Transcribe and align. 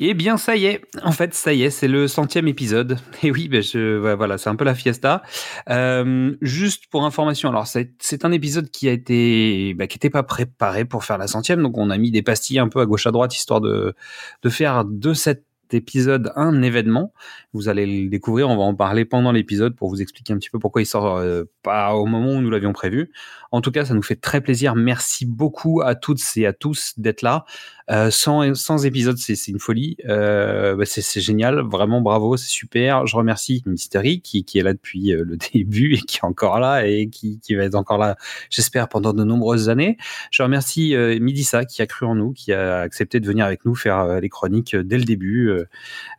Eh 0.00 0.12
bien, 0.12 0.36
ça 0.36 0.56
y 0.56 0.64
est. 0.64 0.82
En 1.04 1.12
fait, 1.12 1.34
ça 1.34 1.52
y 1.52 1.62
est, 1.62 1.70
c'est 1.70 1.86
le 1.86 2.08
centième 2.08 2.48
épisode. 2.48 2.98
Et 3.22 3.30
oui, 3.30 3.46
ben 3.46 3.62
je, 3.62 4.12
voilà, 4.14 4.38
c'est 4.38 4.50
un 4.50 4.56
peu 4.56 4.64
la 4.64 4.74
fiesta. 4.74 5.22
Euh, 5.70 6.34
juste 6.42 6.88
pour 6.90 7.04
information, 7.04 7.48
alors 7.50 7.68
c'est 7.68 8.24
un 8.24 8.32
épisode 8.32 8.70
qui 8.70 8.88
a 8.88 8.92
été, 8.92 9.72
bah, 9.74 9.86
qui 9.86 9.96
n'était 9.96 10.10
pas 10.10 10.24
préparé 10.24 10.84
pour 10.84 11.04
faire 11.04 11.16
la 11.16 11.28
centième, 11.28 11.62
donc 11.62 11.78
on 11.78 11.90
a 11.90 11.98
mis 11.98 12.10
des 12.10 12.22
pastilles 12.22 12.58
un 12.58 12.68
peu 12.68 12.80
à 12.80 12.86
gauche 12.86 13.06
à 13.06 13.12
droite 13.12 13.36
histoire 13.36 13.60
de 13.60 13.94
de 14.42 14.48
faire 14.48 14.84
de 14.84 15.14
cette 15.14 15.44
épisode 15.72 16.32
un 16.36 16.62
événement. 16.62 17.12
Vous 17.52 17.68
allez 17.68 17.86
le 17.86 18.08
découvrir, 18.08 18.48
on 18.48 18.56
va 18.56 18.62
en 18.62 18.74
parler 18.74 19.04
pendant 19.04 19.32
l'épisode 19.32 19.76
pour 19.76 19.88
vous 19.88 20.02
expliquer 20.02 20.32
un 20.32 20.38
petit 20.38 20.50
peu 20.50 20.58
pourquoi 20.58 20.82
il 20.82 20.86
sort 20.86 21.16
euh, 21.16 21.44
pas 21.62 21.94
au 21.94 22.06
moment 22.06 22.32
où 22.32 22.40
nous 22.40 22.50
l'avions 22.50 22.72
prévu. 22.72 23.12
En 23.52 23.60
tout 23.60 23.70
cas, 23.70 23.84
ça 23.84 23.94
nous 23.94 24.02
fait 24.02 24.16
très 24.16 24.40
plaisir. 24.40 24.74
Merci 24.74 25.26
beaucoup 25.26 25.80
à 25.82 25.94
toutes 25.94 26.20
et 26.36 26.46
à 26.46 26.52
tous 26.52 26.94
d'être 26.98 27.22
là. 27.22 27.44
Euh, 27.90 28.10
sans, 28.10 28.54
sans 28.54 28.86
épisode, 28.86 29.18
c'est 29.18 29.48
une 29.48 29.58
folie. 29.58 29.96
Euh, 30.08 30.74
bah, 30.74 30.84
c'est 30.86 31.20
génial, 31.20 31.60
vraiment 31.60 32.00
bravo, 32.00 32.36
c'est 32.36 32.48
super. 32.48 33.06
Je 33.06 33.16
remercie 33.16 33.62
Mystery 33.66 34.20
qui, 34.20 34.44
qui 34.44 34.58
est 34.58 34.62
là 34.62 34.72
depuis 34.72 35.12
euh, 35.12 35.24
le 35.24 35.36
début 35.52 35.94
et 35.94 35.98
qui 35.98 36.18
est 36.18 36.24
encore 36.24 36.60
là 36.60 36.86
et 36.86 37.08
qui, 37.08 37.40
qui 37.40 37.54
va 37.54 37.64
être 37.64 37.74
encore 37.74 37.98
là, 37.98 38.16
j'espère, 38.50 38.88
pendant 38.88 39.12
de 39.12 39.22
nombreuses 39.22 39.68
années. 39.68 39.98
Je 40.30 40.42
remercie 40.42 40.94
euh, 40.94 41.18
Midissa 41.20 41.64
qui 41.64 41.82
a 41.82 41.86
cru 41.86 42.06
en 42.06 42.14
nous, 42.14 42.32
qui 42.32 42.52
a 42.52 42.78
accepté 42.80 43.20
de 43.20 43.26
venir 43.26 43.44
avec 43.44 43.64
nous 43.64 43.74
faire 43.74 43.98
euh, 43.98 44.20
les 44.20 44.28
chroniques 44.28 44.74
dès 44.76 44.98
le 44.98 45.04
début 45.04 45.52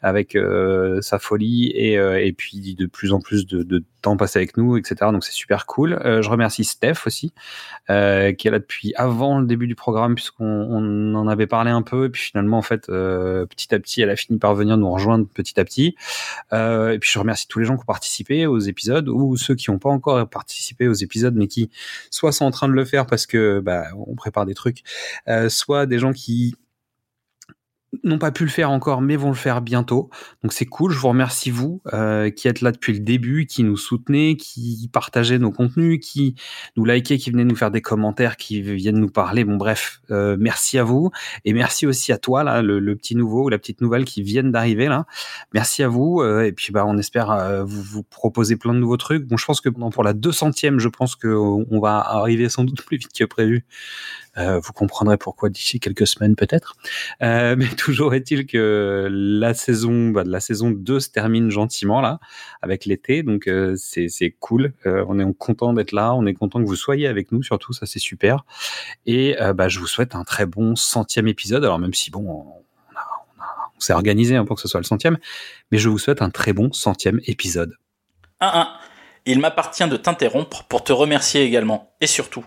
avec 0.02 0.38
sa 1.02 1.20
folie 1.20 1.68
et, 1.68 1.94
et 1.94 2.34
puis 2.34 2.76
de 2.76 2.86
plus 2.86 3.12
en 3.12 3.20
plus 3.20 3.46
de, 3.46 3.64
de 3.64 3.84
temps 4.06 4.18
passé 4.18 4.40
avec 4.40 4.58
nous, 4.58 4.78
etc. 4.78 4.96
Donc 5.12 5.24
c'est 5.24 5.32
super 5.32 5.66
cool. 5.66 6.00
je 6.04 6.30
remercie 6.30 6.64
Steph 6.64 7.06
aussi, 7.06 7.34
qui 7.88 7.94
est 7.94 8.50
là 8.50 8.60
depuis 8.60 8.94
avant 8.96 9.40
le 9.40 9.46
début 9.46 9.68
du 9.68 9.76
programme 9.76 10.16
puisqu'on 10.16 10.46
on 10.46 11.16
en 11.16 11.28
avait 11.28 11.48
parler 11.48 11.72
un 11.72 11.82
peu, 11.82 12.06
et 12.06 12.10
puis 12.10 12.22
finalement, 12.22 12.58
en 12.58 12.62
fait, 12.62 12.90
euh, 12.90 13.46
petit 13.46 13.74
à 13.74 13.80
petit, 13.80 14.02
elle 14.02 14.10
a 14.10 14.16
fini 14.16 14.40
par 14.40 14.56
venir 14.56 14.78
nous 14.78 14.90
rejoindre 14.90 15.28
petit 15.28 15.60
à 15.60 15.66
petit. 15.66 15.96
Euh, 16.54 16.92
et 16.92 17.00
puis 17.00 17.10
je 17.12 17.20
remercie 17.20 17.48
tous 17.48 17.60
les 17.60 17.66
gens 17.66 17.76
qui 17.76 17.82
ont 17.82 17.86
participé 17.86 18.46
aux 18.48 18.60
épisodes, 18.60 19.08
ou 19.10 19.38
ceux 19.38 19.56
qui 19.56 19.72
n'ont 19.72 19.80
pas 19.80 19.90
encore 19.90 20.28
participé 20.30 20.88
aux 20.88 20.94
épisodes, 20.94 21.36
mais 21.36 21.48
qui 21.48 21.70
soit 22.10 22.32
sont 22.32 22.46
en 22.46 22.52
train 22.52 22.68
de 22.68 22.74
le 22.74 22.86
faire 22.86 23.06
parce 23.06 23.26
que 23.26 23.60
bah, 23.60 23.86
on 24.08 24.16
prépare 24.16 24.46
des 24.46 24.56
trucs, 24.56 24.84
euh, 25.28 25.50
soit 25.50 25.86
des 25.86 26.00
gens 26.00 26.14
qui 26.14 26.56
n'ont 28.04 28.18
pas 28.18 28.32
pu 28.32 28.44
le 28.44 28.50
faire 28.50 28.72
encore, 28.72 29.02
mais 29.02 29.16
vont 29.16 29.30
le 29.30 29.36
faire 29.36 29.62
bientôt. 29.62 30.10
Donc 30.44 30.54
c'est 30.54 30.66
cool. 30.66 30.92
Je 30.92 31.00
vous 31.00 31.10
remercie 31.10 31.52
vous 31.52 31.82
euh, 31.94 32.30
qui 32.30 32.48
êtes 32.48 32.62
là 32.62 32.72
depuis 32.72 32.94
le 32.94 33.00
début, 33.00 33.46
qui 33.46 33.64
nous 33.64 33.78
soutenez, 33.78 34.38
qui 34.38 34.90
partagez 34.92 35.40
nos 35.40 35.52
contenus, 35.52 36.00
qui 36.02 36.36
nous 36.76 36.86
likez, 36.86 37.18
qui 37.18 37.32
venez 37.32 37.44
nous 37.44 37.56
faire 37.56 37.72
des 37.72 37.82
commentaires, 37.82 38.38
qui 38.38 38.62
viennent 38.62 39.00
nous 39.00 39.10
parler. 39.10 39.44
Bon 39.44 39.58
bref, 39.58 40.02
euh, 40.12 40.38
merci 40.40 40.78
à 40.78 40.84
vous 40.84 41.12
et 41.44 41.54
merci 41.54 41.88
aussi 41.88 42.12
à 42.12 42.18
toi 42.18 42.44
là, 42.44 42.62
le, 42.62 42.96
petit 42.96 43.16
nouveau 43.16 43.46
ou 43.46 43.50
la 43.50 43.58
petite 43.58 43.82
nouvelle 43.82 44.06
qui 44.06 44.22
viennent 44.22 44.52
d'arriver 44.52 44.88
là. 44.88 45.06
Merci 45.54 45.84
à 45.84 45.88
vous 45.88 46.22
euh, 46.22 46.46
et 46.46 46.52
puis 46.52 46.72
bah 46.72 46.86
on 46.88 46.98
espère 46.98 47.32
euh, 47.32 47.64
vous, 47.64 47.82
vous 47.82 48.04
proposer 48.04 48.56
plein 48.56 48.74
de 48.74 48.80
nouveaux 48.80 48.98
trucs. 48.98 49.26
Bon, 49.26 49.38
je 49.38 49.46
pense 49.46 49.62
que 49.62 49.70
pour 49.70 50.04
la 50.04 50.14
200e, 50.14 50.80
je 50.80 50.90
pense 50.90 51.16
que 51.16 51.28
on 51.28 51.80
va 51.80 52.00
arriver 52.00 52.50
sans 52.50 52.64
doute 52.64 52.82
plus 52.84 52.98
vite 52.98 53.12
que 53.14 53.26
prévu. 53.26 53.66
Euh, 54.38 54.60
vous 54.60 54.74
comprendrez 54.74 55.18
pourquoi 55.18 55.50
d'ici 55.50 55.80
quelques 55.80 56.08
semaines 56.08 56.36
peut-être. 56.36 56.76
Euh, 57.22 57.56
mais 57.58 57.68
toujours 57.68 58.14
est-il 58.14 58.46
que 58.46 59.08
la 59.10 59.54
saison, 59.54 60.10
bah, 60.10 60.24
la 60.26 60.40
saison 60.40 60.72
2 60.72 61.00
se 61.00 61.10
termine 61.10 61.50
gentiment 61.50 62.02
là, 62.02 62.20
avec 62.62 62.86
l'été. 62.86 63.24
Donc 63.24 63.48
euh, 63.48 63.76
c'est 63.78 64.36
cool. 64.40 64.74
on 64.86 65.20
est 65.20 65.38
content 65.38 65.74
d'être 65.74 65.92
là. 65.92 66.14
On 66.14 66.26
est 66.26 66.34
content 66.34 66.62
que 66.62 66.68
vous 66.68 66.76
soyez 66.76 67.08
avec 67.08 67.32
nous 67.32 67.44
surtout. 67.44 67.74
Ça 67.74 67.86
c'est 67.86 68.00
super. 68.00 68.46
Et 69.06 69.36
bah, 69.56 69.68
je 69.68 69.80
vous 69.80 69.88
souhaite 69.88 70.16
un 70.16 70.24
très 70.24 70.46
bon 70.46 70.76
centième 70.76 71.28
épisode. 71.28 71.64
Alors 71.64 71.80
même 71.80 71.94
si 71.94 72.12
bon, 72.12 72.26
on, 72.28 72.66
on 73.76 73.80
s'est 73.80 73.94
organisé 73.94 74.36
hein, 74.36 74.46
pour 74.46 74.56
que 74.56 74.62
ce 74.62 74.68
soit 74.68 74.80
le 74.80 74.86
centième, 74.86 75.18
mais 75.72 75.78
je 75.78 75.90
vous 75.90 75.98
souhaite 76.00 76.22
un 76.22 76.30
très 76.30 76.54
bon 76.54 76.72
centième 76.72 77.20
épisode. 77.26 77.76
1-1. 78.42 78.68
Il 79.26 79.40
m'appartient 79.40 79.88
de 79.88 79.98
t'interrompre 79.98 80.66
pour 80.66 80.84
te 80.84 80.94
remercier 80.94 81.44
également, 81.44 81.96
et 82.00 82.08
surtout, 82.08 82.46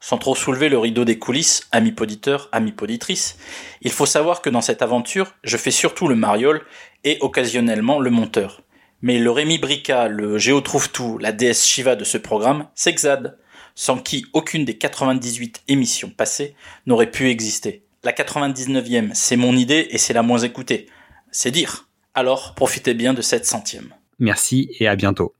sans 0.00 0.18
trop 0.18 0.34
soulever 0.34 0.68
le 0.68 0.78
rideau 0.78 1.04
des 1.04 1.18
coulisses, 1.18 1.66
amis 1.72 1.92
poditeurs, 1.92 2.48
amis 2.52 2.72
poditrices, 2.72 3.38
il 3.82 3.92
faut 3.92 4.06
savoir 4.06 4.42
que 4.42 4.50
dans 4.50 4.60
cette 4.60 4.82
aventure, 4.82 5.34
je 5.42 5.56
fais 5.56 5.70
surtout 5.70 6.08
le 6.08 6.14
mariole 6.14 6.62
et 7.04 7.18
occasionnellement 7.20 7.98
le 7.98 8.10
monteur. 8.10 8.62
Mais 9.02 9.18
le 9.18 9.30
Rémi 9.30 9.58
Brica, 9.58 10.08
le 10.08 10.38
Géo 10.38 10.60
trouve 10.60 10.90
tout, 10.90 11.18
la 11.18 11.32
déesse 11.32 11.66
Shiva 11.66 11.96
de 11.96 12.04
ce 12.04 12.18
programme, 12.18 12.68
c'est 12.74 12.94
Xad, 12.94 13.38
sans 13.74 13.98
qui 13.98 14.26
aucune 14.32 14.64
des 14.64 14.78
98 14.78 15.62
émissions 15.68 16.10
passées 16.10 16.54
n'aurait 16.86 17.10
pu 17.10 17.28
exister. 17.28 17.84
La 18.02 18.12
99e, 18.12 19.10
c'est 19.14 19.36
mon 19.36 19.56
idée 19.56 19.88
et 19.90 19.98
c'est 19.98 20.14
la 20.14 20.22
moins 20.22 20.38
écoutée. 20.38 20.86
C'est 21.30 21.50
dire. 21.50 21.88
Alors, 22.14 22.54
profitez 22.54 22.94
bien 22.94 23.12
de 23.12 23.20
cette 23.20 23.44
centième. 23.44 23.94
Merci 24.18 24.70
et 24.78 24.88
à 24.88 24.96
bientôt. 24.96 25.34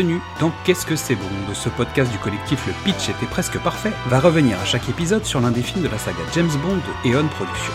Bienvenue 0.00 0.22
dans 0.40 0.50
Qu'est-ce 0.64 0.86
que 0.86 0.96
c'est 0.96 1.14
bon 1.14 1.28
de 1.46 1.52
ce 1.52 1.68
podcast 1.68 2.10
du 2.10 2.16
collectif 2.16 2.66
Le 2.66 2.72
Pitch 2.84 3.10
était 3.10 3.26
presque 3.26 3.58
parfait 3.58 3.92
va 4.06 4.18
revenir 4.18 4.58
à 4.58 4.64
chaque 4.64 4.88
épisode 4.88 5.26
sur 5.26 5.42
l'un 5.42 5.50
des 5.50 5.60
films 5.60 5.82
de 5.82 5.90
la 5.90 5.98
saga 5.98 6.22
James 6.32 6.48
Bond 6.62 6.76
de 6.76 7.10
Eon 7.10 7.28
Productions. 7.28 7.74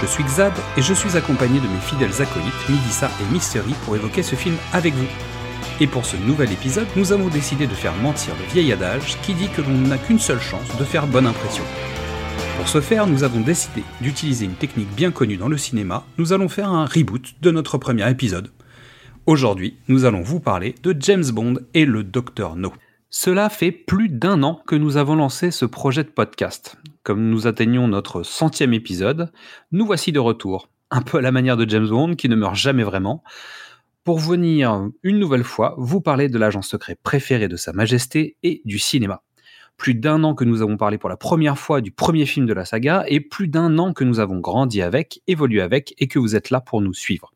Je 0.00 0.06
suis 0.06 0.22
Xad 0.22 0.52
et 0.76 0.82
je 0.82 0.94
suis 0.94 1.16
accompagné 1.16 1.58
de 1.58 1.66
mes 1.66 1.80
fidèles 1.80 2.22
acolytes 2.22 2.68
Midissa 2.68 3.10
et 3.20 3.32
Mystery 3.32 3.74
pour 3.84 3.96
évoquer 3.96 4.22
ce 4.22 4.36
film 4.36 4.54
avec 4.72 4.94
vous. 4.94 5.08
Et 5.80 5.88
pour 5.88 6.06
ce 6.06 6.16
nouvel 6.16 6.52
épisode, 6.52 6.86
nous 6.94 7.10
avons 7.10 7.26
décidé 7.26 7.66
de 7.66 7.74
faire 7.74 7.96
mentir 7.96 8.34
le 8.38 8.52
vieil 8.52 8.72
adage 8.72 9.18
qui 9.22 9.34
dit 9.34 9.48
que 9.48 9.62
l'on 9.62 9.88
n'a 9.88 9.98
qu'une 9.98 10.20
seule 10.20 10.40
chance 10.40 10.76
de 10.78 10.84
faire 10.84 11.08
bonne 11.08 11.26
impression. 11.26 11.64
Pour 12.56 12.68
ce 12.68 12.80
faire, 12.80 13.08
nous 13.08 13.24
avons 13.24 13.40
décidé 13.40 13.82
d'utiliser 14.00 14.44
une 14.44 14.54
technique 14.54 14.94
bien 14.94 15.10
connue 15.10 15.38
dans 15.38 15.48
le 15.48 15.58
cinéma, 15.58 16.04
nous 16.18 16.32
allons 16.32 16.48
faire 16.48 16.68
un 16.68 16.86
reboot 16.86 17.34
de 17.42 17.50
notre 17.50 17.78
premier 17.78 18.08
épisode. 18.08 18.52
Aujourd'hui, 19.26 19.78
nous 19.88 20.04
allons 20.04 20.20
vous 20.20 20.38
parler 20.38 20.74
de 20.82 20.94
James 21.00 21.24
Bond 21.32 21.54
et 21.72 21.86
le 21.86 22.04
Docteur 22.04 22.56
No. 22.56 22.74
Cela 23.08 23.48
fait 23.48 23.72
plus 23.72 24.10
d'un 24.10 24.42
an 24.42 24.60
que 24.66 24.76
nous 24.76 24.98
avons 24.98 25.14
lancé 25.14 25.50
ce 25.50 25.64
projet 25.64 26.04
de 26.04 26.10
podcast. 26.10 26.76
Comme 27.04 27.30
nous 27.30 27.46
atteignons 27.46 27.88
notre 27.88 28.22
centième 28.22 28.74
épisode, 28.74 29.32
nous 29.72 29.86
voici 29.86 30.12
de 30.12 30.18
retour, 30.18 30.68
un 30.90 31.00
peu 31.00 31.16
à 31.16 31.20
la 31.22 31.32
manière 31.32 31.56
de 31.56 31.66
James 31.66 31.88
Bond 31.88 32.16
qui 32.16 32.28
ne 32.28 32.36
meurt 32.36 32.54
jamais 32.54 32.82
vraiment, 32.82 33.24
pour 34.04 34.18
venir 34.18 34.90
une 35.02 35.18
nouvelle 35.18 35.42
fois 35.42 35.74
vous 35.78 36.02
parler 36.02 36.28
de 36.28 36.36
l'agent 36.36 36.60
secret 36.60 36.98
préféré 37.02 37.48
de 37.48 37.56
Sa 37.56 37.72
Majesté 37.72 38.36
et 38.42 38.60
du 38.66 38.78
cinéma. 38.78 39.22
Plus 39.78 39.94
d'un 39.94 40.22
an 40.22 40.34
que 40.34 40.44
nous 40.44 40.60
avons 40.60 40.76
parlé 40.76 40.98
pour 40.98 41.08
la 41.08 41.16
première 41.16 41.58
fois 41.58 41.80
du 41.80 41.92
premier 41.92 42.26
film 42.26 42.44
de 42.44 42.52
la 42.52 42.66
saga 42.66 43.04
et 43.08 43.20
plus 43.20 43.48
d'un 43.48 43.78
an 43.78 43.94
que 43.94 44.04
nous 44.04 44.20
avons 44.20 44.38
grandi 44.38 44.82
avec, 44.82 45.22
évolué 45.26 45.62
avec 45.62 45.94
et 45.96 46.08
que 46.08 46.18
vous 46.18 46.36
êtes 46.36 46.50
là 46.50 46.60
pour 46.60 46.82
nous 46.82 46.92
suivre. 46.92 47.32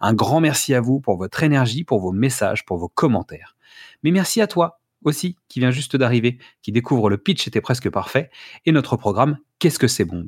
Un 0.00 0.14
grand 0.14 0.40
merci 0.40 0.74
à 0.74 0.80
vous 0.80 1.00
pour 1.00 1.16
votre 1.16 1.42
énergie, 1.42 1.84
pour 1.84 2.00
vos 2.00 2.12
messages, 2.12 2.64
pour 2.64 2.78
vos 2.78 2.88
commentaires. 2.88 3.56
Mais 4.02 4.10
merci 4.10 4.40
à 4.40 4.46
toi 4.46 4.80
aussi, 5.04 5.36
qui 5.48 5.60
vient 5.60 5.70
juste 5.70 5.96
d'arriver, 5.96 6.38
qui 6.62 6.72
découvre 6.72 7.08
le 7.08 7.18
pitch 7.18 7.46
était 7.48 7.60
presque 7.60 7.88
parfait, 7.90 8.30
et 8.66 8.72
notre 8.72 8.96
programme 8.96 9.38
Qu'est-ce 9.58 9.78
que 9.78 9.88
c'est 9.88 10.04
Bond? 10.04 10.26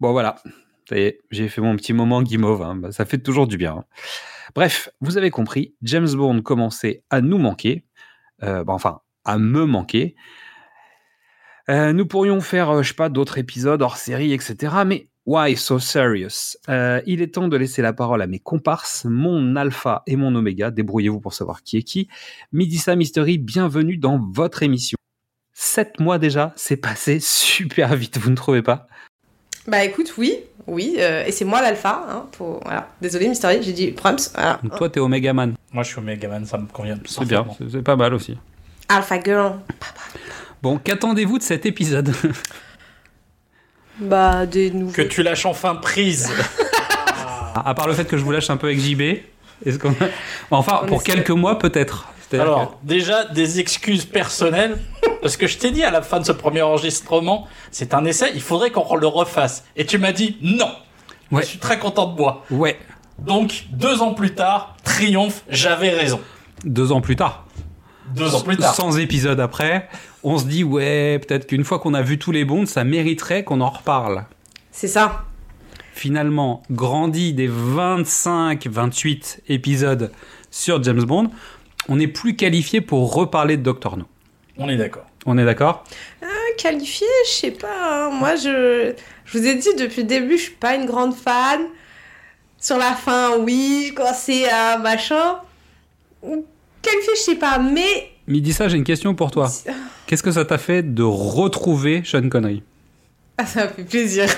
Bon 0.00 0.12
voilà, 0.12 0.36
ça 0.88 0.96
j'ai 1.30 1.48
fait 1.48 1.60
mon 1.60 1.76
petit 1.76 1.92
moment 1.92 2.22
guimauve, 2.22 2.62
hein. 2.62 2.76
bah, 2.76 2.92
ça 2.92 3.04
fait 3.04 3.18
toujours 3.18 3.46
du 3.46 3.56
bien. 3.56 3.76
Hein. 3.78 3.84
Bref, 4.54 4.90
vous 5.00 5.18
avez 5.18 5.30
compris, 5.30 5.74
James 5.82 6.10
Bond 6.10 6.42
commençait 6.42 7.04
à 7.10 7.20
nous 7.20 7.38
manquer, 7.38 7.84
euh, 8.42 8.64
bah, 8.64 8.72
enfin, 8.72 9.00
à 9.24 9.38
me 9.38 9.66
manquer. 9.66 10.14
Euh, 11.68 11.92
nous 11.92 12.06
pourrions 12.06 12.40
faire, 12.40 12.70
euh, 12.70 12.82
je 12.82 12.88
sais 12.88 12.94
pas, 12.94 13.10
d'autres 13.10 13.38
épisodes 13.38 13.80
hors 13.80 13.96
série, 13.96 14.32
etc. 14.32 14.74
Mais 14.86 15.09
Why 15.26 15.54
so 15.54 15.78
serious? 15.78 16.56
Euh, 16.68 17.02
Il 17.06 17.20
est 17.20 17.34
temps 17.34 17.46
de 17.48 17.56
laisser 17.56 17.82
la 17.82 17.92
parole 17.92 18.22
à 18.22 18.26
mes 18.26 18.38
comparses, 18.38 19.04
mon 19.04 19.54
alpha 19.54 20.02
et 20.06 20.16
mon 20.16 20.34
oméga. 20.34 20.70
Débrouillez-vous 20.70 21.20
pour 21.20 21.34
savoir 21.34 21.62
qui 21.62 21.76
est 21.76 21.82
qui. 21.82 22.08
Midissa 22.52 22.96
Mystery, 22.96 23.36
bienvenue 23.36 23.98
dans 23.98 24.18
votre 24.32 24.62
émission. 24.62 24.96
Sept 25.52 26.00
mois 26.00 26.18
déjà, 26.18 26.54
c'est 26.56 26.78
passé 26.78 27.20
super 27.20 27.94
vite, 27.94 28.16
vous 28.16 28.30
ne 28.30 28.34
trouvez 28.34 28.62
pas? 28.62 28.88
Bah 29.66 29.84
écoute, 29.84 30.14
oui, 30.16 30.38
oui, 30.66 30.96
euh, 30.98 31.26
et 31.26 31.32
c'est 31.32 31.44
moi 31.44 31.60
l'alpha. 31.60 32.02
Hein, 32.08 32.26
voilà. 32.62 32.88
Désolé 33.02 33.28
Mystery, 33.28 33.62
j'ai 33.62 33.74
dit 33.74 33.88
Prumps. 33.88 34.32
Voilà. 34.34 34.58
Toi, 34.78 34.88
t'es 34.88 35.00
Omega 35.00 35.34
Man. 35.34 35.54
Moi, 35.74 35.82
je 35.82 35.90
suis 35.90 35.98
Omega 35.98 36.28
Man, 36.28 36.46
ça 36.46 36.56
me 36.56 36.66
convient. 36.66 36.98
C'est 37.04 37.26
bien, 37.26 37.46
c'est 37.70 37.82
pas 37.82 37.96
mal 37.96 38.14
aussi. 38.14 38.38
Alpha 38.88 39.22
Girl. 39.22 39.60
Bon, 40.62 40.78
qu'attendez-vous 40.78 41.36
de 41.38 41.42
cet 41.42 41.66
épisode? 41.66 42.10
Bah, 44.00 44.46
des 44.46 44.70
nouveaux. 44.70 44.92
Que 44.92 45.02
tu 45.02 45.22
lâches 45.22 45.46
enfin 45.46 45.74
prise. 45.76 46.30
À 47.64 47.74
part 47.74 47.88
le 47.88 47.94
fait 47.94 48.04
que 48.04 48.16
je 48.16 48.22
vous 48.24 48.30
lâche 48.30 48.48
un 48.48 48.56
peu 48.56 48.68
avec 48.68 48.78
JB, 48.80 49.00
est-ce 49.66 49.78
qu'on 49.78 49.90
a- 49.90 50.08
Enfin, 50.52 50.80
On 50.82 50.86
pour 50.86 51.02
essaie. 51.02 51.12
quelques 51.12 51.30
mois 51.30 51.58
peut-être. 51.58 52.06
Alors, 52.32 52.78
déjà, 52.84 53.24
des 53.24 53.58
excuses 53.58 54.04
personnelles. 54.04 54.78
Parce 55.20 55.36
que 55.36 55.46
je 55.48 55.58
t'ai 55.58 55.72
dit 55.72 55.82
à 55.82 55.90
la 55.90 56.00
fin 56.00 56.20
de 56.20 56.24
ce 56.24 56.30
premier 56.32 56.62
enregistrement, 56.62 57.48
c'est 57.72 57.92
un 57.92 58.04
essai, 58.04 58.30
il 58.34 58.40
faudrait 58.40 58.70
qu'on 58.70 58.94
le 58.94 59.06
refasse. 59.08 59.64
Et 59.76 59.84
tu 59.84 59.98
m'as 59.98 60.12
dit 60.12 60.38
non. 60.40 60.70
Ouais. 61.32 61.42
Je 61.42 61.48
suis 61.48 61.58
très 61.58 61.78
content 61.80 62.06
de 62.06 62.16
moi. 62.16 62.44
Ouais, 62.50 62.78
Donc, 63.18 63.64
deux 63.72 64.00
ans 64.00 64.14
plus 64.14 64.34
tard, 64.34 64.76
triomphe, 64.84 65.42
j'avais 65.48 65.90
raison. 65.90 66.20
deux 66.64 66.92
ans 66.92 67.00
plus 67.00 67.16
tard. 67.16 67.44
Deux 68.14 68.34
ans 68.36 68.40
plus 68.42 68.56
tard. 68.56 68.74
100 68.74 68.96
épisodes 68.98 69.40
après, 69.40 69.88
on 70.22 70.38
se 70.38 70.44
dit, 70.44 70.64
ouais, 70.64 71.18
peut-être 71.18 71.46
qu'une 71.46 71.64
fois 71.64 71.78
qu'on 71.78 71.94
a 71.94 72.02
vu 72.02 72.18
tous 72.18 72.32
les 72.32 72.44
bonds, 72.44 72.66
ça 72.66 72.84
mériterait 72.84 73.44
qu'on 73.44 73.60
en 73.60 73.70
reparle. 73.70 74.24
C'est 74.70 74.88
ça. 74.88 75.24
Finalement, 75.92 76.62
grandi 76.70 77.32
des 77.34 77.48
25-28 77.48 79.40
épisodes 79.48 80.10
sur 80.50 80.82
James 80.82 81.02
Bond, 81.04 81.30
on 81.88 81.96
n'est 81.96 82.08
plus 82.08 82.36
qualifié 82.36 82.80
pour 82.80 83.14
reparler 83.14 83.56
de 83.56 83.62
Doctor 83.62 83.96
No. 83.96 84.04
On 84.58 84.68
est 84.68 84.76
d'accord. 84.76 85.04
On 85.26 85.36
est 85.38 85.44
d'accord? 85.44 85.84
Qualifié, 86.58 87.06
je 87.26 87.30
sais 87.30 87.50
pas. 87.52 88.06
hein. 88.06 88.10
Moi, 88.10 88.34
je, 88.36 88.92
je 89.24 89.38
vous 89.38 89.46
ai 89.46 89.54
dit 89.54 89.68
depuis 89.78 90.02
le 90.02 90.08
début, 90.08 90.36
je 90.36 90.42
suis 90.42 90.52
pas 90.52 90.74
une 90.74 90.84
grande 90.84 91.14
fan. 91.14 91.60
Sur 92.58 92.76
la 92.76 92.92
fin, 92.92 93.38
oui, 93.38 93.92
quand 93.96 94.12
c'est 94.14 94.48
à 94.50 94.76
machin. 94.76 95.36
Qualifié, 96.22 97.12
je 97.14 97.20
sais 97.20 97.36
pas, 97.36 97.58
mais. 97.58 98.10
Midi, 98.30 98.52
ça, 98.52 98.68
j'ai 98.68 98.76
une 98.76 98.84
question 98.84 99.16
pour 99.16 99.32
toi. 99.32 99.50
Qu'est-ce 100.06 100.22
que 100.22 100.30
ça 100.30 100.44
t'a 100.44 100.56
fait 100.56 100.82
de 100.94 101.02
retrouver 101.02 102.02
Sean 102.04 102.28
Connery 102.28 102.62
Ah, 103.38 103.44
ça 103.44 103.64
m'a 103.64 103.68
fait 103.68 103.84
plaisir. 103.84 104.26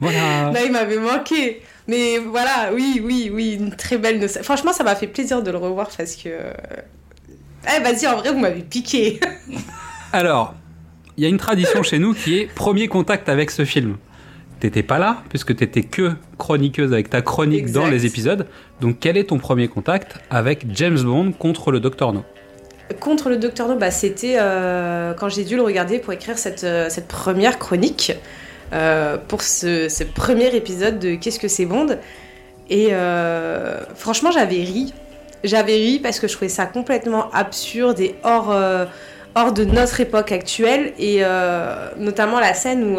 Voilà. 0.00 0.52
Là, 0.52 0.62
il 0.64 0.70
m'avait 0.70 1.00
manqué. 1.00 1.60
Mais 1.88 2.18
voilà, 2.18 2.70
oui, 2.72 3.02
oui, 3.04 3.32
oui, 3.34 3.56
une 3.58 3.74
très 3.74 3.98
belle. 3.98 4.28
Franchement, 4.28 4.72
ça 4.72 4.84
m'a 4.84 4.94
fait 4.94 5.08
plaisir 5.08 5.42
de 5.42 5.50
le 5.50 5.58
revoir 5.58 5.88
parce 5.88 6.14
que. 6.14 6.28
Eh, 6.28 7.82
vas-y, 7.82 8.06
en 8.06 8.18
vrai, 8.18 8.30
vous 8.30 8.38
m'avez 8.38 8.60
piqué. 8.60 9.18
Alors, 10.12 10.54
il 11.16 11.24
y 11.24 11.26
a 11.26 11.28
une 11.28 11.38
tradition 11.38 11.82
chez 11.82 11.98
nous 11.98 12.14
qui 12.14 12.38
est 12.38 12.46
premier 12.46 12.86
contact 12.86 13.28
avec 13.28 13.50
ce 13.50 13.64
film. 13.64 13.96
T'étais 14.60 14.82
pas 14.82 14.98
là, 14.98 15.22
puisque 15.28 15.54
t'étais 15.54 15.82
que 15.82 16.12
chroniqueuse 16.36 16.92
avec 16.92 17.10
ta 17.10 17.22
chronique 17.22 17.60
Exact. 17.60 17.80
dans 17.80 17.86
les 17.86 18.06
épisodes. 18.06 18.46
Donc, 18.80 18.96
quel 18.98 19.16
est 19.16 19.24
ton 19.24 19.38
premier 19.38 19.68
contact 19.68 20.18
avec 20.30 20.66
James 20.74 21.00
Bond 21.00 21.32
contre 21.32 21.70
le 21.70 21.78
Docteur 21.78 22.12
No? 22.12 22.24
Contre 23.00 23.28
le 23.28 23.36
Docteur 23.36 23.68
No, 23.68 23.76
bah, 23.76 23.92
c'était 23.92 24.36
euh, 24.38 25.14
quand 25.14 25.28
j'ai 25.28 25.44
dû 25.44 25.54
le 25.56 25.62
regarder 25.62 25.98
pour 26.00 26.12
écrire 26.12 26.38
cette, 26.38 26.64
euh, 26.64 26.88
cette 26.88 27.06
première 27.06 27.58
chronique, 27.60 28.12
euh, 28.72 29.16
pour 29.28 29.42
ce, 29.42 29.88
ce 29.88 30.02
premier 30.02 30.54
épisode 30.56 30.98
de 30.98 31.14
Qu'est-ce 31.14 31.38
que 31.38 31.48
c'est 31.48 31.64
Bond 31.66 31.96
Et 32.68 32.88
euh, 32.90 33.78
franchement, 33.94 34.32
j'avais 34.32 34.56
ri. 34.56 34.92
J'avais 35.44 35.74
ri 35.74 36.00
parce 36.00 36.18
que 36.18 36.26
je 36.26 36.32
trouvais 36.32 36.48
ça 36.48 36.66
complètement 36.66 37.30
absurde 37.30 38.00
et 38.00 38.16
hors, 38.24 38.52
hors 39.36 39.52
de 39.52 39.64
notre 39.64 40.00
époque 40.00 40.32
actuelle. 40.32 40.92
Et 40.98 41.22
notamment 41.96 42.40
la 42.40 42.54
scène 42.54 42.82
où 42.82 42.98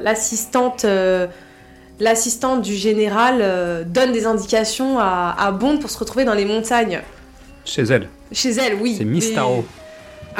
l'assistante. 0.00 0.84
euh, 0.84 1.26
L'assistante 2.00 2.62
du 2.62 2.76
général 2.76 3.38
euh, 3.40 3.82
donne 3.84 4.12
des 4.12 4.24
indications 4.24 5.00
à, 5.00 5.34
à 5.36 5.50
Bond 5.50 5.78
pour 5.78 5.90
se 5.90 5.98
retrouver 5.98 6.24
dans 6.24 6.34
les 6.34 6.44
montagnes. 6.44 7.00
Chez 7.64 7.82
elle. 7.82 8.08
Chez 8.30 8.50
elle, 8.52 8.76
oui. 8.80 8.94
C'est 8.96 9.04
Miss 9.04 9.30
Mais- 9.30 9.34
Taro. 9.34 9.64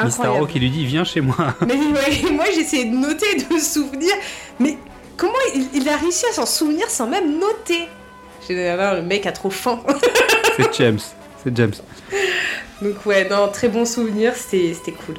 Miss 0.01 0.15
Taro 0.15 0.27
Incroyable. 0.27 0.47
qui 0.47 0.59
lui 0.61 0.69
dit 0.69 0.85
Viens 0.85 1.03
chez 1.03 1.19
moi. 1.19 1.35
Mais 1.67 1.73
ouais, 1.75 2.31
moi 2.31 2.45
j'essayais 2.55 2.85
de 2.85 2.95
noter, 2.95 3.35
de 3.35 3.53
me 3.53 3.59
souvenir. 3.59 4.13
Mais 4.57 4.77
comment 5.17 5.33
il, 5.53 5.67
il 5.73 5.89
a 5.89 5.97
réussi 5.97 6.25
à 6.27 6.33
s'en 6.33 6.45
souvenir 6.45 6.89
sans 6.89 7.07
même 7.07 7.37
noter? 7.37 7.89
J'ai 8.47 8.55
dit, 8.55 8.61
ah 8.61 8.95
le 8.95 9.01
mec 9.01 9.25
a 9.25 9.33
trop 9.33 9.49
faim. 9.49 9.81
C'est 10.55 10.73
James. 10.77 10.99
C'est 11.43 11.57
James. 11.57 11.73
Donc 12.81 13.05
ouais, 13.05 13.27
non, 13.29 13.49
très 13.51 13.67
bon 13.67 13.83
souvenir, 13.83 14.33
c'était 14.35 14.93
cool. 15.05 15.15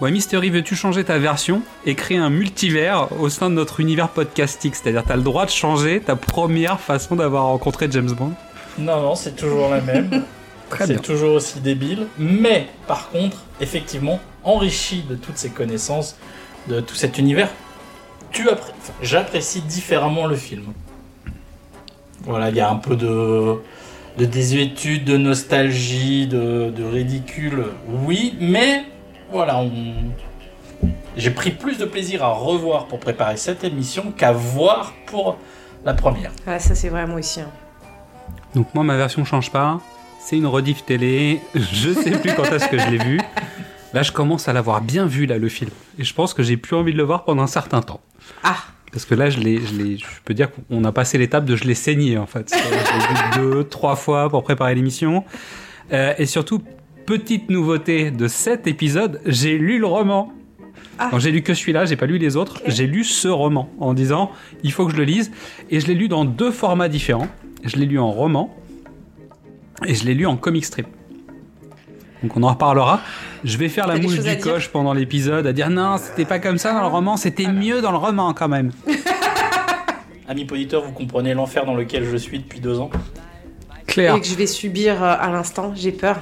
Ouais, 0.00 0.10
Mystery, 0.10 0.50
veux-tu 0.50 0.76
changer 0.76 1.04
ta 1.04 1.18
version 1.18 1.62
et 1.86 1.94
créer 1.94 2.18
un 2.18 2.28
multivers 2.28 3.08
au 3.18 3.30
sein 3.30 3.48
de 3.48 3.54
notre 3.54 3.80
univers 3.80 4.10
podcastique? 4.10 4.74
C'est-à-dire, 4.76 5.02
t'as 5.06 5.16
le 5.16 5.22
droit 5.22 5.46
de 5.46 5.50
changer 5.50 6.00
ta 6.00 6.16
première 6.16 6.80
façon 6.80 7.16
d'avoir 7.16 7.44
rencontré 7.44 7.88
James 7.90 8.10
Bond? 8.12 8.32
Non, 8.78 9.00
non, 9.00 9.14
c'est 9.14 9.34
toujours 9.36 9.70
la 9.70 9.80
même. 9.80 10.10
Très 10.68 10.86
bien. 10.86 10.96
c'est 10.96 11.02
toujours 11.02 11.34
aussi 11.36 11.60
débile. 11.60 12.08
Mais, 12.18 12.66
par 12.86 13.08
contre, 13.10 13.38
effectivement, 13.60 14.20
enrichi 14.44 15.02
de 15.08 15.14
toutes 15.14 15.38
ces 15.38 15.48
connaissances, 15.50 16.16
de 16.68 16.80
tout 16.80 16.94
cet 16.96 17.16
univers, 17.18 17.48
tu 18.32 18.48
appré- 18.48 18.72
enfin, 18.78 18.92
j'apprécie 19.00 19.62
différemment 19.62 20.26
le 20.26 20.36
film. 20.36 20.64
Voilà, 22.24 22.50
il 22.50 22.56
y 22.56 22.60
a 22.60 22.68
un 22.68 22.76
peu 22.76 22.96
de, 22.96 23.54
de 24.18 24.24
désuétude, 24.26 25.04
de 25.04 25.16
nostalgie, 25.16 26.26
de, 26.26 26.70
de 26.76 26.84
ridicule, 26.84 27.66
oui, 28.04 28.34
mais 28.40 28.84
voilà, 29.30 29.58
on... 29.58 29.70
j'ai 31.16 31.30
pris 31.30 31.50
plus 31.50 31.78
de 31.78 31.84
plaisir 31.84 32.22
à 32.24 32.28
revoir 32.32 32.86
pour 32.86 32.98
préparer 33.00 33.36
cette 33.36 33.64
émission 33.64 34.12
qu'à 34.12 34.32
voir 34.32 34.92
pour 35.06 35.36
la 35.84 35.94
première. 35.94 36.32
Ah, 36.46 36.58
ça 36.58 36.74
c'est 36.74 36.88
vraiment 36.88 37.14
aussi. 37.14 37.40
hein. 37.40 37.50
Donc, 38.54 38.66
moi, 38.74 38.84
ma 38.84 38.96
version 38.96 39.24
change 39.24 39.50
pas. 39.50 39.80
C'est 40.20 40.36
une 40.36 40.46
rediff 40.46 40.84
télé. 40.84 41.40
Je 41.54 41.92
sais 41.92 42.12
plus 42.18 42.32
quand 42.34 42.44
est-ce 42.44 42.68
que 42.68 42.78
je 42.78 42.88
l'ai 42.88 42.98
vu. 42.98 43.20
Là, 43.92 44.02
je 44.02 44.12
commence 44.12 44.48
à 44.48 44.52
l'avoir 44.52 44.80
bien 44.80 45.06
vu, 45.06 45.26
là, 45.26 45.38
le 45.38 45.48
film. 45.48 45.70
Et 45.98 46.04
je 46.04 46.12
pense 46.14 46.34
que 46.34 46.42
j'ai 46.42 46.56
plus 46.56 46.74
envie 46.74 46.92
de 46.92 46.96
le 46.96 47.02
voir 47.04 47.24
pendant 47.24 47.42
un 47.42 47.46
certain 47.48 47.80
temps. 47.82 48.00
Ah, 48.42 48.56
Parce 48.92 49.04
que 49.04 49.14
là, 49.14 49.30
je, 49.30 49.38
l'ai, 49.38 49.60
je, 49.64 49.74
l'ai- 49.74 49.96
je 49.98 50.04
peux 50.24 50.34
dire 50.34 50.48
qu'on 50.70 50.84
a 50.84 50.90
passé 50.92 51.18
l'étape 51.18 51.44
de 51.44 51.54
je 51.54 51.64
l'ai 51.64 51.74
saigné, 51.74 52.18
en 52.18 52.26
fait. 52.26 52.50
Je 52.52 52.70
l'ai 52.70 53.44
vu 53.44 53.52
deux, 53.52 53.64
trois 53.64 53.94
fois 53.94 54.28
pour 54.28 54.42
préparer 54.42 54.74
l'émission. 54.74 55.24
Euh, 55.92 56.14
et 56.18 56.26
surtout, 56.26 56.62
petite 57.06 57.48
nouveauté 57.50 58.10
de 58.10 58.28
cet 58.28 58.66
épisode, 58.66 59.20
j'ai 59.24 59.56
lu 59.56 59.78
le 59.78 59.86
roman. 59.86 60.32
Ah. 60.98 61.08
Quand 61.10 61.18
j'ai 61.18 61.30
lu 61.30 61.42
que 61.42 61.54
celui-là, 61.54 61.84
j'ai 61.84 61.96
pas 61.96 62.06
lu 62.06 62.18
les 62.18 62.36
autres. 62.36 62.60
J'ai 62.66 62.86
lu 62.86 63.04
ce 63.04 63.28
roman 63.28 63.70
en 63.78 63.94
disant 63.94 64.32
il 64.62 64.72
faut 64.72 64.86
que 64.86 64.92
je 64.92 64.96
le 64.96 65.04
lise. 65.04 65.30
Et 65.70 65.80
je 65.80 65.86
l'ai 65.86 65.94
lu 65.94 66.08
dans 66.08 66.24
deux 66.24 66.50
formats 66.50 66.88
différents. 66.88 67.28
Je 67.64 67.76
l'ai 67.76 67.86
lu 67.86 67.98
en 67.98 68.10
roman 68.10 68.54
et 69.86 69.94
je 69.94 70.04
l'ai 70.04 70.14
lu 70.14 70.26
en 70.26 70.36
comic 70.36 70.64
strip. 70.64 70.86
Donc 72.22 72.36
on 72.36 72.42
en 72.42 72.48
reparlera. 72.48 73.00
Je 73.44 73.56
vais 73.58 73.68
faire 73.68 73.86
la 73.86 73.98
mouche 73.98 74.18
du 74.18 74.38
coche 74.38 74.68
pendant 74.68 74.92
l'épisode 74.92 75.46
à 75.46 75.52
dire 75.52 75.70
non, 75.70 75.98
c'était 75.98 76.24
pas 76.24 76.38
comme 76.38 76.58
ça 76.58 76.72
dans 76.72 76.80
le 76.80 76.88
roman, 76.88 77.16
c'était 77.16 77.46
mieux 77.46 77.80
dans 77.82 77.92
le 77.92 77.98
roman 77.98 78.32
quand 78.34 78.48
même. 78.48 78.72
Amis 80.28 80.46
auditeurs, 80.50 80.82
vous 80.82 80.92
comprenez 80.92 81.34
l'enfer 81.34 81.64
dans 81.66 81.74
lequel 81.74 82.04
je 82.04 82.16
suis 82.16 82.40
depuis 82.40 82.58
deux 82.58 82.80
ans 82.80 82.90
Claire. 83.86 84.16
et 84.16 84.20
que 84.20 84.26
je 84.26 84.34
vais 84.34 84.46
subir 84.46 85.02
euh, 85.04 85.14
à 85.18 85.30
l'instant, 85.30 85.72
j'ai 85.76 85.92
peur. 85.92 86.18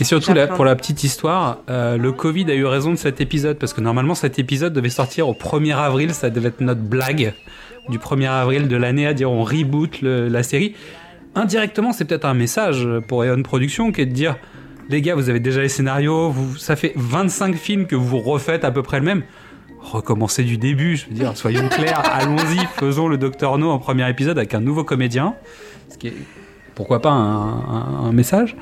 Et 0.00 0.04
surtout, 0.04 0.32
là, 0.34 0.46
pour 0.46 0.64
la 0.64 0.76
petite 0.76 1.04
histoire, 1.04 1.58
euh, 1.70 1.96
le 1.96 2.12
Covid 2.12 2.44
a 2.50 2.54
eu 2.54 2.64
raison 2.66 2.90
de 2.90 2.96
cet 2.96 3.20
épisode 3.20 3.58
parce 3.58 3.72
que 3.72 3.80
normalement 3.80 4.14
cet 4.14 4.38
épisode 4.38 4.72
devait 4.72 4.90
sortir 4.90 5.28
au 5.28 5.32
1er 5.34 5.74
avril, 5.74 6.12
ça 6.12 6.28
devait 6.30 6.48
être 6.48 6.60
notre 6.60 6.82
blague 6.82 7.32
du 7.88 7.98
1er 7.98 8.28
avril 8.28 8.68
de 8.68 8.76
l'année 8.76 9.06
à 9.06 9.14
dire 9.14 9.30
on 9.30 9.42
reboot 9.42 10.02
le- 10.02 10.28
la 10.28 10.42
série. 10.42 10.74
Indirectement, 11.34 11.92
c'est 11.92 12.04
peut-être 12.04 12.24
un 12.24 12.34
message 12.34 12.86
pour 13.08 13.24
Eon 13.24 13.42
Productions 13.42 13.92
qui 13.92 14.00
est 14.02 14.06
de 14.06 14.12
dire 14.12 14.36
les 14.88 15.00
gars, 15.02 15.14
vous 15.14 15.30
avez 15.30 15.40
déjà 15.40 15.62
les 15.62 15.68
scénarios, 15.68 16.30
vous, 16.30 16.56
ça 16.56 16.76
fait 16.76 16.92
25 16.96 17.54
films 17.56 17.86
que 17.86 17.96
vous 17.96 18.18
refaites 18.20 18.64
à 18.64 18.70
peu 18.70 18.82
près 18.82 18.98
le 19.00 19.04
même. 19.04 19.22
Recommencez 19.80 20.42
du 20.44 20.58
début, 20.58 20.96
je 20.96 21.06
veux 21.06 21.14
dire, 21.14 21.36
soyons 21.36 21.68
clairs, 21.68 22.02
allons-y, 22.12 22.58
faisons 22.78 23.08
le 23.08 23.16
Docteur 23.18 23.56
No 23.58 23.70
en 23.70 23.78
premier 23.78 24.08
épisode 24.10 24.36
avec 24.38 24.52
un 24.54 24.60
nouveau 24.60 24.84
comédien. 24.84 25.34
Ce 25.90 25.96
qui 25.96 26.08
est, 26.08 26.14
pourquoi 26.74 27.00
pas, 27.00 27.10
un- 27.10 27.58
un- 27.58 28.04
un 28.08 28.12
message. 28.12 28.56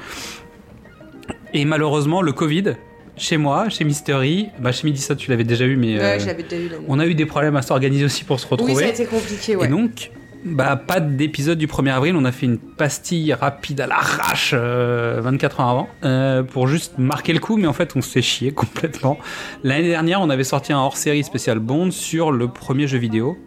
Et 1.54 1.64
malheureusement, 1.64 2.20
le 2.20 2.32
Covid, 2.32 2.74
chez 3.16 3.36
moi, 3.36 3.68
chez 3.68 3.84
Mystery, 3.84 4.48
bah 4.58 4.72
chez 4.72 4.86
Midissa, 4.86 5.14
tu 5.14 5.30
l'avais 5.30 5.44
déjà 5.44 5.64
eu, 5.64 5.76
mais 5.76 5.96
Ouais, 5.98 6.02
euh, 6.02 6.18
je 6.18 6.26
l'avais 6.26 6.42
déjà 6.42 6.56
eu 6.62 6.68
là. 6.68 6.76
on 6.88 6.98
a 6.98 7.06
eu 7.06 7.14
des 7.14 7.26
problèmes 7.26 7.56
à 7.56 7.62
s'organiser 7.62 8.04
aussi 8.04 8.24
pour 8.24 8.40
se 8.40 8.46
Oui, 8.46 8.50
ça 8.50 8.54
a 8.56 8.66
retrouver. 8.66 8.88
été 8.88 9.04
compliqué, 9.06 9.54
ouais. 9.56 9.66
Et 9.66 9.68
donc, 9.68 10.10
bah, 10.44 10.74
pas 10.76 10.98
d'épisode 11.00 11.56
du 11.56 11.66
1er 11.68 11.92
avril, 11.92 12.16
on 12.16 12.24
a 12.24 12.32
fait 12.32 12.46
une 12.46 12.58
pastille 12.58 13.32
rapide 13.32 13.80
à 13.80 13.86
l'arrache 13.86 14.50
euh, 14.52 15.20
24 15.22 15.60
heures 15.60 15.68
avant 15.68 15.88
euh, 16.04 16.42
pour 16.42 16.66
juste 16.66 16.98
marquer 16.98 17.32
le 17.32 17.38
coup, 17.38 17.56
mais 17.56 17.66
en 17.68 17.72
fait, 17.72 17.92
on 17.96 18.02
s'est 18.02 18.20
chié 18.20 18.50
complètement. 18.52 19.18
L'année 19.62 19.88
dernière, 19.88 20.20
on 20.20 20.28
avait 20.28 20.44
sorti 20.44 20.72
un 20.72 20.78
hors-série 20.78 21.22
spécial 21.24 21.60
Bond 21.60 21.92
sur 21.92 22.32
le 22.32 22.48
premier 22.48 22.88
jeu 22.88 22.98
vidéo. 22.98 23.38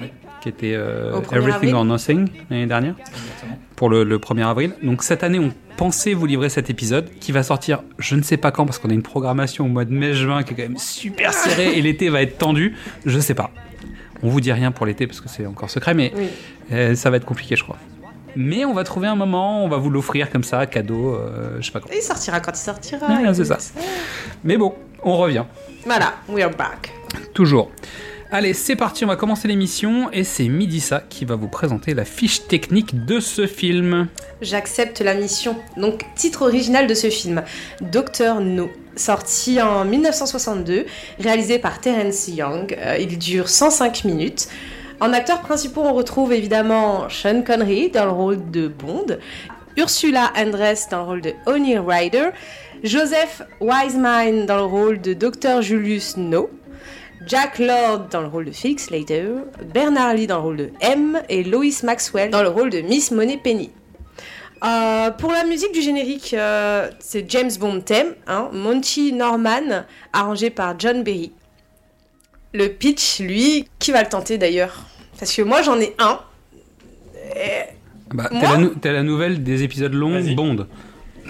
Oui. 0.00 0.06
Qui 0.42 0.48
était 0.48 0.74
euh, 0.74 1.12
Au 1.16 1.20
1er 1.20 1.36
Everything 1.36 1.54
avril. 1.54 1.74
or 1.76 1.84
Nothing 1.84 2.28
l'année 2.50 2.66
dernière 2.66 2.94
Exactement. 2.98 3.58
pour 3.76 3.88
le, 3.88 4.02
le 4.04 4.18
1er 4.18 4.44
avril. 4.46 4.72
Donc 4.82 5.02
cette 5.04 5.22
année, 5.22 5.38
on 5.38 5.52
pensait 5.76 6.14
vous 6.14 6.26
livrer 6.26 6.48
cet 6.48 6.68
épisode 6.68 7.08
qui 7.20 7.30
va 7.32 7.42
sortir 7.44 7.82
je 7.98 8.16
ne 8.16 8.22
sais 8.22 8.36
pas 8.36 8.50
quand 8.50 8.66
parce 8.66 8.78
qu'on 8.78 8.90
a 8.90 8.92
une 8.92 9.02
programmation 9.02 9.64
au 9.66 9.68
mois 9.68 9.84
de 9.84 9.92
mai-juin 9.92 10.42
qui 10.42 10.52
est 10.52 10.56
quand 10.56 10.62
même 10.64 10.78
super 10.78 11.32
serrée 11.32 11.78
et 11.78 11.82
l'été 11.82 12.08
va 12.08 12.22
être 12.22 12.38
tendu. 12.38 12.74
Je 13.06 13.18
sais 13.20 13.34
pas. 13.34 13.50
On 14.24 14.28
vous 14.28 14.40
dit 14.40 14.52
rien 14.52 14.72
pour 14.72 14.84
l'été 14.86 15.06
parce 15.06 15.20
que 15.20 15.28
c'est 15.28 15.46
encore 15.46 15.70
secret, 15.70 15.94
mais 15.94 16.12
Oui. 16.16 16.26
euh, 16.72 16.94
ça 16.96 17.08
va 17.10 17.16
être 17.18 17.24
compliqué, 17.24 17.54
je 17.56 17.62
crois. 17.64 17.76
Mais 18.34 18.64
on 18.64 18.72
va 18.72 18.82
trouver 18.82 19.08
un 19.08 19.14
moment, 19.16 19.64
on 19.64 19.68
va 19.68 19.76
vous 19.76 19.90
l'offrir 19.90 20.30
comme 20.30 20.42
ça, 20.44 20.64
cadeau, 20.66 21.14
euh, 21.14 21.58
je 21.60 21.66
sais 21.66 21.72
pas 21.72 21.80
quand. 21.80 21.88
Il 21.94 22.00
sortira 22.02 22.40
quand 22.40 22.52
il 22.52 22.56
sortira. 22.56 23.06
Ouais, 23.06 23.34
c'est 23.34 23.44
ça. 23.44 23.58
Mais 24.42 24.56
bon, 24.56 24.74
on 25.04 25.16
revient. 25.18 25.44
Voilà, 25.84 26.14
we 26.28 26.42
are 26.42 26.50
back. 26.50 26.92
Toujours. 27.34 27.70
Allez, 28.34 28.54
c'est 28.54 28.76
parti, 28.76 29.04
on 29.04 29.08
va 29.08 29.16
commencer 29.16 29.46
l'émission 29.46 30.10
et 30.10 30.24
c'est 30.24 30.48
Midissa 30.48 31.02
qui 31.06 31.26
va 31.26 31.36
vous 31.36 31.48
présenter 31.48 31.92
la 31.92 32.06
fiche 32.06 32.46
technique 32.46 33.04
de 33.04 33.20
ce 33.20 33.46
film. 33.46 34.08
J'accepte 34.40 35.02
la 35.02 35.12
mission. 35.12 35.54
Donc, 35.76 36.06
titre 36.14 36.40
original 36.40 36.86
de 36.86 36.94
ce 36.94 37.10
film, 37.10 37.42
Docteur 37.82 38.40
No. 38.40 38.70
Sorti 38.96 39.60
en 39.60 39.84
1962, 39.84 40.86
réalisé 41.18 41.58
par 41.58 41.78
Terence 41.82 42.26
Young. 42.28 42.74
Euh, 42.78 42.96
il 42.98 43.18
dure 43.18 43.50
105 43.50 44.04
minutes. 44.04 44.48
En 44.98 45.12
acteurs 45.12 45.42
principaux, 45.42 45.82
on 45.82 45.92
retrouve 45.92 46.32
évidemment 46.32 47.10
Sean 47.10 47.42
Connery 47.42 47.90
dans 47.90 48.06
le 48.06 48.12
rôle 48.12 48.50
de 48.50 48.66
Bond, 48.66 49.18
Ursula 49.76 50.32
Andress 50.38 50.88
dans 50.90 51.00
le 51.00 51.04
rôle 51.04 51.20
de 51.20 51.32
Oni 51.44 51.76
Ryder, 51.76 52.30
Joseph 52.82 53.42
Wiseman 53.60 54.46
dans 54.46 54.56
le 54.56 54.64
rôle 54.64 55.02
de 55.02 55.12
Dr. 55.12 55.60
Julius 55.60 56.16
No, 56.16 56.48
Jack 57.26 57.58
Lord 57.58 58.08
dans 58.10 58.20
le 58.20 58.26
rôle 58.26 58.46
de 58.46 58.50
Felix 58.52 58.84
Slater, 58.86 59.26
Bernard 59.72 60.14
Lee 60.14 60.26
dans 60.26 60.36
le 60.38 60.42
rôle 60.42 60.56
de 60.56 60.70
M 60.80 61.20
et 61.28 61.44
Lois 61.44 61.64
Maxwell 61.84 62.30
dans 62.30 62.42
le 62.42 62.48
rôle 62.48 62.70
de 62.70 62.80
Miss 62.80 63.10
Money 63.10 63.38
Penny. 63.42 63.70
Euh, 64.64 65.10
pour 65.10 65.32
la 65.32 65.44
musique 65.44 65.72
du 65.72 65.82
générique, 65.82 66.34
euh, 66.34 66.88
c'est 67.00 67.28
James 67.30 67.50
Bond 67.58 67.80
theme, 67.80 68.14
hein, 68.26 68.48
Monty 68.52 69.12
Norman, 69.12 69.84
arrangé 70.12 70.50
par 70.50 70.78
John 70.78 71.02
Berry. 71.02 71.32
Le 72.54 72.68
pitch, 72.68 73.20
lui, 73.20 73.68
qui 73.78 73.92
va 73.92 74.02
le 74.02 74.08
tenter 74.08 74.38
d'ailleurs? 74.38 74.84
Parce 75.18 75.34
que 75.34 75.42
moi 75.42 75.62
j'en 75.62 75.78
ai 75.80 75.94
un. 75.98 76.20
Et- 77.36 77.72
Bah, 78.14 78.28
t'as 78.30 78.52
la, 78.52 78.56
nou- 78.58 78.74
t'as 78.80 78.92
la 78.92 79.02
nouvelle 79.02 79.42
des 79.42 79.62
épisodes 79.62 79.94
longs. 79.94 80.20
Bond. 80.34 80.66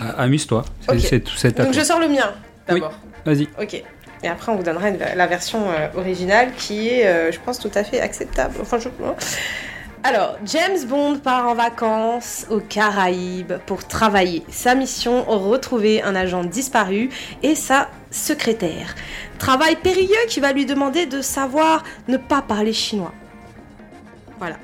Ah, 0.00 0.22
Amuse-toi, 0.22 0.64
Donc 0.88 1.72
je 1.74 1.80
sors 1.84 2.00
le 2.00 2.08
mien 2.08 2.32
d'abord. 2.66 2.92
Vas-y. 3.24 3.46
Ok. 3.60 3.82
Et 4.22 4.28
après, 4.28 4.52
on 4.52 4.56
vous 4.56 4.62
donnera 4.62 4.88
une- 4.88 4.98
la 5.16 5.26
version 5.26 5.70
euh, 5.70 5.88
originale 5.96 6.52
qui 6.56 6.88
est, 6.88 7.06
euh, 7.06 7.32
je 7.32 7.38
pense, 7.40 7.58
tout 7.58 7.70
à 7.74 7.82
fait 7.84 8.00
acceptable. 8.00 8.54
Enfin, 8.60 8.78
je... 8.78 8.88
Alors, 10.04 10.36
James 10.46 10.84
Bond 10.88 11.18
part 11.18 11.46
en 11.48 11.54
vacances 11.54 12.46
aux 12.50 12.58
Caraïbes 12.60 13.52
pour 13.66 13.86
travailler. 13.86 14.42
Sa 14.48 14.74
mission, 14.74 15.22
retrouver 15.24 16.02
un 16.02 16.14
agent 16.16 16.42
disparu 16.44 17.08
et 17.42 17.54
sa 17.54 17.88
secrétaire. 18.10 18.94
Travail 19.38 19.76
périlleux 19.76 20.26
qui 20.28 20.40
va 20.40 20.52
lui 20.52 20.66
demander 20.66 21.06
de 21.06 21.20
savoir 21.20 21.84
ne 22.08 22.16
pas 22.16 22.42
parler 22.42 22.72
chinois. 22.72 23.12
Voilà. 24.38 24.56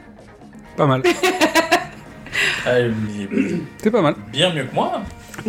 Pas 0.77 0.87
mal. 0.87 1.03
Euh, 2.67 2.93
mais 3.31 3.59
C'est 3.83 3.91
pas 3.91 4.03
mal. 4.03 4.15
bien 4.31 4.53
mieux 4.53 4.65
que 4.65 4.75
moi. 4.75 5.01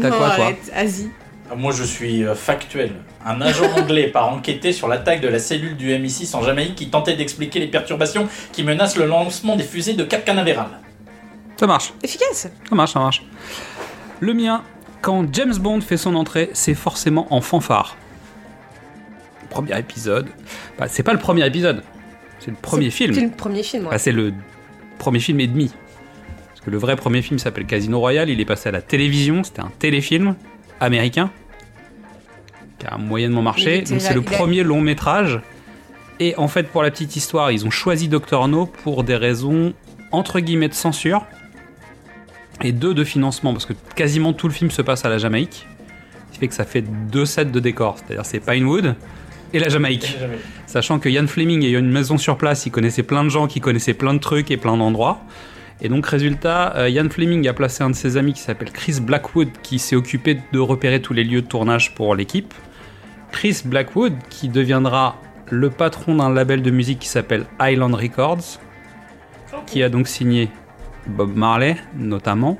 T'as 0.01 0.09
quoi, 0.09 0.17
toi? 0.17 0.45
Arrête, 0.45 0.71
Asie. 0.73 1.09
Ah, 1.51 1.55
Moi, 1.55 1.71
je 1.71 1.83
suis 1.83 2.23
euh, 2.25 2.33
factuel. 2.33 2.93
Un 3.25 3.41
agent 3.41 3.65
anglais 3.77 4.07
part 4.07 4.31
enquêter 4.33 4.71
sur 4.71 4.87
l'attaque 4.87 5.21
de 5.21 5.27
la 5.27 5.39
cellule 5.39 5.75
du 5.75 5.89
MI6 5.89 6.35
en 6.35 6.41
Jamaïque 6.41 6.75
qui 6.75 6.89
tentait 6.89 7.15
d'expliquer 7.15 7.59
les 7.59 7.67
perturbations 7.67 8.27
qui 8.53 8.63
menacent 8.63 8.97
le 8.97 9.05
lancement 9.05 9.55
des 9.55 9.63
fusées 9.63 9.93
de 9.93 10.03
Cap 10.03 10.23
Canaveral. 10.23 10.67
Ça 11.57 11.67
marche, 11.67 11.93
Efficace. 12.01 12.49
ça 12.69 12.75
marche, 12.75 12.93
ça 12.93 12.99
marche. 12.99 13.23
Le 14.21 14.33
mien, 14.33 14.63
quand 15.01 15.25
James 15.33 15.55
Bond 15.57 15.81
fait 15.81 15.97
son 15.97 16.15
entrée, 16.15 16.49
c'est 16.53 16.73
forcément 16.75 17.27
en 17.33 17.41
fanfare. 17.41 17.97
Premier 19.49 19.77
épisode. 19.77 20.27
Bah, 20.77 20.87
c'est 20.87 21.03
pas 21.03 21.13
le 21.13 21.19
premier 21.19 21.45
épisode, 21.45 21.83
c'est 22.39 22.51
le 22.51 22.57
premier 22.61 22.89
film. 22.89 23.13
C'est 23.13 23.21
le 23.21 23.31
premier 23.31 23.63
film. 23.63 23.83
ouais. 23.85 23.91
Bah, 23.91 23.97
c'est 23.97 24.11
le 24.11 24.33
premier 24.97 25.19
film 25.19 25.39
et 25.41 25.47
demi. 25.47 25.71
Parce 26.49 26.61
que 26.61 26.69
le 26.69 26.77
vrai 26.77 26.95
premier 26.95 27.21
film 27.21 27.39
s'appelle 27.39 27.65
Casino 27.65 27.99
Royale, 27.99 28.29
il 28.29 28.39
est 28.39 28.45
passé 28.45 28.69
à 28.69 28.71
la 28.71 28.81
télévision, 28.81 29.43
c'était 29.43 29.61
un 29.61 29.71
téléfilm 29.79 30.35
américain 30.79 31.31
qui 32.79 32.87
a 32.87 32.97
moyennement 32.97 33.41
marché. 33.41 33.81
Donc 33.81 34.01
c'est 34.01 34.13
le 34.13 34.21
premier 34.21 34.63
long 34.63 34.81
métrage. 34.81 35.39
Et 36.19 36.35
en 36.37 36.47
fait, 36.47 36.63
pour 36.63 36.83
la 36.83 36.91
petite 36.91 37.15
histoire, 37.15 37.51
ils 37.51 37.65
ont 37.65 37.71
choisi 37.71 38.09
Dr. 38.09 38.47
No 38.47 38.65
pour 38.65 39.03
des 39.03 39.15
raisons 39.15 39.73
entre 40.11 40.39
guillemets 40.39 40.67
de 40.67 40.73
censure 40.73 41.25
et 42.61 42.71
deux 42.71 42.93
de 42.93 43.03
financement, 43.03 43.53
parce 43.53 43.65
que 43.65 43.73
quasiment 43.95 44.33
tout 44.33 44.47
le 44.47 44.53
film 44.53 44.69
se 44.69 44.81
passe 44.81 45.05
à 45.05 45.09
la 45.09 45.17
Jamaïque. 45.17 45.65
Ce 46.27 46.33
qui 46.33 46.39
fait 46.39 46.47
que 46.47 46.53
ça 46.53 46.65
fait 46.65 46.81
deux 46.81 47.25
sets 47.25 47.45
de 47.45 47.59
décors, 47.59 47.97
c'est-à-dire 47.97 48.25
c'est 48.25 48.39
Pinewood 48.39 48.95
et 49.53 49.59
la 49.59 49.69
Jamaïque. 49.69 50.17
Sachant 50.67 50.99
que 50.99 51.09
Ian 51.09 51.27
Fleming 51.27 51.63
ayant 51.63 51.79
une 51.79 51.89
maison 51.89 52.17
sur 52.17 52.37
place, 52.37 52.65
il 52.65 52.71
connaissait 52.71 53.03
plein 53.03 53.23
de 53.23 53.29
gens 53.29 53.47
qui 53.47 53.61
connaissaient 53.61 53.93
plein 53.93 54.13
de 54.13 54.19
trucs 54.19 54.51
et 54.51 54.57
plein 54.57 54.77
d'endroits. 54.77 55.21
Et 55.81 55.87
donc, 55.87 56.05
résultat, 56.05 56.75
euh, 56.75 56.89
Ian 56.89 57.09
Fleming 57.09 57.47
a 57.47 57.53
placé 57.53 57.83
un 57.83 57.89
de 57.89 57.95
ses 57.95 58.17
amis 58.17 58.33
qui 58.33 58.41
s'appelle 58.41 58.71
Chris 58.71 58.99
Blackwood, 59.01 59.47
qui 59.63 59.79
s'est 59.79 59.95
occupé 59.95 60.37
de 60.51 60.59
repérer 60.59 61.01
tous 61.01 61.13
les 61.13 61.23
lieux 61.23 61.41
de 61.41 61.47
tournage 61.47 61.95
pour 61.95 62.15
l'équipe. 62.15 62.53
Chris 63.31 63.61
Blackwood, 63.65 64.13
qui 64.29 64.49
deviendra 64.49 65.15
le 65.49 65.69
patron 65.69 66.15
d'un 66.15 66.29
label 66.33 66.61
de 66.61 66.71
musique 66.71 66.99
qui 66.99 67.07
s'appelle 67.07 67.45
Island 67.61 67.95
Records, 67.95 68.59
qui 69.65 69.81
a 69.83 69.89
donc 69.89 70.07
signé 70.07 70.49
Bob 71.07 71.35
Marley, 71.35 71.75
notamment. 71.97 72.57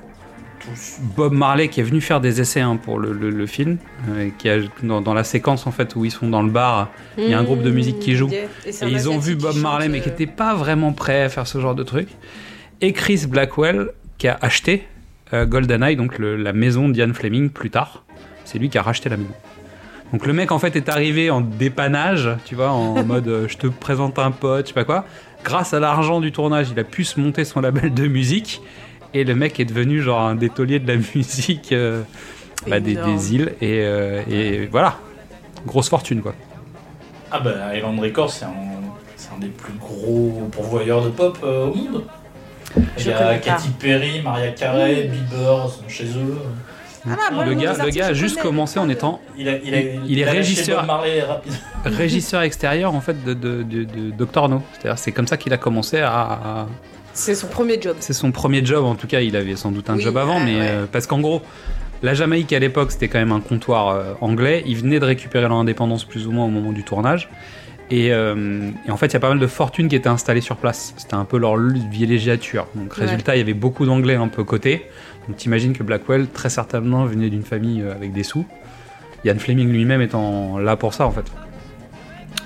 Bob 1.15 1.33
Marley 1.33 1.69
qui 1.69 1.79
est 1.79 1.83
venu 1.83 2.01
faire 2.01 2.19
des 2.21 2.41
essais 2.41 2.59
hein, 2.59 2.75
pour 2.75 2.99
le, 2.99 3.13
le- 3.13 3.29
le 3.29 3.45
film, 3.47 3.77
euh, 4.09 4.29
qui 4.37 4.49
a, 4.49 4.57
dans, 4.83 5.01
dans 5.01 5.13
la 5.13 5.23
séquence 5.23 5.65
en 5.65 5.71
fait 5.71 5.95
où 5.95 6.03
ils 6.05 6.11
sont 6.11 6.27
dans 6.29 6.43
le 6.43 6.49
bar, 6.51 6.89
il 7.17 7.29
y 7.29 7.33
a 7.33 7.39
un 7.39 7.43
groupe 7.43 7.61
de 7.61 7.71
musique 7.71 7.99
qui 7.99 8.15
joue. 8.15 8.27
Mmh, 8.27 8.33
Et, 8.65 8.71
c'est 8.71 8.87
Et 8.87 8.91
ils 8.91 9.09
ont 9.09 9.17
vu 9.17 9.35
Bob 9.35 9.53
qui 9.53 9.59
Marley, 9.59 9.85
chante, 9.85 9.91
mais 9.93 10.01
qui 10.01 10.09
euh, 10.09 10.11
n'était 10.11 10.27
pas 10.27 10.53
vraiment 10.55 10.91
prêt 10.91 11.23
à 11.23 11.29
faire 11.29 11.47
ce 11.47 11.59
genre 11.59 11.75
de 11.75 11.83
truc. 11.83 12.09
Et 12.81 12.91
Chris 12.93 13.25
Blackwell, 13.27 13.89
qui 14.17 14.27
a 14.27 14.37
acheté 14.41 14.85
euh, 15.33 15.45
GoldenEye, 15.45 15.95
donc 15.95 16.17
le- 16.19 16.35
la 16.35 16.53
maison 16.53 16.89
d'Ian 16.89 17.13
Fleming, 17.13 17.49
plus 17.49 17.69
tard. 17.69 18.03
C'est 18.45 18.59
lui 18.59 18.69
qui 18.69 18.77
a 18.77 18.81
racheté 18.81 19.09
la 19.09 19.17
maison. 19.17 19.31
Donc 20.11 20.25
le 20.25 20.33
mec, 20.33 20.51
en 20.51 20.59
fait, 20.59 20.75
est 20.75 20.89
arrivé 20.89 21.29
en 21.29 21.41
dépannage, 21.41 22.29
tu 22.45 22.55
vois, 22.55 22.71
en 22.71 23.03
mode 23.05 23.27
euh, 23.27 23.47
je 23.47 23.57
te 23.57 23.67
présente 23.67 24.19
un 24.19 24.31
pote, 24.31 24.65
je 24.65 24.67
sais 24.69 24.73
pas 24.73 24.85
quoi. 24.85 25.05
Grâce 25.43 25.73
à 25.73 25.79
l'argent 25.79 26.19
du 26.19 26.31
tournage, 26.31 26.69
il 26.71 26.79
a 26.79 26.83
pu 26.83 27.03
se 27.03 27.19
monter 27.19 27.45
son 27.45 27.61
label 27.61 27.93
de 27.93 28.07
musique. 28.07 28.61
Et 29.13 29.23
le 29.23 29.35
mec 29.35 29.59
est 29.59 29.65
devenu 29.65 30.01
genre 30.01 30.21
un 30.21 30.35
des 30.35 30.49
tauliers 30.49 30.79
de 30.79 30.87
la 30.87 30.97
musique 31.15 31.71
euh, 31.71 32.03
bah, 32.67 32.79
des, 32.79 32.95
îles. 33.33 33.53
Et, 33.61 33.81
euh, 33.83 34.21
et 34.29 34.67
voilà. 34.67 34.97
Grosse 35.65 35.89
fortune, 35.89 36.21
quoi. 36.21 36.33
Ah 37.31 37.39
bah, 37.39 37.75
Island 37.75 37.99
Records, 37.99 38.31
c'est 38.31 38.45
un, 38.45 39.39
des 39.39 39.47
plus 39.47 39.73
gros 39.73 40.49
pourvoyeurs 40.51 41.03
de 41.03 41.09
pop 41.09 41.37
euh, 41.43 41.67
au 41.67 41.75
monde. 41.75 42.03
Il 42.97 43.07
y 43.07 43.11
a. 43.11 43.37
Katy 43.37 43.69
Perry, 43.79 44.21
Maria 44.21 44.51
Carey, 44.51 45.09
Bieber 45.11 45.69
sont 45.69 45.87
chez 45.87 46.05
eux. 46.05 46.37
Ah, 47.07 47.15
bah, 47.31 47.45
le 47.45 47.53
gars, 47.53 47.73
le 47.83 47.89
gars 47.89 48.07
a 48.07 48.13
juste 48.13 48.41
commencé 48.41 48.79
en 48.79 48.89
étant 48.89 49.18
Il, 49.37 49.47
a, 49.49 49.57
il, 49.63 49.73
a, 49.73 49.79
Il- 49.81 50.01
il 50.07 50.19
est 50.19 50.25
régisseur. 51.85 52.41
Extérieur 52.41 52.93
en 52.95 53.01
fait 53.01 53.23
de, 53.23 53.33
de, 53.33 53.63
de, 53.63 53.83
de 53.83 54.11
Dr 54.25 54.49
No. 54.49 54.61
C'est-à-dire 54.73 54.97
c'est 54.99 55.11
comme 55.11 55.27
ça 55.27 55.37
qu'il 55.37 55.53
a 55.53 55.57
commencé 55.57 55.99
à, 55.99 56.11
à- 56.21 56.67
C'est 57.13 57.35
son 57.35 57.47
premier 57.47 57.81
job. 57.81 57.95
C'est 57.99 58.13
son 58.13 58.31
premier 58.31 58.63
job 58.65 58.83
en 58.85 58.95
tout 58.95 59.07
cas. 59.07 59.21
Il 59.21 59.35
avait 59.35 59.55
sans 59.55 59.71
doute 59.71 59.89
un 59.89 59.95
Oui, 59.95 60.01
job 60.01 60.17
avant, 60.17 60.37
ouais, 60.39 60.45
mais 60.45 60.55
ouais. 60.59 60.67
euh, 60.69 60.85
parce 60.91 61.07
qu'en 61.07 61.19
gros. 61.19 61.41
La 62.01 62.13
Jamaïque 62.13 62.53
à 62.53 62.59
l'époque 62.59 62.93
c'était 62.93 63.09
quand 63.09 63.19
même 63.19 63.33
un 63.33 63.41
comptoir 63.41 63.89
euh, 63.89 64.13
anglais. 64.21 64.63
Ils 64.65 64.77
venaient 64.77 64.99
de 65.01 65.05
récupérer 65.05 65.47
leur 65.49 65.57
indépendance 65.57 66.05
plus 66.05 66.27
ou 66.27 66.31
moins 66.31 66.45
au 66.45 66.49
moment 66.49 66.71
du 66.71 66.83
tournage. 66.85 67.27
Et, 67.91 68.13
euh, 68.13 68.69
et 68.87 68.91
en 68.91 68.95
fait 68.95 69.07
il 69.07 69.13
y 69.13 69.15
a 69.17 69.19
pas 69.19 69.27
mal 69.27 69.39
de 69.39 69.47
fortunes 69.47 69.89
qui 69.89 69.97
étaient 69.97 70.07
installées 70.07 70.39
sur 70.39 70.55
place. 70.55 70.93
C'était 70.95 71.15
un 71.15 71.25
peu 71.25 71.37
leur 71.37 71.57
villégiature. 71.57 72.67
Donc 72.75 72.93
résultat 72.93 73.35
il 73.35 73.39
y 73.39 73.41
avait 73.41 73.53
beaucoup 73.53 73.85
d'anglais 73.85 74.15
un 74.15 74.29
peu 74.29 74.45
cotés. 74.45 74.85
Donc 75.27 75.35
t'imagines 75.35 75.73
que 75.73 75.83
Blackwell 75.83 76.27
très 76.27 76.49
certainement 76.49 77.03
venait 77.03 77.29
d'une 77.29 77.43
famille 77.43 77.83
avec 77.93 78.13
des 78.13 78.23
sous. 78.23 78.45
Ian 79.25 79.37
Fleming 79.37 79.69
lui-même 79.69 80.01
étant 80.01 80.57
là 80.57 80.75
pour 80.75 80.93
ça 80.93 81.05
en 81.05 81.11
fait. 81.11 81.25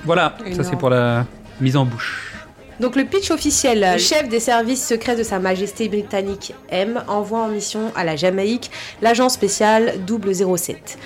Voilà, 0.05 0.35
ça 0.53 0.63
c'est 0.63 0.75
pour 0.75 0.89
la 0.89 1.25
mise 1.61 1.77
en 1.77 1.85
bouche. 1.85 2.33
Donc 2.79 2.95
le 2.95 3.05
pitch 3.05 3.29
officiel, 3.29 3.85
le 3.93 3.99
chef 3.99 4.27
des 4.29 4.39
services 4.39 4.85
secrets 4.85 5.15
de 5.15 5.23
Sa 5.23 5.39
Majesté 5.39 5.87
britannique 5.87 6.53
M 6.69 7.03
envoie 7.07 7.39
en 7.43 7.47
mission 7.47 7.91
à 7.95 8.03
la 8.03 8.15
Jamaïque 8.15 8.71
l'agent 9.01 9.29
spécial 9.29 9.93
007. 10.07 10.97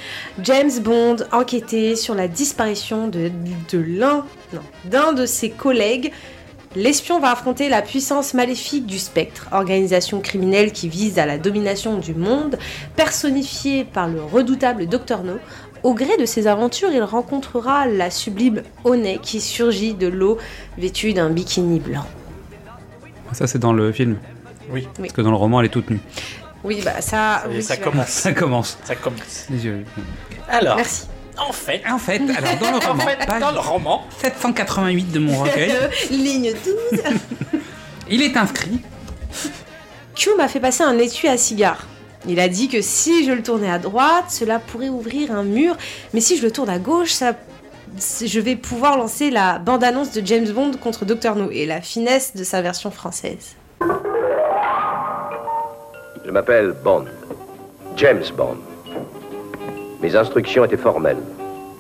James 0.44 0.72
Bond 0.82 1.18
enquêtait 1.34 1.96
sur 1.96 2.16
la 2.16 2.28
disparition 2.28 3.08
de, 3.10 3.30
de 3.70 3.78
l'un 3.80 5.14
de 5.14 5.26
ses 5.26 5.50
collègues. 5.50 6.12
L'espion 6.78 7.20
va 7.20 7.32
affronter 7.32 7.70
la 7.70 7.82
puissance 7.82 8.36
maléfique 8.36 8.86
du 8.86 9.00
spectre, 9.00 9.48
organisation 9.52 10.22
criminelle 10.22 10.72
qui 10.72 10.88
vise 10.88 11.18
à 11.18 11.26
la 11.26 11.40
domination 11.40 11.98
du 11.98 12.14
monde, 12.14 12.60
personnifiée 12.96 13.84
par 13.84 14.08
le 14.08 14.22
redoutable 14.22 14.86
Dr 14.86 15.24
No. 15.24 15.40
Au 15.82 15.96
gré 15.96 16.18
de 16.20 16.26
ses 16.26 16.46
aventures, 16.46 16.92
il 16.92 17.02
rencontrera 17.02 17.88
la 17.88 18.12
sublime 18.12 18.62
Honey 18.84 19.18
qui 19.20 19.42
surgit 19.42 19.96
de 19.96 20.06
l'eau 20.06 20.38
vêtue 20.78 21.14
d'un 21.14 21.32
bikini 21.32 21.80
blanc. 21.80 22.06
Ça 23.32 23.48
c'est 23.48 23.58
dans 23.58 23.74
le 23.74 23.92
film. 23.92 24.18
Oui. 24.70 24.88
Parce 25.00 25.14
que 25.14 25.22
dans 25.22 25.32
le 25.32 25.36
roman 25.36 25.62
elle 25.62 25.66
est 25.66 25.70
toute 25.70 25.90
nue. 25.90 26.00
Oui, 26.64 26.84
bah 26.86 27.02
ça. 27.02 27.44
Ça 27.60 27.74
oui, 27.74 27.82
commence. 27.84 28.08
Ça 28.08 28.34
commence. 28.34 28.78
Ça 28.84 28.96
commence. 28.96 29.48
Les 29.50 29.66
yeux. 29.66 29.84
Alors, 30.48 30.76
Merci. 30.76 31.08
En 31.40 31.52
fait, 31.52 31.82
En 31.90 31.98
fait, 31.98 32.22
alors 32.36 32.58
dans 32.60 32.72
le 32.72 32.78
en 32.86 32.90
roman, 32.92 33.06
fait, 33.06 33.26
page 33.26 33.40
dans 33.42 33.52
le 33.52 33.60
roman, 33.60 34.04
788 34.22 35.12
de 35.12 35.20
mon 35.20 35.40
recueil, 35.44 35.74
Ligne 36.12 36.54
12. 36.92 37.02
il 38.10 38.22
est 38.22 38.36
inscrit. 38.38 38.80
Q 40.16 40.32
m'a 40.38 40.48
fait 40.48 40.60
passer 40.60 40.84
un 40.84 40.98
étui 40.98 41.28
à 41.28 41.38
cigare. 41.38 41.86
Il 42.28 42.40
a 42.40 42.48
dit 42.50 42.68
que 42.68 42.82
si 42.82 43.26
je 43.26 43.32
le 43.32 43.44
tournais 43.44 43.70
à 43.70 43.80
droite, 43.80 44.26
cela 44.30 44.60
pourrait 44.60 44.90
ouvrir 44.90 45.32
un 45.32 45.44
mur, 45.44 45.78
mais 46.14 46.20
si 46.20 46.38
je 46.38 46.44
le 46.44 46.52
tourne 46.52 46.70
à 46.70 46.80
gauche, 46.80 47.12
ça 47.12 47.34
je 48.24 48.40
vais 48.40 48.56
pouvoir 48.56 48.98
lancer 48.98 49.32
la 49.32 49.60
bande-annonce 49.60 50.12
de 50.12 50.22
James 50.26 50.50
Bond 50.50 50.72
contre 50.82 51.06
Dr 51.06 51.36
No 51.36 51.50
et 51.52 51.66
la 51.66 51.82
finesse 51.82 52.36
de 52.36 52.44
sa 52.44 52.62
version 52.62 52.92
française. 52.92 53.56
Je 56.26 56.32
m'appelle 56.32 56.74
Bond. 56.84 57.06
James 57.96 58.24
Bond. 58.36 58.58
Mes 60.02 60.16
instructions 60.16 60.64
étaient 60.64 60.78
formelles. 60.78 61.24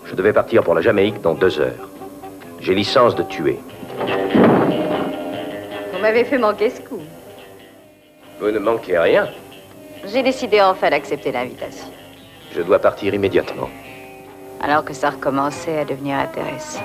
Je 0.05 0.15
devais 0.15 0.33
partir 0.33 0.63
pour 0.63 0.73
la 0.73 0.81
Jamaïque 0.81 1.21
dans 1.21 1.35
deux 1.35 1.59
heures. 1.59 1.89
J'ai 2.59 2.73
licence 2.73 3.15
de 3.15 3.21
tuer. 3.23 3.59
Vous 5.93 5.99
m'avez 6.01 6.23
fait 6.23 6.39
manquer 6.39 6.71
ce 6.71 6.81
coup. 6.81 7.01
Vous 8.39 8.49
ne 8.49 8.59
manquez 8.59 8.97
rien. 8.97 9.27
J'ai 10.05 10.23
décidé 10.23 10.61
enfin 10.61 10.89
d'accepter 10.89 11.31
l'invitation. 11.31 11.87
Je 12.55 12.61
dois 12.61 12.79
partir 12.79 13.13
immédiatement. 13.13 13.69
Alors 14.61 14.83
que 14.83 14.93
ça 14.93 15.11
recommençait 15.11 15.79
à 15.79 15.85
devenir 15.85 16.17
intéressant. 16.17 16.81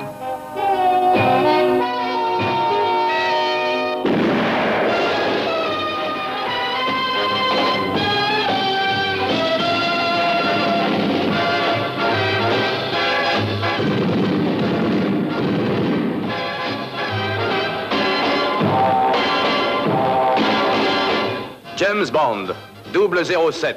James 21.93 22.11
Bond, 22.11 22.55
007, 22.95 23.77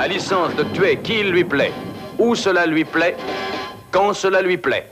a 0.00 0.08
licence 0.08 0.52
de 0.56 0.64
tuer 0.74 0.96
qui 0.96 1.20
il 1.20 1.30
lui 1.30 1.44
plaît, 1.44 1.70
où 2.18 2.34
cela 2.34 2.66
lui 2.66 2.84
plaît, 2.84 3.16
quand 3.92 4.14
cela 4.14 4.42
lui 4.42 4.56
plaît. 4.56 4.88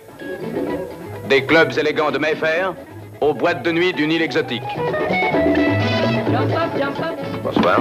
Des 1.29 1.45
clubs 1.45 1.77
élégants 1.77 2.13
de 2.13 2.19
Mayfair 2.19 2.75
aux 3.21 3.35
boîtes 3.35 3.65
de 3.65 3.73
nuit 3.73 3.93
d'une 3.93 4.13
île 4.13 4.23
exotique. 4.23 4.63
Bonsoir. 7.43 7.81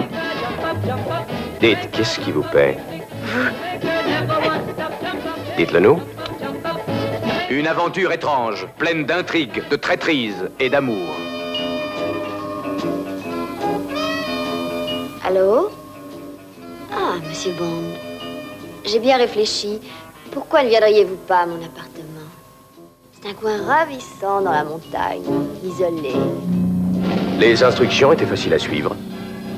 Dites, 1.60 1.92
qu'est-ce 1.92 2.20
qui 2.20 2.32
vous 2.32 2.42
paie 2.42 2.75
Dites-le 5.56 5.82
nous. 5.82 6.00
Une 7.51 7.68
aventure 7.68 8.12
étrange, 8.12 8.65
pleine 8.80 9.06
d'intrigues, 9.06 9.62
de 9.70 9.75
traîtrise 9.75 10.50
et 10.60 10.72
d'amour. 10.72 11.15
Allô 15.25 15.70
Ah, 16.92 17.15
monsieur 17.25 17.53
Bond. 17.53 17.94
J'ai 18.84 19.00
bien 19.00 19.15
réfléchi. 19.15 19.80
Pourquoi 20.32 20.63
ne 20.63 20.68
viendriez-vous 20.70 21.15
pas 21.15 21.39
à 21.39 21.46
mon 21.46 21.56
appartement 21.56 22.27
C'est 23.13 23.30
un 23.30 23.34
coin 23.34 23.56
ravissant 23.65 24.42
dans 24.42 24.51
la 24.51 24.65
montagne, 24.65 25.24
isolé. 25.63 26.12
Les 27.39 27.63
instructions 27.63 28.12
étaient 28.12 28.25
faciles 28.25 28.53
à 28.53 28.60
suivre. 28.60 28.98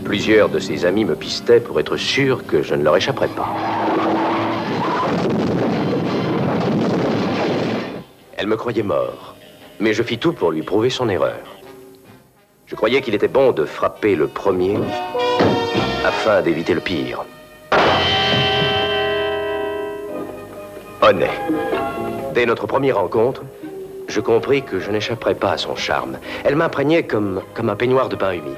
Plusieurs 0.04 0.50
de 0.50 0.60
ses 0.60 0.86
amis 0.86 1.04
me 1.04 1.16
pistaient 1.16 1.60
pour 1.60 1.80
être 1.80 1.98
sûr 1.98 2.46
que 2.46 2.62
je 2.62 2.76
ne 2.76 2.84
leur 2.84 2.98
échapperais 2.98 3.30
pas. 3.30 3.50
Elle 8.38 8.46
me 8.46 8.56
croyait 8.56 8.84
mort, 8.84 9.36
mais 9.80 9.94
je 9.94 10.04
fis 10.04 10.20
tout 10.20 10.34
pour 10.34 10.52
lui 10.52 10.62
prouver 10.62 10.92
son 10.92 11.10
erreur. 11.10 11.40
Je 12.68 12.76
croyais 12.76 13.02
qu'il 13.02 13.16
était 13.16 13.28
bon 13.28 13.52
de 13.52 13.66
frapper 13.66 14.16
le 14.16 14.28
premier 14.28 14.78
afin 16.06 16.42
d'éviter 16.44 16.76
le 16.76 16.82
pire. 16.82 17.26
Honnête. 21.02 21.30
Dès 22.36 22.46
notre 22.46 22.68
première 22.68 22.98
rencontre, 22.98 23.42
je 24.08 24.20
compris 24.20 24.62
que 24.62 24.80
je 24.80 24.92
n'échapperais 24.92 25.34
pas 25.34 25.54
à 25.54 25.58
son 25.58 25.76
charme. 25.76 26.20
Elle 26.44 26.56
m'imprégnait 26.56 27.04
comme, 27.04 27.42
comme 27.56 27.70
un 27.70 27.76
peignoir 27.76 28.08
de 28.10 28.16
pain 28.16 28.34
humide. 28.34 28.54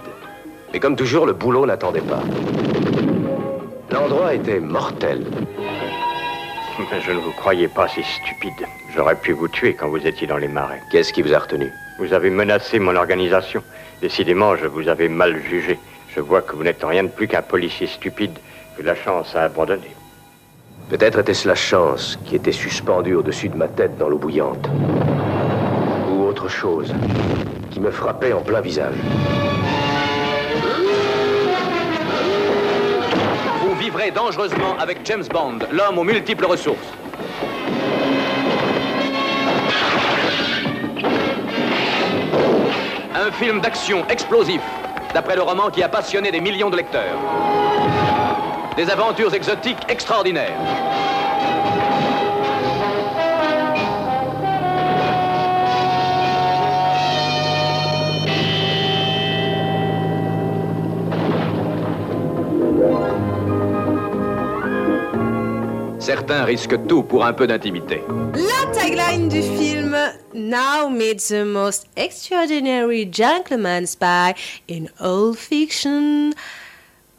Mais 0.73 0.79
comme 0.79 0.97
toujours, 0.97 1.25
le 1.25 1.33
boulot 1.33 1.65
n'attendait 1.65 2.01
pas. 2.01 2.21
L'endroit 3.91 4.33
était 4.33 4.59
mortel. 4.59 5.25
Mais 6.79 7.01
je 7.01 7.11
ne 7.11 7.19
vous 7.19 7.31
croyais 7.31 7.69
pas 7.69 7.87
si 7.87 8.03
stupide. 8.03 8.67
J'aurais 8.93 9.15
pu 9.15 9.31
vous 9.31 9.47
tuer 9.47 9.73
quand 9.73 9.87
vous 9.87 10.05
étiez 10.05 10.27
dans 10.27 10.37
les 10.37 10.49
marais. 10.49 10.81
Qu'est-ce 10.91 11.13
qui 11.13 11.21
vous 11.21 11.33
a 11.33 11.39
retenu? 11.39 11.71
Vous 11.99 12.13
avez 12.13 12.29
menacé 12.29 12.77
mon 12.77 12.95
organisation. 12.95 13.63
Décidément, 14.01 14.55
je 14.57 14.67
vous 14.67 14.89
avais 14.89 15.07
mal 15.07 15.41
jugé. 15.41 15.79
Je 16.17 16.21
vois 16.23 16.41
que 16.41 16.55
vous 16.55 16.63
n'êtes 16.63 16.83
rien 16.83 17.03
de 17.03 17.09
plus 17.09 17.27
qu'un 17.27 17.43
policier 17.43 17.85
stupide 17.85 18.39
que 18.75 18.81
la 18.81 18.95
chance 18.95 19.35
a 19.35 19.43
abandonné. 19.43 19.95
Peut-être 20.89 21.19
était-ce 21.19 21.47
la 21.47 21.53
chance 21.53 22.17
qui 22.25 22.35
était 22.35 22.51
suspendue 22.51 23.13
au-dessus 23.13 23.49
de 23.49 23.55
ma 23.55 23.67
tête 23.67 23.99
dans 23.99 24.09
l'eau 24.09 24.17
bouillante. 24.17 24.67
Ou 26.09 26.23
autre 26.23 26.47
chose 26.47 26.91
qui 27.69 27.79
me 27.79 27.91
frappait 27.91 28.33
en 28.33 28.41
plein 28.41 28.61
visage. 28.61 28.95
Vous 33.61 33.75
vivrez 33.75 34.09
dangereusement 34.09 34.75
avec 34.79 35.05
James 35.05 35.25
Bond, 35.31 35.59
l'homme 35.71 35.99
aux 35.99 36.03
multiples 36.03 36.45
ressources. 36.45 36.93
Un 43.13 43.31
film 43.33 43.61
d'action 43.61 44.03
explosif, 44.07 44.61
d'après 45.13 45.35
le 45.35 45.41
roman 45.41 45.69
qui 45.69 45.83
a 45.83 45.89
passionné 45.89 46.31
des 46.31 46.41
millions 46.41 46.69
de 46.69 46.77
lecteurs. 46.77 47.17
Des 48.75 48.89
aventures 48.89 49.33
exotiques 49.33 49.77
extraordinaires. 49.89 50.59
Certains 66.07 66.45
risquent 66.45 66.87
tout 66.87 67.03
pour 67.03 67.25
un 67.25 67.33
peu 67.33 67.47
d'intimité. 67.47 68.01
La 68.33 68.71
tagline 68.73 69.27
du 69.27 69.41
film 69.41 69.93
Now 70.33 70.89
meet 70.89 71.17
the 71.27 71.43
most 71.45 71.85
extraordinary 71.97 73.09
gentleman 73.11 73.85
spy 73.85 74.33
in 74.71 74.85
all 75.01 75.35
fiction. 75.35 76.29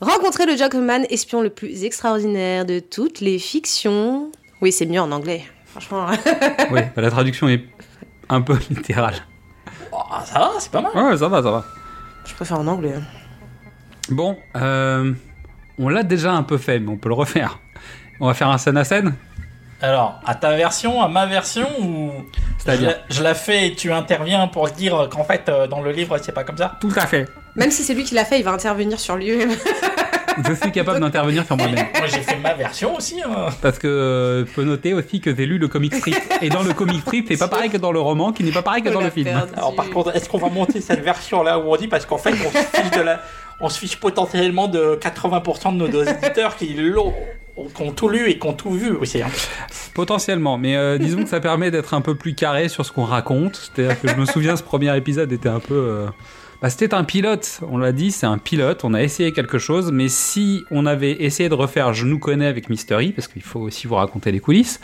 Rencontrer 0.01 0.46
le 0.46 0.57
gentleman 0.57 1.05
espion 1.11 1.42
le 1.42 1.51
plus 1.51 1.85
extraordinaire 1.85 2.64
de 2.64 2.79
toutes 2.79 3.20
les 3.20 3.38
fictions. 3.38 4.33
Oui, 4.62 4.72
c'est 4.72 4.87
mieux 4.87 5.03
en 5.03 5.12
anglais, 5.12 5.44
franchement. 5.66 6.07
Oui, 6.70 6.81
bah, 6.96 7.03
la 7.03 7.11
traduction 7.11 7.46
est 7.46 7.64
un 8.31 8.40
peu 8.40 8.57
littérale. 8.70 9.16
Oh, 9.92 9.98
ça 10.24 10.38
va, 10.38 10.51
c'est 10.61 10.72
pas 10.72 10.81
mal. 10.81 10.96
Ouais, 10.96 11.16
ça 11.18 11.29
va, 11.29 11.42
ça 11.42 11.51
va. 11.51 11.64
Je 12.24 12.33
préfère 12.33 12.59
en 12.59 12.66
anglais. 12.66 12.94
Bon, 14.09 14.38
euh, 14.57 15.12
on 15.79 15.90
l'a 15.90 16.05
déjà 16.05 16.33
un 16.33 16.42
peu 16.42 16.57
fait, 16.57 16.79
mais 16.79 16.88
on 16.88 16.96
peut 16.96 17.11
le 17.11 17.16
refaire. 17.16 17.59
On 18.20 18.26
va 18.26 18.35
faire 18.35 18.48
un 18.48 18.59
scène 18.59 18.76
à 18.76 18.85
scène 18.85 19.14
Alors, 19.81 20.20
à 20.26 20.35
ta 20.35 20.57
version, 20.57 21.00
à 21.02 21.09
ma 21.09 21.26
version, 21.26 21.66
ou 21.81 22.11
je 22.59 22.64
C'est-à-dire 22.64 22.88
la, 22.88 23.14
je 23.14 23.22
la 23.22 23.35
fais 23.35 23.68
et 23.68 23.74
tu 23.74 23.92
interviens 23.92 24.48
pour 24.48 24.68
dire 24.70 25.09
qu'en 25.11 25.24
fait, 25.24 25.48
euh, 25.48 25.66
dans 25.66 25.81
le 25.81 25.92
livre, 25.92 26.18
c'est 26.20 26.33
pas 26.33 26.44
comme 26.44 26.57
ça 26.59 26.76
Tout 26.81 26.92
à 26.96 27.07
fait. 27.07 27.28
Même 27.54 27.70
si 27.70 27.83
c'est 27.83 27.94
lui 27.94 28.04
qui 28.04 28.14
l'a 28.14 28.24
fait, 28.24 28.38
il 28.38 28.44
va 28.44 28.52
intervenir 28.52 28.98
sur 28.98 29.16
lui-même. 29.16 29.50
Je 30.46 30.52
suis 30.54 30.70
capable 30.70 31.00
d'intervenir 31.00 31.44
sur 31.44 31.57
moi-même. 31.57 31.85
Moi, 31.98 32.07
j'ai 32.07 32.20
fait 32.22 32.37
ma 32.37 32.54
version 32.54 32.94
aussi. 32.94 33.20
hein. 33.24 33.48
Parce 33.61 33.76
que 33.76 33.88
euh, 33.88 34.46
faut 34.46 34.62
noter 34.62 34.94
aussi 34.94 35.20
que 35.20 35.35
j'ai 35.35 35.46
lu 35.46 35.59
le 35.59 35.66
comic 35.66 35.92
strip. 35.92 36.16
Et 36.40 36.48
dans 36.48 36.62
le 36.62 36.72
comic 36.72 37.00
strip, 37.00 37.26
c'est 37.26 37.37
pas 37.37 37.48
pareil 37.48 37.70
que 37.70 37.76
dans 37.76 37.90
le 37.90 37.98
roman, 37.98 38.31
qui 38.31 38.44
n'est 38.44 38.52
pas 38.52 38.62
pareil 38.62 38.85
que 38.85 38.88
dans 38.88 39.00
le 39.00 39.11
film. 39.11 39.26
Alors, 39.57 39.74
par 39.74 39.90
contre, 39.90 40.14
est-ce 40.14 40.28
qu'on 40.28 40.38
va 40.38 40.48
monter 40.48 40.81
cette 40.81 41.00
version-là 41.02 41.59
où 41.59 41.72
on 41.72 41.76
dit 41.76 41.88
parce 41.88 42.07
qu'en 42.07 42.18
fait, 42.18 42.31
on 42.35 42.50
se 42.52 42.81
fiche 42.83 42.90
de 42.92 43.00
la. 43.00 43.20
On 43.61 43.68
se 43.68 43.81
fiche 43.81 43.96
potentiellement 43.96 44.68
de 44.68 44.96
80% 45.02 45.76
de 45.76 45.88
nos 45.88 46.02
auditeurs 46.02 46.54
qui 46.54 46.72
l'ont, 46.74 47.12
qui 47.66 47.82
ont 47.82 47.92
tout 47.92 48.08
lu 48.08 48.28
et 48.30 48.38
qui 48.38 48.46
ont 48.46 48.52
tout 48.52 48.70
vu 48.70 48.90
aussi. 48.92 49.22
hein. 49.22 49.28
Potentiellement, 49.94 50.58
mais 50.58 50.76
euh, 50.76 50.98
disons 50.98 51.22
que 51.24 51.28
ça 51.28 51.40
permet 51.40 51.70
d'être 51.70 51.94
un 51.94 52.00
peu 52.00 52.14
plus 52.14 52.34
carré 52.34 52.68
sur 52.68 52.84
ce 52.86 52.92
qu'on 52.92 53.04
raconte. 53.04 53.70
C'est-à-dire 53.74 54.00
que 54.00 54.08
je 54.08 54.14
me 54.14 54.24
souviens, 54.26 54.56
ce 54.56 54.62
premier 54.62 54.96
épisode 54.96 55.32
était 55.32 55.48
un 55.48 55.60
peu. 55.60 55.74
euh, 55.74 56.06
bah, 56.60 56.70
c'était 56.70 56.92
un 56.94 57.04
pilote, 57.04 57.60
on 57.70 57.78
l'a 57.78 57.92
dit, 57.92 58.10
c'est 58.10 58.26
un 58.26 58.38
pilote. 58.38 58.84
On 58.84 58.92
a 58.94 59.02
essayé 59.02 59.32
quelque 59.32 59.58
chose, 59.58 59.92
mais 59.92 60.08
si 60.08 60.64
on 60.72 60.86
avait 60.86 61.22
essayé 61.22 61.48
de 61.48 61.54
refaire 61.54 61.94
Je 61.94 62.04
nous 62.04 62.18
connais 62.18 62.46
avec 62.46 62.68
Mystery, 62.68 63.12
parce 63.12 63.28
qu'il 63.28 63.42
faut 63.42 63.60
aussi 63.60 63.86
vous 63.86 63.94
raconter 63.94 64.32
les 64.32 64.40
coulisses, 64.40 64.80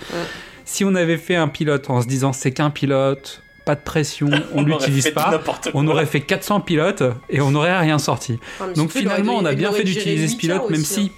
si 0.64 0.84
on 0.84 0.94
avait 0.94 1.16
fait 1.16 1.34
un 1.36 1.48
pilote 1.48 1.90
en 1.90 2.00
se 2.00 2.06
disant 2.06 2.32
c'est 2.32 2.52
qu'un 2.52 2.70
pilote, 2.70 3.42
pas 3.66 3.74
de 3.74 3.80
pression, 3.80 4.28
on 4.52 4.58
aurait 4.62 4.70
l'utilise 4.72 5.10
pas, 5.10 5.40
on 5.74 5.86
aurait 5.88 6.06
fait 6.06 6.20
400 6.20 6.60
pilotes 6.60 7.02
et 7.28 7.40
on 7.40 7.50
n'aurait 7.50 7.76
rien 7.76 7.98
sorti. 7.98 8.38
Donc 8.76 8.90
finalement, 8.92 9.34
on 9.36 9.44
a 9.44 9.54
bien 9.54 9.72
fait 9.72 9.82
d'utiliser 9.84 10.28
ce 10.28 10.36
pilote, 10.36 10.70
même 10.70 10.84
si 10.84 11.10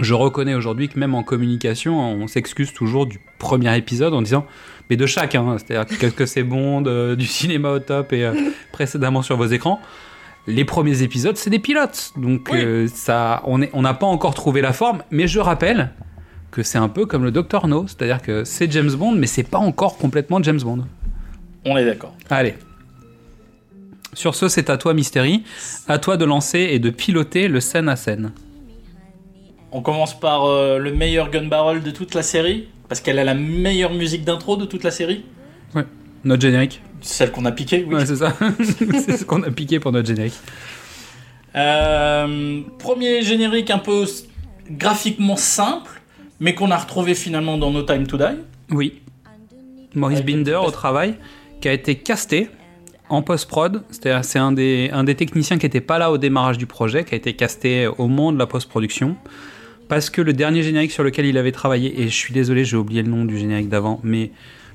je 0.00 0.14
reconnais 0.14 0.54
aujourd'hui 0.54 0.88
que 0.88 0.98
même 0.98 1.14
en 1.14 1.22
communication, 1.22 1.98
on 2.00 2.26
s'excuse 2.26 2.72
toujours 2.72 3.06
du 3.06 3.20
premier 3.38 3.76
épisode 3.76 4.12
en 4.14 4.22
disant, 4.22 4.46
mais 4.90 4.96
de 4.96 5.06
chacun, 5.06 5.56
c'est-à-dire 5.58 5.98
qu'est-ce 5.98 6.14
que 6.14 6.26
c'est 6.26 6.42
bon, 6.42 6.80
de- 6.80 7.14
du 7.14 7.26
cinéma 7.26 7.70
au 7.70 7.78
top 7.78 8.12
et 8.12 8.24
euh, 8.24 8.34
précédemment 8.72 9.22
sur 9.22 9.36
vos 9.36 9.46
écrans. 9.46 9.80
Les 10.46 10.64
premiers 10.64 11.02
épisodes, 11.02 11.36
c'est 11.36 11.48
des 11.50 11.58
pilotes, 11.58 12.12
donc 12.16 12.48
Oui. 12.52 12.58
euh, 12.62 12.86
ça, 12.92 13.42
on 13.46 13.58
n'a 13.82 13.94
pas 13.94 14.06
encore 14.06 14.34
trouvé 14.34 14.60
la 14.60 14.72
forme. 14.74 15.02
Mais 15.10 15.26
je 15.26 15.38
rappelle 15.40 15.90
que 16.50 16.62
c'est 16.62 16.76
un 16.78 16.88
peu 16.88 17.06
comme 17.06 17.24
le 17.24 17.30
Docteur 17.30 17.66
No, 17.66 17.86
c'est-à-dire 17.86 18.20
que 18.20 18.44
c'est 18.44 18.70
James 18.70 18.92
Bond, 18.92 19.12
mais 19.12 19.26
c'est 19.26 19.42
pas 19.42 19.58
encore 19.58 19.96
complètement 19.96 20.42
James 20.42 20.60
Bond. 20.60 20.84
On 21.64 21.76
est 21.78 21.84
d'accord. 21.86 22.14
Allez. 22.28 22.54
Sur 24.12 24.34
ce, 24.34 24.48
c'est 24.48 24.68
à 24.70 24.76
toi, 24.76 24.92
Mystery. 24.94 25.44
À 25.88 25.98
toi 25.98 26.16
de 26.16 26.24
lancer 26.24 26.58
et 26.60 26.78
de 26.78 26.90
piloter 26.90 27.48
le 27.48 27.60
scène 27.60 27.88
à 27.88 27.96
scène. 27.96 28.32
On 29.76 29.82
commence 29.82 30.18
par 30.18 30.44
euh, 30.44 30.78
le 30.78 30.94
meilleur 30.94 31.30
gun 31.30 31.48
barrel 31.48 31.82
de 31.82 31.90
toute 31.90 32.14
la 32.14 32.22
série, 32.22 32.68
parce 32.88 33.00
qu'elle 33.00 33.18
a 33.18 33.24
la 33.24 33.34
meilleure 33.34 33.92
musique 33.92 34.22
d'intro 34.22 34.56
de 34.56 34.66
toute 34.66 34.84
la 34.84 34.92
série. 34.92 35.24
Notre 36.22 36.40
générique. 36.40 36.80
Celle 37.00 37.32
qu'on 37.32 37.44
a 37.44 37.50
piquée, 37.50 37.84
oui. 37.86 37.96
Ouais, 37.96 38.06
c'est 38.06 38.16
ça. 38.16 38.32
c'est 39.04 39.16
ce 39.18 39.24
qu'on 39.24 39.42
a 39.42 39.50
piqué 39.50 39.80
pour 39.80 39.90
notre 39.90 40.06
générique. 40.06 40.38
Euh, 41.56 42.60
premier 42.78 43.22
générique 43.22 43.70
un 43.70 43.78
peu 43.78 44.06
graphiquement 44.70 45.36
simple, 45.36 46.00
mais 46.38 46.54
qu'on 46.54 46.70
a 46.70 46.78
retrouvé 46.78 47.14
finalement 47.16 47.58
dans 47.58 47.72
No 47.72 47.82
Time 47.82 48.06
to 48.06 48.16
Die. 48.16 48.24
Oui. 48.70 49.02
Maurice 49.96 50.20
Avec 50.20 50.34
Binder 50.34 50.60
au 50.64 50.70
travail, 50.70 51.16
qui 51.60 51.68
a 51.68 51.72
été 51.72 51.96
casté 51.96 52.48
en 53.08 53.22
post-prod. 53.22 53.82
C'est-à-dire, 53.90 54.24
c'est 54.24 54.38
un 54.38 54.52
des, 54.52 54.90
un 54.92 55.02
des 55.02 55.16
techniciens 55.16 55.58
qui 55.58 55.66
n'était 55.66 55.80
pas 55.80 55.98
là 55.98 56.12
au 56.12 56.16
démarrage 56.16 56.58
du 56.58 56.66
projet, 56.66 57.04
qui 57.04 57.14
a 57.14 57.16
été 57.16 57.34
casté 57.34 57.88
au 57.88 58.06
moment 58.06 58.32
de 58.32 58.38
la 58.38 58.46
post-production. 58.46 59.16
Parce 59.88 60.10
que 60.10 60.22
le 60.22 60.32
dernier 60.32 60.62
générique 60.62 60.92
sur 60.92 61.02
lequel 61.02 61.26
il 61.26 61.36
avait 61.36 61.52
travaillé, 61.52 62.00
et 62.00 62.04
je 62.04 62.14
suis 62.14 62.32
désolé, 62.32 62.64
j'ai 62.64 62.76
oublié 62.76 63.02
le 63.02 63.10
nom 63.10 63.24
du 63.24 63.38
générique 63.38 63.68
d'avant, 63.68 64.00
mais 64.02 64.30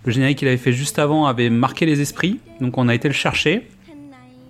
le 0.06 0.12
générique 0.12 0.40
qu'il 0.40 0.48
avait 0.48 0.58
fait 0.58 0.72
juste 0.72 1.00
avant 1.00 1.26
avait 1.26 1.50
marqué 1.50 1.86
les 1.86 2.02
esprits. 2.02 2.40
Donc 2.62 2.78
on 2.78 2.88
a 2.88 2.96
été 2.96 3.08
le 3.08 3.14
chercher. 3.14 3.68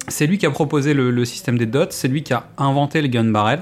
C'est 0.07 0.27
lui 0.27 0.37
qui 0.37 0.45
a 0.45 0.51
proposé 0.51 0.93
le, 0.93 1.25
système 1.25 1.57
des 1.57 1.65
dots, 1.65 1.85
c'est 1.89 2.07
lui 2.07 2.23
qui 2.23 2.33
a 2.33 2.49
inventé 2.57 3.01
le 3.01 3.07
gun 3.07 3.25
barrel. 3.25 3.61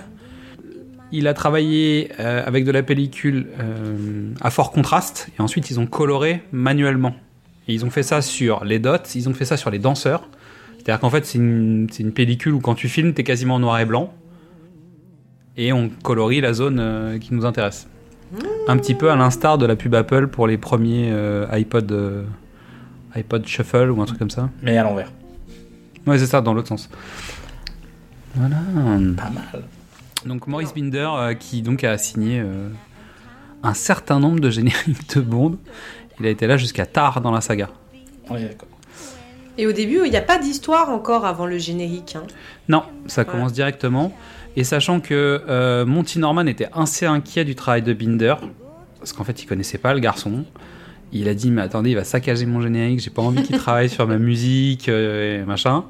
Il 1.11 1.27
a 1.27 1.33
travaillé 1.33 2.09
euh, 2.19 2.43
avec 2.45 2.65
de 2.65 2.71
la 2.71 2.83
pellicule 2.83 3.47
euh, 3.59 4.31
à 4.41 4.49
fort 4.49 4.71
contraste 4.71 5.29
et 5.37 5.41
ensuite 5.41 5.69
ils 5.69 5.79
ont 5.79 5.85
coloré 5.85 6.41
manuellement. 6.51 7.15
Ils 7.69 7.85
ont 7.85 7.89
fait 7.89 8.03
ça 8.03 8.21
sur 8.21 8.63
les 8.65 8.79
dots, 8.79 8.97
ils 9.15 9.29
ont 9.29 9.33
fait 9.33 9.45
ça 9.45 9.57
sur 9.57 9.69
les 9.69 9.79
danseurs. 9.79 10.27
C'est-à-dire 10.75 10.99
qu'en 10.99 11.09
fait 11.09 11.25
c'est 11.25 11.37
une, 11.37 11.87
une 11.99 12.11
pellicule 12.11 12.53
où 12.53 12.59
quand 12.59 12.75
tu 12.75 12.89
filmes 12.89 13.13
t'es 13.13 13.23
quasiment 13.23 13.55
en 13.55 13.59
noir 13.59 13.79
et 13.79 13.85
blanc. 13.85 14.13
Et 15.57 15.73
on 15.73 15.89
colorie 15.89 16.39
la 16.41 16.53
zone 16.53 16.77
euh, 16.79 17.17
qui 17.17 17.33
nous 17.33 17.45
intéresse. 17.45 17.87
Un 18.67 18.77
petit 18.77 18.93
peu 18.93 19.09
à 19.09 19.15
l'instar 19.15 19.57
de 19.57 19.65
la 19.65 19.75
pub 19.75 19.95
Apple 19.95 20.27
pour 20.27 20.47
les 20.47 20.57
premiers 20.57 21.09
euh, 21.11 21.47
iPod, 21.51 21.91
euh, 21.91 22.23
iPod 23.15 23.45
Shuffle 23.47 23.89
ou 23.89 24.01
un 24.01 24.05
truc 24.05 24.19
comme 24.19 24.29
ça. 24.29 24.49
Mais 24.61 24.77
à 24.77 24.83
l'envers. 24.83 25.11
Ouais, 26.05 26.19
c'est 26.19 26.25
ça, 26.25 26.41
dans 26.41 26.53
l'autre 26.53 26.67
sens. 26.67 26.89
Voilà. 28.35 28.57
Pas 29.15 29.29
mal. 29.29 29.63
Donc 30.25 30.47
Maurice 30.47 30.73
Binder 30.73 31.09
euh, 31.15 31.33
qui 31.33 31.61
donc 31.61 31.83
a 31.83 31.97
signé 31.97 32.39
euh, 32.41 32.67
un 33.63 33.73
certain 33.73 34.19
nombre 34.19 34.39
de 34.41 34.49
génériques 34.49 35.15
de 35.15 35.21
Bond. 35.21 35.57
Il 36.19 36.25
a 36.25 36.29
été 36.29 36.47
là 36.47 36.57
jusqu'à 36.57 36.85
tard 36.85 37.21
dans 37.21 37.31
la 37.31 37.41
saga. 37.41 37.69
Est 38.35 38.41
d'accord. 38.43 38.67
Et 39.57 39.65
au 39.65 39.71
début, 39.71 40.01
il 40.05 40.11
n'y 40.11 40.17
a 40.17 40.21
pas 40.21 40.37
d'histoire 40.37 40.89
encore 40.89 41.25
avant 41.25 41.45
le 41.45 41.57
générique. 41.57 42.15
hein. 42.15 42.23
Non, 42.67 42.83
ça 43.07 43.21
Ouais. 43.21 43.27
commence 43.27 43.53
directement. 43.53 44.11
Et 44.59 44.63
sachant 44.63 44.99
que 44.99 45.41
euh, 45.47 45.85
Monty 45.85 46.17
Norman 46.19 46.45
était 46.47 46.67
assez 46.73 47.05
inquiet 47.05 47.45
du 47.45 47.53
travail 47.55 47.83
de 47.83 47.93
Binder, 47.93 48.33
parce 48.99 49.13
qu'en 49.13 49.23
fait 49.23 49.41
il 49.41 49.45
connaissait 49.45 49.77
pas 49.77 49.93
le 49.93 49.99
garçon. 49.99 50.43
Il 51.13 51.29
a 51.29 51.33
dit 51.35 51.51
mais 51.51 51.61
attendez, 51.61 51.91
il 51.91 51.95
va 51.95 52.03
saccager 52.03 52.45
mon 52.45 52.59
générique, 52.59 52.99
j'ai 52.99 53.11
pas 53.11 53.21
envie 53.21 53.43
qu'il 53.43 53.57
travaille 53.57 53.87
sur 53.89 54.05
ma 54.07 54.17
musique 54.17 54.89
euh, 54.89 55.41
et 55.41 55.45
machin. 55.45 55.85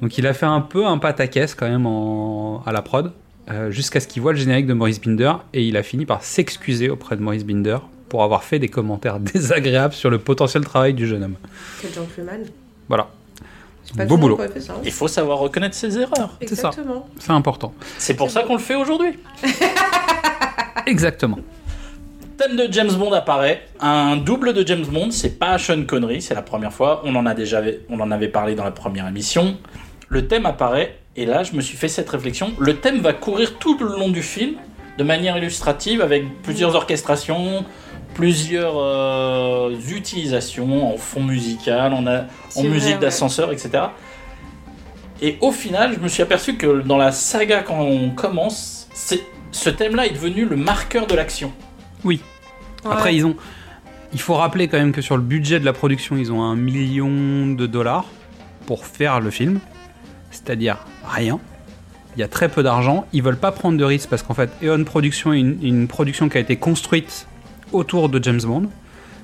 Donc 0.00 0.16
il 0.16 0.26
a 0.26 0.32
fait 0.32 0.46
un 0.46 0.60
peu 0.60 0.86
un 0.86 0.98
pataquès 0.98 1.54
quand 1.54 1.68
même 1.68 1.86
en- 1.86 2.62
à 2.64 2.72
la 2.72 2.82
prod, 2.82 3.12
euh, 3.50 3.70
jusqu'à 3.72 3.98
ce 4.00 4.06
qu'il 4.08 4.22
voit 4.22 4.32
le 4.32 4.38
générique 4.38 4.66
de 4.66 4.74
Maurice 4.74 5.00
Binder, 5.00 5.32
et 5.52 5.64
il 5.66 5.76
a 5.76 5.82
fini 5.82 6.06
par 6.06 6.22
s'excuser 6.22 6.88
auprès 6.90 7.16
de 7.16 7.20
Maurice 7.20 7.44
Binder 7.44 7.78
pour 8.08 8.22
avoir 8.22 8.44
fait 8.44 8.60
des 8.60 8.68
commentaires 8.68 9.18
désagréables 9.34 9.92
sur 9.92 10.08
le 10.08 10.18
potentiel 10.18 10.64
travail 10.64 10.94
du 10.94 11.06
jeune 11.08 11.24
homme. 11.24 11.36
Quel 11.82 11.92
gentleman. 11.92 12.42
Voilà, 12.88 13.08
pas 13.96 14.04
Beau 14.06 14.16
boulot. 14.16 14.36
fait 14.36 14.60
ça. 14.60 14.74
Il 14.84 14.92
faut 14.92 15.08
savoir 15.08 15.38
reconnaître 15.38 15.74
ses 15.74 15.98
erreurs. 15.98 16.30
c'est 16.40 16.54
ça. 16.54 16.68
Exactement. 16.68 17.08
c'est 17.18 17.32
important. 17.32 17.72
C'est 17.98 18.14
pour 18.14 18.30
ça 18.30 18.42
qu'on 18.42 18.54
le 18.54 18.60
fait 18.60 18.74
aujourd'hui. 18.74 19.18
Exactement. 20.86 21.38
Thème 22.36 22.56
de 22.56 22.66
James 22.72 22.92
Bond 22.92 23.12
apparaît. 23.12 23.62
Un 23.80 24.16
double 24.16 24.52
de 24.54 24.66
James 24.66 24.84
Bond, 24.84 25.10
c'est 25.10 25.38
pas 25.38 25.56
Sean 25.58 25.84
Connery, 25.84 26.20
c'est 26.20 26.34
la 26.34 26.42
première 26.42 26.72
fois. 26.72 27.00
On 27.04 27.14
en 27.14 27.26
a 27.26 27.34
déjà, 27.34 27.62
on 27.88 28.00
en 28.00 28.10
avait 28.10 28.28
parlé 28.28 28.54
dans 28.54 28.64
la 28.64 28.72
première 28.72 29.06
émission. 29.06 29.56
Le 30.08 30.26
thème 30.26 30.44
apparaît, 30.44 30.96
et 31.16 31.26
là, 31.26 31.44
je 31.44 31.52
me 31.54 31.60
suis 31.60 31.76
fait 31.76 31.88
cette 31.88 32.10
réflexion. 32.10 32.52
Le 32.58 32.76
thème 32.76 32.98
va 33.00 33.12
courir 33.12 33.56
tout 33.58 33.78
le 33.78 33.86
long 33.86 34.08
du 34.08 34.22
film, 34.22 34.54
de 34.98 35.04
manière 35.04 35.36
illustrative, 35.38 36.00
avec 36.02 36.24
plusieurs 36.42 36.74
orchestrations, 36.74 37.64
plusieurs 38.14 38.74
euh, 38.76 39.74
utilisations 39.90 40.92
en 40.94 40.96
fond 40.96 41.22
musical, 41.22 41.92
en, 41.92 42.06
a- 42.06 42.20
en 42.22 42.26
C'est 42.48 42.60
vrai, 42.62 42.68
musique 42.70 42.94
ouais. 42.94 42.98
d'ascenseur, 43.00 43.52
etc. 43.52 43.84
Et 45.22 45.38
au 45.40 45.52
final, 45.52 45.94
je 45.94 46.00
me 46.00 46.08
suis 46.08 46.22
aperçu 46.22 46.56
que 46.56 46.80
dans 46.82 46.96
la 46.96 47.12
saga, 47.12 47.62
quand 47.62 47.80
on 47.80 48.10
commence, 48.10 48.88
ce 49.52 49.70
thème-là 49.70 50.06
est 50.06 50.10
devenu 50.14 50.44
le 50.44 50.56
marqueur 50.56 51.06
de 51.06 51.14
l'action. 51.14 51.52
Oui. 52.04 52.20
Après, 52.84 53.14
ils 53.14 53.24
ont. 53.24 53.36
Il 54.12 54.20
faut 54.20 54.34
rappeler 54.34 54.68
quand 54.68 54.78
même 54.78 54.92
que 54.92 55.00
sur 55.02 55.16
le 55.16 55.22
budget 55.22 55.58
de 55.58 55.64
la 55.64 55.72
production, 55.72 56.16
ils 56.16 56.30
ont 56.30 56.42
un 56.42 56.54
million 56.56 57.08
de 57.52 57.66
dollars 57.66 58.04
pour 58.66 58.86
faire 58.86 59.20
le 59.20 59.30
film. 59.30 59.58
C'est-à-dire 60.30 60.78
rien. 61.08 61.40
Il 62.16 62.20
y 62.20 62.22
a 62.22 62.28
très 62.28 62.48
peu 62.48 62.62
d'argent. 62.62 63.06
Ils 63.12 63.22
veulent 63.22 63.38
pas 63.38 63.50
prendre 63.50 63.76
de 63.78 63.84
risques 63.84 64.08
parce 64.08 64.22
qu'en 64.22 64.34
fait, 64.34 64.50
Eon 64.62 64.84
Production 64.84 65.32
est 65.32 65.40
une, 65.40 65.58
une 65.62 65.88
production 65.88 66.28
qui 66.28 66.36
a 66.36 66.40
été 66.40 66.56
construite 66.56 67.26
autour 67.72 68.08
de 68.08 68.22
James 68.22 68.40
Bond. 68.42 68.68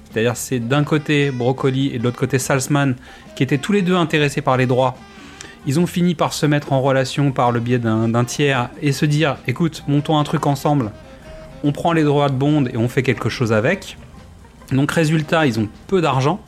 C'est-à-dire, 0.05 0.37
c'est 0.37 0.59
d'un 0.59 0.85
côté 0.85 1.31
Broccoli 1.31 1.94
et 1.94 1.98
de 1.98 2.05
l'autre 2.05 2.18
côté 2.18 2.38
Salzman 2.38 2.96
qui 3.37 3.42
étaient 3.42 3.59
tous 3.59 3.72
les 3.72 3.83
deux 3.83 3.94
intéressés 3.94 4.40
par 4.40 4.57
les 4.57 4.66
droits. 4.66 4.96
Ils 5.66 5.79
ont 5.79 5.87
fini 5.87 6.14
par 6.14 6.33
se 6.33 6.46
mettre 6.46 6.72
en 6.72 6.81
relation 6.81 7.33
par 7.33 7.53
le 7.53 7.61
biais 7.61 7.79
d'un 7.79 8.24
tiers 8.24 8.70
et 8.81 8.92
se 8.92 9.05
dire 9.05 9.37
écoute, 9.46 9.85
montons 9.87 10.18
un 10.18 10.24
truc 10.24 10.46
ensemble 10.46 10.90
on 11.64 11.72
prend 11.72 11.92
les 11.92 12.05
droits 12.05 12.29
de 12.29 12.35
Bond 12.35 12.66
et 12.66 12.76
on 12.76 12.88
fait 12.88 13.03
quelque 13.03 13.29
chose 13.29 13.53
avec. 13.53 13.96
Donc 14.72 14.92
résultat, 14.92 15.46
ils 15.46 15.59
ont 15.59 15.68
peu 15.87 16.00
d'argent 16.00 16.40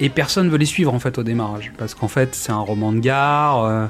et 0.00 0.08
personne 0.08 0.48
veut 0.48 0.58
les 0.58 0.66
suivre 0.66 0.92
en 0.92 0.98
fait 0.98 1.18
au 1.18 1.22
démarrage 1.22 1.72
parce 1.78 1.94
qu'en 1.94 2.08
fait 2.08 2.34
c'est 2.34 2.52
un 2.52 2.58
roman 2.58 2.92
de 2.92 2.98
gare. 2.98 3.64
euh, 3.64 3.86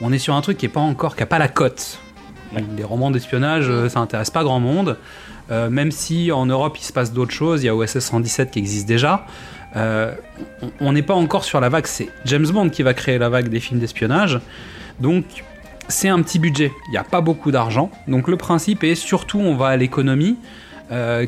on 0.00 0.12
est 0.12 0.18
sur 0.18 0.34
un 0.34 0.40
truc 0.40 0.58
qui 0.58 0.66
est 0.66 0.70
pas 0.70 0.80
encore 0.80 1.16
qui 1.16 1.22
a 1.22 1.26
pas 1.26 1.38
la 1.38 1.48
cote. 1.48 1.98
Ouais. 2.54 2.64
Les 2.76 2.84
romans 2.84 3.10
d'espionnage, 3.10 3.66
euh, 3.68 3.88
ça 3.88 4.00
intéresse 4.00 4.30
pas 4.30 4.42
grand 4.44 4.60
monde. 4.60 4.96
Euh, 5.50 5.70
même 5.70 5.90
si 5.92 6.30
en 6.32 6.46
Europe 6.46 6.76
il 6.78 6.84
se 6.84 6.92
passe 6.92 7.12
d'autres 7.12 7.32
choses, 7.32 7.62
il 7.62 7.66
y 7.66 7.68
a 7.68 7.74
OSS 7.74 8.00
117 8.00 8.50
qui 8.50 8.58
existe 8.58 8.86
déjà. 8.86 9.24
Euh, 9.76 10.14
on- 10.80 10.92
n'est 10.92 11.02
pas 11.02 11.14
encore 11.14 11.44
sur 11.44 11.60
la 11.60 11.68
vague. 11.68 11.86
C'est 11.86 12.08
James 12.24 12.46
Bond 12.46 12.70
qui 12.70 12.82
va 12.82 12.94
créer 12.94 13.18
la 13.18 13.28
vague 13.28 13.48
des 13.48 13.60
films 13.60 13.80
d'espionnage. 13.80 14.40
Donc 15.00 15.24
c'est 15.88 16.08
un 16.08 16.20
petit 16.22 16.38
budget, 16.38 16.72
il 16.88 16.90
n'y 16.92 16.96
a 16.98 17.04
pas 17.04 17.20
beaucoup 17.20 17.50
d'argent. 17.50 17.90
Donc 18.08 18.28
le 18.28 18.36
principe 18.36 18.84
est 18.84 18.94
surtout 18.94 19.38
on 19.40 19.54
va 19.56 19.68
à 19.68 19.76
l'économie. 19.76 20.36
Euh, 20.92 21.26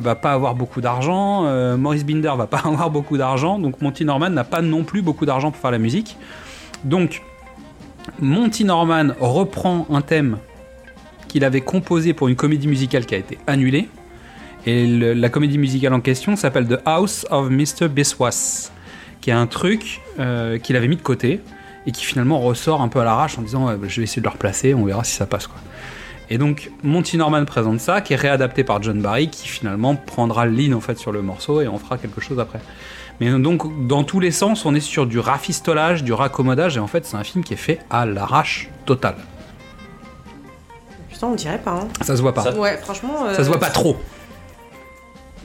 va 0.00 0.14
pas 0.14 0.32
avoir 0.32 0.54
beaucoup 0.54 0.80
d'argent, 0.80 1.44
euh, 1.44 1.76
Maurice 1.76 2.04
Binder 2.04 2.32
va 2.36 2.46
pas 2.46 2.58
avoir 2.64 2.88
beaucoup 2.90 3.18
d'argent, 3.18 3.58
donc 3.58 3.82
Monty 3.82 4.04
Norman 4.04 4.30
n'a 4.30 4.44
pas 4.44 4.62
non 4.62 4.84
plus 4.84 5.02
beaucoup 5.02 5.26
d'argent 5.26 5.50
pour 5.50 5.60
faire 5.60 5.70
la 5.70 5.78
musique. 5.78 6.16
Donc 6.84 7.20
Monty 8.20 8.64
Norman 8.64 9.08
reprend 9.20 9.86
un 9.90 10.00
thème 10.00 10.38
qu'il 11.34 11.44
avait 11.44 11.62
composé 11.62 12.14
pour 12.14 12.28
une 12.28 12.36
comédie 12.36 12.68
musicale 12.68 13.06
qui 13.06 13.16
a 13.16 13.18
été 13.18 13.38
annulée. 13.48 13.88
Et 14.66 14.86
la 14.86 15.28
comédie 15.28 15.58
musicale 15.58 15.92
en 15.92 16.00
question 16.00 16.36
s'appelle 16.36 16.68
The 16.68 16.78
House 16.84 17.26
of 17.28 17.50
Mr. 17.50 17.88
Biswas, 17.88 18.70
qui 19.20 19.30
est 19.30 19.32
un 19.32 19.48
truc 19.48 20.00
euh, 20.20 20.58
qu'il 20.58 20.76
avait 20.76 20.86
mis 20.86 20.94
de 20.94 21.02
côté 21.02 21.40
et 21.88 21.90
qui 21.90 22.04
finalement 22.04 22.38
ressort 22.38 22.82
un 22.82 22.86
peu 22.86 23.00
à 23.00 23.04
l'arrache 23.04 23.36
en 23.36 23.42
disant 23.42 23.66
bah, 23.66 23.88
je 23.88 23.96
vais 24.00 24.04
essayer 24.04 24.22
de 24.22 24.26
le 24.28 24.30
replacer, 24.30 24.74
on 24.74 24.84
verra 24.84 25.02
si 25.02 25.16
ça 25.16 25.26
passe 25.26 25.48
quoi. 25.48 25.58
Et 26.30 26.38
donc 26.38 26.70
Monty 26.84 27.16
Norman 27.16 27.44
présente 27.46 27.80
ça, 27.80 28.00
qui 28.00 28.12
est 28.12 28.16
réadapté 28.16 28.62
par 28.62 28.80
John 28.80 29.02
Barry, 29.02 29.28
qui 29.28 29.48
finalement 29.48 29.96
prendra 29.96 30.46
le 30.46 30.52
lead 30.52 30.72
en 30.72 30.80
fait 30.80 30.98
sur 30.98 31.10
le 31.10 31.20
morceau 31.20 31.62
et 31.62 31.66
on 31.66 31.78
fera 31.78 31.98
quelque 31.98 32.20
chose 32.20 32.38
après. 32.38 32.60
Mais 33.20 33.28
donc 33.40 33.88
dans 33.88 34.04
tous 34.04 34.20
les 34.20 34.30
sens, 34.30 34.66
on 34.66 34.74
est 34.76 34.78
sur 34.78 35.08
du 35.08 35.18
rafistolage, 35.18 36.04
du 36.04 36.12
raccommodage 36.12 36.76
et 36.76 36.80
en 36.80 36.86
fait 36.86 37.04
c'est 37.04 37.16
un 37.16 37.24
film 37.24 37.42
qui 37.42 37.54
est 37.54 37.56
fait 37.56 37.80
à 37.90 38.06
l'arrache 38.06 38.70
totale. 38.86 39.16
Putain, 41.24 41.32
on 41.32 41.34
dirait 41.34 41.58
pas. 41.62 41.72
Hein. 41.72 41.88
Ça 42.02 42.16
se 42.16 42.22
voit 42.22 42.34
pas. 42.34 42.42
Ça- 42.42 42.52
Ouais, 42.58 42.76
franchement. 42.76 43.26
euh, 43.26 43.34
Ça 43.34 43.44
se 43.44 43.48
voit 43.48 43.58
pas 43.60 43.70
trop. 43.70 43.96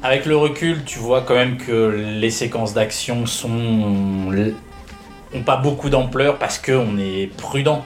Avec 0.03 0.25
le 0.25 0.35
recul, 0.37 0.83
tu 0.85 0.99
vois 0.99 1.21
quand 1.21 1.35
même 1.35 1.57
que 1.57 1.89
les 2.19 2.31
séquences 2.31 2.73
d'action 2.73 3.25
sont 3.25 4.31
ont 5.35 5.43
pas 5.43 5.57
beaucoup 5.57 5.89
d'ampleur 5.89 6.37
parce 6.39 6.57
que 6.57 6.71
on 6.71 6.97
est 6.97 7.29
prudent. 7.37 7.83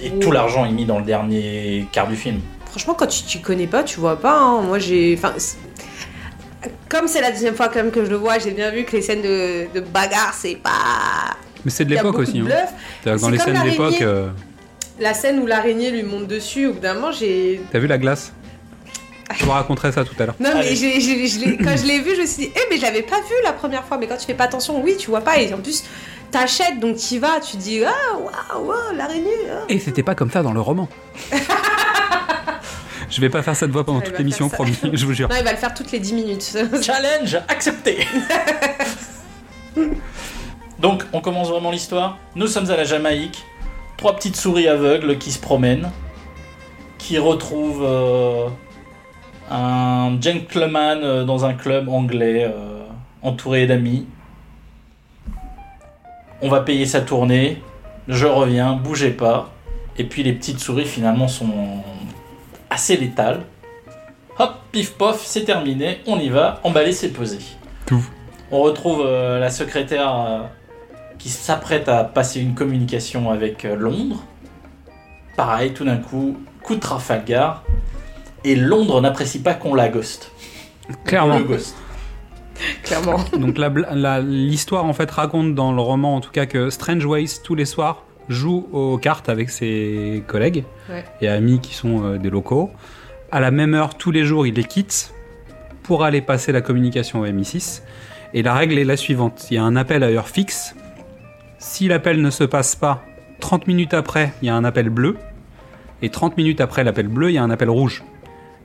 Et, 0.00 0.10
tout 0.20 0.30
l'argent 0.30 0.64
est 0.64 0.70
mis 0.72 0.84
dans 0.84 0.98
le 0.98 1.04
dernier 1.04 1.86
quart 1.92 2.06
du 2.06 2.14
film. 2.16 2.40
Franchement, 2.66 2.94
quand 2.94 3.06
tu, 3.06 3.22
tu 3.24 3.40
connais 3.40 3.66
pas, 3.66 3.82
tu 3.82 3.98
vois 3.98 4.16
pas. 4.20 4.38
hein. 4.38 4.60
Moi, 4.62 4.78
j'ai. 4.78 5.14
Enfin, 5.16 5.32
c'est- 5.38 5.56
comme 6.88 7.08
c'est 7.08 7.20
la 7.20 7.30
deuxième 7.30 7.54
fois 7.54 7.68
quand 7.68 7.76
même 7.76 7.90
que 7.90 8.04
je 8.04 8.10
le 8.10 8.16
vois, 8.16 8.38
j'ai 8.38 8.50
bien 8.50 8.70
vu 8.70 8.84
que 8.84 8.92
les 8.96 9.02
scènes 9.02 9.22
de, 9.22 9.66
de 9.74 9.80
bagarre, 9.80 10.34
c'est 10.34 10.56
pas. 10.56 11.36
Mais 11.64 11.70
c'est 11.70 11.84
de 11.84 11.90
l'époque 11.94 12.18
aussi. 12.18 12.34
de 12.34 12.40
hein. 12.42 12.44
bluff. 12.44 12.68
C'est-à-dire 13.02 13.16
que 13.16 13.20
Dans 13.22 13.30
les 13.30 13.38
comme 13.38 13.54
scènes 13.54 13.70
d'époque, 13.70 14.02
euh, 14.02 14.28
La 15.00 15.14
scène 15.14 15.38
où 15.38 15.46
l'araignée 15.46 15.90
lui 15.90 16.02
monte 16.02 16.26
dessus, 16.26 16.66
au 16.66 16.72
bout 16.72 16.80
d'un 16.80 16.94
moment, 16.94 17.12
j'ai. 17.12 17.60
t'as 17.70 17.78
vu 17.78 17.86
la 17.86 17.98
glace? 17.98 18.32
Je 19.38 19.44
vous 19.44 19.50
raconterai 19.50 19.92
ça 19.92 20.04
tout 20.04 20.14
à 20.18 20.26
l'heure. 20.26 20.34
Non, 20.40 20.50
mais 20.54 20.62
quand 20.64 21.76
je 21.76 21.86
l'ai 21.86 22.00
vu, 22.00 22.14
je 22.16 22.22
me 22.22 22.26
suis 22.26 22.46
dit, 22.46 22.52
eh, 22.56 22.60
mais 22.70 22.78
je 22.78 22.82
l'avais 22.82 23.02
pas 23.02 23.16
vu 23.20 23.34
la 23.44 23.52
première 23.52 23.84
fois. 23.84 23.98
Mais 23.98 24.06
quand 24.06 24.16
tu 24.16 24.24
fais 24.26 24.34
pas 24.34 24.44
attention, 24.44 24.82
oui, 24.82 24.96
tu 24.98 25.10
vois 25.10 25.20
pas. 25.20 25.38
Et 25.38 25.52
en 25.52 25.58
plus, 25.58 25.84
t'achètes, 26.30 26.80
donc 26.80 26.96
tu 26.96 27.18
vas, 27.18 27.38
tu 27.38 27.58
dis, 27.58 27.82
ah, 27.84 27.92
waouh, 28.16 28.66
waouh, 28.66 28.96
l'araignée. 28.96 29.28
ah. 29.52 29.64
Et 29.68 29.78
c'était 29.78 30.02
pas 30.02 30.14
comme 30.14 30.30
ça 30.30 30.42
dans 30.42 30.52
le 30.52 30.60
roman. 30.60 30.88
Je 33.10 33.20
vais 33.22 33.30
pas 33.30 33.42
faire 33.42 33.56
cette 33.56 33.70
voix 33.70 33.84
pendant 33.84 34.00
Il 34.00 34.04
toute 34.06 34.18
l'émission, 34.18 34.48
promis, 34.50 34.76
je 34.92 35.06
vous 35.06 35.14
jure. 35.14 35.28
Non, 35.30 35.36
il 35.38 35.44
va 35.44 35.52
le 35.52 35.56
faire 35.56 35.72
toutes 35.72 35.90
les 35.92 35.98
10 35.98 36.12
minutes. 36.12 36.58
Challenge 36.82 37.36
accepté 37.48 38.06
Donc, 40.78 41.04
on 41.12 41.20
commence 41.20 41.48
vraiment 41.48 41.70
l'histoire. 41.70 42.18
Nous 42.36 42.46
sommes 42.46 42.70
à 42.70 42.76
la 42.76 42.84
Jamaïque. 42.84 43.44
Trois 43.98 44.14
petites 44.14 44.36
souris 44.36 44.68
aveugles 44.68 45.18
qui 45.18 45.32
se 45.32 45.40
promènent, 45.40 45.90
qui 46.98 47.18
retrouvent 47.18 47.84
euh, 47.84 48.46
un 49.50 50.16
gentleman 50.20 51.00
euh, 51.02 51.24
dans 51.24 51.44
un 51.44 51.52
club 51.52 51.88
anglais, 51.88 52.44
euh, 52.44 52.84
entouré 53.22 53.66
d'amis. 53.66 54.06
On 56.40 56.48
va 56.48 56.60
payer 56.60 56.86
sa 56.86 57.00
tournée. 57.00 57.60
Je 58.06 58.26
reviens, 58.26 58.74
bougez 58.74 59.10
pas. 59.10 59.50
Et 59.96 60.04
puis 60.04 60.22
les 60.22 60.32
petites 60.32 60.60
souris 60.60 60.84
finalement 60.84 61.26
sont 61.26 61.82
assez 62.70 62.96
létales. 62.96 63.40
Hop, 64.38 64.52
pif 64.70 64.92
pof, 64.92 65.20
c'est 65.24 65.44
terminé, 65.44 66.02
on 66.06 66.20
y 66.20 66.28
va, 66.28 66.60
emballer 66.62 66.92
c'est 66.92 67.08
pesé. 67.08 67.38
Tout. 67.84 68.08
On 68.52 68.60
retrouve 68.60 69.02
euh, 69.04 69.40
la 69.40 69.50
secrétaire 69.50 70.48
qui 71.18 71.28
s'apprête 71.28 71.88
à 71.88 72.04
passer 72.04 72.40
une 72.40 72.54
communication 72.54 73.30
avec 73.30 73.64
euh, 73.64 73.74
Londres. 73.76 74.22
Pareil, 75.36 75.72
tout 75.72 75.84
d'un 75.84 75.96
coup, 75.98 76.36
coup 76.62 76.74
de 76.74 76.80
Trafalgar. 76.80 77.64
Et 78.44 78.54
Londres 78.54 79.00
n'apprécie 79.00 79.40
pas 79.40 79.54
qu'on 79.54 79.74
la 79.74 79.88
ghost. 79.88 80.32
Clairement. 81.04 81.38
Le 81.38 81.44
ghost. 81.44 81.76
Clairement. 82.82 83.18
Donc 83.38 83.56
l'histoire 84.24 84.84
en 84.84 84.92
fait 84.92 85.08
raconte 85.10 85.54
dans 85.54 85.72
le 85.72 85.80
roman 85.80 86.16
en 86.16 86.20
tout 86.20 86.32
cas 86.32 86.46
que 86.46 86.70
Strange 86.70 87.04
Ways 87.04 87.40
tous 87.44 87.54
les 87.54 87.64
soirs 87.64 88.02
joue 88.28 88.66
aux 88.72 88.98
cartes 88.98 89.28
avec 89.28 89.48
ses 89.50 90.24
collègues 90.26 90.64
Ouais. 90.90 91.04
et 91.20 91.28
amis 91.28 91.60
qui 91.60 91.74
sont 91.74 92.02
euh, 92.04 92.18
des 92.18 92.30
locaux. 92.30 92.70
À 93.30 93.38
la 93.40 93.50
même 93.52 93.74
heure 93.74 93.94
tous 93.96 94.10
les 94.10 94.24
jours 94.24 94.44
il 94.46 94.54
les 94.54 94.64
quitte 94.64 95.12
pour 95.84 96.02
aller 96.02 96.20
passer 96.20 96.50
la 96.50 96.60
communication 96.60 97.20
au 97.20 97.26
MI6. 97.26 97.82
Et 98.34 98.42
la 98.42 98.54
règle 98.54 98.76
est 98.78 98.84
la 98.84 98.96
suivante 98.96 99.46
il 99.50 99.54
y 99.54 99.58
a 99.58 99.62
un 99.62 99.76
appel 99.76 100.02
à 100.02 100.08
heure 100.08 100.28
fixe. 100.28 100.74
Si 101.58 101.88
l'appel 101.88 102.22
ne 102.22 102.30
se 102.30 102.44
passe 102.44 102.76
pas, 102.76 103.04
30 103.40 103.66
minutes 103.66 103.92
après 103.92 104.32
il 104.42 104.46
y 104.46 104.48
a 104.48 104.54
un 104.54 104.64
appel 104.64 104.90
bleu. 104.90 105.16
Et 106.02 106.08
30 106.08 106.36
minutes 106.36 106.60
après 106.60 106.84
l'appel 106.84 107.08
bleu 107.08 107.30
il 107.30 107.34
y 107.34 107.38
a 107.38 107.42
un 107.42 107.50
appel 107.50 107.68
rouge. 107.68 108.04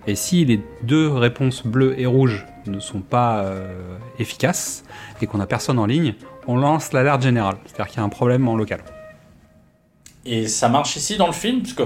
Et 0.06 0.16
si 0.16 0.46
les 0.46 0.62
deux 0.84 1.10
réponses 1.10 1.66
bleues 1.66 2.00
et 2.00 2.06
rouges 2.06 2.46
ne 2.68 2.80
sont 2.80 3.00
pas 3.00 3.40
euh, 3.40 3.98
efficaces 4.20 4.84
et 5.22 5.28
qu'on 5.28 5.40
a 5.40 5.48
personne 5.48 5.80
en 5.80 5.88
ligne, 5.88 6.14
on 6.48 6.58
lance 6.58 6.94
l'alerte 6.94 7.24
générale. 7.24 7.56
C'est-à-dire 7.66 7.88
qu'il 7.88 7.98
y 7.98 8.02
a 8.02 8.04
un 8.04 8.10
problème 8.10 8.48
en 8.48 8.56
local. 8.56 8.82
Et 10.26 10.48
ça 10.48 10.70
marche 10.70 10.96
ici 10.96 11.18
dans 11.18 11.28
le 11.28 11.34
film, 11.34 11.62
parce 11.62 11.74
que 11.74 11.84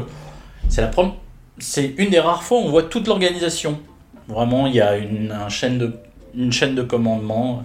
c'est 1.60 1.96
une 1.98 2.10
des 2.10 2.20
rares 2.20 2.44
fois 2.44 2.60
où 2.60 2.64
on 2.64 2.70
voit 2.70 2.84
toute 2.84 3.08
l'organisation. 3.08 3.80
Vraiment, 4.28 4.68
il 4.68 4.76
y 4.76 4.82
a 4.82 4.98
une 4.98 5.32
chaîne 5.50 5.78
de 5.78 6.82
commandement, 6.84 7.64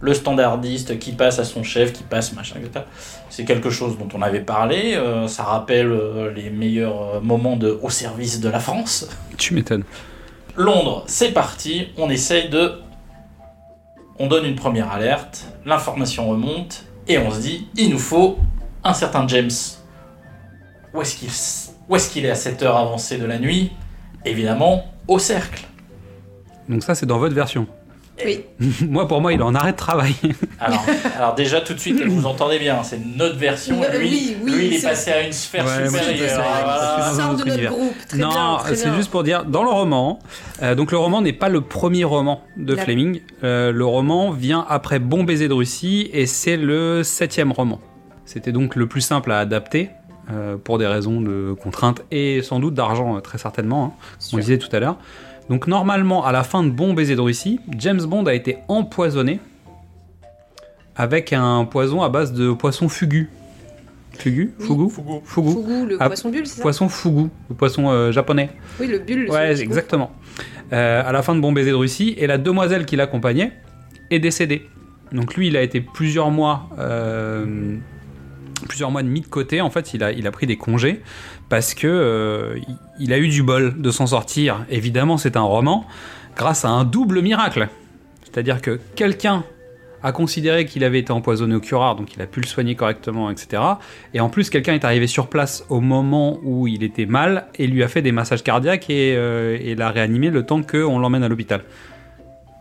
le 0.00 0.14
standardiste 0.14 0.98
qui 0.98 1.12
passe 1.12 1.38
à 1.38 1.44
son 1.44 1.62
chef, 1.62 1.92
qui 1.92 2.02
passe, 2.02 2.32
machin, 2.32 2.56
etc. 2.58 2.84
C'est 3.28 3.44
quelque 3.44 3.70
chose 3.70 3.98
dont 3.98 4.08
on 4.14 4.22
avait 4.22 4.40
parlé. 4.40 4.94
euh, 4.94 5.28
ça 5.28 5.44
rappelle 5.44 5.92
euh, 5.92 6.32
les 6.32 6.50
meilleurs 6.50 7.16
euh, 7.16 7.20
moments 7.20 7.56
de 7.56 7.78
au 7.82 7.90
service 7.90 8.40
de 8.40 8.48
la 8.48 8.60
France. 8.60 9.08
Tu 9.36 9.54
m'étonnes. 9.54 9.84
Londres, 10.56 11.04
c'est 11.06 11.32
parti. 11.32 11.88
On 11.98 12.08
essaye 12.10 12.48
de. 12.48 12.72
On 14.18 14.26
donne 14.26 14.44
une 14.44 14.56
première 14.56 14.90
alerte, 14.90 15.46
l'information 15.64 16.28
remonte, 16.28 16.84
et 17.08 17.16
on 17.16 17.30
se 17.30 17.40
dit 17.40 17.68
il 17.76 17.90
nous 17.90 17.98
faut 17.98 18.38
un 18.84 18.92
certain 18.92 19.26
James. 19.28 19.50
Où 20.92 21.00
est-ce 21.00 21.16
qu'il 21.16 21.30
où 21.88 21.96
est, 21.96 22.12
qu'il 22.12 22.26
est 22.26 22.30
à 22.30 22.34
cette 22.34 22.62
heure 22.62 22.76
avancée 22.76 23.16
de 23.16 23.24
la 23.24 23.38
nuit? 23.38 23.70
Évidemment, 24.24 24.84
au 25.08 25.18
cercle. 25.18 25.64
Donc 26.68 26.82
ça, 26.82 26.94
c'est 26.94 27.06
dans 27.06 27.18
votre 27.18 27.34
version. 27.34 27.66
Oui. 28.24 28.44
moi, 28.88 29.06
pour 29.08 29.20
moi, 29.20 29.32
il 29.32 29.40
est 29.40 29.42
en 29.42 29.54
arrêt 29.54 29.72
de 29.72 29.76
travail. 29.76 30.14
Alors, 30.60 30.84
alors 31.16 31.34
déjà, 31.34 31.60
tout 31.62 31.72
de 31.72 31.78
suite, 31.80 32.02
vous 32.04 32.26
entendez 32.26 32.58
bien, 32.58 32.82
c'est 32.82 33.00
notre 33.16 33.36
version. 33.36 33.80
Lui, 33.98 33.98
oui, 33.98 34.36
oui, 34.42 34.52
lui 34.52 34.66
il 34.66 34.74
est 34.74 34.82
passé 34.82 35.10
à 35.10 35.22
une 35.22 35.32
sphère 35.32 35.64
Ouais, 35.64 35.88
supérieure. 35.88 36.38
dans 36.38 37.02
un 37.02 37.14
Sors 37.14 37.28
de 37.28 37.34
autre 37.34 37.44
notre 37.46 37.46
univers. 37.48 37.72
groupe. 37.72 37.94
Très 38.08 38.18
non, 38.18 38.58
c'est 38.74 38.94
juste 38.94 39.10
pour 39.10 39.22
dire, 39.22 39.44
dans 39.46 39.62
le 39.64 39.70
roman, 39.70 40.18
euh, 40.62 40.74
donc 40.74 40.92
le 40.92 40.98
roman 40.98 41.22
n'est 41.22 41.32
pas 41.32 41.48
le 41.48 41.62
premier 41.62 42.04
roman 42.04 42.42
de. 42.56 42.76
Fleming. 42.76 43.20
Euh, 43.42 43.72
le 43.72 43.84
roman 43.86 44.30
vient 44.30 44.64
après 44.68 44.98
Bon 44.98 45.24
baiser 45.24 45.48
de 45.48 45.54
Russie 45.54 46.10
et 46.12 46.26
c'est 46.26 46.56
le 46.58 47.02
septième 47.02 47.52
roman. 47.52 47.80
C'était 48.26 48.52
donc 48.52 48.76
le 48.76 48.86
plus 48.86 49.00
simple 49.00 49.32
à 49.32 49.38
adapter 49.38 49.90
euh, 50.30 50.56
pour 50.56 50.78
des 50.78 50.86
raisons 50.86 51.20
de 51.20 51.54
contraintes 51.60 52.02
et 52.10 52.42
sans 52.42 52.60
doute 52.60 52.74
d'argent, 52.74 53.18
très 53.20 53.38
certainement. 53.38 53.84
hein. 53.98 54.04
on 54.18 54.20
Sûr. 54.22 54.36
le 54.38 54.42
disait 54.42 54.58
tout 54.58 54.68
à 54.76 54.78
l'heure. 54.80 54.96
Donc 55.50 55.66
normalement, 55.66 56.24
à 56.24 56.30
la 56.30 56.44
fin 56.44 56.62
de 56.62 56.70
Bon 56.70 56.94
baiser 56.94 57.16
de 57.16 57.20
Russie, 57.20 57.58
James 57.76 58.00
Bond 58.00 58.24
a 58.26 58.34
été 58.34 58.58
empoisonné 58.68 59.40
avec 60.94 61.32
un 61.32 61.64
poison 61.64 62.02
à 62.02 62.08
base 62.08 62.32
de 62.32 62.52
poisson 62.52 62.88
fugu. 62.88 63.28
Fugu 64.16 64.54
Oui. 64.60 64.66
Fugu 64.66 64.88
Fugu. 64.90 65.20
Fugu. 65.24 65.50
Fougou, 65.50 65.86
le 65.86 65.96
Ah, 65.98 66.06
poisson 66.06 66.30
bulle, 66.30 66.46
c'est 66.46 66.56
ça 66.56 66.62
Poisson 66.62 66.88
fugu, 66.88 67.30
le 67.48 67.54
poisson 67.56 67.90
euh, 67.90 68.12
japonais. 68.12 68.50
Oui, 68.78 68.86
le 68.86 69.00
bulle. 69.00 69.28
Ouais, 69.28 69.60
exactement. 69.60 70.12
Euh, 70.72 71.02
à 71.04 71.10
la 71.10 71.22
fin 71.22 71.34
de 71.34 71.40
Bon 71.40 71.50
baiser 71.52 71.70
de 71.70 71.76
Russie, 71.76 72.14
et 72.16 72.28
la 72.28 72.38
demoiselle 72.38 72.86
qui 72.86 72.94
l'accompagnait 72.94 73.52
est 74.10 74.20
décédée. 74.20 74.68
Donc 75.10 75.34
lui, 75.34 75.48
il 75.48 75.56
a 75.56 75.62
été 75.62 75.80
plusieurs 75.80 76.30
mois, 76.30 76.68
euh, 76.78 77.76
plusieurs 78.68 78.92
mois 78.92 79.02
de 79.02 79.08
mis 79.08 79.20
de 79.22 79.26
côté. 79.26 79.60
En 79.60 79.70
fait, 79.70 79.94
il 79.94 80.04
a, 80.04 80.12
il 80.12 80.28
a 80.28 80.30
pris 80.30 80.46
des 80.46 80.56
congés 80.56 81.02
parce 81.50 81.74
que 81.74 81.86
euh, 81.86 82.58
il- 82.98 83.12
a 83.12 83.18
eu 83.18 83.28
du 83.28 83.42
bol 83.42 83.74
de 83.82 83.90
s'en 83.90 84.06
sortir. 84.06 84.64
Évidemment, 84.70 85.18
c'est 85.18 85.36
un 85.36 85.42
roman 85.42 85.84
grâce 86.36 86.64
à 86.64 86.68
un 86.70 86.84
double 86.84 87.20
miracle. 87.20 87.68
C'est-à-dire 88.22 88.62
que 88.62 88.80
quelqu'un 88.94 89.44
a 90.02 90.12
considéré 90.12 90.64
qu'il 90.64 90.82
avait 90.84 91.00
été 91.00 91.12
empoisonné 91.12 91.54
au 91.56 91.60
curare, 91.60 91.94
donc 91.96 92.14
il 92.14 92.22
a 92.22 92.26
pu 92.26 92.40
le 92.40 92.46
soigner 92.46 92.74
correctement, 92.74 93.30
etc. 93.30 93.62
Et 94.14 94.20
en 94.20 94.30
plus, 94.30 94.48
quelqu'un 94.48 94.72
est 94.72 94.84
arrivé 94.86 95.06
sur 95.06 95.26
place 95.26 95.64
au 95.68 95.80
moment 95.80 96.38
où 96.42 96.66
il 96.66 96.82
était 96.82 97.04
mal 97.04 97.48
et 97.56 97.66
lui 97.66 97.82
a 97.82 97.88
fait 97.88 98.00
des 98.00 98.12
massages 98.12 98.42
cardiaques 98.42 98.88
et, 98.88 99.14
euh, 99.16 99.58
et 99.60 99.74
l'a 99.74 99.90
réanimé 99.90 100.30
le 100.30 100.46
temps 100.46 100.62
qu'on 100.62 100.98
l'emmène 100.98 101.22
à 101.24 101.28
l'hôpital. 101.28 101.64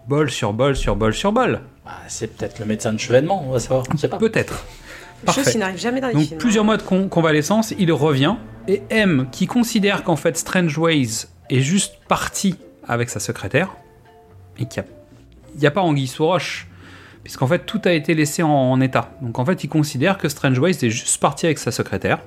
Bol 0.10 0.30
sur 0.32 0.52
bol 0.52 0.75
sur 0.75 0.95
bol 0.97 1.13
sur 1.13 1.32
bol. 1.32 1.62
Ah, 1.86 2.02
c'est 2.08 2.36
peut-être 2.36 2.60
le 2.60 2.65
médecin 2.65 2.91
de 2.91 2.97
chevènement, 2.99 3.45
on 3.47 3.52
va 3.52 3.60
savoir. 3.60 3.86
On 3.93 4.79
Peut-être. 5.21 5.36
Chose 5.36 5.43
Parfait. 5.43 5.51
qui 5.51 5.58
n'arrive 5.58 5.79
jamais 5.79 6.01
dans 6.01 6.08
les 6.08 6.13
Donc 6.13 6.23
films. 6.23 6.38
plusieurs 6.39 6.63
hein. 6.63 6.65
mois 6.65 6.77
de 6.77 6.82
con- 6.84 7.08
convalescence, 7.10 7.73
il 7.77 7.91
revient 7.91 8.36
et 8.67 8.82
M, 8.89 9.27
qui 9.32 9.47
considère 9.47 10.03
qu'en 10.03 10.15
fait 10.15 10.38
Strange 10.38 10.77
Ways 10.77 11.25
est 11.49 11.62
juste 11.62 11.95
parti 12.08 12.55
avec 12.88 13.10
sa 13.10 13.19
secrétaire 13.19 13.69
et 14.58 14.65
qu'il 14.65 14.84
n'y 15.60 15.65
a, 15.65 15.71
pas 15.71 15.82
anguille 15.82 16.08
sous 16.08 16.25
roche, 16.25 16.67
puisqu'en 17.23 17.47
fait 17.47 17.65
tout 17.65 17.82
a 17.86 17.91
été 17.91 18.13
laissé 18.13 18.43
en, 18.43 18.49
en 18.49 18.79
état. 18.82 19.12
Donc 19.21 19.39
en 19.39 19.45
fait 19.45 19.63
il 19.63 19.67
considère 19.69 20.17
que 20.17 20.29
Strange 20.29 20.60
Ways 20.60 20.77
est 20.84 20.89
juste 20.89 21.19
parti 21.19 21.45
avec 21.47 21.58
sa 21.60 21.71
secrétaire. 21.71 22.19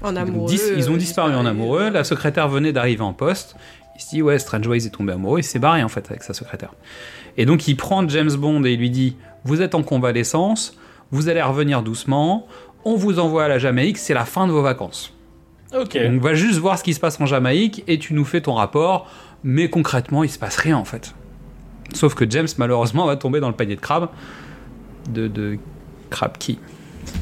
En 0.00 0.16
amoureux. 0.16 0.48
dis- 0.50 0.60
ils 0.76 0.90
ont 0.90 0.94
euh, 0.94 0.98
disparu 0.98 1.34
en 1.34 1.44
amoureux, 1.44 1.90
la 1.90 2.04
secrétaire 2.04 2.48
venait 2.48 2.72
d'arriver 2.72 3.02
en 3.02 3.12
poste. 3.12 3.54
Il 3.96 4.00
se 4.00 4.10
dit 4.10 4.22
ouais 4.22 4.38
Strange 4.38 4.66
Ways 4.66 4.86
est 4.86 4.90
tombé 4.90 5.12
amoureux, 5.12 5.40
il 5.40 5.44
s'est 5.44 5.58
barré 5.58 5.82
en 5.82 5.88
fait 5.88 6.06
avec 6.10 6.22
sa 6.22 6.32
secrétaire. 6.32 6.72
Et 7.36 7.44
donc 7.44 7.68
il 7.68 7.76
prend 7.76 8.08
James 8.08 8.32
Bond 8.32 8.64
et 8.64 8.72
il 8.72 8.78
lui 8.78 8.90
dit 8.90 9.16
vous 9.44 9.60
êtes 9.60 9.74
en 9.74 9.82
convalescence, 9.82 10.74
vous 11.10 11.28
allez 11.28 11.42
revenir 11.42 11.82
doucement, 11.82 12.46
on 12.84 12.94
vous 12.96 13.18
envoie 13.18 13.44
à 13.44 13.48
la 13.48 13.58
Jamaïque, 13.58 13.98
c'est 13.98 14.14
la 14.14 14.24
fin 14.24 14.46
de 14.46 14.52
vos 14.52 14.62
vacances. 14.62 15.12
Ok. 15.78 15.98
Donc 16.02 16.20
va 16.22 16.34
juste 16.34 16.58
voir 16.58 16.78
ce 16.78 16.84
qui 16.84 16.94
se 16.94 17.00
passe 17.00 17.20
en 17.20 17.26
Jamaïque 17.26 17.84
et 17.86 17.98
tu 17.98 18.14
nous 18.14 18.24
fais 18.24 18.40
ton 18.40 18.54
rapport, 18.54 19.06
mais 19.44 19.68
concrètement 19.68 20.24
il 20.24 20.30
se 20.30 20.38
passe 20.38 20.56
rien 20.56 20.76
en 20.76 20.84
fait. 20.84 21.14
Sauf 21.94 22.14
que 22.14 22.28
James 22.30 22.48
malheureusement 22.58 23.06
va 23.06 23.16
tomber 23.16 23.40
dans 23.40 23.48
le 23.48 23.54
panier 23.54 23.76
de 23.76 23.80
crabe 23.80 24.08
de, 25.10 25.26
de 25.28 25.58
Crab 26.10 26.36
Key. 26.38 26.56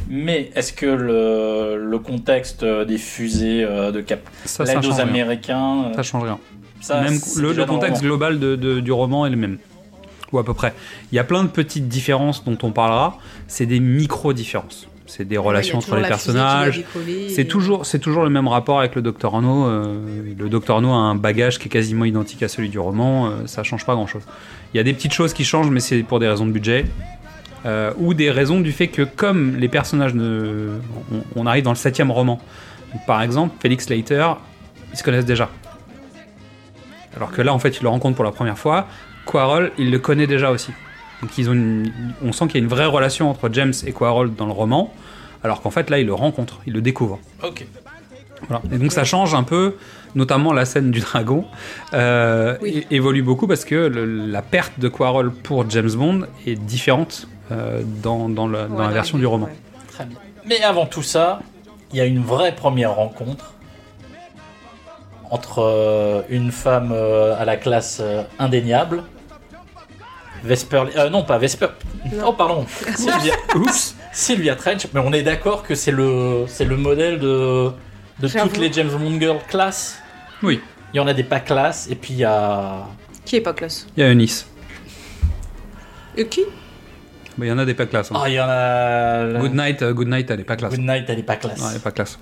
Mais 0.09 0.51
est-ce 0.57 0.73
que 0.73 0.87
le, 0.87 1.77
le 1.89 1.99
contexte 1.99 2.63
euh, 2.65 2.85
des 2.85 2.99
fusées 2.99 3.63
euh, 3.65 3.93
de 3.93 4.01
Cap 4.01 4.21
Ça, 4.45 4.67
ça 4.67 4.75
l'aide 4.75 4.85
aux 4.85 4.91
rien. 4.93 4.99
Américains, 5.07 5.85
euh, 5.87 5.95
Ça 5.95 6.03
change 6.03 6.25
rien. 6.25 6.39
ça, 6.81 7.01
même 7.03 7.19
le, 7.37 7.65
contexte 7.65 8.03
global 8.03 8.39
de- 8.41 8.57
de- 8.57 8.81
du 8.81 8.91
roman 8.93 9.27
est 9.27 9.31
le 9.31 9.37
même. 9.37 9.59
Ou 10.33 10.39
à 10.39 10.45
peu 10.45 10.55
près. 10.55 10.75
Il 11.13 11.17
y 11.17 11.19
a 11.19 11.25
plein 11.25 11.45
de 11.45 11.49
petites 11.49 11.89
différences 11.89 12.45
dont 12.45 12.59
on 12.63 12.73
parlera. 12.73 13.19
C'est 13.47 13.67
des 13.67 13.81
micro-différences. 13.81 14.89
C'est 15.09 15.25
des 15.25 15.39
relations 15.39 15.79
entre 15.79 15.95
les 15.95 16.03
personnages. 16.03 16.83
C'est 17.29 17.45
toujours, 17.45 17.87
c'est 17.87 18.01
toujours 18.01 18.25
le 18.25 18.31
même 18.31 18.49
rapport 18.49 18.81
avec 18.81 18.97
le 18.97 19.03
Docteur 19.03 19.41
No. 19.41 19.67
euh, 19.69 20.35
le 20.37 20.49
Docteur 20.49 20.81
No 20.81 20.91
a 20.91 20.97
un 20.97 21.15
bagage 21.15 21.61
qui 21.61 21.67
est 21.69 21.71
quasiment 21.71 22.05
identique 22.05 22.43
à 22.43 22.49
celui 22.49 22.69
du 22.71 22.81
roman. 22.81 23.27
euh, 23.29 23.31
ça 23.47 23.63
change 23.63 23.87
pas 23.87 23.95
grand-chose. 23.95 24.23
Il 24.75 24.79
y 24.79 24.81
a 24.81 24.83
des 24.83 24.93
petites 24.93 25.13
choses 25.13 25.33
qui 25.33 25.45
changent, 25.45 25.71
mais 25.71 25.79
c'est 25.79 26.03
pour 26.03 26.19
des 26.19 26.27
raisons 26.27 26.45
de 26.47 26.51
budget. 26.51 26.87
euh, 27.67 27.93
ou 27.99 28.15
des 28.15 28.31
raisons 28.31 28.61
du 28.61 28.73
fait 28.73 28.89
que 28.89 29.03
comme 29.03 29.57
les 29.57 29.69
personnages 29.69 30.15
ne... 30.15 30.79
On, 31.13 31.43
on 31.43 31.47
arrive 31.47 31.65
dans 31.65 31.71
le 31.71 31.77
septième 31.77 32.11
roman. 32.11 32.41
Donc, 32.93 33.07
par 33.07 33.23
exemple, 33.23 33.55
Félix 33.61 33.89
Leiter, 33.89 34.27
ils 34.93 34.99
se 34.99 35.03
connaissent 35.03 35.25
déjà. 35.25 35.51
Alors 37.17 37.31
que 37.33 37.43
là, 37.43 37.53
en 37.55 37.59
fait, 37.59 37.79
il 37.79 37.83
le 37.83 37.89
rencontre 37.89 38.15
pour 38.17 38.25
la 38.25 38.31
première 38.33 38.59
fois. 38.59 38.87
Quarrel, 39.27 39.73
il 39.79 39.91
le 39.91 39.99
connaît 39.99 40.27
déjà 40.27 40.51
aussi. 40.51 40.73
Donc 41.23 41.37
ils 41.39 41.49
ont 41.51 41.53
une- 41.55 41.91
on 42.25 42.33
sent 42.33 42.47
qu'il 42.47 42.57
y 42.57 42.61
a 42.61 42.63
une 42.63 42.69
vraie 42.71 42.87
relation 42.87 43.29
entre 43.31 43.49
James 43.53 43.73
et 43.87 43.93
Quarrel 43.93 44.35
dans 44.35 44.47
le 44.47 44.53
roman, 44.53 44.93
alors 45.43 45.61
qu'en 45.63 45.71
fait 45.71 45.91
là, 45.91 45.99
il 45.99 46.07
le 46.07 46.15
rencontre, 46.15 46.61
il 46.67 46.73
le 46.73 46.81
découvre. 46.81 47.19
Ok. 47.43 47.67
Voilà. 48.49 48.63
Et 48.71 48.77
donc 48.79 48.93
ça 48.93 49.05
change 49.05 49.35
un 49.35 49.43
peu, 49.43 49.77
notamment 50.15 50.53
la 50.53 50.67
scène 50.67 50.91
du 50.91 51.01
dragon, 51.01 51.47
euh, 51.95 52.57
Oui. 52.61 52.87
évolue 52.91 53.23
beaucoup 53.23 53.47
parce 53.47 53.65
que 53.65 53.75
le- 53.75 54.05
la 54.27 54.43
perte 54.43 54.79
de 54.79 54.89
Quarrel 54.89 55.31
pour 55.31 55.69
James 55.71 55.91
Bond 55.95 56.27
est 56.47 56.55
différente 56.55 57.27
euh, 57.51 57.81
dans, 58.03 58.29
dans 58.29 58.47
la, 58.49 58.67
dans 58.67 58.75
Ouais, 58.77 58.85
la 58.87 58.91
version 58.91 59.17
du 59.19 59.27
roman. 59.27 59.47
ouais. 59.47 59.57
Très 59.89 60.05
bien. 60.05 60.19
Mais 60.45 60.61
avant 60.63 60.85
tout 60.85 61.03
ça, 61.03 61.41
il 61.93 61.97
y 61.97 62.01
a 62.01 62.05
une 62.05 62.23
vraie 62.23 62.55
première 62.55 62.95
rencontre 62.95 63.55
entre 65.31 65.61
euh, 65.63 66.23
une 66.29 66.53
femme 66.53 66.91
euh, 66.93 67.35
à 67.39 67.45
la 67.45 67.57
classe 67.57 67.99
euh, 68.03 68.23
indéniable. 68.39 69.03
Vesper... 70.45 70.85
euh, 70.97 71.11
non, 71.11 71.25
pas 71.25 71.39
Vesper. 71.39 71.69
Non. 72.13 72.27
Oh, 72.29 72.33
pardon. 72.33 72.67
Sylvia... 72.97 73.35
Oups 73.55 73.95
Sylvia 74.13 74.57
Trench. 74.57 74.87
Mais 74.95 75.01
on 75.05 75.13
est 75.13 75.23
d'accord 75.23 75.63
que 75.63 75.75
c'est 75.75 75.91
le, 75.91 76.45
c'est 76.49 76.65
le 76.65 76.77
modèle 76.77 77.19
de, 77.19 77.71
toutes 78.21 78.57
les 78.59 78.73
James 78.73 78.89
Bond 78.91 79.19
girls 79.21 79.41
classe. 79.49 79.99
Oui, 80.43 80.61
Il 80.93 80.97
y 80.97 81.01
en 81.01 81.07
a 81.07 81.15
des 81.15 81.25
pas 81.25 81.41
classes, 81.41 81.89
et 81.91 81.95
puis 81.97 82.15
il 82.15 82.19
y 82.21 82.25
a. 82.25 82.87
Qui 83.25 83.37
est 83.37 83.41
pas 83.41 83.53
classe? 83.53 83.87
Il 83.97 84.01
y 84.03 84.07
a 84.07 84.11
Eunice. 84.13 84.47
Et 86.17 86.27
qui? 86.29 86.43
Bah, 87.37 87.45
Il 87.45 87.49
y 87.49 87.53
en 87.53 87.59
a 87.59 87.65
des 87.65 87.75
pas 87.75 87.87
classe. 87.87 88.11
hein. 88.13 88.17
Ah, 88.23 88.29
il 88.29 88.35
y 88.35 88.41
en 88.41 88.49
a. 88.49 89.25
la- 89.25 89.39
Good 89.41 89.55
Night, 89.55 89.83
euh, 89.83 89.93
Good 89.93 90.09
Night, 90.09 90.31
elle 90.31 90.41
est 90.41 90.45
pas 90.45 90.57
classe. 90.57 90.71
Good 90.73 90.81
Night, 90.87 91.05
elle 91.09 91.19
est 91.19 91.23
pas 91.23 91.37
classe. 91.37 91.59
Non, 91.61 91.67
elle 91.71 91.77
est 91.77 91.83
pas 91.83 91.91
classe. 91.91 92.19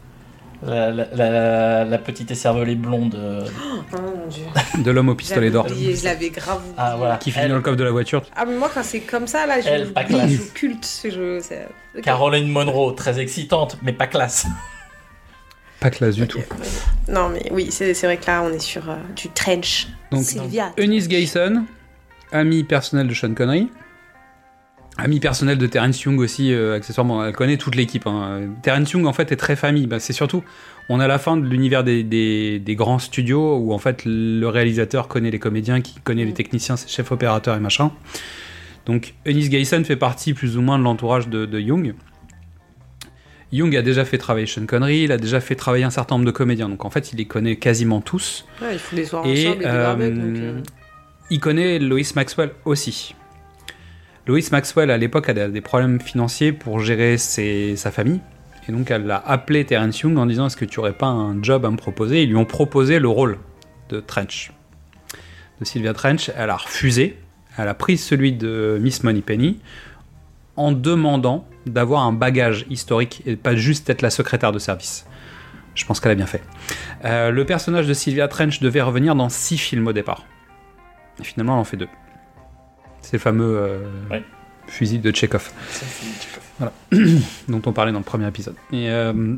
La, 0.67 0.91
la, 0.91 1.05
la- 1.15 1.85
la 1.85 1.99
petite 1.99 2.31
écervelée 2.31 2.75
blonde. 2.75 3.15
euh, 3.17 3.47
Oh 3.93 3.97
mon 4.01 4.27
dieu. 4.29 4.45
De 4.83 4.91
l'homme 4.91 5.11
au 5.11 5.15
pistolet 5.15 5.51
d'or. 5.51 5.67
je 5.69 6.05
l'avais 6.05 6.31
grave. 6.31 6.59
oublié. 6.61 6.75
Ah, 6.79 6.95
voilà. 6.97 7.17
Qui 7.19 7.31
finit 7.31 7.45
Elle- 7.45 7.51
dans 7.51 7.57
le 7.57 7.63
coffre 7.63 7.77
de 7.77 7.85
la 7.85 7.91
voiture. 7.91 8.23
Ah, 8.35 8.45
mais 8.47 8.57
moi, 8.57 8.71
quand 8.73 8.83
c'est 8.83 9.01
comme 9.01 9.27
ça, 9.27 9.47
là, 9.47 9.61
je, 9.61 9.69
Elle, 9.69 9.93
pas 9.93 10.05
classe. 10.05 10.31
je 10.31 10.37
culte. 10.55 10.89
Je, 11.05 11.41
c'est- 11.41 11.69
ok. 11.97 12.03
Caroline 12.03 12.49
Monroe, 12.51 12.93
très 12.95 13.21
excitante, 13.21 13.77
mais 13.83 13.93
pas 13.93 14.07
classe. 14.07 14.47
Pas 15.81 15.91
classe 15.91 16.15
du 16.15 16.27
tout. 16.27 16.41
Non, 17.09 17.29
mais 17.29 17.47
oui, 17.51 17.69
c'est 17.71 17.93
c'est 17.93 18.07
vrai 18.07 18.17
que 18.17 18.27
là, 18.27 18.43
on 18.43 18.51
est 18.53 18.59
sur 18.59 18.89
euh, 18.89 18.95
du 19.17 19.29
trench. 19.29 19.87
Donc, 20.11 20.25
Sylvia. 20.25 20.73
Eunice 20.79 21.09
Gayson, 21.09 21.65
amie 22.33 22.65
personnelle 22.65 23.07
de 23.09 23.13
Sean 23.15 23.35
Connery, 23.35 23.69
amie 24.97 25.21
personnelle 25.21 25.59
de 25.59 25.67
Terence 25.67 26.03
Young 26.03 26.19
aussi, 26.21 26.53
euh, 26.53 26.77
accessoirement. 26.77 27.25
Elle 27.25 27.33
connaît 27.35 27.57
toute 27.57 27.75
l'équipe. 27.75 28.07
Hein. 28.07 28.43
Terence 28.63 28.93
Young, 28.93 29.07
en 29.07 29.13
fait, 29.13 29.33
est 29.33 29.37
très 29.37 29.57
famille. 29.57 29.87
Bah, 29.87 29.99
c'est 30.01 30.13
surtout, 30.13 30.43
on 30.89 31.01
a 31.01 31.07
la 31.09 31.19
fin 31.19 31.37
de 31.37 31.45
l'univers 31.47 31.83
des, 31.85 32.03
des- 32.03 32.59
des 32.61 32.75
grands 32.77 32.99
studios 32.99 33.57
où, 33.59 33.73
en 33.73 33.79
fait, 33.79 34.03
le 34.05 34.47
réalisateur 34.47 35.09
connaît 35.09 35.31
les 35.31 35.39
comédiens, 35.39 35.81
qui 35.81 35.95
connaît 36.01 36.25
les 36.25 36.33
techniciens, 36.35 36.77
ses 36.77 36.89
chefs 36.89 37.11
opérateurs 37.13 37.57
et 37.57 37.61
machin. 37.61 37.91
Donc, 38.87 39.15
Eunice 39.27 39.49
Gayson 39.49 39.83
fait 39.85 39.97
partie 39.97 40.35
plus 40.35 40.57
ou 40.59 40.61
moins 40.63 40.79
de 40.79 40.85
l'entourage 40.85 41.29
de, 41.29 41.47
de 41.47 41.59
Young. 41.61 41.95
Young 43.53 43.75
a 43.77 43.83
déjà 43.83 44.05
fait 44.05 44.19
travailler 44.19 44.47
Sean 44.47 44.67
Connery, 44.67 45.05
il 45.05 45.13
a 45.13 45.17
déjà 45.17 45.41
fait 45.41 45.55
travailler 45.55 45.85
un 45.85 45.91
certain 45.91 46.17
nombre 46.17 46.27
de 46.27 46.33
comédiens. 46.33 46.69
Donc, 46.69 46.85
en 46.85 46.91
fait, 46.91 47.13
il 47.13 47.17
les 47.17 47.25
connaît 47.25 47.57
quasiment 47.57 48.01
tous. 48.01 48.45
Ouais, 48.61 48.75
ils 48.75 48.79
font 48.79 48.97
des 48.97 49.05
soirs 49.05 49.27
Et 49.27 49.49
ensemble 49.49 49.63
et 49.63 49.67
euh, 49.67 49.95
donc, 50.11 50.37
euh, 50.43 50.61
il 51.31 51.41
connaît 51.41 51.79
Lois 51.79 52.01
Maxwell 52.17 52.51
aussi. 52.65 53.15
Lois 54.27 54.41
Maxwell, 54.53 54.91
à 54.91 54.97
l'époque, 54.97 55.29
a 55.29 55.49
des 55.49 55.61
problèmes 55.61 56.01
financiers 56.01 56.53
pour 56.53 56.81
gérer 56.81 57.19
sa 57.19 57.91
famille. 57.91 58.21
Et 58.69 58.73
donc, 58.73 58.91
elle 58.91 59.11
a 59.11 59.23
appelé 59.27 59.65
Terence 59.67 60.01
Young 60.01 60.17
en 60.17 60.25
disant 60.25 60.47
Est-ce 60.47 60.57
que 60.57 60.65
tu 60.65 60.81
aurais 60.81 60.95
pas 60.95 61.07
un 61.07 61.43
job 61.43 61.67
à 61.67 61.71
me 61.71 61.77
proposer? 61.77 62.23
Ils 62.23 62.31
lui 62.31 62.37
ont 62.37 62.47
proposé 62.47 62.99
le 62.99 63.09
rôle 63.09 63.39
de 63.91 64.01
Trench, 64.01 64.53
de 65.61 65.65
Sylvia 65.67 65.93
Trench. 65.93 66.31
Elle 66.37 66.49
a 66.49 66.57
refusé. 66.57 67.19
Elle 67.59 67.69
a 67.69 67.75
pris 67.75 67.99
celui 67.99 68.33
de 68.33 68.79
Miss 68.81 69.05
Moneypenny 69.05 69.61
en 70.57 70.73
demandant 70.73 71.47
d'avoir 71.67 72.03
un 72.03 72.13
bagage 72.13 72.67
historique 72.71 73.23
et 73.27 73.37
pas 73.37 73.55
juste 73.55 73.91
être 73.91 74.03
la 74.03 74.11
secrétaire 74.11 74.53
de 74.53 74.59
service. 74.59 75.07
Je 75.75 75.85
pense 75.85 76.01
qu'elle 76.01 76.13
a 76.13 76.15
bien 76.15 76.27
fait. 76.27 76.43
Euh, 77.05 77.31
le 77.31 77.45
personnage 77.45 77.87
de 77.87 77.95
Sylvia 77.95 78.29
Trench 78.29 78.61
devait 78.61 78.83
revenir 78.83 79.15
dans 79.15 79.29
six 79.29 79.59
films 79.59 79.87
au 79.87 79.93
départ. 79.93 80.25
Et 81.21 81.25
finalement, 81.25 81.55
elle 81.55 81.61
en 81.61 81.65
fait 81.65 81.77
deux. 81.77 81.89
C'est 83.15 83.19
le 83.19 83.23
fameux 83.23 83.57
euh, 83.57 83.79
Ouais. 84.11 84.25
fusil 84.67 84.99
de 84.99 85.15
Chekhov 85.15 85.53
dont 87.49 87.63
on 87.65 87.73
parlait 87.73 87.93
dans 87.93 87.99
le 88.01 88.05
premier 88.05 88.27
épisode. 88.27 88.57
Et 88.73 88.91
euh, 88.91 89.37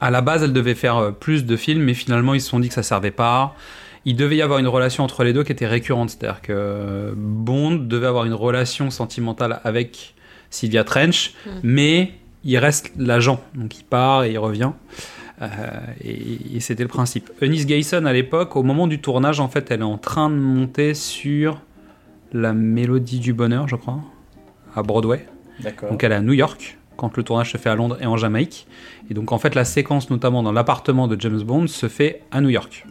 à 0.00 0.10
la 0.10 0.22
base, 0.22 0.42
elle 0.42 0.54
devait 0.54 0.74
faire 0.74 0.96
euh, 0.96 1.10
plus 1.10 1.44
de 1.44 1.54
films, 1.54 1.82
mais 1.82 1.92
finalement, 1.92 2.32
ils 2.32 2.40
se 2.40 2.48
sont 2.48 2.58
dit 2.60 2.68
que 2.68 2.74
ça 2.74 2.82
servait 2.82 3.10
pas. 3.10 3.54
Il 4.06 4.16
devait 4.16 4.36
y 4.36 4.42
avoir 4.42 4.58
une 4.58 4.68
relation 4.68 5.04
entre 5.04 5.22
les 5.22 5.34
deux 5.34 5.44
qui 5.44 5.52
était 5.52 5.66
récurrente, 5.66 6.08
c'est-à-dire 6.10 6.40
que 6.40 7.12
Bond 7.14 7.72
devait 7.76 8.06
avoir 8.06 8.24
une 8.24 8.32
relation 8.32 8.90
sentimentale 8.90 9.60
avec 9.64 10.14
Sylvia 10.48 10.82
Trench, 10.84 11.34
Mm. 11.44 11.50
mais 11.62 12.12
il 12.44 12.56
reste 12.56 12.90
l'agent, 12.96 13.42
donc 13.54 13.78
il 13.78 13.84
part 13.84 14.24
et 14.24 14.32
il 14.32 14.38
revient. 14.38 14.70
Euh, 15.42 15.46
et, 16.02 16.56
et 16.56 16.60
c'était 16.60 16.84
le 16.84 16.88
principe. 16.88 17.30
Eunice 17.42 17.66
Gayson, 17.66 18.06
à 18.06 18.12
l'époque, 18.14 18.56
au 18.56 18.62
moment 18.62 18.86
du 18.86 18.98
tournage, 18.98 19.40
en 19.40 19.48
fait, 19.48 19.70
elle 19.70 19.80
est 19.80 19.84
en 19.84 19.98
train 19.98 20.30
de 20.30 20.36
monter 20.36 20.94
sur 20.94 21.60
la 22.32 22.52
mélodie 22.52 23.20
du 23.20 23.32
bonheur, 23.32 23.68
je 23.68 23.76
crois, 23.76 24.00
à 24.74 24.82
Broadway. 24.82 25.26
D'accord. 25.60 25.90
Donc 25.90 26.02
elle 26.04 26.12
est 26.12 26.16
à 26.16 26.20
New 26.20 26.32
York 26.32 26.78
quand 26.96 27.16
le 27.16 27.22
tournage 27.22 27.52
se 27.52 27.56
fait 27.58 27.70
à 27.70 27.74
Londres 27.74 27.96
et 28.00 28.06
en 28.06 28.16
Jamaïque. 28.16 28.66
Et 29.10 29.14
donc 29.14 29.32
en 29.32 29.38
fait 29.38 29.54
la 29.54 29.64
séquence 29.64 30.10
notamment 30.10 30.42
dans 30.42 30.52
l'appartement 30.52 31.08
de 31.08 31.20
James 31.20 31.42
Bond 31.42 31.66
se 31.66 31.88
fait 31.88 32.22
à 32.30 32.40
New 32.40 32.48
York. 32.50 32.86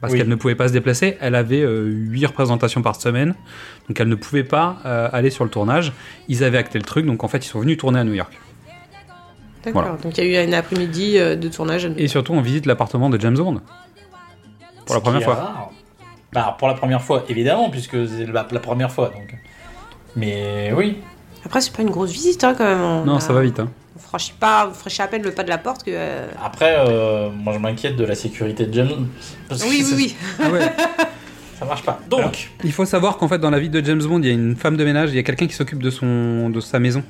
Parce 0.00 0.12
Oui. 0.14 0.18
qu'elle 0.18 0.28
ne 0.28 0.34
pouvait 0.34 0.54
pas 0.54 0.68
se 0.68 0.72
déplacer, 0.72 1.18
elle 1.20 1.34
avait 1.34 1.60
euh, 1.60 1.84
8 1.84 2.26
représentations 2.26 2.80
par 2.80 2.96
semaine, 2.96 3.34
donc 3.86 4.00
elle 4.00 4.08
ne 4.08 4.14
pouvait 4.14 4.44
pas 4.44 4.78
euh, 4.86 5.08
aller 5.12 5.28
sur 5.28 5.44
le 5.44 5.50
tournage. 5.50 5.92
Ils 6.28 6.42
avaient 6.42 6.56
acté 6.56 6.78
le 6.78 6.84
truc, 6.84 7.04
donc 7.04 7.22
en 7.22 7.28
fait 7.28 7.44
ils 7.44 7.48
sont 7.48 7.60
venus 7.60 7.76
tourner 7.76 7.98
à 8.00 8.04
New 8.04 8.14
York. 8.14 8.32
D'accord. 9.62 9.82
voilà. 9.82 9.98
Donc 9.98 10.16
il 10.16 10.24
y 10.24 10.36
a 10.36 10.42
eu 10.44 10.48
un 10.48 10.52
après-midi 10.54 11.18
euh, 11.18 11.36
de 11.36 11.48
tournage. 11.48 11.90
Et 11.98 12.08
surtout 12.08 12.32
on 12.32 12.40
visite 12.40 12.64
l'appartement 12.64 13.10
de 13.10 13.20
James 13.20 13.36
Bond. 13.36 13.60
Pour 14.86 14.94
la 14.94 15.00
première 15.02 15.18
qui 15.18 15.22
est 15.24 15.26
fois. 15.26 15.34
rare. 15.34 15.70
Bah, 16.32 16.54
pour 16.58 16.68
la 16.68 16.74
première 16.74 17.02
fois, 17.02 17.24
évidemment, 17.28 17.70
puisque 17.70 17.96
c'est 18.08 18.26
la, 18.26 18.46
la 18.50 18.60
première 18.60 18.90
fois. 18.92 19.08
Donc. 19.08 19.34
Mais 20.16 20.72
oui. 20.76 20.98
Après, 21.44 21.60
c'est 21.60 21.74
pas 21.74 21.82
une 21.82 21.90
grosse 21.90 22.10
visite 22.12 22.44
hein, 22.44 22.54
quand 22.56 22.64
même. 22.64 22.80
On 22.82 23.04
Non, 23.04 23.16
a- 23.16 23.20
ça 23.20 23.32
va 23.32 23.42
vite. 23.42 23.58
Hein. 23.60 23.68
On 23.96 23.98
franchit 23.98 24.34
pas, 24.38 24.68
on 24.70 24.74
franchit 24.74 25.02
à 25.02 25.08
peine 25.08 25.22
le 25.22 25.30
pas 25.32 25.42
de 25.42 25.48
la 25.48 25.58
porte 25.58 25.82
que. 25.84 25.90
euh, 25.92 26.28
Après, 26.44 26.74
euh, 26.78 27.30
moi 27.30 27.52
je 27.54 27.58
m'inquiète 27.58 27.96
de 27.96 28.04
la 28.04 28.14
sécurité 28.14 28.66
de 28.66 28.74
James. 28.74 29.08
parce 29.48 29.62
Oui, 29.64 29.84
oui, 29.86 29.94
oui. 29.96 30.16
Ah 30.44 30.50
ouais. 30.50 30.72
Ça 31.58 31.64
marche 31.66 31.82
pas. 31.82 31.98
Donc, 32.08 32.50
Il 32.64 32.72
faut 32.72 32.86
savoir 32.86 33.18
qu'en 33.18 33.28
fait, 33.28 33.38
dans 33.38 33.50
la 33.50 33.58
vie 33.58 33.68
de 33.68 33.84
James 33.84 34.02
Bond, 34.02 34.20
il 34.20 34.26
y 34.26 34.30
a 34.30 34.32
une 34.32 34.56
femme 34.56 34.76
de 34.78 34.84
ménage, 34.84 35.10
il 35.10 35.16
y 35.16 35.18
a 35.18 35.22
quelqu'un 35.22 35.46
qui 35.46 35.52
s'occupe 35.54 35.82
de 35.82 35.90
son, 35.90 36.48
de 36.48 36.58
sa 36.60 36.78
maison. 36.78 37.02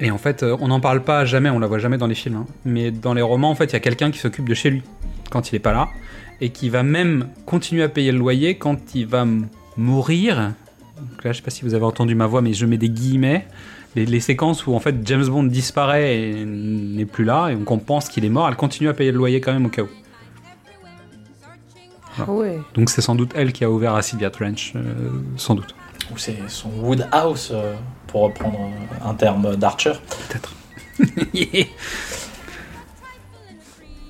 Et 0.00 0.10
en 0.10 0.18
fait, 0.18 0.42
euh, 0.42 0.54
on 0.60 0.68
n'en 0.68 0.80
parle 0.80 1.02
pas 1.02 1.24
jamais, 1.24 1.48
on 1.48 1.58
la 1.58 1.66
voit 1.66 1.78
jamais 1.78 1.96
dans 1.96 2.06
les 2.06 2.14
films. 2.14 2.36
hein. 2.36 2.46
Mais 2.66 2.90
dans 2.90 3.14
les 3.14 3.22
romans, 3.22 3.50
en 3.50 3.54
fait, 3.54 3.64
il 3.66 3.72
y 3.72 3.76
a 3.76 3.80
quelqu'un 3.80 4.10
qui 4.10 4.18
s'occupe 4.18 4.46
de 4.48 4.54
chez 4.54 4.68
lui 4.68 4.82
quand 5.30 5.50
il 5.50 5.56
est 5.56 5.60
pas 5.60 5.72
là, 5.72 5.88
et 6.40 6.50
qui 6.50 6.68
va 6.68 6.82
même 6.82 7.28
continuer 7.46 7.82
à 7.82 7.88
payer 7.88 8.12
le 8.12 8.18
loyer 8.18 8.56
quand 8.56 8.94
il 8.94 9.06
va 9.06 9.26
mourir. 9.76 10.52
Donc 10.98 11.24
là, 11.24 11.32
je 11.32 11.38
sais 11.38 11.42
pas 11.42 11.50
si 11.50 11.62
vous 11.62 11.74
avez 11.74 11.84
entendu 11.84 12.14
ma 12.14 12.26
voix, 12.26 12.42
mais 12.42 12.52
je 12.52 12.66
mets 12.66 12.78
des 12.78 12.88
guillemets. 12.88 13.46
Les, 13.94 14.04
les 14.06 14.20
séquences 14.20 14.66
où 14.66 14.74
en 14.74 14.80
fait 14.80 14.94
James 15.04 15.26
Bond 15.26 15.44
disparaît 15.44 16.18
et 16.18 16.44
n'est 16.44 17.06
plus 17.06 17.24
là, 17.24 17.48
et 17.48 17.54
donc 17.54 17.70
on 17.70 17.78
pense 17.78 18.10
qu'il 18.10 18.26
est 18.26 18.30
mort, 18.30 18.46
elle 18.46 18.56
continue 18.56 18.90
à 18.90 18.94
payer 18.94 19.10
le 19.10 19.16
loyer 19.16 19.40
quand 19.40 19.54
même 19.54 19.66
au 19.66 19.70
cas 19.70 19.82
où. 19.82 19.88
Ouais. 22.28 22.58
Donc 22.74 22.90
c'est 22.90 23.02
sans 23.02 23.14
doute 23.14 23.32
elle 23.34 23.52
qui 23.52 23.64
a 23.64 23.70
ouvert 23.70 23.94
à 23.94 24.02
Sylvia 24.02 24.30
Trench, 24.30 24.72
euh, 24.76 25.10
sans 25.36 25.54
doute. 25.54 25.74
ou 26.12 26.18
c'est 26.18 26.36
son 26.48 26.70
Woodhouse, 26.80 27.50
euh, 27.52 27.74
pour 28.06 28.22
reprendre 28.22 28.70
un 29.04 29.14
terme 29.14 29.56
d'Archer. 29.56 29.94
Peut-être. 30.28 30.54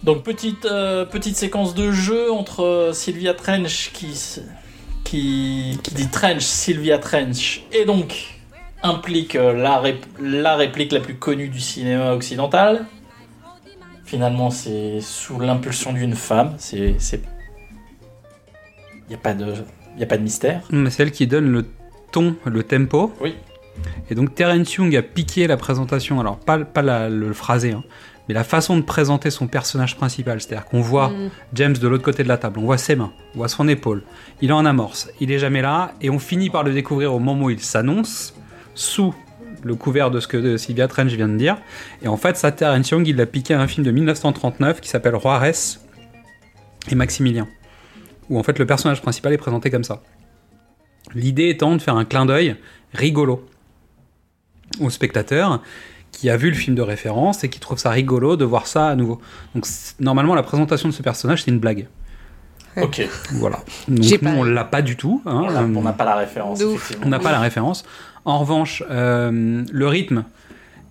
Donc, 0.07 0.23
petite, 0.23 0.65
euh, 0.65 1.05
petite 1.05 1.37
séquence 1.37 1.75
de 1.75 1.91
jeu 1.93 2.31
entre 2.33 2.63
euh, 2.63 2.93
Sylvia 2.93 3.35
Trench 3.35 3.91
qui, 3.93 4.07
qui, 5.05 5.79
qui 5.83 5.95
dit 5.95 6.09
Trench, 6.09 6.43
Sylvia 6.43 6.99
Trench, 6.99 7.65
et 7.73 7.85
donc 7.85 8.39
implique 8.85 9.35
euh, 9.35 9.53
la, 9.53 9.83
rép- 9.83 10.05
la 10.21 10.55
réplique 10.57 10.93
la 10.93 11.01
plus 11.01 11.17
connue 11.17 11.49
du 11.49 11.59
cinéma 11.59 12.13
occidental. 12.13 12.87
Finalement, 14.05 14.51
c'est 14.51 15.01
sous 15.01 15.41
l'impulsion 15.41 15.93
d'une 15.93 16.15
femme. 16.15 16.55
C'est. 16.59 16.95
Il 18.95 19.09
n'y 19.09 19.15
a, 19.17 19.19
pas 19.19 19.35
de- 19.35 19.55
y 19.99 20.03
a 20.05 20.07
pas 20.07 20.17
de 20.19 20.23
mystère. 20.23 20.63
Mais 20.71 20.91
c'est 20.91 21.03
elle 21.03 21.11
qui 21.11 21.27
donne 21.27 21.51
le 21.51 21.67
ton, 22.13 22.37
le 22.45 22.63
tempo. 22.63 23.13
Oui. 23.21 23.35
Et 24.09 24.15
donc 24.15 24.35
Terence 24.37 24.73
Young 24.75 24.95
a 24.97 25.03
piqué 25.03 25.47
la 25.49 25.57
présentation, 25.57 26.21
alors 26.21 26.39
pas, 26.39 26.59
pas 26.61 26.83
la- 26.83 27.09
le 27.09 27.33
phrasé, 27.33 27.73
hein, 27.73 27.83
mais 28.29 28.35
la 28.35 28.45
façon 28.45 28.77
de 28.77 28.83
présenter 28.83 29.31
son 29.31 29.47
personnage 29.47 29.97
principal. 29.97 30.41
C'est-à-dire 30.41 30.67
qu'on 30.67 30.81
voit 30.81 31.11
Mm. 31.17 31.31
James 31.55 31.73
de 31.75 31.89
l'autre 31.89 32.05
côté 32.05 32.23
de 32.23 32.29
la 32.29 32.37
table, 32.37 32.59
on 32.59 32.65
voit 32.65 32.79
ses 32.79 32.97
mains, 32.97 33.13
on 33.35 33.39
voit 33.39 33.49
son 33.49 33.69
épaule, 33.69 34.03
il 34.41 34.51
est 34.51 34.53
en 34.53 34.65
amorce, 34.65 35.09
il 35.21 35.31
est 35.31 35.39
jamais 35.39 35.63
là, 35.63 35.95
et 36.01 36.11
on 36.11 36.19
finit 36.19 36.51
par 36.51 36.63
le 36.63 36.73
découvrir 36.73 37.15
au 37.15 37.19
moment 37.19 37.47
où 37.47 37.51
il 37.51 37.61
s'annonce, 37.61 38.35
sous 38.75 39.15
le 39.63 39.75
couvert 39.75 40.11
de 40.11 40.21
ce 40.21 40.29
que 40.29 40.57
Sylvia 40.57 40.87
Trench 40.87 41.13
vient 41.13 41.29
de 41.29 41.37
dire. 41.37 41.57
Et 42.03 42.09
en 42.09 42.17
fait, 42.17 42.37
ça, 42.37 42.53
Terence 42.53 42.91
Young, 42.91 43.07
il 43.07 43.17
l'a 43.17 43.27
piqué 43.27 43.55
à 43.55 43.61
un 43.61 43.67
film 43.67 43.85
de 43.85 43.91
1939 43.91 44.81
qui 44.81 44.89
s'appelle 44.89 45.17
Juarez 45.21 45.53
et 46.91 46.95
Maximilien. 46.95 47.49
où 48.29 48.39
en 48.39 48.43
fait 48.43 48.59
le 48.59 48.67
personnage 48.67 49.03
principal 49.03 49.33
est 49.33 49.39
présenté 49.39 49.71
comme 49.71 49.85
ça. 49.85 50.03
L'idée 51.15 51.49
étant 51.49 51.77
de 51.77 51.81
faire 51.81 51.97
un 51.97 52.05
clin 52.05 52.27
d'œil 52.27 52.57
rigolo 52.93 53.47
au 54.81 54.91
spectateur 54.91 55.63
qui 56.17 56.31
a 56.31 56.37
vu 56.39 56.49
le 56.49 56.57
film 56.57 56.75
de 56.75 56.83
référence 56.83 57.45
et 57.45 57.51
qui 57.51 57.61
trouve 57.61 57.79
ça 57.79 57.91
rigolo 57.91 58.37
de 58.37 58.45
voir 58.45 58.67
ça 58.67 58.89
à 58.89 58.95
nouveau. 58.97 59.21
Donc 59.55 59.67
normalement 60.01 60.35
la 60.35 60.43
présentation 60.43 60.89
de 60.89 60.95
ce 60.95 61.03
personnage 61.03 61.43
c'est 61.45 61.51
une 61.51 61.59
blague. 61.59 61.87
Ok. 62.81 63.07
Voilà. 63.33 63.59
Donc 63.89 63.99
nous 63.99 64.19
pas- 64.19 64.31
on 64.31 64.43
l'a 64.45 64.65
pas 64.65 64.83
du 64.83 64.97
tout. 64.97 65.23
hein. 65.27 65.47
On 65.75 65.83
n'a 65.83 65.93
pas 65.93 66.05
la 66.05 66.17
référence. 66.17 66.63
On 67.05 67.09
n'a 67.09 67.19
pas 67.19 67.33
la 67.33 67.41
référence. 67.41 67.85
En 68.25 68.39
revanche, 68.39 68.83
euh, 68.91 69.63
le 69.71 69.87
rythme, 69.89 70.25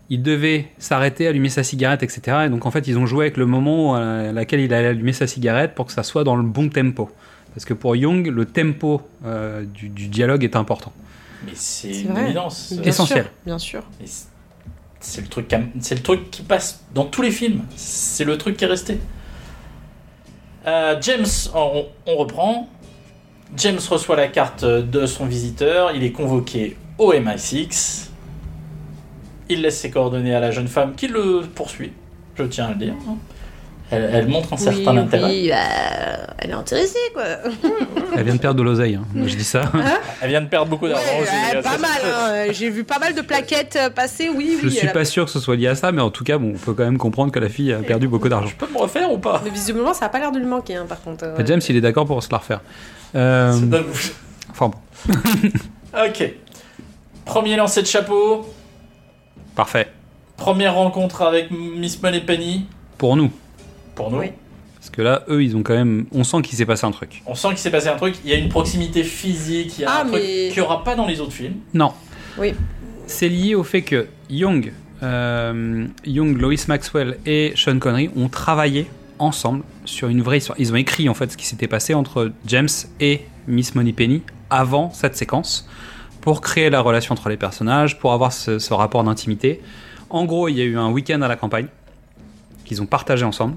il 0.09 0.21
devait 0.23 0.67
s'arrêter, 0.77 1.27
allumer 1.27 1.49
sa 1.49 1.63
cigarette, 1.63 2.01
etc. 2.03 2.43
Et 2.45 2.49
donc 2.49 2.65
en 2.65 2.71
fait, 2.71 2.87
ils 2.87 2.97
ont 2.97 3.05
joué 3.05 3.25
avec 3.25 3.37
le 3.37 3.45
moment 3.45 3.95
à 3.95 4.31
laquelle 4.31 4.59
il 4.61 4.73
allait 4.73 4.87
allumer 4.89 5.13
sa 5.13 5.27
cigarette 5.27 5.75
pour 5.75 5.85
que 5.87 5.91
ça 5.91 6.03
soit 6.03 6.23
dans 6.23 6.35
le 6.35 6.43
bon 6.43 6.69
tempo. 6.69 7.09
Parce 7.53 7.65
que 7.65 7.73
pour 7.73 7.95
Young, 7.95 8.27
le 8.27 8.45
tempo 8.45 9.01
euh, 9.25 9.63
du, 9.65 9.89
du 9.89 10.07
dialogue 10.07 10.43
est 10.43 10.55
important. 10.55 10.91
Mais 11.45 11.51
c'est 11.55 12.01
une 12.01 12.17
évidence. 12.17 12.73
Bien 12.73 12.83
Essentiel. 12.83 13.23
sûr, 13.25 13.31
Bien 13.45 13.59
sûr. 13.59 13.83
C'est- 15.05 15.21
le 15.21 16.01
truc, 16.01 16.31
qui 16.31 16.41
passe 16.41 16.83
dans 16.93 17.05
tous 17.05 17.21
les 17.21 17.31
films. 17.31 17.61
C'est 17.75 18.23
le 18.23 18.37
truc 18.37 18.57
qui 18.57 18.63
est 18.63 18.67
resté. 18.67 18.99
Euh, 20.65 20.95
James, 21.01 21.25
on, 21.53 21.85
on 22.07 22.15
reprend. 22.15 22.67
James 23.57 23.79
reçoit 23.89 24.15
la 24.15 24.27
carte 24.27 24.65
de 24.65 25.05
son 25.05 25.25
visiteur. 25.25 25.91
Il 25.95 26.03
est 26.03 26.11
convoqué 26.11 26.75
au 26.97 27.13
MI6. 27.13 28.09
Il 29.47 29.61
laisse 29.61 29.79
ses 29.79 29.91
coordonnées 29.91 30.33
à 30.33 30.39
la 30.39 30.49
jeune 30.51 30.67
femme 30.67 30.95
qui 30.95 31.07
le 31.07 31.41
poursuit. 31.53 31.93
Je 32.35 32.43
tiens 32.43 32.65
à 32.65 32.69
le 32.69 32.75
dire. 32.75 32.93
Hein. 33.91 33.97
Elle, 33.97 34.09
elle 34.13 34.27
montre 34.27 34.53
un 34.53 34.55
Oui, 34.57 34.61
certain 34.63 34.97
intérêt. 34.97 35.29
oui, 35.29 35.49
bah, 35.49 35.55
elle 36.39 36.49
est 36.49 36.53
intéressée, 36.53 36.97
quoi. 37.13 37.23
Elle 38.17 38.23
vient 38.23 38.33
de 38.35 38.39
perdre 38.39 38.57
de 38.59 38.63
l'oseille, 38.63 38.95
hein. 38.95 39.05
je 39.15 39.35
dis 39.35 39.43
ça. 39.43 39.71
Elle 40.21 40.29
vient 40.29 40.41
de 40.41 40.47
perdre 40.47 40.69
beaucoup 40.69 40.87
d'argent. 40.87 41.03
Ouais, 41.17 41.21
aussi, 41.23 41.55
ouais, 41.57 41.61
pas 41.61 41.77
mal, 41.77 41.91
hein. 42.03 42.45
J'ai 42.51 42.69
vu 42.69 42.83
pas 42.83 42.97
mal 42.99 43.13
de 43.13 43.21
plaquettes 43.21 43.75
euh, 43.79 43.89
passer, 43.89 44.29
oui, 44.29 44.57
Je 44.61 44.67
oui. 44.67 44.73
suis 44.73 44.87
a- 44.87 44.91
pas 44.91 45.05
sûr 45.05 45.25
que 45.25 45.31
ce 45.31 45.39
soit 45.39 45.55
lié 45.55 45.67
à 45.67 45.75
ça, 45.75 45.91
mais 45.91 46.01
en 46.01 46.09
tout 46.09 46.23
cas, 46.23 46.37
bon, 46.37 46.53
on 46.55 46.57
peut 46.57 46.73
quand 46.73 46.83
même 46.85 46.97
comprendre 46.97 47.31
que 47.31 47.39
la 47.39 47.49
fille 47.49 47.71
a 47.73 47.79
perdu 47.79 48.07
beaucoup 48.07 48.29
d'argent. 48.29 48.47
Je 48.47 48.55
peux 48.55 48.71
me 48.71 48.77
refaire 48.79 49.11
ou 49.11 49.17
pas? 49.17 49.41
Mais 49.43 49.49
visiblement, 49.51 49.93
ça 49.93 50.05
a 50.05 50.09
pas 50.09 50.19
l'air 50.19 50.31
de 50.31 50.39
lui 50.39 50.45
manquer, 50.47 50.75
hein, 50.75 50.85
par 50.87 51.01
contre. 51.01 51.25
euh. 51.25 51.45
James, 51.45 51.61
il 51.69 51.75
est 51.75 51.81
d'accord 51.81 52.05
pour 52.05 52.23
se 52.23 52.29
la 52.31 52.37
refaire. 52.39 52.61
Euh, 53.15 53.53
enfin 54.51 54.69
bon, 54.69 55.13
Ok. 56.07 56.33
Premier 57.25 57.55
lancer 57.55 57.81
de 57.81 57.87
chapeau. 57.87 58.45
parfait. 59.55 59.87
Première 60.37 60.75
rencontre 60.75 61.21
avec 61.21 61.49
Miss 61.51 62.01
Moneypenny. 62.01 62.65
Pour 62.97 63.15
nous. 63.15 63.31
Pour 63.95 64.11
nous. 64.11 64.19
Oui. 64.19 64.27
Parce 64.75 64.89
que 64.89 65.01
là, 65.01 65.23
eux, 65.29 65.43
ils 65.43 65.55
ont 65.55 65.63
quand 65.63 65.73
même. 65.73 66.05
On 66.11 66.23
sent 66.23 66.41
qu'il 66.43 66.55
s'est 66.57 66.65
passé 66.65 66.85
un 66.85 66.91
truc. 66.91 67.23
On 67.25 67.33
sent 67.33 67.47
qu'il 67.49 67.57
s'est 67.57 67.71
passé 67.71 67.87
un 67.87 67.95
truc. 67.95 68.15
Il 68.23 68.29
y 68.29 68.33
a 68.33 68.37
une 68.37 68.49
proximité 68.49 69.03
physique. 69.03 69.79
Il 69.79 69.81
y 69.81 69.85
a 69.85 69.89
Ah, 69.91 70.01
un 70.03 70.07
truc 70.09 70.21
mais- 70.23 70.49
qu'il 70.49 70.61
n'y 70.61 70.65
aura 70.67 70.83
pas 70.83 70.95
dans 70.95 71.07
les 71.07 71.19
autres 71.19 71.33
films. 71.33 71.55
Non. 71.73 71.91
Oui. 72.37 72.53
C'est 73.07 73.29
lié 73.29 73.55
au 73.55 73.63
fait 73.63 73.81
que 73.81 74.07
Young, 74.29 74.71
euh, 75.01 75.87
Young, 76.05 76.37
Lois 76.39 76.55
Maxwell 76.67 77.17
et 77.25 77.53
Sean 77.55 77.79
Connery 77.79 78.09
ont 78.15 78.29
travaillé 78.29 78.87
ensemble 79.19 79.63
sur 79.85 80.07
une 80.09 80.21
vraie 80.21 80.37
histoire. 80.39 80.59
Ils 80.59 80.71
ont 80.71 80.75
écrit 80.75 81.07
en 81.09 81.13
fait 81.13 81.31
ce 81.31 81.37
qui 81.37 81.45
s'était 81.45 81.67
passé 81.67 81.93
entre 81.93 82.31
James 82.47 82.67
et 82.99 83.21
Miss 83.47 83.73
Moneypenny 83.75 84.21
avant 84.49 84.91
cette 84.91 85.15
séquence 85.15 85.67
pour 86.21 86.41
créer 86.41 86.69
la 86.69 86.81
relation 86.81 87.13
entre 87.13 87.29
les 87.29 87.37
personnages, 87.37 87.97
pour 87.99 88.11
avoir 88.13 88.33
ce, 88.33 88.59
ce 88.59 88.73
rapport 88.73 89.03
d'intimité. 89.03 89.61
En 90.09 90.25
gros, 90.25 90.47
il 90.47 90.55
y 90.57 90.61
a 90.61 90.65
eu 90.65 90.77
un 90.77 90.89
week-end 90.91 91.21
à 91.21 91.27
la 91.27 91.35
campagne 91.35 91.67
qu'ils 92.65 92.81
ont 92.81 92.85
partagé 92.87 93.23
ensemble. 93.25 93.55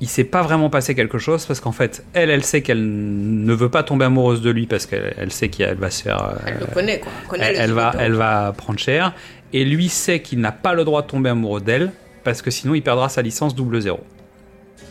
Il 0.00 0.08
s'est 0.08 0.24
pas 0.24 0.40
vraiment 0.42 0.70
passé 0.70 0.94
quelque 0.94 1.18
chose 1.18 1.44
parce 1.44 1.60
qu'en 1.60 1.72
fait, 1.72 2.04
elle, 2.14 2.30
elle 2.30 2.42
sait 2.44 2.62
qu'elle 2.62 2.82
ne 2.82 3.52
veut 3.52 3.68
pas 3.68 3.82
tomber 3.82 4.06
amoureuse 4.06 4.40
de 4.40 4.50
lui 4.50 4.66
parce 4.66 4.86
qu'elle 4.86 5.14
elle 5.18 5.30
sait 5.30 5.48
qu'elle 5.48 5.76
va 5.76 5.90
se 5.90 6.02
faire 6.02 6.22
euh, 6.24 6.34
Elle 6.46 6.58
le 6.60 6.66
connaît, 6.66 7.00
quoi. 7.00 7.12
Elle, 7.22 7.28
connaît 7.28 7.44
elle, 7.48 7.54
le 7.56 7.60
elle 7.60 7.72
va, 7.72 7.94
elle 7.98 8.12
va 8.14 8.52
prendre 8.56 8.78
cher. 8.78 9.12
Et 9.52 9.64
lui 9.64 9.88
sait 9.88 10.20
qu'il 10.22 10.40
n'a 10.40 10.52
pas 10.52 10.72
le 10.74 10.84
droit 10.84 11.02
de 11.02 11.06
tomber 11.06 11.28
amoureux 11.30 11.60
d'elle, 11.60 11.92
parce 12.24 12.40
que 12.40 12.50
sinon 12.50 12.74
il 12.74 12.82
perdra 12.82 13.08
sa 13.08 13.20
licence 13.20 13.54
double 13.54 13.80
zéro. 13.80 14.00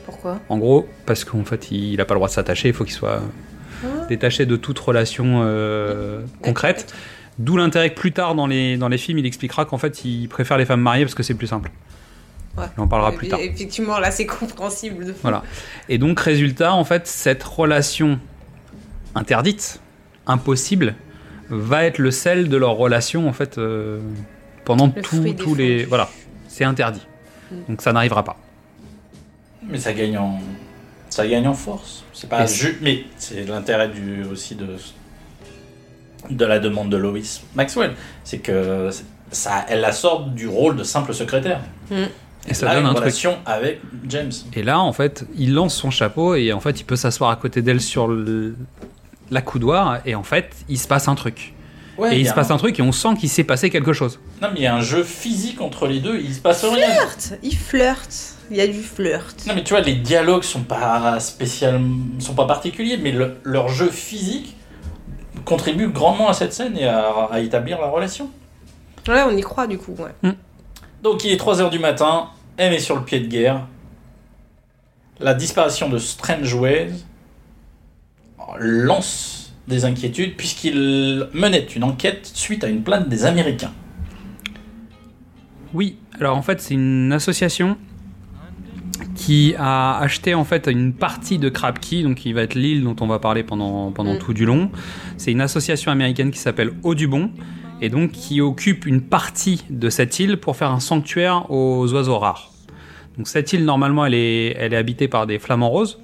Pourquoi? 0.06 0.40
En 0.50 0.58
gros, 0.58 0.88
parce 1.06 1.24
qu'en 1.24 1.44
fait 1.44 1.72
il 1.72 1.98
n'a 1.98 2.06
pas 2.06 2.14
le 2.14 2.20
droit 2.20 2.28
de 2.28 2.34
s'attacher, 2.34 2.68
il 2.68 2.74
faut 2.74 2.84
qu'il 2.84 2.94
soit 2.94 3.22
Ah. 3.84 4.06
détaché 4.10 4.46
de 4.46 4.58
toute 4.58 4.78
relation 4.78 5.42
euh, 5.44 6.22
concrète. 6.42 6.94
D'où 7.38 7.56
l'intérêt 7.56 7.92
que 7.92 7.96
plus 8.00 8.12
tard 8.12 8.36
dans 8.36 8.48
les, 8.48 8.76
dans 8.76 8.90
les 8.90 8.98
films, 8.98 9.20
il 9.20 9.26
expliquera 9.26 9.64
qu'en 9.66 9.78
fait 9.78 10.04
il 10.04 10.28
préfère 10.28 10.58
les 10.58 10.66
femmes 10.66 10.82
mariées 10.82 11.06
parce 11.06 11.16
que 11.16 11.24
c'est 11.24 11.36
plus 11.36 11.48
simple. 11.48 11.72
Ouais. 12.58 12.66
On 12.78 12.84
en 12.84 12.88
parlera 12.88 13.14
Et- 13.14 13.16
plus 13.16 13.28
tard. 13.30 13.40
Effectivement, 13.40 14.00
là, 14.00 14.12
c'est 14.12 14.26
compréhensible. 14.40 15.14
Voilà. 15.22 15.44
Et 15.88 15.98
donc, 15.98 16.20
résultat, 16.20 16.74
en 16.74 16.84
fait, 16.84 17.08
cette 17.08 17.44
relation 17.44 18.20
interdite, 19.16 19.80
impossible, 20.28 20.96
va 21.50 21.86
être 21.86 21.98
le 21.98 22.12
sel 22.12 22.50
de 22.50 22.58
leur 22.58 22.72
relation, 22.76 23.28
en 23.28 23.34
fait, 23.34 23.58
euh, 23.58 24.00
pendant 24.66 24.90
tout- 24.90 25.34
tous 25.38 25.56
les. 25.56 25.86
Voilà. 25.86 26.10
C'est 26.48 26.64
interdit. 26.64 27.06
Mm. 27.52 27.56
Donc, 27.70 27.82
ça 27.82 27.94
n'arrivera 27.94 28.24
pas. 28.24 28.38
Mais 29.64 29.78
ça 29.80 29.94
gagne 29.94 30.18
en, 30.18 30.40
ça 31.10 31.28
gagne 31.28 31.48
en 31.48 31.54
force. 31.54 32.04
C'est 32.14 32.30
pas 32.30 32.44
Et 32.44 32.48
ju- 32.48 32.78
mais 32.82 33.04
c'est 33.18 33.44
l'intérêt 33.46 33.90
du 33.90 34.24
aussi 34.26 34.56
de 34.56 34.68
de 36.30 36.46
la 36.46 36.60
demande 36.60 36.90
de 36.92 36.98
Lois 36.98 37.18
Maxwell, 37.56 37.94
c'est 38.24 38.40
que 38.40 38.90
ça, 39.32 39.66
elle 39.70 39.80
la 39.80 39.92
sort 39.94 40.26
du 40.28 40.48
rôle 40.48 40.76
de 40.76 40.84
simple 40.84 41.14
secrétaire. 41.14 41.62
Et 42.50 42.54
ça 42.54 42.68
donne 42.68 42.80
une 42.84 42.86
un 42.86 42.90
truc. 42.94 43.00
relation 43.06 43.38
avec 43.46 43.80
James. 44.08 44.32
Et 44.54 44.64
là, 44.64 44.80
en 44.80 44.92
fait, 44.94 45.26
il 45.38 45.54
lance 45.54 45.76
son 45.76 45.92
chapeau 45.92 46.36
et 46.36 46.52
en 46.54 46.60
fait, 46.60 46.80
il 46.80 46.84
peut 46.84 46.96
s'asseoir 46.96 47.30
à 47.30 47.36
côté 47.36 47.62
d'elle 47.62 47.82
sur 47.82 48.08
le- 48.08 48.56
la 49.32 49.42
coudoir 49.42 50.00
et 50.06 50.16
en 50.16 50.24
fait, 50.24 50.50
il 50.68 50.78
se 50.80 50.88
passe 50.88 51.08
un 51.08 51.16
truc. 51.16 51.54
Ouais, 51.98 52.16
et 52.16 52.20
il 52.22 52.26
se 52.26 52.32
a 52.32 52.34
passe 52.34 52.50
un- 52.50 52.56
un 52.56 52.58
truc 52.58 52.80
et 52.80 52.82
on 52.82 52.92
sent 52.94 53.10
qu'il 53.20 53.28
s'est 53.30 53.44
passé 53.44 53.70
quelque 53.70 53.92
chose. 53.94 54.20
Non, 54.42 54.48
mais 54.54 54.60
il 54.60 54.64
y 54.64 54.68
a 54.68 54.74
un 54.74 54.80
jeu 54.82 55.04
physique 55.04 55.60
entre 55.62 55.86
les 55.86 56.00
deux. 56.00 56.18
Il 56.20 56.34
se 56.34 56.40
passe 56.40 56.64
rien. 56.64 56.88
Flirt 56.88 57.34
Il 57.44 57.56
flirte. 57.58 58.36
Il 58.52 58.58
y 58.58 58.62
a 58.62 58.68
du 58.68 58.82
flirt. 58.82 59.36
Non, 59.48 59.54
mais 59.54 59.64
tu 59.64 59.74
vois, 59.74 59.82
les 59.82 59.96
dialogues 59.96 60.44
sont 60.44 60.62
pas 60.64 61.20
spécialement, 61.20 61.98
sont 62.20 62.34
pas 62.34 62.46
particuliers, 62.48 62.98
mais 62.98 63.12
le- 63.12 63.36
leur 63.44 63.68
jeu 63.68 63.90
physique 63.90 64.56
contribue 65.46 65.90
grandement 65.90 66.30
à 66.30 66.34
cette 66.34 66.54
scène 66.54 66.78
et 66.78 66.86
à, 66.88 67.10
à 67.32 67.40
établir 67.42 67.80
la 67.80 67.88
relation. 67.88 68.30
Ouais, 69.08 69.22
on 69.28 69.36
y 69.36 69.42
croit, 69.42 69.68
du 69.68 69.78
coup. 69.78 69.96
Ouais. 70.00 70.32
Donc 71.04 71.24
il 71.24 71.32
est 71.32 71.38
3h 71.40 71.70
du 71.70 71.80
matin, 71.80 72.28
M 72.60 72.74
est 72.74 72.80
sur 72.80 72.96
le 72.98 73.04
pied 73.04 73.20
de 73.20 73.28
guerre. 73.28 73.66
La 75.20 75.34
disparition 75.34 75.90
de 75.90 75.98
Strange 75.98 76.54
Ways 76.54 76.92
lance 78.60 79.54
des 79.68 79.86
inquiétudes 79.86 80.36
puisqu'il 80.36 81.28
menait 81.34 81.66
une 81.76 81.84
enquête 81.84 82.30
suite 82.34 82.64
à 82.64 82.68
une 82.68 82.84
plainte 82.84 83.08
des 83.10 83.26
Américains. 83.26 83.72
Oui, 85.74 85.98
alors 86.20 86.36
en 86.38 86.42
fait, 86.42 86.60
c'est 86.62 86.74
une 86.74 87.14
association 87.14 87.78
qui 89.16 89.54
a 89.58 89.98
acheté 90.00 90.34
en 90.34 90.44
fait 90.44 90.68
une 90.68 90.94
partie 90.94 91.38
de 91.38 91.48
Crab 91.50 91.80
Key, 91.80 92.04
donc 92.04 92.16
qui 92.18 92.34
va 92.34 92.42
être 92.42 92.56
l'île 92.56 92.84
dont 92.84 92.96
on 93.02 93.08
va 93.08 93.20
parler 93.20 93.44
pendant, 93.44 93.92
pendant 93.92 94.16
Mm. 94.16 94.20
tout 94.20 94.34
du 94.34 94.46
long. 94.46 94.72
C'est 95.18 95.32
une 95.32 95.42
association 95.42 95.92
américaine 95.92 96.32
qui 96.32 96.40
s'appelle 96.40 96.72
Audubon 96.84 97.32
et 97.82 97.90
donc 97.90 98.12
qui 98.12 98.42
occupe 98.42 98.86
une 98.86 99.02
partie 99.02 99.64
de 99.70 99.90
cette 99.90 100.20
île 100.20 100.38
pour 100.38 100.56
faire 100.56 100.72
un 100.72 100.80
sanctuaire 100.80 101.50
aux 101.52 101.92
oiseaux 101.94 102.18
rares. 102.18 102.52
Donc 103.18 103.28
cette 103.28 103.54
île 103.54 103.66
normalement 103.66 104.06
elle 104.06 104.14
est, 104.14 104.56
elle 104.58 104.74
est 104.74 104.78
habitée 104.78 105.08
par 105.08 105.28
des 105.28 105.40
flamants 105.40 105.70
roses 105.70 106.00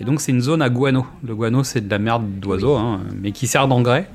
et 0.00 0.04
donc 0.04 0.20
c'est 0.20 0.32
une 0.32 0.40
zone 0.40 0.62
à 0.62 0.68
guano. 0.68 1.06
Le 1.22 1.34
guano 1.34 1.64
c'est 1.64 1.80
de 1.80 1.90
la 1.90 1.98
merde 1.98 2.24
d'oiseaux 2.40 2.76
hein, 2.76 3.00
mais 3.20 3.32
qui 3.32 3.46
sert 3.46 3.68
d'engrais. 3.68 4.08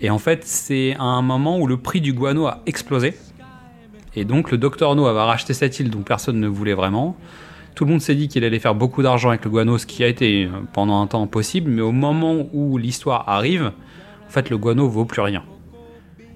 Et 0.00 0.10
en 0.10 0.18
fait 0.18 0.44
c'est 0.44 0.94
à 0.98 1.04
un 1.04 1.22
moment 1.22 1.58
où 1.58 1.66
le 1.66 1.76
prix 1.76 2.00
du 2.00 2.12
guano 2.12 2.46
a 2.46 2.62
explosé. 2.66 3.14
Et 4.14 4.24
donc 4.24 4.50
le 4.50 4.58
Dr 4.58 4.94
No 4.94 5.06
avait 5.06 5.20
racheté 5.20 5.54
cette 5.54 5.80
île 5.80 5.90
dont 5.90 6.02
personne 6.02 6.38
ne 6.38 6.48
voulait 6.48 6.74
vraiment. 6.74 7.16
Tout 7.74 7.86
le 7.86 7.92
monde 7.92 8.02
s'est 8.02 8.14
dit 8.14 8.28
qu'il 8.28 8.44
allait 8.44 8.58
faire 8.58 8.74
beaucoup 8.74 9.02
d'argent 9.02 9.30
avec 9.30 9.44
le 9.44 9.50
guano, 9.50 9.78
ce 9.78 9.86
qui 9.86 10.04
a 10.04 10.08
été 10.08 10.44
euh, 10.44 10.48
pendant 10.74 11.00
un 11.00 11.06
temps 11.06 11.26
possible, 11.26 11.70
mais 11.70 11.80
au 11.80 11.92
moment 11.92 12.46
où 12.52 12.76
l'histoire 12.76 13.28
arrive, 13.28 13.72
en 14.26 14.30
fait 14.30 14.50
le 14.50 14.58
guano 14.58 14.88
vaut 14.88 15.06
plus 15.06 15.22
rien. 15.22 15.42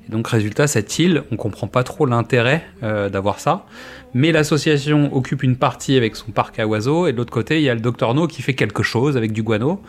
Et 0.09 0.13
donc 0.13 0.29
résultat, 0.29 0.67
cette 0.67 0.99
île, 0.99 1.25
on 1.33 1.37
comprend 1.37 1.67
pas 1.67 1.83
trop 1.83 2.07
l'intérêt 2.07 2.65
euh, 2.83 3.09
d'avoir 3.09 3.41
ça, 3.41 3.67
mais 4.15 4.33
l'association 4.33 5.15
occupe 5.15 5.43
une 5.43 5.57
partie 5.57 5.97
avec 5.97 6.17
son 6.17 6.31
parc 6.31 6.59
à 6.59 6.67
oiseaux, 6.67 7.07
et 7.07 7.13
de 7.13 7.17
l'autre 7.17 7.33
côté, 7.33 7.59
il 7.59 7.63
y 7.63 7.71
a 7.71 7.75
le 7.75 7.81
Dr 7.81 8.15
No 8.15 8.27
qui 8.27 8.43
fait 8.43 8.55
quelque 8.55 8.83
chose 8.83 9.17
avec 9.17 9.33
du 9.33 9.43
guano. 9.43 9.83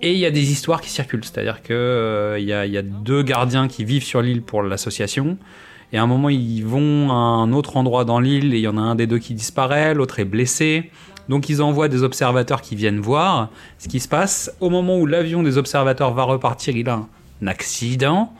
Et 0.00 0.12
il 0.12 0.18
y 0.18 0.26
a 0.26 0.30
des 0.30 0.52
histoires 0.52 0.80
qui 0.80 0.90
circulent, 0.90 1.24
c'est-à-dire 1.24 1.60
que 1.62 1.72
euh, 1.72 2.38
y, 2.38 2.52
a, 2.52 2.66
y 2.66 2.78
a 2.78 2.82
deux 2.82 3.22
gardiens 3.24 3.66
qui 3.66 3.84
vivent 3.84 4.04
sur 4.04 4.22
l'île 4.22 4.42
pour 4.42 4.62
l'association, 4.62 5.38
et 5.92 5.98
à 5.98 6.02
un 6.02 6.06
moment, 6.06 6.28
ils 6.28 6.62
vont 6.62 7.10
à 7.10 7.14
un 7.14 7.52
autre 7.52 7.76
endroit 7.76 8.04
dans 8.04 8.20
l'île 8.20 8.52
et 8.54 8.58
il 8.58 8.62
y 8.62 8.68
en 8.68 8.76
a 8.76 8.80
un 8.80 8.94
des 8.94 9.06
deux 9.06 9.18
qui 9.18 9.34
disparaît, 9.34 9.94
l'autre 9.94 10.20
est 10.20 10.24
blessé. 10.24 10.90
Donc 11.28 11.48
ils 11.48 11.62
envoient 11.62 11.88
des 11.88 12.02
observateurs 12.02 12.62
qui 12.62 12.74
viennent 12.74 13.00
voir 13.00 13.50
ce 13.78 13.88
qui 13.88 14.00
se 14.00 14.08
passe. 14.08 14.54
Au 14.60 14.70
moment 14.70 14.98
où 14.98 15.06
l'avion 15.06 15.42
des 15.42 15.58
observateurs 15.58 16.12
va 16.14 16.24
repartir, 16.24 16.76
il 16.76 16.88
a 16.88 17.06
un 17.42 17.46
accident. 17.46 18.32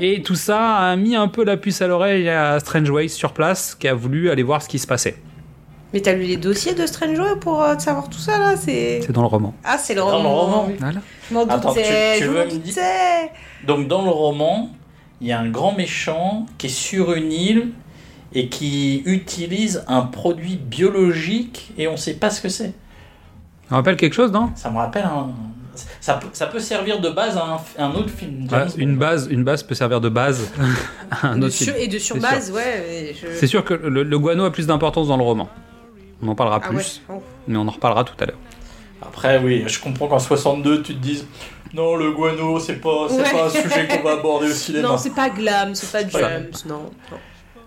Et 0.00 0.22
tout 0.22 0.34
ça 0.34 0.76
a 0.78 0.96
mis 0.96 1.14
un 1.14 1.28
peu 1.28 1.44
la 1.44 1.56
puce 1.56 1.80
à 1.80 1.86
l'oreille 1.86 2.28
à 2.28 2.58
Strange 2.60 2.90
Ways 2.90 3.08
sur 3.08 3.32
place 3.32 3.74
qui 3.74 3.86
a 3.88 3.94
voulu 3.94 4.30
aller 4.30 4.42
voir 4.42 4.60
ce 4.62 4.68
qui 4.68 4.78
se 4.78 4.86
passait. 4.86 5.16
Mais 5.94 6.00
t'as 6.00 6.12
lu 6.14 6.24
les 6.24 6.36
dossiers 6.36 6.74
de 6.74 6.84
Strange 6.86 7.18
pour 7.40 7.62
euh, 7.62 7.78
savoir 7.78 8.08
tout 8.10 8.18
ça 8.18 8.38
là? 8.38 8.56
C'est 8.56 9.00
dans 9.12 9.20
le 9.22 9.28
roman. 9.28 9.54
ah 9.64 9.78
c'est 9.78 9.94
le 9.94 10.00
Dans 10.00 10.10
le 10.10 10.16
roman. 10.16 10.34
roman. 10.62 10.68
Voilà. 10.80 11.00
Je 11.30 11.34
m'en 11.34 11.42
Attends, 11.44 11.72
tu- 11.72 11.78
doutais. 11.80 12.18
tu 12.18 12.24
je 12.24 12.28
veux 12.30 12.44
me 12.44 12.50
dire-. 12.58 12.82
Donc 13.66 13.86
dans 13.86 14.02
le 14.02 14.10
roman, 14.10 14.70
il 15.20 15.28
y 15.28 15.32
a 15.32 15.38
un 15.38 15.48
grand 15.48 15.72
méchant 15.72 16.46
qui 16.58 16.66
est 16.66 16.70
sur 16.70 17.14
une 17.14 17.30
île 17.32 17.68
et 18.34 18.48
qui 18.48 19.02
utilise 19.06 19.84
un 19.86 20.02
produit 20.02 20.56
biologique 20.56 21.72
et 21.78 21.86
on 21.86 21.96
sait 21.96 22.14
pas 22.14 22.30
ce 22.30 22.40
que 22.40 22.48
c'est. 22.48 22.74
Ça 23.68 23.76
rappelle 23.76 23.96
quelque 23.96 24.14
chose, 24.14 24.32
non? 24.32 24.50
Ça 24.56 24.70
me 24.70 24.76
rappelle 24.78 25.04
un... 25.04 25.30
Ça, 26.00 26.14
peut- 26.14 26.28
ça 26.32 26.46
peut 26.46 26.58
servir 26.60 27.00
de 27.00 27.08
base 27.10 27.36
à 27.36 27.44
un, 27.78 27.84
un 27.84 27.90
autre 27.94 28.10
film. 28.10 28.46
Ouais, 28.50 28.66
Une 28.76 28.96
base, 28.96 29.26
une 29.30 29.44
base 29.44 29.62
peut 29.62 29.74
servir 29.74 30.00
de 30.00 30.08
base 30.08 30.50
à 31.10 31.28
un 31.28 31.38
De 31.38 31.46
autre 31.46 31.54
film. 31.54 31.74
et 31.78 31.88
de 31.88 31.98
sur 31.98 32.16
C'est 32.16 32.22
base, 32.22 32.50
ouais. 32.50 33.14
je- 33.20 33.28
C'est 33.38 33.46
sûr 33.46 33.64
que 33.64 33.74
le, 33.74 34.02
le 34.02 34.18
guano 34.18 34.44
a 34.44 34.50
plus 34.52 34.66
d'importance 34.66 35.08
dans 35.08 35.16
le 35.16 35.22
roman. 35.24 35.48
On 36.22 36.28
en 36.28 36.34
parlera 36.34 36.60
Ah 36.62 36.68
plus, 36.68 37.02
ouais. 37.08 37.16
Oh. 37.18 37.22
mais 37.48 37.56
on 37.58 37.66
en 37.68 37.70
reparlera 37.70 38.04
tout 38.04 38.14
à 38.20 38.26
l'heure. 38.26 38.38
Après, 39.02 39.38
oui, 39.38 39.64
je 39.66 39.78
comprends 39.78 40.08
qu'en 40.08 40.18
62, 40.18 40.82
tu 40.82 40.94
te 40.94 40.98
dises 41.00 41.26
non, 41.74 41.96
le 41.96 42.12
guano, 42.12 42.58
c'est 42.58 42.76
pas, 42.76 43.06
c'est 43.10 43.16
Ouais. 43.16 43.30
pas 43.30 43.46
un 43.46 43.50
sujet 43.50 43.86
qu'on 43.88 44.02
va 44.02 44.12
aborder 44.12 44.46
au 44.48 44.52
cinéma. 44.52 44.88
Non, 44.88 44.96
c'est 44.96 45.14
pas 45.14 45.28
glam, 45.28 45.74
c'est 45.74 45.90
pas 45.92 46.08
James, 46.08 46.46
non. 46.66 46.90
non. 47.10 47.18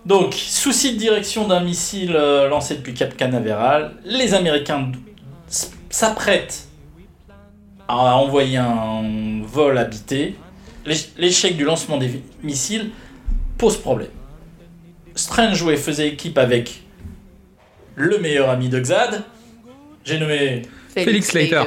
Donc, 0.06 0.32
souci 0.34 0.94
de 0.94 0.98
direction 0.98 1.46
d'un 1.46 1.60
missile 1.60 2.16
euh, 2.16 2.48
lancé 2.48 2.74
depuis 2.76 2.94
Cap 2.94 3.14
Canaveral, 3.16 3.92
les 4.04 4.32
Américains 4.34 4.90
s'apprêtent 5.90 6.66
à 7.90 8.16
envoyer 8.16 8.56
un 8.58 9.42
vol 9.44 9.76
habité. 9.78 10.36
L'éch- 10.86 11.10
L'échec 11.18 11.56
du 11.56 11.64
lancement 11.64 11.98
des 11.98 12.22
missiles 12.42 12.90
pose 13.58 13.76
problème. 13.76 14.10
Strangeway 15.14 15.76
faisait 15.76 16.08
équipe 16.08 16.38
avec 16.38 16.82
le 17.96 18.18
meilleur 18.18 18.48
ami 18.48 18.68
de 18.68 18.78
Xad. 18.80 19.22
J'ai 20.04 20.18
nommé 20.18 20.62
Félix 20.94 21.28
Slater. 21.28 21.64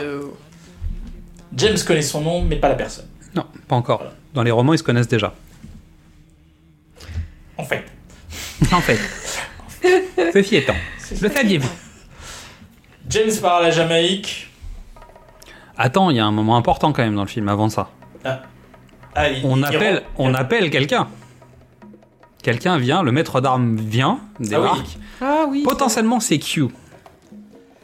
James 1.55 1.77
connaît 1.85 2.01
son 2.01 2.21
nom, 2.21 2.41
mais 2.41 2.55
pas 2.55 2.69
la 2.69 2.75
personne. 2.75 3.05
Non, 3.35 3.45
pas 3.67 3.75
encore. 3.75 4.03
Dans 4.33 4.41
les 4.43 4.49
romans, 4.51 4.73
ils 4.73 4.79
se 4.79 4.83
connaissent 4.83 5.07
déjà. 5.07 5.33
En 7.57 7.63
fait, 7.63 7.83
En 8.71 8.81
fait. 8.81 8.97
Ceci 10.33 10.55
étant, 10.55 10.73
le 11.21 11.29
saviez-vous? 11.29 11.69
James 13.09 13.31
part 13.41 13.57
à 13.57 13.63
la 13.63 13.71
Jamaïque. 13.71 14.49
Attends, 15.77 16.09
il 16.09 16.17
y 16.17 16.19
a 16.19 16.25
un 16.25 16.31
moment 16.31 16.55
important 16.57 16.91
quand 16.93 17.03
même 17.03 17.15
dans 17.15 17.21
le 17.23 17.27
film 17.27 17.49
avant 17.49 17.69
ça. 17.69 17.89
Ah, 19.15 19.29
il- 19.29 19.45
On 19.45 19.57
il 19.57 19.65
appelle, 19.65 19.95
rentre- 19.95 20.05
on 20.17 20.33
appelle 20.33 20.69
quelqu'un. 20.69 21.07
Quelqu'un 22.41 22.77
vient, 22.77 23.03
le 23.03 23.11
maître 23.11 23.41
d'armes 23.41 23.77
vient, 23.77 24.19
débarque. 24.39 24.97
Ah 25.21 25.45
oui. 25.47 25.63
Potentiellement, 25.63 26.19
c'est 26.19 26.39
Q. 26.39 26.65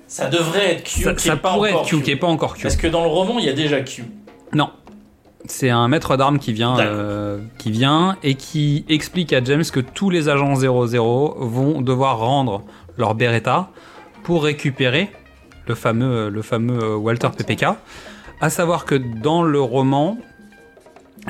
Ça 0.07 0.27
devrait 0.27 0.73
être 0.73 0.83
Q 0.83 1.03
Ça, 1.03 1.13
qui 1.13 1.27
ça 1.27 1.33
est 1.33 1.37
pas 1.37 1.53
pourrait 1.53 1.71
être 1.71 1.85
Q, 1.85 2.01
qui 2.01 2.11
est 2.11 2.15
pas 2.15 2.27
encore 2.27 2.55
Q. 2.55 2.63
Parce 2.63 2.75
que 2.75 2.87
dans 2.87 3.01
le 3.03 3.09
roman, 3.09 3.37
il 3.39 3.45
y 3.45 3.49
a 3.49 3.53
déjà 3.53 3.79
Q. 3.81 4.03
Non. 4.53 4.71
C'est 5.45 5.69
un 5.69 5.87
maître 5.87 6.17
d'armes 6.17 6.39
qui 6.39 6.51
vient, 6.51 6.77
euh, 6.79 7.39
qui 7.57 7.71
vient 7.71 8.17
et 8.23 8.35
qui 8.35 8.83
explique 8.89 9.31
à 9.33 9.41
James 9.43 9.63
que 9.71 9.79
tous 9.79 10.09
les 10.09 10.27
agents 10.27 10.55
00 10.55 11.35
vont 11.39 11.81
devoir 11.81 12.17
rendre 12.19 12.63
leur 12.97 13.15
Beretta 13.15 13.69
pour 14.23 14.43
récupérer 14.43 15.09
le 15.69 15.75
fameux, 15.75 16.29
le 16.29 16.41
fameux 16.41 16.83
euh, 16.83 16.95
Walter 16.97 17.29
PPK. 17.37 17.65
À 18.41 18.49
savoir 18.49 18.85
que 18.85 18.95
dans 18.95 19.43
le 19.43 19.61
roman, 19.61 20.17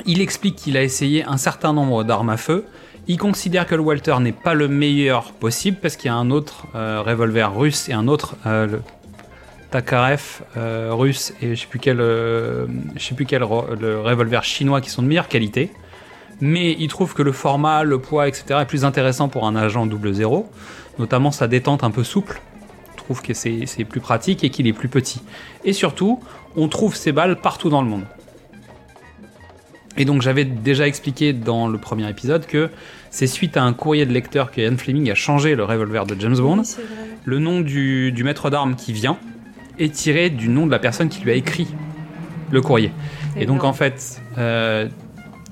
il 0.06 0.20
explique 0.20 0.56
qu'il 0.56 0.76
a 0.76 0.82
essayé 0.82 1.24
un 1.24 1.36
certain 1.36 1.72
nombre 1.72 2.04
d'armes 2.04 2.30
à 2.30 2.36
feu. 2.36 2.64
Il 3.06 3.18
considère 3.18 3.66
que 3.66 3.74
le 3.74 3.82
Walter 3.82 4.16
n'est 4.20 4.32
pas 4.32 4.54
le 4.54 4.68
meilleur 4.68 5.32
possible 5.32 5.76
parce 5.80 5.96
qu'il 5.96 6.06
y 6.06 6.14
a 6.14 6.16
un 6.16 6.30
autre 6.30 6.66
euh, 6.74 7.02
revolver 7.04 7.54
russe 7.54 7.88
et 7.88 7.92
un 7.92 8.08
autre 8.08 8.36
euh, 8.46 8.78
Takarev 9.70 10.42
euh, 10.56 10.90
russe 10.92 11.32
et 11.42 11.54
je 11.54 11.60
sais 11.60 11.62
sais 12.98 13.14
plus 13.14 13.26
quel 13.26 13.42
revolver 13.42 14.42
chinois 14.42 14.80
qui 14.80 14.90
sont 14.90 15.02
de 15.02 15.08
meilleure 15.08 15.28
qualité. 15.28 15.70
Mais 16.40 16.74
il 16.78 16.88
trouve 16.88 17.12
que 17.12 17.22
le 17.22 17.32
format, 17.32 17.82
le 17.82 17.98
poids, 17.98 18.26
etc. 18.26 18.60
est 18.62 18.64
plus 18.64 18.86
intéressant 18.86 19.28
pour 19.28 19.46
un 19.46 19.56
agent 19.56 19.84
double 19.84 20.14
zéro, 20.14 20.48
notamment 20.98 21.30
sa 21.30 21.48
détente 21.48 21.84
un 21.84 21.90
peu 21.90 22.04
souple. 22.04 22.40
Trouve 23.10 23.22
que 23.22 23.34
c'est 23.34 23.84
plus 23.88 23.98
pratique 23.98 24.44
et 24.44 24.50
qu'il 24.50 24.68
est 24.68 24.72
plus 24.72 24.86
petit. 24.86 25.20
Et 25.64 25.72
surtout, 25.72 26.20
on 26.54 26.68
trouve 26.68 26.94
ces 26.94 27.10
balles 27.10 27.40
partout 27.40 27.68
dans 27.68 27.82
le 27.82 27.88
monde. 27.88 28.04
Et 29.96 30.04
donc 30.04 30.22
j'avais 30.22 30.44
déjà 30.44 30.86
expliqué 30.86 31.32
dans 31.32 31.66
le 31.66 31.76
premier 31.76 32.08
épisode 32.08 32.46
que 32.46 32.70
c'est 33.10 33.26
suite 33.26 33.56
à 33.56 33.64
un 33.64 33.72
courrier 33.72 34.06
de 34.06 34.12
lecteur 34.12 34.52
que 34.52 34.60
Ian 34.60 34.76
Fleming 34.76 35.10
a 35.10 35.16
changé 35.16 35.56
le 35.56 35.64
revolver 35.64 36.06
de 36.06 36.14
James 36.20 36.36
Bond. 36.36 36.58
Oui. 36.58 36.84
Le 37.24 37.40
nom 37.40 37.62
du, 37.62 38.12
du 38.12 38.22
maître 38.22 38.48
d'armes 38.48 38.76
qui 38.76 38.92
vient 38.92 39.18
est 39.80 39.92
tiré 39.92 40.30
du 40.30 40.48
nom 40.48 40.64
de 40.64 40.70
la 40.70 40.78
personne 40.78 41.08
qui 41.08 41.20
lui 41.24 41.32
a 41.32 41.34
écrit 41.34 41.66
le 42.52 42.60
courrier. 42.60 42.92
Et 43.36 43.44
donc 43.44 43.64
en 43.64 43.72
fait, 43.72 44.22
euh, 44.38 44.86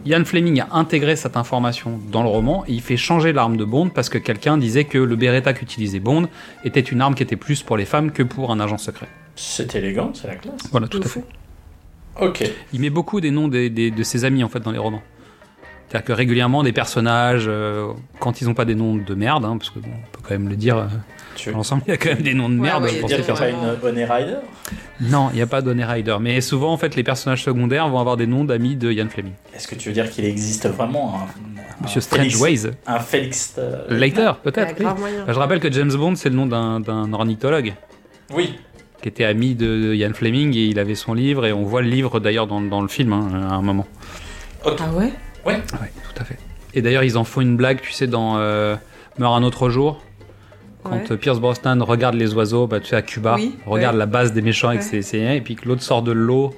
Ian 0.07 0.25
Fleming 0.25 0.61
a 0.61 0.69
intégré 0.73 1.17
cette 1.17 1.37
information 1.37 1.99
dans 2.11 2.23
le 2.23 2.29
roman 2.29 2.65
et 2.67 2.73
il 2.73 2.81
fait 2.81 2.97
changer 2.97 3.33
l'arme 3.33 3.57
de 3.57 3.65
Bond 3.65 3.89
parce 3.91 4.09
que 4.09 4.19
quelqu'un 4.19 4.57
disait 4.57 4.85
que 4.85 4.97
le 4.99 5.17
Beretta 5.17 5.53
qu'utilisait 5.53 5.99
Bond 6.01 6.29
était 6.65 6.81
une 6.81 7.01
arme 7.01 7.15
qui 7.15 7.23
était 7.23 7.37
plus 7.37 7.63
pour 7.63 7.77
les 7.77 7.85
femmes 7.85 8.11
que 8.13 8.23
pour 8.23 8.51
un 8.53 8.61
agent 8.61 8.79
secret. 8.79 9.09
C'est 9.37 9.75
élégant, 9.75 10.13
c'est 10.15 10.29
la 10.29 10.37
classe. 10.37 10.61
Voilà, 10.71 10.89
tout 10.89 11.01
à 11.03 11.09
fait. 11.09 11.25
Ok. 12.21 12.49
Il 12.73 12.81
met 12.81 12.91
beaucoup 12.91 13.21
des 13.21 13.31
noms 13.31 13.49
des- 13.49 13.71
des- 13.71 13.91
de 13.91 14.03
ses 14.03 14.25
amis 14.25 14.43
en 14.45 14.49
fait 14.49 14.61
dans 14.61 14.73
les 14.73 14.79
romans. 14.79 15.03
C'est-à-dire 15.89 16.07
que 16.07 16.13
régulièrement 16.13 16.63
des 16.63 16.73
personnages, 16.73 17.47
euh, 17.49 17.89
quand 18.19 18.41
ils 18.41 18.47
n'ont 18.47 18.55
pas 18.55 18.65
des 18.67 18.75
noms 18.75 18.97
de 18.97 19.15
merde, 19.15 19.45
hein, 19.45 19.57
parce 19.57 19.71
que 19.71 19.79
bon, 19.79 19.89
on 19.89 20.11
peut 20.13 20.21
quand 20.23 20.31
même 20.35 20.49
le 20.49 20.57
dire, 20.57 20.77
euh, 20.77 20.87
L'ensemble 21.47 21.83
il 21.87 21.91
y 21.91 21.95
a 21.95 21.97
quand 21.97 22.11
même 22.11 22.23
des 22.23 22.35
noms 22.35 22.49
de 22.49 22.55
Ouais, 22.57 22.61
merde 22.63 22.85
ouais, 22.85 22.91
dire 23.03 23.07
qu'il 23.07 23.25
n'y 23.25 23.31
a 23.31 23.35
pas 23.35 23.49
une 23.49 23.77
Honey 23.83 24.05
Rider 24.05 24.37
Non, 25.01 25.29
il 25.33 25.37
n'y 25.37 25.43
a 25.43 25.47
pas 25.47 25.63
d'Honey 25.63 25.85
Rider. 25.85 26.17
Mais 26.21 26.41
souvent, 26.41 26.73
en 26.73 26.77
fait, 26.77 26.97
les 26.97 27.03
personnages 27.03 27.43
secondaires 27.45 27.89
vont 27.89 27.99
avoir 28.01 28.17
des 28.17 28.27
noms 28.27 28.45
d'amis 28.45 28.77
de 28.77 28.91
Ian 28.93 29.09
Fleming. 29.09 29.33
Est-ce 29.55 29.69
que 29.69 29.75
tu 29.75 29.89
veux 29.89 29.95
dire 29.95 30.11
qu'il 30.11 30.25
existe 30.25 30.67
vraiment 30.69 31.15
un, 31.23 31.83
Monsieur 31.83 32.01
un 32.01 32.17
Félix- 32.17 32.35
Strangeways. 32.37 32.73
Un 32.87 32.99
Félix. 33.01 33.55
euh, 33.59 33.85
Later, 33.89 34.33
peut-être. 34.43 34.75
oui. 34.79 34.85
Bah, 34.85 35.33
je 35.33 35.39
rappelle 35.39 35.61
que 35.61 35.71
James 35.73 35.93
Bond, 35.93 36.15
c'est 36.17 36.29
le 36.31 36.35
nom 36.37 36.47
d'un 36.47 37.13
ornithologue 37.13 37.75
Oui. 38.35 38.55
qui 39.03 39.09
était 39.09 39.25
ami 39.25 39.55
de 39.55 39.95
Ian 39.95 40.13
Fleming 40.15 40.57
et 40.57 40.65
il 40.67 40.79
avait 40.79 40.95
son 40.97 41.15
livre 41.15 41.47
et 41.47 41.53
on 41.53 41.63
voit 41.63 41.83
le 41.83 41.89
livre 41.89 42.19
d'ailleurs 42.21 42.47
dans, 42.47 42.61
dans 42.61 42.81
le 42.83 42.89
film 42.89 43.13
hein, 43.13 43.29
à 43.51 43.55
un 43.55 43.63
moment. 43.63 43.87
Ah 44.65 44.71
ouais 44.97 45.13
Ouais, 45.47 45.61
tout 45.63 46.21
à 46.21 46.25
fait. 46.25 46.37
Et 46.75 46.83
d'ailleurs, 46.83 47.05
ils 47.05 47.17
en 47.17 47.25
font 47.25 47.41
une 47.41 47.57
blague, 47.57 47.81
tu 47.81 47.93
sais, 47.93 48.07
dans 48.07 48.35
euh, 48.37 48.77
Meurt 49.19 49.35
un 49.35 49.43
autre 49.43 49.71
jour. 49.71 50.03
Quand 50.91 51.11
Ouais. 51.11 51.17
Pierce 51.17 51.39
Brosnan 51.41 51.83
regarde 51.83 52.15
les 52.15 52.35
oiseaux, 52.35 52.67
bah, 52.67 52.81
tu 52.81 52.87
sais, 52.89 52.97
à 52.97 53.03
Cuba, 53.03 53.35
Oui, 53.37 53.57
regarde 53.67 53.95
ouais. 53.95 53.99
la 54.01 54.07
base 54.07 54.33
des 54.33 54.43
méchants 54.43 54.69
avec 54.69 54.83
ses, 54.83 55.03
ses- 55.03 55.19
et 55.37 55.41
puis 55.41 55.55
que 55.57 55.67
l'autre 55.69 55.83
sort 55.83 56.03
de 56.03 56.13
l'eau 56.13 56.55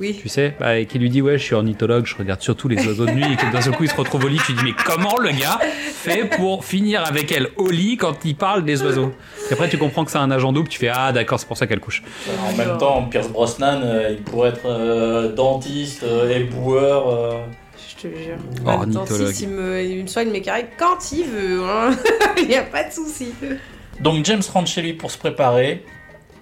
Oui. 0.00 0.16
tu 0.20 0.28
sais, 0.28 0.54
bah, 0.60 0.78
et 0.78 0.86
qui 0.86 0.98
lui 1.00 1.10
dit 1.10 1.20
ouais 1.20 1.38
je 1.38 1.42
suis 1.42 1.54
ornithologue, 1.56 2.06
je 2.06 2.14
regarde 2.16 2.40
surtout 2.40 2.68
les 2.68 2.86
oiseaux 2.86 3.04
de 3.06 3.10
nuit 3.10 3.24
et 3.32 3.36
que 3.36 3.50
d'un 3.52 3.60
seul 3.60 3.74
coup 3.74 3.82
il 3.82 3.90
se 3.90 3.96
retrouve 3.96 4.24
au 4.26 4.28
lit, 4.28 4.38
tu 4.46 4.52
dis 4.52 4.62
mais 4.62 4.72
comment 4.86 5.16
le 5.18 5.30
gars 5.30 5.58
fait 5.92 6.24
pour 6.36 6.64
finir 6.64 7.04
avec 7.04 7.32
elle 7.32 7.48
au 7.56 7.68
lit 7.68 7.96
quand 7.96 8.24
il 8.24 8.36
parle 8.36 8.64
des 8.64 8.80
oiseaux? 8.84 9.12
Et 9.50 9.54
après 9.54 9.68
tu 9.68 9.76
comprends 9.76 10.04
que 10.04 10.12
c'est 10.12 10.18
un 10.18 10.30
agent 10.30 10.52
double, 10.52 10.68
tu 10.68 10.78
fais 10.78 10.90
ah 10.94 11.10
d'accord 11.10 11.40
c'est 11.40 11.48
pour 11.48 11.56
ça 11.56 11.66
qu'elle 11.66 11.80
couche. 11.80 12.04
En 12.48 12.56
même 12.56 12.78
temps, 12.78 13.02
Pierce 13.10 13.28
Brosnan, 13.28 13.80
euh, 13.82 14.10
il 14.12 14.22
pourrait 14.22 14.50
être 14.50 14.66
euh, 14.66 15.32
dentiste, 15.34 16.04
euh, 16.04 16.30
éboueur. 16.30 17.08
euh. 17.08 17.32
Je 18.02 18.08
te 18.08 18.16
jure. 18.16 18.36
Ornithologue. 18.64 19.32
Si, 19.32 19.42
il 19.44 19.48
me, 19.50 19.82
il 19.82 20.02
me 20.02 20.06
soigne 20.06 20.30
mes 20.30 20.40
carrés 20.40 20.68
quand 20.78 21.10
il 21.12 21.24
veut. 21.24 21.62
hein. 21.64 21.90
Il 22.38 22.46
n'y 22.48 22.54
a 22.56 22.62
pas 22.62 22.84
de 22.84 22.92
souci. 22.92 23.32
Donc 24.00 24.24
James 24.24 24.42
rentre 24.52 24.68
chez 24.70 24.82
lui 24.82 24.92
pour 24.94 25.10
se 25.10 25.18
préparer. 25.18 25.84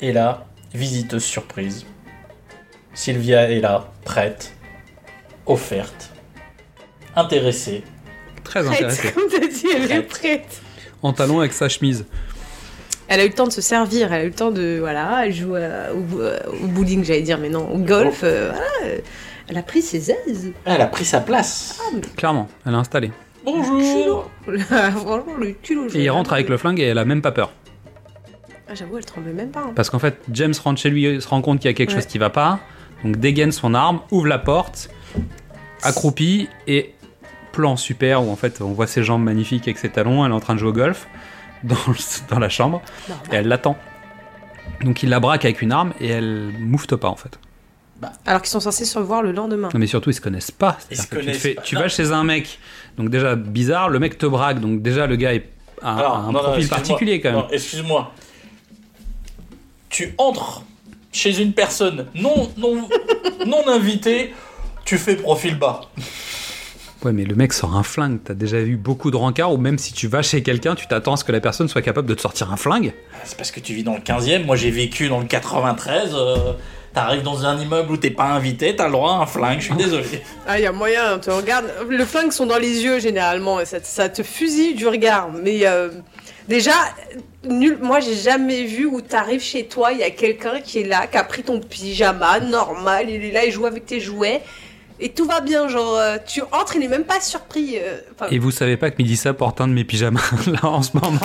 Et 0.02 0.12
là, 0.12 0.46
visiteuse 0.74 1.24
surprise. 1.24 1.86
Sylvia 2.92 3.50
est 3.50 3.60
là, 3.60 3.90
prête, 4.04 4.52
offerte, 5.46 6.10
intéressée. 7.14 7.82
Très 8.44 8.62
Prête, 8.62 8.74
intéressé. 8.82 9.12
comme 9.12 9.24
t'as 9.30 9.46
dit, 9.46 9.66
elle 9.74 9.90
est 9.90 10.02
Prête. 10.02 10.60
En 11.02 11.12
talon 11.12 11.40
avec 11.40 11.52
sa 11.52 11.68
chemise. 11.68 12.04
Elle 13.08 13.20
a 13.20 13.24
eu 13.24 13.28
le 13.28 13.34
temps 13.34 13.46
de 13.46 13.52
se 13.52 13.60
servir, 13.60 14.12
elle 14.12 14.20
a 14.20 14.24
eu 14.24 14.28
le 14.28 14.34
temps 14.34 14.50
de. 14.50 14.78
Voilà, 14.80 15.26
elle 15.26 15.32
joue 15.34 15.54
à- 15.54 15.92
au, 15.94 16.20
euh, 16.20 16.38
au 16.62 16.66
bowling, 16.66 17.04
j'allais 17.04 17.22
dire, 17.22 17.38
mais 17.38 17.48
non, 17.50 17.70
au 17.70 17.78
golf. 17.78 18.20
euh, 18.24 18.50
voilà, 18.52 18.70
euh, 18.94 18.98
elle 19.48 19.58
a 19.58 19.62
pris 19.62 19.82
ses 19.82 20.10
aises. 20.10 20.52
Elle 20.64 20.80
a 20.80 20.86
pris 20.86 21.04
sa 21.04 21.20
place. 21.20 21.80
Clairement, 22.16 22.48
elle 22.66 22.74
a 22.74 22.78
installé. 22.78 23.12
Bonjour. 23.44 24.30
Franchement, 24.58 25.34
le 25.38 25.52
culot. 25.52 25.88
Et 25.94 26.04
il 26.04 26.10
rentre 26.10 26.32
avec 26.32 26.48
le 26.48 26.56
flingue 26.56 26.80
et 26.80 26.84
elle 26.84 26.98
a 26.98 27.04
même 27.04 27.22
pas 27.22 27.32
peur. 27.32 27.52
Ah, 28.68 28.74
J'avoue, 28.74 28.98
elle 28.98 29.04
tremblait 29.04 29.32
même 29.32 29.50
pas. 29.50 29.60
hein. 29.60 29.72
Parce 29.76 29.90
qu'en 29.90 30.00
fait, 30.00 30.18
James 30.32 30.54
rentre 30.64 30.80
chez 30.80 30.90
lui, 30.90 31.20
se 31.22 31.28
rend 31.28 31.40
compte 31.42 31.60
qu'il 31.60 31.70
y 31.70 31.72
a 31.72 31.74
quelque 31.74 31.90
Ouais. 31.90 31.96
chose 31.96 32.06
qui 32.06 32.18
va 32.18 32.30
pas, 32.30 32.58
donc 33.04 33.16
dégaine 33.18 33.52
son 33.52 33.74
arme, 33.74 34.00
ouvre 34.10 34.26
la 34.26 34.38
porte, 34.40 34.90
accroupi 35.82 36.48
et 36.66 36.92
plan 37.52 37.76
super 37.76 38.22
où 38.26 38.30
en 38.30 38.36
fait 38.36 38.60
on 38.60 38.72
voit 38.72 38.86
ses 38.86 39.02
jambes 39.02 39.22
magnifiques 39.22 39.62
avec 39.68 39.78
ses 39.78 39.88
talons, 39.88 40.24
elle 40.26 40.32
est 40.32 40.34
en 40.34 40.40
train 40.40 40.54
de 40.54 40.58
jouer 40.58 40.70
au 40.70 40.74
golf 40.74 41.06
dans, 41.64 41.76
le- 41.86 42.28
dans 42.28 42.38
la 42.38 42.48
chambre 42.48 42.82
et 43.32 43.36
elle 43.36 43.48
l'attend. 43.48 43.78
Donc 44.82 45.02
il 45.02 45.08
la 45.08 45.20
braque 45.20 45.44
avec 45.44 45.62
une 45.62 45.72
arme 45.72 45.92
et 46.00 46.08
elle 46.08 46.52
moufte 46.58 46.96
pas 46.96 47.08
en 47.08 47.16
fait. 47.16 47.38
Alors 48.26 48.42
qu'ils 48.42 48.50
sont 48.50 48.60
censés 48.60 48.84
se 48.84 48.98
revoir 48.98 49.22
le 49.22 49.32
lendemain. 49.32 49.68
Non 49.72 49.78
mais 49.80 49.86
surtout 49.86 50.10
ils 50.10 50.14
se 50.14 50.20
connaissent 50.20 50.50
pas. 50.50 50.76
Ils 50.90 50.96
se 50.96 51.02
tu, 51.08 51.16
connaissent 51.16 51.38
fais- 51.38 51.54
pas. 51.54 51.62
tu 51.62 51.76
vas 51.76 51.88
chez 51.88 52.12
un 52.12 52.24
mec, 52.24 52.58
donc 52.98 53.08
déjà 53.10 53.34
bizarre, 53.36 53.88
le 53.88 53.98
mec 53.98 54.18
te 54.18 54.26
braque, 54.26 54.60
donc 54.60 54.82
déjà 54.82 55.06
le 55.06 55.16
gars 55.16 55.34
est 55.34 55.48
un, 55.82 55.96
Alors, 55.96 56.16
un 56.18 56.22
non, 56.26 56.32
non, 56.32 56.42
profil 56.42 56.68
particulier 56.68 57.20
quand 57.20 57.30
même. 57.30 57.38
Non, 57.40 57.48
excuse-moi. 57.50 58.12
Tu 59.88 60.14
entres 60.18 60.62
chez 61.12 61.40
une 61.40 61.52
personne 61.52 62.06
non, 62.14 62.50
non, 62.56 62.88
non 63.46 63.66
invitée, 63.68 64.34
tu 64.84 64.98
fais 64.98 65.16
profil 65.16 65.58
bas. 65.58 65.80
Ouais, 67.02 67.12
mais 67.12 67.24
le 67.24 67.34
mec 67.34 67.52
sort 67.52 67.76
un 67.76 67.82
flingue. 67.82 68.18
T'as 68.24 68.34
déjà 68.34 68.60
eu 68.60 68.76
beaucoup 68.76 69.10
de 69.10 69.16
rencarts 69.16 69.52
ou 69.52 69.58
même 69.58 69.78
si 69.78 69.92
tu 69.92 70.08
vas 70.08 70.22
chez 70.22 70.42
quelqu'un, 70.42 70.74
tu 70.74 70.86
t'attends 70.86 71.12
à 71.14 71.16
ce 71.16 71.24
que 71.24 71.32
la 71.32 71.40
personne 71.40 71.68
soit 71.68 71.82
capable 71.82 72.08
de 72.08 72.14
te 72.14 72.20
sortir 72.20 72.52
un 72.52 72.56
flingue. 72.56 72.92
C'est 73.24 73.36
parce 73.36 73.50
que 73.50 73.60
tu 73.60 73.74
vis 73.74 73.84
dans 73.84 73.94
le 73.94 74.00
15e. 74.00 74.44
Moi, 74.44 74.56
j'ai 74.56 74.70
vécu 74.70 75.08
dans 75.08 75.20
le 75.20 75.26
93. 75.26 76.10
euh, 76.14 76.52
T'arrives 76.96 77.22
dans 77.22 77.44
un 77.44 77.58
immeuble 77.60 77.92
où 77.92 77.96
t'es 77.98 78.08
pas 78.08 78.24
invité, 78.24 78.74
t'as 78.74 78.86
le 78.86 78.92
droit 78.92 79.12
à 79.12 79.16
un 79.16 79.26
flingue. 79.26 79.60
Je 79.60 79.66
suis 79.66 79.74
désolé. 79.74 80.06
Ah, 80.46 80.58
il 80.58 80.62
y 80.62 80.66
a 80.66 80.72
moyen, 80.72 81.18
tu 81.18 81.28
regardes. 81.28 81.66
Le 81.86 82.04
flingue 82.06 82.32
sont 82.32 82.46
dans 82.46 82.56
les 82.56 82.82
yeux 82.84 83.00
généralement, 83.00 83.60
et 83.60 83.66
ça, 83.66 83.76
ça 83.82 84.08
te 84.08 84.22
fusille 84.22 84.72
du 84.74 84.88
regard. 84.88 85.28
Mais 85.30 85.66
euh, 85.66 85.90
déjà, 86.48 86.72
nul. 87.46 87.76
Moi, 87.82 88.00
j'ai 88.00 88.14
jamais 88.16 88.64
vu 88.64 88.86
où 88.86 89.02
t'arrives 89.02 89.42
chez 89.42 89.66
toi, 89.66 89.92
il 89.92 89.98
y 89.98 90.04
a 90.04 90.10
quelqu'un 90.10 90.62
qui 90.64 90.78
est 90.80 90.84
là, 90.84 91.06
qui 91.06 91.18
a 91.18 91.24
pris 91.24 91.42
ton 91.42 91.60
pyjama 91.60 92.40
normal, 92.40 93.10
il 93.10 93.22
est 93.26 93.30
là, 93.30 93.44
il 93.44 93.52
joue 93.52 93.66
avec 93.66 93.84
tes 93.84 94.00
jouets. 94.00 94.40
Et 94.98 95.10
tout 95.10 95.26
va 95.26 95.42
bien, 95.42 95.68
genre, 95.68 95.98
euh, 95.98 96.16
tu 96.26 96.40
entres, 96.52 96.76
il 96.76 96.82
est 96.82 96.88
même 96.88 97.04
pas 97.04 97.20
surpris. 97.20 97.76
euh, 97.76 97.98
Enfin, 98.18 98.30
Et 98.30 98.38
vous 98.38 98.50
savez 98.50 98.78
pas 98.78 98.90
que 98.90 98.96
Mélissa 98.98 99.34
porte 99.34 99.60
un 99.60 99.68
de 99.68 99.74
mes 99.74 99.84
pyjamas 99.84 100.22
là 100.46 100.64
en 100.70 100.80
ce 100.80 100.92
moment 100.94 101.18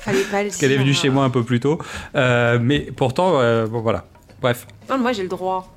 fallait 0.00 0.22
pas 0.24 0.42
le 0.42 0.48
Parce 0.48 0.56
qu'elle 0.56 0.72
est 0.72 0.76
venue 0.78 0.92
chez 0.94 1.08
moi 1.10 1.22
un 1.22 1.30
peu 1.30 1.44
plus 1.44 1.60
tôt. 1.60 1.78
Euh, 2.16 2.58
mais 2.60 2.80
pourtant, 2.80 3.34
euh, 3.36 3.68
bon 3.68 3.80
voilà. 3.80 4.06
Bref, 4.40 4.66
Non, 4.88 4.98
moi, 4.98 5.12
j'ai 5.12 5.22
le 5.22 5.28
droit. 5.28 5.72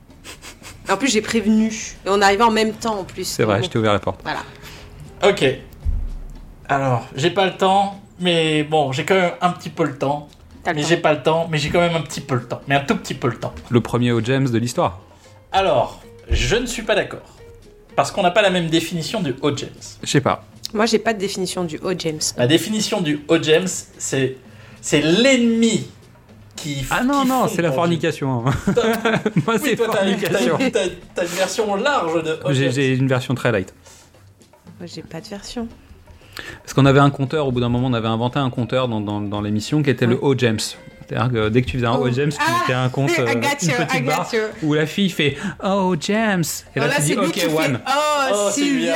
En 0.90 0.98
plus, 0.98 1.08
j'ai 1.10 1.22
prévenu. 1.22 1.68
Et 2.06 2.10
on 2.10 2.22
arrivait 2.22 2.44
en 2.44 2.52
même 2.52 2.74
temps, 2.74 3.00
en 3.00 3.04
plus. 3.04 3.26
c'est 3.26 3.44
vrai, 3.44 3.56
Donc, 3.58 3.66
je 3.66 3.70
t'ai 3.70 3.80
ouvert 3.80 3.94
la 3.94 4.00
porte. 4.00 4.22
Voilà. 4.24 4.42
Ok. 5.24 5.46
Alors, 6.68 7.08
j'ai 7.16 7.30
pas 7.30 7.46
le 7.46 7.56
temps, 7.58 8.00
mais 8.20 8.64
bon, 8.64 8.92
j'ai 8.92 9.06
quand 9.06 9.16
même 9.16 9.34
un 9.42 9.50
petit 9.52 9.70
peu 9.70 9.86
le 9.86 9.98
temps. 9.98 10.28
Le 10.66 10.74
Mais 10.74 10.84
j'ai 10.84 10.98
pas 10.98 11.14
le 11.14 11.22
temps, 11.22 11.48
mais 11.50 11.58
j'ai 11.58 11.70
quand 11.70 11.80
même 11.80 11.96
un 11.96 12.02
petit 12.02 12.22
peu 12.22 12.36
le 12.36 12.44
temps. 12.48 12.62
Mais 12.68 12.76
un 12.76 12.82
tout 12.86 12.96
petit 12.96 13.14
peu 13.14 13.28
le 13.28 13.38
temps. 13.38 13.54
Le 13.70 13.82
premier 13.82 14.12
au 14.14 14.22
James 14.22 14.50
de 14.50 14.58
l'histoire. 14.58 15.00
Alors, 15.52 16.02
je 16.30 16.56
ne 16.56 16.66
suis 16.66 16.84
pas 16.84 16.96
d'accord. 16.96 17.38
Parce 17.96 18.12
qu'on 18.12 18.24
n'a 18.24 18.32
pas 18.32 18.42
la 18.42 18.50
même 18.50 18.68
définition 18.70 19.22
du 19.22 19.36
Haut 19.42 19.56
James. 19.56 19.70
Je 20.02 20.10
sais 20.10 20.22
pas. 20.22 20.46
Moi, 20.74 20.86
j'ai 20.88 21.00
pas 21.00 21.14
de 21.14 21.20
définition 21.20 21.64
du 21.66 21.78
haut 21.78 21.94
James. 21.98 22.20
La 22.36 22.48
définition 22.48 23.00
du 23.02 23.24
Haut 23.28 23.42
James, 23.42 23.68
c'est 23.98 24.38
c'est 24.82 25.02
l'ennemi 25.02 25.88
qui. 26.56 26.86
Ah 26.92 27.04
non, 27.04 27.22
qui 27.24 27.28
non, 27.28 27.48
c'est 27.48 27.62
la 27.62 27.72
fornication. 27.72 28.42
Moi, 28.44 28.54
Oui, 29.48 29.54
c'est 29.64 29.76
toi, 29.76 29.88
t'as 29.92 30.06
une, 30.08 30.18
fornication. 30.20 30.58
t'as- 31.16 31.24
une 31.24 31.28
version 31.30 31.76
large 31.76 32.24
de 32.24 32.40
J'ai 32.52 32.96
une 32.96 33.08
version 33.08 33.36
très 33.36 33.52
light. 33.52 33.74
Moi, 34.80 34.88
j'ai 34.94 35.02
pas 35.02 35.22
de 35.22 35.28
version. 35.28 35.68
Parce 36.64 36.74
qu'on 36.74 36.86
avait 36.88 37.00
un 37.00 37.12
compteur, 37.12 37.48
au 37.48 37.52
bout 37.52 37.60
d'un 37.60 37.70
moment, 37.70 37.88
on 37.88 37.94
avait 37.94 38.08
inventé 38.08 38.40
un 38.40 38.50
compteur 38.50 38.88
dans, 38.88 39.00
dans, 39.02 39.22
dans 39.22 39.42
l'émission 39.42 39.84
qui 39.84 39.90
était 39.92 40.08
le 40.08 40.16
Ouais. 40.16 40.20
haut 40.24 40.36
James. 40.38 40.60
C'est-à-dire 41.08 41.32
que 41.32 41.50
dès 41.50 41.62
que 41.62 41.68
tu 41.68 41.78
faisais 41.78 41.86
un 41.86 41.96
Oh. 41.96 42.08
haut 42.08 42.12
James, 42.12 42.32
tu 42.32 42.38
Ah, 42.40 42.60
mettais 42.62 42.74
un 42.74 42.90
compte, 42.90 43.12
I 43.12 43.20
euh, 43.20 43.26
got 43.36 43.50
une 43.62 43.70
you, 43.70 43.76
I 43.80 43.86
petite 43.86 44.04
got 44.06 44.08
barre, 44.10 44.30
you. 44.34 44.40
où 44.64 44.74
la 44.74 44.86
fille 44.88 45.10
fait 45.10 45.38
Oh 45.64 45.96
James 46.00 46.44
Et 46.76 46.80
là, 46.80 46.90
tu 46.96 47.02
dis 47.02 47.08
c'est 47.10 47.16
lui 47.16 47.28
Ok, 47.28 47.36
fait, 47.36 47.48
one. 47.54 47.80
Oh, 47.86 47.92
Oh, 48.32 48.50
Sylvia, 48.52 48.94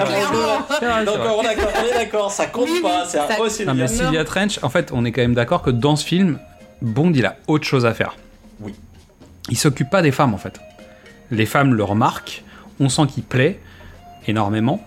là, 0.00 0.04
clairement. 0.06 0.66
Ah, 0.70 1.04
Donc 1.04 1.18
on 1.18 1.42
est 1.42 1.44
d'accord, 1.54 1.70
on 1.78 1.86
est 1.86 2.04
d'accord, 2.04 2.30
ça 2.32 2.46
compte 2.46 2.68
Oui, 2.70 2.80
pas, 2.82 3.04
c'est 3.06 3.18
oh 3.38 3.42
Non, 3.44 3.48
Sylvia. 3.50 3.74
mais 3.74 3.86
Sylvia 3.86 4.24
Trench, 4.24 4.58
en 4.62 4.70
fait, 4.70 4.90
on 4.92 5.04
est 5.04 5.12
quand 5.12 5.20
même 5.20 5.34
d'accord 5.34 5.62
que 5.62 5.70
dans 5.70 5.94
ce 5.94 6.04
film, 6.06 6.38
Bond, 6.82 7.12
il 7.14 7.24
a 7.26 7.36
autre 7.46 7.64
chose 7.64 7.86
à 7.86 7.94
faire. 7.94 8.16
Oui. 8.60 8.74
Il 9.48 9.56
s'occupe 9.56 9.88
pas 9.90 10.02
des 10.02 10.12
femmes, 10.12 10.34
en 10.34 10.38
fait. 10.38 10.60
Les 11.30 11.46
femmes 11.46 11.74
le 11.74 11.84
remarquent, 11.84 12.42
on 12.80 12.88
sent 12.88 13.06
qu'il 13.06 13.22
plaît 13.22 13.58
énormément 14.26 14.84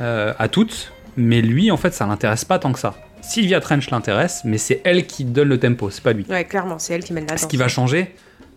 euh, 0.00 0.32
à 0.38 0.48
toutes, 0.48 0.92
mais 1.16 1.40
lui, 1.40 1.70
en 1.70 1.76
fait, 1.76 1.92
ça 1.94 2.06
l'intéresse 2.06 2.44
pas 2.44 2.58
tant 2.58 2.72
que 2.72 2.78
ça. 2.78 2.94
Sylvia 3.22 3.60
Trench 3.60 3.90
l'intéresse, 3.90 4.42
mais 4.44 4.58
c'est 4.58 4.80
elle 4.84 5.06
qui 5.06 5.24
donne 5.24 5.48
le 5.48 5.58
tempo, 5.58 5.90
c'est 5.90 6.02
pas 6.02 6.12
lui. 6.12 6.24
Ouais, 6.28 6.44
clairement, 6.44 6.78
c'est 6.78 6.94
elle 6.94 7.04
qui 7.04 7.12
mène 7.12 7.26
la 7.26 7.36
Ce 7.36 7.42
danse. 7.42 7.50
qui 7.50 7.56
va 7.56 7.68
changer 7.68 8.14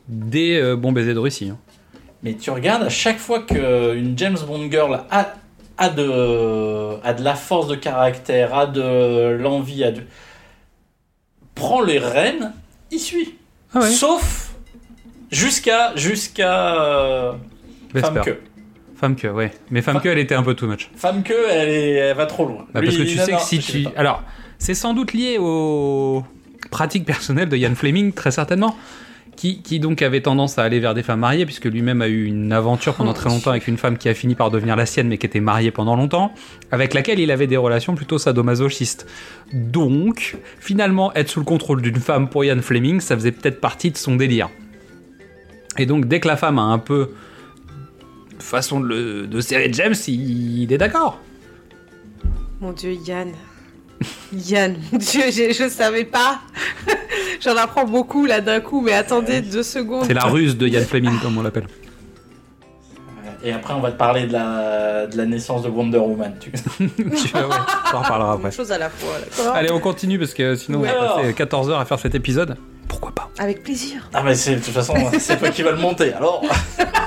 dès 0.07 0.55
euh, 0.57 0.75
Bon 0.75 0.91
baiser 0.91 1.13
de 1.13 1.19
Russie. 1.19 1.49
hein. 1.49 1.57
Mais 2.23 2.35
tu 2.35 2.49
regardes, 2.49 2.83
à 2.83 2.89
chaque 2.89 3.17
fois 3.17 3.41
qu'une 3.41 4.17
James 4.17 4.37
Bond 4.47 4.69
girl 4.71 5.01
a, 5.11 5.33
a, 5.77 5.89
de, 5.89 6.97
a 7.05 7.13
de 7.13 7.21
la 7.23 7.35
force 7.35 7.67
de 7.67 7.75
caractère, 7.75 8.55
a 8.55 8.65
de 8.67 9.37
l'envie, 9.41 9.83
a 9.83 9.91
de... 9.91 10.01
prend 11.55 11.81
les 11.81 11.99
rênes, 11.99 12.53
il 12.93 12.99
suit. 12.99 13.35
Ah 13.73 13.79
ouais. 13.79 13.89
Sauf 13.89 14.53
jusqu'à 15.31 15.95
jusqu'à 15.95 16.75
euh, 16.75 17.33
Femme 17.95 18.21
que. 18.21 18.37
Femme 18.95 19.15
que, 19.15 19.27
ouais. 19.27 19.51
Mais 19.69 19.81
femme 19.81 19.99
que, 19.99 20.07
elle 20.07 20.19
était 20.19 20.35
un 20.35 20.43
peu 20.43 20.53
too 20.53 20.67
much. 20.67 20.89
Femme 20.95 21.23
que, 21.23 21.33
elle, 21.49 21.69
est, 21.69 21.91
elle 21.95 22.15
va 22.15 22.25
trop 22.25 22.45
loin. 22.45 22.65
Bah, 22.73 22.79
Lui, 22.79 22.87
parce 22.87 22.97
que 22.97 23.03
tu 23.03 23.17
sais 23.17 23.31
non, 23.31 23.37
que 23.37 23.43
si 23.43 23.59
tu. 23.59 23.85
Alors, 23.97 24.23
c'est 24.59 24.75
sans 24.75 24.93
doute 24.93 25.13
lié 25.13 25.37
aux 25.39 26.23
pratiques 26.71 27.05
personnelles 27.05 27.49
de 27.49 27.57
Ian 27.57 27.75
Fleming, 27.75 28.13
très 28.13 28.31
certainement. 28.31 28.77
Qui, 29.35 29.79
donc 29.81 30.01
avait 30.01 30.21
tendance 30.21 30.57
à 30.57 30.63
aller 30.63 30.79
vers 30.79 30.93
des 30.93 31.03
femmes 31.03 31.19
mariées, 31.19 31.45
puisque 31.45 31.65
lui-même 31.65 32.01
a 32.01 32.07
eu 32.07 32.23
une 32.25 32.53
aventure 32.53 32.93
pendant 32.93 33.11
très 33.13 33.29
longtemps 33.29 33.49
avec 33.49 33.67
une 33.67 33.77
femme 33.77 33.97
qui 33.97 34.07
a 34.07 34.13
fini 34.13 34.35
par 34.35 34.51
devenir 34.51 34.77
la 34.77 34.85
sienne, 34.85 35.09
mais 35.09 35.17
qui 35.17 35.25
était 35.25 35.41
mariée 35.41 35.71
pendant 35.71 35.97
longtemps, 35.97 36.33
avec 36.71 36.93
laquelle 36.93 37.19
il 37.19 37.29
avait 37.29 37.47
des 37.47 37.57
relations 37.57 37.93
plutôt 37.93 38.17
sadomasochistes. 38.17 39.05
Donc, 39.51 40.37
finalement, 40.59 41.13
être 41.13 41.27
sous 41.29 41.39
le 41.39 41.45
contrôle 41.45 41.81
d'une 41.81 41.97
femme 41.97 42.29
pour 42.29 42.45
Ian 42.45 42.61
Fleming, 42.61 43.01
ça 43.01 43.15
faisait 43.15 43.33
peut-être 43.33 43.59
partie 43.59 43.91
de 43.91 43.97
son 43.97 44.15
délire. 44.15 44.49
Et 45.77 45.85
donc, 45.85 46.05
dès 46.07 46.21
que 46.21 46.27
la 46.29 46.37
femme 46.37 46.57
a 46.57 46.63
un 46.63 46.79
peu 46.79 47.09
façon 48.39 48.79
de, 48.79 48.85
le- 48.87 49.27
de 49.27 49.41
serrer 49.41 49.69
James, 49.73 49.95
il, 50.07 50.61
il 50.63 50.71
est 50.71 50.77
d'accord. 50.77 51.19
Mon 52.61 52.71
dieu, 52.71 52.93
Yann. 53.05 53.31
Yann, 54.33 54.75
mon 54.91 54.97
dieu, 54.97 55.23
je, 55.29 55.53
je 55.53 55.69
savais 55.69 56.05
pas. 56.05 56.39
J'en 57.41 57.57
apprends 57.57 57.85
beaucoup 57.85 58.25
là 58.25 58.41
d'un 58.41 58.59
coup, 58.61 58.81
mais 58.81 58.93
attendez 58.93 59.41
deux 59.41 59.63
secondes. 59.63 60.05
C'est 60.07 60.13
la 60.13 60.23
ruse 60.25 60.57
de 60.57 60.67
Ian 60.67 60.81
Fleming, 60.83 61.19
comme 61.21 61.37
on 61.37 61.41
l'appelle. 61.41 61.67
Et 63.45 63.51
après, 63.51 63.73
on 63.73 63.81
va 63.81 63.91
te 63.91 63.97
parler 63.97 64.25
de 64.25 64.31
la, 64.33 65.05
de 65.05 65.17
la 65.17 65.25
naissance 65.25 65.63
de 65.63 65.69
Wonder 65.69 65.97
Woman. 65.97 66.33
Tu... 66.39 66.49
Tu 66.79 67.27
vois, 67.33 67.47
ouais, 67.47 67.55
on 67.93 67.97
en 67.97 68.01
reparlera 68.01 68.33
après. 68.33 68.47
Une 68.49 68.53
chose 68.53 68.71
à 68.71 68.77
la 68.77 68.89
fois, 68.89 69.15
d'accord 69.19 69.53
Allez, 69.53 69.69
on 69.71 69.79
continue 69.81 70.17
parce 70.17 70.33
que 70.33 70.55
sinon 70.55 70.79
on 70.79 70.81
va 70.83 70.91
Alors. 70.91 71.15
passer 71.17 71.33
14 71.33 71.69
heures 71.69 71.79
à 71.79 71.85
faire 71.85 71.99
cet 71.99 72.15
épisode. 72.15 72.55
Pourquoi 72.87 73.11
pas? 73.11 73.29
Avec 73.39 73.63
plaisir, 73.63 74.09
Ah, 74.13 74.23
mais 74.23 74.35
c'est- 74.35 74.55
de 74.55 74.61
toute 74.63 74.73
façon, 74.73 74.93
c'est 75.19 75.37
toi 75.39 75.49
qui 75.49 75.61
vas 75.61 75.71
le 75.71 75.77
monter. 75.77 76.13
Alors, 76.13 76.41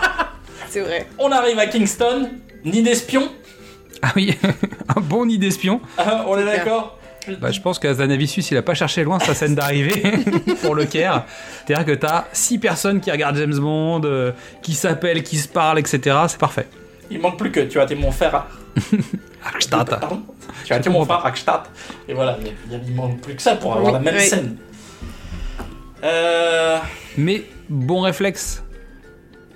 c'est 0.69 0.81
vrai. 0.81 1.07
on 1.19 1.31
arrive 1.33 1.59
à 1.59 1.67
Kingston, 1.69 2.29
nid 2.67 2.83
d'espion. 2.83 3.31
Ah 4.03 4.13
oui, 4.17 4.37
un 4.97 5.01
bon 5.01 5.27
nid 5.27 5.39
d'espion. 5.39 5.81
Ah, 5.99 6.25
on 6.29 6.37
est 6.39 6.45
d'accord 6.45 6.99
Bah, 7.41 7.51
je 7.51 7.61
pense 7.61 7.79
qu'Azanavicius, 7.79 8.51
il 8.51 8.57
a 8.57 8.63
pas 8.63 8.75
cherché 8.75 9.03
loin 9.05 9.19
sa 9.19 9.35
scène 9.35 9.55
d'arrivée 9.55 10.03
pour 10.63 10.75
le 10.75 10.85
Caire. 10.85 11.25
C'est-à-dire 11.67 11.87
que 11.87 11.93
t'as 11.99 12.25
6 12.33 12.59
personnes 12.59 13.01
qui 13.01 13.11
regardent 13.11 13.37
James 13.37 13.59
Bond, 13.59 14.03
euh, 14.05 14.33
qui 14.63 14.75
s'appellent, 14.75 15.23
qui 15.23 15.37
se 15.39 15.49
parlent, 15.49 15.79
etc. 15.79 16.17
C'est 16.29 16.39
parfait. 16.39 16.67
Il 17.11 17.21
manque 17.21 17.39
plus 17.39 17.51
que 17.53 17.61
tu 17.61 17.79
as 17.81 17.85
été 17.85 17.95
mon 17.95 18.11
frère. 18.11 18.47
Pardon 19.71 20.23
Tu 20.65 20.73
as 20.73 20.79
été 20.79 20.91
mon 20.91 21.05
frère. 21.05 21.33
Et 22.09 22.15
voilà, 22.15 22.37
il, 22.45 22.81
il 22.89 22.95
manque 22.95 23.21
plus 23.21 23.35
que 23.37 23.43
ça 23.43 23.57
pour 23.57 23.73
avoir 23.77 23.87
Oui, 23.87 23.93
la 23.93 23.99
même 24.01 24.15
oui. 24.17 24.27
scène. 24.27 24.57
Euh. 26.05 26.79
Mais 27.17 27.45
bon 27.69 28.01
réflexe. 28.01 28.63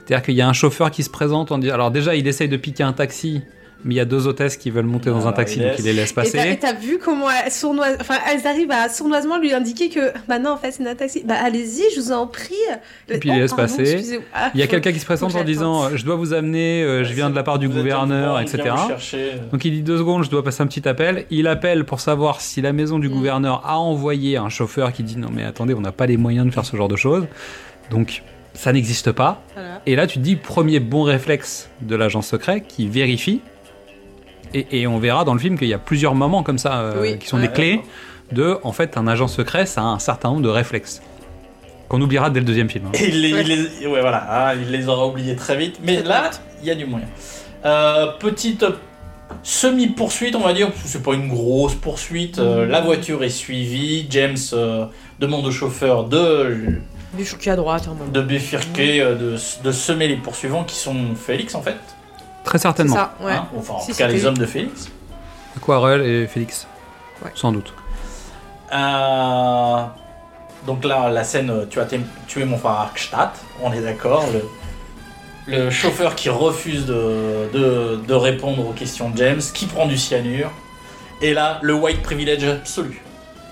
C'est-à-dire 0.07 0.24
qu'il 0.24 0.34
y 0.34 0.43
a 0.43 0.49
un 0.49 0.53
chauffeur 0.53 0.91
qui 0.91 1.03
se 1.03 1.11
présente 1.11 1.53
en 1.53 1.59
disant. 1.59 1.74
Alors 1.74 1.91
déjà, 1.91 2.14
il 2.14 2.26
essaye 2.26 2.49
de 2.49 2.57
piquer 2.57 2.82
un 2.82 2.93
taxi, 2.93 3.43
mais 3.85 3.95
il 3.95 3.97
y 3.97 4.01
a 4.01 4.05
deux 4.05 4.26
hôtesses 4.26 4.57
qui 4.57 4.70
veulent 4.70 4.85
monter 4.87 5.11
dans 5.11 5.18
un 5.18 5.20
Alors, 5.22 5.35
taxi, 5.35 5.57
il 5.59 5.62
donc 5.62 5.78
il 5.78 5.85
les 5.85 5.93
laisse 5.93 6.11
Et 6.11 6.14
t'as- 6.14 6.22
et 6.22 6.31
passer. 6.33 6.59
t'as 6.61 6.72
vu 6.74 6.99
comment 6.99 7.28
elles, 7.31 7.51
sournoisent- 7.51 7.97
enfin, 8.01 8.16
elles 8.31 8.47
arrivent 8.47 8.70
à 8.70 8.89
sournoisement 8.89 9.39
lui 9.39 9.53
indiquer 9.53 9.89
que 9.89 10.12
bah 10.28 10.39
non 10.39 10.51
en 10.51 10.57
fait 10.57 10.72
c'est 10.72 10.87
un 10.87 10.95
taxi. 10.95 11.22
Bah 11.24 11.35
allez-y, 11.43 11.83
je 11.95 12.01
vous 12.01 12.12
en 12.12 12.26
prie. 12.26 12.55
Et 13.09 13.18
puis 13.18 13.28
il 13.31 13.35
les 13.35 13.41
laisse 13.41 13.53
pardon, 13.55 13.76
passer. 13.76 14.20
Ah, 14.35 14.51
Il 14.55 14.61
y 14.61 14.62
a 14.62 14.66
quelqu'un 14.66 14.93
qui 14.93 14.99
se 15.01 15.05
présente 15.07 15.35
en 15.35 15.45
disant 15.45 15.89
Je 15.97 16.05
dois 16.05 16.16
vous 16.16 16.33
amener, 16.33 16.83
euh, 16.83 17.05
je 17.05 17.12
viens 17.14 17.31
de 17.31 17.35
la 17.37 17.43
part 17.43 17.59
du 17.59 17.68
gouverneur, 17.68 18.39
etc. 18.41 18.62
il. 19.12 19.51
Donc 19.51 19.64
il 19.64 19.72
dit 19.72 19.83
deux 19.83 19.99
secondes, 19.99 20.24
je 20.24 20.31
dois 20.31 20.45
passer 20.45 20.62
un 20.62 20.66
petit 20.66 20.87
appel. 20.89 21.26
Il 21.31 21.47
appelle 21.47 21.85
pour 21.85 22.01
savoir 22.01 22.41
si 22.41 22.61
la 22.61 22.72
maison 22.72 22.99
du 22.99 23.09
Mm. 23.09 23.12
gouverneur 23.12 23.62
a 23.66 23.78
envoyé 23.78 24.37
un 24.37 24.49
chauffeur 24.49 24.93
qui 24.93 25.03
dit 25.03 25.16
non 25.16 25.28
mais 25.33 25.45
attendez, 25.45 25.74
on 25.74 25.81
n'a 25.81 25.93
pas 25.93 26.07
les 26.07 26.16
moyens 26.16 26.47
de 26.47 26.51
faire 26.53 26.64
ce 26.64 26.76
genre 26.76 26.89
de 26.89 26.97
choses. 26.97 27.26
Donc 27.91 28.22
ça 28.55 28.72
n'existe 28.72 29.12
pas. 29.12 29.43
Voilà. 29.55 29.81
Et 29.87 29.97
là 29.97 30.07
tu 30.07 30.18
te 30.18 30.22
dis 30.24 30.37
premier 30.37 30.81
bon 30.81 31.03
réflexe 31.03 31.68
de 31.83 31.95
l'agent 31.97 32.22
secret 32.22 32.62
qui 32.66 32.89
vérifie. 32.89 33.41
Et, 34.55 34.80
et 34.80 34.86
on 34.86 34.98
verra 34.98 35.24
dans 35.24 35.34
le 35.34 35.40
film 35.40 35.59
qu'il 35.59 35.68
y 35.68 35.74
a 35.74 35.78
plusieurs 35.78 36.14
moments 36.14 36.42
comme 36.42 36.59
ça 36.59 36.80
euh, 36.80 37.01
Oui. 37.03 37.18
qui 37.18 37.26
sont 37.28 37.36
Ouais, 37.36 37.48
des 37.48 37.53
clés 37.53 37.80
de 38.32 38.59
en 38.62 38.72
fait 38.72 38.96
un 38.96 39.07
agent 39.09 39.26
secret 39.28 39.66
ça 39.66 39.80
a 39.80 39.84
un 39.84 39.98
certain 39.98 40.30
nombre 40.30 40.42
de 40.42 40.48
réflexes 40.48 41.03
qu'on 41.88 42.01
oubliera 42.01 42.30
dès 42.30 42.38
le 42.40 42.46
deuxième 42.46 42.68
film. 42.70 42.86
hein. 42.86 42.90
Et 42.94 43.09
il 43.09 43.20
les, 43.22 43.32
Ouais. 43.32 43.40
il 43.42 43.48
les- 43.80 43.86
ouais, 43.88 44.01
voilà, 44.01 44.55
il 44.55 44.70
les 44.70 44.88
aura 44.88 45.07
oubliés 45.09 45.34
très 45.34 45.57
vite. 45.57 45.80
Mais 45.82 46.03
là, 46.03 46.30
il 46.62 46.68
y 46.68 46.70
a 46.70 46.76
du 46.76 46.86
moyen. 46.86 47.07
Euh, 47.64 48.07
petite 48.20 48.64
semi-poursuite, 49.42 50.34
on 50.36 50.40
va 50.40 50.53
dire, 50.53 50.68
parce 50.70 50.82
que 50.82 50.88
c'est 50.88 51.03
pas 51.03 51.14
une 51.14 51.28
grosse 51.28 51.74
poursuite. 51.74 52.38
euh, 52.38 52.66
la 52.66 52.80
voiture 52.80 53.22
est 53.24 53.28
suivie. 53.30 54.07
James 54.11 54.36
euh, 54.53 54.86
demande 55.18 55.46
au 55.46 55.51
chauffeur 55.51 56.05
de, 56.05 56.78
chouki 57.24 57.51
à 57.51 57.57
droite. 57.57 57.88
hein, 57.88 57.96
bon. 57.98 58.11
de 58.11 58.22
bifurquer, 58.24 59.01
de, 59.01 59.36
de 59.64 59.72
semer 59.72 60.09
les 60.09 60.16
poursuivants 60.16 60.64
qui 60.64 60.76
sont 60.76 60.94
Félix 61.16 61.55
en 61.55 61.62
fait. 61.62 61.76
Très 62.45 62.59
C'est 62.59 62.62
certainement. 62.62 62.95
ça, 62.97 63.14
ouais. 63.20 63.32
Hein, 63.32 63.47
enfin, 63.57 63.74
en 63.74 63.80
Si, 63.80 63.93
tout 63.93 63.99
cas, 63.99 64.07
les 64.09 64.24
hommes 64.24 64.38
de 64.38 64.47
Félix. 64.47 64.88
Aquarelle 65.57 66.03
et 66.03 66.26
Félix. 66.26 66.66
Ouais. 67.24 67.30
Sans 67.34 67.53
doute. 67.53 67.72
Euh, 68.72 69.82
donc 70.66 70.84
là, 70.84 71.09
la 71.11 71.24
scène, 71.24 71.66
tu 71.70 71.80
as 71.80 71.86
tué 72.26 72.45
mon 72.45 72.57
frère 72.59 72.72
Arkstadt, 72.72 73.32
on 73.62 73.72
est 73.72 73.80
d'accord. 73.80 74.24
Le, 74.32 74.45
le 75.57 75.70
chauffeur 75.70 76.14
qui 76.14 76.28
refuse 76.28 76.86
de, 76.86 77.51
de, 77.53 77.97
de 78.07 78.14
répondre 78.14 78.66
aux 78.68 78.72
questions 78.72 79.11
de 79.11 79.16
James, 79.18 79.41
qui 79.55 79.66
prend 79.66 79.86
du 79.86 79.97
cyanure. 79.97 80.51
Et 81.22 81.34
là, 81.34 81.59
le 81.62 81.74
white 81.74 82.03
privilege 82.03 82.45
absolu. 82.45 83.03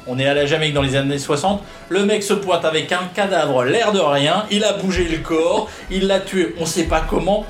On 0.06 0.18
est 0.18 0.26
à 0.26 0.32
la 0.32 0.46
Jamaïque 0.46 0.72
dans 0.72 0.82
les 0.82 0.96
années 0.96 1.18
60. 1.18 1.62
Le 1.90 2.04
mec 2.04 2.22
se 2.22 2.32
pointe 2.32 2.64
avec 2.64 2.90
un 2.92 3.04
cadavre, 3.14 3.64
l'air 3.64 3.92
de 3.92 3.98
rien. 3.98 4.46
Il 4.50 4.64
a 4.64 4.72
bougé 4.74 5.04
le 5.04 5.18
corps, 5.18 5.68
il 5.90 6.06
l'a 6.06 6.20
tué, 6.20 6.54
on 6.58 6.64
sait 6.64 6.84
pas 6.84 7.02
comment. 7.02 7.44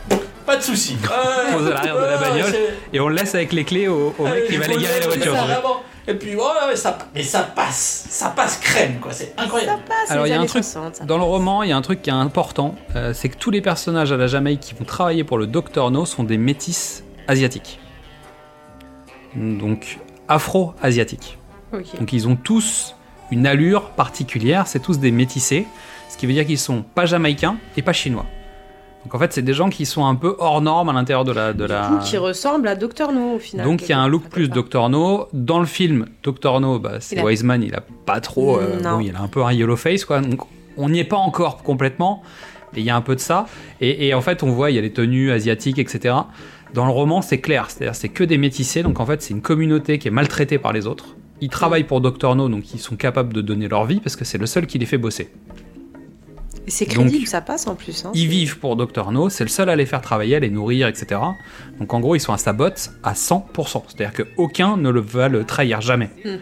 Pas 0.49 0.57
de 0.57 0.62
soucis. 0.62 0.96
Ouais, 1.03 1.53
Pose 1.53 1.66
à 1.66 1.74
l'arrière 1.74 1.96
de 1.96 2.05
la 2.05 2.16
bagnole. 2.16 2.55
Et 2.92 3.01
on 3.01 3.09
le 3.09 3.14
laisse 3.14 3.34
avec 3.34 3.53
les 3.53 3.64
clés 3.64 3.86
au, 3.86 4.14
au 4.18 4.24
mec 4.24 4.46
qui 4.46 4.57
va 4.57 4.64
aller 4.64 4.78
garer 4.78 5.01
la 5.01 5.07
voiture. 5.07 5.36
ça. 5.36 5.62
Et 6.07 6.14
puis, 6.14 6.34
ouais, 6.34 6.42
ouais, 6.66 6.74
ça, 6.74 6.96
mais 7.14 7.22
ça 7.22 7.40
passe. 7.42 8.07
Ça 8.09 8.30
passe 8.30 8.57
crème, 8.57 8.99
quoi. 8.99 9.12
C'est 9.12 9.34
incroyable. 9.36 9.82
passe 9.86 10.11
Alors, 10.11 10.24
les 10.24 10.30
il 10.30 10.32
y 10.32 10.36
a 10.36 10.40
un 10.40 10.46
truc 10.46 10.64
60, 10.64 10.94
ça. 10.96 11.05
Dans 11.05 11.18
le 11.18 11.24
roman, 11.24 11.62
il 11.64 11.68
y 11.68 11.72
a 11.72 11.76
un 11.76 11.82
truc 11.82 12.01
qui 12.01 12.09
est 12.09 12.14
important, 12.14 12.76
euh, 12.96 13.12
c'est 13.12 13.28
que 13.28 13.36
tous 13.36 13.51
les 13.51 13.61
personnages 13.61 14.11
à 14.11 14.16
la 14.16 14.26
Jamaïque 14.26 14.61
qui 14.61 14.74
vont 14.74 14.86
travailler 14.86 15.22
pour 15.22 15.36
le 15.36 15.46
Dr 15.46 15.90
No 15.90 16.07
sont 16.07 16.24
des 16.24 16.38
métis 16.38 17.05
asiatiques. 17.26 17.78
Donc 19.36 19.99
afro-asiatiques. 20.28 21.36
Ok. 21.74 21.99
Donc 22.01 22.14
ils 22.14 22.26
ont 22.26 22.36
tous 22.36 22.94
une 23.30 23.46
allure 23.46 23.90
particulière, 23.90 24.66
c'est 24.66 24.80
tous 24.80 24.99
des 24.99 25.11
métissés, 25.11 25.66
ce 26.09 26.16
qui 26.16 26.26
veut 26.26 26.32
dire 26.32 26.46
qu'ils 26.46 26.59
sont 26.59 26.80
pas 26.80 27.05
jamaïcains 27.05 27.59
et 27.76 27.82
pas 27.82 27.92
chinois. 27.92 28.24
Donc 29.05 29.14
en 29.14 29.18
fait, 29.18 29.32
c'est 29.32 29.42
des 29.42 29.55
gens 29.55 29.70
qui 29.70 29.86
sont 29.86 30.05
un 30.05 30.14
peu 30.16 30.34
hors 30.38 30.61
normes 30.61 30.88
à 30.88 30.92
l'intérieur 30.92 31.24
de 31.24 31.32
la... 31.32 31.53
De 31.53 31.66
Du 31.66 31.72
la... 31.72 31.86
coup, 31.88 31.99
qui 32.05 32.16
ressemble 32.16 32.68
à 32.68 32.74
Doctor 32.74 33.12
No 33.12 33.34
au 33.36 33.38
final. 33.38 33.64
Donc 33.64 33.82
il 33.82 33.88
y 33.90 33.92
a 33.92 33.99
un 33.99 34.09
look 34.09 34.24
plus 34.28 34.49
Dr 34.49 34.88
No. 34.90 35.28
Dans 35.32 35.61
le 35.61 35.66
film, 35.66 36.07
Dr 36.22 36.61
No, 36.61 36.78
bah, 36.78 36.94
c'est 37.01 37.22
Wiseman, 37.22 37.62
il 37.62 37.74
a 37.74 37.82
pas 38.05 38.20
trop. 38.20 38.59
euh, 38.59 38.80
bon, 38.82 39.01
il 39.01 39.14
a 39.14 39.20
un 39.20 39.28
peu 39.28 39.42
un 39.44 39.53
yellow 39.53 39.76
face, 39.76 40.05
quoi. 40.05 40.20
Donc 40.20 40.42
on 40.76 40.88
n'y 40.90 40.99
est 40.99 41.05
pas 41.05 41.16
encore 41.16 41.62
complètement, 41.62 42.22
mais 42.74 42.80
il 42.80 42.84
y 42.84 42.90
a 42.90 42.96
un 42.96 43.01
peu 43.01 43.14
de 43.14 43.20
ça. 43.20 43.46
Et, 43.80 44.09
et 44.09 44.14
en 44.14 44.20
fait, 44.20 44.42
on 44.42 44.51
voit, 44.51 44.70
il 44.70 44.76
y 44.76 44.78
a 44.78 44.82
les 44.82 44.92
tenues 44.92 45.30
asiatiques, 45.32 45.78
etc. 45.78 46.14
Dans 46.74 46.84
le 46.84 46.90
roman, 46.92 47.22
c'est 47.22 47.40
clair, 47.40 47.70
c'est-à-dire 47.70 47.94
c'est 47.94 48.11
que 48.11 48.24
des 48.24 48.36
métissés, 48.36 48.82
donc 48.82 49.01
en 49.01 49.07
fait, 49.07 49.22
c'est 49.22 49.32
une 49.32 49.40
communauté 49.40 49.99
qui 49.99 50.09
est 50.09 50.11
maltraitée 50.11 50.59
par 50.59 50.72
les 50.74 50.86
autres. 50.86 51.16
Ils 51.40 51.49
travaillent 51.49 51.84
pour 51.84 52.01
Dr 52.01 52.34
No, 52.34 52.49
donc 52.49 52.74
ils 52.74 52.80
sont 52.80 52.96
capables 52.96 53.32
de 53.32 53.40
donner 53.40 53.68
leur 53.68 53.86
vie 53.86 54.01
parce 54.01 54.16
que 54.16 54.24
c'est 54.26 54.38
le 54.38 54.46
seul 54.46 54.66
qui 54.66 54.78
les 54.78 54.86
fait 54.86 54.99
bosser. 54.99 55.30
C'est 56.69 56.87
Donc, 56.87 57.07
crédible, 57.07 57.27
ça 57.27 57.41
passe 57.41 57.66
en 57.66 57.75
plus. 57.75 58.05
Hein. 58.05 58.11
Ils 58.14 58.29
vivent 58.29 58.59
pour 58.59 58.77
Dr 58.77 59.11
No, 59.12 59.29
c'est 59.29 59.45
le 59.45 59.49
seul 59.51 59.69
à 59.69 59.77
les 59.77 59.87
faire 59.87 60.01
travailler, 60.01 60.37
à 60.37 60.41
les 60.41 60.51
nourrir, 60.51 60.87
etc. 60.89 61.21
Donc 61.81 61.93
en 61.95 62.01
gros, 62.01 62.14
ils 62.14 62.21
sont 62.21 62.33
à 62.33 62.39
sa 62.39 62.53
botte 62.53 62.91
à 63.03 63.14
100%. 63.14 63.83
C'est-à-dire 63.89 64.12
qu'aucun 64.12 64.77
ne 64.77 64.91
le 64.91 65.01
va 65.01 65.29
le 65.29 65.45
trahir 65.45 65.81
jamais. 65.81 66.11
Hmm. 66.25 66.37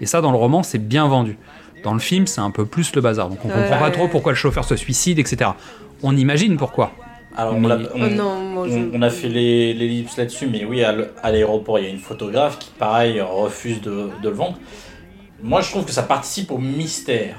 Et 0.00 0.06
ça, 0.06 0.20
dans 0.20 0.30
le 0.32 0.38
roman, 0.38 0.62
c'est 0.62 0.78
bien 0.78 1.06
vendu. 1.08 1.36
Dans 1.82 1.94
le 1.94 2.00
film, 2.00 2.26
c'est 2.26 2.40
un 2.40 2.50
peu 2.50 2.66
plus 2.66 2.94
le 2.94 3.00
bazar. 3.00 3.28
Donc 3.28 3.38
on 3.44 3.48
Ouais. 3.48 3.54
comprend 3.54 3.78
pas 3.78 3.90
trop 3.90 4.08
pourquoi 4.08 4.32
le 4.32 4.36
chauffeur 4.36 4.64
se 4.64 4.76
suicide, 4.76 5.18
etc. 5.18 5.50
On 6.02 6.16
imagine 6.16 6.56
pourquoi. 6.56 6.92
Alors, 7.36 7.54
on, 7.54 7.66
l'a- 7.66 7.76
Mais- 7.76 7.86
on- 7.94 8.02
Oh 8.06 8.08
non, 8.08 8.40
moi, 8.40 8.68
je- 8.68 8.74
on- 8.74 8.90
on 8.94 9.02
a 9.02 9.08
fait 9.10 9.28
les- 9.28 9.72
l'ellipse 9.72 10.16
là-dessus, 10.16 10.46
mais 10.50 10.64
oui, 10.64 10.82
à 10.82 11.30
l'aéroport, 11.30 11.78
il 11.78 11.84
y 11.84 11.88
a 11.88 11.90
une 11.90 11.98
photographe 11.98 12.58
qui, 12.58 12.70
pareil, 12.78 13.20
refuse 13.20 13.80
de, 13.80 14.08
de 14.22 14.28
le 14.28 14.34
vendre. 14.34 14.58
Moi, 15.42 15.60
je 15.62 15.70
trouve 15.70 15.84
que 15.84 15.92
ça 15.92 16.02
participe 16.02 16.50
au 16.50 16.58
mystère. 16.58 17.36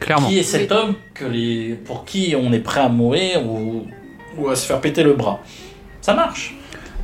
Clairement. 0.00 0.28
Qui 0.28 0.38
est 0.38 0.42
cet 0.42 0.72
homme 0.72 0.94
que 1.14 1.24
les, 1.24 1.74
pour 1.84 2.04
qui 2.04 2.34
on 2.36 2.52
est 2.52 2.58
prêt 2.60 2.80
à 2.80 2.88
mourir 2.88 3.46
ou, 3.46 3.86
ou 4.38 4.48
à 4.48 4.56
se 4.56 4.66
faire 4.66 4.80
péter 4.80 5.02
le 5.02 5.12
bras? 5.14 5.40
Ça 6.00 6.14
marche. 6.14 6.56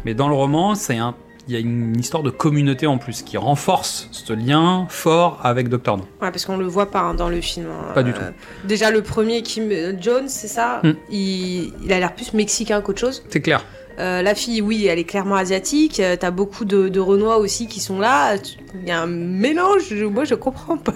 Mais 0.04 0.14
dans 0.14 0.28
le 0.28 0.34
roman, 0.34 0.74
c'est 0.74 0.96
un. 0.96 1.14
Il 1.48 1.54
y 1.54 1.56
a 1.56 1.60
une 1.60 1.96
histoire 1.96 2.24
de 2.24 2.30
communauté 2.30 2.88
en 2.88 2.98
plus 2.98 3.22
qui 3.22 3.36
renforce 3.36 4.08
ce 4.10 4.32
lien 4.32 4.86
fort 4.88 5.38
avec 5.44 5.68
Dr. 5.68 5.96
No. 5.96 6.02
Ouais, 6.20 6.32
parce 6.32 6.44
qu'on 6.44 6.56
le 6.56 6.66
voit 6.66 6.90
pas 6.90 6.98
hein, 7.02 7.14
dans 7.14 7.28
le 7.28 7.40
film. 7.40 7.66
hein. 7.66 7.92
Pas 7.94 8.02
du 8.02 8.12
tout. 8.12 8.20
Déjà, 8.64 8.90
le 8.90 9.00
premier, 9.02 9.42
Kim 9.42 9.70
Jones, 10.00 10.28
c'est 10.28 10.48
ça? 10.48 10.80
Hmm. 10.82 10.94
il, 11.08 11.72
il 11.84 11.92
a 11.92 12.00
l'air 12.00 12.14
plus 12.16 12.32
mexicain 12.34 12.80
qu'autre 12.80 12.98
chose. 13.00 13.22
C'est 13.28 13.40
clair. 13.42 13.64
Euh, 14.00 14.22
la 14.22 14.34
fille, 14.34 14.60
oui, 14.60 14.86
elle 14.86 14.98
est 14.98 15.04
clairement 15.04 15.36
asiatique. 15.36 16.00
Euh, 16.00 16.16
T'as 16.18 16.32
beaucoup 16.32 16.64
de, 16.64 16.88
de 16.88 16.98
Renois 17.00 17.36
aussi 17.38 17.68
qui 17.68 17.78
sont 17.78 18.00
là. 18.00 18.34
Il 18.82 18.88
y 18.88 18.90
a 18.90 19.00
un 19.00 19.06
mélange. 19.06 19.92
Moi, 19.94 20.24
je 20.24 20.34
comprends 20.34 20.76
pas. 20.78 20.94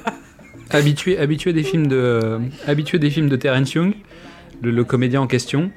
Habitué, 0.70 1.18
habitué 1.18 1.52
des 1.52 1.62
films 1.62 1.86
de, 1.86 2.40
habitué 2.66 2.98
des 2.98 3.10
films 3.10 3.28
de 3.28 3.36
Terence 3.36 3.72
Young, 3.74 3.94
le, 4.62 4.70
le 4.70 4.84
comédien 4.84 5.20
en 5.22 5.26
question, 5.26 5.70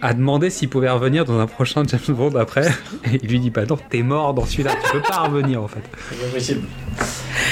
a 0.00 0.14
demandé 0.14 0.48
s'il 0.50 0.68
pouvait 0.68 0.90
revenir 0.90 1.24
dans 1.24 1.38
un 1.40 1.46
prochain 1.46 1.82
James 1.88 2.14
Bond 2.16 2.36
après. 2.36 2.68
Et 3.12 3.18
il 3.22 3.28
lui 3.28 3.40
dit 3.40 3.50
bah 3.50 3.64
non, 3.68 3.76
t'es 3.90 4.02
mort 4.02 4.34
dans 4.34 4.44
celui-là, 4.46 4.72
tu 4.84 4.92
peux 4.92 5.02
pas 5.02 5.22
revenir 5.28 5.62
en 5.62 5.68
fait. 5.68 5.80
C'est 6.10 6.16
pas 6.26 6.32
possible. 6.34 6.60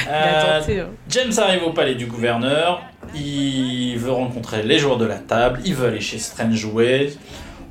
Euh, 0.08 0.60
hein. 0.82 0.86
James 1.08 1.32
arrive 1.38 1.62
au 1.64 1.70
palais 1.72 1.94
du 1.96 2.06
gouverneur. 2.06 2.82
Il 3.14 3.96
veut 3.98 4.12
rencontrer 4.12 4.62
les 4.62 4.78
joueurs 4.78 4.98
de 4.98 5.06
la 5.06 5.16
table. 5.18 5.60
Il 5.64 5.74
veut 5.74 5.88
aller 5.88 6.00
chez 6.00 6.18
Strange 6.18 6.64
Ways. 6.66 7.16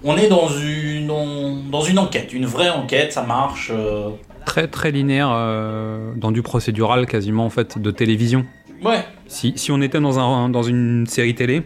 On 0.03 0.17
est 0.17 0.27
dans 0.27 0.49
une, 0.49 1.09
on- 1.11 1.63
dans 1.71 1.81
une 1.81 1.97
enquête, 1.99 2.33
une 2.33 2.45
vraie 2.45 2.69
enquête. 2.69 3.13
Ça 3.13 3.21
marche. 3.23 3.71
euh, 3.73 4.09
Très 4.45 4.67
très 4.67 4.91
linéaire 4.91 5.29
euh, 5.33 6.11
dans 6.15 6.31
du 6.31 6.41
procédural 6.41 7.05
quasiment 7.07 7.45
en 7.45 7.49
fait 7.49 7.79
de 7.79 7.91
télévision. 7.91 8.45
Ouais. 8.83 9.03
Si, 9.27 9.53
si 9.55 9.71
on 9.71 9.81
était 9.81 9.99
dans, 9.99 10.19
un, 10.19 10.49
dans 10.49 10.63
une 10.63 11.05
série 11.07 11.35
télé, 11.35 11.63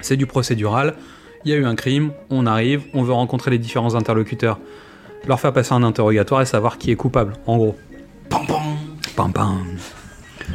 c'est 0.00 0.16
du 0.16 0.26
procédural. 0.26 0.94
Il 1.44 1.50
y 1.50 1.54
a 1.54 1.56
eu 1.56 1.64
un 1.64 1.74
crime, 1.76 2.12
on 2.30 2.46
arrive, 2.46 2.82
on 2.94 3.02
veut 3.02 3.12
rencontrer 3.12 3.50
les 3.50 3.58
différents 3.58 3.94
interlocuteurs, 3.94 4.58
leur 5.26 5.40
faire 5.40 5.52
passer 5.52 5.72
un 5.72 5.82
interrogatoire 5.82 6.42
et 6.42 6.46
savoir 6.46 6.78
qui 6.78 6.90
est 6.90 6.96
coupable, 6.96 7.34
en 7.46 7.56
gros. 7.56 7.76
Pam, 8.28 8.46
pam. 8.46 8.62
Pam 9.16 9.32
pam. 9.32 9.66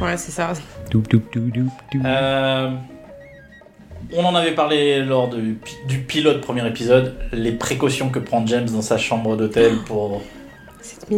Ouais, 0.00 0.16
c'est 0.16 0.32
ça. 0.32 0.52
Doup, 0.90 1.08
doup, 1.08 1.22
doup, 1.32 1.50
doup, 1.52 1.68
doup. 1.92 2.02
Euh, 2.04 2.70
on 4.12 4.24
en 4.24 4.34
avait 4.34 4.54
parlé 4.54 5.02
lors 5.02 5.28
du, 5.28 5.54
pi- 5.54 5.76
du 5.88 5.98
pilote 6.00 6.40
premier 6.40 6.66
épisode. 6.68 7.16
Les 7.32 7.52
précautions 7.52 8.10
que 8.10 8.18
prend 8.18 8.46
James 8.46 8.68
dans 8.70 8.82
sa 8.82 8.98
chambre 8.98 9.36
d'hôtel 9.36 9.76
pour, 9.86 10.22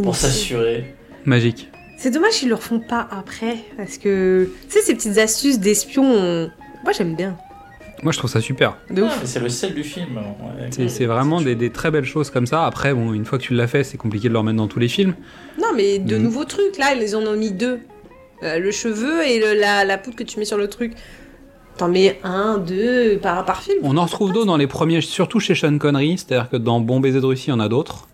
pour 0.03 0.15
s'assurer. 0.15 0.95
Magique. 1.25 1.69
C'est 1.97 2.11
dommage 2.11 2.33
qu'ils 2.35 2.49
le 2.49 2.55
refont 2.55 2.79
pas 2.81 3.07
après. 3.11 3.57
Parce 3.77 3.99
que, 3.99 4.51
tu 4.69 4.71
sais, 4.73 4.83
ces 4.83 4.95
petites 4.95 5.19
astuces 5.19 5.59
d'espion, 5.59 6.05
on- 6.05 6.51
moi, 6.85 6.93
j'aime 6.97 7.15
bien. 7.17 7.37
Moi 8.03 8.13
je 8.13 8.19
trouve 8.19 8.31
ça 8.31 8.43
super. 8.43 8.77
De 8.91 9.01
Ouais, 9.01 9.09
ouf. 9.09 9.23
c'est 9.25 9.41
le 9.41 9.49
sel 9.49 9.73
du 9.75 9.83
film. 9.83 10.19
ouais. 10.19 10.67
C'est 10.71 10.89
c'est 10.89 11.07
vraiment 11.07 11.41
des, 11.41 11.55
des 11.55 11.71
très 11.71 11.91
belles 11.91 12.05
choses 12.05 12.29
comme 12.29 12.47
ça. 12.47 12.67
Après, 12.67 12.93
bon, 12.93 13.15
une 13.15 13.25
fois 13.25 13.39
que 13.39 13.43
tu 13.45 13.55
l'as 13.55 13.67
fait, 13.67 13.85
c'est 13.85 13.97
compliqué 13.97 14.29
de 14.29 14.35
le 14.35 14.39
remettre 14.39 14.59
dans 14.59 14.69
tous 14.69 14.79
les 14.79 14.89
films. 14.89 15.15
Non, 15.59 15.69
mais 15.75 15.99
de 15.99 16.17
Mhm. 16.17 16.23
nouveaux 16.23 16.45
trucs. 16.45 16.77
Là, 16.77 16.95
ils 16.95 17.17
en 17.17 17.23
ont 17.27 17.37
mis 17.37 17.53
deux. 17.53 17.81
Euh, 18.43 18.59
le 18.59 18.71
cheveu 18.71 19.27
et 19.27 19.39
le- 19.41 19.59
la, 19.59 19.87
la 19.87 19.97
poudre 19.97 20.15
que 20.17 20.25
tu 20.25 20.39
mets 20.39 20.45
sur 20.45 20.59
le 20.59 20.69
truc. 20.69 20.93
T'en 21.79 21.89
mets 21.89 22.21
un, 22.23 22.59
deux 22.59 23.17
par, 23.17 23.47
par 23.47 23.63
film. 23.63 23.79
On 23.83 23.97
en 23.97 24.05
retrouve 24.05 24.31
d'autres 24.33 24.47
dans 24.47 24.59
les 24.59 24.67
premiers, 24.67 25.01
surtout 25.01 25.41
chez 25.41 25.55
Sean 25.55 25.79
Connery, 25.79 26.19
c'est-à-dire 26.19 26.51
que 26.51 26.59
dans 26.59 26.81
Bon 26.81 27.01
baiser 27.01 27.21
de 27.21 27.27
Russie, 27.27 27.47
il 27.49 27.51
y 27.51 27.53
en 27.55 27.61
a 27.61 27.69
d'autres. 27.69 28.09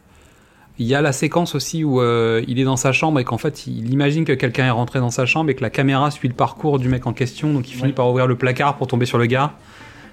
Il 0.78 0.86
y 0.86 0.94
a 0.94 1.02
la 1.02 1.12
séquence 1.12 1.54
aussi 1.54 1.84
où 1.84 2.00
euh, 2.00 2.42
il 2.48 2.58
est 2.58 2.64
dans 2.64 2.76
sa 2.76 2.92
chambre 2.92 3.20
et 3.20 3.24
qu'en 3.24 3.38
fait, 3.38 3.66
il 3.66 3.92
imagine 3.92 4.24
que 4.24 4.32
quelqu'un 4.32 4.64
est 4.66 4.70
rentré 4.70 4.98
dans 5.00 5.10
sa 5.10 5.26
chambre 5.26 5.50
et 5.50 5.54
que 5.54 5.60
la 5.62 5.70
caméra 5.70 6.10
suit 6.10 6.28
le 6.28 6.34
parcours 6.34 6.78
du 6.78 6.88
mec 6.88 7.06
en 7.06 7.12
question, 7.12 7.52
donc 7.52 7.68
il 7.70 7.74
finit 7.74 7.92
par 7.92 8.08
ouvrir 8.08 8.26
le 8.26 8.36
placard 8.36 8.76
pour 8.76 8.86
tomber 8.86 9.04
sur 9.06 9.18
le 9.18 9.26
gars. 9.26 9.52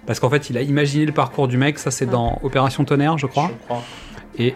Parce 0.05 0.19
qu'en 0.19 0.29
fait, 0.29 0.49
il 0.49 0.57
a 0.57 0.61
imaginé 0.61 1.05
le 1.05 1.11
parcours 1.13 1.47
du 1.47 1.57
mec, 1.57 1.79
ça 1.79 1.91
c'est 1.91 2.05
dans 2.05 2.39
Opération 2.43 2.83
Tonnerre, 2.83 3.17
je 3.17 3.25
crois. 3.25 3.49
Je 3.61 3.65
crois. 3.65 3.83
Et 4.37 4.53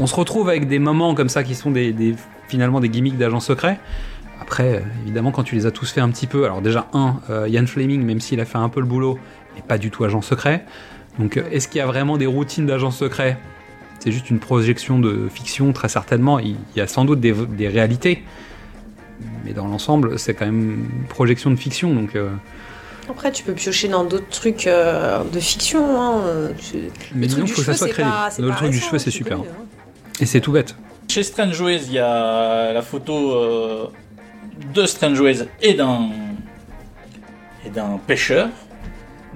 on 0.00 0.06
se 0.06 0.14
retrouve 0.14 0.48
avec 0.48 0.68
des 0.68 0.78
moments 0.78 1.14
comme 1.14 1.28
ça 1.30 1.42
qui 1.44 1.54
sont 1.54 1.70
des, 1.70 1.92
des- 1.92 2.14
finalement 2.48 2.80
des 2.80 2.88
gimmicks 2.90 3.16
d'agents 3.16 3.40
secrets. 3.40 3.78
Après, 4.40 4.74
euh, 4.76 4.80
évidemment, 5.02 5.30
quand 5.32 5.42
tu 5.44 5.54
les 5.54 5.64
as 5.66 5.70
tous 5.70 5.90
fait 5.90 6.00
un 6.02 6.10
petit 6.10 6.26
peu, 6.26 6.44
alors 6.44 6.60
déjà, 6.60 6.86
un, 6.92 7.16
euh, 7.30 7.48
Ian 7.48 7.66
Fleming, 7.66 8.02
même 8.04 8.20
s'il 8.20 8.38
a 8.40 8.44
fait 8.44 8.58
un 8.58 8.68
peu 8.68 8.80
le 8.80 8.86
boulot, 8.86 9.18
n'est 9.56 9.62
pas 9.62 9.78
du 9.78 9.90
tout 9.90 10.04
agent 10.04 10.20
secret. 10.20 10.64
Donc, 11.18 11.36
euh, 11.38 11.42
est-ce 11.50 11.68
qu'il 11.68 11.78
y 11.78 11.82
a 11.82 11.86
vraiment 11.86 12.16
des 12.18 12.26
routines 12.26 12.66
d'agents 12.66 12.90
secrets 12.90 13.38
C'est 14.00 14.12
juste 14.12 14.30
une 14.30 14.38
projection 14.38 14.98
de 14.98 15.28
fiction, 15.32 15.72
très 15.72 15.88
certainement. 15.88 16.38
Il 16.38 16.56
y 16.76 16.80
a 16.80 16.86
sans 16.86 17.04
doute 17.04 17.20
des, 17.20 17.32
des 17.32 17.68
réalités. 17.68 18.22
Mais 19.44 19.52
dans 19.52 19.66
l'ensemble, 19.66 20.18
c'est 20.18 20.34
quand 20.34 20.44
même 20.46 20.86
une 21.00 21.06
projection 21.08 21.50
de 21.50 21.56
fiction. 21.56 21.94
Donc, 21.94 22.14
euh, 22.14 22.30
Après, 23.08 23.32
tu 23.32 23.42
peux 23.42 23.52
piocher 23.54 23.88
dans 23.88 24.04
d'autres 24.04 24.28
trucs 24.30 24.66
euh, 24.66 25.24
de 25.24 25.40
fiction. 25.40 26.00
Hein. 26.00 26.20
mais 27.14 27.26
disons 27.26 27.46
faut 27.46 27.56
que 27.60 27.62
ça 27.66 27.74
soit 27.74 27.86
c'est 27.86 27.92
crédible. 27.94 28.14
pas- 28.14 28.30
c'est 28.30 28.42
Le 28.42 28.50
truc 28.50 28.70
du 28.70 28.78
cheveu, 28.78 28.98
c'est 28.98 29.10
tu 29.10 29.18
super. 29.18 29.38
hein. 29.38 29.44
Et 30.20 30.26
c'est 30.26 30.40
tout 30.40 30.52
bête. 30.52 30.76
Chez 31.08 31.22
Strange 31.22 31.60
Ways, 31.60 31.84
il 31.86 31.92
y 31.94 31.98
a 31.98 32.72
la 32.72 32.82
photo 32.82 33.32
euh, 33.32 33.86
de 34.74 34.84
Strange 34.86 35.18
Ways 35.20 35.44
et 35.62 35.74
d'un 35.74 36.08
et 37.64 37.70
d'un 37.70 37.98
pêcheur. 38.06 38.48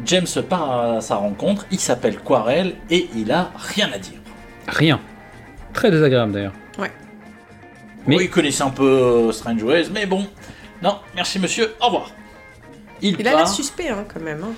James 0.04 0.26
part 0.48 0.70
à 0.96 1.00
sa 1.00 1.16
rencontre, 1.16 1.66
il 1.70 1.78
s'appelle 1.80 2.18
Quarel 2.20 2.74
et 2.90 3.08
il 3.16 3.30
a 3.32 3.50
rien 3.56 3.90
à 3.92 3.98
dire. 3.98 4.19
Rien. 4.70 5.00
Très 5.72 5.90
désagréable 5.90 6.32
d'ailleurs. 6.32 6.52
Ouais. 6.78 6.90
Mais- 8.06 8.16
Oui, 8.16 8.24
il 8.24 8.30
connaissait 8.30 8.62
un 8.62 8.70
peu 8.70 8.84
euh, 8.84 9.32
Strange 9.32 9.62
Ways, 9.62 9.88
mais 9.92 10.06
bon. 10.06 10.26
Non, 10.82 10.96
merci 11.14 11.38
monsieur, 11.38 11.74
au 11.80 11.86
revoir. 11.86 12.10
Il, 13.02 13.16
Il 13.20 13.28
a 13.28 13.36
l'air 13.36 13.48
suspect 13.48 13.88
hein, 13.88 14.04
quand 14.12 14.20
même. 14.20 14.42
hein. 14.44 14.52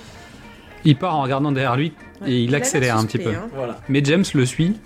Il 0.85 0.97
part 0.97 1.15
en 1.15 1.21
regardant 1.23 1.51
derrière 1.51 1.75
lui 1.75 1.93
Ouais. 2.21 2.31
et 2.31 2.39
il 2.43 2.55
accélère 2.55 2.97
un 2.97 3.05
petit 3.05 3.17
peu. 3.17 3.29
hein. 3.31 3.47
Voilà. 3.53 3.79
Mais 3.89 4.01
James 4.03 4.23
le 4.33 4.45
suit 4.45 4.77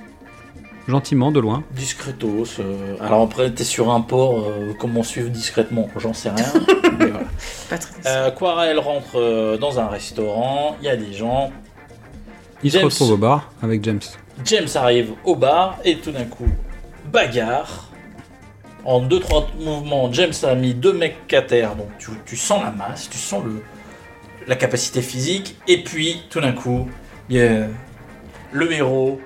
gentiment, 0.87 1.31
de 1.31 1.39
loin. 1.39 1.63
Discretos. 1.71 2.45
euh, 2.59 2.95
alors 3.01 3.21
après, 3.23 3.51
t'es 3.51 3.63
sur 3.65 3.91
un 3.91 3.99
port, 4.01 4.39
euh, 4.47 4.73
comment 4.79 5.03
suivre 5.03 5.29
discrètement? 5.29 5.89
J'en 5.97 6.13
sais 6.13 6.29
rien. 6.29 6.45
mais 6.99 7.07
voilà. 7.07 7.25
Pas 7.69 7.77
très 7.77 7.91
Euh, 8.05 8.31
Quarel 8.31 8.79
rentre 8.79 9.15
euh, 9.19 9.57
dans 9.57 9.79
un 9.79 9.87
restaurant, 9.87 10.77
il 10.81 10.85
y 10.85 10.89
a 10.89 10.95
des 10.95 11.13
gens. 11.13 11.51
Il 12.63 12.71
se 12.71 12.77
retrouve 12.77 13.11
au 13.11 13.17
bar 13.17 13.51
avec 13.61 13.83
James. 13.83 13.99
James 14.45 14.67
arrive 14.75 15.11
au 15.23 15.35
bar 15.35 15.77
et 15.83 15.97
tout 15.97 16.11
d'un 16.11 16.25
coup, 16.25 16.47
bagarre. 17.11 17.85
En 18.85 19.01
2-3 19.01 19.45
mouvements, 19.59 20.11
James 20.13 20.33
a 20.43 20.55
mis 20.55 20.73
deux 20.73 20.93
mecs 20.93 21.33
à 21.33 21.41
terre, 21.41 21.75
donc 21.75 21.89
tu, 21.99 22.11
tu 22.25 22.37
sens 22.37 22.63
la 22.63 22.71
masse, 22.71 23.09
tu 23.09 23.17
sens 23.17 23.43
le, 23.43 23.61
la 24.47 24.55
capacité 24.55 25.01
physique, 25.01 25.57
et 25.67 25.83
puis 25.83 26.21
tout 26.29 26.39
d'un 26.39 26.53
coup, 26.53 26.87
il 27.29 27.35
y 27.37 27.41
a 27.41 27.67
le 28.53 28.71
héros. 28.71 29.19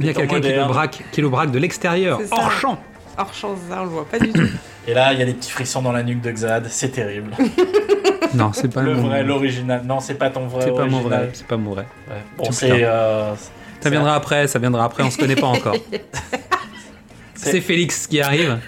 Il 0.00 0.06
y 0.06 0.08
a 0.08 0.14
quelqu'un 0.14 0.40
qui 0.40 0.52
le 0.52 0.64
braque, 0.64 1.04
qui 1.12 1.20
le 1.20 1.28
braque 1.28 1.52
de 1.52 1.60
l'extérieur, 1.60 2.20
hors 2.32 2.50
champ. 2.50 2.78
Hors 3.16 3.32
chance, 3.32 3.58
ça, 3.68 3.76
on 3.82 3.84
le 3.84 3.90
voit 3.90 4.04
pas 4.06 4.18
du 4.18 4.32
tout. 4.32 4.48
Et 4.88 4.94
là, 4.94 5.12
il 5.12 5.20
y 5.20 5.22
a 5.22 5.26
des 5.26 5.34
petits 5.34 5.52
frissons 5.52 5.82
dans 5.82 5.92
la 5.92 6.02
nuque 6.02 6.20
de 6.20 6.32
Xad, 6.32 6.66
c'est 6.68 6.88
terrible. 6.90 7.30
Non, 8.34 8.52
c'est 8.52 8.66
pas 8.66 8.82
le 8.82 8.94
mon- 8.94 9.06
vrai, 9.06 9.22
l'original. 9.22 9.82
Non, 9.84 10.00
c'est 10.00 10.14
pas 10.14 10.28
ton 10.28 10.48
vrai 10.48 10.64
C'est 10.64 10.74
pas 10.74 10.86
mon 10.86 11.02
vrai. 11.02 11.30
C'est 11.34 11.46
pas 11.46 11.56
mon 11.56 11.70
vrai. 11.70 11.86
Ouais. 12.08 12.16
Bon, 12.36 12.50
C'est 12.50 12.82
euh, 12.82 13.32
Ça 13.84 13.90
viendra 13.90 14.14
après. 14.16 14.48
Ça 14.48 14.58
viendra 14.58 14.84
après. 14.84 15.02
On 15.04 15.10
se 15.10 15.18
connaît 15.18 15.36
pas 15.36 15.46
encore. 15.46 15.76
C'est- 17.34 17.60
Félix 17.60 18.06
qui 18.06 18.20
arrive 18.20 18.58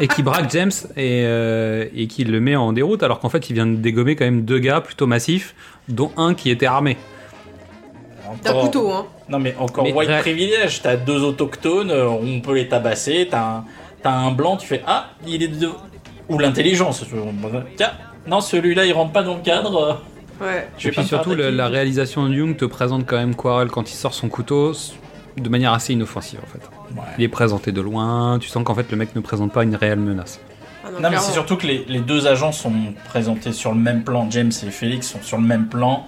et 0.00 0.06
qui 0.08 0.22
braque 0.22 0.50
James 0.52 0.70
et, 0.96 1.22
euh, 1.24 1.86
et 1.94 2.06
qui 2.06 2.24
le 2.24 2.40
met 2.40 2.54
en 2.56 2.72
déroute 2.72 3.02
alors 3.02 3.18
qu'en 3.20 3.28
fait 3.28 3.50
il 3.50 3.54
vient 3.54 3.66
de 3.66 3.76
dégommer 3.76 4.14
quand 4.16 4.24
même 4.24 4.42
deux 4.44 4.58
gars 4.58 4.80
plutôt 4.80 5.06
massifs 5.06 5.54
dont 5.88 6.10
un 6.16 6.34
qui 6.34 6.50
était 6.50 6.66
armé. 6.66 6.96
D'un 8.42 8.50
encore- 8.50 8.62
couteau, 8.64 8.90
hein. 8.92 9.06
Non, 9.28 9.38
mais 9.38 9.54
encore 9.58 9.84
Mais 9.84 9.92
white 9.92 10.08
ré- 10.08 10.20
privilège. 10.20 10.82
T'as 10.82 10.96
deux 10.96 11.22
autochtones, 11.22 11.90
euh, 11.90 12.08
on 12.08 12.40
peut 12.40 12.54
les 12.54 12.68
tabasser. 12.68 13.26
T'as 13.30 13.42
un, 13.58 13.64
t'as 14.02 14.12
un 14.12 14.30
blanc, 14.32 14.56
tu 14.56 14.66
fais 14.66 14.82
Ah, 14.86 15.10
il 15.26 15.42
est 15.42 15.48
de. 15.48 15.70
Ou 16.28 16.38
l'intelligence. 16.38 17.04
Tiens, 17.76 17.92
non, 18.26 18.40
celui-là, 18.40 18.86
il 18.86 18.92
rentre 18.92 19.12
pas 19.12 19.22
dans 19.22 19.34
le 19.36 19.42
cadre. 19.42 20.02
Ouais. 20.40 20.68
Je 20.78 20.88
et 20.88 20.90
puis 20.90 21.04
surtout 21.04 21.34
la 21.34 21.68
réalisation 21.68 22.28
de 22.28 22.34
Young 22.34 22.56
te 22.56 22.64
présente 22.64 23.06
quand 23.06 23.16
même 23.16 23.34
Quarrel 23.34 23.68
quand 23.68 23.90
il 23.90 23.94
sort 23.94 24.14
son 24.14 24.28
couteau 24.28 24.72
de 25.36 25.48
manière 25.48 25.72
assez 25.72 25.92
inoffensive 25.92 26.40
en 26.42 26.46
fait. 26.46 26.60
Ouais. 26.94 27.02
Il 27.18 27.24
est 27.24 27.28
présenté 27.28 27.72
de 27.72 27.80
loin, 27.80 28.38
tu 28.40 28.48
sens 28.48 28.62
qu'en 28.64 28.74
fait 28.74 28.90
le 28.90 28.96
mec 28.96 29.14
ne 29.16 29.20
présente 29.20 29.52
pas 29.52 29.62
une 29.64 29.74
réelle 29.76 29.98
menace. 30.00 30.40
Ah 30.84 30.88
Non, 31.00 31.08
mais 31.10 31.16
c'est 31.18 31.32
surtout 31.32 31.56
que 31.56 31.66
les, 31.66 31.84
les 31.88 32.00
deux 32.00 32.26
agents 32.26 32.52
sont 32.52 32.72
présentés 33.08 33.52
sur 33.52 33.72
le 33.72 33.78
même 33.78 34.04
plan. 34.04 34.26
James 34.30 34.52
et 34.66 34.70
Félix 34.70 35.08
sont 35.08 35.22
sur 35.22 35.38
le 35.38 35.44
même 35.44 35.66
plan. 35.68 36.06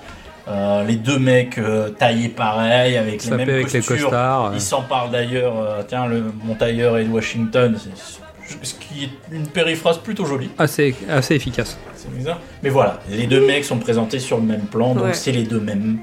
Euh, 0.48 0.84
les 0.84 0.94
deux 0.96 1.18
mecs 1.18 1.58
euh, 1.58 1.88
taillés 1.90 2.28
pareil, 2.28 2.96
avec 2.96 3.24
les 3.24 3.30
mêmes 3.32 3.48
avec 3.48 3.72
les 3.72 3.80
costards. 3.80 4.46
euh, 4.46 4.50
Ils 4.54 4.60
s'en 4.60 4.82
parlent 4.82 5.10
d'ailleurs. 5.10 5.54
euh, 5.58 5.82
tiens, 5.88 6.06
le, 6.06 6.22
mon 6.44 6.54
tailleur 6.54 6.98
est 6.98 7.04
de 7.04 7.10
Washington. 7.10 7.76
c'est- 7.76 8.76
qui 8.96 9.04
est 9.04 9.34
une 9.36 9.46
périphrase 9.46 9.98
plutôt 9.98 10.24
jolie. 10.24 10.50
assez, 10.58 10.94
assez 11.08 11.34
efficace. 11.34 11.78
C'est 11.94 12.12
bizarre. 12.14 12.40
Mais 12.62 12.68
voilà, 12.70 13.00
les 13.10 13.26
deux 13.26 13.44
mecs 13.46 13.64
sont 13.64 13.78
présentés 13.78 14.18
sur 14.18 14.36
le 14.38 14.44
même 14.44 14.62
plan, 14.66 14.94
donc 14.94 15.04
Ouais. 15.04 15.14
c'est 15.14 15.32
les 15.32 15.42
deux 15.44 15.60
mêmes. 15.60 15.98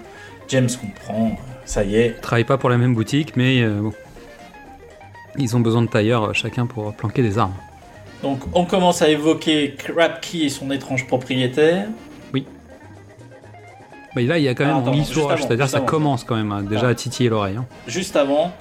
James 0.49 0.69
comprend, 0.79 1.31
ça 1.65 1.83
y 1.83 1.95
est. 1.95 2.07
Ils 2.17 2.21
travaillent 2.21 2.43
pas 2.43 2.57
pour 2.57 2.69
la 2.69 2.77
même 2.77 2.93
boutique, 2.93 3.35
mais 3.35 3.61
euh, 3.61 3.79
bon. 3.81 3.93
Ils 5.37 5.55
ont 5.55 5.61
besoin 5.61 5.81
de 5.81 5.87
tailleurs 5.87 6.25
euh, 6.25 6.33
chacun 6.33 6.65
pour 6.67 6.93
planquer 6.93 7.21
des 7.23 7.37
armes. 7.39 7.55
Donc 8.21 8.39
on 8.53 8.65
commence 8.65 9.01
à 9.01 9.09
évoquer 9.09 9.75
Krabkey 9.77 10.39
et 10.45 10.49
son 10.49 10.69
étrange 10.71 11.07
propriétaire. 11.07 11.87
Bah, 14.15 14.21
là, 14.21 14.37
il 14.37 14.43
y 14.43 14.47
a 14.47 14.53
quand 14.53 14.65
même 14.65 14.75
Ah, 15.01 15.03
sous 15.05 15.21
roche, 15.23 15.31
avant, 15.33 15.47
c'est-à-dire 15.47 15.67
ça 15.69 15.77
avant. 15.77 15.85
commence 15.87 16.23
quand 16.23 16.35
même 16.35 16.51
hein, 16.51 16.61
déjà 16.61 16.85
Ah. 16.87 16.89
à 16.89 16.95
titiller 16.95 17.29
l'oreille. 17.29 17.55
hein. 17.57 17.65
Juste 17.87 18.15
avant, 18.15 18.51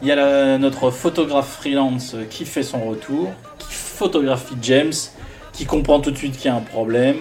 il 0.00 0.08
y 0.08 0.12
a 0.12 0.16
la- 0.16 0.56
notre 0.56 0.90
photographe 0.90 1.48
freelance 1.60 2.16
qui 2.30 2.46
fait 2.46 2.62
son 2.62 2.82
retour, 2.88 3.30
qui 3.74 3.96
photographie 3.98 4.56
James, 4.62 4.92
qui 5.52 5.64
comprend 5.66 6.00
tout 6.00 6.10
de 6.10 6.16
suite 6.16 6.36
qu'il 6.36 6.46
y 6.50 6.54
a 6.54 6.56
un 6.56 6.60
problème. 6.60 7.16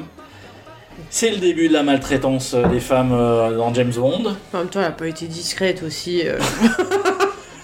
C'est 1.09 1.31
le 1.31 1.37
début 1.37 1.67
de 1.67 1.73
la 1.73 1.83
maltraitance 1.83 2.53
des 2.71 2.79
femmes 2.79 3.13
euh, 3.13 3.57
dans 3.57 3.73
James 3.73 3.91
Bond. 3.95 4.35
En 4.53 4.57
même 4.59 4.67
temps, 4.67 4.79
elle 4.79 4.85
a 4.85 4.91
pas 4.91 5.07
été 5.07 5.25
discrète 5.27 5.83
aussi. 5.83 6.21
euh. 6.25 6.37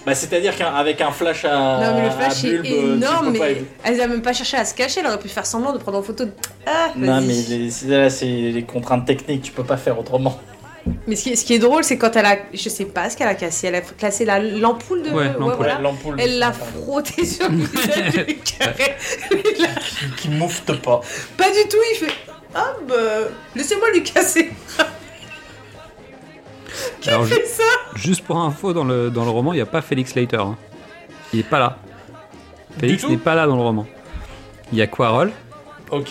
Bah, 0.06 0.14
C'est-à-dire 0.14 0.56
qu'avec 0.56 0.98
un 1.02 1.10
flash 1.10 1.44
à, 1.44 1.50
non, 1.78 1.94
mais 1.94 2.00
le 2.02 2.08
à 2.08 2.10
flash 2.10 2.42
bulbe, 2.42 2.64
énorme, 2.64 3.36
pas- 3.38 3.44
elle 3.84 4.00
a 4.00 4.06
même 4.06 4.22
pas 4.22 4.32
cherché 4.32 4.56
à 4.56 4.64
se 4.64 4.74
cacher, 4.74 5.00
elle 5.00 5.06
aurait 5.06 5.18
pu 5.18 5.28
faire 5.28 5.44
semblant 5.44 5.74
de 5.74 5.78
prendre 5.78 5.98
en 5.98 6.02
photo. 6.02 6.24
de- 6.24 6.32
Ah, 6.66 6.88
Non, 6.96 7.20
mais 7.20 7.68
c'est 8.08 8.24
les 8.26 8.62
contraintes 8.64 9.04
techniques, 9.04 9.42
tu 9.42 9.52
peux 9.52 9.62
pas 9.62 9.76
faire 9.76 9.98
autrement. 9.98 10.40
Mais 11.06 11.14
ce 11.16 11.24
qui, 11.24 11.30
est, 11.30 11.36
ce 11.36 11.44
qui 11.44 11.54
est 11.54 11.58
drôle, 11.58 11.84
c'est 11.84 11.98
quand 11.98 12.16
elle 12.16 12.24
a. 12.26 12.36
Je 12.54 12.68
sais 12.68 12.86
pas 12.86 13.10
ce 13.10 13.16
qu'elle 13.16 13.28
a 13.28 13.34
cassé. 13.34 13.66
Elle 13.66 13.74
a 13.76 13.80
cassé 13.82 14.24
la- 14.24 14.40
l'ampoule 14.40 15.02
de. 15.02 15.10
Ouais, 15.10 15.26
l'ampoule. 15.38 15.54
voilà. 15.56 15.78
L'ampoule 15.78 16.16
Elle 16.18 16.38
l'a 16.38 16.50
pardon, 16.52 16.82
frotté 16.82 17.24
sur 17.26 17.48
le 17.50 17.56
visage 17.64 18.26
du 18.26 18.36
carré. 18.36 18.96
Il 19.30 19.64
a- 19.64 19.68
qui, 19.80 20.10
qui 20.16 20.28
moufte 20.30 20.72
pas. 20.80 21.00
Pas 21.36 21.50
du 21.50 21.68
tout, 21.68 21.76
il 21.92 21.96
fait. 21.96 22.12
Ah 22.54 22.72
bah. 22.88 22.94
Laissez-moi 23.54 23.90
lui 23.92 24.02
casser. 24.02 24.50
Qui 27.00 27.10
Alors, 27.10 27.22
a 27.22 27.26
fait 27.26 27.46
ça? 27.46 27.62
Juste 27.96 28.24
pour 28.24 28.38
info, 28.38 28.72
dans 28.72 28.84
le, 28.84 29.10
dans 29.10 29.24
le 29.24 29.30
roman, 29.30 29.52
il 29.52 29.56
n'y 29.56 29.62
a 29.62 29.66
pas 29.66 29.82
Félix 29.82 30.14
Leiter. 30.14 30.36
hein. 30.36 30.56
Il 31.32 31.40
est 31.40 31.44
pas 31.48 31.58
là. 31.58 31.78
Félix 32.78 33.04
n'est 33.06 33.16
pas 33.16 33.34
là 33.34 33.46
dans 33.46 33.56
le 33.56 33.62
roman. 33.62 33.86
Il 34.72 34.78
y 34.78 34.82
a 34.82 34.86
Quarrel, 34.86 35.30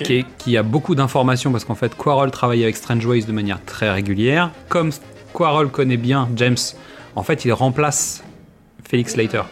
Qui, 0.03 0.13
est- 0.19 0.25
qui 0.37 0.57
a 0.57 0.63
beaucoup 0.63 0.95
d'informations 0.95 1.51
parce 1.51 1.65
qu'en 1.65 1.75
fait, 1.75 1.95
Quarrel 1.95 2.31
travaille 2.31 2.63
avec 2.63 2.75
Strange 2.75 3.05
Ways 3.05 3.23
de 3.25 3.31
manière 3.31 3.63
très 3.65 3.89
régulière. 3.91 4.51
Comme 4.67 4.91
Quarrel 5.33 5.67
connaît 5.69 5.97
bien 5.97 6.27
James, 6.35 6.57
en 7.15 7.23
fait, 7.23 7.45
il 7.45 7.53
remplace 7.53 8.23
Félix 8.87 9.15
Leiter. 9.15 9.43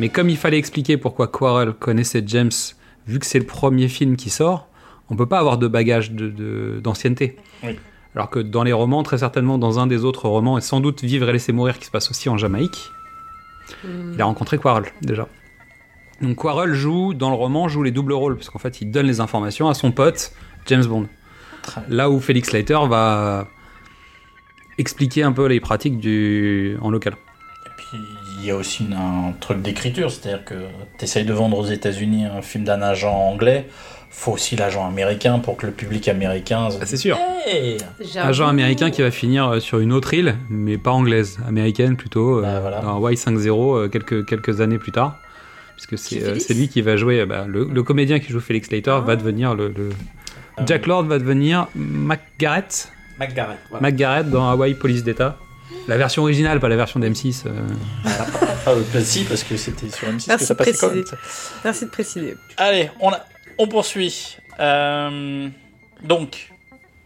Mais 0.00 0.08
comme 0.08 0.28
il 0.30 0.36
fallait 0.36 0.58
expliquer 0.58 0.96
pourquoi 0.96 1.28
Quarrel 1.28 1.72
connaissait 1.72 2.22
James, 2.26 2.50
vu 3.06 3.18
que 3.18 3.26
c'est 3.26 3.38
le 3.38 3.46
premier 3.46 3.88
film 3.88 4.16
qui 4.16 4.30
sort, 4.30 4.68
on 5.10 5.16
peut 5.16 5.26
pas 5.26 5.38
avoir 5.38 5.58
de 5.58 5.68
bagage 5.68 6.10
de- 6.12 6.28
de- 6.30 6.80
d'ancienneté. 6.82 7.36
Oui. 7.62 7.78
Alors 8.14 8.30
que 8.30 8.38
dans 8.40 8.62
les 8.62 8.72
romans, 8.72 9.02
très 9.02 9.18
certainement 9.18 9.58
dans 9.58 9.78
un 9.78 9.86
des 9.86 10.04
autres 10.04 10.28
romans, 10.28 10.56
et 10.58 10.62
sans 10.62 10.80
doute 10.80 11.02
Vivre 11.04 11.28
et 11.28 11.32
laisser 11.32 11.52
mourir, 11.52 11.78
qui 11.78 11.84
se 11.84 11.90
passe 11.90 12.10
aussi 12.10 12.28
en 12.28 12.36
Jamaïque, 12.38 12.90
il 14.14 14.20
a 14.20 14.24
rencontré 14.24 14.58
Quarrel 14.58 14.84
déjà. 15.02 15.26
Donc 16.20 16.36
Quarrel 16.36 16.72
joue, 16.74 17.12
dans 17.14 17.28
le 17.30 17.36
roman, 17.36 17.68
joue 17.68 17.82
les 17.82 17.90
doubles 17.90 18.12
rôles, 18.14 18.36
parce 18.36 18.48
qu'en 18.50 18.58
fait, 18.58 18.80
il 18.80 18.90
donne 18.90 19.06
les 19.06 19.20
informations 19.20 19.68
à 19.68 19.74
son 19.74 19.92
pote, 19.92 20.32
James 20.66 20.84
Bond. 20.86 21.06
Là 21.88 22.08
où 22.10 22.20
Félix 22.20 22.52
Leiter 22.52 22.78
va 22.88 23.48
expliquer 24.78 25.22
un 25.22 25.32
peu 25.32 25.46
les 25.46 25.60
pratiques 25.60 25.98
du... 25.98 26.76
en 26.80 26.90
local. 26.90 27.14
Et 27.66 27.68
puis 27.76 27.98
il 28.40 28.46
y 28.46 28.50
a 28.50 28.56
aussi 28.56 28.84
une- 28.84 28.92
un 28.92 29.32
truc 29.40 29.62
d'écriture, 29.62 30.10
c'est-à-dire 30.10 30.44
que 30.44 30.54
tu 30.98 31.04
essayes 31.04 31.24
de 31.24 31.32
vendre 31.32 31.58
aux 31.58 31.64
États-Unis 31.66 32.26
un 32.26 32.42
film 32.42 32.64
d'un 32.64 32.82
agent 32.82 33.12
anglais, 33.12 33.66
faut 34.10 34.32
aussi 34.32 34.54
l'agent 34.56 34.86
américain 34.86 35.38
pour 35.38 35.56
que 35.56 35.66
le 35.66 35.72
public 35.72 36.08
américain. 36.08 36.68
Ah, 36.80 36.86
c'est 36.86 36.96
sûr. 36.96 37.18
Hey. 37.46 37.78
Agent 38.16 38.46
américain 38.46 38.90
qui 38.90 39.02
va 39.02 39.10
finir 39.10 39.48
euh, 39.48 39.60
sur 39.60 39.78
une 39.80 39.92
autre 39.92 40.14
île, 40.14 40.36
mais 40.48 40.78
pas 40.78 40.92
anglaise, 40.92 41.38
américaine 41.48 41.96
plutôt, 41.96 42.38
euh, 42.38 42.42
Bah, 42.42 42.60
voilà. 42.60 42.80
dans 42.80 43.00
Y50 43.00 43.48
euh, 43.76 43.88
quelques, 43.88 44.24
quelques 44.26 44.60
années 44.60 44.78
plus 44.78 44.92
tard. 44.92 45.18
Puisque 45.76 45.98
c'est 45.98 46.22
euh, 46.22 46.38
c'est 46.38 46.54
lui 46.54 46.68
qui 46.68 46.80
va 46.82 46.96
jouer, 46.96 47.20
euh, 47.20 47.26
bah, 47.26 47.44
le, 47.46 47.64
le 47.64 47.82
comédien 47.82 48.18
qui 48.18 48.32
joue 48.32 48.40
Félix 48.40 48.70
Leiter 48.70 48.90
Ah. 48.90 49.00
va 49.00 49.16
devenir 49.16 49.54
le, 49.54 49.68
le- 49.68 49.90
Ah. 50.58 50.62
Jack 50.66 50.86
Lord 50.86 51.04
va 51.04 51.18
devenir 51.18 51.68
McGarrett, 51.74 52.90
McGarrett. 53.20 53.58
voilà. 53.70 53.86
McGarrett 53.90 54.30
dans 54.30 54.48
Hawaii 54.48 54.74
Police 54.74 55.04
d'État. 55.04 55.38
La 55.86 55.96
version 55.98 56.22
originale, 56.22 56.60
pas 56.60 56.68
la 56.70 56.76
version 56.76 56.98
d'M6. 56.98 57.42
euh. 57.46 57.50
Ah, 58.06 58.10
euh, 58.68 58.82
bah, 58.94 59.00
si, 59.02 59.24
parce 59.24 59.42
que 59.44 59.56
c'était 59.56 59.90
sur 59.90 60.08
M6 60.08 60.24
que 60.24 60.28
Merci 60.28 60.46
ça 60.46 60.54
de 60.54 60.58
passait 60.58 60.88
même. 60.94 61.04
Merci 61.64 61.84
de 61.84 61.90
préciser. 61.90 62.34
Allez, 62.56 62.90
on, 63.00 63.10
a- 63.10 63.24
on 63.58 63.68
poursuit. 63.68 64.36
Euh, 64.60 65.48
donc, 66.02 66.52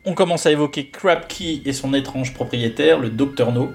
on 0.05 0.15
commence 0.15 0.47
à 0.47 0.53
évoquer 0.53 0.87
Krabkey 0.89 1.63
et 1.65 1.73
son 1.73 1.93
étrange 1.95 2.33
propriétaire, 2.35 3.01
le 3.01 3.11
Docteur 3.11 3.51
No. 3.53 3.73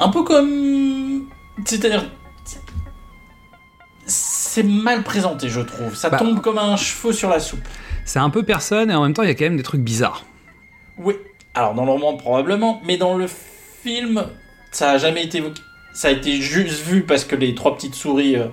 Un 0.00 0.08
peu 0.08 0.24
comme. 0.24 1.28
C'est-à-dire. 1.64 2.04
C'est 4.12 4.64
mal 4.64 5.04
présenté, 5.04 5.48
je 5.48 5.60
trouve. 5.60 5.94
Ça 5.94 6.10
Bah. 6.10 6.18
tombe 6.18 6.40
comme 6.40 6.58
un 6.58 6.76
cheveu 6.76 7.12
sur 7.12 7.30
la 7.30 7.38
soupe. 7.38 7.60
C'est 8.04 8.18
un 8.18 8.28
peu 8.30 8.42
personne 8.42 8.90
et 8.90 8.94
en 8.94 9.02
même 9.04 9.12
temps, 9.14 9.22
il 9.22 9.28
y 9.28 9.30
a 9.30 9.34
quand 9.36 9.44
même 9.44 9.56
des 9.56 9.62
trucs 9.62 9.82
bizarres. 9.82 10.24
Oui. 10.98 11.14
Alors, 11.54 11.74
dans 11.74 11.84
le 11.84 11.92
roman, 11.92 12.16
probablement, 12.16 12.80
mais 12.84 12.96
dans 12.96 13.16
le 13.16 13.26
film, 13.28 14.24
ça 14.72 14.90
a 14.90 14.98
jamais 14.98 15.24
été 15.24 15.38
évoqué. 15.38 15.62
Ça 15.92 16.08
a 16.08 16.10
été 16.10 16.40
juste 16.40 16.84
vu 16.84 17.02
parce 17.02 17.24
que 17.24 17.36
les 17.36 17.54
trois 17.54 17.76
petites 17.76 17.94
souris 17.94 18.36
euh, 18.36 18.46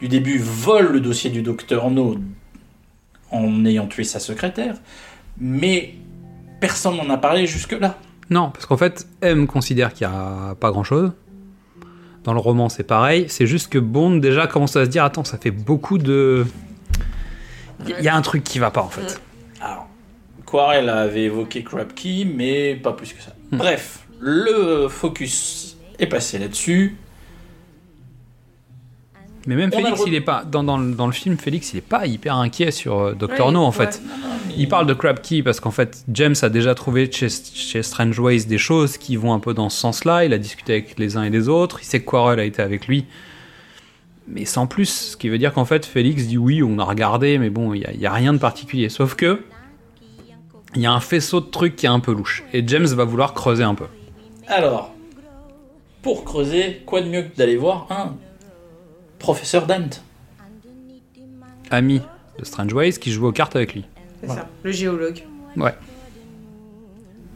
du 0.00 0.08
début 0.08 0.38
volent 0.38 0.90
le 0.90 1.00
dossier 1.00 1.30
du 1.30 1.40
docteur 1.42 1.90
No 1.90 2.16
en 3.30 3.64
ayant 3.64 3.86
tué 3.86 4.04
sa 4.04 4.20
secrétaire. 4.20 4.74
Mais 5.38 5.94
personne 6.60 6.96
n'en 6.96 7.08
a 7.10 7.16
parlé 7.16 7.46
jusque-là. 7.46 7.98
Non, 8.30 8.50
parce 8.50 8.66
qu'en 8.66 8.76
fait, 8.76 9.06
M 9.22 9.46
considère 9.46 9.92
qu'il 9.94 10.06
n'y 10.06 10.12
a 10.12 10.54
pas 10.60 10.70
grand-chose. 10.70 11.12
Dans 12.28 12.34
le 12.34 12.40
roman, 12.40 12.68
c'est 12.68 12.84
pareil. 12.84 13.24
C'est 13.30 13.46
juste 13.46 13.72
que 13.72 13.78
Bond 13.78 14.16
déjà 14.16 14.46
commence 14.46 14.76
à 14.76 14.84
se 14.84 14.90
dire 14.90 15.02
attends, 15.02 15.24
ça 15.24 15.38
fait 15.38 15.50
beaucoup 15.50 15.96
de. 15.96 16.44
Il 17.86 18.04
y 18.04 18.08
a 18.08 18.14
un 18.14 18.20
truc 18.20 18.44
qui 18.44 18.58
va 18.58 18.70
pas 18.70 18.82
en 18.82 18.90
fait. 18.90 19.18
Alors, 19.62 19.88
Quarel 20.44 20.90
avait 20.90 21.22
évoqué 21.22 21.64
Krabkey, 21.64 22.26
mais 22.26 22.74
pas 22.74 22.92
plus 22.92 23.14
que 23.14 23.22
ça. 23.22 23.32
Hmm. 23.50 23.56
Bref, 23.56 24.00
le 24.20 24.88
focus 24.88 25.78
est 25.98 26.06
passé 26.06 26.38
là-dessus. 26.38 26.98
Mais 29.48 29.56
même 29.56 29.70
On 29.72 29.76
Félix, 29.78 30.00
le 30.02 30.08
il 30.08 30.14
est 30.14 30.20
pas 30.20 30.44
dans, 30.44 30.62
dans, 30.62 30.76
le- 30.76 30.92
dans 30.92 31.06
le 31.06 31.12
film. 31.12 31.38
Félix, 31.38 31.72
il 31.72 31.78
est 31.78 31.80
pas 31.80 32.06
hyper 32.06 32.36
inquiet 32.36 32.70
sur 32.70 32.98
euh, 32.98 33.14
Dr 33.14 33.46
Ouais, 33.46 33.50
No 33.50 33.60
en 33.60 33.70
ouais. 33.70 33.72
fait. 33.72 34.02
Il 34.58 34.68
parle 34.68 34.86
de 34.86 34.92
Crab 34.92 35.22
Key 35.22 35.42
parce 35.42 35.58
qu'en 35.58 35.70
fait, 35.70 36.04
James 36.12 36.34
a 36.42 36.50
déjà 36.50 36.74
trouvé 36.74 37.10
chez, 37.10 37.28
chez 37.30 37.82
Strange 37.82 38.18
Ways 38.18 38.44
des 38.44 38.58
choses 38.58 38.98
qui 38.98 39.16
vont 39.16 39.32
un 39.32 39.38
peu 39.38 39.54
dans 39.54 39.70
ce 39.70 39.78
sens-là. 39.80 40.26
Il 40.26 40.34
a 40.34 40.38
discuté 40.38 40.74
avec 40.74 40.98
les 40.98 41.16
uns 41.16 41.22
et 41.22 41.30
les 41.30 41.48
autres. 41.48 41.78
Il 41.80 41.86
sait 41.86 42.00
que 42.00 42.10
Quarrel 42.10 42.38
a 42.40 42.44
été 42.44 42.60
avec 42.60 42.86
lui. 42.88 43.06
Mais 44.26 44.44
sans 44.44 44.66
plus. 44.66 45.12
Ce 45.12 45.16
qui 45.16 45.30
veut 45.30 45.38
dire 45.38 45.54
qu'en 45.54 45.64
fait, 45.64 45.86
Félix 45.86 46.26
dit 46.26 46.36
oui, 46.36 46.62
on 46.62 46.78
a 46.78 46.84
regardé, 46.84 47.38
mais 47.38 47.48
bon, 47.48 47.72
il 47.72 47.86
n'y 47.98 48.04
a, 48.04 48.12
rien 48.12 48.34
de 48.34 48.38
particulier. 48.38 48.90
Sauf 48.90 49.14
que. 49.14 49.40
Il 50.74 50.82
y 50.82 50.86
a 50.86 50.92
un 50.92 51.00
faisceau 51.00 51.40
de 51.40 51.46
trucs 51.46 51.74
qui 51.74 51.86
est 51.86 51.88
un 51.88 52.00
peu 52.00 52.12
louche. 52.12 52.44
Et 52.52 52.62
James 52.66 52.84
va 52.84 53.04
vouloir 53.04 53.32
creuser 53.32 53.64
un 53.64 53.74
peu. 53.74 53.86
Alors, 54.46 54.92
pour 56.02 56.24
creuser, 56.24 56.82
quoi 56.84 57.00
de 57.00 57.08
mieux 57.08 57.22
que 57.22 57.34
d'aller 57.34 57.56
voir 57.56 57.86
un 57.88 58.14
professeur 59.18 59.66
Dent 59.66 60.00
Ami 61.70 62.00
de 62.38 62.44
Strange 62.44 62.72
Ways 62.72 62.92
qui 62.98 63.12
joue 63.12 63.26
aux 63.26 63.32
cartes 63.32 63.56
avec 63.56 63.74
lui. 63.74 63.84
C'est 64.20 64.26
Voilà. 64.26 64.42
ça, 64.42 64.48
le 64.62 64.72
géologue. 64.72 65.22
Ouais. 65.56 65.74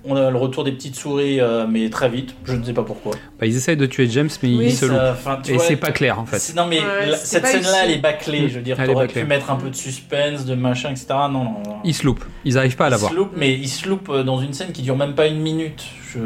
On 0.04 0.16
a 0.16 0.30
le 0.32 0.36
retour 0.36 0.64
des 0.64 0.72
petites 0.72 0.96
souris, 0.96 1.40
euh, 1.40 1.64
mais 1.68 1.88
très 1.88 2.08
vite, 2.08 2.34
je 2.44 2.54
ne 2.54 2.64
sais 2.64 2.72
pas 2.72 2.82
pourquoi. 2.82 3.12
Bah, 3.38 3.46
ils 3.46 3.56
essayent 3.56 3.76
de 3.76 3.86
tuer 3.86 4.08
James, 4.08 4.28
mais 4.42 4.48
Oui, 4.48 4.64
ils 4.66 4.72
se 4.74 4.84
loupent. 4.86 5.48
Et 5.48 5.58
c'est 5.60 5.76
pas 5.76 5.92
clair 5.92 6.18
en 6.18 6.26
fait. 6.26 6.54
Non 6.56 6.66
mais 6.66 6.80
Ouais, 6.80 7.06
la- 7.10 7.16
cette 7.16 7.46
scène-là, 7.46 7.84
elle 7.84 7.90
est 7.92 7.98
bâclée. 7.98 8.48
Je 8.48 8.56
veux 8.56 8.62
dire, 8.62 8.76
t'aurais 8.84 9.06
pu 9.06 9.22
mettre 9.24 9.50
un 9.52 9.56
peu 9.56 9.70
de 9.70 9.76
suspense, 9.76 10.44
de 10.44 10.54
machin, 10.56 10.90
etc. 10.90 11.06
Non, 11.10 11.28
non. 11.30 11.42
non. 11.44 11.76
Ils 11.84 11.94
se 11.94 12.04
loupent. 12.04 12.24
Ils 12.44 12.58
arrivent 12.58 12.74
pas 12.76 12.86
à 12.86 12.88
Il 12.88 12.92
l'avoir. 12.92 13.12
se 13.12 13.16
loupe, 13.16 13.32
mais 13.36 13.52
il 13.54 13.68
se 13.68 13.88
loupe 13.88 14.08
euh, 14.08 14.24
dans 14.24 14.38
une 14.40 14.52
scène 14.54 14.72
qui 14.72 14.82
dure 14.82 14.96
même 14.96 15.14
pas 15.14 15.28
une 15.28 15.40
minute. 15.40 15.84
Je... 16.12 16.18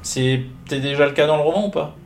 C'est 0.00 0.42
c'était 0.64 0.80
déjà 0.80 1.04
le 1.06 1.12
cas 1.12 1.26
dans 1.26 1.36
le 1.36 1.42
roman 1.42 1.66
ou 1.66 1.70
pas? 1.70 1.96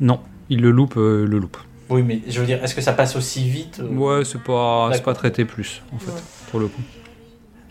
Non, 0.00 0.20
ils 0.50 0.60
le 0.60 0.72
loupent, 0.72 0.96
euh, 0.98 1.24
le 1.26 1.38
loupent. 1.38 1.56
Oui, 1.88 2.02
mais 2.02 2.20
je 2.28 2.40
veux 2.40 2.46
dire, 2.46 2.62
est-ce 2.64 2.74
que 2.74 2.80
ça 2.80 2.92
passe 2.92 3.16
aussi 3.16 3.48
vite 3.48 3.80
euh 3.80 3.88
Ouais, 3.88 4.24
c'est 4.24 4.42
pas, 4.42 4.90
c'est 4.92 5.02
pas 5.02 5.14
traité 5.14 5.44
plus 5.44 5.82
en 5.94 5.98
fait, 5.98 6.10
Ouais. 6.10 6.20
pour 6.50 6.60
le 6.60 6.68
coup. 6.68 6.80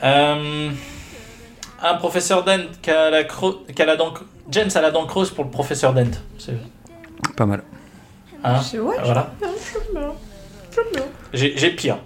Euh, 0.04 0.70
un 1.82 1.94
professeur 1.96 2.44
Dent 2.44 2.60
qui 2.82 2.92
a 2.92 3.10
la, 3.10 3.24
cro- 3.24 3.66
qui 3.74 3.82
a 3.82 3.86
la 3.86 3.96
dent... 3.96 4.14
James 4.50 4.70
a 4.76 4.82
la 4.82 4.92
dent 4.92 5.06
creuse 5.06 5.32
pour 5.32 5.44
le 5.46 5.50
professeur 5.50 5.94
Dent. 5.94 6.12
C'est- 6.38 6.54
Pas 7.38 7.46
mal. 7.46 7.64
Hein 8.44 8.60
ouais, 8.74 8.96
voilà. 9.04 9.32
j'ai 11.34 11.72
pire. 11.72 11.98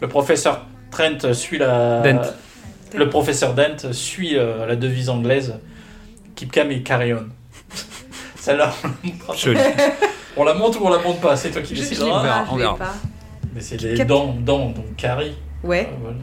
Le 0.00 0.08
professeur 0.08 0.66
Trent 0.90 1.32
suit 1.32 1.58
la... 1.58 2.00
Dent. 2.02 2.22
Le 2.94 3.08
professeur 3.08 3.54
Dent 3.54 3.92
suit 3.92 4.36
euh, 4.36 4.66
la 4.66 4.76
devise 4.76 5.08
anglaise 5.08 5.54
Keep 6.36 6.52
calm 6.52 6.70
et 6.70 6.82
carry 6.82 7.14
on. 7.14 7.26
Celle-là, 8.42 8.72
Joli. 9.36 9.60
on 10.36 10.42
la 10.42 10.54
monte 10.54 10.76
ou 10.80 10.84
on 10.84 10.90
la 10.90 10.98
monte 10.98 11.20
pas, 11.20 11.36
c'est 11.36 11.50
toi 11.52 11.62
qui 11.62 11.74
décideras. 11.74 12.44
On 12.50 12.56
verra. 12.56 12.76
Mais 13.54 13.60
c'est 13.60 13.76
Cap- 13.96 14.08
dents, 14.08 14.34
dents, 14.40 14.70
donc 14.70 14.96
carry. 14.96 15.36
Ouais. 15.62 15.88
Ah, 15.92 15.96
voilà. 16.02 16.16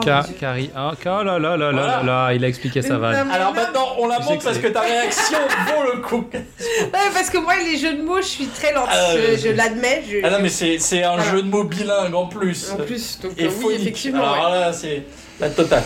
Oh, 0.00 0.02
Ca- 0.02 0.16
mon 0.16 0.22
Dieu. 0.28 0.34
Carrie, 0.40 0.70
ah, 0.74 0.92
ca- 1.02 1.22
là 1.22 1.38
là 1.38 1.54
là 1.58 1.70
là 1.70 1.82
Voilà. 2.00 2.02
là 2.02 2.32
il 2.32 2.42
a 2.42 2.48
expliqué 2.48 2.80
sa 2.80 2.96
vanne. 2.96 3.30
Alors 3.30 3.52
maintenant, 3.52 3.88
on 3.98 4.06
la 4.08 4.16
Je 4.20 4.22
sais 4.22 4.28
monte 4.30 4.38
que 4.38 4.44
parce 4.44 4.56
c'est- 4.56 4.62
que 4.62 4.68
ta 4.68 4.80
réaction 4.80 5.38
vaut 5.66 5.82
le 5.94 6.00
coup. 6.00 6.24
Ouais, 6.32 7.10
parce 7.12 7.28
que 7.28 7.36
moi, 7.36 7.54
les 7.56 7.76
jeux 7.76 7.92
de 7.94 8.02
mots, 8.02 8.22
je 8.22 8.26
suis 8.26 8.46
très 8.46 8.72
lente. 8.72 8.88
Ah, 8.90 9.10
je 9.12 9.18
ouais, 9.18 9.36
je 9.36 9.48
ouais. 9.48 9.54
l'admets. 9.54 10.02
je- 10.10 10.16
Ah 10.24 10.30
non, 10.30 10.38
mais 10.40 10.48
c'est 10.48 10.78
c'est 10.78 11.02
un 11.04 11.16
Voilà. 11.16 11.30
jeu 11.30 11.42
de 11.42 11.48
mots 11.50 11.64
bilingue 11.64 12.14
en 12.14 12.26
plus. 12.26 12.72
En 12.72 12.76
plus, 12.76 13.18
donc 13.20 13.32
Et 13.36 13.44
euh, 13.44 13.48
oui, 13.48 13.62
phonique. 13.62 13.80
effectivement. 13.82 14.22
Alors 14.32 14.50
ouais. 14.52 14.60
là, 14.60 14.72
c'est 14.72 15.02
la 15.40 15.50
totale. 15.50 15.82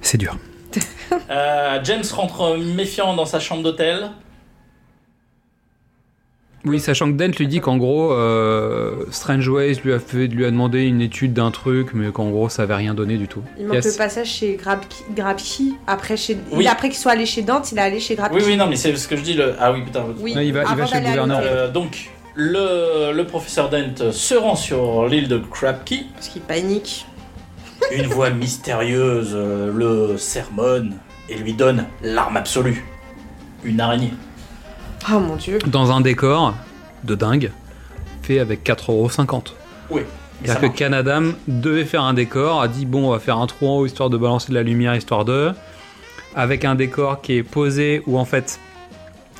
C'est 0.00 0.18
dur. 0.18 0.36
Euh, 1.30 1.78
James 1.84 2.02
rentre 2.12 2.56
méfiant 2.56 3.14
dans 3.14 3.26
sa 3.26 3.38
chambre 3.38 3.62
d'hôtel. 3.62 4.10
Oui, 6.66 6.78
sachant 6.78 7.06
que 7.10 7.16
Dent 7.16 7.32
lui 7.38 7.46
dit 7.48 7.60
qu'en 7.60 7.78
gros, 7.78 8.12
euh, 8.12 9.04
Strange 9.10 9.48
Ways 9.48 9.76
lui 9.82 9.94
a, 9.94 9.98
fait, 9.98 10.26
lui 10.26 10.44
a 10.44 10.50
demandé 10.50 10.82
une 10.82 11.00
étude 11.00 11.32
d'un 11.32 11.50
truc, 11.50 11.94
mais 11.94 12.10
qu'en 12.12 12.28
gros, 12.28 12.50
ça 12.50 12.64
avait 12.64 12.74
rien 12.74 12.92
donné 12.92 13.16
du 13.16 13.28
tout. 13.28 13.42
Il 13.58 13.64
manque 13.66 13.76
Yes. 13.76 13.86
le 13.92 13.96
passage 13.96 14.26
chez 14.28 14.56
Grabki. 14.56 15.02
Grabki, 15.16 15.74
après, 15.86 16.18
chez... 16.18 16.36
Oui. 16.52 16.66
après 16.66 16.90
qu'il 16.90 16.98
soit 16.98 17.12
allé 17.12 17.24
chez 17.24 17.40
Dante, 17.40 17.72
il 17.72 17.78
est 17.78 17.80
allé 17.80 17.98
chez 17.98 18.14
Grabki. 18.14 18.36
Oui, 18.36 18.42
oui, 18.46 18.56
non, 18.58 18.66
mais 18.66 18.76
c'est 18.76 18.94
ce 18.94 19.08
que 19.08 19.16
je 19.16 19.22
dis. 19.22 19.32
Le... 19.32 19.54
Ah 19.58 19.72
oui, 19.72 19.82
putain. 19.82 20.04
Oui, 20.20 20.32
il 20.36 20.52
va- 20.52 20.64
il 20.70 20.76
va 20.76 20.84
chez 20.86 21.00
le 21.00 21.06
gouverneur. 21.06 21.40
Euh, 21.42 21.70
donc, 21.70 22.10
le, 22.34 23.12
le 23.14 23.24
professeur 23.24 23.70
Dent 23.70 24.12
se 24.12 24.34
rend 24.34 24.54
sur 24.54 25.06
l'île 25.08 25.28
de 25.28 25.38
Crabkey. 25.38 26.04
Parce 26.14 26.28
qu'il 26.28 26.42
panique. 26.42 27.06
Une 27.96 28.04
voix 28.06 28.28
mystérieuse 28.28 29.30
euh, 29.32 29.72
le 29.74 30.18
sermonne 30.18 30.96
et 31.30 31.36
lui 31.38 31.54
donne 31.54 31.86
l'arme 32.02 32.36
absolue. 32.36 32.84
Une 33.64 33.80
araignée. 33.80 34.12
Oh 35.08 35.18
mon 35.18 35.36
dieu. 35.36 35.58
Dans 35.66 35.92
un 35.92 36.00
décor 36.00 36.54
de 37.04 37.14
dingue, 37.14 37.50
fait 38.22 38.38
avec 38.38 38.64
4,50€. 38.64 39.52
Oui. 39.90 40.02
C'est-à-dire 40.44 40.72
que. 40.72 40.76
Canadam 40.76 41.34
devait 41.48 41.84
faire 41.84 42.02
un 42.02 42.14
décor, 42.14 42.62
a 42.62 42.68
dit 42.68 42.86
bon, 42.86 43.08
on 43.08 43.10
va 43.12 43.18
faire 43.18 43.38
un 43.38 43.46
trou 43.46 43.68
en 43.68 43.76
haut 43.78 43.86
histoire 43.86 44.10
de 44.10 44.16
balancer 44.16 44.50
de 44.50 44.54
la 44.54 44.62
lumière, 44.62 44.94
histoire 44.94 45.24
de. 45.24 45.52
Avec 46.34 46.64
un 46.64 46.74
décor 46.74 47.20
qui 47.20 47.34
est 47.34 47.42
posé 47.42 48.02
où 48.06 48.18
en 48.18 48.24
fait 48.24 48.60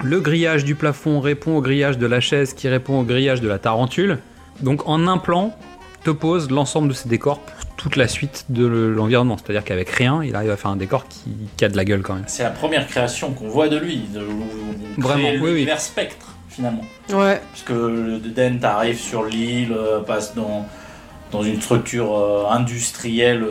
le 0.03 0.21
grillage 0.21 0.65
du 0.65 0.75
plafond 0.75 1.21
répond 1.21 1.57
au 1.57 1.61
grillage 1.61 1.99
de 1.99 2.07
la 2.07 2.21
chaise 2.21 2.55
qui 2.55 2.69
répond 2.69 3.01
au 3.01 3.05
grillage 3.05 3.41
de 3.41 3.49
la 3.49 3.59
tarentule. 3.59 4.19
Donc 4.61 4.89
en 4.89 5.07
un 5.07 5.19
plan, 5.19 5.55
te 6.05 6.11
pose 6.11 6.51
l'ensemble 6.51 6.89
de 6.89 6.95
ces 6.95 7.09
décors 7.09 7.41
pour 7.41 7.60
toute 7.81 7.97
la 7.97 8.09
suite 8.09 8.45
de 8.51 8.67
l'environnement. 8.67 9.39
C'est-à-dire 9.39 9.65
qu'avec 9.65 9.89
rien, 9.89 10.23
il 10.23 10.37
arrive 10.37 10.51
à 10.51 10.57
faire 10.59 10.71
un 10.71 10.77
décor 10.77 11.09
qui, 11.09 11.31
qui 11.57 11.65
a 11.65 11.69
de 11.71 11.77
la 11.79 11.85
gueule 11.87 12.03
quand 12.03 12.13
même. 12.15 12.25
C'est 12.27 12.43
la 12.43 12.51
première 12.51 12.87
création 12.87 13.33
qu'on 13.33 13.49
voit 13.49 13.69
de 13.69 13.79
lui. 13.79 14.03
De, 14.13 14.21
on 14.21 15.01
Vraiment, 15.01 15.31
oui, 15.31 15.39
oui. 15.41 15.51
l'univers 15.53 15.81
spectre, 15.81 16.35
finalement. 16.51 16.85
Ouais. 17.11 17.41
Puisque 17.53 17.71
le 17.71 18.19
Dent 18.19 18.63
arrive 18.69 18.99
sur 18.99 19.25
l'île, 19.25 19.73
euh, 19.73 20.01
passe 20.01 20.35
dans, 20.35 20.67
dans 21.33 21.43
une 21.43 21.59
structure 21.63 22.15
euh, 22.19 22.45
industrielle 22.51 23.47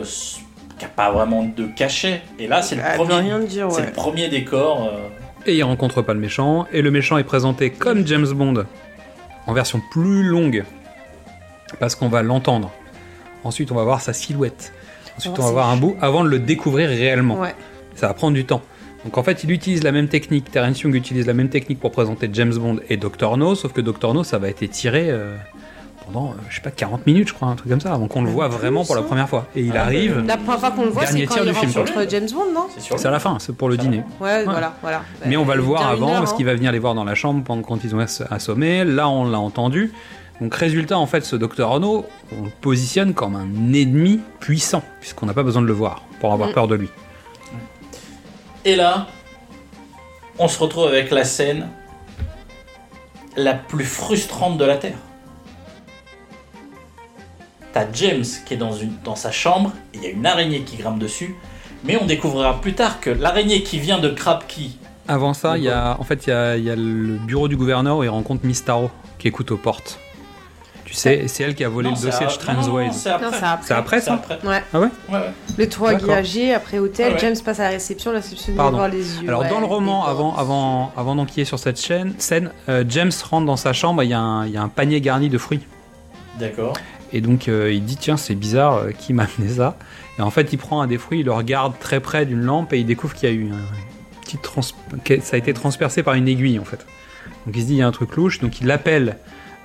qui 0.78 0.84
n'a 0.84 0.90
pas 0.90 1.10
vraiment 1.10 1.42
de 1.44 1.66
cachet. 1.66 2.22
Et 2.38 2.46
là, 2.46 2.62
c'est 2.62 2.76
le, 2.76 2.82
veut 2.82 2.94
premier- 2.94 3.14
rien 3.14 3.40
dire, 3.40 3.66
c'est 3.72 3.80
ouais. 3.80 3.86
le 3.86 3.92
premier 3.92 4.28
décor. 4.28 4.84
euh, 4.92 5.08
Et 5.44 5.56
il 5.56 5.62
rencontre 5.64 6.02
pas 6.02 6.14
le 6.14 6.20
méchant, 6.20 6.66
et 6.72 6.82
le 6.82 6.92
méchant 6.92 7.18
est 7.18 7.24
présenté 7.24 7.70
comme 7.70 8.06
James 8.06 8.28
Bond, 8.28 8.64
en 9.48 9.52
version 9.54 9.80
plus 9.90 10.22
longue, 10.22 10.64
parce 11.80 11.96
qu'on 11.96 12.08
va 12.08 12.22
l'entendre. 12.22 12.70
Ensuite, 13.44 13.72
on 13.72 13.74
va 13.74 13.84
voir 13.84 14.00
sa 14.00 14.12
silhouette. 14.12 14.72
Ensuite, 15.16 15.34
Oh, 15.38 15.42
on 15.42 15.46
va 15.46 15.50
voir 15.52 15.70
un 15.70 15.76
bout 15.76 15.96
avant 16.00 16.24
de 16.24 16.28
le 16.28 16.38
découvrir 16.38 16.88
réellement. 16.88 17.38
Ouais. 17.40 17.54
Ça 17.94 18.08
va 18.08 18.14
prendre 18.14 18.34
du 18.34 18.44
temps. 18.44 18.62
Donc 19.04 19.16
en 19.18 19.22
fait, 19.22 19.44
il 19.44 19.50
utilise 19.50 19.82
la 19.82 19.92
même 19.92 20.08
technique, 20.08 20.50
Terence 20.50 20.80
Young 20.82 20.94
utilise 20.94 21.26
la 21.26 21.32
même 21.32 21.48
technique 21.48 21.80
pour 21.80 21.90
présenter 21.90 22.28
James 22.32 22.52
Bond 22.54 22.80
et 22.90 22.96
Dr. 22.98 23.36
No, 23.38 23.54
sauf 23.54 23.72
que 23.72 23.80
Dr. 23.80 24.12
No, 24.12 24.24
ça 24.24 24.36
va 24.38 24.48
être 24.48 24.62
étiré 24.62 25.06
euh, 25.08 25.36
pendant, 26.04 26.30
euh, 26.30 26.34
je 26.50 26.56
sais 26.56 26.60
pas, 26.60 26.70
40 26.70 27.06
minutes, 27.06 27.28
je 27.28 27.32
crois, 27.32 27.48
un 27.48 27.56
truc 27.56 27.70
comme 27.70 27.80
ça, 27.80 27.94
avant 27.94 28.08
qu'on 28.08 28.22
le 28.22 28.28
voit 28.30 28.48
vraiment 28.48 28.84
pour 28.84 28.96
la 28.96 29.00
première 29.02 29.26
fois. 29.26 29.46
Et 29.56 29.62
il 29.62 29.72
Ah, 29.74 29.84
arrive, 29.84 30.16
bah, 30.16 30.22
La 30.26 30.36
première 30.36 30.60
fois 30.60 30.70
qu'on 30.72 30.84
le 30.84 30.90
voit, 30.90 31.04
Dernier 31.04 31.20
c'est 31.20 31.26
quand 31.28 31.34
tir 31.36 31.44
il 31.44 31.48
du 31.52 31.54
film. 31.58 31.72
rencontre 31.72 32.06
James 32.10 32.28
Bond, 32.30 32.52
non 32.54 32.66
c'est 32.74 32.80
sûr. 32.82 32.98
c'est 32.98 33.08
à 33.08 33.10
la 33.10 33.20
fin, 33.20 33.38
c'est 33.40 33.56
pour 33.56 33.70
le 33.70 33.78
dîner. 33.78 34.02
Ouais, 34.20 34.44
voilà, 34.44 34.74
voilà. 34.82 35.02
Mais 35.24 35.38
on 35.38 35.44
va 35.44 35.54
le 35.54 35.62
voir 35.62 35.86
avant, 35.88 36.10
heure, 36.12 36.18
parce 36.20 36.32
hein. 36.32 36.36
qu'il 36.36 36.44
va 36.46 36.54
venir 36.54 36.70
les 36.70 36.78
voir 36.78 36.94
dans 36.94 37.04
la 37.04 37.14
chambre 37.14 37.42
pendant 37.42 37.62
quand 37.62 37.82
ils 37.82 37.94
ont 37.94 38.00
ass- 38.00 38.22
assommé. 38.30 38.84
Là, 38.84 39.08
on 39.08 39.24
l'a 39.30 39.38
entendu. 39.40 39.92
Donc, 40.40 40.54
résultat, 40.54 40.98
en 40.98 41.06
fait, 41.06 41.24
ce 41.24 41.36
Dr. 41.36 41.70
Ono, 41.70 42.06
on 42.38 42.44
le 42.44 42.50
positionne 42.60 43.12
comme 43.14 43.36
un 43.36 43.72
ennemi 43.74 44.20
puissant, 44.40 44.82
puisqu'on 45.00 45.26
n'a 45.26 45.34
pas 45.34 45.42
besoin 45.42 45.60
de 45.62 45.66
le 45.66 45.72
voir 45.72 46.02
pour 46.20 46.32
avoir 46.32 46.50
Mm. 46.50 46.52
peur 46.54 46.68
de 46.68 46.74
lui. 46.76 46.88
Et 48.64 48.76
là, 48.76 49.06
on 50.38 50.48
se 50.48 50.58
retrouve 50.58 50.86
avec 50.86 51.10
la 51.10 51.24
scène 51.24 51.68
la 53.36 53.54
plus 53.54 53.84
frustrante 53.84 54.56
de 54.58 54.64
la 54.64 54.76
Terre. 54.76 54.98
T'as 57.72 57.86
James 57.92 58.24
qui 58.46 58.54
est 58.54 58.56
dans, 58.56 58.72
une, 58.72 58.94
dans 59.04 59.14
sa 59.14 59.30
chambre, 59.30 59.72
et 59.94 59.98
il 59.98 60.02
y 60.02 60.06
a 60.06 60.10
une 60.10 60.26
araignée 60.26 60.62
qui 60.62 60.76
grimpe 60.76 60.98
dessus, 60.98 61.36
mais 61.84 61.96
on 62.00 62.06
découvrira 62.06 62.60
plus 62.60 62.74
tard 62.74 63.00
que 63.00 63.10
l'araignée 63.10 63.62
qui 63.62 63.78
vient 63.78 63.98
de 63.98 64.08
Krabki, 64.08 64.78
Avant 65.06 65.34
ça, 65.34 65.56
il 65.56 65.64
y 65.64 65.68
a, 65.70 65.96
en 66.00 66.04
fait, 66.04 66.26
il 66.26 66.30
y 66.30 66.32
a, 66.32 66.56
il 66.56 66.64
y 66.64 66.70
a 66.70 66.76
le 66.76 67.16
bureau 67.18 67.46
du 67.48 67.56
gouverneur 67.56 67.98
où 67.98 68.04
il 68.04 68.08
rencontre 68.08 68.44
Miss 68.44 68.64
Taro, 68.64 68.90
qui 69.18 69.28
écoute 69.28 69.50
aux 69.52 69.56
portes. 69.56 69.98
Tu 70.90 70.96
sais, 70.96 71.28
c'est 71.28 71.44
elle 71.44 71.54
qui 71.54 71.62
a 71.62 71.68
volé 71.68 71.88
Non, 71.88 71.94
le 71.94 72.02
dossier 72.02 72.26
de 72.26 72.30
à- 72.30 72.34
Strange 72.34 72.66
non, 72.66 72.90
c'est 72.92 73.10
après. 73.10 73.24
Non, 73.26 73.32
c'est 73.32 73.44
après. 73.44 73.66
C'est 73.68 73.74
après 73.74 74.00
C'est 74.00 74.06
ça 74.06 74.14
après. 74.14 74.38
Ouais. 74.44 74.60
Ah 74.74 74.80
ouais 74.80 74.88
Ouais, 75.08 75.14
ouais. 75.20 75.30
Le 75.56 75.68
toit 75.68 75.92
D'accord. 75.92 76.08
grillagé, 76.08 76.52
après 76.52 76.80
hôtel, 76.80 77.06
Ah 77.10 77.14
ouais. 77.14 77.20
James 77.20 77.36
passe 77.44 77.60
à 77.60 77.62
la 77.62 77.68
réception, 77.68 78.10
la 78.10 78.18
réception 78.18 78.54
Pardon. 78.54 78.78
voir 78.78 78.88
les 78.88 79.18
yeux. 79.22 79.28
Alors 79.28 79.44
dans 79.44 79.60
le 79.60 79.66
roman, 79.66 80.04
avant, 80.04 80.34
avant, 80.34 80.92
avant 80.96 81.14
d'enquiller 81.14 81.44
sur 81.44 81.60
cette 81.60 81.80
chaîne, 81.80 82.14
scène, 82.18 82.50
euh, 82.68 82.82
James 82.88 83.12
rentre 83.30 83.46
dans 83.46 83.56
sa 83.56 83.72
chambre, 83.72 84.02
il 84.02 84.10
y, 84.10 84.14
a 84.14 84.18
un- 84.18 84.46
il 84.46 84.52
y 84.52 84.56
a 84.56 84.62
un 84.62 84.68
panier 84.68 85.00
garni 85.00 85.28
de 85.28 85.38
fruits. 85.38 85.60
D'accord. 86.40 86.72
Et 87.12 87.20
donc 87.20 87.46
euh, 87.46 87.72
il 87.72 87.84
dit 87.84 87.96
tiens 87.96 88.16
c'est 88.16 88.34
bizarre, 88.34 88.74
euh, 88.78 88.90
qui 88.90 89.12
m'a 89.12 89.26
amené 89.38 89.54
ça? 89.54 89.76
Et 90.18 90.22
en 90.22 90.30
fait 90.30 90.52
il 90.52 90.56
prend 90.58 90.80
un 90.82 90.88
des 90.88 90.98
fruits, 90.98 91.20
il 91.20 91.26
le 91.26 91.32
regarde 91.32 91.74
très 91.78 92.00
près 92.00 92.26
d'une 92.26 92.42
lampe 92.42 92.72
et 92.72 92.78
il 92.80 92.86
découvre 92.86 93.14
qu'il 93.14 93.28
y 93.28 93.32
a 93.32 93.34
eu 93.34 93.48
un 93.52 94.20
petit 94.24 94.38
trans... 94.38 94.62
ça 94.62 94.72
a 95.32 95.36
été 95.36 95.54
transpercé 95.54 96.02
par 96.02 96.14
une 96.14 96.26
aiguille 96.26 96.58
en 96.58 96.64
fait. 96.64 96.84
Donc 97.46 97.54
il 97.56 97.62
se 97.62 97.66
dit 97.68 97.74
il 97.74 97.78
y 97.78 97.82
a 97.82 97.86
un 97.86 97.92
truc 97.92 98.16
louche, 98.16 98.40
donc 98.40 98.60
il 98.60 98.70
appelle 98.72 99.18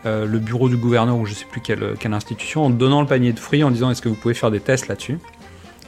euh, 0.05 0.25
le 0.25 0.39
bureau 0.39 0.69
du 0.69 0.77
gouverneur 0.77 1.15
ou 1.17 1.25
je 1.25 1.33
sais 1.33 1.45
plus 1.45 1.61
quelle, 1.61 1.95
quelle 1.99 2.13
institution 2.13 2.65
en 2.65 2.69
donnant 2.69 3.01
le 3.01 3.07
panier 3.07 3.33
de 3.33 3.39
fruits 3.39 3.63
en 3.63 3.71
disant 3.71 3.89
est-ce 3.91 4.01
que 4.01 4.09
vous 4.09 4.15
pouvez 4.15 4.33
faire 4.33 4.51
des 4.51 4.59
tests 4.59 4.87
là-dessus? 4.87 5.19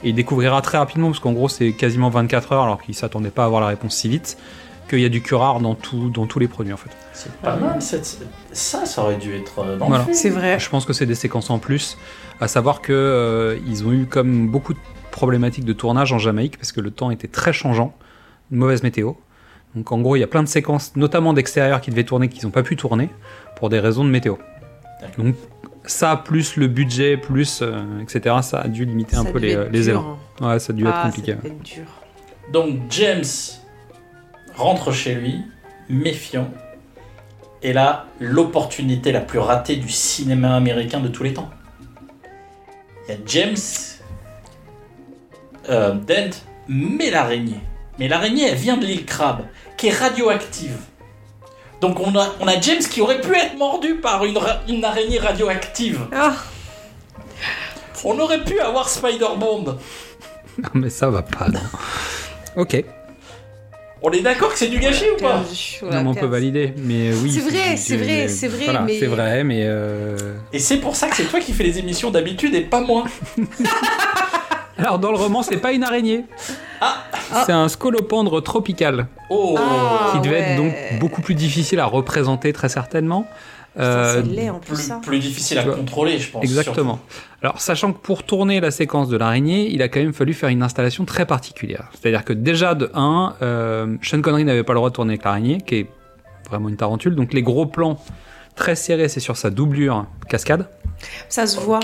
Et 0.04 0.10
il 0.10 0.14
découvrira 0.14 0.60
très 0.62 0.78
rapidement 0.78 1.08
parce 1.08 1.20
qu'en 1.20 1.32
gros 1.32 1.48
c'est 1.48 1.72
quasiment 1.72 2.08
24 2.10 2.52
heures 2.52 2.62
alors 2.64 2.80
qu'il 2.82 2.94
s'attendait 2.94 3.30
pas 3.30 3.42
à 3.42 3.46
avoir 3.46 3.60
la 3.60 3.66
réponse 3.68 3.94
si 3.96 4.08
vite 4.08 4.38
qu'il 4.88 5.00
y 5.00 5.04
a 5.04 5.08
du 5.10 5.20
curare 5.20 5.60
dans, 5.60 5.74
tout, 5.74 6.08
dans 6.08 6.26
tous 6.26 6.38
les 6.38 6.48
produits 6.48 6.72
en 6.72 6.76
fait. 6.78 6.90
C'est 7.12 7.32
pas 7.40 7.56
mal. 7.56 7.82
cette- 7.82 8.20
Ça, 8.52 8.86
ça 8.86 9.02
aurait 9.02 9.16
dû 9.18 9.34
être 9.34 9.58
euh, 9.58 9.76
dans 9.76 9.86
Voilà. 9.88 9.98
le 10.04 10.04
film. 10.06 10.14
C'est 10.16 10.30
vrai. 10.30 10.58
Je 10.58 10.70
pense 10.70 10.84
que 10.86 10.92
c'est 10.94 11.04
des 11.04 11.14
séquences 11.14 11.50
en 11.50 11.58
plus, 11.58 11.98
à 12.40 12.48
savoir 12.48 12.80
que 12.80 12.92
euh, 12.94 13.58
ils 13.66 13.86
ont 13.86 13.92
eu 13.92 14.06
comme 14.06 14.48
beaucoup 14.48 14.72
de 14.72 14.78
problématiques 15.10 15.64
de 15.66 15.72
tournage 15.74 16.12
en 16.12 16.18
Jamaïque 16.18 16.56
parce 16.56 16.72
que 16.72 16.80
le 16.80 16.90
temps 16.90 17.10
était 17.10 17.28
très 17.28 17.52
changeant, 17.52 17.94
une 18.50 18.58
mauvaise 18.58 18.82
météo. 18.82 19.12
Donc 19.74 19.92
en 19.92 20.00
gros, 20.00 20.16
il 20.16 20.20
y 20.20 20.24
a 20.24 20.26
plein 20.26 20.42
de 20.42 20.48
séquences, 20.48 20.92
notamment 20.96 21.34
d'extérieur, 21.34 21.82
qui 21.82 21.90
devaient 21.90 22.04
tourner, 22.04 22.28
qu'ils 22.28 22.46
n'ont 22.46 22.50
pas 22.50 22.62
pu 22.62 22.74
tourner 22.76 23.10
pour 23.58 23.68
des 23.68 23.80
raisons 23.80 24.04
de 24.04 24.10
météo. 24.10 24.36
Donc 25.18 25.34
ça, 25.84 26.16
plus 26.16 26.56
le 26.56 26.68
budget, 26.68 27.16
plus 27.16 27.60
euh, 27.62 27.82
etc., 28.00 28.36
ça 28.42 28.60
a 28.60 28.68
dû 28.68 28.84
limiter 28.84 29.16
un 29.16 29.24
peu 29.24 29.38
les, 29.38 29.88
élans. 29.88 30.18
hein. 30.40 30.48
Ouais, 30.52 30.58
ça 30.58 30.72
a 30.72 30.76
dû 30.76 30.84
être 30.86 30.94
Ah, 30.94 31.02
compliqué. 31.06 31.32
ça 31.32 31.38
devait 31.38 31.48
être 31.48 31.62
dur. 31.62 31.84
Donc 32.52 32.78
James 32.90 33.24
rentre 34.54 34.92
chez 34.92 35.14
lui, 35.14 35.42
méfiant. 35.88 36.50
Et 37.62 37.72
là, 37.72 38.06
l'opportunité 38.20 39.10
la 39.12 39.20
plus 39.20 39.40
ratée 39.40 39.76
du 39.76 39.88
cinéma 39.88 40.54
américain 40.54 41.00
de 41.00 41.08
tous 41.08 41.24
les 41.24 41.34
temps. 41.34 41.50
Il 43.08 43.14
y 43.14 43.14
a 43.16 43.20
James 43.26 43.56
euh, 45.68 45.94
Dent 45.94 46.30
met 46.68 47.10
l'araignée. 47.10 47.60
Mais 47.98 48.06
l'araignée, 48.06 48.48
elle 48.48 48.56
vient 48.56 48.76
de 48.76 48.86
l'île 48.86 49.04
Crabe, 49.04 49.42
qui 49.76 49.88
est 49.88 49.92
radioactive. 49.98 50.76
Donc 51.80 52.00
on 52.00 52.14
a, 52.18 52.34
on 52.40 52.48
a 52.48 52.60
James 52.60 52.80
qui 52.80 53.00
aurait 53.00 53.20
pu 53.20 53.34
être 53.36 53.56
mordu 53.56 53.96
par 53.96 54.24
une, 54.24 54.36
ra- 54.38 54.60
une 54.68 54.84
araignée 54.84 55.18
radioactive. 55.18 56.00
Ah, 56.12 56.34
On 58.04 58.18
aurait 58.18 58.42
pu 58.44 58.58
avoir 58.60 58.88
Spider-Bond. 58.88 59.64
Non, 60.58 60.68
mais 60.74 60.90
ça 60.90 61.08
va 61.08 61.22
pas. 61.22 61.48
non. 61.48 61.60
ok, 62.56 62.84
On 64.02 64.10
est 64.10 64.20
d'accord 64.22 64.52
que 64.52 64.58
c'est 64.58 64.66
du 64.68 64.78
gâchis 64.80 65.04
ou 65.16 65.20
pas? 65.22 65.44
Non, 65.82 66.02
mais 66.02 66.08
on 66.10 66.14
peut 66.14 66.26
valider. 66.26 66.74
Mais 66.78 67.12
oui, 67.12 67.30
C'est 67.32 67.40
vrai, 67.48 67.70
du- 67.74 67.76
c'est 67.80 67.96
vrai, 67.96 68.28
c'est 68.28 68.48
vrai, 68.48 68.64
voilà, 68.64 68.80
mais- 68.80 68.98
c'est 68.98 69.06
vrai, 69.06 69.44
mais 69.44 69.62
euh, 69.64 70.16
Et 70.52 70.58
c'est 70.58 70.78
pour 70.78 70.96
ça 70.96 71.08
que 71.08 71.14
c'est 71.16 71.24
toi 71.26 71.38
qui 71.38 71.52
fais 71.52 71.62
les 71.64 71.78
émissions 71.78 72.10
d'habitude 72.10 72.54
et 72.56 72.62
pas 72.62 72.80
moi. 72.80 73.04
alors 74.78 74.98
dans 74.98 75.10
le 75.10 75.18
roman, 75.18 75.42
c'est 75.42 75.58
pas 75.58 75.72
une 75.72 75.84
araignée. 75.84 76.24
Ah. 76.80 76.96
C'est 77.44 77.52
un 77.52 77.68
scolopendre 77.68 78.42
tropical. 78.42 79.06
Oh 79.30 79.56
Ah. 79.58 80.12
qui 80.12 80.20
devait 80.20 80.38
être 80.38 80.60
ouais. 80.60 80.90
donc 80.92 81.00
beaucoup 81.00 81.20
plus 81.20 81.34
difficile 81.34 81.80
à 81.80 81.86
représenter 81.86 82.52
très 82.52 82.68
certainement. 82.68 83.26
Euh, 83.78 84.22
c'est 84.24 84.28
laid 84.28 84.50
en 84.50 84.58
plus, 84.58 84.74
plus, 84.74 84.82
ça. 84.82 85.00
plus 85.04 85.18
difficile 85.20 85.58
à 85.58 85.64
contrôler, 85.64 86.18
je 86.18 86.30
pense. 86.30 86.42
exactement. 86.42 86.98
Alors, 87.42 87.60
sachant 87.60 87.92
que 87.92 87.98
pour 87.98 88.24
tourner 88.24 88.58
la 88.60 88.72
séquence 88.72 89.08
de 89.08 89.16
l'araignée, 89.16 89.70
il 89.72 89.82
a 89.82 89.88
quand 89.88 90.00
même 90.00 90.12
fallu 90.12 90.32
faire 90.34 90.48
une 90.48 90.62
installation 90.64 91.04
très 91.04 91.26
particulière. 91.26 91.88
C'est-à-dire 91.92 92.24
que 92.24 92.32
déjà 92.32 92.74
de 92.74 92.90
1, 92.94 93.34
euh, 93.42 93.96
Sean 94.02 94.20
Connery 94.20 94.44
n'avait 94.44 94.64
pas 94.64 94.72
le 94.72 94.78
droit 94.78 94.90
de 94.90 94.94
tourner 94.94 95.12
avec 95.12 95.24
l'araignée, 95.24 95.58
qui 95.60 95.76
est 95.76 95.86
vraiment 96.50 96.68
une 96.68 96.76
tarentule. 96.76 97.14
Donc 97.14 97.32
les 97.32 97.42
gros 97.42 97.66
plans 97.66 98.00
très 98.56 98.74
serrés, 98.74 99.08
c'est 99.08 99.20
sur 99.20 99.36
sa 99.36 99.50
doublure 99.50 100.06
cascade. 100.28 100.68
Ça 101.28 101.46
se 101.46 101.58
voit. 101.60 101.78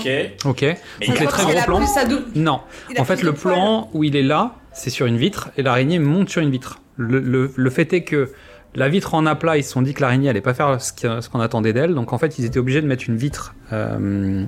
Ok. 0.45 0.63
Donc 1.07 1.19
les 1.19 1.25
très 1.27 1.43
gros 1.43 1.57
a 1.57 1.63
plans. 1.63 1.77
plus 1.77 1.87
sa 1.87 2.05
dou- 2.05 2.19
Non. 2.35 2.61
En 2.97 3.05
fait, 3.05 3.21
le 3.23 3.33
plan 3.33 3.89
où 3.93 4.03
il 4.03 4.15
est 4.15 4.23
là, 4.23 4.55
c'est 4.73 4.89
sur 4.89 5.05
une 5.05 5.17
vitre, 5.17 5.49
et 5.57 5.63
l'araignée 5.63 5.99
monte 5.99 6.29
sur 6.29 6.41
une 6.41 6.51
vitre. 6.51 6.79
Le, 6.97 7.19
le- 7.19 7.51
le 7.55 7.69
fait 7.69 7.91
est 7.93 8.03
que 8.03 8.31
la 8.73 8.89
vitre 8.89 9.13
en 9.13 9.25
aplat, 9.25 9.57
ils 9.57 9.63
se 9.63 9.71
sont 9.71 9.81
dit 9.81 9.93
que 9.93 10.01
l'araignée 10.01 10.29
allait 10.29 10.41
pas 10.41 10.53
faire 10.53 10.81
ce 10.81 11.29
qu'on 11.29 11.39
attendait 11.39 11.71
d'elle, 11.71 11.93
donc 11.95 12.11
en 12.11 12.17
fait, 12.17 12.37
ils 12.39 12.45
étaient 12.45 12.59
obligés 12.59 12.81
de 12.81 12.87
mettre 12.87 13.05
une 13.07 13.15
vitre 13.15 13.55
euh, 13.71 14.43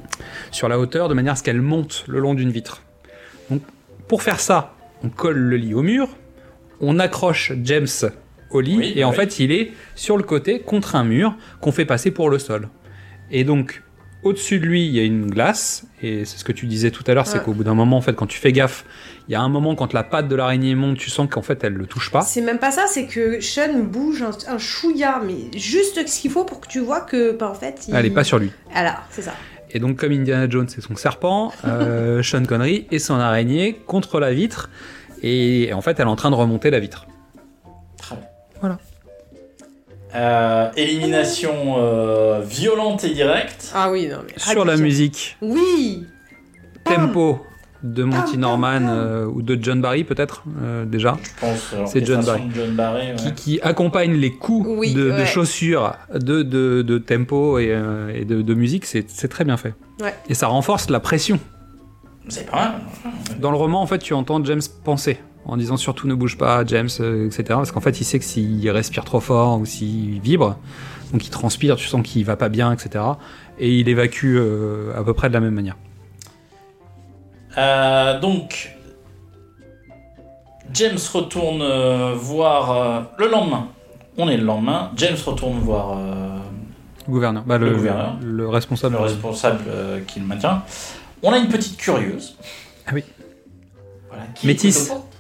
sur 0.52 0.68
la 0.68 0.80
hauteur 0.80 1.08
de 1.08 1.14
manière 1.14 1.34
à 1.34 1.36
ce 1.38 1.44
qu'elle 1.44 1.62
monte 1.62 2.04
le 2.08 2.20
long 2.20 2.34
d'une 2.34 2.52
vitre. 2.52 2.82
Donc, 3.50 3.62
pour 4.10 4.22
faire 4.24 4.40
ça, 4.42 4.74
on 5.04 5.10
colle 5.10 5.38
le 5.38 5.56
lit 5.56 5.74
au 5.74 5.82
mur, 5.82 6.10
on 6.82 7.00
accroche 7.00 7.54
James 7.64 7.88
au 8.52 8.60
lit, 8.60 8.78
Oui, 8.78 8.94
et 8.98 9.04
en 9.06 9.12
oui. 9.12 9.16
fait, 9.16 9.40
il 9.40 9.52
est 9.54 9.72
sur 9.96 10.18
le 10.18 10.24
côté 10.24 10.60
contre 10.60 10.96
un 10.98 11.04
mur 11.06 11.36
qu'on 11.62 11.72
fait 11.72 11.86
passer 11.86 12.12
pour 12.12 12.30
le 12.30 12.40
sol. 12.40 12.68
Et 13.32 13.44
donc, 13.46 13.82
au-dessus 14.24 14.60
de 14.60 14.66
lui, 14.66 14.86
il 14.86 14.92
y 14.94 15.00
a 15.00 15.04
une 15.04 15.30
glace, 15.30 15.86
et 16.02 16.26
c'est 16.26 16.38
ce 16.38 16.44
que 16.44 16.52
tu 16.52 16.66
disais 16.66 16.92
tout 16.92 17.04
à 17.08 17.14
l'heure, 17.14 17.28
c'est 17.28 17.42
qu'au 17.44 17.54
bout 17.54 17.64
d'un 17.64 17.74
moment, 17.74 17.98
en 17.98 18.02
fait, 18.02 18.14
quand 18.14 18.26
tu 18.26 18.40
fais 18.40 18.52
gaffe, 18.52 18.86
il 19.28 19.34
y 19.34 19.36
a 19.36 19.42
un 19.42 19.50
moment 19.50 19.76
quand 19.76 19.94
la 19.94 20.04
patte 20.04 20.28
de 20.28 20.36
l'araignée 20.36 20.76
monte, 20.76 20.98
tu 20.98 21.10
sens 21.10 21.28
qu'en 21.30 21.42
fait, 21.42 21.64
elle 21.64 21.74
le 21.74 21.86
touche 21.86 22.12
pas. 22.12 22.22
C'est 22.22 22.42
même 22.42 22.60
pas 22.60 22.72
ça, 22.72 22.86
c'est 22.88 23.06
que 23.06 23.42
Sean 23.42 23.84
bouge 23.84 24.24
un, 24.24 24.32
un 24.54 24.58
chouïa, 24.58 25.22
mais 25.26 25.58
juste 25.58 26.08
ce 26.08 26.22
qu'il 26.22 26.32
faut 26.32 26.46
pour 26.46 26.62
que 26.62 26.68
tu 26.68 26.80
vois 26.80 27.02
que, 27.02 27.32
bah, 27.38 27.50
en 27.50 27.54
fait, 27.54 27.86
il... 27.88 27.96
Elle 27.96 28.06
est 28.06 28.12
pas 28.12 28.24
sur 28.24 28.40
lui. 28.40 28.52
Voilà, 28.72 29.04
c'est 29.12 29.22
ça. 29.22 29.34
Et 29.72 29.80
donc, 29.80 29.98
comme 29.98 30.12
Indiana 30.12 30.50
Jones 30.50 30.68
et 30.78 30.82
son 30.82 30.96
serpent, 30.96 31.52
euh, 31.66 32.24
Sean 32.24 32.44
Connery 32.46 32.88
et 32.92 33.00
son 33.00 33.16
araignée 33.16 33.80
contre 33.86 34.20
la 34.20 34.34
vitre, 34.34 34.70
et 35.24 35.72
en 35.74 35.82
fait, 35.82 36.00
elle 36.00 36.08
est 36.08 36.10
en 36.10 36.16
train 36.16 36.32
de 36.32 36.36
remonter 36.36 36.70
la 36.70 36.80
vitre. 36.80 37.08
Très 37.98 38.16
bien. 38.16 38.26
Voilà. 38.62 38.80
Euh, 40.18 40.70
élimination 40.76 41.76
euh, 41.78 42.42
violente 42.44 43.04
et 43.04 43.12
directe. 43.12 43.72
Ah 43.76 43.92
oui, 43.92 44.08
non, 44.08 44.18
mais... 44.26 44.34
Sur 44.38 44.66
la 44.66 44.76
musique, 44.78 45.38
Oui 45.42 46.06
tempo 46.84 47.46
de 47.84 48.04
Monty 48.04 48.32
Pam, 48.32 48.40
Norman 48.40 48.72
pam, 48.80 48.86
pam. 48.86 48.98
euh, 48.98 49.26
ou 49.28 49.42
de 49.44 49.60
John 49.62 49.82
Barry 49.82 50.04
peut-être 50.04 50.44
euh, 50.64 50.86
déjà. 50.86 51.18
Je 51.22 51.30
pense. 51.40 51.76
C'est 51.86 52.04
John 52.06 52.24
Barry. 52.24 53.10
ouais. 53.10 53.16
qui, 53.18 53.34
qui 53.34 53.62
accompagne 53.62 54.14
les 54.14 54.32
coups 54.32 54.68
Oui, 54.68 54.94
de, 54.94 55.12
de 55.12 55.26
chaussures, 55.26 55.94
de, 56.14 56.42
de, 56.42 56.82
de 56.82 56.98
tempo 56.98 57.60
et, 57.60 57.68
euh, 57.70 58.10
et 58.16 58.26
de, 58.26 58.42
de 58.42 58.54
musique, 58.56 58.86
c'est 58.86 59.08
c'est 59.10 59.28
très 59.28 59.44
bien 59.44 59.58
fait. 59.58 59.76
Ouais. 60.02 60.16
Et 60.30 60.34
ça 60.34 60.48
renforce 60.48 60.90
la 60.90 61.00
pression. 61.00 61.40
C'est 62.30 62.50
pas 62.50 62.56
mal. 62.58 62.74
Dans 63.40 63.52
le 63.52 63.58
roman, 63.58 63.82
en 63.82 63.86
fait, 63.88 64.00
tu 64.00 64.14
entends 64.14 64.44
James 64.44 64.62
penser 64.84 65.20
en 65.48 65.58
disant 65.58 65.78
surtout 65.78 66.08
ne 66.08 66.14
bouge 66.14 66.38
pas, 66.38 66.66
James, 66.66 66.90
euh, 67.00 67.26
etc. 67.26 67.44
Parce 67.48 67.72
qu'en 67.72 67.80
fait, 67.82 68.00
il 68.02 68.04
sait 68.04 68.20
que 68.20 68.26
s'il 68.26 68.70
respire 68.70 69.06
trop 69.06 69.22
fort 69.22 69.60
ou 69.60 69.66
s'il 69.66 70.20
vibre, 70.20 70.58
donc 71.12 71.26
il 71.26 71.30
transpire, 71.30 71.78
tu 71.78 71.88
sens 71.88 72.02
qu'il 72.06 72.26
va 72.26 72.36
pas 72.36 72.50
bien, 72.50 72.72
etc. 72.72 73.04
Et 73.60 73.80
il 73.80 73.88
évacue 73.90 74.36
euh, 74.38 74.98
à 74.98 75.04
peu 75.04 75.14
près 75.14 75.30
de 75.30 75.34
la 75.34 75.40
même 75.40 75.54
manière. 75.54 75.78
Euh, 77.58 78.20
donc, 78.20 78.76
James 80.74 80.98
retourne 81.14 81.62
euh, 81.62 82.14
voir 82.14 83.08
le 83.18 83.28
lendemain. 83.30 83.70
On 84.18 84.28
est 84.30 84.38
le 84.38 84.44
lendemain. 84.44 84.92
James 84.96 85.18
retourne 85.26 85.60
voir 85.60 85.98
Gouverneur, 87.08 87.44
bah, 87.46 87.58
le, 87.58 87.70
Le 87.70 87.76
gouverneur. 87.76 88.18
le 88.22 88.50
responsable. 88.50 88.96
le 88.96 89.02
responsable 89.02 89.64
qui 90.08 90.20
le 90.20 90.26
maintient. 90.26 90.64
On 91.24 91.32
a 91.32 91.38
une 91.38 91.48
petite 91.48 91.78
curieuse. 91.78 92.36
Ah 92.86 92.92
oui. 92.94 93.04
Voilà, 94.10 94.26
qui 94.36 94.48
portes. 94.88 95.17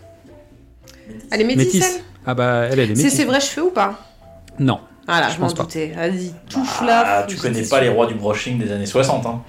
Elle 1.31 1.41
est 1.41 1.43
métisse, 1.43 1.73
Métis. 1.73 2.03
Ah 2.25 2.33
bah 2.33 2.63
elle, 2.71 2.73
elle 2.73 2.79
est 2.79 2.83
elle 2.91 2.97
C'est 2.97 3.03
métisse. 3.03 3.17
ses 3.19 3.25
vrais 3.25 3.39
cheveux 3.39 3.67
ou 3.67 3.71
pas? 3.71 3.99
Non. 4.59 4.79
Voilà, 5.07 5.29
Je 5.29 5.35
je, 5.35 5.39
m'en 5.41 5.47
doutais. 5.51 5.93
Vas-y, 5.95 6.33
touche 6.49 6.67
Ah, 6.81 6.85
là. 6.85 7.25
tu 7.27 7.37
je 7.37 7.41
connais 7.41 7.61
pas 7.63 7.79
les 7.81 7.89
rois 7.89 8.07
du 8.07 8.15
brushing 8.15 8.59
des 8.59 8.71
années 8.71 8.85
60. 8.85 9.25
Hein. 9.25 9.41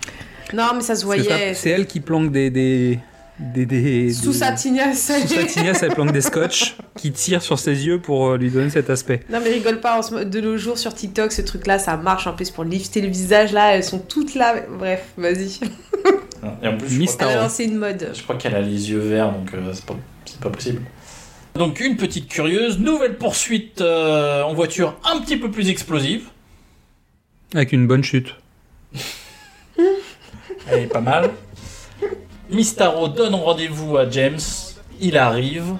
Non, 0.54 0.70
mais 0.74 0.82
ça 0.82 0.94
se 0.94 1.04
voyait. 1.04 1.54
C'est 1.54 1.70
elle 1.70 1.86
qui 1.86 2.00
planque 2.00 2.30
des. 2.30 2.50
des, 2.50 2.98
des, 3.40 3.66
des- 3.66 4.12
Sous 4.12 4.32
des- 4.32 4.38
sa 4.38 4.52
tignasse. 4.52 5.12
Sous 5.20 5.28
sa 5.34 5.44
tignasse, 5.44 5.82
elle 5.82 5.94
planque 5.94 6.12
des 6.12 6.20
scotch 6.20 6.76
qui 6.96 7.10
tirent 7.12 7.42
sur 7.42 7.58
ses 7.58 7.86
yeux 7.86 8.00
pour 8.00 8.28
euh, 8.30 8.36
lui 8.36 8.50
donner 8.50 8.70
cet 8.70 8.88
aspect. 8.90 9.20
Non 9.30 9.38
mais 9.42 9.50
rigole 9.50 9.80
pas, 9.80 9.98
en 9.98 10.02
ce 10.02 10.14
mo- 10.14 10.24
de 10.24 10.40
nos 10.40 10.56
jours 10.56 10.78
sur 10.78 10.94
TikTok, 10.94 11.32
ce 11.32 11.42
truc-là, 11.42 11.78
ça 11.78 11.96
marche 11.96 12.26
en 12.26 12.32
plus 12.34 12.50
pour 12.50 12.64
lifter 12.64 13.00
le 13.00 13.08
visage, 13.08 13.52
là, 13.52 13.74
elles 13.76 13.84
sont 13.84 13.98
toutes 14.00 14.34
là. 14.34 14.54
Bref, 14.78 15.04
vas-y. 15.16 15.58
Et 16.62 16.68
en 16.68 16.76
plus, 16.76 16.88
je 16.88 16.98
Miss 16.98 17.16
crois, 17.16 17.30
Elle 17.32 17.38
a 17.38 17.42
lancé 17.42 17.64
une 17.64 17.76
mode. 17.78 18.10
je 18.14 18.22
crois 18.22 18.36
qu'elle 18.36 18.54
a 18.54 18.60
les 18.60 18.90
yeux 18.90 18.98
verts, 19.00 19.32
donc 19.32 19.52
euh, 19.54 19.70
c'est 19.72 19.84
pas, 19.84 19.96
c'est 20.24 20.40
pas 20.40 20.50
possible. 20.50 20.82
Donc 21.58 21.80
une 21.80 21.96
petite 21.96 22.28
curieuse, 22.28 22.78
nouvelle 22.78 23.16
poursuite 23.16 23.80
euh, 23.80 24.44
en 24.44 24.54
voiture 24.54 24.94
un 25.04 25.20
petit 25.20 25.36
peu 25.36 25.50
plus 25.50 25.68
explosive. 25.68 26.28
Avec 27.52 27.72
une 27.72 27.88
bonne 27.88 28.04
chute. 28.04 28.36
Elle 30.70 30.84
est 30.84 30.86
pas 30.86 31.00
mal. 31.00 31.32
Mistaro 32.48 33.08
donne 33.08 33.34
rendez-vous 33.34 33.96
à 33.96 34.08
James. 34.08 34.38
Il 35.00 35.18
arrive. 35.18 35.74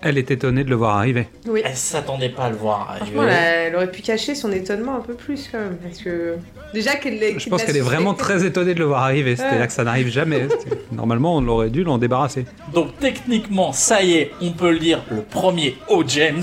Elle 0.00 0.16
est 0.16 0.30
étonnée 0.30 0.62
de 0.62 0.70
le 0.70 0.76
voir 0.76 0.96
arriver. 0.96 1.26
Oui. 1.48 1.60
Elle 1.64 1.74
s'attendait 1.76 2.28
pas 2.28 2.44
à 2.44 2.50
le 2.50 2.56
voir 2.56 2.88
arriver. 2.90 3.06
Franchement, 3.16 3.28
elle, 3.32 3.74
aurait 3.74 3.90
pu 3.90 4.00
cacher 4.00 4.34
son 4.36 4.52
étonnement 4.52 4.94
un 4.96 5.00
peu 5.00 5.14
plus 5.14 5.48
quand 5.50 5.58
même. 5.58 5.76
Parce 5.82 5.98
que. 5.98 6.36
Déjà 6.72 6.94
qu'elle 6.96 7.18
Je 7.40 7.48
pense 7.48 7.60
l'a 7.60 7.66
qu'elle 7.66 7.76
est 7.78 7.80
vraiment 7.80 8.14
très 8.14 8.44
étonnée 8.46 8.74
de 8.74 8.78
le 8.78 8.84
voir 8.84 9.02
arriver. 9.02 9.34
C'est-à-dire 9.36 9.60
Ouais. 9.60 9.66
que 9.66 9.72
ça 9.72 9.82
n'arrive 9.84 10.08
jamais. 10.08 10.46
Normalement, 10.92 11.34
on 11.36 11.46
aurait 11.48 11.70
dû 11.70 11.82
l'en 11.82 11.98
débarrasser. 11.98 12.44
Donc 12.72 12.96
techniquement, 13.00 13.72
ça 13.72 14.02
y 14.02 14.12
est, 14.14 14.30
on 14.40 14.52
peut 14.52 14.70
le 14.70 14.78
dire, 14.78 15.02
le 15.10 15.22
premier 15.22 15.76
O 15.88 16.04
James 16.06 16.42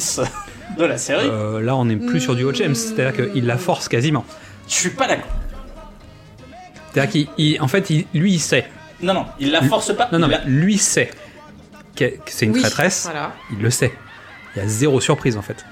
de 0.78 0.84
la 0.84 0.98
série. 0.98 1.28
Euh, 1.30 1.62
là, 1.62 1.78
on 1.78 1.86
n'est 1.86 1.96
plus 1.96 2.20
sur 2.20 2.36
du 2.36 2.44
Hot 2.44 2.54
James. 2.56 2.76
C'est-à-dire 2.76 3.32
qu'il 3.32 3.46
la 3.46 3.58
force 3.58 3.88
quasiment. 3.88 4.26
Je 4.68 4.74
suis 4.74 4.90
pas 4.90 5.08
d'accord. 5.08 5.32
C'est-à-dire 6.92 7.12
qu'il, 7.12 7.28
il- 7.38 7.62
en 7.62 7.68
fait, 7.68 7.90
il- 7.90 8.06
lui, 8.14 8.34
il 8.34 8.40
sait. 8.40 8.66
Non, 9.02 9.14
non, 9.14 9.26
il 9.40 9.52
la 9.52 9.62
force 9.62 9.94
pas. 9.96 10.10
Non, 10.12 10.20
non, 10.20 10.28
il 10.28 10.32
mais 10.32 10.38
la- 10.38 10.44
lui 10.46 10.78
sait 10.78 11.10
que 11.96 12.06
c'est 12.28 12.46
une 12.46 12.52
Oui, 12.54 12.62
traîtresse. 12.62 13.04
Voilà. 13.04 13.34
Il 13.52 13.60
le 13.62 13.70
sait. 13.70 13.92
Il 14.56 14.60
y 14.60 14.66
a 14.66 14.68
zéro 14.68 15.00
surprise 15.02 15.38
en 15.38 15.42
fait. 15.42 15.66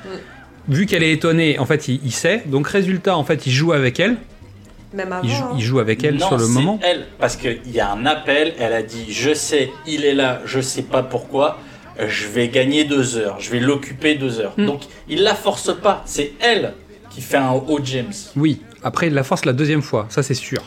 Vu 0.67 0.85
qu'elle 0.85 1.03
est 1.03 1.11
étonnée, 1.11 1.59
en 1.59 1.65
fait, 1.65 1.87
il, 1.89 1.99
il 2.05 2.11
sait. 2.13 2.43
Donc, 2.45 2.67
résultat, 2.67 3.17
en 3.17 3.25
fait, 3.25 3.45
il 3.45 3.51
joue 3.51 3.73
avec 3.73 3.99
elle. 3.99 4.15
Même 4.93 5.11
avant. 5.11 5.23
Il 5.27 5.29
joue, 5.29 5.43
hein. 5.43 5.53
il 5.57 5.61
joue 5.61 5.79
avec 5.79 6.03
elle 6.05 6.15
Non, 6.15 6.27
sur 6.27 6.37
le 6.37 6.45
c'est 6.45 6.51
moment. 6.51 6.79
elle, 6.83 7.05
parce 7.19 7.35
qu'il 7.35 7.59
y 7.69 7.79
a 7.81 7.91
un 7.91 8.05
appel, 8.05 8.53
elle 8.59 8.71
a 8.73 8.81
dit 8.83 9.11
Je 9.11 9.33
sais, 9.33 9.71
il 9.87 10.05
est 10.05 10.13
là, 10.13 10.41
je 10.45 10.61
sais 10.61 10.83
pas 10.83 11.03
pourquoi. 11.03 11.57
je 11.99 12.27
vais 12.27 12.47
gagner 12.47 12.85
deux 12.85 13.17
heures, 13.17 13.39
je 13.39 13.49
vais 13.51 13.59
l'occuper 13.59 14.15
deux 14.15 14.39
heures. 14.39 14.53
Hmm. 14.57 14.65
Donc 14.67 14.81
il 15.09 15.21
la 15.23 15.35
force 15.35 15.75
pas, 15.79 16.01
c'est 16.05 16.31
elle 16.39 16.73
qui 17.09 17.21
fait 17.21 17.37
un 17.37 17.51
haut 17.51 17.79
James. 17.83 18.13
Oui, 18.35 18.61
après 18.83 19.07
il 19.07 19.13
la 19.13 19.23
force 19.23 19.45
la 19.45 19.53
deuxième 19.53 19.81
fois, 19.81 20.05
ça 20.09 20.23
c'est 20.23 20.33
sûr. 20.33 20.61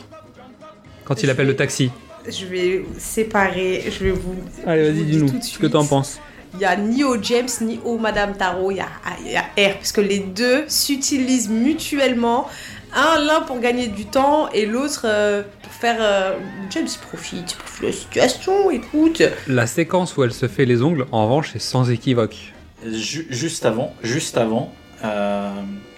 Quand 1.05 1.23
il 1.23 1.29
appelle 1.29 1.45
vais- 1.47 1.51
le 1.53 1.57
taxi. 1.57 1.89
Je 2.29 2.45
vais 2.45 2.85
séparer, 2.97 3.83
je 3.89 4.03
vais 4.03 4.11
vous. 4.11 4.35
Allez, 4.65 4.91
vas-y, 4.91 5.03
dis-nous 5.05 5.41
ce 5.41 5.57
que 5.57 5.67
t'en 5.67 5.85
penses. 5.85 6.19
Il 6.53 6.59
y 6.61 6.65
a 6.65 6.75
ni 6.75 7.03
au 7.03 7.21
James 7.21 7.47
ni 7.61 7.79
au 7.85 7.97
Madame 7.97 8.35
Tarot, 8.35 8.71
il 8.71 8.77
y 8.77 8.79
a, 8.79 8.87
il 9.25 9.31
y 9.31 9.35
a 9.35 9.41
R, 9.69 9.75
parce 9.75 9.91
que 9.91 10.01
les 10.01 10.19
deux 10.19 10.63
s'utilisent 10.67 11.49
mutuellement. 11.49 12.47
Un, 12.95 13.19
l'un 13.19 13.41
pour 13.41 13.59
gagner 13.59 13.87
du 13.87 14.05
temps 14.05 14.49
et 14.53 14.65
l'autre 14.65 15.01
euh, 15.05 15.43
pour 15.61 15.71
faire. 15.73 15.97
euh, 15.99 16.37
James 16.69 16.87
profite, 17.09 17.55
profite 17.57 17.81
de 17.81 17.87
la 17.87 17.93
situation, 17.93 18.71
écoute. 18.71 19.21
La 19.47 19.67
séquence 19.67 20.15
où 20.15 20.23
elle 20.23 20.33
se 20.33 20.47
fait 20.47 20.65
les 20.65 20.81
ongles, 20.81 21.05
en 21.11 21.25
revanche, 21.25 21.49
c'est 21.53 21.59
sans 21.59 21.91
équivoque. 21.91 22.53
Ju- 22.85 23.27
juste 23.29 23.65
avant, 23.65 23.93
juste 24.03 24.37
avant, 24.37 24.73
euh, 25.03 25.51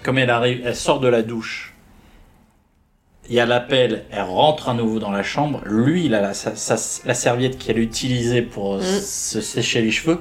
comme 0.03 0.17
elle 0.17 0.31
arrive, 0.31 0.61
elle 0.65 0.75
sort 0.75 0.99
de 0.99 1.07
la 1.07 1.21
douche. 1.21 1.73
Il 3.29 3.35
y 3.35 3.39
a 3.39 3.45
l'appel, 3.45 4.05
elle 4.11 4.23
rentre 4.23 4.69
à 4.69 4.73
nouveau 4.73 4.97
dans 4.99 5.11
la 5.11 5.21
chambre. 5.23 5.61
Lui, 5.65 6.05
il 6.05 6.15
a 6.15 6.21
la, 6.21 6.33
sa- 6.33 6.55
sa- 6.55 7.01
la 7.05 7.13
serviette 7.13 7.57
qu'elle 7.59 7.77
utilisait 7.79 8.41
pour 8.41 8.75
euh, 8.75 8.79
Mm. 8.79 9.01
se 9.01 9.39
sécher 9.41 9.81
les 9.81 9.91
cheveux. 9.91 10.19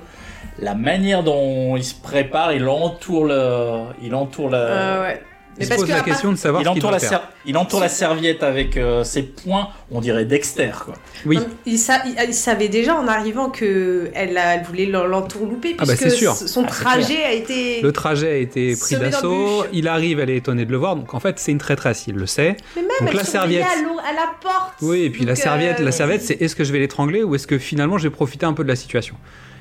La 0.58 0.74
manière 0.74 1.22
dont 1.22 1.76
il 1.76 1.84
se 1.84 1.94
prépare, 1.94 2.52
il 2.52 2.66
entoure 2.68 3.24
le, 3.24 3.84
il 4.02 4.14
entoure 4.14 4.50
la, 4.50 4.58
Euh, 4.58 5.02
ouais. 5.02 5.22
Il 5.60 5.66
se 5.66 5.74
pose 5.74 5.88
la 5.88 5.96
part- 5.96 6.04
question 6.04 6.30
de 6.32 6.36
savoir 6.36 6.62
il 6.62 6.64
ce 6.64 6.70
entoure 6.70 6.82
doit 6.90 6.92
la, 6.92 6.98
faire. 7.00 7.28
il 7.46 7.56
entoure 7.56 7.80
la 7.80 7.88
serviette 7.88 8.42
avec 8.42 8.76
euh, 8.76 9.02
ses 9.04 9.22
poings, 9.22 9.68
on 9.90 10.00
dirait 10.00 10.24
Dexter, 10.24 10.70
quoi. 10.84 10.94
Oui, 11.26 11.36
Non, 11.36 11.46
Il, 11.66 11.78
sa- 11.78 12.04
il- 12.06 12.16
il 12.28 12.34
savait 12.34 12.68
déjà 12.68 12.94
en 12.96 13.08
arrivant 13.08 13.50
que 13.50 14.10
elle, 14.14 14.38
a- 14.38 14.54
elle 14.54 14.64
voulait 14.64 14.86
l'en- 14.86 15.06
l'entourlouper 15.06 15.74
Ah 15.78 15.84
bah, 15.84 15.94
puisque 15.96 16.10
c'est 16.10 16.16
sûr. 16.16 16.34
son 16.34 16.64
Ah, 16.64 16.68
c'est 16.70 16.84
trajet 16.84 17.24
a 17.24 17.32
été. 17.32 17.82
le 17.82 17.92
trajet 17.92 18.28
a 18.32 18.36
été 18.36 18.76
pris 18.76 18.96
d'assaut, 18.96 19.64
il 19.72 19.88
arrive, 19.88 20.20
elle 20.20 20.30
est 20.30 20.36
étonnée 20.36 20.64
de 20.64 20.70
le 20.70 20.76
voir, 20.76 20.94
donc 20.96 21.12
en 21.14 21.20
fait 21.20 21.38
c'est 21.38 21.50
une 21.52 21.58
traîtresse, 21.58 22.04
il 22.06 22.14
le 22.14 22.26
sait. 22.26 22.56
Mais 22.76 22.82
même 22.82 22.90
Donc 23.00 23.08
elle 23.10 23.16
la 23.16 23.24
serviette. 23.24 23.64
à, 23.64 24.08
à 24.08 24.12
la 24.12 24.30
porte. 24.40 24.74
Oui, 24.82 25.02
et 25.02 25.10
puis 25.10 25.24
la 25.24 25.34
serviette, 25.34 25.80
euh, 25.80 25.84
la 25.84 25.92
serviette, 25.92 26.22
c'est 26.22 26.40
est-ce 26.40 26.54
que 26.54 26.62
je 26.64 26.72
vais 26.72 26.78
l'étrangler 26.78 27.22
ou 27.24 27.34
est-ce 27.34 27.46
que 27.46 27.58
finalement 27.58 27.98
je 27.98 28.04
vais 28.04 28.14
profiter 28.14 28.46
un 28.46 28.52
peu 28.52 28.62
de 28.62 28.68
la 28.68 28.76
situation? 28.76 29.16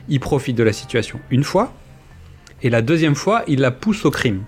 Il 0.09 0.19
profite 0.19 0.55
de 0.55 0.63
la 0.63 0.73
situation 0.73 1.19
une 1.31 1.43
fois, 1.43 1.73
et 2.61 2.69
la 2.69 2.81
deuxième 2.81 3.15
fois, 3.15 3.43
il 3.47 3.59
la 3.61 3.71
pousse 3.71 4.05
au 4.05 4.11
crime. 4.11 4.43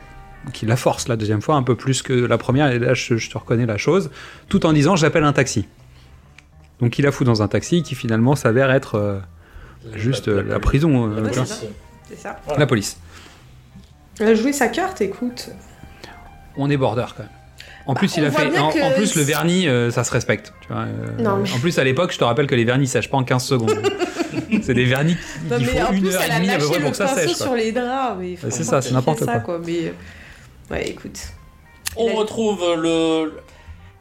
Il 0.62 0.68
la 0.68 0.76
force 0.76 1.08
la 1.08 1.16
deuxième 1.16 1.42
fois 1.42 1.56
un 1.56 1.64
peu 1.64 1.76
plus 1.76 2.02
que 2.02 2.14
la 2.14 2.38
première, 2.38 2.72
et 2.72 2.80
là 2.80 2.94
je, 2.94 3.18
je 3.18 3.30
te 3.30 3.38
reconnais 3.38 3.66
la 3.66 3.78
chose, 3.78 4.10
tout 4.48 4.66
en 4.66 4.74
disant 4.74 4.96
j'appelle 4.96 5.24
un 5.24 5.34
taxi. 5.34 5.66
Donc 6.80 6.98
il 6.98 7.04
la 7.04 7.12
fout 7.12 7.26
dans 7.26 7.42
un 7.42 7.48
taxi 7.48 7.84
qui 7.84 7.96
finalement 7.96 8.36
s'avère 8.36 8.72
être 8.72 8.96
euh, 8.96 9.20
juste 9.96 10.28
euh, 10.28 10.44
la 10.44 10.60
prison, 10.60 11.12
euh, 11.12 11.32
ça. 11.34 11.46
Ça. 12.18 12.40
la 12.58 12.66
police. 12.66 12.98
Elle 14.20 14.30
a 14.30 14.36
joué 14.36 14.52
sa 14.52 14.68
carte, 14.68 15.02
écoute. 15.02 15.50
On 16.58 16.70
est 16.70 16.78
border 16.78 17.06
quand 17.16 17.24
même. 17.24 17.32
En 17.86 17.96
plus, 17.96 18.18
il 18.18 18.26
a 18.26 18.32
fait. 18.32 18.58
En, 18.60 18.70
plus, 18.92 19.16
le 19.16 19.24
vernis, 19.24 19.68
euh, 19.68 19.90
ça 19.90 20.04
se 20.04 20.12
respecte. 20.12 20.54
Tu 20.62 20.68
vois, 20.68 20.84
euh, 20.84 21.22
Non, 21.24 21.38
mais- 21.38 21.52
En 21.52 21.60
plus, 21.60 21.80
à 21.80 21.84
l'époque, 21.84 22.12
je 22.14 22.20
te 22.20 22.24
rappelle 22.24 22.46
que 22.46 22.54
les 22.54 22.66
vernis 22.66 22.86
sèchent 22.86 23.10
pas 23.10 23.18
en 23.18 23.24
15 23.24 23.44
secondes. 23.44 23.82
c'est 24.62 24.76
des 24.76 24.86
vernis 24.86 25.16
qui, 25.16 25.50
Non, 25.50 25.58
qui 25.58 25.66
font 25.66 25.92
une 25.94 26.02
plus, 26.02 26.16
heure 26.16 26.22
et 26.24 26.36
demie 26.36 26.50
à 26.52 26.58
peu 26.60 26.68
près 26.68 26.80
pour 26.82 26.92
que 26.92 26.98
ça 26.98 27.08
sèche. 27.08 27.38
quoi. 27.38 27.46
sur 27.48 27.56
les 27.56 27.72
draps. 27.72 28.20
C'est 28.50 28.64
ça, 28.64 28.82
c'est 28.82 28.90
qui 28.90 28.94
n'importe 28.94 29.24
ça, 29.24 29.40
quoi. 29.40 29.60
Mais... 29.66 29.94
euh, 30.72 30.76
Ouais, 30.76 30.90
écoute. 30.90 31.20
On 31.98 32.06
retrouve 32.16 32.64
le. 32.78 33.34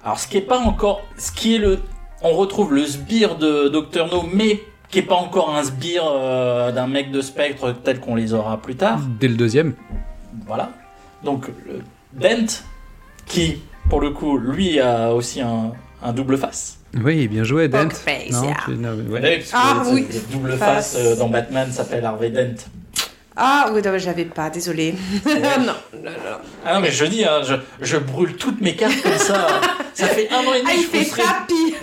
Alors, 0.05 0.19
ce 0.19 0.29
qui 0.29 0.37
est 0.37 0.43
pas 0.43 0.59
encore. 0.59 1.03
Ce 1.17 1.33
qui 1.33 1.57
est 1.57 1.59
le. 1.59 1.79
On 2.23 2.31
retrouve 2.35 2.75
le 2.75 2.85
sbire 2.85 3.37
de 3.37 3.69
Dr. 3.69 4.09
No, 4.13 4.25
mais 4.33 4.61
qui 4.91 4.99
est 5.01 5.03
pas 5.03 5.15
encore 5.15 5.55
un 5.55 5.63
sbire 5.65 6.05
euh, 6.07 6.73
d'un 6.73 6.87
mec 6.87 7.11
de 7.13 7.21
spectre 7.21 7.75
tel 7.85 8.01
qu'on 8.01 8.15
les 8.15 8.35
aura 8.35 8.61
plus 8.61 8.75
tard. 8.77 9.01
Dès 9.21 9.29
le 9.29 9.37
deuxième. 9.37 9.75
Voilà. 10.47 10.71
Donc, 11.25 11.49
le 11.67 11.81
Dent, 12.13 12.47
qui, 13.27 13.59
pour 13.91 14.01
le 14.01 14.11
coup, 14.11 14.39
lui 14.39 14.81
a 14.81 15.13
aussi 15.13 15.41
un, 15.41 15.73
un 16.03 16.13
double 16.13 16.39
face. 16.39 16.79
Oui, 17.05 17.29
bien 17.29 17.45
joué, 17.45 17.69
Dent. 17.69 17.91
Face, 17.91 18.31
Non, 18.31 18.45
yeah. 18.45 18.57
tu- 18.65 19.11
ouais. 19.11 19.45
Ah, 19.53 19.83
oui. 19.93 20.07
le 20.11 20.33
double 20.33 20.53
Face. 20.53 20.95
face 20.95 20.97
euh, 20.99 21.17
dans 21.17 21.29
Batman 21.29 21.71
s'appelle 21.71 22.05
Harvey 22.05 22.31
Dent. 22.31 22.55
Ah, 23.41 23.71
oui, 23.73 23.81
non, 23.85 23.97
j'avais 23.99 24.25
pas, 24.25 24.51
désolé. 24.51 24.95
non, 25.27 25.35
non, 25.35 25.73
non. 26.03 26.11
Ah 26.67 26.75
non, 26.75 26.81
mais 26.81 26.91
je 26.91 27.05
dis, 27.05 27.25
hein, 27.25 27.41
je, 27.47 27.55
je 27.81 27.97
brûle 27.97 28.35
toutes 28.35 28.61
mes 28.61 28.75
cartes 28.75 29.01
comme 29.01 29.17
ça. 29.17 29.47
ça 29.95 30.07
fait 30.09 30.29
un 30.31 30.39
an 30.45 30.55
et 30.55 30.61
demi 30.61 30.71
Ah, 30.71 30.75
que 30.93 30.97
il 30.97 31.05
je 31.05 31.11
fait 31.11 31.23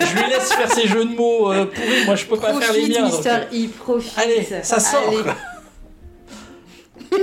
Je 0.00 0.14
lui 0.22 0.30
laisse 0.30 0.52
faire 0.52 0.70
ses 0.70 0.86
jeux 0.86 1.06
de 1.06 1.14
mots 1.16 1.50
euh, 1.50 1.64
pourris. 1.64 2.04
Moi, 2.04 2.14
je 2.14 2.26
peux 2.26 2.36
pas 2.36 2.52
faire 2.60 2.72
les 2.74 2.88
miens. 2.88 3.04
donc, 3.04 3.12
Mister 3.12 3.30
euh, 3.30 3.64
E, 3.64 3.68
profite. 3.68 4.18
Allez, 4.18 4.46
ça 4.62 4.80
sort. 4.80 5.02
Allez. 5.08 5.18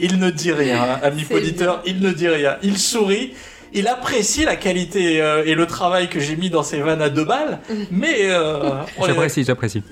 il 0.00 0.18
ne 0.18 0.30
dit 0.30 0.52
rien, 0.52 0.82
hein, 0.82 1.00
ami 1.02 1.24
C'est 1.28 1.34
auditeur, 1.34 1.82
il 1.86 2.00
ne 2.00 2.10
dit 2.10 2.28
rien. 2.28 2.56
Il 2.62 2.76
sourit. 2.76 3.34
Il 3.72 3.88
apprécie 3.88 4.44
la 4.44 4.56
qualité 4.56 5.20
euh, 5.20 5.44
et 5.44 5.54
le 5.54 5.66
travail 5.66 6.08
que 6.08 6.18
j'ai 6.18 6.34
mis 6.36 6.50
dans 6.50 6.62
ces 6.62 6.78
vannes 6.80 7.02
à 7.02 7.10
deux 7.10 7.24
balles, 7.24 7.58
mais, 7.90 8.20
euh, 8.22 8.70
J'apprécie, 9.04 9.44
j'apprécie. 9.44 9.82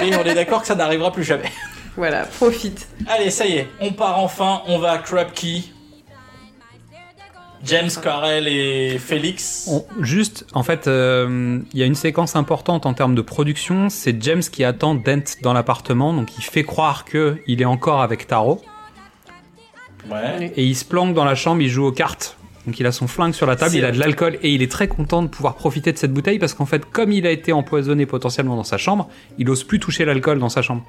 mais 0.00 0.16
on 0.16 0.24
est 0.24 0.34
d'accord 0.34 0.62
que 0.62 0.66
ça 0.66 0.74
n'arrivera 0.74 1.12
plus 1.12 1.22
jamais. 1.22 1.52
Voilà, 1.96 2.24
profite. 2.24 2.88
Allez, 3.06 3.30
ça 3.30 3.46
y 3.46 3.52
est, 3.58 3.68
on 3.80 3.92
part 3.92 4.18
enfin, 4.18 4.62
on 4.66 4.78
va 4.78 4.92
à 4.92 4.98
Krupke. 4.98 5.70
James, 7.64 7.88
Carell 8.02 8.46
et 8.46 8.98
Félix. 8.98 9.68
On- 9.70 9.86
juste, 10.02 10.44
en 10.52 10.62
fait, 10.62 10.86
euh, 10.86 11.60
il 11.72 11.78
y 11.78 11.82
a 11.82 11.86
une 11.86 11.94
séquence 11.94 12.36
importante 12.36 12.84
en 12.84 12.92
termes 12.92 13.14
de 13.14 13.22
production. 13.22 13.88
C'est 13.88 14.22
James 14.22 14.42
qui 14.42 14.64
attend 14.64 14.94
Dent 14.94 15.22
dans 15.42 15.54
l'appartement, 15.54 16.12
donc 16.12 16.28
il 16.36 16.44
fait 16.44 16.64
croire 16.64 17.06
que 17.06 17.38
il 17.46 17.62
est 17.62 17.66
encore 17.66 18.02
avec 18.02 18.26
Taro. 18.26 18.60
Ouais. 20.10 20.52
et 20.54 20.62
il 20.64 20.74
se 20.76 20.84
planque 20.84 21.14
dans 21.14 21.24
la 21.24 21.34
chambre, 21.34 21.62
il 21.62 21.68
joue 21.70 21.86
aux 21.86 21.92
cartes. 21.92 22.36
Donc 22.66 22.78
il 22.78 22.86
a 22.86 22.92
son 22.92 23.06
flingue 23.06 23.32
sur 23.32 23.46
la 23.46 23.56
table, 23.56 23.74
il 23.74 23.84
a 23.86 23.90
de 23.90 23.98
l'alcool 23.98 24.38
et 24.42 24.50
il 24.52 24.60
est 24.60 24.70
très 24.70 24.86
content 24.86 25.22
de 25.22 25.28
pouvoir 25.28 25.54
profiter 25.54 25.92
de 25.92 25.96
cette 25.96 26.12
bouteille 26.12 26.38
parce 26.38 26.52
qu'en 26.52 26.66
fait, 26.66 26.84
comme 26.84 27.10
il 27.10 27.26
a 27.26 27.30
été 27.30 27.54
empoisonné 27.54 28.04
potentiellement 28.04 28.54
dans 28.56 28.64
sa 28.64 28.76
chambre, 28.76 29.08
il 29.38 29.48
ose 29.48 29.64
plus 29.64 29.80
toucher 29.80 30.04
l'alcool 30.04 30.38
dans 30.38 30.50
sa 30.50 30.60
chambre. 30.60 30.82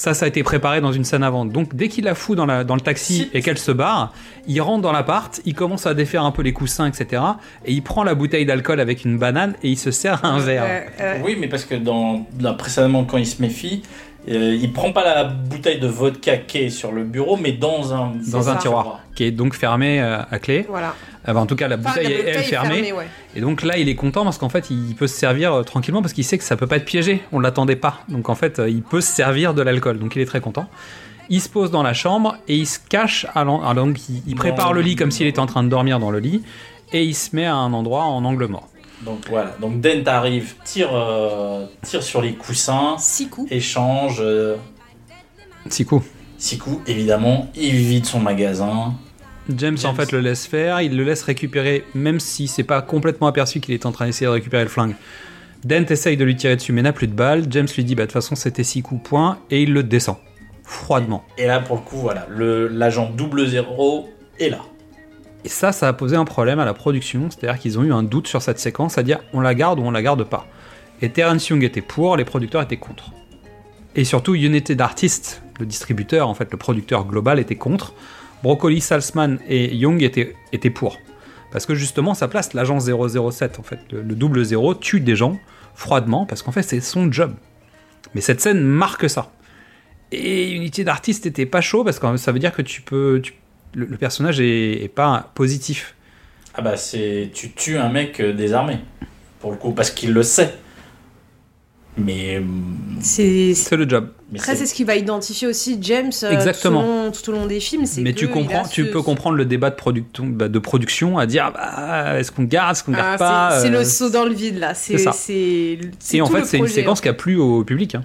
Ça, 0.00 0.14
ça 0.14 0.24
a 0.24 0.28
été 0.28 0.42
préparé 0.42 0.80
dans 0.80 0.92
une 0.92 1.04
scène 1.04 1.22
avant. 1.22 1.44
Donc 1.44 1.74
dès 1.74 1.88
qu'il 1.88 2.04
la 2.04 2.14
fout 2.14 2.34
dans, 2.34 2.46
la, 2.46 2.64
dans 2.64 2.74
le 2.74 2.80
taxi 2.80 3.28
et 3.34 3.42
qu'elle 3.42 3.58
se 3.58 3.70
barre, 3.70 4.14
il 4.48 4.58
rentre 4.62 4.80
dans 4.80 4.92
l'appart, 4.92 5.42
il 5.44 5.52
commence 5.54 5.86
à 5.86 5.92
défaire 5.92 6.24
un 6.24 6.30
peu 6.30 6.40
les 6.40 6.54
coussins, 6.54 6.86
etc. 6.86 7.22
Et 7.66 7.72
il 7.74 7.82
prend 7.82 8.02
la 8.02 8.14
bouteille 8.14 8.46
d'alcool 8.46 8.80
avec 8.80 9.04
une 9.04 9.18
banane 9.18 9.56
et 9.62 9.68
il 9.68 9.76
se 9.76 9.90
sert 9.90 10.24
un 10.24 10.38
verre. 10.38 10.64
Euh, 10.66 10.80
euh, 11.02 11.14
Oui, 11.22 11.36
mais 11.38 11.48
parce 11.48 11.66
que 11.66 11.74
dans, 11.74 12.26
dans- 12.32 12.54
précédemment, 12.54 13.04
quand 13.04 13.18
il 13.18 13.26
se 13.26 13.42
méfie, 13.42 13.82
euh, 14.28 14.54
il 14.60 14.72
prend 14.72 14.92
pas 14.92 15.04
la 15.04 15.24
bouteille 15.24 15.78
de 15.80 15.86
vodka 15.86 16.36
qui 16.36 16.58
est 16.58 16.70
sur 16.70 16.92
le 16.92 17.04
bureau, 17.04 17.36
mais 17.36 17.52
dans 17.52 17.92
un, 17.94 18.12
Dans 18.30 18.48
un 18.48 18.54
ça. 18.54 18.58
tiroir 18.58 19.00
qui 19.14 19.24
est 19.24 19.30
donc 19.30 19.54
fermé 19.54 20.00
euh, 20.00 20.18
à 20.30 20.38
clé. 20.38 20.66
Voilà. 20.68 20.94
Ah 21.26 21.34
bah, 21.34 21.40
en 21.40 21.46
tout 21.46 21.56
cas, 21.56 21.68
la 21.68 21.76
Enfin, 21.76 21.90
bouteille 21.90 22.04
la 22.04 22.10
est 22.10 22.14
elle 22.14 22.18
bouteille 22.26 22.40
est 22.40 22.42
fermée. 22.44 22.68
fermée, 22.74 22.92
ouais. 22.92 23.06
Et 23.36 23.40
donc 23.40 23.62
là, 23.62 23.76
il 23.78 23.88
est 23.88 23.94
content 23.94 24.24
parce 24.24 24.38
qu'en 24.38 24.48
fait, 24.48 24.70
il 24.70 24.94
peut 24.94 25.06
se 25.06 25.16
servir 25.16 25.52
euh, 25.54 25.62
tranquillement 25.62 26.00
parce 26.02 26.12
qu'il 26.14 26.24
sait 26.24 26.38
que 26.38 26.44
ça 26.44 26.56
peut 26.56 26.66
pas 26.66 26.76
être 26.76 26.84
piégé. 26.84 27.22
On 27.32 27.40
l'attendait 27.40 27.76
pas. 27.76 28.00
Donc 28.08 28.28
en 28.28 28.34
fait, 28.34 28.58
euh, 28.58 28.68
il 28.68 28.82
peut 28.82 29.00
se 29.00 29.12
servir 29.12 29.52
de 29.54 29.62
l'alcool. 29.62 29.98
Donc 29.98 30.16
il 30.16 30.22
est 30.22 30.26
très 30.26 30.40
content. 30.40 30.66
Il 31.28 31.40
se 31.40 31.48
pose 31.48 31.70
dans 31.70 31.82
la 31.82 31.92
chambre 31.94 32.36
et 32.48 32.56
il 32.56 32.66
se 32.66 32.78
cache 32.88 33.26
à 33.34 33.44
l'en- 33.44 33.62
alors, 33.62 33.86
donc 33.86 34.08
il, 34.08 34.22
il 34.26 34.34
prépare 34.34 34.68
Dans- 34.68 34.72
le 34.72 34.80
lit 34.80 34.96
comme 34.96 35.10
s'il 35.10 35.26
était 35.26 35.38
en 35.40 35.46
train 35.46 35.62
de 35.62 35.68
dormir 35.68 35.98
dans 36.00 36.10
le 36.10 36.18
lit 36.18 36.42
et 36.92 37.04
il 37.04 37.14
se 37.14 37.36
met 37.36 37.46
à 37.46 37.54
un 37.54 37.72
endroit 37.72 38.02
en 38.04 38.24
angle 38.24 38.46
mort. 38.46 38.68
Donc 39.02 39.20
voilà, 39.28 39.56
donc 39.60 39.80
Dent 39.80 40.02
arrive, 40.06 40.54
tire, 40.64 40.90
euh, 40.94 41.64
tire 41.82 42.02
sur 42.02 42.20
les 42.20 42.34
coussins, 42.34 42.96
Six 42.98 43.28
coups. 43.28 43.50
échange, 43.50 44.18
euh, 44.20 44.56
Six 45.68 45.86
coups. 45.86 46.04
six 46.36 46.58
coups 46.58 46.80
évidemment, 46.86 47.50
il 47.54 47.72
vide 47.76 48.04
son 48.04 48.20
magasin. 48.20 48.94
James, 49.56 49.74
en 49.74 49.80
James. 49.80 49.96
fait 49.96 50.12
le 50.12 50.20
laisse 50.20 50.46
faire, 50.46 50.80
il 50.82 50.96
le 50.96 51.02
laisse 51.04 51.22
récupérer, 51.22 51.84
même 51.94 52.20
si 52.20 52.46
c'est 52.46 52.62
pas 52.62 52.82
complètement 52.82 53.26
aperçu 53.26 53.60
qu'il 53.60 53.74
est 53.74 53.86
en 53.86 53.92
train 53.92 54.06
d'essayer 54.06 54.26
de 54.26 54.32
récupérer 54.32 54.62
le 54.62 54.68
flingue. 54.68 54.94
Dent 55.64 55.84
essaye 55.88 56.16
de 56.16 56.24
lui 56.24 56.36
tirer 56.36 56.56
dessus 56.56 56.72
mais 56.72 56.82
n'a 56.82 56.92
plus 56.92 57.06
de 57.08 57.12
balles. 57.14 57.44
James 57.50 57.68
lui 57.76 57.84
dit 57.84 57.94
bah 57.94 58.02
de 58.02 58.06
toute 58.06 58.12
façon 58.14 58.34
c'était 58.34 58.64
six 58.64 58.82
coups 58.82 59.02
point 59.08 59.38
et 59.50 59.62
il 59.62 59.72
le 59.72 59.82
descend 59.82 60.16
froidement. 60.62 61.24
Et 61.36 61.46
là 61.46 61.60
pour 61.60 61.76
le 61.76 61.82
coup 61.82 61.96
voilà, 61.96 62.26
le 62.30 62.68
l'agent 62.68 63.10
double 63.10 63.46
zéro 63.46 64.08
est 64.38 64.50
là. 64.50 64.60
Et 65.44 65.48
ça, 65.48 65.72
ça 65.72 65.88
a 65.88 65.92
posé 65.92 66.16
un 66.16 66.24
problème 66.24 66.58
à 66.58 66.64
la 66.64 66.74
production, 66.74 67.30
c'est-à-dire 67.30 67.58
qu'ils 67.58 67.78
ont 67.78 67.82
eu 67.82 67.92
un 67.92 68.02
doute 68.02 68.28
sur 68.28 68.42
cette 68.42 68.58
séquence, 68.58 68.98
à 68.98 69.02
dire 69.02 69.20
on 69.32 69.40
la 69.40 69.54
garde 69.54 69.78
ou 69.78 69.82
on 69.82 69.90
la 69.90 70.02
garde 70.02 70.24
pas. 70.24 70.46
Et 71.02 71.08
Terence 71.08 71.48
Young 71.48 71.64
était 71.64 71.80
pour, 71.80 72.16
les 72.16 72.24
producteurs 72.24 72.62
étaient 72.62 72.76
contre. 72.76 73.12
Et 73.96 74.04
surtout, 74.04 74.34
United 74.34 74.80
Artists, 74.80 75.42
le 75.58 75.66
distributeur, 75.66 76.28
en 76.28 76.34
fait, 76.34 76.50
le 76.50 76.58
producteur 76.58 77.06
global, 77.06 77.38
était 77.38 77.56
contre. 77.56 77.94
Broccoli, 78.42 78.80
Salzman 78.80 79.38
et 79.48 79.74
Young 79.74 80.02
étaient, 80.02 80.70
pour. 80.70 80.98
Parce 81.52 81.66
que 81.66 81.74
justement, 81.74 82.14
ça 82.14 82.28
place 82.28 82.52
l'agent 82.54 82.78
007, 82.78 83.58
en 83.58 83.62
fait. 83.62 83.80
Le, 83.90 84.02
le 84.02 84.14
double 84.14 84.44
zéro 84.44 84.74
tue 84.74 85.00
des 85.00 85.16
gens 85.16 85.38
froidement, 85.74 86.26
parce 86.26 86.42
qu'en 86.42 86.52
fait, 86.52 86.62
c'est 86.62 86.80
son 86.80 87.10
job. 87.10 87.34
Mais 88.14 88.20
cette 88.20 88.40
scène 88.40 88.60
marque 88.60 89.08
ça. 89.08 89.32
Et 90.12 90.50
Unity 90.52 90.84
d'artiste 90.84 91.26
était 91.26 91.46
pas 91.46 91.60
chaud, 91.60 91.84
parce 91.84 91.98
que 91.98 92.16
ça 92.16 92.32
veut 92.32 92.38
dire 92.38 92.52
que 92.52 92.62
tu 92.62 92.82
peux. 92.82 93.22
Le, 93.74 93.86
le 93.86 93.96
personnage 93.96 94.40
est, 94.40 94.82
est 94.84 94.88
pas 94.88 95.30
positif. 95.34 95.94
Ah 96.54 96.62
bah 96.62 96.76
c'est, 96.76 97.30
tu 97.32 97.52
tues 97.52 97.78
un 97.78 97.88
mec 97.88 98.20
euh, 98.20 98.32
désarmé, 98.32 98.78
pour 99.40 99.50
le 99.52 99.56
coup, 99.56 99.72
parce 99.72 99.90
qu'il 99.90 100.12
le 100.12 100.22
sait. 100.22 100.54
Mais, 101.96 102.38
hum, 102.38 102.76
C'est 103.00 103.52
C'est 103.54 103.76
le 103.76 103.86
job. 103.88 104.10
mais 104.32 104.38
après 104.38 104.54
c'est 104.56 104.64
ce 104.66 104.74
qui 104.74 104.84
va 104.84 104.94
identifier 104.94 105.48
aussi 105.48 105.76
James 105.82 106.12
euh, 106.22 106.30
Exactement. 106.30 106.80
Tout, 106.82 106.86
au 106.88 106.92
long, 107.04 107.10
tout 107.10 107.30
au 107.30 107.32
long 107.34 107.46
des 107.46 107.60
films. 107.60 107.84
Mais 107.98 108.12
que 108.14 108.18
tu 108.18 108.28
comprends, 108.28 108.62
tu 108.66 108.86
ce- 108.86 108.90
peux 108.90 109.02
comprendre 109.02 109.36
le 109.36 109.44
débat 109.44 109.70
de, 109.70 109.74
production, 109.74 110.26
bah, 110.26 110.48
de 110.48 110.58
production 110.60 111.18
à 111.18 111.26
dire 111.26 111.52
ah, 111.56 112.12
bah, 112.12 112.18
est-ce 112.20 112.30
qu'on 112.30 112.44
garde, 112.44 112.76
est-ce 112.76 112.84
qu'on 112.84 112.94
Ah, 112.94 112.96
garde 112.96 113.18
pas 113.18 113.50
c'est 113.60 113.68
c'est 113.68 113.74
euh, 113.74 113.78
le 113.80 113.84
saut 113.84 114.08
dans 114.08 114.24
le 114.24 114.32
vide 114.32 114.58
là. 114.58 114.74
C'est 114.74 114.94
Et 114.94 116.20
en 116.22 116.26
fait, 116.26 116.38
le 116.40 116.44
c'est 116.44 116.58
une 116.58 116.68
séquence 116.68 117.00
qui 117.00 117.08
a 117.08 117.12
plu 117.12 117.36
au 117.36 117.64
public. 117.64 117.96
hein. 117.96 118.04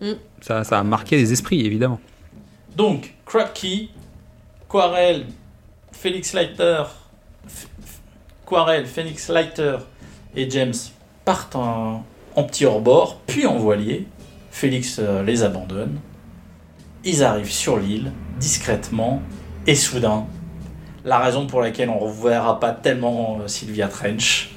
Mm. 0.00 0.12
Ça, 0.40 0.64
ça 0.64 0.78
a 0.80 0.82
marqué 0.82 1.16
les 1.16 1.32
esprits, 1.32 1.64
évidemment. 1.64 2.00
Donc, 2.76 3.14
Krapke, 3.26 3.90
Quarel, 4.70 5.26
Félix 5.92 6.32
Leiter, 6.32 6.84
F- 7.46 7.66
F- 7.84 8.46
Quarel, 8.46 8.86
Félix 8.86 9.28
Leiter 9.28 9.78
et 10.36 10.48
James 10.48 10.74
partent 11.24 11.56
en, 11.56 12.04
en 12.36 12.44
petit 12.44 12.64
hors-bord, 12.66 13.20
puis 13.26 13.46
en 13.46 13.58
voilier. 13.58 14.06
Félix 14.52 14.98
euh, 15.00 15.22
les 15.24 15.42
abandonne. 15.42 15.98
Ils 17.04 17.24
arrivent 17.24 17.50
sur 17.50 17.78
l'île, 17.78 18.12
discrètement, 18.38 19.22
et 19.66 19.74
soudain, 19.74 20.26
la 21.04 21.18
raison 21.18 21.46
pour 21.46 21.60
laquelle 21.62 21.88
on 21.88 21.96
ne 21.96 22.10
reverra 22.10 22.60
pas 22.60 22.72
tellement 22.72 23.38
euh, 23.40 23.48
Sylvia 23.48 23.88
Trench, 23.88 24.50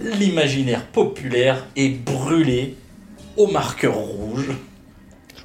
l'imaginaire 0.00 0.84
populaire 0.86 1.64
est 1.74 1.88
brûlé 1.88 2.76
au 3.36 3.46
marqueur 3.46 3.94
rouge 3.94 4.50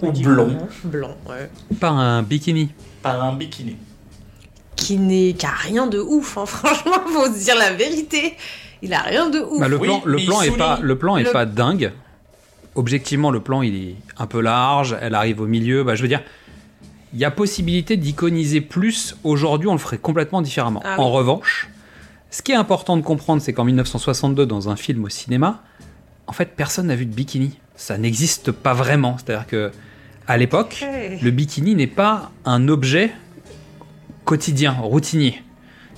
ou 0.01 0.11
blond 0.11 0.57
Blanc, 0.85 1.15
ouais. 1.29 1.49
Par 1.79 1.97
un 1.97 2.23
bikini. 2.23 2.69
par 3.01 3.23
un 3.23 3.33
bikini. 3.33 3.77
Qui 4.75 4.97
n'est 4.97 5.33
qui 5.33 5.45
a 5.45 5.51
rien 5.51 5.87
de 5.87 5.99
ouf, 5.99 6.37
hein. 6.37 6.45
franchement, 6.47 6.93
faut 7.07 7.25
se 7.31 7.43
dire 7.43 7.55
la 7.55 7.73
vérité. 7.73 8.35
Il 8.81 8.93
a 8.93 9.01
rien 9.01 9.29
de 9.29 9.39
ouf. 9.39 9.59
Bah, 9.59 9.67
le 9.67 9.77
Oui, 9.77 9.87
plan, 9.87 10.01
le 10.05 10.17
plan 10.25 10.41
est 10.41 10.57
pas, 10.57 10.79
le 10.81 10.97
plan 10.97 11.17
est 11.17 11.23
le- 11.23 11.31
pas 11.31 11.45
dingue. 11.45 11.91
Objectivement, 12.75 13.31
le 13.31 13.41
plan 13.41 13.61
il 13.61 13.75
est 13.75 13.95
un 14.17 14.27
peu 14.27 14.39
large. 14.41 14.97
Elle 15.01 15.13
arrive 15.15 15.41
au 15.41 15.45
milieu. 15.47 15.83
Bah, 15.83 15.95
je 15.95 16.01
veux 16.01 16.07
dire, 16.07 16.21
il 17.13 17.19
y 17.19 17.25
a 17.25 17.31
possibilité 17.31 17.97
d'iconiser 17.97 18.61
plus. 18.61 19.15
Aujourd'hui, 19.23 19.67
on 19.67 19.73
le 19.73 19.77
ferait 19.79 19.97
complètement 19.97 20.41
différemment. 20.41 20.81
Ah 20.85 20.95
oui. 20.97 21.03
En 21.03 21.11
revanche, 21.11 21.69
ce 22.31 22.41
qui 22.41 22.53
est 22.53 22.55
important 22.55 22.95
de 22.97 23.01
comprendre, 23.01 23.41
c'est 23.41 23.53
qu'en 23.53 23.65
1962, 23.65 24.45
dans 24.45 24.69
un 24.69 24.75
film 24.77 25.03
au 25.03 25.09
cinéma, 25.09 25.61
en 26.27 26.31
fait, 26.33 26.55
personne 26.55 26.87
n'a 26.87 26.95
vu 26.95 27.05
de 27.05 27.13
bikini. 27.13 27.59
Ça 27.75 27.97
n'existe 27.97 28.51
pas 28.51 28.73
vraiment. 28.73 29.17
C'est-à-dire 29.17 29.45
que 29.47 29.71
à 30.31 30.37
l'époque, 30.37 30.85
le 31.21 31.31
bikini 31.31 31.75
n'est 31.75 31.87
pas 31.87 32.31
un 32.45 32.67
objet 32.67 33.11
quotidien, 34.25 34.71
routinier. 34.73 35.41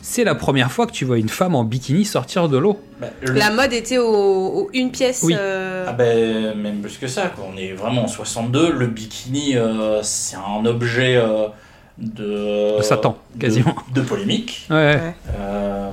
C'est 0.02 0.26
la 0.26 0.36
première 0.36 0.70
fois 0.72 0.86
que 0.86 0.92
tu 0.92 1.06
vois 1.06 1.18
une 1.18 1.30
femme 1.30 1.56
en 1.56 1.64
bikini 1.64 2.04
sortir 2.04 2.50
de 2.50 2.58
l'eau. 2.58 2.78
Bah, 3.00 3.08
le- 3.22 3.34
La 3.34 3.52
mode 3.52 3.72
était 3.72 3.98
au, 3.98 4.06
au 4.14 4.70
une 4.74 4.92
pièce. 4.92 5.22
Oui. 5.24 5.34
euh, 5.38 5.86
Ah 5.88 5.94
ben, 5.94 6.56
même 6.58 6.82
plus 6.82 6.98
que 6.98 7.08
ça, 7.08 7.28
quoi. 7.28 7.46
on 7.54 7.58
est 7.58 7.72
vraiment 7.72 8.04
en 8.04 8.08
62. 8.08 8.74
Le 8.74 8.88
bikini, 8.88 9.56
euh, 9.56 10.02
c'est 10.04 10.36
un 10.36 10.66
objet 10.66 11.16
euh, 11.16 11.48
de. 11.98 12.78
De 12.78 12.82
Satan, 12.84 13.18
quasiment. 13.40 13.76
De, 13.94 14.02
polémique. 14.02 14.68
Ouais. 14.70 15.16
Euh, 15.38 15.90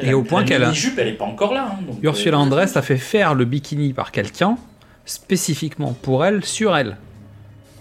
Et 0.00 0.06
la- 0.06 0.16
au 0.16 0.22
point 0.22 0.44
qu'elle 0.44 0.62
a- 0.62 0.66
mini-jupe, 0.66 0.96
elle 0.98 1.08
est 1.08 1.12
pas 1.14 1.24
encore 1.24 1.52
là. 1.52 1.70
hein, 1.72 1.78
donc, 1.84 1.96
Ursula 2.02 2.38
Andress 2.38 2.76
a 2.76 2.82
fait 2.82 2.96
faire 2.98 3.34
le 3.34 3.44
bikini 3.44 3.92
par 3.92 4.12
quelqu'un 4.12 4.56
spécifiquement 5.04 5.96
pour 6.00 6.24
elle, 6.24 6.44
sur 6.44 6.76
elle. 6.76 6.96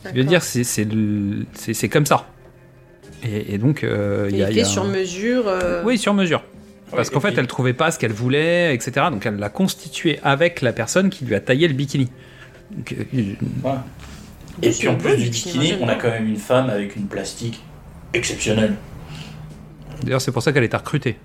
Je 0.05 0.09
veux 0.17 0.23
dire, 0.23 0.41
c'est 0.43 1.89
comme 1.89 2.05
ça. 2.05 2.27
Et, 3.23 3.55
et 3.55 3.57
donc, 3.57 3.83
euh, 3.83 4.27
il 4.31 4.37
y 4.37 4.43
a. 4.43 4.49
y 4.49 4.53
fait 4.55 4.61
a 4.61 4.65
sur 4.65 4.83
un- 4.85 4.87
mesure. 4.87 5.43
euh, 5.47 5.83
Oui, 5.85 5.97
sur 5.97 6.13
mesure. 6.13 6.41
Parce 6.91 7.09
qu'en 7.09 7.19
fait, 7.19 7.29
puis- 7.31 7.39
elle 7.39 7.47
trouvait 7.47 7.73
pas 7.73 7.91
ce 7.91 7.99
qu'elle 7.99 8.13
voulait, 8.13 8.73
etc. 8.73 9.07
Donc, 9.11 9.25
elle 9.25 9.35
l'a 9.37 9.49
constitué 9.49 10.19
avec 10.23 10.61
la 10.61 10.71
personne 10.73 11.09
qui 11.09 11.25
lui 11.25 11.35
a 11.35 11.39
taillé 11.39 11.67
le 11.67 11.73
bikini. 11.73 12.09
Donc, 12.71 12.95
euh, 13.13 13.33
Voilà. 13.61 13.83
Et 14.61 14.71
puis 14.71 14.87
en 14.87 14.95
plus 14.95 15.15
du 15.17 15.29
bikini, 15.29 15.73
on 15.81 15.87
a 15.87 15.95
quand 15.95 16.09
même 16.09 16.27
une 16.27 16.35
femme 16.37 16.69
avec 16.69 16.95
une 16.95 17.07
plastique 17.07 17.61
exceptionnelle. 18.13 18.75
D'ailleurs, 20.03 20.21
c'est 20.21 20.31
pour 20.31 20.41
ça 20.41 20.51
qu'elle 20.53 20.63
est 20.63 20.73
recrutée. 20.73 21.17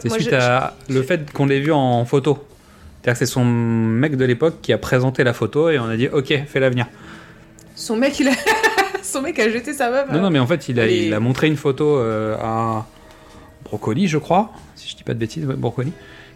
C'est 0.00 0.10
suite 0.10 0.30
je- 0.30 0.34
à 0.34 0.74
le 0.88 1.02
fait 1.02 1.30
qu'on 1.32 1.46
l'ait 1.46 1.60
vue 1.60 1.72
en 1.72 2.04
photo. 2.04 2.44
C'est-à-dire 3.02 3.18
que 3.18 3.26
c'est 3.26 3.32
son 3.32 3.44
mec 3.44 4.16
de 4.16 4.24
l'époque 4.26 4.56
qui 4.60 4.72
a 4.74 4.78
présenté 4.78 5.24
la 5.24 5.32
photo 5.32 5.70
et 5.70 5.78
on 5.78 5.84
a 5.86 5.96
dit 5.96 6.08
Ok, 6.08 6.34
fais 6.46 6.60
l'avenir. 6.60 6.86
Son 7.80 7.96
mec, 7.96 8.18
il 8.20 8.28
a... 8.28 8.32
Son 9.02 9.22
mec 9.22 9.38
a 9.38 9.48
jeté 9.48 9.72
sa 9.72 9.90
meuf. 9.90 10.10
Non, 10.12 10.20
non, 10.20 10.30
mais 10.30 10.38
en 10.38 10.46
fait, 10.46 10.68
il 10.68 10.78
a, 10.78 10.86
Et- 10.86 11.06
il 11.06 11.14
a 11.14 11.20
montré 11.20 11.46
une 11.46 11.56
photo 11.56 11.96
euh, 11.98 12.36
à 12.38 12.86
Brocoli, 13.64 14.06
je 14.06 14.18
crois, 14.18 14.50
si 14.76 14.88
je 14.90 14.96
dis 14.96 15.02
pas 15.04 15.14
de 15.14 15.18
bêtises, 15.18 15.46
ouais, 15.46 15.54
Brocoli, 15.56 15.92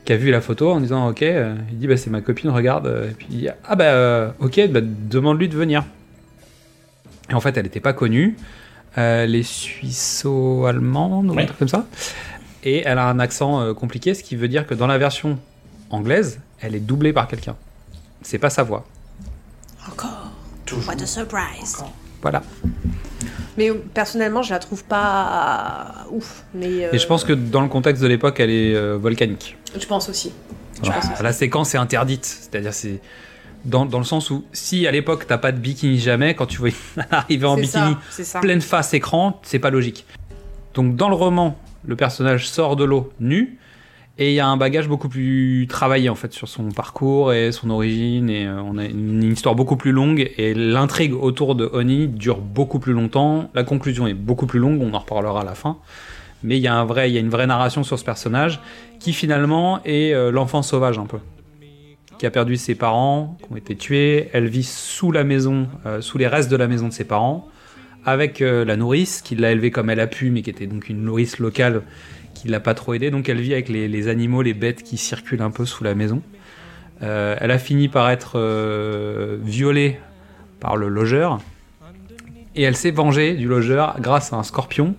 qui 0.06 0.12
a 0.12 0.16
vu 0.16 0.30
la 0.30 0.40
photo 0.40 0.72
en 0.72 0.80
disant 0.80 1.08
Ok, 1.08 1.22
euh, 1.22 1.54
il 1.70 1.78
dit 1.78 1.86
bah, 1.86 1.96
C'est 1.98 2.08
ma 2.10 2.22
copine, 2.22 2.48
regarde. 2.50 2.86
euh, 2.86 3.10
Et 3.10 3.14
puis 3.14 3.26
il 3.30 3.38
dit 3.40 3.48
Ah 3.68 3.76
bah, 3.76 3.84
euh, 3.84 4.30
ok, 4.40 4.68
bah, 4.70 4.80
demande-lui 4.82 5.48
de 5.50 5.56
venir. 5.56 5.84
Et 7.30 7.34
en 7.34 7.40
fait, 7.40 7.56
elle 7.56 7.64
n'était 7.64 7.80
pas 7.80 7.92
connue. 7.92 8.36
Euh, 8.96 9.24
elle 9.24 9.34
est 9.34 9.42
suisseau-allemande, 9.48 11.30
ou 11.30 11.34
Ouais. 11.34 11.42
un 11.42 11.46
truc 11.46 11.58
comme 11.58 11.68
ça. 11.68 11.86
Et 12.64 12.82
elle 12.86 12.98
a 12.98 13.06
un 13.08 13.18
accent 13.18 13.60
euh, 13.60 13.74
compliqué, 13.74 14.14
ce 14.14 14.22
qui 14.22 14.36
veut 14.36 14.48
dire 14.48 14.66
que 14.66 14.74
dans 14.74 14.86
la 14.86 14.96
version 14.98 15.38
anglaise, 15.90 16.40
elle 16.60 16.74
est 16.74 16.80
doublée 16.80 17.12
par 17.12 17.28
quelqu'un. 17.28 17.56
C'est 18.22 18.38
pas 18.38 18.50
sa 18.50 18.62
voix. 18.62 18.86
Encore. 19.90 20.23
Toujours. 20.66 20.88
What 20.88 21.02
a 21.02 21.06
surprise. 21.06 21.76
Voilà. 22.22 22.42
Mais 23.56 23.70
euh, 23.70 23.74
personnellement, 23.92 24.42
je 24.42 24.50
la 24.50 24.58
trouve 24.58 24.84
pas 24.84 26.06
ouf. 26.10 26.44
Mais 26.54 26.86
euh, 26.86 26.92
Et 26.92 26.98
je 26.98 27.06
pense 27.06 27.24
que 27.24 27.32
dans 27.32 27.60
le 27.60 27.68
contexte 27.68 28.02
de 28.02 28.08
l'époque, 28.08 28.40
elle 28.40 28.50
est 28.50 28.74
euh, 28.74 28.96
volcanique. 28.96 29.56
Je 29.78 29.86
pense 29.86 30.08
aussi. 30.08 30.32
Je 30.82 30.90
pense 30.90 31.04
aussi. 31.12 31.22
La 31.22 31.32
séquence 31.32 31.74
est 31.74 31.78
interdite, 31.78 32.24
c'est-à-dire 32.24 32.74
c'est 32.74 33.00
dans, 33.64 33.86
dans 33.86 33.98
le 33.98 34.04
sens 34.04 34.30
où 34.30 34.44
si 34.52 34.86
à 34.86 34.90
l'époque 34.90 35.26
t'as 35.26 35.38
pas 35.38 35.52
de 35.52 35.58
bikini 35.58 35.98
jamais, 35.98 36.34
quand 36.34 36.46
tu 36.46 36.58
vois 36.58 36.70
arriver 37.10 37.46
en 37.46 37.56
bikini 37.56 37.92
ça, 37.92 37.98
C'est 38.10 38.24
ça. 38.24 38.40
pleine 38.40 38.60
face 38.60 38.92
écran, 38.92 39.40
c'est 39.42 39.58
pas 39.60 39.70
logique. 39.70 40.04
Donc 40.74 40.96
dans 40.96 41.08
le 41.08 41.14
roman, 41.14 41.56
le 41.86 41.94
personnage 41.96 42.48
sort 42.48 42.76
de 42.76 42.84
l'eau 42.84 43.12
nu 43.20 43.58
et 44.16 44.30
il 44.30 44.34
y 44.34 44.40
a 44.40 44.46
un 44.46 44.56
bagage 44.56 44.86
beaucoup 44.86 45.08
plus 45.08 45.66
travaillé 45.68 46.08
en 46.08 46.14
fait 46.14 46.32
sur 46.32 46.46
son 46.46 46.70
parcours 46.70 47.32
et 47.32 47.50
son 47.50 47.68
origine 47.70 48.30
et 48.30 48.46
euh, 48.46 48.62
on 48.62 48.78
a 48.78 48.84
une 48.84 49.24
histoire 49.24 49.56
beaucoup 49.56 49.76
plus 49.76 49.90
longue 49.90 50.30
et 50.38 50.54
l'intrigue 50.54 51.14
autour 51.14 51.56
de 51.56 51.68
Oni 51.72 52.06
dure 52.06 52.38
beaucoup 52.38 52.78
plus 52.78 52.92
longtemps. 52.92 53.50
La 53.54 53.64
conclusion 53.64 54.06
est 54.06 54.14
beaucoup 54.14 54.46
plus 54.46 54.60
longue, 54.60 54.80
on 54.80 54.94
en 54.94 55.00
reparlera 55.00 55.40
à 55.40 55.44
la 55.44 55.54
fin. 55.54 55.78
Mais 56.44 56.58
il 56.58 56.62
y 56.62 56.68
a 56.68 56.74
un 56.76 56.84
vrai, 56.84 57.10
il 57.10 57.14
y 57.14 57.16
a 57.16 57.20
une 57.20 57.30
vraie 57.30 57.48
narration 57.48 57.82
sur 57.82 57.98
ce 57.98 58.04
personnage 58.04 58.60
qui 59.00 59.12
finalement 59.12 59.82
est 59.84 60.14
euh, 60.14 60.30
l'enfant 60.30 60.62
sauvage 60.62 60.98
un 60.98 61.06
peu, 61.06 61.18
qui 62.18 62.26
a 62.26 62.30
perdu 62.30 62.56
ses 62.56 62.76
parents, 62.76 63.36
qui 63.42 63.52
ont 63.52 63.56
été 63.56 63.74
tués. 63.74 64.28
Elle 64.32 64.46
vit 64.46 64.62
sous 64.62 65.10
la 65.10 65.24
maison, 65.24 65.66
euh, 65.86 66.00
sous 66.00 66.18
les 66.18 66.28
restes 66.28 66.52
de 66.52 66.56
la 66.56 66.68
maison 66.68 66.86
de 66.86 66.92
ses 66.92 67.04
parents, 67.04 67.48
avec 68.06 68.40
la 68.40 68.76
nourrice 68.76 69.22
qui 69.22 69.34
l'a 69.34 69.50
élevée 69.50 69.70
comme 69.70 69.88
elle 69.88 69.98
a 69.98 70.06
pu, 70.06 70.30
mais 70.30 70.42
qui 70.42 70.50
était 70.50 70.66
donc 70.66 70.90
une 70.90 71.02
nourrice 71.02 71.38
locale 71.38 71.80
qui 72.44 72.50
l'a 72.50 72.60
pas 72.60 72.74
trop 72.74 72.92
aidée. 72.92 73.10
Donc 73.10 73.28
elle 73.30 73.40
vit 73.40 73.54
avec 73.54 73.70
les, 73.70 73.88
les 73.88 74.08
animaux, 74.08 74.42
les 74.42 74.52
bêtes 74.52 74.82
qui 74.82 74.98
circulent 74.98 75.40
un 75.40 75.50
peu 75.50 75.64
sous 75.64 75.82
la 75.82 75.94
maison. 75.94 76.20
Euh, 77.02 77.36
elle 77.40 77.50
a 77.50 77.58
fini 77.58 77.88
par 77.88 78.10
être 78.10 78.32
euh, 78.38 79.38
violée 79.42 79.98
par 80.60 80.76
le 80.76 80.88
logeur. 80.88 81.40
Et 82.54 82.62
elle 82.62 82.76
s'est 82.76 82.90
vengée 82.90 83.32
du 83.34 83.48
logeur 83.48 83.96
grâce 83.98 84.34
à 84.34 84.36
un 84.36 84.42
scorpion. 84.42 84.94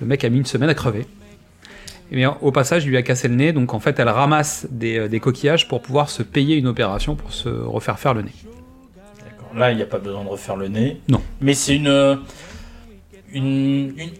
Le 0.00 0.08
mec 0.08 0.24
a 0.24 0.28
mis 0.28 0.38
une 0.38 0.44
semaine 0.44 0.68
à 0.68 0.74
crever. 0.74 1.06
Et 2.10 2.26
au 2.26 2.50
passage, 2.50 2.84
il 2.84 2.88
lui 2.90 2.96
a 2.96 3.02
cassé 3.02 3.28
le 3.28 3.34
nez, 3.34 3.52
donc 3.52 3.74
en 3.74 3.80
fait, 3.80 3.98
elle 4.00 4.08
ramasse 4.08 4.66
des, 4.70 4.98
euh, 4.98 5.08
des 5.08 5.20
coquillages 5.20 5.68
pour 5.68 5.82
pouvoir 5.82 6.10
se 6.10 6.22
payer 6.24 6.56
une 6.56 6.66
opération 6.66 7.14
pour 7.14 7.32
se 7.32 7.48
refaire 7.48 7.98
faire 7.98 8.14
le 8.14 8.22
nez. 8.22 8.32
D'accord. 9.24 9.54
Là, 9.54 9.70
il 9.70 9.76
n'y 9.76 9.82
a 9.82 9.86
pas 9.86 9.98
besoin 9.98 10.24
de 10.24 10.28
refaire 10.28 10.56
le 10.56 10.68
nez. 10.68 11.00
Non. 11.08 11.22
Mais 11.40 11.54
c'est 11.54 11.76
une, 11.76 12.18
une, 13.32 13.92
une- 13.98 14.10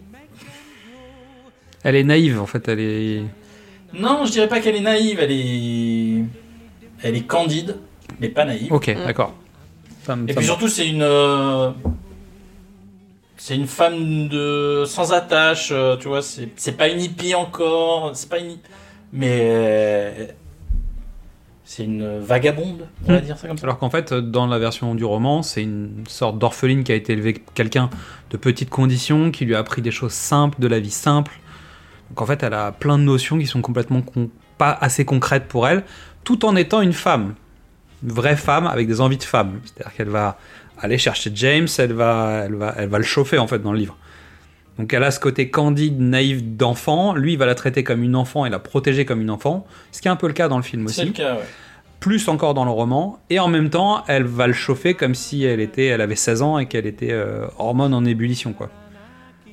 Elle 1.85 1.97
est 1.97 2.05
naïve, 2.05 2.41
en 2.41 2.47
fait, 2.47 2.67
elle 2.69 2.81
est. 2.81 3.23
Non, 3.95 4.25
je 4.27 4.33
dirais 4.33 4.49
pas 4.49 4.61
qu'elle 4.61 4.77
est 4.77 4.81
naïve. 4.81 5.19
Elle 5.21 5.33
est, 5.33 6.25
elle 7.03 7.17
est 7.17 7.27
candide, 7.27 7.77
mais 8.21 8.29
pas 8.29 8.45
naïve. 8.45 8.73
Ok, 8.73 8.89
Mm. 8.89 9.05
d'accord. 9.07 9.35
Et 10.27 10.35
puis 10.35 10.45
surtout, 10.45 10.69
c'est 10.69 10.89
une, 10.89 11.03
euh, 11.03 11.71
c'est 13.37 13.55
une 13.55 13.67
femme 13.67 14.29
de 14.29 14.85
sans 14.87 15.13
attache. 15.13 15.69
euh, 15.71 15.97
tu 15.97 16.09
vois, 16.09 16.23
c'est 16.23 16.49
c'est 16.57 16.77
pas 16.77 16.89
une 16.89 17.01
hippie 17.01 17.35
encore. 17.35 18.13
C'est 18.15 18.29
pas 18.29 18.39
une, 18.39 18.57
mais 19.13 19.39
euh, 19.43 20.27
c'est 21.65 21.85
une 21.85 22.19
vagabonde. 22.21 22.89
On 23.07 23.13
va 23.13 23.19
Mm. 23.21 23.25
dire 23.25 23.39
ça 23.39 23.47
comme 23.49 23.59
ça. 23.59 23.65
Alors 23.67 23.79
qu'en 23.79 23.91
fait, 23.91 24.13
dans 24.15 24.47
la 24.47 24.59
version 24.59 24.95
du 24.95 25.05
roman, 25.05 25.43
c'est 25.43 25.63
une 25.63 26.05
sorte 26.09 26.39
d'orpheline 26.39 26.85
qui 26.85 26.93
a 26.93 26.95
été 26.95 27.13
élevée 27.13 27.35
quelqu'un 27.55 27.91
de 28.31 28.37
petites 28.39 28.71
conditions, 28.71 29.31
qui 29.31 29.45
lui 29.45 29.55
a 29.55 29.59
appris 29.59 29.83
des 29.83 29.91
choses 29.91 30.13
simples, 30.13 30.59
de 30.61 30.67
la 30.69 30.81
vie 30.81 30.91
simple. 30.91 31.39
Donc 32.11 32.21
en 32.23 32.27
fait, 32.27 32.43
elle 32.43 32.55
a 32.55 32.73
plein 32.73 32.99
de 32.99 33.03
notions 33.05 33.39
qui 33.39 33.47
sont 33.47 33.61
complètement 33.61 34.03
pas 34.57 34.77
assez 34.81 35.05
concrètes 35.05 35.47
pour 35.47 35.69
elle, 35.69 35.85
tout 36.25 36.45
en 36.45 36.57
étant 36.57 36.81
une 36.81 36.93
femme. 36.93 37.35
Une 38.03 38.13
vraie 38.13 38.37
femme 38.37 38.67
avec 38.67 38.87
des 38.87 39.01
envies 39.01 39.17
de 39.19 39.23
femme. 39.25 39.61
C'est-à-dire 39.65 39.95
qu'elle 39.97 40.09
va 40.09 40.39
aller 40.81 40.99
chercher 40.99 41.31
James, 41.35 41.69
elle 41.79 41.93
va, 41.93 42.43
elle, 42.45 42.55
va, 42.55 42.75
elle 42.77 42.89
va 42.89 42.99
le 42.99 43.05
chauffer 43.05 43.39
en 43.39 43.47
fait 43.47 43.59
dans 43.59 43.73
le 43.73 43.79
livre. 43.79 43.97
Donc 44.79 44.93
elle 44.93 45.03
a 45.03 45.11
ce 45.11 45.19
côté 45.19 45.51
candide, 45.51 46.01
naïf 46.01 46.43
d'enfant. 46.43 47.15
Lui, 47.15 47.33
il 47.33 47.39
va 47.39 47.47
la 47.47 47.57
traiter 47.57 47.83
comme 47.83 48.03
une 48.03 48.15
enfant 48.15 48.47
et 48.47 48.51
la 48.51 48.61
protéger 48.61 49.05
comme 49.05 49.21
une 49.21 49.31
enfant. 49.31 49.67
Ce 49.91 50.01
qui 50.01 50.09
est 50.09 50.11
un 50.11 50.17
peu 50.17 50.29
le 50.29 50.33
cas 50.33 50.49
dans 50.49 50.57
le 50.57 50.63
film 50.63 50.87
C'est 50.89 51.03
aussi. 51.03 51.09
le 51.11 51.15
cas. 51.15 51.35
ouais. 51.35 51.43
plus 51.99 52.29
encore 52.29 52.55
dans 52.55 52.65
le 52.65 52.71
roman, 52.71 53.19
et 53.29 53.41
en 53.41 53.49
même 53.49 53.71
temps, 53.71 54.05
elle 54.07 54.23
va 54.23 54.47
le 54.47 54.53
chauffer 54.53 54.95
comme 54.95 55.17
si 55.17 55.43
elle 55.43 55.59
était, 55.59 55.87
elle 55.87 56.01
avait 56.01 56.15
16 56.15 56.43
ans 56.43 56.59
et 56.59 56.67
qu'elle 56.67 56.87
était 56.87 57.11
euh, 57.11 57.47
hormone 57.59 57.93
en 57.93 58.05
ébullition, 58.05 58.53
quoi. 58.53 58.71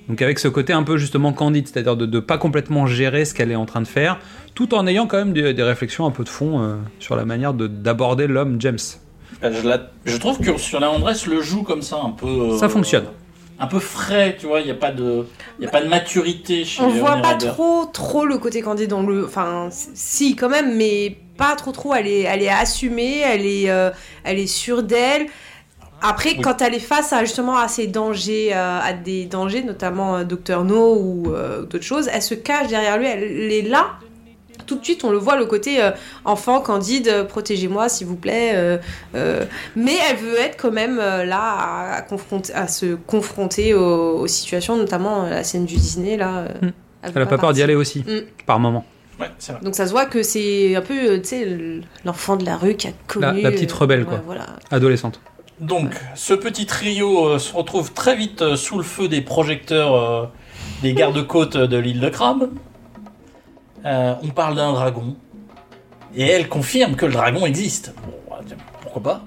Donc 0.10 0.22
avec 0.22 0.38
ce 0.40 0.48
côté 0.48 0.72
un 0.74 0.84
peu 0.84 0.98
justement 0.98 1.34
candide, 1.34 1.68
c'est-à-dire 1.68 1.96
de 1.98 2.06
ne 2.06 2.20
pas 2.20 2.38
complètement 2.38 2.86
gérer 2.86 3.26
ce 3.26 3.34
qu'elle 3.34 3.52
est 3.52 3.56
en 3.56 3.66
train 3.66 3.82
de 3.82 3.88
faire, 3.88 4.20
tout 4.54 4.76
en 4.76 4.86
ayant 4.88 5.08
quand 5.08 5.18
même 5.18 5.34
des, 5.34 5.54
des 5.54 5.64
réflexions 5.64 6.06
un 6.06 6.12
peu 6.12 6.24
de 6.24 6.30
fond 6.30 6.62
euh, 6.62 6.76
sur 7.00 7.16
la 7.16 7.26
manière 7.26 7.54
de- 7.54 7.68
d'aborder 7.68 8.28
l'homme 8.28 8.58
James. 8.60 8.78
Euh, 9.44 9.52
Je, 9.52 9.68
la- 9.68 9.90
je 10.06 10.18
trouve 10.18 10.40
que 10.40 10.58
sur 10.58 10.80
la 10.80 10.92
Andress 10.92 11.26
le 11.26 11.42
joue 11.42 11.64
comme 11.64 11.82
ça, 11.82 12.00
un 12.04 12.12
peu. 12.12 12.28
euh, 12.28 12.58
Ça 12.58 12.70
fonctionne. 12.70 13.06
Un 13.58 13.68
peu 13.68 13.80
frais, 13.80 14.36
tu 14.40 14.48
vois, 14.48 14.60
il 14.60 14.66
n'y 14.66 14.72
a, 14.72 14.76
pas 14.76 14.92
de- 14.92 15.26
y 15.62 15.66
a 15.66 15.70
pas 15.70 15.82
de 15.82 15.88
maturité 15.88 16.66
chez 16.66 16.84
On 16.84 16.90
voit 16.90 17.12
Winona 17.16 17.22
pas 17.22 17.36
trop, 17.36 17.86
trop 17.92 18.26
le 18.26 18.38
côté 18.38 18.62
candide 18.62 18.90
dans 18.90 19.02
le. 19.02 19.26
Enfin, 19.26 19.70
si, 19.72 20.36
quand 20.36 20.50
même, 20.50 20.76
mais 20.78 21.18
pas 21.38 21.56
trop, 21.56 21.72
trop. 21.72 21.94
Elle 21.96 22.08
est, 22.08 22.22
elle 22.24 22.42
est 22.44 22.50
assumée, 22.50 23.20
elle 23.22 23.46
est, 23.46 23.70
euh, 23.70 23.90
elle 24.26 24.40
est 24.40 24.48
sûre 24.48 24.84
d'elle. 24.84 25.28
Après, 26.08 26.32
Oui. 26.32 26.42
quand 26.42 26.62
elle 26.62 26.74
est 26.76 26.80
face 26.80 27.14
à 27.14 27.22
justement 27.24 27.58
à 27.58 27.68
ces 27.68 27.88
dangers, 27.88 28.50
euh, 28.54 28.80
à 28.82 28.94
des 28.94 29.26
dangers, 29.26 29.64
notamment 29.64 30.18
euh, 30.18 30.24
Docteur 30.24 30.64
No 30.64 30.96
ou 31.00 31.34
euh, 31.34 31.62
d'autres 31.64 31.84
choses, 31.84 32.10
elle 32.14 32.22
se 32.22 32.36
cache 32.36 32.68
derrière 32.68 32.98
lui. 32.98 33.08
Elle, 33.08 33.24
elle 33.24 33.52
est 33.52 33.62
là. 33.64 33.88
Tout 34.68 34.76
de 34.78 34.84
suite, 34.84 35.04
on 35.04 35.12
le 35.12 35.18
voit, 35.18 35.36
le 35.38 35.46
côté 35.46 35.82
euh, 35.84 35.92
enfant, 36.24 36.60
candide, 36.60 37.08
euh, 37.08 37.24
protégez-moi 37.24 37.88
s'il 37.90 38.08
vous 38.08 38.16
plaît. 38.16 38.52
euh, 38.56 38.78
euh, 39.16 39.46
mais 39.76 39.94
elle 40.10 40.18
veut 40.18 40.40
être 40.40 40.58
quand 40.60 40.72
même 40.72 40.98
euh, 41.00 41.24
là 41.24 41.40
à, 41.40 41.96
à 41.98 42.02
confronter, 42.02 42.52
à 42.54 42.68
se 42.68 42.96
confronter 42.96 43.74
aux, 43.76 44.20
aux 44.20 44.28
situations, 44.28 44.76
notamment 44.76 45.24
la 45.30 45.44
scène 45.44 45.66
du 45.66 45.76
Disney 45.76 46.18
là. 46.18 46.40
euh, 46.40 46.48
Mm. 46.62 46.72
Elle 47.16 47.22
a 47.22 47.26
pas 47.28 47.38
peur 47.38 47.54
d'y 47.54 47.62
aller 47.62 47.76
aussi, 47.76 48.00
Mm. 48.00 48.22
par 48.48 48.60
moment. 48.60 48.84
Ouais, 49.20 49.28
c'est 49.38 49.52
vrai. 49.52 49.62
Donc 49.64 49.76
ça 49.76 49.86
se 49.86 49.92
voit 49.92 50.06
que 50.08 50.24
c'est 50.24 50.76
un 50.76 50.82
peu, 50.82 51.20
tu 51.22 51.28
sais, 51.30 51.42
l- 51.44 51.84
l'enfant 52.04 52.36
de 52.36 52.44
la 52.46 52.58
rue 52.58 52.74
qui 52.76 52.88
a 52.88 52.92
connu. 53.08 53.26
La- 53.26 53.34
la 53.34 53.52
petite 53.52 53.72
euh, 53.72 53.76
rebelle, 53.78 54.00
ouais, 54.00 54.06
quoi. 54.06 54.22
Voilà. 54.26 54.48
Adolescente. 54.72 55.20
Donc, 55.60 55.92
ce 56.16 56.34
petit 56.34 56.66
trio 56.66 57.26
euh, 57.28 57.40
se 57.40 57.54
retrouve 57.56 57.94
très 57.94 58.16
vite 58.16 58.42
euh, 58.42 58.56
sous 58.56 58.78
le 58.78 58.84
feu 58.84 59.08
des 59.08 59.22
projecteurs 59.22 59.94
euh, 59.96 60.26
des 60.82 60.94
gardes-côtes 60.94 61.56
de 61.58 61.78
l'île 61.78 62.02
de 62.02 62.10
Crabe. 62.10 62.50
On 63.86 64.30
parle 64.34 64.56
d'un 64.56 64.74
dragon. 64.74 65.16
Et 66.16 66.24
elle 66.24 66.50
confirme 66.50 66.96
que 66.96 67.06
le 67.06 67.14
dragon 67.14 67.46
existe. 67.46 67.94
Bon, 68.06 68.36
euh, 68.36 68.56
pourquoi 68.82 69.02
pas 69.04 69.26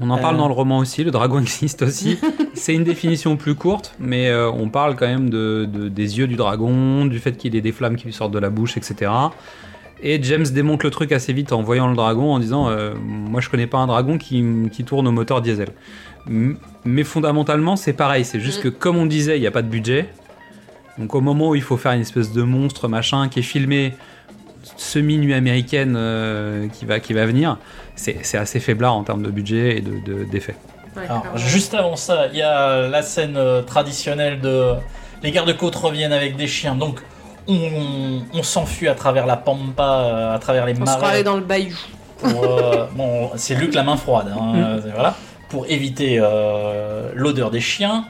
On 0.00 0.10
en 0.10 0.18
parle 0.18 0.36
dans 0.36 0.46
le 0.48 0.54
roman 0.54 0.78
aussi, 0.78 1.02
le 1.02 1.10
dragon 1.10 1.40
existe 1.40 1.82
aussi. 1.82 2.18
c'est 2.54 2.74
une 2.74 2.84
définition 2.84 3.36
plus 3.36 3.54
courte, 3.54 3.94
mais 3.98 4.32
on 4.34 4.68
parle 4.68 4.94
quand 4.96 5.06
même 5.06 5.30
de, 5.30 5.66
de- 5.70 5.88
des 5.88 6.18
yeux 6.18 6.26
du 6.28 6.36
dragon, 6.36 7.06
du 7.06 7.18
fait 7.18 7.32
qu'il 7.36 7.56
ait 7.56 7.60
des 7.60 7.72
flammes 7.72 7.96
qui 7.96 8.04
lui 8.04 8.12
sortent 8.12 8.32
de 8.32 8.38
la 8.38 8.50
bouche, 8.50 8.76
etc. 8.76 9.10
Et 10.02 10.22
James 10.22 10.46
démonte 10.46 10.84
le 10.84 10.90
truc 10.90 11.10
assez 11.12 11.32
vite 11.32 11.52
en 11.52 11.62
voyant 11.62 11.88
le 11.88 11.96
dragon, 11.96 12.32
en 12.34 12.38
disant 12.38 12.68
euh, 12.68 12.94
Moi 13.00 13.40
je 13.40 13.48
connais 13.48 13.66
pas 13.66 13.78
un 13.78 13.86
dragon 13.86 14.16
qui, 14.18 14.44
qui 14.72 14.84
tourne 14.84 15.06
au 15.08 15.12
moteur 15.12 15.40
diesel. 15.42 15.68
M- 16.28 16.56
Mais 16.84 17.04
fondamentalement, 17.04 17.76
c'est 17.76 17.92
pareil, 17.94 18.24
c'est 18.24 18.40
juste 18.40 18.60
Mm. 18.60 18.62
que 18.62 18.68
comme 18.68 18.96
on 18.96 19.06
disait, 19.06 19.36
il 19.36 19.40
n'y 19.40 19.46
a 19.46 19.50
pas 19.50 19.62
de 19.62 19.68
budget. 19.68 20.08
Donc 20.98 21.14
au 21.14 21.20
moment 21.20 21.50
où 21.50 21.54
il 21.54 21.62
faut 21.62 21.76
faire 21.76 21.92
une 21.92 22.00
espèce 22.00 22.32
de 22.32 22.42
monstre, 22.42 22.88
machin, 22.88 23.28
qui 23.28 23.40
est 23.40 23.42
filmé 23.42 23.94
semi-nuit 24.76 25.34
américaine 25.34 25.94
euh, 25.96 26.68
qui, 26.68 26.84
va, 26.84 27.00
qui 27.00 27.12
va 27.14 27.24
venir, 27.26 27.58
c'est 27.96 28.18
c'est 28.22 28.38
assez 28.38 28.60
faiblard 28.60 28.94
en 28.94 29.04
termes 29.04 29.22
de 29.22 29.30
budget 29.30 29.78
et 29.78 29.80
de- 29.80 29.98
de- 30.04 30.24
d'effets. 30.24 30.56
Ouais, 30.96 31.04
Alors, 31.04 31.22
clairement. 31.22 31.38
juste 31.38 31.74
avant 31.74 31.96
ça, 31.96 32.26
il 32.32 32.38
y 32.38 32.42
a 32.42 32.88
la 32.88 33.02
scène 33.02 33.36
euh, 33.36 33.62
traditionnelle 33.62 34.40
de 34.40 34.72
les 35.22 35.30
gardes-côtes 35.30 35.74
reviennent 35.76 36.12
avec 36.12 36.36
des 36.36 36.46
chiens. 36.46 36.74
Donc, 36.74 37.00
on, 37.48 38.22
on 38.34 38.42
s'enfuit 38.42 38.88
à 38.88 38.94
travers 38.94 39.26
la 39.26 39.36
pampa, 39.36 39.82
euh, 39.82 40.34
à 40.34 40.38
travers 40.38 40.66
les 40.66 40.74
On 40.80 40.84
marais. 40.84 41.22
dans 41.24 41.36
le 41.36 41.42
bayou. 41.42 41.76
pour, 42.18 42.44
euh, 42.44 42.86
bon, 42.94 43.30
c'est 43.36 43.54
Luc 43.54 43.74
la 43.74 43.82
main 43.82 43.96
froide, 43.96 44.32
hein, 44.38 44.52
euh, 44.56 44.80
voilà, 44.94 45.14
pour 45.48 45.66
éviter 45.68 46.18
euh, 46.20 47.10
l'odeur 47.14 47.50
des 47.50 47.60
chiens. 47.60 48.04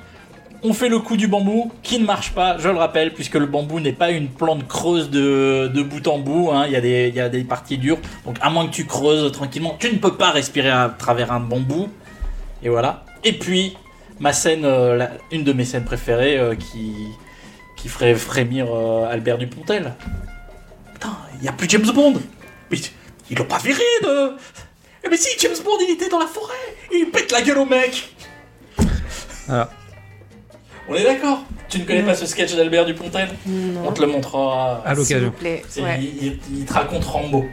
On 0.65 0.73
fait 0.73 0.89
le 0.89 0.99
coup 0.99 1.17
du 1.17 1.29
bambou 1.29 1.71
qui 1.85 2.01
ne 2.01 2.05
marche 2.05 2.33
pas, 2.33 2.59
je 2.59 2.69
le 2.69 2.77
rappelle, 2.77 3.15
puisque 3.15 3.37
le 3.37 3.47
bambou 3.47 3.79
n'est 3.79 3.93
pas 3.93 4.11
une 4.11 4.27
plante 4.29 4.67
creuse 4.67 5.09
de, 5.09 5.71
de 5.73 5.83
bout 5.83 6.05
en 6.09 6.19
bout. 6.19 6.51
hein, 6.53 6.65
Il 6.67 6.73
y, 6.73 6.77
a 6.77 6.81
des- 6.81 7.07
il 7.09 7.15
y 7.15 7.21
a 7.21 7.29
des 7.29 7.45
parties 7.45 7.79
dures. 7.79 7.99
Donc, 8.27 8.39
à 8.41 8.51
moins 8.51 8.67
que 8.67 8.73
tu 8.73 8.85
creuses 8.85 9.31
tranquillement, 9.31 9.77
tu 9.79 9.93
ne 9.93 9.99
peux 9.99 10.15
pas 10.17 10.33
respirer 10.33 10.69
à 10.71 10.89
travers 10.99 11.31
un 11.31 11.39
bambou. 11.39 11.89
Et 12.65 12.69
voilà. 12.71 13.05
Et 13.23 13.35
puis, 13.35 13.77
ma 14.19 14.33
scène, 14.33 14.65
euh, 14.65 14.97
la- 14.97 15.11
une 15.31 15.45
de 15.45 15.53
mes 15.53 15.65
scènes 15.65 15.85
préférées 15.85 16.37
euh, 16.37 16.57
qui, 16.57 16.93
qui 17.79 17.89
ferait 17.89 18.15
frémir 18.15 18.67
euh, 18.71 19.09
Albert 19.11 19.39
Dupontel. 19.39 19.95
Putain, 20.95 21.17
il 21.37 21.43
n'y 21.43 21.49
a 21.49 21.53
plus 21.53 21.69
James 21.71 21.91
Bond. 21.95 22.15
Mais 22.71 22.79
ils 23.31 23.39
l'ont 23.39 23.45
pas 23.45 23.59
viré 23.59 23.83
de. 24.03 24.33
Eh, 25.05 25.09
Mais 25.09 25.17
si, 25.17 25.39
James 25.39 25.57
Bond, 25.65 25.79
il 25.87 25.93
était 25.95 26.09
dans 26.09 26.19
la 26.19 26.27
forêt. 26.27 26.55
Il 26.93 27.11
pète 27.11 27.31
la 27.33 27.41
gueule 27.43 27.59
au 27.59 27.65
mec. 27.67 28.13
Voilà. 29.47 29.71
On 30.91 30.95
est 30.95 31.05
d'accord 31.05 31.43
Tu 31.69 31.79
ne 31.79 31.85
connais 31.85 32.03
pas 32.03 32.15
ce 32.15 32.27
sketch 32.27 32.55
d'Albert 32.55 32.87
Dupontel 32.87 33.29
On 33.85 33.93
te 33.93 34.01
le 34.01 34.07
montrera. 34.09 34.83
À 34.85 34.95
l'occasion. 34.95 35.33
ouais. 35.43 35.63
il, 36.01 36.27
il- 36.27 36.39
il 36.61 36.65
te 36.65 36.73
raconte 36.73 37.05
Rambo. 37.05 37.45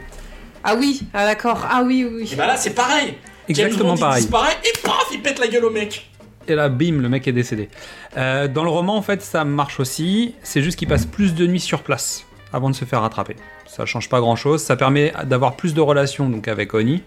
Ah 0.64 0.74
oui, 0.74 1.02
ah 1.14 1.24
d'accord. 1.26 1.64
Ah 1.70 1.82
oui, 1.84 2.04
oui. 2.10 2.28
Et 2.32 2.36
bah 2.36 2.46
là, 2.46 2.56
c'est 2.56 2.70
pareil. 2.74 3.14
James 3.48 3.66
Exactement 3.68 3.94
Bond, 3.94 4.00
pareil. 4.00 4.22
Il 4.22 4.26
disparaît 4.26 4.56
et 4.64 4.78
paf, 4.82 5.06
il 5.12 5.22
pète 5.22 5.38
la 5.38 5.46
gueule 5.46 5.64
au 5.66 5.70
mec. 5.70 6.10
Et 6.48 6.54
là, 6.54 6.68
bim, 6.68 7.00
le 7.00 7.08
mec 7.08 7.26
est 7.26 7.32
décédé. 7.32 7.68
Euh, 8.16 8.46
dans 8.48 8.62
le 8.62 8.70
roman, 8.70 8.96
en 8.96 9.02
fait, 9.02 9.22
ça 9.22 9.44
marche 9.44 9.80
aussi. 9.80 10.34
C'est 10.42 10.62
juste 10.62 10.78
qu'il 10.78 10.88
passe 10.88 11.06
plus 11.06 11.34
de 11.34 11.46
nuits 11.46 11.60
sur 11.60 11.82
place 11.82 12.24
avant 12.52 12.70
de 12.70 12.74
se 12.74 12.84
faire 12.84 13.00
rattraper. 13.00 13.36
Ça 13.66 13.84
change 13.84 14.08
pas 14.08 14.20
grand 14.20 14.36
chose. 14.36 14.62
Ça 14.62 14.76
permet 14.76 15.12
d'avoir 15.24 15.56
plus 15.56 15.74
de 15.74 15.80
relations 15.80 16.28
donc 16.28 16.46
avec 16.48 16.72
Oni, 16.74 17.02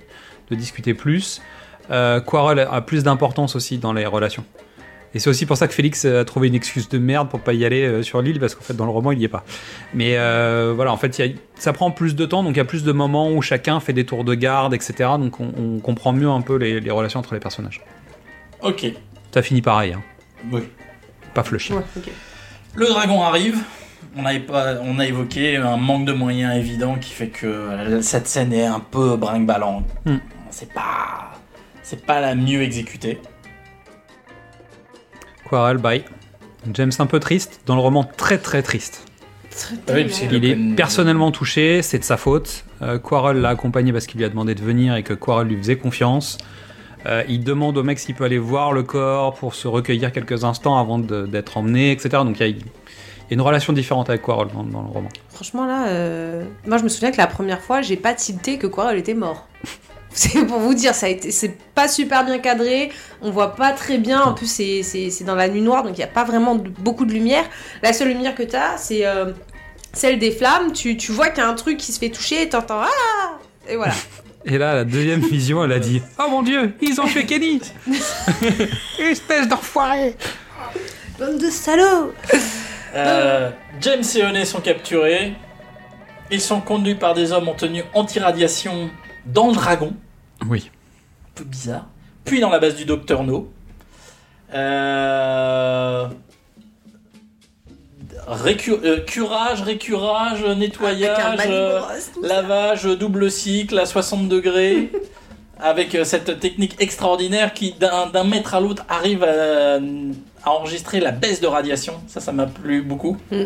de 0.52 0.56
discuter 0.56 0.94
plus. 0.94 1.42
Euh, 1.90 2.20
Quarrel 2.20 2.60
a 2.60 2.82
plus 2.82 3.04
d'importance 3.04 3.56
aussi 3.56 3.78
dans 3.78 3.94
les 3.94 4.06
relations. 4.06 4.44
Et 5.16 5.20
c'est 5.20 5.30
aussi 5.30 5.48
pour 5.48 5.58
ça 5.58 5.68
que 5.68 5.74
Félix 5.74 6.06
a 6.06 6.24
trouvé 6.24 6.50
une 6.50 6.54
excuse 6.54 6.88
de 6.88 7.00
merde 7.00 7.30
pour 7.30 7.40
pas 7.40 7.54
y 7.54 7.66
aller 7.66 7.84
euh, 7.84 8.04
sur 8.04 8.22
l'île, 8.22 8.40
parce 8.40 8.54
qu'en 8.54 8.62
fait, 8.62 8.76
dans 8.76 8.86
le 8.86 8.92
roman, 8.92 9.12
il 9.12 9.20
y 9.20 9.24
est 9.24 9.30
pas. 9.30 9.44
Mais 9.96 10.18
voilà, 10.76 10.92
en 10.92 10.98
fait, 10.98 11.20
ça 11.56 11.74
prend 11.74 11.90
plus 11.92 12.16
de 12.16 12.26
temps, 12.26 12.44
donc 12.44 12.54
il 12.56 12.58
y 12.58 12.62
a 12.62 12.66
plus 12.66 12.84
de 12.84 12.92
moments 12.92 13.32
où 13.32 13.42
chacun 13.42 13.80
fait 13.80 13.94
des 13.94 14.06
tours 14.06 14.26
de 14.26 14.36
garde, 14.36 14.74
etc. 14.74 14.94
Donc 15.18 15.40
on, 15.40 15.52
on 15.58 15.80
comprend 15.80 16.12
mieux 16.12 16.30
un 16.30 16.42
peu 16.42 16.58
les, 16.58 16.82
les 16.82 16.92
relations 16.92 17.22
entre 17.22 17.34
les 17.34 17.40
personnages. 17.40 17.82
Ok. 18.62 18.94
Ça 19.32 19.42
finit 19.42 19.62
pareil, 19.62 19.94
hein. 19.94 20.02
Oui. 20.52 20.62
pas. 21.34 21.44
Ouais, 21.52 21.84
ok. 21.98 22.10
Le 22.76 22.88
dragon 22.88 23.22
arrive. 23.22 23.58
On 24.16 24.26
a, 24.26 24.40
pas, 24.40 24.76
on 24.82 24.98
a 24.98 25.06
évoqué 25.06 25.58
un 25.58 25.78
manque 25.78 26.06
de 26.06 26.14
moyens 26.14 26.56
évident 26.56 26.96
qui 26.96 27.12
fait 27.12 27.28
que 27.28 28.00
cette 28.02 28.28
scène 28.28 28.54
est 28.54 28.66
un 28.66 28.80
peu 28.80 29.16
brinque-ballant. 29.18 29.84
Hmm. 30.06 30.18
C'est 30.50 30.74
pas, 30.74 31.32
c'est 31.84 32.06
pas 32.06 32.20
la 32.20 32.34
mieux 32.34 32.64
exécutée. 32.64 33.20
Quarrel, 35.48 35.78
bye. 35.78 36.04
James 36.74 36.92
un 37.00 37.06
peu 37.06 37.20
triste, 37.20 37.62
dans 37.66 37.76
le 37.76 37.82
roman 37.82 38.04
très 38.04 38.38
très 38.38 38.62
triste. 38.62 39.06
Très 39.52 39.76
Ah 39.88 39.92
oui, 39.96 40.12
Il 40.32 40.46
est 40.46 40.76
personnellement 40.76 41.32
touché, 41.32 41.82
c'est 41.82 42.00
de 42.00 42.04
sa 42.04 42.18
faute. 42.18 42.66
Euh, 42.82 43.00
Quarrel 43.00 43.38
l'a 43.38 43.50
accompagné 43.50 43.92
parce 43.92 44.06
qu'il 44.06 44.20
lui 44.20 44.26
a 44.26 44.30
demandé 44.30 44.56
de 44.56 44.62
venir 44.62 44.96
et 44.96 45.04
que 45.04 45.14
Quarrel 45.14 45.48
lui 45.48 45.58
faisait 45.58 45.78
confiance. 45.78 46.38
Euh, 47.06 47.24
il 47.30 47.44
demande 47.44 47.78
au 47.78 47.84
mec 47.84 47.98
s'il 48.00 48.16
peut 48.16 48.26
aller 48.26 48.38
voir 48.38 48.74
le 48.74 48.84
corps 48.84 49.34
pour 49.36 49.56
se 49.56 49.68
recueillir 49.68 50.12
quelques 50.12 50.44
instants 50.44 50.78
avant 50.78 51.00
d'être 51.00 51.58
emmené, 51.58 51.92
etc. 51.92 52.10
Donc 52.26 52.40
il 52.40 52.42
y, 52.42 52.44
a, 52.44 52.48
il 52.48 52.58
y 52.58 52.62
a 52.62 53.34
une 53.34 53.42
relation 53.42 53.72
différente 53.72 54.10
avec 54.10 54.22
Quarrel 54.22 54.50
dans, 54.54 54.64
dans 54.64 54.82
le 54.82 54.90
roman. 54.90 55.10
Franchement, 55.30 55.66
là, 55.66 55.88
euh, 55.88 56.44
moi 56.68 56.78
je 56.78 56.84
me 56.84 56.90
souviens 56.90 57.12
que 57.12 57.18
la 57.18 57.28
première 57.28 57.62
fois, 57.62 57.82
j'ai 57.82 57.96
pas 57.96 58.14
tilté 58.14 58.58
que 58.58 58.68
Quarrel 58.68 58.98
était 58.98 59.14
mort. 59.14 59.48
C'est 60.12 60.44
pour 60.46 60.60
vous 60.60 60.74
dire, 60.74 60.96
ça 60.96 61.06
a 61.06 61.10
été, 61.10 61.30
c'est 61.30 61.56
pas 61.76 61.88
super 61.88 62.26
bien 62.26 62.40
cadré, 62.40 62.92
on 63.22 63.30
voit 63.30 63.56
pas 63.56 63.74
très 63.74 64.00
bien, 64.00 64.24
en 64.24 64.34
plus 64.34 64.48
c'est, 64.52 65.24
dans 65.24 65.36
la 65.36 65.48
nuit 65.48 65.62
noire, 65.62 65.84
donc 65.84 65.96
il 66.00 66.02
y 66.02 66.04
a 66.04 66.08
pas 66.08 66.24
vraiment 66.24 66.56
de- 66.56 66.68
beaucoup 66.68 67.06
de 67.06 67.14
lumière. 67.14 67.44
La 67.84 67.94
seule 67.94 68.08
lumière 68.08 68.34
que 68.34 68.42
t'as, 68.42 68.76
c'est 68.78 69.06
euh, 69.06 69.34
celle 69.94 70.18
des 70.18 70.32
flammes, 70.32 70.74
tu, 70.74 70.98
tu 70.98 71.12
vois 71.12 71.30
qu'il 71.30 71.44
y 71.44 71.46
a 71.46 71.48
un 71.48 71.54
truc 71.54 71.78
qui 71.78 71.92
se 71.92 72.00
fait 72.00 72.10
toucher, 72.10 72.42
et 72.42 72.50
t'entends 72.50 72.82
«Ah!» 72.82 73.38
Et 73.70 73.76
voilà. 73.76 73.94
Et 74.50 74.58
là, 74.58 74.74
la 74.74 74.84
deuxième 74.84 75.22
vision, 75.22 75.64
elle 75.64 75.72
a 75.72 75.80
dit 75.80 76.02
Oh 76.18 76.28
mon 76.30 76.42
dieu, 76.42 76.74
ils 76.82 77.00
ont 77.00 77.06
tué 77.06 77.26
Kenny 77.26 77.62
Espèce 79.00 79.48
d'enfoiré 79.48 80.16
Bande 81.20 81.38
de 81.38 81.50
salauds 81.50 82.14
Euh, 82.96 83.52
James 83.82 84.04
et 84.16 84.24
Honey 84.24 84.46
sont 84.46 84.62
capturés. 84.62 85.36
Ils 86.32 86.42
sont 86.42 86.62
conduits 86.62 86.96
par 86.96 87.14
des 87.14 87.32
hommes 87.32 87.48
en 87.48 87.54
tenue 87.54 87.84
anti-radiation 87.94 88.90
dans 89.28 89.50
le 89.50 89.54
dragon. 89.54 89.94
Oui. 90.48 90.72
Un 91.28 91.30
peu 91.36 91.44
bizarre. 91.44 91.86
Puis 92.26 92.40
dans 92.40 92.50
la 92.50 92.58
base 92.58 92.76
du 92.76 92.86
Docteur 92.86 93.24
No. 93.24 93.52
Euh... 94.54 96.08
récu- 98.36 98.80
euh, 98.84 99.00
curage, 99.02 99.62
récurage, 99.62 100.44
un 100.46 100.56
nettoyage, 100.56 101.40
euh, 101.48 101.80
lavage, 102.24 102.84
double 102.86 103.30
cycle 103.32 103.78
à 103.80 103.86
60 103.86 104.28
degrés. 104.30 104.92
avec 105.62 105.94
euh, 105.94 106.06
cette 106.06 106.40
technique 106.40 106.78
extraordinaire 106.80 107.54
qui, 107.54 107.74
d'un 107.78 108.08
d'un 108.08 108.24
mètre 108.24 108.56
à 108.56 108.62
l'autre, 108.62 108.86
arrive 108.88 109.26
à, 109.26 109.76
à 110.46 110.50
enregistrer 110.52 111.02
la 111.02 111.12
baisse 111.12 111.42
de 111.42 111.48
radiation. 111.48 111.96
Ça, 112.08 112.22
ça 112.22 112.32
m'a 112.32 112.46
plu 112.46 112.82
beaucoup. 112.82 113.18
Mm. 113.30 113.42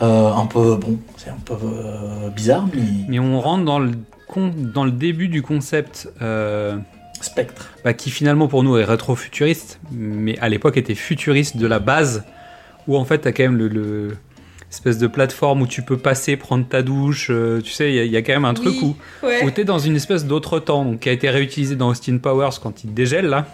Euh, 0.00 0.32
un 0.32 0.46
peu, 0.46 0.76
bon, 0.76 0.98
c'est 1.16 1.30
un 1.30 1.38
peu 1.44 1.54
euh, 1.54 2.28
bizarre, 2.30 2.66
mais. 2.74 2.82
Mais 3.08 3.18
on 3.18 3.40
rentre 3.40 3.64
dans 3.64 3.78
le, 3.78 3.92
con- 4.28 4.52
dans 4.56 4.84
le 4.84 4.90
début 4.90 5.28
du 5.28 5.42
concept 5.42 6.08
euh, 6.22 6.76
Spectre. 7.20 7.70
bah, 7.84 7.92
qui 7.92 8.10
finalement 8.10 8.48
pour 8.48 8.62
nous 8.64 8.76
est 8.78 8.84
rétro-futuriste, 8.84 9.78
mais 9.92 10.38
à 10.40 10.48
l'époque 10.48 10.76
était 10.76 10.94
futuriste 10.96 11.56
de 11.56 11.66
la 11.66 11.78
base, 11.78 12.24
où 12.88 12.96
en 12.96 13.04
fait 13.04 13.18
t'as 13.18 13.32
quand 13.32 13.42
même 13.44 13.56
le, 13.56 13.68
le- 13.68 14.16
espèce 14.70 14.96
de 14.98 15.06
plateforme 15.06 15.60
où 15.62 15.66
tu 15.66 15.82
peux 15.82 15.98
passer, 15.98 16.36
prendre 16.38 16.66
ta 16.66 16.80
douche, 16.82 17.28
euh, 17.30 17.60
tu 17.60 17.70
sais, 17.70 17.90
il 17.90 17.94
y 17.94 17.98
a- 17.98 18.04
il 18.04 18.10
y, 18.10 18.16
a 18.16 18.22
quand 18.22 18.32
même 18.32 18.46
un 18.46 18.54
truc 18.54 18.74
Oui, 18.82 18.96
où, 19.22 19.26
ouais. 19.26 19.44
où 19.44 19.50
t'es 19.50 19.64
dans 19.64 19.78
une 19.78 19.96
espèce 19.96 20.24
d'autre 20.24 20.58
temps, 20.60 20.84
donc 20.86 21.00
qui 21.00 21.10
a 21.10 21.12
été 21.12 21.28
réutilisé 21.28 21.76
dans 21.76 21.88
Austin 21.90 22.16
Powers 22.16 22.58
quand 22.62 22.82
il 22.84 22.94
dégèle 22.94 23.26
là, 23.26 23.46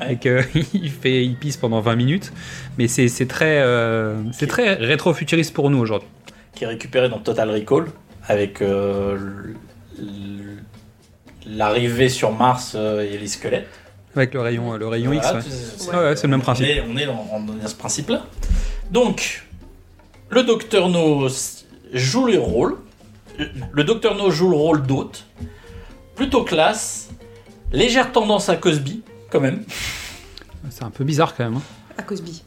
Ouais. 0.00 0.14
et 0.14 0.16
qu'il 0.16 0.90
fait, 1.02 1.24
il 1.24 1.36
pisse 1.36 1.56
pendant 1.58 1.80
20 1.82 1.96
minutes, 1.96 2.32
mais 2.78 2.88
c'est 2.88 3.08
c'est 3.08 3.26
très, 3.26 3.58
euh, 3.60 4.14
c'est 4.32 4.46
très 4.46 4.74
rétro-futuriste 4.74 5.52
pour 5.52 5.68
nous 5.70 5.78
aujourd'hui. 5.78 6.08
qui 6.54 6.64
est 6.64 6.68
récupéré 6.68 7.08
dans 7.10 7.18
Total 7.18 7.50
Recall 7.50 7.84
avec 8.26 8.62
euh, 8.62 9.18
l'arrivée 11.46 12.08
sur 12.08 12.32
Mars 12.32 12.72
euh, 12.74 13.02
et 13.02 13.18
les 13.18 13.26
squelettes. 13.26 13.68
Avec 14.18 14.34
le 14.34 14.40
rayon, 14.40 14.72
le 14.76 14.88
rayon 14.88 15.12
X. 15.12 15.26
Ouais. 15.32 15.40
c'est- 15.42 15.90
Ouais, 15.90 15.96
ouais, 15.96 16.14
le 16.22 16.28
même 16.28 16.42
principe. 16.42 16.66
On 16.66 16.68
est, 16.68 16.80
on 16.88 16.96
est 16.96 17.06
dans, 17.06 17.14
dans 17.14 17.68
ce 17.68 17.74
principe-là. 17.74 18.24
Donc, 18.90 19.46
le 20.30 20.42
docteur 20.42 20.88
No 20.88 21.28
joue 21.92 22.26
le 22.26 22.38
rôle. 22.38 22.76
Le 23.72 23.84
docteur 23.84 24.16
No 24.16 24.30
joue 24.30 24.50
le 24.50 24.56
rôle 24.56 24.82
d'hôte. 24.86 25.24
Plutôt 26.16 26.42
classe. 26.42 27.10
Légère 27.70 28.10
tendance 28.12 28.48
à 28.48 28.56
Cosby, 28.56 29.02
quand 29.30 29.40
même. 29.40 29.62
C'est 30.70 30.82
un 30.82 30.90
peu 30.90 31.04
bizarre 31.04 31.36
quand 31.36 31.44
même. 31.44 31.56
hein. 31.58 31.62
À 31.96 32.02
Cosby. 32.02 32.42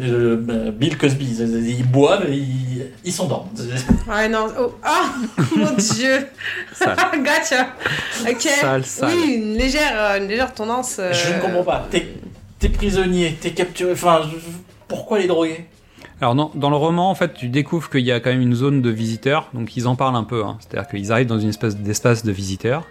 Euh, 0.00 0.36
bah, 0.40 0.70
Bill 0.72 0.96
Cosby, 0.96 1.26
il 1.78 1.86
boit, 1.86 2.20
mais 2.20 2.36
il, 2.38 2.86
il 3.04 3.12
s'endort. 3.12 3.48
Ouais, 4.08 4.28
non. 4.30 4.46
Oh, 4.58 4.72
ah 4.82 5.12
Mon 5.56 5.72
dieu. 5.72 6.26
Gotcha 6.80 7.66
Ok. 8.28 8.40
Sale, 8.40 8.84
sale. 8.84 9.10
Oui, 9.14 9.34
une 9.34 9.54
légère, 9.58 9.92
euh, 9.94 10.18
une 10.18 10.28
légère 10.28 10.54
tendance. 10.54 10.96
euh, 10.98 11.12
Je 11.12 11.34
ne 11.34 11.40
comprends 11.40 11.62
pas. 11.64 11.88
T'es 12.58 12.68
prisonnier, 12.68 13.36
t'es 13.40 13.50
capturé. 13.50 13.92
Enfin, 13.92 14.22
je- 14.30 14.36
pourquoi 14.88 15.18
les 15.18 15.26
droguer? 15.26 15.66
Alors 16.20 16.34
dans, 16.36 16.52
dans 16.54 16.70
le 16.70 16.76
roman, 16.76 17.10
en 17.10 17.14
fait, 17.16 17.34
tu 17.34 17.48
découvres 17.48 17.90
qu'il 17.90 18.00
y 18.02 18.12
a 18.12 18.20
quand 18.20 18.30
même 18.30 18.40
une 18.40 18.54
zone 18.54 18.80
de 18.80 18.90
visiteurs, 18.90 19.48
donc 19.52 19.76
ils 19.76 19.88
en 19.88 19.96
parlent 19.96 20.14
un 20.16 20.22
peu. 20.24 20.44
hein. 20.44 20.56
C'est-à-dire 20.60 20.88
qu'ils 20.88 21.10
arrivent 21.12 21.26
dans 21.26 21.40
une 21.40 21.48
espèce 21.48 21.76
d'espace 21.76 22.24
de 22.24 22.30
visiteurs. 22.32 22.84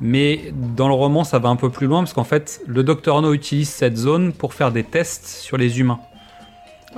Mais 0.00 0.52
dans 0.76 0.88
le 0.88 0.94
roman, 0.94 1.24
ça 1.24 1.38
va 1.38 1.48
un 1.50 1.56
peu 1.56 1.70
plus 1.70 1.86
loin 1.86 2.00
parce 2.00 2.12
qu'en 2.14 2.24
fait, 2.24 2.60
le 2.66 2.82
Docteur 2.82 3.20
No 3.22 3.32
utilise 3.34 3.68
cette 3.68 3.96
zone 3.96 4.32
pour 4.32 4.54
faire 4.54 4.72
des 4.72 4.82
tests 4.82 5.26
sur 5.28 5.56
les 5.58 5.78
humains. 5.78 6.00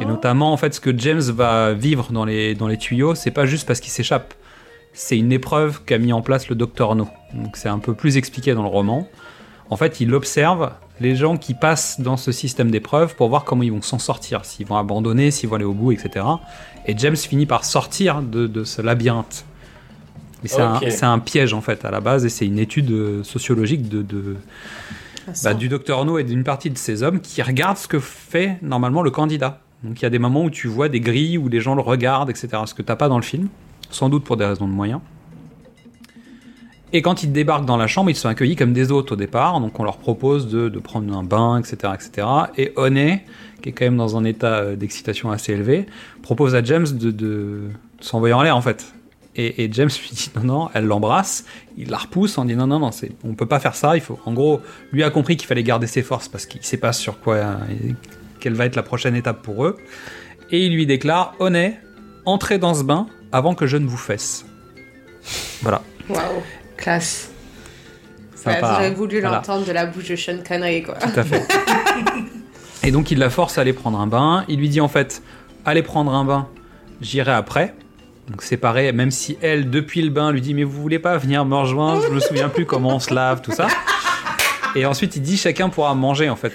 Et 0.00 0.04
Oh. 0.04 0.08
notamment, 0.08 0.52
en 0.52 0.56
fait, 0.56 0.74
ce 0.74 0.80
que 0.80 0.96
James 0.98 1.20
va 1.20 1.74
vivre 1.74 2.12
dans 2.12 2.24
les, 2.24 2.54
dans 2.54 2.66
les 2.66 2.78
tuyaux, 2.78 3.14
c'est 3.14 3.30
pas 3.30 3.44
juste 3.46 3.66
parce 3.66 3.80
qu'il 3.80 3.90
s'échappe. 3.92 4.34
C'est 4.94 5.18
une 5.18 5.32
épreuve 5.32 5.82
qu'a 5.84 5.98
mis 5.98 6.12
en 6.12 6.22
place 6.22 6.48
le 6.48 6.54
Docteur 6.54 6.94
No. 6.94 7.08
Donc 7.34 7.56
c'est 7.56 7.68
un 7.68 7.78
peu 7.78 7.94
plus 7.94 8.16
expliqué 8.16 8.54
dans 8.54 8.62
le 8.62 8.68
roman. 8.68 9.08
En 9.70 9.76
fait, 9.76 10.00
il 10.00 10.12
observe 10.14 10.72
les 11.00 11.16
gens 11.16 11.36
qui 11.38 11.54
passent 11.54 11.98
dans 12.00 12.16
ce 12.18 12.30
système 12.30 12.70
d'épreuves 12.70 13.14
pour 13.16 13.28
voir 13.30 13.44
comment 13.44 13.62
ils 13.62 13.72
vont 13.72 13.80
s'en 13.82 13.98
sortir, 13.98 14.44
s'ils 14.44 14.66
vont 14.66 14.76
abandonner, 14.76 15.30
s'ils 15.30 15.48
vont 15.48 15.56
aller 15.56 15.64
au 15.64 15.72
bout, 15.72 15.92
etc. 15.92 16.24
Et 16.86 16.94
James 16.98 17.16
finit 17.16 17.46
par 17.46 17.64
sortir 17.64 18.20
de, 18.22 18.46
de 18.46 18.64
ce 18.64 18.82
labyrinthe. 18.82 19.44
Mais 20.42 20.48
c'est 20.48 20.60
un, 20.60 20.80
c'est 20.90 21.06
un 21.06 21.18
piège 21.20 21.54
en 21.54 21.60
fait 21.62 21.84
à 21.84 21.90
la 21.90 22.00
base 22.00 22.24
et 22.26 22.28
c'est 22.28 22.44
une 22.46 22.58
étude 22.58 22.90
euh, 22.90 23.22
sociologique 23.24 23.88
de, 23.88 24.02
de- 24.02 24.36
à 25.28 25.30
bah, 25.44 25.54
du 25.54 25.68
docteur 25.68 26.04
No 26.04 26.18
et 26.18 26.24
d'une 26.24 26.42
partie 26.44 26.68
de 26.68 26.76
ces 26.76 27.02
hommes 27.02 27.20
qui 27.20 27.40
regardent 27.42 27.78
ce 27.78 27.86
que 27.88 28.00
fait 28.00 28.58
normalement 28.60 29.02
le 29.02 29.10
candidat. 29.12 29.60
Donc 29.84 30.00
il 30.00 30.02
y 30.02 30.06
a 30.06 30.10
des 30.10 30.18
moments 30.18 30.44
où 30.44 30.50
tu 30.50 30.68
vois 30.68 30.88
des 30.88 31.00
grilles 31.00 31.38
où 31.38 31.48
les 31.48 31.60
gens 31.60 31.74
le 31.74 31.82
regardent, 31.82 32.30
etc. 32.30 32.48
Ce 32.66 32.74
que 32.74 32.82
t'as 32.82 32.96
pas 32.96 33.08
dans 33.08 33.16
le 33.16 33.24
film, 33.24 33.48
sans 33.90 34.08
doute 34.08 34.24
pour 34.24 34.36
des 34.36 34.44
raisons 34.44 34.68
de 34.68 34.72
moyens. 34.72 35.00
Et 36.92 37.00
quand 37.00 37.22
ils 37.22 37.32
débarquent 37.32 37.64
dans 37.64 37.78
la 37.78 37.86
chambre, 37.86 38.10
ils 38.10 38.16
sont 38.16 38.28
accueillis 38.28 38.54
comme 38.54 38.74
des 38.74 38.92
hôtes 38.92 39.12
au 39.12 39.16
départ, 39.16 39.60
donc 39.60 39.80
on 39.80 39.84
leur 39.84 39.96
propose 39.96 40.48
de, 40.48 40.68
prendre 40.78 41.16
un 41.16 41.22
bain, 41.22 41.58
etc., 41.58 41.94
etc. 41.94 42.26
Et 42.58 42.72
Honey, 42.76 43.24
qui 43.62 43.70
est 43.70 43.72
quand 43.72 43.86
même 43.86 43.96
dans 43.96 44.16
un 44.18 44.24
état 44.24 44.58
euh, 44.58 44.76
d'excitation 44.76 45.30
assez 45.30 45.52
élevé, 45.52 45.86
propose 46.20 46.54
à 46.54 46.62
James 46.62 46.86
de, 46.86 47.10
de- 47.10 47.68
s'envoyer 48.00 48.34
en 48.34 48.42
l'air 48.42 48.56
en 48.56 48.60
fait. 48.60 48.92
Et, 49.34 49.70
James 49.72 49.88
lui 49.88 50.10
dit 50.14 50.30
non, 50.36 50.42
non, 50.42 50.68
elle 50.74 50.84
l'embrasse, 50.84 51.46
il 51.78 51.88
la 51.88 51.96
repousse 51.96 52.36
en 52.36 52.44
dit 52.44 52.54
non, 52.54 52.66
non, 52.66 52.78
non, 52.78 52.90
on 53.24 53.32
peut 53.32 53.46
pas 53.46 53.60
faire 53.60 53.74
ça, 53.74 53.96
il 53.96 54.02
faut. 54.02 54.18
En 54.26 54.34
gros, 54.34 54.60
lui 54.92 55.02
a 55.02 55.08
compris 55.08 55.38
qu'il 55.38 55.46
fallait 55.46 55.62
garder 55.62 55.86
ses 55.86 56.02
forces 56.02 56.28
parce 56.28 56.44
qu'il 56.44 56.62
sait 56.62 56.76
pas 56.76 56.92
sur 56.92 57.18
quoi, 57.18 57.36
euh, 57.36 57.56
quelle 58.42 58.54
va 58.54 58.66
être 58.66 58.76
la 58.76 58.82
prochaine 58.82 59.14
étape 59.14 59.40
pour 59.42 59.64
eux. 59.64 59.76
Et 60.50 60.66
il 60.66 60.74
lui 60.74 60.84
déclare 60.84 61.34
Honey, 61.38 61.78
entrez 62.26 62.58
dans 62.58 62.74
ce 62.74 62.82
bain 62.82 63.06
avant 63.30 63.54
que 63.54 63.66
je 63.66 63.76
ne 63.76 63.86
vous 63.86 63.96
fesse. 63.96 64.44
Voilà. 65.62 65.80
Waouh, 66.08 66.42
classe. 66.76 67.30
Ouais, 68.44 68.58
J'aurais 68.60 68.88
hein. 68.88 68.94
voulu 68.94 69.20
Voilà. 69.20 69.36
l'entendre 69.36 69.64
de 69.64 69.70
la 69.70 69.86
bouche 69.86 70.08
de 70.08 70.16
Sean 70.16 70.38
Connery, 70.46 70.82
quoi. 70.82 70.94
Tout 70.94 71.20
à 71.20 71.22
fait. 71.22 71.46
Et 72.82 72.90
donc 72.90 73.12
il 73.12 73.18
la 73.20 73.30
force 73.30 73.58
à 73.58 73.60
aller 73.60 73.72
prendre 73.72 74.00
un 74.00 74.08
bain. 74.08 74.44
Il 74.48 74.58
lui 74.58 74.68
dit 74.68 74.80
en 74.80 74.88
fait, 74.88 75.22
allez 75.64 75.82
prendre 75.82 76.12
un 76.12 76.24
bain, 76.24 76.48
j'irai 77.00 77.30
après. 77.30 77.74
Donc 78.28 78.42
c'est 78.42 78.56
pareil, 78.56 78.92
même 78.92 79.12
si 79.12 79.38
elle, 79.40 79.70
depuis 79.70 80.02
le 80.02 80.10
bain, 80.10 80.32
lui 80.32 80.40
dit 80.40 80.54
mais 80.54 80.64
vous 80.64 80.82
voulez 80.82 80.98
pas 80.98 81.16
venir 81.16 81.44
me 81.44 81.54
rejoindre, 81.54 82.02
je 82.02 82.12
me 82.12 82.18
souviens 82.18 82.48
plus 82.48 82.66
comment 82.66 82.96
on 82.96 82.98
se 82.98 83.14
lave, 83.14 83.40
tout 83.40 83.52
ça. 83.52 83.68
Et 84.74 84.84
ensuite 84.86 85.14
il 85.14 85.22
dit 85.22 85.36
chacun 85.36 85.68
pourra 85.68 85.94
manger 85.94 86.28
en 86.28 86.36
fait. 86.36 86.52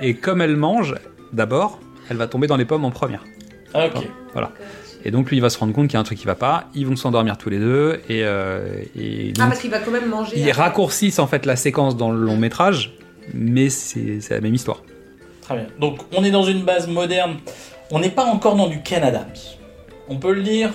Et 0.00 0.14
comme 0.14 0.40
elle 0.40 0.56
mange, 0.56 0.96
d'abord, 1.32 1.78
elle 2.08 2.16
va 2.16 2.26
tomber 2.26 2.46
dans 2.46 2.56
les 2.56 2.64
pommes 2.64 2.84
en 2.84 2.90
première. 2.90 3.24
Ah, 3.74 3.86
ok. 3.86 4.06
Voilà. 4.32 4.50
Et 5.04 5.10
donc 5.10 5.30
lui 5.30 5.38
il 5.38 5.40
va 5.40 5.50
se 5.50 5.58
rendre 5.58 5.72
compte 5.72 5.86
qu'il 5.88 5.94
y 5.94 5.96
a 5.96 6.00
un 6.00 6.04
truc 6.04 6.18
qui 6.18 6.26
va 6.26 6.34
pas. 6.36 6.64
Ils 6.74 6.86
vont 6.86 6.94
s'endormir 6.96 7.36
tous 7.36 7.50
les 7.50 7.58
deux 7.58 8.00
et, 8.08 8.22
euh, 8.24 8.82
et 8.96 9.32
Ah, 9.40 9.46
parce 9.48 9.60
qu'il 9.60 9.70
va 9.70 9.78
quand 9.80 9.90
même 9.90 10.08
manger. 10.08 10.34
ils 10.36 10.48
après. 10.48 10.62
raccourcissent 10.62 11.18
en 11.18 11.26
fait 11.26 11.44
la 11.46 11.56
séquence 11.56 11.96
dans 11.96 12.10
le 12.12 12.20
long 12.20 12.36
métrage, 12.36 12.94
mais 13.34 13.68
c'est 13.68 14.20
c'est 14.20 14.34
la 14.34 14.40
même 14.40 14.54
histoire. 14.54 14.82
Très 15.40 15.56
bien. 15.56 15.66
Donc, 15.80 15.98
on 16.16 16.22
est 16.22 16.30
dans 16.30 16.44
une 16.44 16.62
base 16.62 16.86
moderne. 16.86 17.34
On 17.90 17.98
n'est 17.98 18.10
pas 18.10 18.24
encore 18.24 18.54
dans 18.54 18.68
du 18.68 18.80
Ken 18.82 19.02
Adams. 19.02 19.26
On 20.08 20.16
peut 20.16 20.32
le 20.32 20.42
dire. 20.42 20.70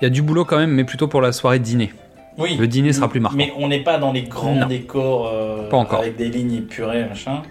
Il 0.00 0.04
y 0.04 0.06
a 0.06 0.10
du 0.10 0.22
boulot 0.22 0.46
quand 0.46 0.56
même, 0.56 0.70
mais 0.72 0.84
plutôt 0.84 1.08
pour 1.08 1.20
la 1.20 1.30
soirée 1.32 1.58
de 1.58 1.64
dîner. 1.64 1.92
Oui. 2.38 2.56
Le 2.56 2.66
dîner 2.66 2.94
sera 2.94 3.08
plus 3.10 3.20
marquant. 3.20 3.36
Mais 3.36 3.52
on 3.58 3.68
n'est 3.68 3.82
pas 3.84 3.98
dans 3.98 4.12
les 4.12 4.22
grands 4.22 4.54
Non. 4.54 4.66
décors 4.66 5.28
euh, 5.30 5.68
Pas 5.68 5.76
encore. 5.76 5.98
avec 6.00 6.16
des 6.16 6.30
lignes 6.30 6.54
épurées, 6.54 7.04
machin. 7.04 7.42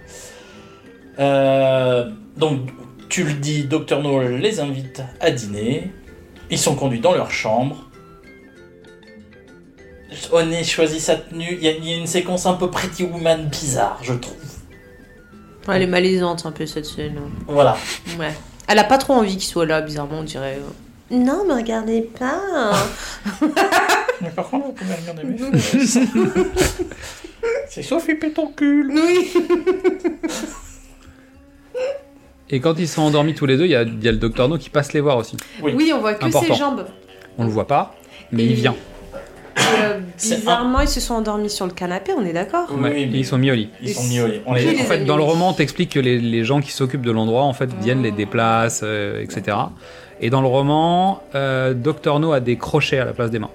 Euh, 1.20 2.10
donc, 2.38 2.70
tu 3.10 3.24
le 3.24 3.34
dis, 3.34 3.64
Dr. 3.66 4.02
No 4.02 4.22
les 4.22 4.60
invite 4.60 5.02
à 5.20 5.32
dîner. 5.32 5.92
Ils 6.50 6.60
sont 6.60 6.76
conduits 6.76 7.00
dans 7.00 7.14
leur 7.14 7.32
chambre. 7.32 7.88
Honey 10.32 10.64
choisit 10.64 11.00
sa 11.00 11.16
tenue. 11.16 11.58
Il 11.60 11.64
y, 11.64 11.68
a- 11.68 11.72
il 11.72 11.90
y 11.90 11.94
a 11.94 11.98
une 11.98 12.08
séquence 12.08 12.46
un 12.46 12.54
peu 12.54 12.70
Pretty 12.70 13.04
Woman 13.04 13.48
bizarre, 13.48 14.00
je 14.02 14.14
trouve. 14.14 14.36
Ouais, 15.68 15.76
elle 15.78 15.84
est 15.84 15.88
malaisante 15.88 16.46
un 16.46 16.52
peu 16.52 16.66
cette 16.66 16.86
scène. 16.86 17.20
Voilà. 17.48 17.78
Ouais. 18.20 18.34
Elle 18.68 18.80
a 18.80 18.84
pas 18.84 18.98
trop 18.98 19.14
envie 19.14 19.38
qu'il 19.38 19.48
soit 19.48 19.66
là, 19.66 19.82
bizarrement, 19.82 20.20
on 20.20 20.24
dirait. 20.24 20.60
Non, 21.10 21.46
me 21.46 21.54
regardez 21.54 22.02
pas. 22.02 22.74
Mais 24.22 24.30
par 24.30 24.50
contre, 24.50 24.68
vous 24.68 24.74
pouvez 24.74 24.94
regarder 24.96 25.24
mes 25.24 25.38
fesses. 25.60 25.98
C'est 27.70 27.84
Sophie 27.84 28.16
Pétoncule. 28.16 28.92
oui. 28.94 29.32
Et 32.52 32.60
quand 32.60 32.78
ils 32.80 32.88
sont 32.88 33.02
endormis 33.04 33.34
tous 33.34 33.46
les 33.46 33.58
deux, 33.58 33.66
il 33.66 33.72
y 33.72 33.76
a, 33.76 33.84
il 33.84 34.04
y 34.04 34.08
a 34.08 34.12
le 34.12 34.18
docteur 34.18 34.50
No 34.50 34.58
qui 34.58 34.70
passe 34.70 34.94
les 34.94 35.00
voir 35.00 35.18
aussi. 35.18 35.38
Oui. 35.62 35.74
Oui, 35.76 35.92
on 35.96 36.00
voit 36.00 36.14
que 36.14 36.26
Important. 36.26 36.54
ses 36.54 36.60
jambes. 36.60 36.86
On 37.38 37.46
le 37.46 37.50
voit 37.50 37.68
pas, 37.68 37.96
mais 38.32 38.44
Et- 38.44 38.48
il 38.48 38.54
vient. 38.56 38.76
Et, 39.58 39.60
euh, 39.84 40.00
C'est 40.18 40.38
bizarrement, 40.40 40.80
ils 40.82 40.88
se 40.88 41.00
sont 41.00 41.14
endormis 41.16 41.50
sur 41.50 41.66
le 41.66 41.72
canapé, 41.74 42.12
on 42.18 42.26
est 42.26 42.34
d'accord 42.34 42.68
Oui, 42.72 42.82
Ouais, 42.82 42.90
mais- 42.94 43.02
et 43.04 43.06
ils 43.06 43.26
sont 43.26 43.38
mis 43.38 43.52
au 43.52 43.56
lit. 43.56 43.70
Ils 43.82 43.94
sont 43.94 44.04
mis 44.04 44.20
au 44.22 44.28
lit. 44.28 44.42
On 44.46 44.54
Mais 44.54 44.62
est 44.64 44.66
Qui 44.66 44.72
d'accord. 44.72 44.86
en 44.86 44.90
fait, 44.90 45.06
dans 45.06 45.18
le 45.18 45.24
roman, 45.24 45.50
on 45.50 45.54
t'explique 45.54 45.92
que 45.92 46.00
les, 46.00 46.20
les 46.20 46.44
gens 46.44 46.62
qui 46.62 46.72
s'occupent 46.72 47.06
de 47.06 47.12
l'endroit, 47.12 47.44
en 47.44 47.54
fait, 47.54 47.70
viennent 47.82 48.02
les 48.04 48.12
déplacent, 48.12 48.82
euh, 48.84 49.22
etc. 49.22 49.58
Et 50.22 50.30
dans 50.30 50.42
le 50.42 50.48
roman, 50.48 51.22
euh, 51.36 51.74
Dr. 51.74 52.20
No 52.20 52.32
a 52.34 52.40
des 52.40 52.58
crochets 52.58 53.00
à 53.00 53.06
la 53.06 53.14
place 53.14 53.32
des 53.32 53.40
mains. 53.40 53.50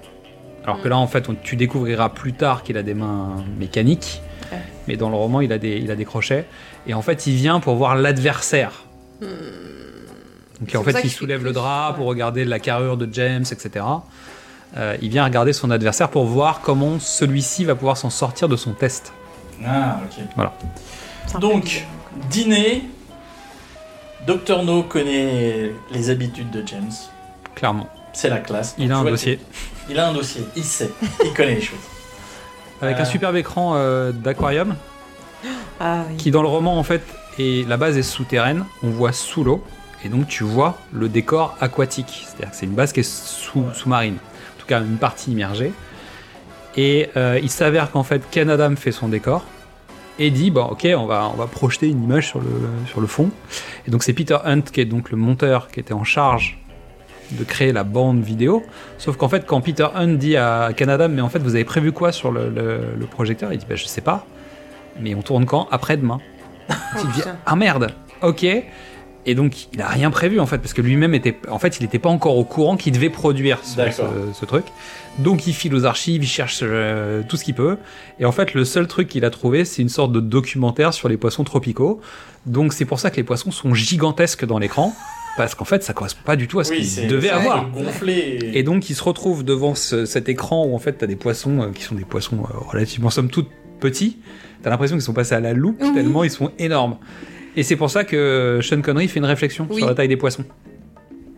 Alors 0.63 0.81
que 0.81 0.87
là, 0.87 0.97
en 0.97 1.07
fait, 1.07 1.29
on- 1.29 1.35
tu 1.41 1.55
découvriras 1.55 2.09
plus 2.09 2.33
tard 2.33 2.63
qu'il 2.63 2.77
a 2.77 2.83
des 2.83 2.93
mains 2.93 3.35
mécaniques. 3.59 4.21
Ouais. 4.51 4.57
Mais 4.87 4.97
dans 4.97 5.09
le 5.09 5.15
roman, 5.15 5.41
il 5.41 5.51
a, 5.53 5.57
des, 5.57 5.77
il 5.77 5.89
a 5.91 5.95
des 5.95 6.05
crochets. 6.05 6.45
Et 6.87 6.93
en 6.93 7.01
fait, 7.01 7.25
il 7.27 7.35
vient 7.35 7.59
pour 7.59 7.75
voir 7.75 7.95
l'adversaire. 7.95 8.83
Donc 9.21 10.69
C'est 10.69 10.77
en 10.77 10.83
fait, 10.83 11.01
il 11.03 11.09
soulève 11.11 11.43
le 11.43 11.51
drap 11.51 11.89
ouais. 11.91 11.95
pour 11.97 12.07
regarder 12.07 12.45
la 12.45 12.59
carrure 12.59 12.97
de 12.97 13.07
James, 13.11 13.45
etc. 13.51 13.85
Euh, 14.75 14.97
il 15.01 15.09
vient 15.09 15.23
regarder 15.23 15.53
son 15.53 15.71
adversaire 15.71 16.09
pour 16.09 16.25
voir 16.25 16.61
comment 16.61 16.99
celui-ci 16.99 17.63
va 17.65 17.75
pouvoir 17.75 17.97
s'en 17.97 18.09
sortir 18.09 18.49
de 18.49 18.55
son 18.55 18.73
test. 18.73 19.13
Ah, 19.65 19.99
ok. 20.05 20.23
Peu 21.33 21.39
Donc, 21.39 21.85
dîner. 22.29 22.83
Dr. 24.25 24.63
No 24.63 24.83
connaît 24.83 25.71
les 25.91 26.09
habitudes 26.09 26.49
de 26.51 26.61
James. 26.67 26.91
Clairement. 27.55 27.87
C'est 28.13 28.29
la 28.29 28.39
classe. 28.39 28.75
Il 28.77 28.89
Donc, 28.89 28.97
a 28.97 28.99
un 29.01 29.11
dossier. 29.11 29.39
Il 29.89 29.97
a 29.99 30.09
un 30.09 30.13
dossier. 30.13 30.43
Il 30.55 30.63
sait. 30.63 30.89
Il 31.23 31.33
connaît 31.33 31.55
les 31.55 31.61
choses. 31.61 31.77
Avec 32.81 32.97
Euh. 32.97 33.01
un 33.01 33.05
superbe 33.05 33.35
écran 33.37 33.73
euh, 33.75 34.11
d'aquarium 34.11 34.75
Ah 35.79 36.03
oui. 36.09 36.17
qui 36.17 36.29
dans 36.31 36.41
le 36.41 36.47
roman 36.47 36.77
en 36.77 36.83
fait 36.83 37.01
est 37.39 37.67
la 37.67 37.77
base 37.77 37.97
est 37.97 38.03
souterraine, 38.03 38.65
on 38.83 38.89
voit 38.89 39.11
sous 39.13 39.43
l'eau 39.43 39.63
Et 40.05 40.09
donc 40.09 40.27
tu 40.27 40.43
vois 40.43 40.77
le 40.93 41.09
décor 41.09 41.55
aquatique, 41.59 42.25
c'est-à-dire 42.27 42.51
que 42.51 42.55
c'est 42.55 42.65
une 42.65 42.73
base 42.75 42.93
qui 42.93 42.99
est 43.01 43.09
sous, 43.09 43.65
sous-marine, 43.73 44.15
en 44.15 44.59
tout 44.59 44.67
cas 44.67 44.79
une 44.81 44.97
partie 44.97 45.31
immergée. 45.31 45.73
Et 46.75 47.09
euh, 47.17 47.39
il 47.41 47.49
s'avère 47.49 47.89
qu'en 47.91 48.03
fait 48.03 48.21
Ken 48.29 48.49
Adam 48.49 48.75
fait 48.75 48.91
son 48.91 49.07
décor 49.07 49.43
et 50.19 50.29
dit 50.31 50.51
bon 50.51 50.65
ok 50.65 50.87
on 50.95 51.05
va 51.07 51.29
on 51.33 51.37
va 51.37 51.47
projeter 51.47 51.87
une 51.89 52.03
image 52.03 52.27
sur 52.27 52.39
le 52.39 52.49
sur 52.87 53.01
le 53.01 53.07
fond. 53.07 53.31
Et 53.87 53.91
donc 53.91 54.03
c'est 54.03 54.13
Peter 54.13 54.37
Hunt 54.45 54.61
qui 54.61 54.81
est 54.81 54.85
donc 54.85 55.09
le 55.09 55.17
monteur 55.17 55.69
qui 55.69 55.79
était 55.79 55.93
en 55.93 56.03
charge 56.03 56.59
de 57.31 57.43
créer 57.43 57.73
la 57.73 57.83
bande 57.83 58.21
vidéo. 58.21 58.63
Sauf 58.99 59.17
qu'en 59.17 59.27
fait 59.29 59.45
quand 59.47 59.59
Peter 59.61 59.87
Hunt 59.95 60.13
dit 60.19 60.37
à 60.37 60.71
Ken 60.75 60.89
Adam 60.89 61.09
mais 61.09 61.21
en 61.21 61.29
fait 61.29 61.39
vous 61.39 61.55
avez 61.55 61.65
prévu 61.65 61.91
quoi 61.91 62.11
sur 62.11 62.31
le, 62.31 62.49
le- 62.49 62.93
le 62.97 63.05
projecteur? 63.07 63.51
Il 63.53 63.57
dit 63.57 63.65
bah, 63.67 63.75
je 63.75 63.85
sais 63.85 64.01
pas. 64.01 64.25
Mais 64.99 65.13
on 65.15 65.21
tourne 65.21 65.45
quand? 65.45 65.67
Après-demain. 65.71 66.19
Il 66.69 67.07
dit, 67.11 67.19
putain. 67.19 67.37
ah 67.45 67.55
merde, 67.55 67.91
ok. 68.21 68.45
Et 69.29 69.35
donc 69.35 69.67
il 69.73 69.81
a 69.81 69.87
rien 69.89 70.09
prévu 70.09 70.39
en 70.39 70.45
fait 70.45 70.57
parce 70.59 70.71
que 70.73 70.81
lui-même 70.81 71.13
était, 71.13 71.37
en 71.49 71.59
fait 71.59 71.79
il 71.79 71.83
n'était 71.83 71.99
pas 71.99 72.07
encore 72.07 72.37
au 72.37 72.45
courant 72.45 72.77
qu'il 72.77 72.93
devait 72.93 73.09
produire 73.09 73.59
ce, 73.63 73.75
D'accord. 73.75 74.09
ce- 74.33 74.39
ce 74.39 74.45
truc. 74.45 74.63
Donc 75.19 75.47
il 75.47 75.53
file 75.53 75.75
aux 75.75 75.83
archives, 75.83 76.23
il 76.23 76.27
cherche 76.27 76.59
euh, 76.63 77.23
tout 77.27 77.35
ce 77.35 77.43
qu'il 77.43 77.53
peut. 77.55 77.77
Et 78.19 78.25
en 78.25 78.31
fait 78.31 78.53
le 78.53 78.63
seul 78.63 78.87
truc 78.87 79.09
qu'il 79.09 79.25
a 79.25 79.29
trouvé 79.29 79.65
c'est 79.65 79.81
une 79.81 79.89
sorte 79.89 80.13
de 80.13 80.21
documentaire 80.21 80.93
sur 80.93 81.09
les 81.09 81.17
poissons 81.17 81.43
tropicaux. 81.43 81.99
Donc 82.45 82.71
c'est 82.71 82.85
pour 82.85 83.01
ça 83.01 83.09
que 83.11 83.17
les 83.17 83.23
poissons 83.25 83.51
sont 83.51 83.73
gigantesques 83.73 84.45
dans 84.45 84.59
l'écran 84.59 84.93
parce 85.35 85.55
qu'en 85.55 85.65
fait 85.65 85.83
ça 85.83 85.91
correspond 85.91 86.21
pas 86.23 86.37
du 86.37 86.47
tout 86.47 86.61
à 86.61 86.63
ce 86.63 86.71
Oui, 86.71 86.87
qu'il 86.87 87.09
devait 87.09 87.29
avoir. 87.29 87.69
gonflé. 87.69 88.51
Et 88.53 88.63
donc 88.63 88.89
il 88.89 88.95
se 88.95 89.03
retrouve 89.03 89.43
devant 89.43 89.75
ce- 89.75 90.05
cet 90.05 90.29
écran 90.29 90.65
où 90.65 90.73
en 90.73 90.79
fait 90.79 90.93
t'as 90.93 91.05
des 91.07 91.17
poissons 91.17 91.63
euh, 91.63 91.71
qui 91.75 91.83
sont 91.83 91.95
des 91.95 92.05
poissons 92.05 92.37
euh, 92.45 92.57
relativement 92.69 93.09
somme 93.09 93.29
toute 93.29 93.49
petits. 93.81 94.19
T'as 94.63 94.69
l'impression 94.69 94.95
qu'ils 94.95 95.03
sont 95.03 95.13
passés 95.13 95.35
à 95.35 95.39
la 95.39 95.53
loupe 95.53 95.77
Oui. 95.81 95.93
tellement 95.93 96.23
ils 96.23 96.31
sont 96.31 96.51
énormes. 96.59 96.97
Et 97.55 97.63
c'est 97.63 97.75
pour 97.75 97.89
ça 97.89 98.03
que 98.03 98.59
Sean 98.61 98.81
Connery 98.81 99.07
fait 99.07 99.19
une 99.19 99.25
réflexion 99.25 99.67
Oui. 99.69 99.77
sur 99.77 99.87
la 99.87 99.95
taille 99.95 100.07
des 100.07 100.17
poissons. 100.17 100.43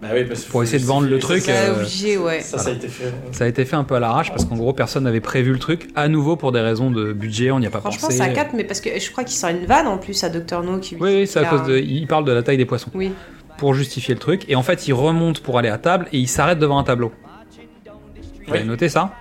Bah 0.01 0.07
oui, 0.13 0.23
parce 0.23 0.45
que 0.45 0.51
Pour 0.51 0.63
essayer 0.63 0.79
de 0.79 0.85
vendre 0.85 1.07
le 1.09 1.19
truc, 1.19 1.41
Ça, 1.41 1.51
euh, 1.51 1.75
obligé, 1.75 2.17
ouais. 2.17 2.39
ça, 2.39 2.57
ça 2.57 2.69
a 2.69 2.73
été 2.73 2.87
fait. 2.87 3.13
Ça 3.33 3.43
a 3.43 3.47
été 3.47 3.65
fait 3.65 3.75
un 3.75 3.83
peu 3.83 3.95
à 3.95 3.99
l'arrache 3.99 4.29
parce 4.29 4.45
qu'en 4.45 4.55
gros 4.55 4.71
personne 4.71 5.03
n'avait 5.03 5.19
prévu 5.19 5.51
le 5.51 5.59
truc. 5.59 5.89
À 5.93 6.07
nouveau 6.07 6.37
pour 6.37 6.53
des 6.53 6.61
raisons 6.61 6.89
de 6.89 7.11
budget, 7.11 7.51
on 7.51 7.59
n'y 7.59 7.67
a 7.67 7.69
pas 7.69 7.81
Franchement, 7.81 8.07
pensé. 8.07 8.17
ça 8.17 8.29
capte, 8.29 8.53
mais 8.53 8.63
parce 8.63 8.79
que 8.79 8.89
je 8.97 9.11
crois 9.11 9.25
qu'il 9.25 9.35
sort 9.35 9.49
une 9.49 9.65
vanne 9.65 9.87
en 9.87 9.97
plus 9.97 10.23
à 10.23 10.29
Dr. 10.29 10.63
No 10.63 10.79
qui. 10.79 10.95
Oui, 10.95 11.09
oui, 11.15 11.27
c'est 11.27 11.39
à 11.39 11.45
cause 11.45 11.63
de. 11.67 11.77
Il 11.77 12.07
parle 12.07 12.23
de 12.23 12.31
la 12.31 12.43
taille 12.43 12.55
des 12.55 12.65
poissons 12.65 12.89
Oui. 12.95 13.11
pour 13.57 13.73
justifier 13.73 14.13
le 14.13 14.21
truc. 14.21 14.45
Et 14.47 14.55
en 14.55 14.63
fait, 14.63 14.87
il 14.87 14.93
remonte 14.93 15.41
pour 15.41 15.57
aller 15.59 15.67
à 15.69 15.77
table 15.77 16.07
et 16.13 16.17
il 16.17 16.27
s'arrête 16.29 16.59
devant 16.59 16.79
un 16.79 16.83
tableau. 16.85 17.11
Vous 18.47 18.53
avez 18.53 18.63
noté 18.63 18.87
ça? 18.87 19.13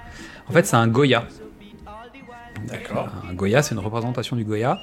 En 0.49 0.53
fait, 0.53 0.65
c'est 0.65 0.77
un 0.77 0.87
Goya. 0.87 1.25
D'accord. 2.67 3.09
Un 3.31 3.35
Goya, 3.35 3.63
c'est 3.63 3.75
une 3.75 3.81
représentation 3.81 4.37
du 4.37 4.45
Goya. 4.45 4.79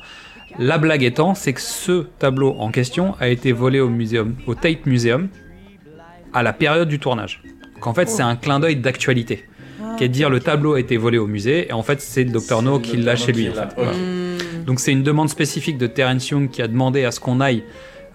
La 0.59 0.77
blague 0.77 1.03
étant, 1.03 1.33
c'est 1.35 1.53
que 1.53 1.61
ce 1.61 2.05
tableau 2.19 2.55
en 2.59 2.71
question 2.71 3.15
a 3.19 3.27
été 3.27 3.51
volé 3.51 3.79
au 3.79 3.89
muséum, 3.89 4.35
au 4.47 4.55
Tate 4.55 4.85
Museum, 4.85 5.27
à 6.33 6.43
la 6.43 6.53
période 6.53 6.87
du 6.87 6.99
tournage. 6.99 7.41
Donc 7.75 7.87
en 7.87 7.93
fait, 7.93 8.07
c'est 8.09 8.21
un 8.23 8.35
clin 8.35 8.59
d'œil 8.59 8.77
d'actualité, 8.77 9.45
qui 9.97 10.03
est 10.03 10.07
de 10.07 10.13
dire 10.13 10.29
le 10.29 10.39
tableau 10.39 10.73
a 10.75 10.79
été 10.79 10.97
volé 10.97 11.17
au 11.17 11.27
musée, 11.27 11.67
et 11.69 11.73
en 11.73 11.83
fait, 11.83 11.99
c'est 12.01 12.23
le 12.23 12.31
Dr 12.31 12.61
No 12.61 12.79
qui 12.79 12.97
l'a 12.97 13.15
chez 13.15 13.31
lui. 13.33 13.49
en 13.49 13.53
fait. 13.53 13.67
Voilà. 13.75 13.91
Donc 14.65 14.79
c'est 14.79 14.91
une 14.91 15.03
demande 15.03 15.29
spécifique 15.29 15.77
de 15.77 15.87
Terence 15.87 16.29
Young 16.29 16.49
qui 16.49 16.61
a 16.61 16.67
demandé 16.67 17.03
à 17.05 17.11
ce 17.11 17.19
qu'on 17.19 17.39
aille 17.41 17.63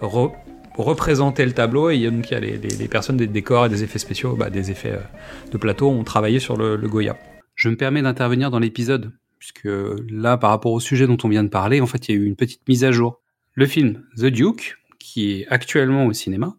re- 0.01 0.31
représenter 0.77 1.45
le 1.45 1.51
tableau, 1.51 1.89
et 1.89 1.95
il 1.95 2.01
y 2.01 2.07
a 2.07 2.11
donc 2.11 2.29
il 2.29 2.33
y 2.33 2.37
a 2.37 2.39
les, 2.39 2.57
les- 2.57 2.75
les 2.75 2.87
personnes 2.87 3.17
des 3.17 3.27
décors 3.27 3.65
et 3.67 3.69
des 3.69 3.83
effets 3.83 3.99
spéciaux, 3.99 4.35
bah, 4.35 4.49
des 4.49 4.71
effets 4.71 4.93
euh, 4.93 5.49
de 5.51 5.57
plateau, 5.57 5.89
ont 5.89 6.03
travaillé 6.03 6.39
sur 6.39 6.57
le, 6.57 6.75
le 6.75 6.87
Goya. 6.87 7.17
Je 7.55 7.69
me 7.69 7.75
permets 7.75 8.01
d'intervenir 8.01 8.49
dans 8.49 8.59
l'épisode, 8.59 9.11
puisque 9.41 9.67
là, 10.07 10.37
par 10.37 10.51
rapport 10.51 10.71
au 10.71 10.79
sujet 10.79 11.07
dont 11.07 11.17
on 11.23 11.27
vient 11.27 11.43
de 11.43 11.49
parler, 11.49 11.81
en 11.81 11.87
fait, 11.87 12.07
il 12.07 12.15
y 12.15 12.17
a 12.17 12.21
eu 12.21 12.25
une 12.25 12.35
petite 12.35 12.61
mise 12.69 12.83
à 12.83 12.91
jour. 12.91 13.21
Le 13.55 13.65
film 13.65 14.03
The 14.15 14.27
Duke, 14.27 14.77
qui 14.99 15.31
est 15.31 15.47
actuellement 15.47 16.05
au 16.05 16.13
cinéma, 16.13 16.55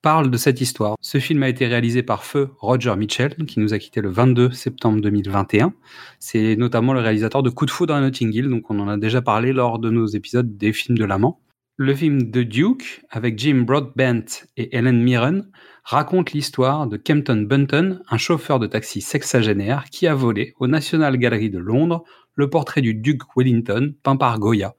parle 0.00 0.30
de 0.30 0.36
cette 0.38 0.62
histoire. 0.62 0.96
Ce 1.02 1.18
film 1.18 1.42
a 1.42 1.50
été 1.50 1.66
réalisé 1.66 2.02
par 2.02 2.24
feu 2.24 2.48
Roger 2.58 2.96
Mitchell, 2.96 3.36
qui 3.46 3.60
nous 3.60 3.74
a 3.74 3.78
quitté 3.78 4.00
le 4.00 4.08
22 4.08 4.50
septembre 4.50 5.02
2021. 5.02 5.74
C'est 6.20 6.56
notamment 6.56 6.94
le 6.94 7.00
réalisateur 7.00 7.42
de 7.42 7.50
Coup 7.50 7.66
de 7.66 7.70
foudre 7.70 7.92
à 7.92 8.00
Notting 8.00 8.32
Hill, 8.32 8.48
donc 8.48 8.70
on 8.70 8.80
en 8.80 8.88
a 8.88 8.96
déjà 8.96 9.20
parlé 9.20 9.52
lors 9.52 9.78
de 9.78 9.90
nos 9.90 10.06
épisodes 10.06 10.56
des 10.56 10.72
films 10.72 10.96
de 10.96 11.04
l'amant. 11.04 11.38
Le 11.76 11.94
film 11.94 12.30
The 12.30 12.38
Duke, 12.38 13.02
avec 13.10 13.38
Jim 13.38 13.64
Broadbent 13.66 14.46
et 14.56 14.74
Helen 14.74 15.02
Mirren, 15.02 15.50
raconte 15.84 16.32
l'histoire 16.32 16.86
de 16.86 16.96
Kempton 16.96 17.42
Bunton, 17.48 18.00
un 18.08 18.18
chauffeur 18.18 18.58
de 18.58 18.66
taxi 18.66 19.00
sexagénaire 19.00 19.84
qui 19.90 20.06
a 20.06 20.14
volé 20.14 20.54
au 20.58 20.66
National 20.66 21.16
Gallery 21.18 21.50
de 21.50 21.58
Londres 21.58 22.04
le 22.34 22.50
portrait 22.50 22.80
du 22.80 22.94
duc 22.94 23.22
Wellington 23.36 23.94
peint 24.02 24.16
par 24.16 24.38
Goya. 24.38 24.74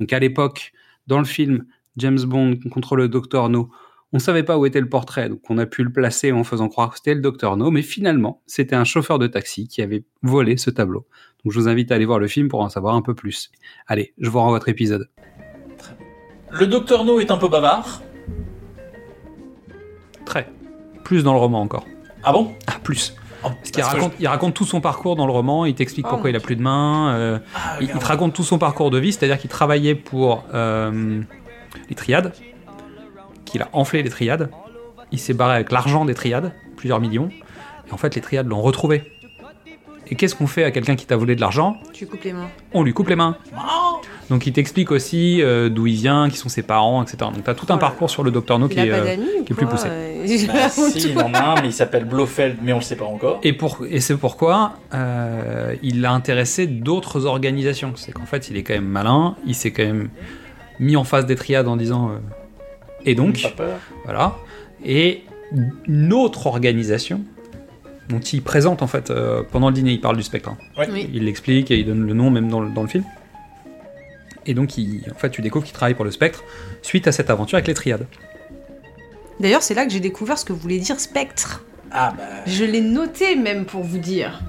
Donc 0.00 0.12
à 0.12 0.18
l'époque, 0.18 0.72
dans 1.06 1.18
le 1.18 1.24
film 1.24 1.64
James 1.96 2.20
Bond 2.20 2.58
contre 2.70 2.96
le 2.96 3.08
Dr 3.08 3.48
No, 3.48 3.70
on 4.12 4.18
savait 4.18 4.42
pas 4.42 4.56
où 4.56 4.66
était 4.66 4.80
le 4.80 4.88
portrait, 4.88 5.28
donc 5.28 5.40
on 5.50 5.58
a 5.58 5.66
pu 5.66 5.82
le 5.82 5.92
placer 5.92 6.32
en 6.32 6.44
faisant 6.44 6.68
croire 6.68 6.90
que 6.90 6.96
c'était 6.96 7.14
le 7.14 7.20
Dr 7.20 7.56
No, 7.56 7.70
mais 7.70 7.82
finalement, 7.82 8.42
c'était 8.46 8.76
un 8.76 8.84
chauffeur 8.84 9.18
de 9.18 9.26
taxi 9.26 9.68
qui 9.68 9.82
avait 9.82 10.04
volé 10.22 10.56
ce 10.56 10.70
tableau. 10.70 11.06
Donc 11.44 11.52
je 11.52 11.58
vous 11.58 11.68
invite 11.68 11.92
à 11.92 11.96
aller 11.96 12.06
voir 12.06 12.18
le 12.18 12.28
film 12.28 12.48
pour 12.48 12.60
en 12.60 12.68
savoir 12.68 12.94
un 12.94 13.02
peu 13.02 13.14
plus. 13.14 13.50
Allez, 13.86 14.14
je 14.18 14.30
vous 14.30 14.38
rends 14.38 14.50
votre 14.50 14.68
épisode. 14.68 15.10
Le 16.52 16.66
docteur 16.66 17.04
No 17.04 17.20
est 17.20 17.30
un 17.30 17.36
peu 17.36 17.48
bavard. 17.48 18.02
Très. 20.24 20.48
Plus 21.04 21.22
dans 21.22 21.32
le 21.32 21.38
roman 21.38 21.60
encore. 21.60 21.86
Ah 22.22 22.32
bon? 22.32 22.54
Ah, 22.66 22.78
plus. 22.82 23.14
Oh, 23.46 23.50
Parce 23.58 23.70
qu'il 23.70 23.82
raconte, 23.82 24.12
il 24.18 24.26
raconte 24.26 24.54
tout 24.54 24.64
son 24.64 24.80
parcours 24.80 25.16
dans 25.16 25.26
le 25.26 25.32
roman, 25.32 25.64
il 25.64 25.74
t'explique 25.74 26.06
Oh, 26.06 26.10
pourquoi 26.10 26.30
il 26.30 26.36
a 26.36 26.40
plus 26.40 26.56
de 26.56 26.62
main, 26.62 27.14
euh, 27.14 27.38
Ah, 27.54 27.76
il, 27.80 27.88
te 27.88 28.04
raconte 28.04 28.32
tout 28.32 28.42
son 28.42 28.58
parcours 28.58 28.90
de 28.90 28.98
vie, 28.98 29.12
c'est-à-dire 29.12 29.38
qu'il 29.38 29.50
travaillait 29.50 29.94
pour 29.94 30.44
euh, 30.54 31.20
les 31.88 31.94
triades, 31.94 32.32
qu'il 33.44 33.62
a 33.62 33.68
enflé 33.72 34.02
les 34.02 34.10
triades, 34.10 34.50
il 35.12 35.18
s'est 35.18 35.34
barré 35.34 35.54
avec 35.54 35.72
l'argent 35.72 36.04
des 36.04 36.14
triades, 36.14 36.52
plusieurs 36.76 37.00
millions, 37.00 37.28
et 37.88 37.92
en 37.92 37.96
fait 37.96 38.14
les 38.14 38.20
triades 38.20 38.48
l'ont 38.48 38.62
retrouvé. 38.62 39.12
Et 40.08 40.14
qu'est-ce 40.14 40.34
qu'on 40.34 40.46
fait 40.46 40.64
à 40.64 40.70
quelqu'un 40.70 40.94
qui 40.94 41.06
t'a 41.06 41.16
volé 41.16 41.34
de 41.34 41.40
l'argent? 41.40 41.76
Tu 41.92 42.06
coupes 42.06 42.22
les 42.22 42.32
mains. 42.32 42.48
On 42.72 42.82
lui 42.82 42.92
coupe 42.92 43.08
les 43.08 43.16
mains. 43.16 43.36
Oh 43.56 44.00
Donc 44.28 44.46
il 44.46 44.52
t'explique 44.52 44.90
aussi 44.90 45.40
euh, 45.40 45.68
d'où 45.68 45.86
il 45.86 45.94
vient, 45.94 46.28
qui 46.28 46.36
sont 46.36 46.48
ses 46.48 46.62
parents, 46.62 47.02
etc. 47.02 47.18
Donc 47.32 47.44
t'as 47.44 47.54
tout 47.54 47.66
un 47.68 47.76
Oh 47.76 47.78
parcours 47.78 48.10
sur 48.10 48.24
le 48.24 48.30
Docteur 48.32 48.58
No 48.58 48.66
Il 48.68 48.74
qui 48.74 48.80
a 48.80 48.86
est... 48.86 48.90
pas 48.90 48.96
euh, 48.96 49.16
qui 49.44 49.52
est 49.52 49.56
plus 49.56 49.66
poussé. 49.66 49.86
Euh, 49.88 50.46
Bah, 50.48 50.68
si, 50.68 50.98
tu 50.98 51.08
il 51.10 51.18
en 51.20 51.32
a 51.32 51.38
un, 51.38 51.62
mais 51.62 51.68
il 51.68 51.72
s'appelle 51.72 52.04
Blofeld, 52.04 52.56
mais 52.62 52.72
on 52.72 52.78
le 52.78 52.82
sait 52.82 52.96
pas 52.96 53.04
encore. 53.04 53.38
Et, 53.44 53.52
pour, 53.52 53.84
et 53.88 54.00
c'est 54.00 54.16
pourquoi 54.16 54.72
euh, 54.94 55.76
il 55.82 56.04
a 56.04 56.10
intéressé 56.12 56.66
d'autres 56.66 57.24
organisations. 57.26 57.92
C'est 57.94 58.10
qu'en 58.12 58.26
fait, 58.26 58.50
il 58.50 58.56
est 58.56 58.64
quand 58.64 58.74
même 58.74 58.84
malin, 58.88 59.36
il 59.46 59.54
s'est 59.54 59.70
quand 59.70 59.84
même 59.84 60.08
mis 60.80 60.96
en 60.96 61.04
face 61.04 61.26
des 61.26 61.36
triades 61.36 61.68
en 61.68 61.76
disant. 61.76 62.08
euh, 62.10 62.18
et 63.04 63.14
donc, 63.14 63.54
voilà. 64.04 64.34
Et 64.84 65.22
une 65.86 66.12
autre 66.12 66.48
organisation, 66.48 67.20
dont 68.08 68.18
il 68.18 68.42
présente 68.42 68.82
en 68.82 68.88
fait, 68.88 69.10
euh, 69.10 69.42
pendant 69.52 69.68
le 69.68 69.74
dîner, 69.74 69.92
il 69.92 70.00
parle 70.00 70.16
du 70.16 70.24
spectre. 70.24 70.48
hein. 70.48 70.56
Ouais. 70.76 70.88
Oui. 70.92 71.08
Il 71.14 71.24
l'explique 71.26 71.70
et 71.70 71.76
il 71.78 71.86
donne 71.86 72.04
le 72.04 72.14
nom 72.14 72.30
même 72.30 72.48
dans 72.48 72.58
le, 72.60 72.70
dans 72.70 72.82
le 72.82 72.88
film. 72.88 73.04
Et 74.46 74.54
donc, 74.54 74.78
il, 74.78 75.02
en 75.14 75.18
fait, 75.18 75.30
tu 75.30 75.42
découvres 75.42 75.64
qu'il 75.64 75.74
travaille 75.74 75.94
pour 75.94 76.04
le 76.04 76.10
spectre 76.10 76.44
suite 76.82 77.06
à 77.06 77.12
cette 77.12 77.30
aventure 77.30 77.56
avec 77.56 77.66
les 77.66 77.74
triades. 77.74 78.06
D'ailleurs, 79.40 79.62
c'est 79.62 79.74
là 79.74 79.84
que 79.84 79.92
j'ai 79.92 80.00
découvert 80.00 80.38
ce 80.38 80.44
que 80.44 80.52
voulait 80.52 80.78
dire 80.78 80.98
spectre. 81.00 81.64
Ah 81.90 82.14
bah. 82.16 82.24
Je 82.46 82.64
l'ai 82.64 82.80
noté 82.80 83.36
même 83.36 83.64
pour 83.64 83.82
vous 83.82 83.98
dire. 83.98 84.40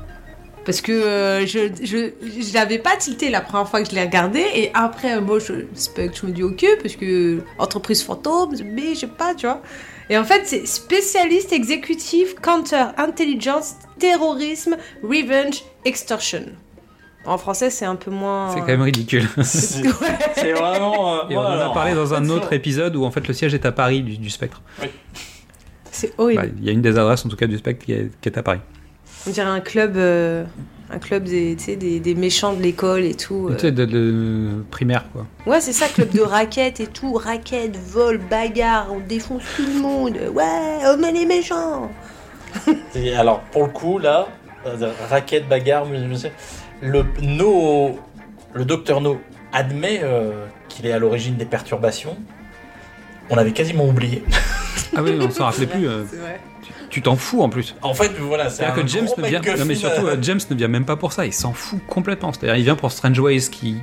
Parce 0.66 0.82
que 0.82 0.92
euh, 0.92 1.46
je, 1.46 1.70
je, 1.82 2.12
je 2.22 2.54
l'avais 2.54 2.78
pas 2.78 2.98
tilté 2.98 3.30
la 3.30 3.42
première 3.42 3.70
fois 3.70 3.82
que 3.82 3.90
je 3.90 3.96
l'ai 3.96 4.04
regardé. 4.04 4.44
Et 4.54 4.70
après, 4.74 5.16
euh, 5.16 5.22
moi, 5.22 5.40
je, 5.40 5.66
spectre, 5.74 6.20
je 6.22 6.28
me 6.28 6.32
dis 6.32 6.44
ok, 6.44 6.66
parce 6.82 6.96
que 6.96 7.40
entreprise 7.58 8.04
fantôme, 8.04 8.54
mais 8.66 8.94
je 8.94 9.02
sais 9.02 9.08
pas, 9.08 9.34
tu 9.34 9.46
vois. 9.46 9.62
Et 10.10 10.18
en 10.18 10.24
fait, 10.24 10.42
c'est 10.46 10.66
spécialiste 10.66 11.52
exécutif, 11.54 12.36
counter, 12.36 12.88
intelligence, 12.98 13.76
terrorisme, 14.00 14.78
revenge, 15.04 15.64
extortion. 15.86 16.46
En 17.28 17.38
français, 17.38 17.70
c'est 17.70 17.86
un 17.86 17.96
peu 17.96 18.10
moins. 18.10 18.52
C'est 18.54 18.62
quand 18.62 18.68
même 18.68 18.82
ridicule. 18.82 19.28
C'est 19.44 19.84
Ouais. 19.84 20.54
vraiment. 20.54 21.16
euh, 21.16 21.30
Et 21.30 21.38
on 21.38 21.42
en 21.42 21.46
a 21.46 21.74
parlé 21.74 21.94
dans 21.94 22.14
un 22.14 22.30
autre 22.30 22.54
épisode 22.54 22.96
où 22.96 23.04
en 23.04 23.12
fait 23.12 23.28
le 23.28 23.34
siège 23.34 23.54
est 23.54 23.66
à 23.66 23.72
Paris 23.72 24.02
du, 24.02 24.18
du 24.18 24.30
spectre. 24.30 24.62
C'est 25.92 26.14
horrible. 26.18 26.42
Bah, 26.42 26.48
Il 26.58 26.64
y 26.64 26.70
a 26.70 26.72
une 26.72 26.82
des 26.82 26.98
adresses 26.98 27.26
en 27.26 27.30
tout 27.30 27.36
cas 27.36 27.48
du 27.48 27.58
spectre 27.58 27.86
qui 27.86 27.94
est, 27.94 28.12
qui 28.22 28.30
est 28.30 28.38
à 28.38 28.44
Paris. 28.44 28.60
On 29.28 29.32
dirait 29.32 29.48
un 29.50 29.60
club, 29.60 29.98
euh, 29.98 30.46
un 30.90 31.00
club 31.00 31.24
des, 31.24 31.56
tu 31.58 31.66
sais, 31.66 31.76
des, 31.76 32.00
des 32.00 32.16
méchants 32.16 32.54
de 32.54 32.62
l'école 32.62 33.04
et 33.04 33.16
tout. 33.16 33.48
euh. 33.50 33.56
Tu 33.56 33.62
sais, 33.62 33.72
de, 33.74 33.84
de 33.84 34.64
primaire 34.72 35.04
quoi. 35.12 35.26
Ouais, 35.46 35.60
c'est 35.60 35.74
ça, 35.74 35.88
club 35.88 36.12
de 36.12 36.22
raquettes 36.22 36.80
et 36.80 36.88
tout. 36.88 37.14
Raquettes, 37.16 37.76
vol, 37.76 38.20
bagarre, 38.30 38.88
on 38.92 39.00
défonce 39.00 39.42
tout 39.58 39.66
le 39.66 39.82
monde. 39.82 40.18
Ouais, 40.34 40.78
on 40.96 41.04
est 41.04 41.12
les 41.12 41.26
méchants. 41.26 41.90
Et 42.96 43.14
alors, 43.16 43.42
pour 43.52 43.64
le 43.66 43.70
coup, 43.72 43.98
là, 44.00 44.28
euh, 44.66 44.92
raquette, 45.10 45.50
bagarre, 45.50 45.86
mais 45.86 46.08
je 46.10 46.14
sais, 46.16 46.32
le, 46.82 47.06
no, 47.22 48.00
le 48.54 48.66
docteur 48.66 49.02
No 49.02 49.20
admet 49.54 50.02
euh, 50.04 50.46
qu'il 50.70 50.86
est 50.86 50.92
à 50.92 51.00
l'origine 51.00 51.36
des 51.36 51.46
perturbations. 51.46 52.18
On 53.30 53.38
avait 53.38 53.52
quasiment 53.54 53.86
oublié. 53.88 54.24
Ah 54.96 55.04
oui, 55.04 55.12
on 55.22 55.30
s'en 55.30 55.44
rappelait 55.46 55.68
plus. 55.68 55.88
euh, 55.88 56.06
C'est 56.10 56.16
vrai. 56.16 56.40
tu 56.90 57.02
t'en 57.02 57.18
fous 57.18 57.42
en 57.44 57.50
plus. 57.50 57.76
En 57.82 57.94
fait, 57.94 58.14
voilà, 58.20 58.50
c'est 58.50 58.64
C'est-à-dire 58.64 58.74
un 58.74 58.82
que 58.84 58.88
James 58.88 59.06
gros 59.06 59.22
ne 59.22 59.28
vient. 59.28 59.42
Non 59.58 59.66
mais 59.66 59.76
surtout 59.76 60.08
euh, 60.08 60.12
euh, 60.16 60.18
James 60.22 60.40
ne 60.50 60.56
vient 60.56 60.70
même 60.70 60.86
pas 60.86 60.96
pour 60.96 61.12
ça. 61.12 61.26
Il 61.26 61.34
s'en 61.34 61.52
fout 61.54 61.80
complètement. 61.88 62.32
C'est-à-dire 62.32 62.56
il 62.56 62.64
vient 62.64 62.76
pour 62.78 62.92
Strange 62.92 63.20
Ways 63.20 63.50
qui 63.52 63.76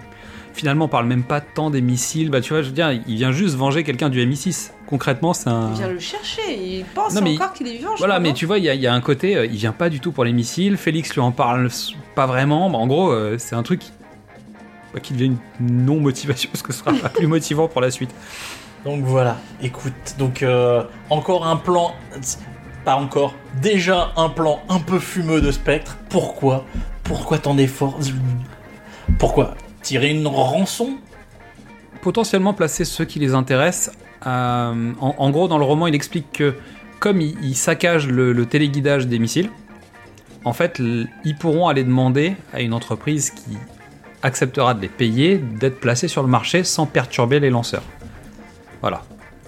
finalement, 0.54 0.88
parle 0.88 1.06
même 1.06 1.22
pas 1.22 1.40
tant 1.42 1.68
des 1.70 1.82
missiles. 1.82 2.30
Bah, 2.30 2.40
tu 2.40 2.52
vois, 2.54 2.62
je 2.62 2.68
veux 2.68 2.72
dire, 2.74 2.90
il 3.06 3.16
vient 3.16 3.32
juste 3.32 3.54
venger 3.54 3.84
quelqu'un 3.84 4.08
du 4.08 4.24
MI6. 4.26 4.70
Concrètement, 4.86 5.34
c'est 5.34 5.50
un. 5.50 5.70
Il 5.72 5.78
vient 5.78 5.88
le 5.88 5.98
chercher, 6.00 6.42
il 6.58 6.84
pense 6.86 7.14
Non, 7.14 7.20
mais- 7.22 7.34
encore 7.34 7.52
qu'il 7.52 7.68
est 7.68 7.72
vivant. 7.76 7.90
je 7.94 7.98
Voilà, 7.98 8.14
crois, 8.14 8.20
mais 8.22 8.28
non 8.30 8.34
tu 8.34 8.46
vois, 8.46 8.58
il 8.58 8.64
y, 8.64 8.70
a- 8.70 8.74
il 8.74 8.80
y 8.80 8.86
a 8.86 8.94
un 8.94 9.00
côté, 9.02 9.36
euh, 9.36 9.44
il 9.46 9.56
vient 9.56 9.72
pas 9.72 9.90
du 9.90 10.00
tout 10.00 10.10
pour 10.10 10.24
les 10.24 10.32
missiles. 10.32 10.76
Félix 10.78 11.12
lui 11.14 11.20
en 11.20 11.32
parle 11.32 11.66
s- 11.66 11.90
pas 12.14 12.26
vraiment. 12.26 12.70
Bah, 12.70 12.78
en 12.78 12.86
gros, 12.86 13.10
euh, 13.10 13.36
c'est 13.38 13.54
un 13.56 13.62
truc 13.62 13.82
bah, 14.92 15.00
qui 15.00 15.12
devient 15.14 15.36
une 15.60 15.84
non-motivation 15.84 16.50
parce 16.52 16.62
que 16.62 16.72
ce 16.72 16.80
sera 16.80 16.92
pas 16.92 17.08
plus 17.08 17.26
motivant 17.26 17.68
pour 17.68 17.80
la 17.80 17.90
suite. 17.90 18.10
Donc 18.84 19.02
voilà, 19.04 19.38
écoute, 19.62 20.16
donc 20.18 20.42
euh, 20.42 20.82
encore 21.08 21.46
un 21.46 21.56
plan, 21.56 21.94
pas 22.84 22.96
encore, 22.96 23.34
déjà 23.62 24.12
un 24.16 24.28
plan 24.28 24.60
un 24.68 24.78
peu 24.78 24.98
fumeux 24.98 25.40
de 25.40 25.50
Spectre. 25.50 25.96
Pourquoi? 26.10 26.66
Pourquoi 27.02 27.38
tant 27.38 27.54
d'efforts? 27.54 27.98
Pourquoi 29.18 29.54
Tirer 29.82 30.10
une 30.10 30.26
rançon? 30.26 30.98
Potentiellement 32.02 32.52
placer 32.52 32.84
ceux 32.84 33.06
qui 33.06 33.18
les 33.18 33.32
intéressent. 33.34 33.94
euh, 34.26 34.92
en, 35.00 35.14
en 35.16 35.30
gros, 35.30 35.48
dans 35.48 35.58
le 35.58 35.64
roman, 35.64 35.86
il 35.86 35.94
explique 35.94 36.30
que 36.32 36.54
comme 37.00 37.20
il, 37.22 37.36
il 37.42 37.54
saccage 37.54 38.06
le, 38.08 38.32
le 38.32 38.46
téléguidage 38.46 39.06
des 39.06 39.18
missiles, 39.18 39.50
en 40.44 40.52
fait, 40.52 40.80
ils 41.24 41.36
pourront 41.36 41.68
aller 41.68 41.84
demander 41.84 42.36
à 42.52 42.60
une 42.60 42.72
entreprise 42.72 43.30
qui 43.30 43.56
acceptera 44.22 44.74
de 44.74 44.80
les 44.80 44.88
payer 44.88 45.36
d'être 45.38 45.80
placés 45.80 46.08
sur 46.08 46.22
le 46.22 46.28
marché 46.28 46.64
sans 46.64 46.86
perturber 46.86 47.40
les 47.40 47.50
lanceurs. 47.50 47.82
Voilà. 48.80 49.02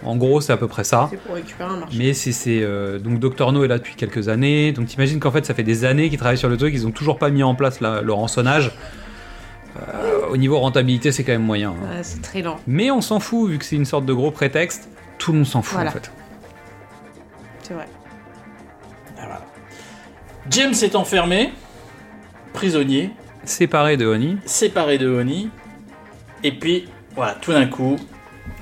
En 0.04 0.16
gros, 0.16 0.40
c'est 0.40 0.52
à 0.52 0.56
peu 0.58 0.68
près 0.68 0.84
ça. 0.84 1.08
C'est 1.10 1.16
pour 1.20 1.34
récupérer 1.34 1.70
un 1.70 1.78
marché. 1.78 1.96
Mais 1.98 2.12
c'est 2.12 2.32
c'est, 2.32 2.60
euh, 2.62 2.98
donc 2.98 3.18
Dr 3.18 3.52
No 3.52 3.64
est 3.64 3.68
là 3.68 3.78
depuis 3.78 3.94
quelques 3.94 4.28
années. 4.28 4.72
Donc 4.72 4.86
t'imagines 4.86 5.18
qu'en 5.20 5.30
fait 5.30 5.44
ça 5.46 5.54
fait 5.54 5.62
des 5.62 5.84
années 5.84 6.10
qu'ils 6.10 6.18
travaillent 6.18 6.36
sur 6.38 6.48
le 6.50 6.56
truc, 6.58 6.74
ils 6.74 6.86
ont 6.86 6.90
toujours 6.90 7.18
pas 7.18 7.30
mis 7.30 7.42
en 7.42 7.54
place 7.54 7.80
la- 7.80 8.02
le 8.02 8.12
rançonnage. 8.12 8.72
Euh, 9.76 10.26
au 10.30 10.36
niveau 10.36 10.58
rentabilité, 10.58 11.12
c'est 11.12 11.24
quand 11.24 11.32
même 11.32 11.42
moyen. 11.42 11.70
hein. 11.70 11.96
Ouais, 11.96 12.02
c'est 12.02 12.22
très 12.22 12.40
lent. 12.42 12.56
Mais 12.66 12.90
on 12.90 13.00
s'en 13.00 13.20
fout 13.20 13.50
vu 13.50 13.58
que 13.58 13.64
c'est 13.64 13.76
une 13.76 13.84
sorte 13.84 14.06
de 14.06 14.12
gros 14.12 14.30
prétexte. 14.30 14.88
Tout 15.18 15.32
le 15.32 15.38
monde 15.38 15.46
s'en 15.46 15.62
fout 15.62 15.74
Voilà. 15.74 15.90
en 15.90 15.92
fait. 15.92 16.10
James 20.50 20.74
est 20.82 20.94
enfermé, 20.94 21.52
prisonnier, 22.52 23.10
Séparé 23.44 23.96
de 23.96 24.06
Honey. 24.06 24.36
séparé 24.44 24.98
de 24.98 25.08
Honey, 25.08 25.46
et 26.42 26.52
puis 26.52 26.88
voilà, 27.14 27.34
tout 27.40 27.52
d'un 27.52 27.66
coup, 27.66 27.96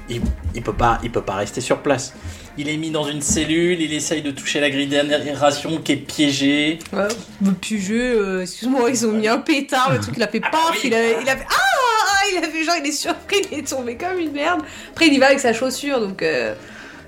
il, 0.08 0.20
il 0.54 0.62
peut 0.62 0.72
pas, 0.74 0.98
il 1.02 1.10
peut 1.10 1.22
pas 1.22 1.34
rester 1.34 1.60
sur 1.60 1.78
place. 1.80 2.14
Il 2.56 2.68
est 2.68 2.76
mis 2.76 2.90
dans 2.90 3.04
une 3.04 3.20
cellule, 3.20 3.80
il 3.80 3.92
essaye 3.92 4.22
de 4.22 4.30
toucher 4.30 4.60
la 4.60 4.70
grille 4.70 4.86
d'aération 4.86 5.78
qui 5.78 5.92
est 5.92 5.96
piégée. 5.96 6.78
Ouais, 6.92 7.08
le 7.44 7.52
plus 7.52 7.80
jeu, 7.80 8.00
euh, 8.20 8.42
excuse-moi, 8.42 8.90
ils 8.90 9.04
ont 9.06 9.12
mis 9.12 9.26
un 9.26 9.38
pétard, 9.38 9.92
le 9.92 9.98
truc 10.00 10.14
il 10.16 10.22
a 10.22 10.28
fait 10.28 10.40
paf, 10.40 10.70
oui. 10.72 10.80
il, 10.84 10.94
a, 10.94 11.20
il 11.20 11.28
a 11.28 11.36
fait 11.36 11.46
ah, 11.50 11.54
ah, 11.56 12.22
il 12.32 12.38
a 12.38 12.48
fait 12.48 12.62
genre 12.62 12.76
il 12.80 12.86
est 12.88 12.92
surpris, 12.92 13.42
il 13.50 13.58
est 13.58 13.68
tombé 13.68 13.96
comme 13.96 14.18
une 14.20 14.30
merde. 14.32 14.60
Après 14.92 15.08
il 15.08 15.14
y 15.14 15.18
va 15.18 15.26
avec 15.26 15.40
sa 15.40 15.52
chaussure 15.52 15.98
donc 16.00 16.22
euh, 16.22 16.54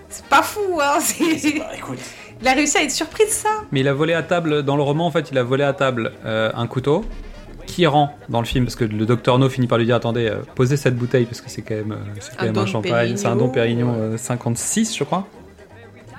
c'est 0.08 0.24
pas 0.26 0.42
fou 0.42 0.80
hein. 0.82 0.98
c'est- 1.00 1.58
Bah, 1.58 1.70
écoute, 1.76 1.98
Il 2.40 2.48
a 2.48 2.52
réussi 2.52 2.78
à 2.78 2.82
être 2.82 2.90
surpris 2.90 3.24
de 3.24 3.30
ça. 3.30 3.48
Mais 3.72 3.80
il 3.80 3.88
a 3.88 3.94
volé 3.94 4.12
à 4.12 4.22
table, 4.22 4.62
dans 4.62 4.76
le 4.76 4.82
roman 4.82 5.06
en 5.06 5.10
fait, 5.10 5.30
il 5.30 5.38
a 5.38 5.42
volé 5.42 5.64
à 5.64 5.72
table 5.72 6.12
euh, 6.24 6.50
un 6.54 6.66
couteau 6.66 7.04
qui 7.66 7.86
rend 7.86 8.14
dans 8.28 8.40
le 8.40 8.46
film? 8.46 8.64
Parce 8.64 8.76
que 8.76 8.84
le 8.84 9.06
docteur 9.06 9.38
No 9.38 9.48
finit 9.48 9.66
par 9.66 9.78
lui 9.78 9.86
dire 9.86 9.96
attendez, 9.96 10.28
euh, 10.28 10.36
posez 10.54 10.76
cette 10.76 10.96
bouteille 10.96 11.24
parce 11.24 11.40
que 11.40 11.50
c'est 11.50 11.62
quand 11.62 11.74
même, 11.74 11.92
euh, 11.92 11.96
c'est 12.20 12.36
quand 12.36 12.42
Un 12.44 12.46
même 12.52 12.58
un 12.58 12.66
champagne, 12.66 13.16
c'est 13.16 13.26
un 13.26 13.36
Dom 13.36 13.50
Pérignon, 13.50 13.86
Pérignon 13.92 14.12
euh, 14.14 14.16
56 14.16 14.96
je 14.96 15.04
crois. 15.04 15.26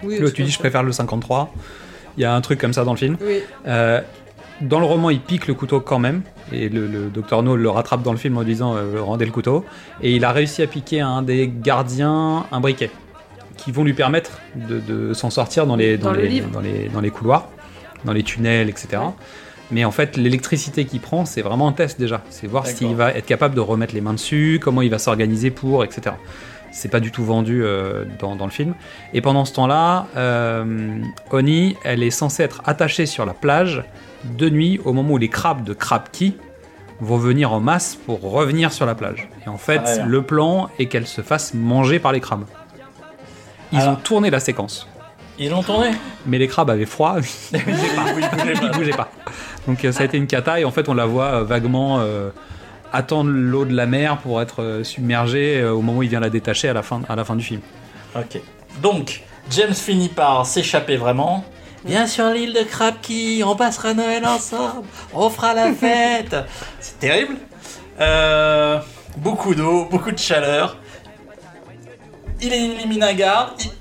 Oui, 0.04 0.20
L'autre 0.20 0.34
tu 0.36 0.44
dis 0.44 0.52
je 0.52 0.60
préfère 0.60 0.84
le 0.84 0.92
53. 0.92 1.54
Il 2.18 2.22
y 2.22 2.26
a 2.26 2.34
un 2.34 2.42
truc 2.42 2.60
comme 2.60 2.74
ça 2.74 2.84
dans 2.84 2.92
le 2.94 2.98
film. 2.98 3.18
Oui. 3.22 3.42
Dans 4.62 4.80
le 4.80 4.86
roman, 4.86 5.12
il 5.12 5.20
pique 5.20 5.46
le 5.46 5.54
couteau 5.54 5.80
quand 5.80 6.00
même, 6.00 6.24
et 6.52 6.68
le, 6.68 6.88
le 6.88 7.10
docteur 7.10 7.44
No 7.44 7.56
le 7.56 7.70
rattrape 7.70 8.02
dans 8.02 8.12
le 8.12 8.18
film 8.18 8.38
en 8.38 8.44
disant 8.44 8.76
euh, 8.76 9.00
rendez 9.00 9.26
le 9.26 9.32
couteau. 9.32 9.64
Et 10.02 10.16
il 10.16 10.26
a 10.26 10.32
réussi 10.32 10.64
à 10.64 10.68
piquer 10.68 11.02
à 11.02 11.08
un 11.08 11.22
des 11.22 11.48
gardiens 11.48 12.46
un 12.52 12.60
briquet, 12.60 12.90
qui 13.58 13.72
vont 13.72 13.84
lui 13.84 13.94
permettre 13.94 14.40
de, 14.56 14.80
de 14.80 15.14
s'en 15.14 15.30
sortir 15.30 15.66
dans 15.68 15.76
les, 15.76 15.98
dans, 15.98 16.10
Dans 16.10 16.16
le 16.16 16.22
les, 16.22 16.28
livre. 16.30 16.50
dans, 16.52 16.60
les, 16.62 16.90
dans 16.90 17.02
les 17.02 17.10
couloirs, 17.12 17.50
dans 18.06 18.14
les 18.14 18.24
tunnels, 18.24 18.70
etc. 18.70 19.02
Mais 19.72 19.84
en 19.84 19.92
fait, 19.92 20.16
l'électricité 20.16 20.86
qu'il 20.86 21.02
prend, 21.02 21.26
c'est 21.26 21.42
vraiment 21.42 21.68
un 21.68 21.74
test 21.74 22.00
déjà. 22.00 22.22
C'est 22.30 22.48
voir 22.48 22.66
s'il 22.68 22.96
va 22.96 23.12
être 23.12 23.26
capable 23.26 23.54
de 23.56 23.60
remettre 23.60 23.94
les 23.94 24.00
mains 24.02 24.14
dessus, 24.14 24.60
comment 24.64 24.82
il 24.82 24.90
va 24.90 24.98
s'organiser 25.00 25.52
pour, 25.52 25.84
etc. 25.84 26.16
C'est 26.72 26.90
pas 26.90 27.00
du 27.00 27.12
tout 27.12 27.26
vendu 27.26 27.64
euh, 27.66 28.06
dans, 28.20 28.36
dans 28.36 28.46
le 28.46 28.52
film. 28.52 28.76
Et 29.14 29.20
pendant 29.22 29.44
ce 29.46 29.54
temps-là, 29.54 30.08
euh, 30.16 31.00
Oni, 31.32 31.76
elle 31.84 32.04
est 32.04 32.12
censée 32.12 32.44
être 32.44 32.62
attachée 32.66 33.06
sur 33.06 33.26
la 33.26 33.34
plage 33.34 33.84
de 34.38 34.50
nuit 34.50 34.80
au 34.86 34.94
moment 34.94 35.14
où 35.14 35.18
les 35.18 35.30
crabes 35.30 35.64
de 35.64 35.74
Crab 35.74 36.04
Key 36.12 36.34
vont 37.00 37.18
venir 37.18 37.52
en 37.52 37.60
masse 37.60 37.96
pour 38.06 38.22
revenir 38.22 38.72
sur 38.74 38.86
la 38.86 38.96
plage. 38.96 39.28
Et 39.46 39.50
en 39.50 39.58
fait, 39.58 39.82
Ah 39.86 39.96
ouais. 39.98 40.04
le 40.08 40.22
plan 40.22 40.70
est 40.80 40.86
qu'elle 40.88 41.08
se 41.08 41.22
fasse 41.22 41.54
manger 41.54 42.00
par 42.00 42.12
les 42.12 42.20
crabes. 42.20 42.46
Ils 43.72 43.80
Alors- 43.80 43.94
ont 43.94 43.96
tourné 43.98 44.30
la 44.30 44.40
séquence, 44.40 44.88
ils 45.40 45.50
l'ont 45.50 45.64
tourné 45.64 45.92
mais 46.26 46.38
les 46.38 46.48
crabes 46.48 46.70
avaient 46.70 46.86
froid, 46.86 47.18
Il 47.54 47.60
bougeait 47.64 47.96
pas. 47.96 48.64
ils 48.64 48.72
bougeaient 48.78 48.92
pas. 48.98 49.10
Donc 49.68 49.84
euh, 49.86 49.92
ça 49.92 50.02
a 50.02 50.06
été 50.06 50.18
une 50.18 50.28
cata 50.28 50.60
et 50.60 50.66
en 50.66 50.72
fait 50.72 50.88
on 50.90 50.94
la 50.94 51.06
voit 51.06 51.26
euh, 51.26 51.44
vaguement 51.44 52.00
euh, 52.00 52.30
attendre 52.94 53.30
l'eau 53.32 53.66
de 53.66 53.76
la 53.76 53.86
mer 53.86 54.18
pour 54.18 54.42
être 54.42 54.82
submergée 54.84 55.64
au 55.66 55.82
moment 55.82 56.00
où 56.00 56.04
il 56.04 56.10
vient 56.10 56.20
la 56.22 56.30
détacher 56.30 56.70
à 56.70 56.74
la 56.74 56.82
fin, 56.84 57.02
à 57.10 57.16
la 57.16 57.26
fin 57.26 57.36
du 57.36 57.44
film. 57.44 57.62
Ok. 58.16 58.40
Donc, 58.82 59.24
James 59.52 59.74
finit 59.74 60.08
par 60.10 60.46
s'échapper 60.46 60.96
vraiment. 60.96 61.44
Viens 61.86 62.08
sur 62.08 62.30
l'île 62.30 62.54
de 62.54 62.64
Krabki, 62.64 63.44
on 63.46 63.56
passera 63.56 63.94
Noël 63.94 64.26
ensemble, 64.26 64.86
on 65.14 65.30
fera 65.30 65.54
la 65.54 65.74
fête. 65.74 66.36
C'est 66.80 67.00
terrible. 67.00 67.36
Euh, 68.00 68.80
beaucoup 69.18 69.54
d'eau, 69.56 69.86
beaucoup 69.92 70.12
de 70.12 70.20
chaleur. 70.20 70.78
Il 72.42 72.54
élimine 72.54 73.04
un 73.04 73.14
garde. 73.14 73.52
Il- 73.60 73.72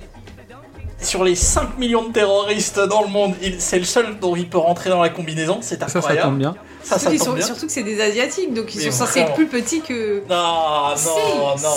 Sur 1.05 1.25
les 1.25 1.35
5 1.35 1.77
millions 1.79 2.09
de 2.09 2.13
terroristes 2.13 2.81
dans 2.81 3.03
le 3.03 3.09
monde, 3.09 3.35
il- 3.43 3.61
c'est 3.61 3.79
le 3.79 3.85
seul 3.85 4.19
dont 4.19 4.35
il 4.35 4.49
peut 4.49 4.59
rentrer 4.59 4.89
dans 4.91 5.03
la 5.03 5.11
combinaison. 5.11 5.59
C'est 5.61 5.79
Ça, 5.81 5.89
ça 5.89 5.99
incroyable. 5.99 6.29
tombe 6.29 6.39
bien. 6.39 6.57
Ça, 6.83 6.95
ça 6.95 6.99
Surtout, 7.01 7.11
qu'ils 7.11 7.19
tombe 7.19 7.29
sont- 7.29 7.35
bien. 7.35 7.47
surtout 7.47 7.67
que 7.67 7.73
c'est 7.73 7.83
des 7.83 8.01
asiatiques 8.01 8.55
donc 8.55 8.75
ils 8.75 8.79
Mais 8.79 8.91
sont 8.91 9.05
censés 9.05 9.21
être 9.21 9.35
plus 9.35 9.47
petits 9.47 9.83
que. 9.83 10.23
Non, 10.29 10.89
non, 10.91 10.97
si, 10.97 11.07
non, 11.09 11.57
si, 11.57 11.65
non. 11.65 11.71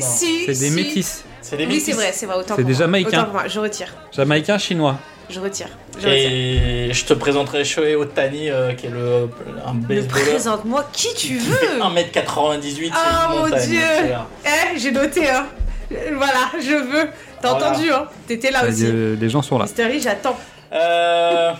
si, 0.00 0.40
C'est 0.40 0.46
des 0.46 0.54
si. 0.54 0.70
métis. 0.70 1.24
C'est 1.40 1.56
des 1.56 1.64
Oui, 1.64 1.68
métis. 1.74 1.84
c'est 1.86 1.92
vrai, 1.92 2.10
c'est 2.12 2.26
vrai. 2.26 2.36
Autant 2.36 2.54
C'est 2.56 2.64
des 2.64 2.72
moi. 2.72 2.78
Jamaïcains. 2.80 3.08
Autant 3.18 3.24
pour 3.24 3.32
moi, 3.34 3.48
je 3.48 3.60
retire. 3.60 3.94
Jamaïcain, 4.12 4.58
chinois. 4.58 4.96
Je 5.30 5.40
retire. 5.40 5.68
Je 5.98 6.06
retire. 6.06 6.30
Et 6.30 6.90
je 6.92 7.04
te 7.06 7.14
présenterai 7.14 7.64
Shohei 7.64 7.96
Otani, 7.96 8.50
euh, 8.50 8.74
qui 8.74 8.86
est 8.86 8.90
le, 8.90 9.28
un 9.66 9.72
Mais 9.88 9.96
baseballeur. 9.96 10.06
présente-moi 10.08 10.84
qui 10.92 11.14
tu 11.14 11.38
veux. 11.38 11.56
1m98, 11.80 12.92
Ah, 12.94 13.28
c'est 13.30 13.34
mon 13.36 13.42
montagne. 13.44 13.68
Dieu. 13.68 13.80
Eh, 14.44 14.78
j'ai 14.78 14.90
noté, 14.92 15.30
hein. 15.30 15.46
Voilà, 16.12 16.50
je 16.60 16.74
veux. 16.74 17.08
T'as 17.40 17.50
Voilà. 17.50 17.70
entendu, 17.70 17.90
hein. 17.92 18.06
T'étais 18.26 18.50
là 18.50 18.66
aussi. 18.68 18.84
Euh, 18.86 19.16
les 19.20 19.28
gens 19.28 19.42
sont 19.42 19.58
là. 19.58 19.64
Mystery, 19.64 20.00
j'attends. 20.00 20.36
Euh, 20.72 21.52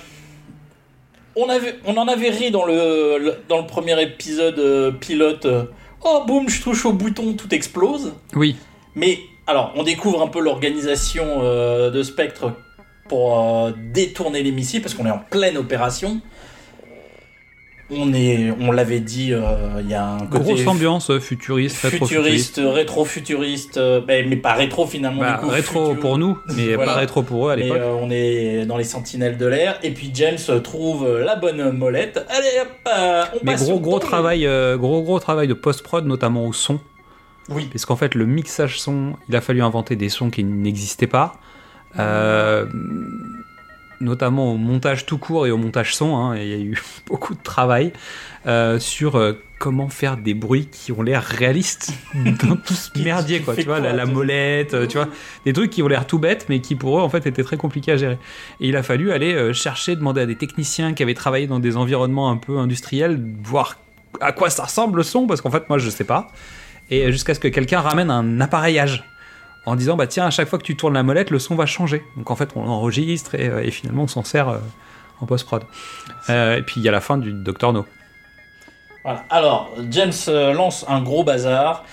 on, 1.36 1.48
avait, 1.48 1.76
on 1.84 1.96
en 1.96 2.08
avait 2.08 2.30
ri 2.30 2.50
dans 2.50 2.64
le, 2.64 3.18
le- 3.18 3.36
dans 3.48 3.58
le 3.58 3.66
premier 3.66 4.00
épisode 4.02 4.58
euh, 4.58 4.90
pilote. 4.90 5.44
euh, 5.46 5.64
oh, 6.02 6.24
boum, 6.26 6.48
je 6.48 6.62
touche 6.62 6.84
au 6.86 6.92
bouton, 6.92 7.34
tout 7.34 7.54
explose. 7.54 8.14
Oui. 8.34 8.56
Mais 8.94 9.18
alors, 9.46 9.72
on 9.76 9.82
découvre 9.82 10.22
un 10.22 10.28
peu 10.28 10.40
l'organisation 10.40 11.24
euh, 11.42 11.90
de 11.90 12.02
Spectre 12.02 12.52
pour 13.08 13.38
euh, 13.66 13.72
détourner 13.92 14.42
les 14.42 14.50
missiles, 14.50 14.82
parce 14.82 14.94
qu'on 14.94 15.06
est 15.06 15.10
en 15.10 15.20
pleine 15.30 15.56
opération. 15.56 16.20
On, 17.88 18.12
est, 18.12 18.50
on 18.60 18.72
l'avait 18.72 18.98
dit, 18.98 19.32
euh, 19.32 19.42
il 19.80 19.88
y 19.88 19.94
a 19.94 20.04
un 20.14 20.26
côté 20.26 20.42
Grosse 20.42 20.66
ambiance 20.66 21.08
euh, 21.10 21.20
futuriste, 21.20 21.82
rétro-futuriste. 21.82 22.56
futuriste, 22.56 22.74
rétro-futuriste, 22.74 23.76
euh, 23.76 24.00
mais 24.08 24.34
pas 24.36 24.54
rétro 24.54 24.86
finalement. 24.86 25.20
Bah, 25.20 25.34
du 25.34 25.44
coup, 25.44 25.48
rétro 25.52 25.86
futur- 25.90 26.00
pour 26.00 26.18
nous, 26.18 26.36
mais 26.56 26.66
Voilà. 26.74 26.92
pas 26.94 26.98
rétro 26.98 27.22
pour 27.22 27.46
eux 27.48 27.52
à 27.52 27.56
l'époque. 27.56 27.78
euh, 27.80 27.96
on 28.00 28.10
est 28.10 28.66
dans 28.66 28.76
les 28.76 28.82
sentinelles 28.84 29.36
de 29.38 29.46
l'air. 29.46 29.78
Et 29.84 29.92
puis 29.92 30.10
James 30.14 30.36
trouve 30.64 31.06
la 31.20 31.36
bonne 31.36 31.70
molette. 31.70 32.26
Allez 32.28 32.60
hop, 32.62 32.68
euh, 32.88 33.22
on 33.34 33.38
Mais 33.44 33.52
passe 33.52 33.64
gros 33.68 33.78
gros 33.78 33.98
travail, 34.00 34.46
euh, 34.46 34.76
gros 34.76 35.02
gros 35.02 35.20
travail 35.20 35.46
de 35.46 35.54
post-prod, 35.54 36.04
notamment 36.06 36.44
au 36.46 36.52
son. 36.52 36.80
Oui. 37.50 37.68
Parce 37.70 37.84
qu'en 37.86 37.94
fait, 37.94 38.16
le 38.16 38.26
mixage 38.26 38.80
son, 38.80 39.12
il 39.28 39.36
a 39.36 39.40
fallu 39.40 39.62
inventer 39.62 39.94
des 39.94 40.08
sons 40.08 40.30
qui 40.30 40.42
n'existaient 40.42 41.06
pas. 41.06 41.34
Euh, 42.00 42.66
notamment 44.00 44.52
au 44.52 44.56
montage 44.56 45.06
tout 45.06 45.18
court 45.18 45.46
et 45.46 45.50
au 45.50 45.56
montage 45.56 45.94
son. 45.94 46.16
hein, 46.16 46.36
il 46.36 46.48
y 46.48 46.54
a 46.54 46.58
eu 46.58 46.80
beaucoup 47.06 47.34
de 47.34 47.42
travail 47.42 47.92
euh, 48.46 48.78
sur 48.78 49.16
euh, 49.16 49.32
comment 49.58 49.88
faire 49.88 50.16
des 50.16 50.34
bruits 50.34 50.68
qui 50.70 50.92
ont 50.92 51.02
l'air 51.02 51.22
réalistes 51.22 51.92
dans 52.14 52.56
tout 52.56 52.74
ce 52.74 52.98
merdier. 52.98 53.40
Quoi, 53.40 53.54
tu 53.56 53.62
vois, 53.62 53.78
quoi, 53.78 53.86
la, 53.86 53.92
la 53.92 54.06
molette, 54.06 54.74
euh, 54.74 54.86
tu 54.86 54.98
vois, 54.98 55.08
des 55.44 55.52
trucs 55.52 55.70
qui 55.70 55.82
ont 55.82 55.88
l'air 55.88 56.06
tout 56.06 56.18
bêtes, 56.18 56.46
mais 56.48 56.60
qui 56.60 56.74
pour 56.74 56.98
eux, 56.98 57.02
en 57.02 57.08
fait, 57.08 57.26
étaient 57.26 57.44
très 57.44 57.56
compliqués 57.56 57.92
à 57.92 57.96
gérer. 57.96 58.18
Et 58.60 58.68
il 58.68 58.76
a 58.76 58.82
fallu 58.82 59.12
aller 59.12 59.52
chercher, 59.54 59.96
demander 59.96 60.20
à 60.22 60.26
des 60.26 60.36
techniciens 60.36 60.92
qui 60.92 61.02
avaient 61.02 61.14
travaillé 61.14 61.46
dans 61.46 61.60
des 61.60 61.76
environnements 61.76 62.30
un 62.30 62.36
peu 62.36 62.58
industriels, 62.58 63.20
voir 63.42 63.78
à 64.20 64.32
quoi 64.32 64.50
ça 64.50 64.64
ressemble 64.64 64.98
le 64.98 65.02
son, 65.02 65.26
parce 65.26 65.40
qu'en 65.40 65.50
fait, 65.50 65.68
moi, 65.68 65.78
je 65.78 65.90
sais 65.90 66.04
pas. 66.04 66.28
Et 66.90 67.10
jusqu'à 67.10 67.34
ce 67.34 67.40
que 67.40 67.48
quelqu'un 67.48 67.80
ramène 67.80 68.10
un 68.10 68.40
appareillage 68.40 69.04
en 69.66 69.76
disant 69.76 69.96
bah 69.96 70.06
tiens 70.06 70.26
à 70.26 70.30
chaque 70.30 70.48
fois 70.48 70.58
que 70.58 70.64
tu 70.64 70.76
tournes 70.76 70.94
la 70.94 71.02
molette 71.02 71.30
le 71.30 71.38
son 71.38 71.54
va 71.54 71.66
changer 71.66 72.04
donc 72.16 72.30
en 72.30 72.36
fait 72.36 72.50
on 72.56 72.66
enregistre 72.66 73.34
et, 73.34 73.48
euh, 73.48 73.62
et 73.62 73.70
finalement 73.70 74.04
on 74.04 74.08
s'en 74.08 74.24
sert 74.24 74.48
euh, 74.48 74.58
en 75.20 75.26
post 75.26 75.44
prod 75.44 75.64
et 76.28 76.62
puis 76.66 76.80
il 76.80 76.82
y 76.82 76.88
a 76.88 76.92
la 76.92 77.00
fin 77.00 77.18
du 77.18 77.32
Docteur 77.32 77.72
No 77.72 77.86
Voilà. 79.04 79.24
Alors, 79.30 79.70
James 79.90 80.12
euh, 80.28 80.52
lance 80.52 80.84
un 80.88 81.00
gros 81.00 81.24
bazar. 81.24 81.84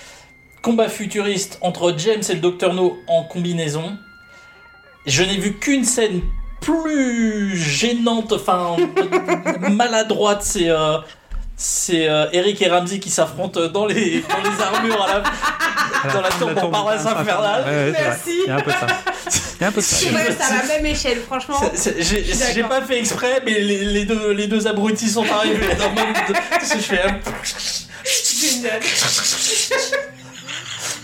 Combat 0.62 0.90
futuriste 0.90 1.58
entre 1.62 1.94
James 1.98 2.24
et 2.30 2.34
le 2.34 2.40
Docteur 2.40 2.74
No 2.74 2.98
en 3.08 3.24
combinaison. 3.24 3.98
Je 5.06 5.24
n'ai 5.24 5.38
vu 5.38 5.54
qu'une 5.54 5.84
scène 5.84 6.22
plus 6.62 7.58
gênante, 7.58 8.32
enfin 8.32 8.78
maladroite, 9.70 10.44
c'est 10.44 10.70
euh, 10.70 10.98
c'est 11.56 12.08
euh, 12.10 12.26
Eric 12.34 12.62
et 12.62 12.68
Ramsey 12.70 13.00
qui 13.00 13.10
s'affrontent 13.10 13.68
dans 13.68 13.86
les 13.86 14.22
dans 14.28 14.42
les 14.50 14.62
armures 14.62 15.02
à 15.04 15.08
la, 16.08 16.14
dans 16.14 16.22
la 16.22 16.30
tombe 16.30 16.58
en 16.58 16.70
paroisse 16.70 17.06
infernale. 17.06 17.64
Ouais, 17.66 17.70
ouais, 17.72 17.94
c'est 17.96 18.02
vrai. 18.02 18.10
Merci. 18.10 18.40
Il 18.46 18.48
y 18.48 18.52
a 18.52 18.56
un 18.56 18.60
peu 18.62 18.72
de 18.72 18.76
ça. 18.76 18.88
Il 19.60 19.62
y 19.62 19.64
a 19.64 19.68
un 19.68 19.72
peu 19.72 19.80
de 19.82 19.86
ça. 19.86 19.96
C'est 19.96 20.10
vrai, 20.10 20.36
c'est 20.38 20.44
à 20.44 20.56
la 20.58 20.64
même 20.68 20.86
échelle, 20.86 21.20
franchement. 21.22 21.62
C'est- 21.76 22.02
c'est- 22.04 22.54
J'ai 22.54 22.64
pas 22.64 22.82
fait 22.82 23.00
exprès, 23.00 23.42
mais 23.46 23.60
les, 23.60 23.86
les 23.86 24.06
deux, 24.06 24.32
les 24.32 24.48
deux 24.48 24.68
abrutis 24.68 25.10
sont 25.10 25.26
arrivés. 25.32 25.76
dans 25.76 25.90
le 25.90 25.96
même- 25.96 26.14
je 26.62 26.80
fais. 26.80 27.04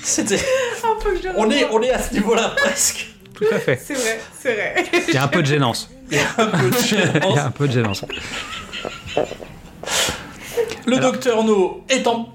C'était. 0.03 0.39
On 1.37 1.49
est, 1.51 1.65
on 1.71 1.81
est 1.81 1.91
à 1.91 2.01
ce 2.01 2.13
niveau-là 2.13 2.53
presque. 2.57 3.07
Tout 3.35 3.45
à 3.51 3.59
fait. 3.59 3.79
C'est 3.85 3.93
vrai, 3.93 4.19
c'est 4.41 4.53
vrai. 4.53 4.85
Il 5.07 5.13
y 5.13 5.17
a 5.17 5.23
un 5.23 5.27
peu 5.27 5.41
de 5.41 5.47
gênance. 5.47 5.89
Il 6.11 6.17
y 6.17 6.19
a 6.21 6.23
un 6.37 6.45
peu 6.47 6.69
de 6.69 6.75
Il 6.77 6.85
gênance. 6.85 7.35
y 7.35 7.39
a 7.39 7.45
un 7.45 7.51
peu 7.51 7.67
de 7.67 7.71
gênance. 7.73 8.03
Le 10.85 10.97
docteur 10.99 11.43
No 11.43 11.83
étant 11.89 12.29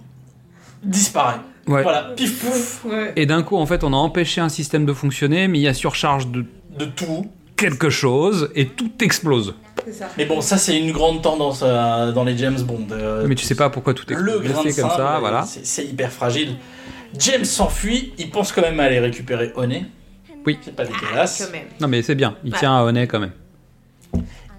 disparaît. 0.82 1.36
Ouais. 1.66 1.82
Voilà, 1.82 2.12
pif 2.14 2.40
pouf, 2.44 2.84
Ouais. 2.84 3.12
Et 3.16 3.24
d'un 3.26 3.42
coup, 3.42 3.56
en 3.56 3.64
fait, 3.66 3.84
on 3.84 3.92
a 3.92 3.96
empêché 3.96 4.40
un 4.40 4.48
système 4.51 4.84
de 4.84 4.92
fonctionner, 4.92 5.48
mais 5.48 5.59
il 5.59 5.62
y 5.62 5.68
a 5.68 5.74
surcharge 5.74 6.28
de 6.28 6.44
de 6.78 6.84
tout. 6.86 7.26
quelque 7.56 7.88
chose 7.88 8.51
et 8.55 8.66
tout 8.66 8.90
explose. 9.01 9.55
Ça. 9.92 10.09
Mais 10.18 10.24
bon, 10.24 10.40
ça 10.40 10.56
c'est 10.59 10.78
une 10.78 10.92
grande 10.92 11.22
tendance 11.22 11.60
euh, 11.62 12.10
dans 12.12 12.24
les 12.24 12.36
James 12.36 12.60
Bond. 12.60 12.86
euh, 12.92 13.24
Mais 13.28 13.34
tu 13.34 13.44
sais 13.44 13.55
pas 13.55 13.70
pourquoi 13.70 13.94
tout 13.94 14.05
le 14.09 14.12
explose. 14.14 14.42
grain 14.42 14.64
de 14.64 14.70
C'est 14.70 14.80
comme 14.82 14.90
ça, 14.90 15.16
euh, 15.16 15.20
voilà. 15.20 15.44
c'est 15.46 15.84
hyper 15.84 16.10
fragile. 16.10 16.56
James 17.18 17.44
s'enfuit, 17.44 18.12
il 18.18 18.30
pense 18.30 18.51
quand 18.52 18.62
même 18.62 18.80
à 18.80 18.84
aller 18.84 18.98
récupérer 18.98 19.52
Honey. 19.56 19.84
Oui. 20.46 20.59
C'est 20.62 20.74
pas 20.74 20.84
dégueulasse. 20.84 21.44
Quand 21.46 21.52
même. 21.52 21.66
Non, 21.80 21.88
mais 21.88 22.02
c'est 22.02 22.14
bien. 22.14 22.36
Il 22.44 22.52
Ouais. 22.52 22.59
tient 22.59 22.76
à 22.76 22.82
Honey 22.82 23.06
quand 23.06 23.20
même. 23.20 23.32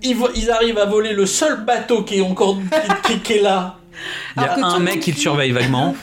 Ils, 0.04 0.52
arrivent 0.52 0.78
à 0.78 0.86
voler 0.86 1.14
le 1.14 1.26
seul 1.26 1.64
bateau 1.66 2.04
qui 2.04 2.18
est 2.18 2.22
encore 2.22 2.58
qui, 3.04 3.14
qui- 3.14 3.20
qui 3.20 3.34
est 3.34 3.42
là. 3.42 3.78
Il 4.38 4.42
y 4.42 4.46
a 4.46 4.52
Alors 4.52 4.56
que 4.56 4.62
tout 4.62 4.66
un 4.68 4.78
le 4.80 4.84
mec 4.84 4.94
monde 4.96 5.04
qui 5.04 5.12
fuit. 5.14 5.22
surveille 5.22 5.52
vaguement. 5.52 5.96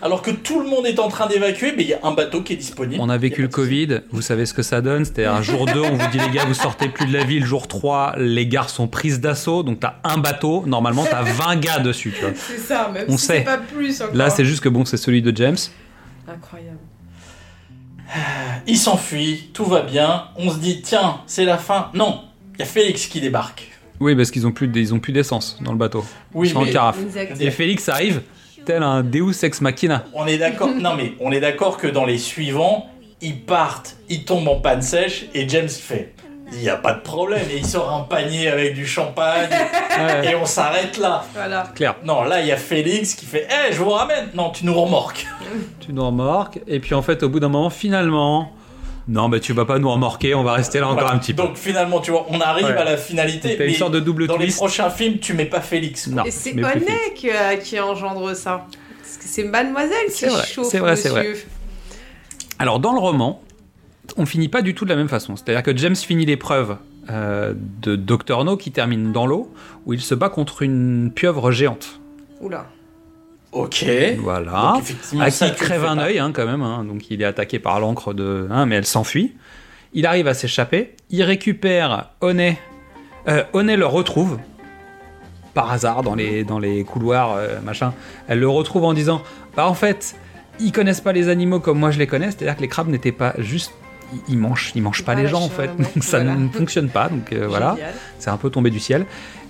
Alors 0.00 0.22
que 0.22 0.30
tout 0.30 0.60
le 0.60 0.68
monde 0.68 0.86
est 0.86 1.00
en 1.00 1.08
train 1.08 1.26
d'évacuer, 1.26 1.72
mais 1.76 1.82
il 1.82 1.88
y 1.88 1.94
a 1.94 1.98
un 2.04 2.12
bateau 2.12 2.42
qui 2.42 2.52
est 2.52 2.56
disponible. 2.56 3.00
On 3.02 3.08
a 3.08 3.16
vécu 3.18 3.42
le. 3.42 3.48
Covid, 3.48 4.00
vous 4.12 4.22
savez 4.22 4.46
ce 4.46 4.54
que 4.54 4.62
ça 4.62 4.80
donne. 4.80 5.04
C'était 5.04 5.24
un 5.24 5.42
jour 5.42 5.66
2, 5.66 5.80
on 5.80 5.96
vous 5.96 6.06
dit 6.12 6.18
les 6.18 6.30
gars, 6.30 6.44
vous 6.44 6.54
sortez 6.54 6.88
plus 6.88 7.06
de 7.06 7.12
la 7.12 7.24
ville. 7.24 7.44
Jour 7.44 7.66
3, 7.66 8.14
les 8.18 8.46
gares 8.46 8.70
sont 8.70 8.86
prises 8.86 9.18
d'assaut. 9.20 9.64
Donc 9.64 9.80
t'as 9.80 9.94
un 10.04 10.18
bateau, 10.18 10.62
normalement 10.66 11.04
t'as 11.10 11.22
20 11.22 11.56
gars 11.56 11.78
dessus, 11.80 12.12
tu 12.14 12.20
vois. 12.20 12.30
C'est 12.36 12.58
ça, 12.58 12.90
même 12.94 13.06
On 13.08 13.16
si 13.16 13.26
sait. 13.26 13.38
c'est 13.38 13.44
pas 13.44 13.58
plus 13.58 14.00
encore. 14.02 14.14
Là, 14.14 14.30
c'est 14.30 14.44
juste 14.44 14.60
que 14.62 14.68
bon, 14.68 14.84
c'est 14.84 14.96
celui 14.98 15.20
de 15.22 15.36
James. 15.36 15.56
Incroyable. 16.28 16.78
Il 18.66 18.78
s'enfuit, 18.78 19.50
tout 19.52 19.64
va 19.64 19.82
bien. 19.82 20.24
On 20.36 20.50
se 20.50 20.58
dit, 20.58 20.80
tiens, 20.80 21.18
c'est 21.26 21.44
la 21.44 21.58
fin. 21.58 21.90
Non, 21.94 22.22
il 22.58 22.62
y 22.62 22.62
a 22.62 22.66
Félix 22.66 23.06
qui 23.06 23.20
débarque. 23.20 23.70
Oui, 24.00 24.14
parce 24.16 24.30
qu'ils 24.30 24.46
ont 24.46 24.52
plus 24.52 24.70
ils 24.74 24.94
ont 24.94 24.98
plus 25.00 25.12
d'essence 25.12 25.58
dans 25.60 25.72
le 25.72 25.78
bateau. 25.78 26.04
Oui, 26.34 26.48
Ils 26.48 26.52
sont 26.52 26.58
en 26.58 26.64
mais 26.64 26.72
carafe. 26.72 27.00
Exact. 27.02 27.40
Et 27.40 27.50
Félix 27.50 27.88
arrive, 27.88 28.22
tel 28.64 28.82
un 28.82 29.02
Deus 29.02 29.44
ex 29.44 29.60
machina. 29.60 30.04
on 30.14 30.26
est 30.26 30.38
d'accord. 30.38 30.68
non, 30.68 30.94
mais 30.96 31.12
on 31.20 31.32
est 31.32 31.40
d'accord 31.40 31.76
que 31.76 31.86
dans 31.86 32.04
les 32.04 32.18
suivants, 32.18 32.86
ils 33.20 33.40
partent, 33.40 33.96
ils 34.08 34.24
tombent 34.24 34.48
en 34.48 34.60
panne 34.60 34.82
sèche 34.82 35.26
et 35.34 35.48
James 35.48 35.68
fait. 35.68 36.14
Il 36.52 36.58
n'y 36.60 36.68
a 36.70 36.76
pas 36.76 36.94
de 36.94 37.00
problème. 37.00 37.46
Et 37.52 37.58
il 37.58 37.66
sort 37.66 37.92
un 37.92 38.04
panier 38.04 38.48
avec 38.48 38.74
du 38.74 38.86
champagne 38.86 39.50
Ouais, 39.50 40.30
et 40.30 40.34
on 40.34 40.46
s'arrête 40.46 40.96
là. 40.96 41.24
Voilà. 41.34 41.70
clair. 41.74 41.96
Non, 42.04 42.22
là, 42.22 42.40
il 42.40 42.46
y 42.46 42.52
a 42.52 42.56
Félix 42.56 43.14
qui 43.14 43.26
fait 43.26 43.46
Eh, 43.50 43.72
je 43.74 43.78
vous 43.82 43.90
ramène. 43.90 44.28
Non, 44.34 44.48
tu 44.50 44.64
nous 44.64 44.72
remorques. 44.72 45.26
Tu 45.80 45.92
nous 45.92 46.06
remorques. 46.06 46.60
Et 46.66 46.80
puis 46.80 46.94
en 46.94 47.02
fait, 47.02 47.22
au 47.22 47.28
bout 47.28 47.38
d'un 47.40 47.48
moment, 47.50 47.68
finalement. 47.70 48.52
Non, 49.08 49.28
mais 49.28 49.40
tu 49.40 49.54
vas 49.54 49.64
pas 49.64 49.78
nous 49.78 49.90
remorquer, 49.90 50.34
on 50.34 50.42
va 50.44 50.52
rester 50.52 50.80
là 50.80 50.86
encore 50.88 51.00
Voilà. 51.00 51.14
un 51.14 51.18
petit 51.18 51.32
peu. 51.32 51.42
Donc 51.42 51.56
finalement, 51.56 52.00
tu 52.00 52.10
vois, 52.10 52.26
on 52.28 52.40
arrive 52.40 52.66
Ouais. 52.66 52.76
à 52.76 52.84
la 52.84 52.96
finalité. 52.98 53.56
T'as 53.56 53.64
une 53.66 53.74
sorte 53.74 53.92
de 53.94 54.00
double 54.00 54.26
dans 54.26 54.36
les 54.36 54.44
twist. 54.46 54.58
prochains 54.58 54.90
films, 54.90 55.18
tu 55.18 55.32
mets 55.32 55.46
pas 55.46 55.60
Félix. 55.60 56.06
quoi. 56.08 56.16
Non, 56.16 56.24
Et 56.24 56.30
c'est. 56.30 56.52
Honnet 56.52 57.14
qui, 57.14 57.30
euh, 57.30 57.56
qui 57.56 57.80
engendre 57.80 58.34
ça. 58.36 58.66
Parce 59.00 59.16
que 59.16 59.24
c'est 59.24 59.44
mademoiselle 59.44 60.06
qui 60.08 60.12
C'est 60.12 60.28
vrai, 60.28 60.46
chauffe 60.46 60.66
c'est 60.68 60.78
vrai, 60.78 60.94
c'est 60.96 61.10
monsieur. 61.12 61.46
Alors 62.58 62.80
dans 62.80 62.92
le 62.92 62.98
roman, 62.98 63.42
on 64.18 64.26
finit 64.26 64.48
pas 64.48 64.60
du 64.62 64.74
tout 64.74 64.84
de 64.84 64.90
la 64.90 64.96
même 64.96 65.08
façon. 65.08 65.36
C'est-à-dire 65.36 65.62
que 65.62 65.74
James 65.76 65.96
finit 65.96 66.26
l'épreuve 66.26 66.76
euh, 67.10 67.54
de 67.80 67.96
Dr 67.96 68.44
No 68.44 68.58
qui 68.58 68.70
termine 68.72 69.12
dans 69.12 69.24
l'eau, 69.26 69.50
où 69.86 69.94
il 69.94 70.00
se 70.02 70.14
bat 70.14 70.28
contre 70.28 70.60
une 70.62 71.10
pieuvre 71.14 71.50
géante. 71.50 72.00
Oula. 72.42 72.66
Ok. 73.52 73.86
Voilà. 74.18 74.74
Donc, 74.74 75.20
À 75.20 75.30
qui 75.30 75.52
crève 75.54 75.84
un 75.84 75.98
œil 75.98 76.18
hein, 76.18 76.32
quand 76.32 76.46
même, 76.46 76.62
hein. 76.62 76.84
donc 76.84 77.10
il 77.10 77.22
est 77.22 77.24
attaqué 77.24 77.58
par 77.58 77.80
l'encre 77.80 78.12
de... 78.12 78.46
hein, 78.50 78.66
mais 78.66 78.76
elle 78.76 78.86
s'enfuit. 78.86 79.34
Il 79.94 80.04
arrive 80.04 80.28
à 80.28 80.34
s'échapper, 80.34 80.94
il 81.08 81.22
récupère 81.22 82.10
Honey, 82.20 82.58
euh, 83.26 83.42
Honey 83.54 83.76
le 83.76 83.86
retrouve, 83.86 84.38
par 85.54 85.72
hasard 85.72 86.02
dans 86.02 86.14
les, 86.14 86.44
dans 86.44 86.58
les 86.58 86.84
couloirs, 86.84 87.34
euh, 87.36 87.58
machin. 87.62 87.94
Elle 88.28 88.40
le 88.40 88.48
retrouve 88.48 88.84
en 88.84 88.92
disant, 88.92 89.22
bah 89.56 89.66
en 89.66 89.74
fait, 89.74 90.14
ils 90.60 90.72
connaissent 90.72 91.00
pas 91.00 91.12
les 91.12 91.30
animaux 91.30 91.58
comme 91.58 91.78
moi 91.78 91.90
je 91.90 91.98
les 91.98 92.06
connais, 92.06 92.26
c'est-à-dire 92.26 92.56
que 92.56 92.60
les 92.60 92.68
crabes 92.68 92.88
n'étaient 92.88 93.12
pas 93.12 93.34
juste... 93.38 93.72
Ils 94.28 94.38
mangent, 94.38 94.72
ils 94.74 94.82
mangent 94.82 95.04
pas 95.04 95.14
les 95.14 95.26
gens 95.26 95.42
en 95.42 95.50
fait, 95.50 95.68
donc 95.76 96.02
ça 96.02 96.20
voilà. 96.20 96.34
ne 96.34 96.48
fonctionne 96.48 96.88
pas, 96.88 97.10
donc 97.10 97.30
euh, 97.32 97.46
voilà. 97.46 97.76
C'est 98.18 98.30
un 98.30 98.38
peu 98.38 98.48
tombé 98.48 98.70
du 98.70 98.80
ciel. 98.80 99.04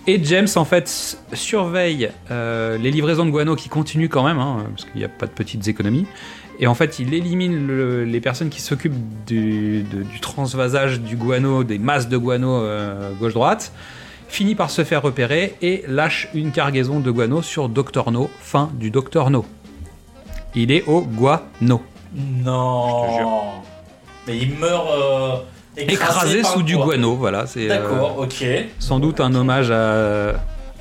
Et 0.08 0.18
James, 0.24 0.48
en 0.56 0.64
fait, 0.64 1.18
surveille 1.34 2.10
euh, 2.30 2.78
les 2.78 2.90
livraisons 2.90 3.26
de 3.26 3.30
guano 3.30 3.54
qui 3.56 3.68
continuent 3.68 4.08
quand 4.08 4.24
même, 4.24 4.38
hein, 4.38 4.64
parce 4.74 4.86
qu'il 4.86 4.98
n'y 4.98 5.04
a 5.04 5.08
pas 5.08 5.26
de 5.26 5.32
petites 5.32 5.68
économies. 5.68 6.06
Et 6.60 6.66
en 6.66 6.74
fait, 6.74 6.98
il 6.98 7.12
élimine 7.12 7.66
le- 7.66 8.04
les 8.04 8.20
personnes 8.20 8.48
qui 8.48 8.62
s'occupent 8.62 8.96
du, 9.26 9.84
transvasage 10.22 11.00
du 11.00 11.14
guano, 11.16 11.62
des 11.62 11.78
masses 11.78 12.08
de 12.08 12.16
guano 12.16 12.54
euh, 12.62 13.12
gauche-droite, 13.20 13.70
finit 14.28 14.54
par 14.54 14.70
se 14.70 14.82
faire 14.82 15.02
repérer 15.02 15.56
et 15.60 15.84
lâche 15.86 16.28
une 16.34 16.52
cargaison 16.52 17.00
de 17.00 17.10
guano 17.10 17.42
sur 17.42 17.68
Dr 17.68 18.10
No, 18.10 18.30
fin 18.40 18.70
du 18.74 18.90
Dr 18.90 19.28
No. 19.30 19.44
Il 20.54 20.72
est 20.72 20.84
au 20.86 21.02
guano. 21.02 21.82
Je 22.16 22.20
te 22.20 22.44
Non. 22.44 23.60
Mais 24.26 24.38
il 24.38 24.54
meurt 24.58 24.86
euh, 24.90 25.36
écrasé, 25.78 26.42
sous 26.42 26.62
du 26.62 26.76
guano, 26.76 27.16
voilà. 27.16 27.46
C'est 27.46 27.66
euh, 27.66 27.68
D'accord, 27.68 28.18
ok. 28.18 28.44
sans 28.78 28.98
doute 28.98 29.20
un 29.20 29.34
hommage 29.34 29.70
à 29.70 30.34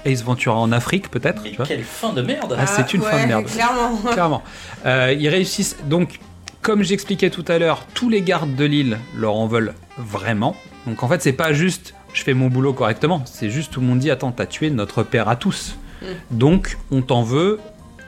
Ace 0.06 0.24
Ventura 0.24 0.58
en 0.58 0.72
Afrique, 0.72 1.10
peut-être. 1.10 1.42
Mais 1.44 1.52
tu 1.52 1.58
vois. 1.58 1.66
quelle 1.66 1.84
fin 1.84 2.14
de 2.14 2.22
merde. 2.22 2.56
Ah, 2.58 2.66
c'est 2.68 2.94
une 2.94 3.02
ouais, 3.02 3.12
fin 3.12 3.24
de 3.24 3.28
merde. 3.28 3.46
Clairement. 3.46 3.98
Clairement. 4.12 4.44
Euh, 4.86 5.16
ils 5.18 5.30
réussissent. 5.30 5.78
Donc, 5.86 6.20
comme 6.62 6.84
j'expliquais 6.84 7.30
tout 7.30 7.46
à 7.48 7.58
l'heure, 7.58 7.86
tous 7.94 8.10
les 8.10 8.22
gardes 8.22 8.56
de 8.56 8.66
l'île 8.66 8.98
leur 9.16 9.36
en 9.36 9.48
veulent 9.48 9.74
vraiment. 9.98 10.56
Donc, 10.86 11.04
en 11.04 11.08
fait, 11.08 11.22
c'est 11.22 11.34
pas 11.34 11.54
juste 11.54 11.94
je 12.18 12.24
fais 12.24 12.34
mon 12.34 12.48
boulot 12.48 12.74
correctement. 12.74 13.22
C'est 13.26 13.50
juste 13.50 13.72
tout 13.72 13.80
le 13.80 13.86
monde 13.86 14.00
dit 14.00 14.12
attends, 14.12 14.32
t'as 14.32 14.48
tué 14.48 14.70
notre 14.70 15.04
père 15.04 15.30
à 15.30 15.36
tous. 15.36 15.78
Mm. 16.02 16.06
Donc, 16.32 16.78
on 16.92 17.02
t'en 17.02 17.22
veut 17.22 17.60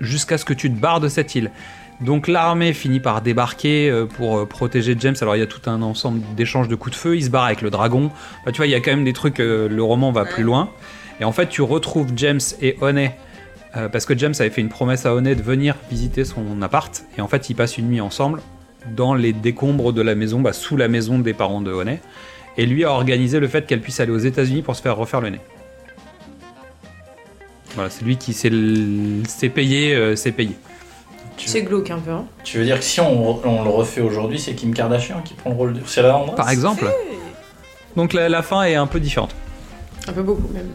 jusqu'à 0.02 0.38
ce 0.38 0.45
que 0.45 0.53
tu 0.53 0.72
te 0.72 0.80
barres 0.80 0.99
de 0.99 1.10
cette 1.10 1.36
île. 1.36 1.52
Donc, 2.01 2.27
l'armée 2.27 2.73
finit 2.73 2.99
par 2.99 3.21
débarquer 3.21 3.89
euh, 3.89 4.05
pour 4.05 4.38
euh, 4.38 4.45
protéger 4.45 4.95
James. 4.99 5.15
Alors, 5.21 5.35
il 5.35 5.39
y 5.39 5.43
a 5.43 5.47
tout 5.47 5.69
un 5.69 5.81
ensemble 5.81 6.21
d'échanges 6.35 6.67
de 6.67 6.76
coups 6.76 6.95
de 6.95 6.99
feu. 6.99 7.17
Il 7.17 7.23
se 7.23 7.30
barre 7.30 7.45
avec 7.45 7.61
le 7.61 7.69
dragon. 7.69 8.09
Enfin, 8.41 8.51
tu 8.51 8.57
vois, 8.57 8.67
il 8.67 8.71
y 8.71 8.76
a 8.76 8.80
quand 8.80 8.91
même 8.91 9.03
des 9.03 9.13
trucs. 9.13 9.39
euh, 9.39 9.67
le 9.67 9.84
roman 9.84 10.11
va 10.11 10.26
plus 10.26 10.43
loin. 10.43 10.69
Et 11.19 11.26
en 11.26 11.31
fait, 11.31 11.47
tu 11.49 11.61
retrouves 11.61 12.11
James 12.15 12.39
et 12.61 12.77
Honey 12.80 13.13
euh, 13.76 13.88
parce 13.88 14.05
que 14.05 14.17
James 14.17 14.34
avait 14.39 14.49
fait 14.49 14.61
une 14.61 14.69
promesse 14.69 15.05
à 15.05 15.13
Honey 15.13 15.35
de 15.35 15.43
venir 15.43 15.76
visiter 15.91 16.26
son 16.26 16.61
appart, 16.61 17.03
et 17.17 17.21
en 17.21 17.27
fait 17.27 17.49
ils 17.49 17.53
passent 17.55 17.77
une 17.77 17.88
nuit 17.88 18.01
ensemble 18.01 18.41
dans 18.95 19.13
les 19.13 19.31
décombres 19.31 19.93
de 19.93 20.01
la 20.01 20.15
maison, 20.15 20.39
bah, 20.39 20.53
sous 20.53 20.76
la 20.76 20.88
maison 20.88 21.19
des 21.19 21.34
parents 21.34 21.61
de 21.61 21.71
Honey, 21.71 22.01
et 22.57 22.65
lui 22.65 22.84
a 22.84 22.91
organisé 22.91 23.39
le 23.39 23.47
fait 23.47 23.67
qu'elle 23.67 23.81
puisse 23.81 23.99
aller 23.99 24.11
aux 24.11 24.17
États-Unis 24.17 24.63
pour 24.63 24.76
se 24.76 24.81
faire 24.81 24.97
refaire 24.97 25.21
le 25.21 25.30
nez. 25.30 25.41
Voilà, 27.76 27.91
c'est 27.91 28.03
lui 28.03 28.17
qui 28.17 28.34
s'est 28.34 28.49
payé, 29.49 29.93
euh, 29.93 30.15
s'est 30.15 30.31
payé. 30.31 30.55
C'est 31.48 31.64
glauque 31.64 31.91
un 31.91 31.99
peu. 31.99 32.11
Hein. 32.11 32.26
Tu 32.44 32.57
veux 32.57 32.66
dire 32.66 32.80
que 32.80 32.86
si 32.86 32.99
on, 32.99 33.45
on 33.45 33.64
le 33.64 33.70
refait 33.70 34.02
aujourd'hui, 34.02 34.40
c'est 34.40 34.53
Kim 34.53 34.74
Kardashian 34.74 35.22
qui 35.22 35.34
prend 35.34 35.49
le 35.49 35.56
rôle 35.56 35.74
de. 35.74 35.82
C'est 35.86 36.02
la 36.02 36.18
Andrés 36.18 36.36
Par 36.36 36.49
exemple. 36.49 36.86
Donc 37.95 38.14
la, 38.14 38.30
la 38.30 38.41
fin 38.41 38.64
est 38.64 38.76
un 38.76 38.88
peu 38.88 38.99
différente. 38.99 39.36
Un 40.07 40.14
peu 40.14 40.24
beaucoup 40.24 40.48
même. 40.53 40.70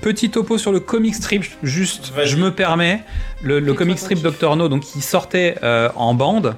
Petit 0.00 0.30
topo 0.30 0.58
sur 0.58 0.70
le 0.70 0.78
comic 0.78 1.14
strip, 1.14 1.44
juste, 1.62 2.12
je 2.24 2.36
me 2.36 2.52
permets. 2.52 3.02
Le, 3.42 3.60
comic 3.72 3.98
strip. 3.98 4.22
Dr. 4.22 4.54
No, 4.54 4.68
donc 4.68 4.82
qui 4.82 5.00
sortait 5.00 5.56
euh, 5.62 5.88
en 5.96 6.14
bande, 6.14 6.56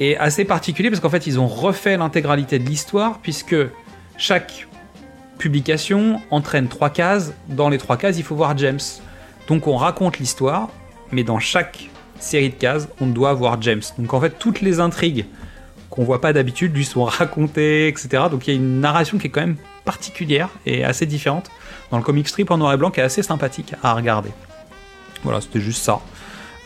est 0.00 0.16
assez 0.16 0.44
particulier 0.44 0.88
parce 0.88 1.00
qu'en 1.00 1.10
fait, 1.10 1.26
ils 1.26 1.38
ont 1.38 1.48
refait 1.48 1.96
l'intégralité 1.96 2.58
de 2.58 2.66
l'histoire 2.66 3.18
puisque 3.20 3.56
chaque 4.16 4.66
publication 5.38 6.20
entraîne 6.30 6.68
trois 6.68 6.88
cases. 6.88 7.34
Dans 7.48 7.68
les 7.68 7.78
trois 7.78 7.98
cases, 7.98 8.16
il 8.16 8.24
faut 8.24 8.34
voir 8.34 8.56
James. 8.56 8.80
Donc 9.48 9.66
on 9.66 9.76
raconte 9.76 10.18
l'histoire, 10.18 10.70
mais 11.12 11.24
dans 11.24 11.38
chaque 11.38 11.90
série 12.20 12.50
de 12.50 12.54
cases, 12.54 12.88
on 13.00 13.06
doit 13.06 13.32
voir 13.34 13.60
James. 13.62 13.82
Donc 13.98 14.14
en 14.14 14.20
fait, 14.20 14.38
toutes 14.38 14.60
les 14.60 14.80
intrigues 14.80 15.26
qu'on 15.90 16.04
voit 16.04 16.20
pas 16.20 16.32
d'habitude 16.32 16.74
lui 16.74 16.84
sont 16.84 17.04
racontées, 17.04 17.88
etc. 17.88 18.24
Donc 18.30 18.46
il 18.46 18.50
y 18.50 18.56
a 18.56 18.56
une 18.56 18.80
narration 18.80 19.18
qui 19.18 19.26
est 19.28 19.30
quand 19.30 19.40
même 19.40 19.56
particulière 19.84 20.48
et 20.66 20.84
assez 20.84 21.06
différente 21.06 21.50
dans 21.90 21.98
le 21.98 22.02
comic 22.02 22.26
strip 22.28 22.50
en 22.50 22.58
noir 22.58 22.72
et 22.72 22.76
blanc 22.76 22.90
qui 22.90 23.00
est 23.00 23.04
assez 23.04 23.22
sympathique 23.22 23.74
à 23.82 23.94
regarder. 23.94 24.30
Voilà, 25.22 25.40
c'était 25.40 25.60
juste 25.60 25.82
ça. 25.82 26.00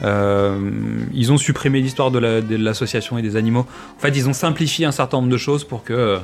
Euh, 0.02 0.70
ils 1.12 1.31
ont 1.31 1.36
supprimé 1.36 1.81
l'histoire 1.82 2.10
de 2.10 2.18
la- 2.18 2.40
de 2.40 2.56
l'association 2.56 3.18
et 3.18 3.22
des 3.22 3.36
animaux. 3.36 3.66
En 3.97 4.01
fait, 4.01 4.09
ils 4.16 4.27
ont 4.28 4.32
simplifié 4.32 4.86
un 4.86 4.93
certain 4.93 5.18
nombre 5.18 5.28
de 5.28 5.36
choses 5.36 5.62
pour 5.64 5.85
que 5.85 5.93
euh, 5.93 6.18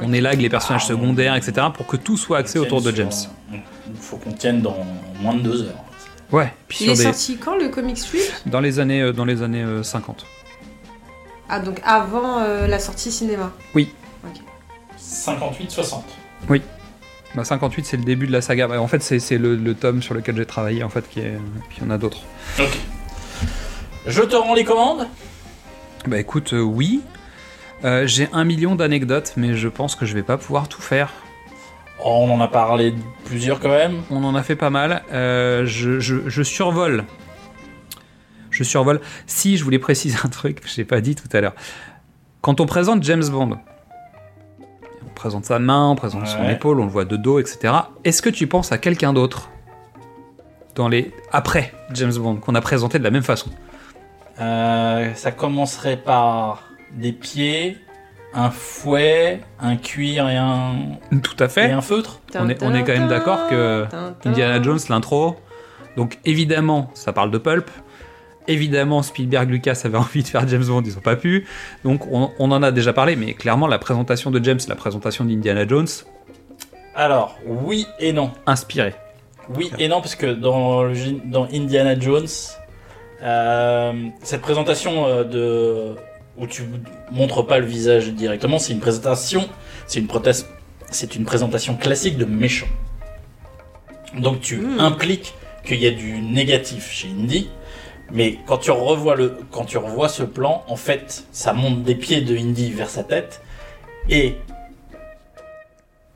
on 0.00 0.14
élague 0.14 0.40
les 0.40 0.48
personnages 0.48 0.84
Ah, 0.86 0.88
secondaires, 0.88 1.34
etc., 1.34 1.66
pour 1.74 1.86
que 1.86 1.98
tout 1.98 2.16
soit 2.16 2.38
axé 2.38 2.58
autour 2.58 2.80
de 2.80 2.90
James. 2.94 3.10
Il 3.52 3.60
faut 4.00 4.16
qu'on 4.16 4.32
tienne 4.32 4.62
dans 4.62 4.78
moins 5.20 5.34
de 5.34 5.40
deux 5.42 5.62
heures. 5.64 5.84
Ouais. 6.32 6.52
Puis 6.68 6.84
Il 6.84 6.90
est 6.90 6.94
des- 6.96 7.02
sorti 7.04 7.36
quand 7.38 7.56
le 7.56 7.68
comic 7.68 7.96
strip? 7.98 8.20
Dans 8.46 8.60
les 8.60 8.78
années, 8.80 9.00
euh, 9.02 9.12
dans 9.12 9.24
les 9.24 9.42
années 9.42 9.62
euh, 9.62 9.82
50. 9.82 10.26
Ah, 11.48 11.60
donc 11.60 11.80
avant 11.84 12.40
euh, 12.40 12.66
la 12.66 12.78
sortie 12.78 13.10
cinéma? 13.10 13.52
58-60. 15.00 16.02
Bah, 17.34 17.44
58, 17.44 17.84
c'est 17.86 17.96
le 17.96 18.04
début 18.04 18.26
de 18.26 18.32
la 18.32 18.40
saga. 18.42 18.66
Bah, 18.68 18.80
en 18.80 18.86
fait, 18.88 19.02
c'est 19.02 19.18
c'est 19.20 19.38
le, 19.38 19.54
le 19.56 19.74
tome 19.74 20.02
sur 20.02 20.14
lequel 20.14 20.36
j'ai 20.36 20.46
travaillé, 20.46 20.82
en 20.82 20.88
fait, 20.88 21.08
qui 21.08 21.20
est. 21.20 21.38
Puis 21.68 21.78
il 21.80 21.84
y 21.84 21.86
en 21.86 21.90
a 21.90 21.98
d'autres. 21.98 22.22
Ok. 22.58 22.78
Je 24.06 24.22
te 24.22 24.34
rends 24.34 24.54
les 24.54 24.64
commandes? 24.64 25.06
Bah 26.06 26.18
écoute, 26.18 26.52
euh, 26.54 26.60
oui. 26.60 27.02
Euh, 27.84 28.06
j'ai 28.06 28.28
un 28.32 28.44
million 28.44 28.74
d'anecdotes, 28.74 29.34
mais 29.36 29.54
je 29.54 29.68
pense 29.68 29.94
que 29.94 30.04
je 30.06 30.14
vais 30.14 30.22
pas 30.22 30.36
pouvoir 30.38 30.68
tout 30.68 30.80
faire. 30.82 31.12
Oh, 32.04 32.24
On 32.26 32.30
en 32.32 32.40
a 32.40 32.48
parlé 32.48 32.92
de 32.92 33.00
plusieurs 33.24 33.60
quand 33.60 33.68
même. 33.70 34.02
On 34.10 34.22
en 34.24 34.34
a 34.34 34.42
fait 34.42 34.56
pas 34.56 34.70
mal. 34.70 35.02
Euh, 35.12 35.64
je, 35.66 35.98
je- 36.00 36.28
je 36.28 36.42
survole. 36.42 37.04
Je 38.50 38.62
survole. 38.64 39.00
Si, 39.26 39.56
je 39.56 39.64
voulais 39.64 39.78
préciser 39.78 40.16
un 40.24 40.28
truc 40.28 40.60
que 40.60 40.68
je 40.68 40.80
n'ai 40.80 40.84
pas 40.84 41.00
dit 41.00 41.14
tout 41.14 41.28
à 41.32 41.40
l'heure. 41.40 41.54
Quand 42.40 42.60
on 42.60 42.66
présente 42.66 43.02
James 43.02 43.24
Bond, 43.28 43.58
on 45.04 45.14
présente 45.14 45.44
sa 45.44 45.58
main, 45.58 45.88
on 45.90 45.96
présente 45.96 46.26
son 46.28 46.48
épaule, 46.48 46.78
on 46.80 46.84
le 46.84 46.90
voit 46.90 47.04
de 47.04 47.16
dos, 47.16 47.40
etc. 47.40 47.74
Est-ce 48.04 48.22
que 48.22 48.30
tu 48.30 48.46
penses 48.46 48.70
à 48.72 48.78
quelqu'un 48.78 49.12
d'autre 49.12 49.50
dans 50.76 50.88
les 50.88 51.12
après 51.32 51.72
James 51.94 52.12
Bond 52.16 52.36
qu'on 52.36 52.54
a 52.54 52.60
présenté 52.60 52.98
de 53.00 53.04
la 53.04 53.10
même 53.10 53.24
façon? 53.24 53.50
Euh, 54.40 55.12
ça 55.14 55.32
commencerait 55.32 55.96
par 55.96 56.62
des 56.92 57.12
pieds, 57.12 57.76
un 58.34 58.50
fouet, 58.50 59.40
un 59.60 59.76
cuir 59.76 60.28
et 60.28 60.36
un, 60.36 60.74
Tout 61.22 61.36
à 61.40 61.46
et 61.46 61.48
fait. 61.48 61.70
un 61.70 61.80
feutre. 61.80 62.20
On 62.38 62.48
est, 62.48 62.62
on 62.62 62.74
est 62.74 62.84
quand 62.84 62.92
même 62.92 63.08
d'accord 63.08 63.48
que 63.48 63.86
Indiana 64.24 64.62
Jones, 64.62 64.78
l'intro. 64.88 65.36
Donc 65.96 66.18
évidemment, 66.24 66.90
ça 66.94 67.12
parle 67.12 67.30
de 67.30 67.38
pulp. 67.38 67.70
Évidemment, 68.46 69.02
Spielberg, 69.02 69.50
Lucas 69.50 69.80
avaient 69.84 69.98
envie 69.98 70.22
de 70.22 70.28
faire 70.28 70.46
James 70.48 70.64
Bond, 70.64 70.82
ils 70.84 70.94
n'ont 70.94 71.00
pas 71.00 71.16
pu. 71.16 71.46
Donc 71.84 72.06
on, 72.10 72.30
on 72.38 72.50
en 72.52 72.62
a 72.62 72.70
déjà 72.70 72.92
parlé, 72.92 73.16
mais 73.16 73.34
clairement 73.34 73.66
la 73.66 73.78
présentation 73.78 74.30
de 74.30 74.42
James, 74.44 74.60
la 74.68 74.76
présentation 74.76 75.24
d'Indiana 75.24 75.66
Jones, 75.66 75.88
Alors, 76.94 77.36
oui 77.46 77.86
et 77.98 78.12
non. 78.12 78.30
inspiré. 78.46 78.94
Oui 79.56 79.70
et 79.78 79.88
non, 79.88 80.00
parce 80.00 80.14
que 80.14 80.26
dans, 80.26 80.82
le 80.84 80.94
gé- 80.94 81.20
dans 81.30 81.44
Indiana 81.52 81.98
Jones, 81.98 82.26
euh, 83.22 83.92
cette 84.22 84.42
présentation 84.42 85.06
euh, 85.06 85.24
de 85.24 85.96
où 86.38 86.46
tu 86.46 86.62
montres 87.10 87.46
pas 87.46 87.58
le 87.58 87.66
visage 87.66 88.08
directement, 88.12 88.58
c'est 88.58 88.72
une 88.72 88.80
présentation, 88.80 89.48
c'est 89.86 90.00
une 90.00 90.06
prothèse, 90.06 90.46
c'est 90.90 91.16
une 91.16 91.24
présentation 91.24 91.76
classique 91.76 92.16
de 92.16 92.24
méchant. 92.24 92.68
Donc 94.18 94.40
tu 94.40 94.56
Mm. 94.58 94.80
impliques 94.80 95.34
qu'il 95.64 95.80
y 95.82 95.86
a 95.86 95.90
du 95.90 96.20
négatif 96.20 96.90
chez 96.90 97.08
Indy, 97.08 97.50
mais 98.12 98.38
quand 98.46 98.58
tu 98.58 98.70
revois 98.70 99.16
le, 99.16 99.36
quand 99.50 99.64
tu 99.64 99.76
revois 99.78 100.08
ce 100.08 100.22
plan, 100.22 100.64
en 100.68 100.76
fait, 100.76 101.24
ça 101.32 101.52
monte 101.52 101.82
des 101.82 101.94
pieds 101.94 102.20
de 102.22 102.36
Indy 102.36 102.70
vers 102.72 102.88
sa 102.88 103.04
tête 103.04 103.42
et 104.08 104.36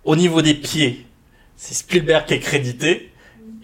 au 0.05 0.17
niveau 0.17 0.43
des 0.43 0.55
pieds, 0.55 1.07
c'est 1.57 1.75
Spielberg 1.75 2.25
qui 2.27 2.35
est 2.35 2.39
crédité. 2.41 3.09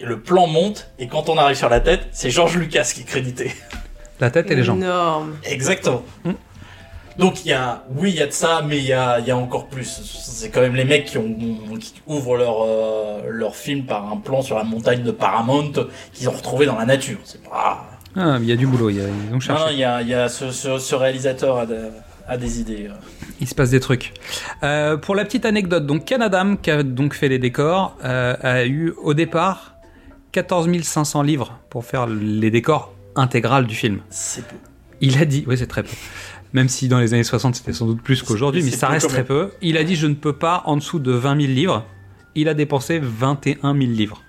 Et 0.00 0.04
le 0.04 0.20
plan 0.20 0.46
monte, 0.46 0.90
et 1.00 1.08
quand 1.08 1.28
on 1.28 1.36
arrive 1.38 1.56
sur 1.56 1.68
la 1.68 1.80
tête, 1.80 2.06
c'est 2.12 2.30
George 2.30 2.56
Lucas 2.56 2.88
qui 2.94 3.00
est 3.00 3.04
crédité. 3.04 3.52
La 4.20 4.30
tête 4.30 4.48
et 4.50 4.54
les 4.54 4.62
jambes. 4.62 4.78
Énorme. 4.78 5.36
Exactement. 5.44 6.02
Mm. 6.24 6.30
Donc 7.18 7.44
il 7.44 7.48
y 7.48 7.52
a, 7.52 7.84
oui, 7.96 8.10
il 8.10 8.16
y 8.16 8.22
a 8.22 8.26
de 8.26 8.32
ça, 8.32 8.62
mais 8.66 8.78
il 8.78 8.84
y 8.84 8.92
a, 8.92 9.18
il 9.18 9.26
y 9.26 9.30
a 9.30 9.36
encore 9.36 9.66
plus. 9.66 9.84
C'est 10.22 10.50
quand 10.50 10.60
même 10.60 10.76
les 10.76 10.84
mecs 10.84 11.06
qui, 11.06 11.18
ont, 11.18 11.34
qui 11.80 11.92
ouvrent 12.06 12.36
leur, 12.36 12.62
euh, 12.64 13.22
leur 13.28 13.56
film 13.56 13.84
par 13.86 14.10
un 14.12 14.16
plan 14.18 14.40
sur 14.40 14.56
la 14.56 14.62
montagne 14.64 15.02
de 15.02 15.10
Paramount 15.10 15.72
qu'ils 16.12 16.28
ont 16.28 16.32
retrouvé 16.32 16.66
dans 16.66 16.76
la 16.78 16.86
nature. 16.86 17.18
C'est 17.24 17.42
pas. 17.42 17.86
Ah, 18.16 18.38
il 18.40 18.46
y 18.48 18.52
a 18.52 18.56
du 18.56 18.66
boulot, 18.66 18.90
il 18.90 18.96
y 18.96 19.00
a- 19.00 19.04
ils 19.30 19.34
ont 19.34 19.40
cherché. 19.40 19.62
non, 19.64 19.70
il 19.70 19.78
y 19.78 19.84
a, 19.84 20.00
il 20.02 20.08
y 20.08 20.14
a 20.14 20.28
ce, 20.28 20.50
ce, 20.50 20.78
ce 20.78 20.94
réalisateur 20.94 21.58
a, 21.58 21.66
de- 21.66 21.90
a 22.28 22.36
des 22.36 22.60
idées. 22.60 22.86
euh. 22.88 22.94
Il 23.40 23.46
se 23.48 23.54
passe 23.54 23.70
des 23.70 23.80
trucs. 23.80 24.12
Euh, 24.62 24.96
pour 24.96 25.14
la 25.14 25.24
petite 25.24 25.44
anecdote, 25.44 25.86
donc 25.86 26.04
Canadam, 26.04 26.56
qui 26.56 26.70
a 26.70 26.82
donc 26.82 27.14
fait 27.14 27.28
les 27.28 27.38
décors, 27.38 27.96
euh, 28.04 28.34
a 28.42 28.64
eu 28.64 28.92
au 29.02 29.14
départ 29.14 29.74
14 30.32 30.68
500 30.82 31.22
livres 31.22 31.58
pour 31.68 31.84
faire 31.84 32.06
les 32.06 32.50
décors 32.50 32.92
intégrales 33.16 33.66
du 33.66 33.74
film. 33.74 34.00
C'est 34.10 34.46
peu. 34.46 34.56
Il 35.00 35.16
a 35.20 35.24
dit, 35.24 35.44
oui 35.46 35.56
c'est 35.56 35.68
très 35.68 35.84
peu, 35.84 35.94
même 36.52 36.68
si 36.68 36.88
dans 36.88 36.98
les 36.98 37.14
années 37.14 37.24
60 37.24 37.54
c'était 37.56 37.72
sans 37.72 37.86
doute 37.86 38.02
plus 38.02 38.22
qu'aujourd'hui, 38.22 38.62
mais 38.62 38.70
ça 38.70 38.88
reste 38.88 39.08
très 39.08 39.24
peu. 39.24 39.50
Il 39.60 39.76
a 39.76 39.84
dit 39.84 39.96
je 39.96 40.06
ne 40.06 40.14
peux 40.14 40.32
pas 40.32 40.62
en 40.66 40.76
dessous 40.76 40.98
de 40.98 41.12
20 41.12 41.40
000 41.40 41.52
livres. 41.52 41.84
Il 42.34 42.48
a 42.48 42.54
dépensé 42.54 42.98
21 43.02 43.74
000 43.74 43.76
livres. 43.92 44.22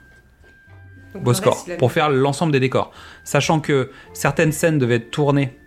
Donc, 1.14 1.24
Beau 1.24 1.34
score. 1.34 1.66
reste, 1.66 1.80
Pour 1.80 1.91
faire 1.91 2.10
l'ensemble 2.10 2.52
des 2.52 2.60
décors. 2.60 2.91
Sachant 3.24 3.60
que 3.60 3.90
certaines 4.14 4.52
scènes 4.52 4.78
devaient 4.80 4.96
être 4.96 5.12
tournées 5.12 5.58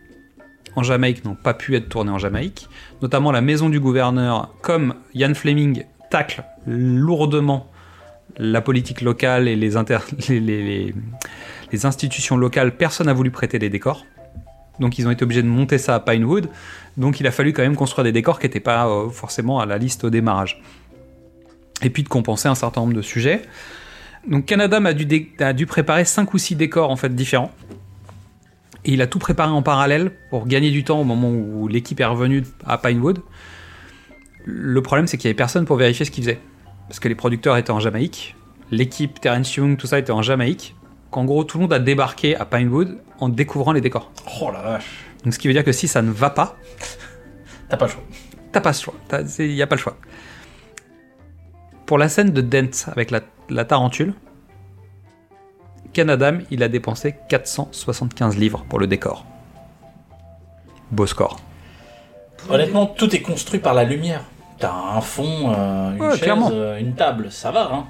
en 0.77 0.83
Jamaïque, 0.83 1.25
n'ont 1.25 1.35
pas 1.35 1.53
pu 1.55 1.77
être 1.77 1.89
tournées 1.89 2.11
en 2.13 2.19
Jamaïque. 2.19 2.69
Notamment 3.03 3.31
la 3.33 3.41
maison 3.41 3.69
du 3.69 3.79
gouverneur, 3.81 4.55
comme 4.63 4.95
Ian 5.15 5.35
Fleming 5.35 5.85
tacle 6.11 6.45
lourdement 6.67 7.71
la 8.39 8.61
politique 8.63 9.01
locale 9.03 9.47
et 9.49 9.57
les, 9.57 9.77
inter- 9.77 9.99
les, 10.29 10.41
les- 10.41 10.63
les- 10.63 10.95
les 11.73 11.87
institutions 11.87 12.37
locales, 12.37 12.77
personne 12.77 13.07
n'a 13.07 13.13
voulu 13.15 13.31
prêter 13.31 13.59
les 13.59 13.69
décors. 13.71 14.05
Donc 14.81 14.99
ils 14.99 15.07
ont 15.07 15.11
été 15.11 15.23
obligés 15.25 15.43
de 15.43 15.49
monter 15.49 15.79
ça 15.79 15.95
à 15.95 16.01
Pinewood. 16.01 16.49
Donc 16.97 17.21
il 17.21 17.27
a 17.27 17.31
fallu 17.31 17.53
quand 17.53 17.63
même 17.63 17.77
construire 17.77 18.05
des 18.05 18.13
décors 18.13 18.39
qui 18.39 18.47
n'étaient 18.47 18.61
pas 18.61 18.87
euh, 18.87 19.09
forcément 19.09 19.61
à 19.61 19.67
la 19.67 19.79
liste 19.79 20.05
au 20.05 20.11
démarrage. 20.11 20.63
Et 21.83 21.91
puis 21.91 22.03
de 22.03 22.09
compenser 22.09 22.49
un 22.49 22.55
certain 22.55 22.83
nombre 22.83 22.95
de 22.95 23.03
sujets. 23.03 23.43
Donc 24.27 24.47
Canadam 24.47 24.87
a 24.87 24.93
dû, 24.93 25.67
préparer 25.67 26.05
5 26.05 26.33
ou 26.33 26.39
6 26.39 26.57
décors 26.57 26.91
en 26.91 26.97
fait 26.97 27.15
différents. 27.15 27.51
Et 28.85 28.93
il 28.93 29.03
a 29.03 29.07
tout 29.07 29.19
préparé 29.19 29.51
en 29.51 29.63
parallèle 29.63 30.13
pour 30.31 30.47
gagner 30.47 30.71
du 30.71 30.85
temps 30.85 31.01
au 31.01 31.05
moment 31.05 31.31
où 31.31 31.69
l'équipe 31.69 32.01
est 32.01 32.05
revenue 32.05 32.43
à 32.67 32.79
Pinewood. 32.79 33.21
Le 34.45 34.83
problème 34.83 35.07
c'est 35.07 35.17
qu'il 35.17 35.29
y 35.29 35.31
avait 35.31 35.37
personne 35.37 35.65
pour 35.65 35.77
vérifier 35.77 36.05
ce 36.05 36.11
qu'ils 36.11 36.25
faisaient. 36.25 36.41
Parce 36.89 36.99
que 37.01 37.09
les 37.09 37.15
producteurs 37.15 37.57
étaient 37.57 37.71
en 37.71 37.81
Jamaïque, 37.81 38.37
l'équipe 38.71 39.21
Terence 39.21 39.55
Young, 39.55 39.77
tout 39.77 39.87
ça 39.87 39.99
était 39.99 40.11
en 40.11 40.23
Jamaïque. 40.23 40.75
Qu'en 41.13 41.25
gros 41.25 41.45
tout 41.45 41.59
le 41.59 41.63
monde 41.63 41.73
a 41.73 41.79
débarqué 41.79 42.35
à 42.37 42.45
Pinewood 42.45 42.99
en 43.21 43.29
découvrant 43.29 43.73
les 43.73 43.81
décors. 43.81 44.11
Oh 44.41 44.51
la 44.51 44.63
vache. 44.63 45.05
Donc 45.23 45.33
ce 45.35 45.39
qui 45.39 45.47
veut 45.47 45.55
dire 45.55 45.63
que 45.65 45.71
si 45.73 45.87
ça 45.87 46.03
ne 46.03 46.11
va 46.11 46.31
pas, 46.31 46.57
T'as 47.69 47.77
pas 47.77 47.85
le 47.87 47.93
choix. 47.93 48.03
t'as 48.51 48.61
pas 48.61 48.73
ce 48.73 48.83
choix. 48.83 48.95
Il 49.39 49.55
n'y 49.55 49.63
a 49.63 49.67
pas 49.69 49.77
le 49.77 49.81
choix. 49.81 49.97
Pour 51.87 51.99
la 51.99 52.09
scène 52.09 52.31
de 52.33 52.41
Dent 52.41 52.89
avec 52.91 53.11
la, 53.11 53.21
la 53.51 53.65
tarentule, 53.65 54.15
Canadam, 55.93 56.41
il 56.51 56.63
a 56.63 56.69
dépensé 56.69 57.15
475 57.29 58.37
livres 58.39 58.65
pour 58.69 58.79
le 58.79 58.87
décor. 58.87 59.25
Beau 60.91 61.07
score. 61.07 61.39
Honnêtement, 62.49 62.87
tout 62.87 63.15
est 63.15 63.21
construit 63.21 63.61
par 63.61 63.75
la 63.75 63.85
lumière. 63.85 64.25
T'as 64.59 64.73
un 64.73 65.01
fond, 65.01 65.53
euh, 65.55 65.95
une 65.95 66.03
Ouais, 66.03 66.17
chaise, 66.17 66.29
euh, 66.53 66.79
une 66.79 66.95
table, 66.95 67.31
ça 67.31 67.51
va, 67.51 67.71
hein. 67.73 67.87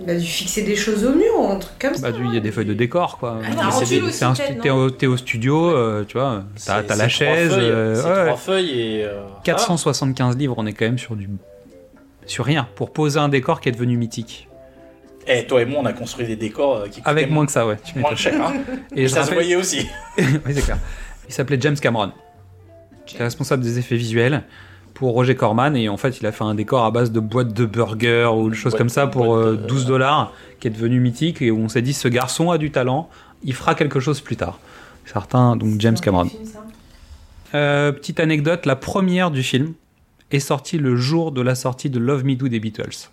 Il 0.00 0.08
a 0.08 0.14
dû 0.14 0.24
fixer 0.26 0.62
des 0.62 0.76
choses 0.76 1.04
au 1.04 1.12
mur 1.12 1.32
ou 1.38 1.46
un 1.48 1.58
truc 1.58 1.76
comme 1.80 1.94
ça. 1.94 2.02
Bah, 2.10 2.12
du- 2.12 2.24
il 2.24 2.34
y 2.34 2.36
a 2.36 2.40
des 2.40 2.52
feuilles 2.52 2.64
de 2.66 2.74
décor, 2.74 3.18
quoi. 3.18 3.40
Ah, 3.44 3.80
des- 3.84 4.92
T'es 4.96 5.06
au, 5.06 5.16
studio, 5.16 5.70
euh, 5.70 6.04
tu 6.06 6.16
vois, 6.18 6.44
t'as 6.64 6.82
la 6.82 6.94
trois 6.94 7.08
chaise. 7.08 7.50
feuilles, 7.52 7.64
euh, 7.70 7.94
ouais. 7.96 8.24
trois 8.26 8.36
feuilles 8.36 8.80
et. 8.80 9.04
euh, 9.04 9.22
475 9.44 10.36
livres, 10.36 10.54
on 10.56 10.66
est 10.66 10.72
quand 10.72 10.84
même 10.84 10.98
sur 10.98 11.16
du. 11.16 11.28
sur 12.26 12.44
rien. 12.44 12.68
Pour 12.76 12.92
poser 12.92 13.18
un 13.18 13.28
décor 13.28 13.60
qui 13.60 13.68
est 13.68 13.72
devenu 13.72 13.96
mythique. 13.96 14.48
ah. 14.50 14.54
Eh, 15.30 15.46
toi 15.46 15.60
et 15.62 15.64
moi, 15.64 15.80
on 15.82 15.86
a 15.86 15.92
construit 15.92 16.26
des 16.26 16.36
décors 16.36 16.76
euh, 16.76 16.88
qui 16.88 17.02
Avec 17.04 17.30
moins 17.30 17.44
que 17.44 17.52
ça, 17.52 17.66
ouais. 17.66 17.76
tu 17.84 17.98
moins 17.98 18.14
cher. 18.14 18.34
Hein. 18.40 18.54
Et 18.96 19.08
ça 19.08 19.24
se 19.24 19.32
voyait 19.32 19.56
aussi. 19.56 19.86
oui, 20.18 20.24
c'est 20.54 20.62
clair. 20.62 20.78
Il 21.28 21.34
s'appelait 21.34 21.58
James 21.60 21.76
Cameron. 21.76 22.12
Il 23.12 23.20
est 23.20 23.24
responsable 23.24 23.62
des 23.62 23.78
effets 23.78 23.96
visuels 23.96 24.42
pour 24.98 25.12
Roger 25.12 25.36
Corman 25.36 25.76
et 25.76 25.88
en 25.88 25.96
fait 25.96 26.18
il 26.20 26.26
a 26.26 26.32
fait 26.32 26.42
un 26.42 26.56
décor 26.56 26.84
à 26.84 26.90
base 26.90 27.12
de 27.12 27.20
boîtes 27.20 27.52
de 27.52 27.66
burgers 27.66 28.30
ou 28.34 28.50
des 28.50 28.56
choses 28.56 28.72
Boîte- 28.72 28.78
comme 28.78 28.88
ça 28.88 29.06
pour 29.06 29.36
euh, 29.36 29.52
de- 29.52 29.66
12 29.68 29.86
dollars 29.86 30.32
qui 30.58 30.66
est 30.66 30.72
devenu 30.72 30.98
mythique 30.98 31.40
et 31.40 31.52
où 31.52 31.58
on 31.60 31.68
s'est 31.68 31.82
dit 31.82 31.92
ce 31.92 32.08
garçon 32.08 32.50
a 32.50 32.58
du 32.58 32.72
talent, 32.72 33.08
il 33.44 33.54
fera 33.54 33.76
quelque 33.76 34.00
chose 34.00 34.20
plus 34.20 34.34
tard. 34.36 34.58
Certains, 35.06 35.54
donc 35.54 35.80
James 35.80 35.94
Cameron. 36.02 36.28
Euh, 37.54 37.92
petite 37.92 38.18
anecdote, 38.18 38.66
la 38.66 38.74
première 38.74 39.30
du 39.30 39.44
film 39.44 39.74
est 40.32 40.40
sortie 40.40 40.78
le 40.78 40.96
jour 40.96 41.30
de 41.30 41.40
la 41.42 41.54
sortie 41.54 41.90
de 41.90 41.98
Love 42.00 42.24
Me 42.24 42.34
Do 42.34 42.48
des 42.48 42.58
Beatles. 42.58 43.08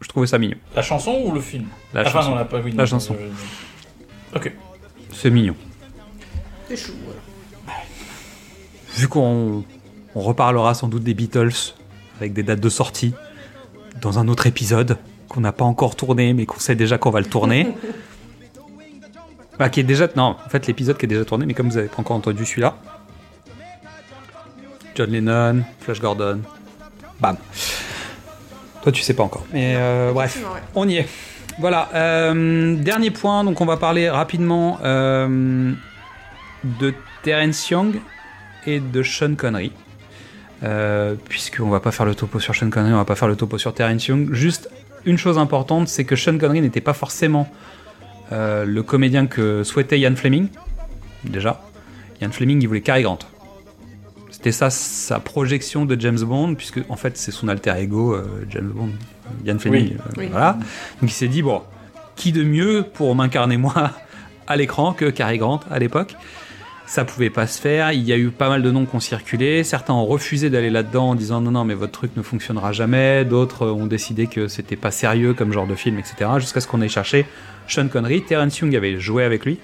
Je 0.00 0.08
trouvais 0.08 0.26
ça 0.26 0.38
mignon. 0.38 0.56
La 0.74 0.82
chanson 0.82 1.22
ou 1.24 1.30
le 1.32 1.40
film? 1.40 1.66
La 1.94 2.00
Enfin, 2.02 2.10
chanson. 2.10 2.30
non, 2.30 2.36
la, 2.36 2.44
pas, 2.46 2.58
oui, 2.58 2.72
La 2.72 2.78
non, 2.82 2.86
chanson. 2.86 3.16
je- 3.18 4.36
Ok. 4.36 4.52
C'est 5.12 5.30
mignon. 5.30 5.54
C'est 6.68 6.76
chou. 6.76 6.92
voilà. 7.04 7.20
Vu 8.96 9.06
qu'on 9.08 9.62
on 10.14 10.20
reparlera 10.20 10.74
sans 10.74 10.88
doute 10.88 11.02
des 11.02 11.14
Beatles 11.14 11.74
avec 12.18 12.32
des 12.32 12.42
dates 12.42 12.60
de 12.60 12.68
sortie 12.68 13.14
dans 14.00 14.18
un 14.18 14.28
autre 14.28 14.46
épisode 14.46 14.98
qu'on 15.28 15.40
n'a 15.40 15.52
pas 15.52 15.64
encore 15.64 15.96
tourné 15.96 16.32
mais 16.34 16.46
qu'on 16.46 16.58
sait 16.58 16.74
déjà 16.74 16.98
qu'on 16.98 17.10
va 17.10 17.20
le 17.20 17.26
tourner. 17.26 17.68
Bah, 19.60 19.68
qui 19.68 19.80
est 19.80 19.82
déjà. 19.82 20.08
Non, 20.16 20.36
en 20.42 20.48
fait, 20.48 20.66
l'épisode 20.66 20.96
qui 20.96 21.04
est 21.04 21.08
déjà 21.08 21.22
tourné, 21.26 21.44
mais 21.44 21.52
comme 21.52 21.68
vous 21.68 21.76
avez 21.76 21.88
pas 21.88 21.98
encore 21.98 22.16
entendu 22.16 22.46
celui-là. 22.46 22.78
John 24.94 25.10
Lennon, 25.10 25.64
Flash 25.80 26.00
Gordon. 26.00 26.40
Bam. 27.20 27.36
Toi, 28.82 28.90
tu 28.90 29.02
sais 29.02 29.12
pas 29.12 29.22
encore. 29.22 29.44
Mais 29.52 29.74
euh, 29.76 30.12
bref, 30.12 30.42
on 30.74 30.88
y 30.88 30.96
est. 30.96 31.08
Voilà. 31.58 31.90
euh, 31.94 32.74
dernier 32.76 33.10
point, 33.10 33.44
donc 33.44 33.60
on 33.60 33.66
va 33.66 33.76
parler 33.76 34.08
rapidement 34.08 34.78
euh, 34.82 35.72
de 36.64 36.94
Terence 37.22 37.68
Young 37.68 38.00
et 38.64 38.80
de 38.80 39.02
Sean 39.02 39.34
Connery. 39.34 39.72
Euh, 40.62 41.14
puisqu'on 41.28 41.70
va 41.70 41.80
pas 41.80 41.90
faire 41.90 42.04
le 42.06 42.14
topo 42.14 42.38
sur 42.38 42.54
Sean 42.54 42.68
Connery, 42.68 42.92
on 42.92 42.96
va 42.98 43.04
pas 43.04 43.14
faire 43.14 43.28
le 43.28 43.36
topo 43.36 43.56
sur 43.56 43.72
Terence 43.72 44.06
Young. 44.06 44.32
Juste 44.32 44.68
une 45.06 45.16
chose 45.16 45.38
importante, 45.38 45.88
c'est 45.88 46.04
que 46.04 46.16
Sean 46.16 46.36
Connery 46.36 46.60
n'était 46.60 46.82
pas 46.82 46.92
forcément 46.92 47.50
euh, 48.32 48.64
le 48.66 48.82
comédien 48.82 49.26
que 49.26 49.64
souhaitait 49.64 49.98
Ian 49.98 50.14
Fleming. 50.16 50.48
Déjà, 51.24 51.62
Ian 52.20 52.30
Fleming, 52.30 52.60
il 52.60 52.66
voulait 52.66 52.82
Cary 52.82 53.02
Grant. 53.02 53.18
C'était 54.30 54.52
ça 54.52 54.70
sa 54.70 55.18
projection 55.18 55.84
de 55.86 55.98
James 56.00 56.20
Bond, 56.20 56.54
puisque 56.54 56.80
en 56.88 56.96
fait 56.96 57.16
c'est 57.16 57.30
son 57.30 57.48
alter 57.48 57.74
ego, 57.78 58.14
euh, 58.14 58.24
James 58.50 58.70
Bond, 58.74 58.90
Ian 59.44 59.58
Fleming. 59.58 59.88
Oui. 59.88 59.96
euh, 59.98 60.12
Oui. 60.18 60.28
Voilà. 60.30 60.58
Donc 61.00 61.10
il 61.10 61.14
s'est 61.14 61.28
dit 61.28 61.42
bon, 61.42 61.62
qui 62.16 62.32
de 62.32 62.42
mieux 62.44 62.84
pour 62.94 63.14
m'incarner 63.14 63.56
moi 63.56 63.92
à 64.46 64.56
l'écran 64.56 64.92
que 64.92 65.06
Cary 65.06 65.38
Grant 65.38 65.60
à 65.70 65.78
l'époque? 65.78 66.16
Ça 66.90 67.04
pouvait 67.04 67.30
pas 67.30 67.46
se 67.46 67.60
faire. 67.60 67.92
Il 67.92 68.02
y 68.02 68.12
a 68.12 68.18
eu 68.18 68.30
pas 68.30 68.48
mal 68.48 68.62
de 68.62 68.70
noms 68.72 68.84
qui 68.84 68.96
ont 68.96 69.00
circulé. 69.00 69.62
Certains 69.62 69.94
ont 69.94 70.06
refusé 70.06 70.50
d'aller 70.50 70.70
là-dedans 70.70 71.10
en 71.10 71.14
disant 71.14 71.40
non, 71.40 71.52
non, 71.52 71.64
mais 71.64 71.74
votre 71.74 71.92
truc 71.92 72.16
ne 72.16 72.22
fonctionnera 72.22 72.72
jamais. 72.72 73.24
D'autres 73.24 73.68
ont 73.68 73.86
décidé 73.86 74.26
que 74.26 74.48
c'était 74.48 74.74
pas 74.74 74.90
sérieux 74.90 75.32
comme 75.32 75.52
genre 75.52 75.68
de 75.68 75.76
film, 75.76 76.00
etc. 76.00 76.28
Jusqu'à 76.40 76.60
ce 76.60 76.66
qu'on 76.66 76.82
ait 76.82 76.88
cherché 76.88 77.26
Sean 77.68 77.86
Connery. 77.86 78.22
Terence 78.22 78.58
Young 78.58 78.74
avait 78.74 78.98
joué 78.98 79.22
avec 79.22 79.44
lui. 79.44 79.58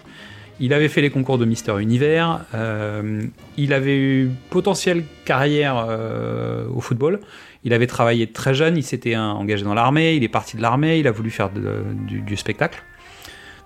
Il 0.61 0.73
avait 0.73 0.87
fait 0.87 1.01
les 1.01 1.11
concours 1.11 1.37
de 1.37 1.45
Mister 1.45 1.75
Univers. 1.81 2.43
Euh, 2.55 3.25
il 3.57 3.73
avait 3.73 3.99
eu 3.99 4.31
potentielle 4.51 5.03
carrière 5.25 5.85
euh, 5.89 6.69
au 6.73 6.81
football. 6.81 7.19
Il 7.65 7.73
avait 7.73 7.89
travaillé 7.89 8.29
très 8.29 8.55
jeune. 8.55 8.77
Il 8.77 8.85
s'était 8.85 9.17
engagé 9.17 9.65
dans 9.65 9.75
l'armée. 9.75 10.15
Il 10.15 10.23
est 10.23 10.29
parti 10.29 10.57
de 10.57 10.63
l'armée. 10.63 11.01
Il 11.01 11.09
a 11.09 11.11
voulu 11.11 11.31
faire 11.31 11.51
du 11.51 12.37
spectacle. 12.37 12.85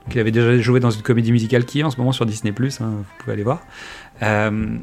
Donc 0.05 0.15
il 0.15 0.21
avait 0.21 0.31
déjà 0.31 0.57
joué 0.59 0.81
dans 0.81 0.91
une 0.91 1.03
comédie 1.03 1.33
musicale 1.33 1.65
qui 1.65 1.81
est 1.81 1.83
en 1.83 1.91
ce 1.91 1.97
moment 1.97 2.13
sur 2.13 2.27
Disney+, 2.27 2.53
hein, 2.53 2.75
vous 2.81 3.05
pouvez 3.19 3.33
aller 3.33 3.43
voir. 3.43 3.61
Euh, 4.23 4.77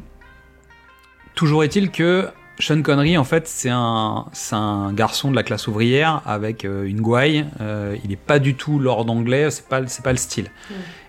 toujours 1.34 1.64
est-il 1.64 1.90
que 1.90 2.28
Sean 2.60 2.82
Connery, 2.82 3.16
en 3.16 3.24
fait, 3.24 3.46
c'est 3.46 3.70
un, 3.70 4.26
un 4.52 4.92
garçon 4.92 5.30
de 5.30 5.36
la 5.36 5.42
classe 5.44 5.68
ouvrière 5.68 6.22
avec 6.26 6.64
euh, 6.64 6.84
une 6.84 7.00
gouaille. 7.00 7.46
Euh, 7.60 7.96
il 8.02 8.10
n'est 8.10 8.16
pas 8.16 8.40
du 8.40 8.54
tout 8.54 8.78
lord 8.78 9.08
anglais, 9.08 9.50
c'est 9.50 9.68
pas, 9.68 9.80
pas 10.02 10.12
le 10.12 10.18
style. 10.18 10.50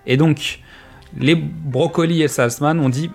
Et 0.05 0.15
donc, 0.15 0.59
les 1.17 1.35
Broccoli 1.35 2.21
et 2.21 2.27
Salzman 2.27 2.79
ont 2.79 2.89
dit 2.89 3.09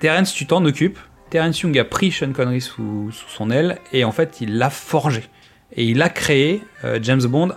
Terence, 0.00 0.32
tu 0.32 0.46
t'en 0.46 0.64
occupes. 0.64 0.98
Terence 1.30 1.60
Young 1.60 1.78
a 1.78 1.84
pris 1.84 2.10
Sean 2.10 2.32
Connery 2.32 2.60
sous, 2.60 3.10
sous 3.12 3.28
son 3.28 3.50
aile 3.50 3.78
et 3.92 4.04
en 4.04 4.12
fait, 4.12 4.40
il 4.40 4.58
l'a 4.58 4.70
forgé. 4.70 5.24
Et 5.72 5.84
il 5.84 6.02
a 6.02 6.08
créé 6.08 6.62
euh, 6.84 6.98
James 7.02 7.22
Bond 7.22 7.52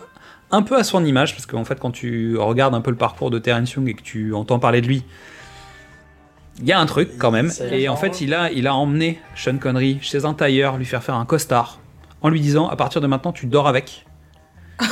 un 0.52 0.62
peu 0.62 0.78
à 0.78 0.84
son 0.84 1.06
image, 1.06 1.34
parce 1.34 1.46
qu'en 1.46 1.66
fait, 1.66 1.80
quand 1.80 1.92
tu 1.92 2.38
regardes 2.38 2.74
un 2.76 2.82
peu 2.82 2.92
le 2.92 2.98
parcours 2.98 3.30
de 3.30 3.40
Terence 3.40 3.74
Young 3.74 3.88
et 3.88 3.94
que 3.94 4.02
tu 4.02 4.34
entends 4.34 4.60
parler 4.60 4.82
de 4.82 4.88
lui, 4.88 5.04
il 6.60 6.68
y 6.68 6.72
a 6.72 6.80
un 6.80 6.86
truc 6.86 7.12
quand 7.18 7.32
même. 7.32 7.52
Et 7.72 7.88
en 7.88 7.96
fait, 7.96 8.22
il 8.22 8.34
a, 8.34 8.52
il 8.52 8.68
a 8.68 8.74
emmené 8.74 9.20
Sean 9.36 9.58
Connery 9.58 10.00
chez 10.02 10.26
un 10.26 10.34
tailleur, 10.34 10.78
lui 10.78 10.86
faire 10.86 11.04
faire 11.04 11.16
un 11.16 11.26
costard, 11.26 11.80
en 12.22 12.30
lui 12.30 12.42
disant 12.42 12.68
à 12.68 12.76
partir 12.76 13.02
de 13.02 13.08
maintenant, 13.08 13.32
tu 13.32 13.46
dors 13.46 13.68
avec. 13.68 14.06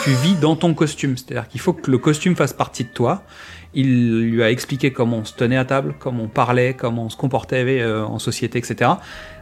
Tu 0.04 0.12
vis 0.12 0.36
dans 0.36 0.58
ton 0.58 0.74
costume. 0.74 1.16
C'est-à-dire 1.16 1.48
qu'il 1.48 1.62
faut 1.62 1.72
que 1.72 1.90
le 1.90 1.98
costume 1.98 2.36
fasse 2.36 2.52
partie 2.52 2.84
de 2.84 2.90
toi. 2.90 3.24
Il 3.74 4.22
lui 4.22 4.44
a 4.44 4.52
expliqué 4.52 4.92
comment 4.92 5.18
on 5.18 5.26
se 5.26 5.34
tenait 5.34 5.58
à 5.58 5.64
table, 5.64 5.96
comment 5.98 6.24
on 6.24 6.28
parlait, 6.28 6.74
comment 6.74 7.06
on 7.06 7.10
se 7.10 7.16
comportait 7.16 7.80
euh, 7.80 8.04
en 8.06 8.20
société, 8.20 8.60
etc. 8.60 8.92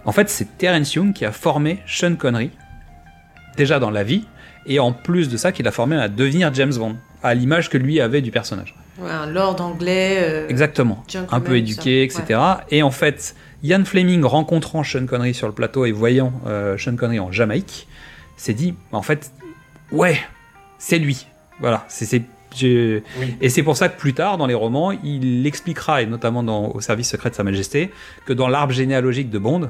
En 0.06 0.12
fait, 0.12 0.30
c'est 0.30 0.58
Terence 0.58 0.94
Young 0.94 1.14
qui 1.14 1.26
a 1.26 1.32
formé 1.32 1.80
Sean 1.88 2.16
Connery, 2.16 2.52
déjà 3.58 3.80
dans 3.80 3.92
la 3.92 4.04
vie, 4.04 4.26
et 4.66 4.80
en 4.80 4.92
plus 4.92 5.30
de 5.30 5.38
ça, 5.38 5.52
qui 5.52 5.64
l'a 5.64 5.72
formé 5.72 5.96
à 5.96 6.08
devenir 6.08 6.54
James 6.54 6.74
Bond, 6.76 6.96
à 7.24 7.34
l'image 7.34 7.70
que 7.70 7.78
lui 7.78 8.00
avait 8.02 8.22
du 8.22 8.32
personnage. 8.32 8.76
Ouais, 9.00 9.10
un 9.12 9.26
lord 9.28 9.60
anglais. 9.62 10.18
euh, 10.20 10.48
Exactement. 10.48 11.04
Un 11.32 11.40
peu 11.42 11.58
éduqué, 11.58 12.08
ça. 12.10 12.22
etc. 12.22 12.40
Et 12.72 12.82
en 12.84 12.92
fait, 12.92 13.36
Ian 13.64 13.84
Fleming, 13.84 14.24
rencontrant 14.24 14.84
Sean 14.84 15.06
Connery 15.06 15.34
sur 15.34 15.48
le 15.48 15.54
plateau 15.54 15.86
et 15.86 15.92
voyant 15.92 16.32
euh, 16.48 16.78
Sean 16.78 16.96
Connery 16.96 17.20
en 17.20 17.32
Jamaïque, 17.32 17.88
s'est 18.38 18.54
dit, 18.54 18.74
en 18.92 19.02
fait, 19.02 19.32
ouais, 19.92 20.20
c'est 20.78 21.00
lui. 21.00 21.28
Voilà, 21.60 21.86
c'est 21.88 22.22
Oui. 22.62 23.04
Et 23.42 23.50
c'est 23.50 23.64
pour 23.64 23.76
ça 23.76 23.90
que 23.90 24.00
plus 24.00 24.14
tard, 24.14 24.38
dans 24.38 24.46
les 24.48 24.54
romans, 24.54 24.92
il 24.92 25.46
expliquera, 25.46 26.02
et 26.02 26.06
notamment 26.06 26.42
dans, 26.44 26.70
au 26.70 26.80
service 26.80 27.10
secret 27.10 27.30
de 27.30 27.36
Sa 27.36 27.44
Majesté, 27.44 27.92
que 28.26 28.32
dans 28.34 28.48
l'arbre 28.48 28.72
généalogique 28.74 29.30
de 29.30 29.40
Bond, 29.40 29.70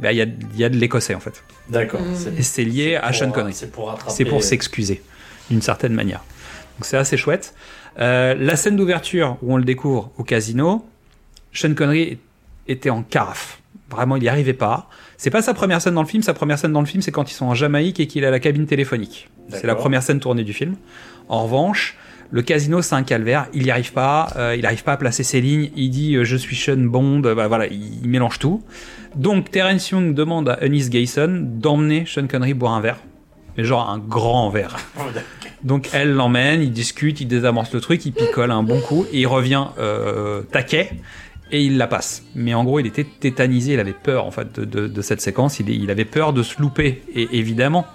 bah, 0.00 0.12
il 0.12 0.18
y, 0.18 0.22
a, 0.22 0.24
il 0.24 0.58
y 0.58 0.64
a 0.64 0.68
de 0.68 0.76
l'écossais, 0.76 1.14
en 1.14 1.20
fait. 1.20 1.42
D'accord. 1.68 2.00
Mm. 2.00 2.38
Et 2.38 2.42
c'est 2.42 2.64
lié 2.64 2.96
à 2.96 3.08
pour, 3.08 3.14
Sean 3.14 3.28
euh, 3.28 3.32
Connery. 3.32 3.52
C'est 3.54 3.70
pour. 3.70 3.98
C'est 4.08 4.24
pour 4.24 4.42
s'excuser, 4.42 5.02
d'une 5.50 5.62
certaine 5.62 5.92
manière. 5.92 6.24
Donc 6.78 6.86
c'est 6.86 6.96
assez 6.96 7.16
chouette. 7.18 7.54
Euh, 7.98 8.34
la 8.34 8.56
scène 8.56 8.76
d'ouverture 8.76 9.36
où 9.42 9.52
on 9.52 9.56
le 9.58 9.64
découvre 9.64 10.10
au 10.16 10.24
casino, 10.24 10.86
Sean 11.52 11.74
Connery 11.74 12.18
était 12.68 12.90
en 12.90 13.02
carafe. 13.02 13.60
Vraiment, 13.90 14.16
il 14.16 14.22
n'y 14.22 14.28
arrivait 14.28 14.54
pas. 14.54 14.88
C'est 15.18 15.30
pas 15.30 15.42
sa 15.42 15.52
première 15.52 15.82
scène 15.82 15.94
dans 15.94 16.02
le 16.02 16.08
film. 16.08 16.22
Sa 16.22 16.32
première 16.32 16.58
scène 16.58 16.72
dans 16.72 16.80
le 16.80 16.86
film, 16.86 17.02
c'est 17.02 17.10
quand 17.10 17.30
ils 17.30 17.34
sont 17.34 17.46
en 17.46 17.54
Jamaïque 17.54 18.00
et 18.00 18.06
qu'il 18.06 18.24
a 18.24 18.30
la 18.30 18.40
cabine 18.40 18.66
téléphonique. 18.66 19.28
C'est 19.50 19.66
la 19.66 19.74
première 19.74 20.02
scène 20.02 20.20
tournée 20.20 20.44
du 20.44 20.52
film. 20.52 20.76
En 21.28 21.42
revanche, 21.42 21.98
le 22.32 22.42
casino, 22.42 22.80
c'est 22.82 22.94
un 22.94 23.02
calvaire. 23.02 23.46
Il 23.54 23.64
n'y 23.64 23.70
arrive 23.70 23.92
pas. 23.92 24.28
euh, 24.36 24.54
il 24.56 24.62
n'arrive 24.62 24.84
pas 24.84 24.92
à 24.92 24.96
placer 24.96 25.22
ses 25.24 25.40
lignes. 25.40 25.70
Il 25.76 25.90
dit 25.90 26.14
euh, 26.14 26.24
je 26.24 26.36
suis 26.36 26.56
Sean 26.56 26.76
Bond. 26.76 27.20
Bah, 27.20 27.48
voilà, 27.48 27.66
il, 27.66 28.02
il 28.04 28.08
mélange 28.08 28.38
tout. 28.38 28.62
Donc 29.16 29.50
Terence 29.50 29.90
Young 29.90 30.14
demande 30.14 30.48
à 30.48 30.64
Eunice 30.64 30.90
Gayson 30.90 31.42
d'emmener 31.44 32.04
Sean 32.06 32.26
Connery 32.28 32.54
boire 32.54 32.74
un 32.74 32.80
verre. 32.80 32.98
Mais 33.58 33.64
genre 33.64 33.90
un 33.90 33.98
grand 33.98 34.48
verre. 34.50 34.76
Donc 35.64 35.88
elle 35.92 36.12
l'emmène, 36.12 36.62
il 36.62 36.70
discute, 36.72 37.20
il 37.20 37.26
désamorce 37.26 37.72
le 37.74 37.80
truc, 37.80 38.06
il 38.06 38.12
picole 38.12 38.50
un 38.52 38.62
bon 38.62 38.80
coup 38.80 39.04
et 39.12 39.20
il 39.20 39.26
revient 39.26 39.64
euh, 39.78 40.42
taquet 40.42 40.90
et 41.50 41.62
il 41.64 41.76
la 41.76 41.88
passe. 41.88 42.22
Mais 42.36 42.54
en 42.54 42.62
gros, 42.64 42.78
il 42.78 42.86
était 42.86 43.04
tétanisé, 43.04 43.72
il 43.74 43.80
avait 43.80 43.92
peur 43.92 44.24
en 44.24 44.30
fait 44.30 44.58
de, 44.60 44.64
de- 44.64 44.86
de 44.86 45.02
cette 45.02 45.20
séquence, 45.20 45.58
il, 45.58 45.68
il 45.68 45.90
avait 45.90 46.04
peur 46.04 46.32
de 46.32 46.42
se 46.44 46.62
louper. 46.62 47.02
Et 47.14 47.28
évidemment, 47.32 47.86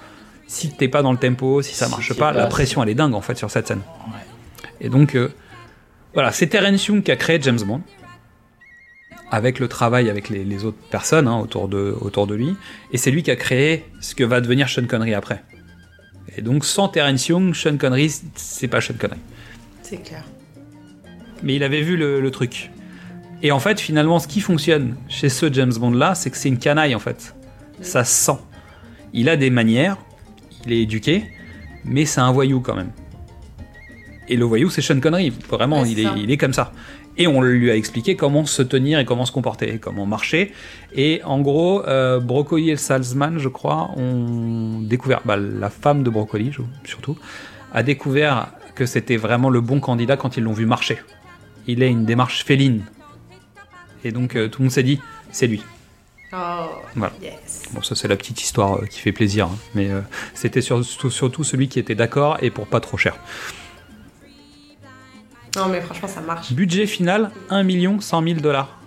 si 0.48 0.70
t'es 0.72 0.88
pas 0.88 1.02
dans 1.02 1.12
le 1.12 1.18
tempo, 1.18 1.62
si 1.62 1.74
ça 1.74 1.90
marche 1.90 2.14
pas, 2.14 2.32
la 2.32 2.48
pression 2.48 2.84
elle 2.84 2.90
est 2.90 2.96
dingue 2.96 3.14
en 3.14 3.22
fait 3.22 3.38
sur 3.38 3.50
cette 3.50 3.68
scène. 3.68 3.82
Et 4.82 4.90
donc 4.90 5.16
euh, 5.16 5.32
voilà, 6.14 6.32
c'est 6.32 6.48
Terence 6.48 6.88
Young 6.88 7.04
qui 7.04 7.12
a 7.12 7.16
créé 7.16 7.40
James 7.42 7.60
Bond 7.62 7.82
avec 9.32 9.60
le 9.60 9.68
travail 9.68 10.10
avec 10.10 10.30
les, 10.30 10.44
les 10.44 10.66
autres 10.66 10.78
personnes 10.90 11.28
hein, 11.28 11.40
autour, 11.40 11.68
de, 11.68 11.96
autour 12.00 12.28
de 12.28 12.36
lui, 12.36 12.56
et 12.92 12.98
c'est 12.98 13.12
lui 13.12 13.24
qui 13.24 13.32
a 13.32 13.36
créé 13.36 13.86
ce 14.00 14.14
que 14.16 14.24
va 14.24 14.40
devenir 14.40 14.70
Sean 14.70 14.86
Connery 14.86 15.14
après. 15.14 15.44
Et 16.38 16.42
donc 16.42 16.64
sans 16.64 16.90
Terence 16.90 17.28
Young, 17.28 17.54
Sean 17.54 17.78
Connery, 17.78 18.12
c'est 18.36 18.68
pas 18.68 18.82
Sean 18.82 18.94
Connery. 19.00 19.20
C'est 19.82 19.98
clair. 19.98 20.24
Mais 21.44 21.56
il 21.56 21.64
avait 21.64 21.82
vu 21.82 21.98
le, 21.98 22.22
le 22.22 22.32
truc. 22.32 22.72
Et 23.44 23.52
en 23.52 23.60
fait, 23.60 23.80
finalement, 23.80 24.20
ce 24.20 24.28
qui 24.28 24.42
fonctionne 24.42 24.96
chez 25.10 25.30
ce 25.30 25.52
James 25.52 25.74
Bond 25.74 25.92
là, 25.92 26.16
c'est 26.16 26.30
que 26.30 26.38
c'est 26.38 26.50
une 26.50 26.58
canaille 26.58 26.96
en 26.96 27.00
fait. 27.00 27.36
Ça 27.82 28.04
se 28.04 28.26
sent. 28.26 28.40
Il 29.14 29.30
a 29.30 29.38
des 29.38 29.50
manières, 29.50 29.98
il 30.66 30.74
est 30.74 30.82
éduqué, 30.82 31.24
mais 31.84 32.06
c'est 32.06 32.22
un 32.22 32.32
voyou 32.32 32.60
quand 32.60 32.76
même. 32.76 32.92
Et 34.28 34.36
le 34.38 34.46
voyou, 34.46 34.70
c'est 34.70 34.82
Sean 34.82 35.00
Connery. 35.00 35.32
Vraiment, 35.50 35.82
Ouais, 35.82 35.92
il, 35.92 36.00
est, 36.00 36.08
il 36.18 36.32
est 36.32 36.38
comme 36.38 36.54
ça. 36.54 36.72
Et 37.18 37.28
on 37.28 37.42
lui 37.42 37.70
a 37.72 37.76
expliqué 37.76 38.16
comment 38.16 38.46
se 38.46 38.62
tenir 38.62 39.00
et 39.00 39.06
comment 39.06 39.26
se 39.26 39.32
comporter, 39.32 39.78
comment 39.80 40.06
marcher. 40.06 40.52
Et 40.94 41.22
en 41.24 41.40
gros, 41.42 41.86
euh, 41.88 42.20
Broccoli 42.20 42.72
et 42.72 42.76
Salzman, 42.76 43.38
je 43.38 43.48
crois, 43.50 43.92
ont 43.96 44.80
découvert, 44.82 45.22
bah, 45.26 45.38
la 45.38 45.70
femme 45.70 46.04
de 46.04 46.10
Broccoli 46.10 46.52
je- 46.52 46.62
surtout, 46.90 47.18
a 47.74 47.84
découvert 47.84 48.48
que 48.74 48.86
c'était 48.86 49.16
vraiment 49.16 49.50
le 49.50 49.62
bon 49.62 49.80
candidat 49.80 50.18
quand 50.18 50.36
ils 50.38 50.44
l'ont 50.44 50.54
vu 50.54 50.66
marcher. 50.66 50.98
Il 51.68 51.82
a 51.84 51.86
une 51.86 52.04
démarche 52.06 52.44
féline. 52.44 52.82
Et 54.04 54.12
donc 54.12 54.36
euh, 54.36 54.50
tout 54.50 54.62
le 54.62 54.66
monde 54.66 54.72
s'est 54.74 54.84
dit, 54.84 55.00
c'est 55.32 55.48
lui. 55.48 55.64
Oh, 56.38 56.70
Voilà. 56.96 57.14
yes. 57.22 57.64
Bon, 57.72 57.82
ça 57.82 57.96
c'est 57.96 58.08
la 58.08 58.16
petite 58.18 58.42
histoire 58.42 58.80
euh, 58.82 58.86
qui 58.88 59.00
fait 59.00 59.12
plaisir, 59.14 59.46
hein. 59.48 59.58
mais 59.74 59.90
euh, 59.90 60.02
c'était 60.34 60.62
surtout, 60.62 61.10
surtout 61.10 61.44
celui 61.44 61.70
qui 61.70 61.80
était 61.80 61.96
d'accord 61.96 62.38
et 62.42 62.50
pour 62.52 62.68
pas 62.68 62.80
trop 62.82 62.98
cher. 62.98 63.16
Non, 65.56 65.68
mais 65.70 65.80
franchement, 65.80 66.08
ça 66.10 66.20
marche. 66.22 66.52
Budget 66.52 66.86
final 66.86 67.32
1 67.50 67.64
million 67.64 68.02
100 68.02 68.24
000 68.24 68.40
dollars. 68.42 68.78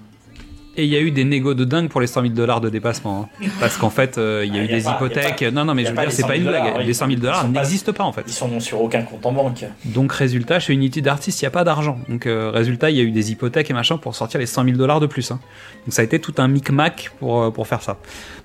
Et 0.81 0.85
il 0.85 0.91
y 0.91 0.97
a 0.97 1.01
eu 1.01 1.11
des 1.11 1.25
négos 1.25 1.55
de 1.55 1.65
dingue 1.65 1.89
pour 1.89 2.01
les 2.01 2.07
100 2.07 2.23
000 2.23 2.35
dollars 2.35 2.61
de 2.61 2.69
dépassement. 2.71 3.29
hein. 3.43 3.49
Parce 3.61 3.77
qu'en 3.77 3.91
fait, 3.91 4.17
euh, 4.17 4.45
il 4.47 4.55
y 4.55 4.59
a 4.59 4.61
Ah, 4.61 4.65
eu 4.65 4.69
y 4.69 4.73
a 4.75 4.77
des 4.79 4.85
pas- 4.85 4.93
hypothèques. 4.95 5.41
pas- 5.41 5.51
non, 5.51 5.65
non, 5.65 5.75
mais 5.75 5.85
je 5.85 5.91
veux 5.91 5.97
dire, 5.97 6.13
c'est 6.13 6.23
100 6.23 6.29
pas 6.29 6.35
000 6.37 6.45
une 6.47 6.51
blague. 6.53 6.87
Les 6.87 6.95
100 6.95 7.07
000 7.07 7.17
ils 7.17 7.21
dollars 7.21 7.49
n'existent 7.49 7.93
pas 7.93 8.05
en 8.05 8.13
fait. 8.13 8.23
Ils 8.29 8.33
sont 8.33 8.61
sur 8.61 8.81
aucun 8.81 9.03
compte 9.03 9.27
en 9.27 9.33
banque. 9.33 9.65
Donc 9.87 10.13
résultat, 10.13 10.61
chez 10.61 10.73
Unity 10.75 11.03
d'artiste, 11.03 11.43
il 11.43 11.45
n'y 11.47 11.49
a 11.49 11.51
pas 11.51 11.65
d'argent. 11.65 11.99
Donc 12.09 12.27
euh, 12.27 12.51
résultat, 12.53 12.91
il 12.91 12.97
y 12.97 13.01
a 13.01 13.03
eu 13.03 13.11
des 13.11 13.33
hypothèques 13.33 13.69
et 13.71 13.75
machin 13.75 13.99
pour 13.99 14.15
sortir 14.15 14.39
les 14.39 14.47
100 14.47 14.63
000 14.67 14.77
dollars 14.77 15.01
de 15.01 15.07
plus. 15.07 15.33
hein. 15.33 15.41
Donc 15.85 15.93
ça 15.95 16.03
a 16.03 16.05
été 16.05 16.21
tout 16.21 16.35
un 16.39 16.47
micmac 16.47 17.11
pour, 17.19 17.43
euh, 17.43 17.51
pour 17.51 17.67
faire 17.67 17.83
ça. 17.83 17.97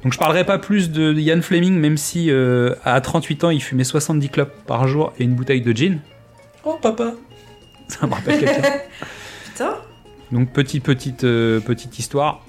Donc 0.03 0.11
je 0.13 0.17
parlerai 0.17 0.43
pas 0.43 0.57
plus 0.57 0.89
de 0.89 1.13
Ian 1.13 1.39
Fleming, 1.43 1.75
même 1.79 1.97
si 1.97 2.31
euh, 2.31 2.73
à 2.83 2.99
38 2.99 3.43
ans, 3.43 3.49
il 3.51 3.61
fumait 3.61 3.83
70 3.83 4.29
clopes 4.29 4.53
par 4.65 4.87
jour 4.87 5.13
et 5.19 5.23
une 5.23 5.35
bouteille 5.35 5.61
de 5.61 5.71
gin. 5.71 5.99
Oh 6.65 6.79
papa 6.81 7.11
Ça 7.89 8.07
me 8.07 8.11
rappelle 8.13 8.39
quelqu'un. 8.39 8.69
Putain. 9.45 9.75
Donc 10.33 10.49
petite 10.49 10.83
petite 10.83 11.23
euh, 11.23 11.59
petite 11.59 11.97
histoire. 11.99 12.45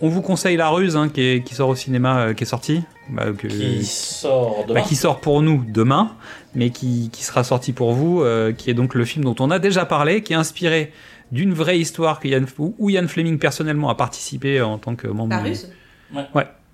On 0.00 0.08
vous 0.08 0.22
conseille 0.22 0.56
La 0.56 0.68
Ruse 0.70 0.96
hein, 0.96 1.08
qui, 1.08 1.20
est- 1.22 1.44
qui 1.44 1.54
sort 1.54 1.68
au 1.68 1.74
cinéma, 1.76 2.18
euh, 2.20 2.34
qui 2.34 2.42
est 2.44 2.46
sorti, 2.46 2.82
bah, 3.08 3.26
que- 3.36 3.46
Qui 3.46 3.84
sort 3.84 4.64
demain. 4.66 4.80
bah, 4.80 4.86
qui 4.86 4.96
sort 4.96 5.20
pour 5.20 5.40
nous 5.40 5.64
demain, 5.66 6.12
mais 6.54 6.70
qui, 6.70 7.10
qui 7.12 7.22
sera 7.24 7.42
sorti 7.44 7.72
pour 7.72 7.92
vous, 7.92 8.20
euh, 8.22 8.52
qui 8.52 8.70
est 8.70 8.74
donc 8.74 8.94
le 8.94 9.04
film 9.04 9.24
dont 9.24 9.36
on 9.40 9.50
a 9.50 9.58
déjà 9.58 9.86
parlé, 9.86 10.22
qui 10.22 10.32
est 10.32 10.36
inspiré 10.36 10.92
d'une 11.32 11.52
vraie 11.54 11.78
histoire 11.78 12.20
que 12.20 12.28
Ian- 12.28 12.44
où 12.58 12.74
où 12.78 12.90
Ian 12.90 13.06
Fleming 13.08 13.38
personnellement 13.38 13.88
a 13.88 13.94
participé 13.94 14.60
en 14.60 14.78
tant 14.78 14.94
que 14.94 15.06
membre. 15.08 15.30
La 15.36 15.42
du- 15.42 15.48
ruse. 15.50 15.70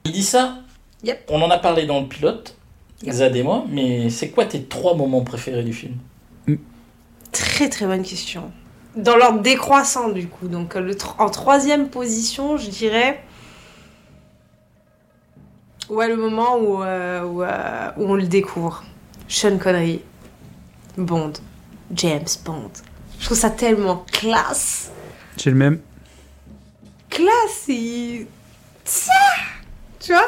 Il 0.05 0.12
dit 0.12 0.22
ça 0.24 0.59
Yep. 1.05 1.26
On 1.30 1.40
en 1.40 1.51
a 1.51 1.59
parlé 1.59 1.86
dans 1.86 2.01
le 2.01 2.06
pilote, 2.09 2.56
Yep. 3.05 3.14
Zad 3.14 3.36
et 3.36 3.42
moi, 3.42 3.64
mais 3.70 4.10
c'est 4.10 4.28
quoi 4.30 4.44
tes 4.44 4.62
trois 4.64 4.94
moments 4.97 5.22
préférés 5.22 5.62
du 5.64 5.72
film? 5.72 5.94
Très 7.32 7.68
très 7.68 7.86
bonne 7.86 8.02
question. 8.02 8.51
Dans 8.97 9.17
l'ordre 9.17 9.41
décroissant 9.41 10.09
du 10.09 10.27
coup. 10.27 10.49
Donc 10.49 10.75
le 10.75 10.95
tr- 10.95 11.15
en 11.19 11.31
troisième 11.31 11.89
position, 11.89 12.57
je 12.57 12.69
dirais. 12.71 13.23
Ouais, 15.89 16.09
le 16.09 16.17
moment 16.17 16.57
où, 16.59 16.83
euh, 16.83 17.23
où, 17.25 17.43
euh, 17.43 17.91
où 17.97 18.05
on 18.05 18.15
le 18.15 18.27
découvre. 18.27 18.85
Sean 19.29 19.59
Connery. 19.59 20.03
Bond. 20.97 21.33
James 21.95 22.27
Bond. 22.45 22.71
Je 23.19 23.25
trouve 23.27 23.39
ça 23.39 23.51
tellement 23.51 24.05
classe. 24.12 24.91
J'ai 25.37 25.51
le 25.51 25.57
même. 25.57 25.81
Classe 27.09 27.69
et... 27.69 28.27
Ça 28.85 29.12
Tu 29.99 30.12
vois? 30.12 30.27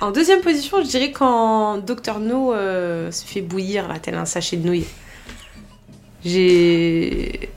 En 0.00 0.10
deuxième 0.10 0.40
position, 0.40 0.78
je 0.82 0.88
dirais 0.88 1.12
quand 1.12 1.78
Dr 1.78 2.18
No 2.18 2.52
euh, 2.52 3.10
se 3.12 3.24
fait 3.24 3.40
bouillir, 3.40 3.86
là, 3.88 3.98
tel 4.00 4.14
un 4.16 4.24
sachet 4.24 4.56
de 4.56 4.66
nouilles. 4.66 4.86
J'ai... 6.24 7.50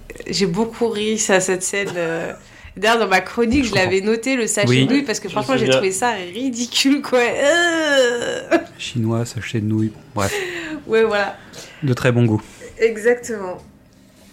Beaucoup 0.48 0.89
ri 0.89 1.22
à 1.30 1.39
cette 1.39 1.64
scène. 1.64 1.89
euh. 1.95 2.34
D'ailleurs, 2.76 2.99
dans 2.99 3.07
ma 3.07 3.22
chronique, 3.22 3.65
je 3.65 3.73
l'avais 3.73 4.02
noté, 4.02 4.35
le 4.35 4.45
sachet 4.45 4.68
Oui. 4.69 4.85
de 4.85 4.91
nouilles, 4.94 5.02
parce 5.03 5.19
que 5.19 5.30
franchement, 5.30 5.56
me 5.56 5.60
j'ai 5.60 5.68
trouvé 5.69 5.91
ça 5.91 6.11
ridicule, 6.11 7.02
quoi. 7.02 7.19
Euh. 7.19 8.41
Chinois, 8.77 9.26
sachet 9.26 9.61
de 9.61 9.65
nouilles. 9.65 9.94
Bref, 10.14 10.34
Ouais, 10.88 11.03
voilà. 11.03 11.38
de 11.81 11.94
très 11.94 12.11
bon 12.11 12.26
goût. 12.26 12.41
Exactement. 12.77 13.57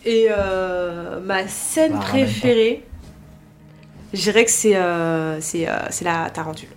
Et 0.05 0.27
euh, 0.29 1.21
ma 1.21 1.49
scène 1.49 1.99
préférée, 1.99 2.85
je 4.13 4.21
dirais 4.21 4.45
que 4.45 4.51
c'est 4.51 4.73
c'est 5.41 5.67
euh, 5.69 5.87
c'est 5.91 6.05
la 6.05 6.29
tarentule. 6.29 6.69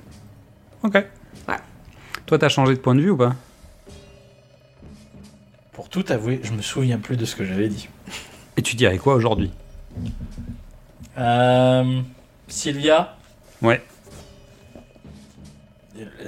Ok. 0.84 0.94
Ouais. 0.96 1.56
Toi, 2.26 2.38
t'as 2.40 2.48
changé 2.50 2.74
de 2.76 2.80
point 2.80 2.96
de 2.96 3.02
vue 3.02 3.10
ou 3.10 3.18
pas? 3.18 3.36
Pour 5.78 5.90
tout 5.90 6.04
avouer, 6.10 6.40
je 6.44 6.54
me 6.54 6.64
souviens 6.64 6.98
plus 6.98 7.18
de 7.18 7.24
ce 7.26 7.36
que 7.36 7.46
j'avais 7.46 7.68
dit. 7.70 7.88
Et 8.58 8.64
tu 8.64 8.76
dirais 8.76 8.98
quoi 8.98 9.14
aujourd'hui? 9.14 9.52
Euh, 11.20 12.02
Sylvia, 12.48 13.16
Ouais. 13.62 13.84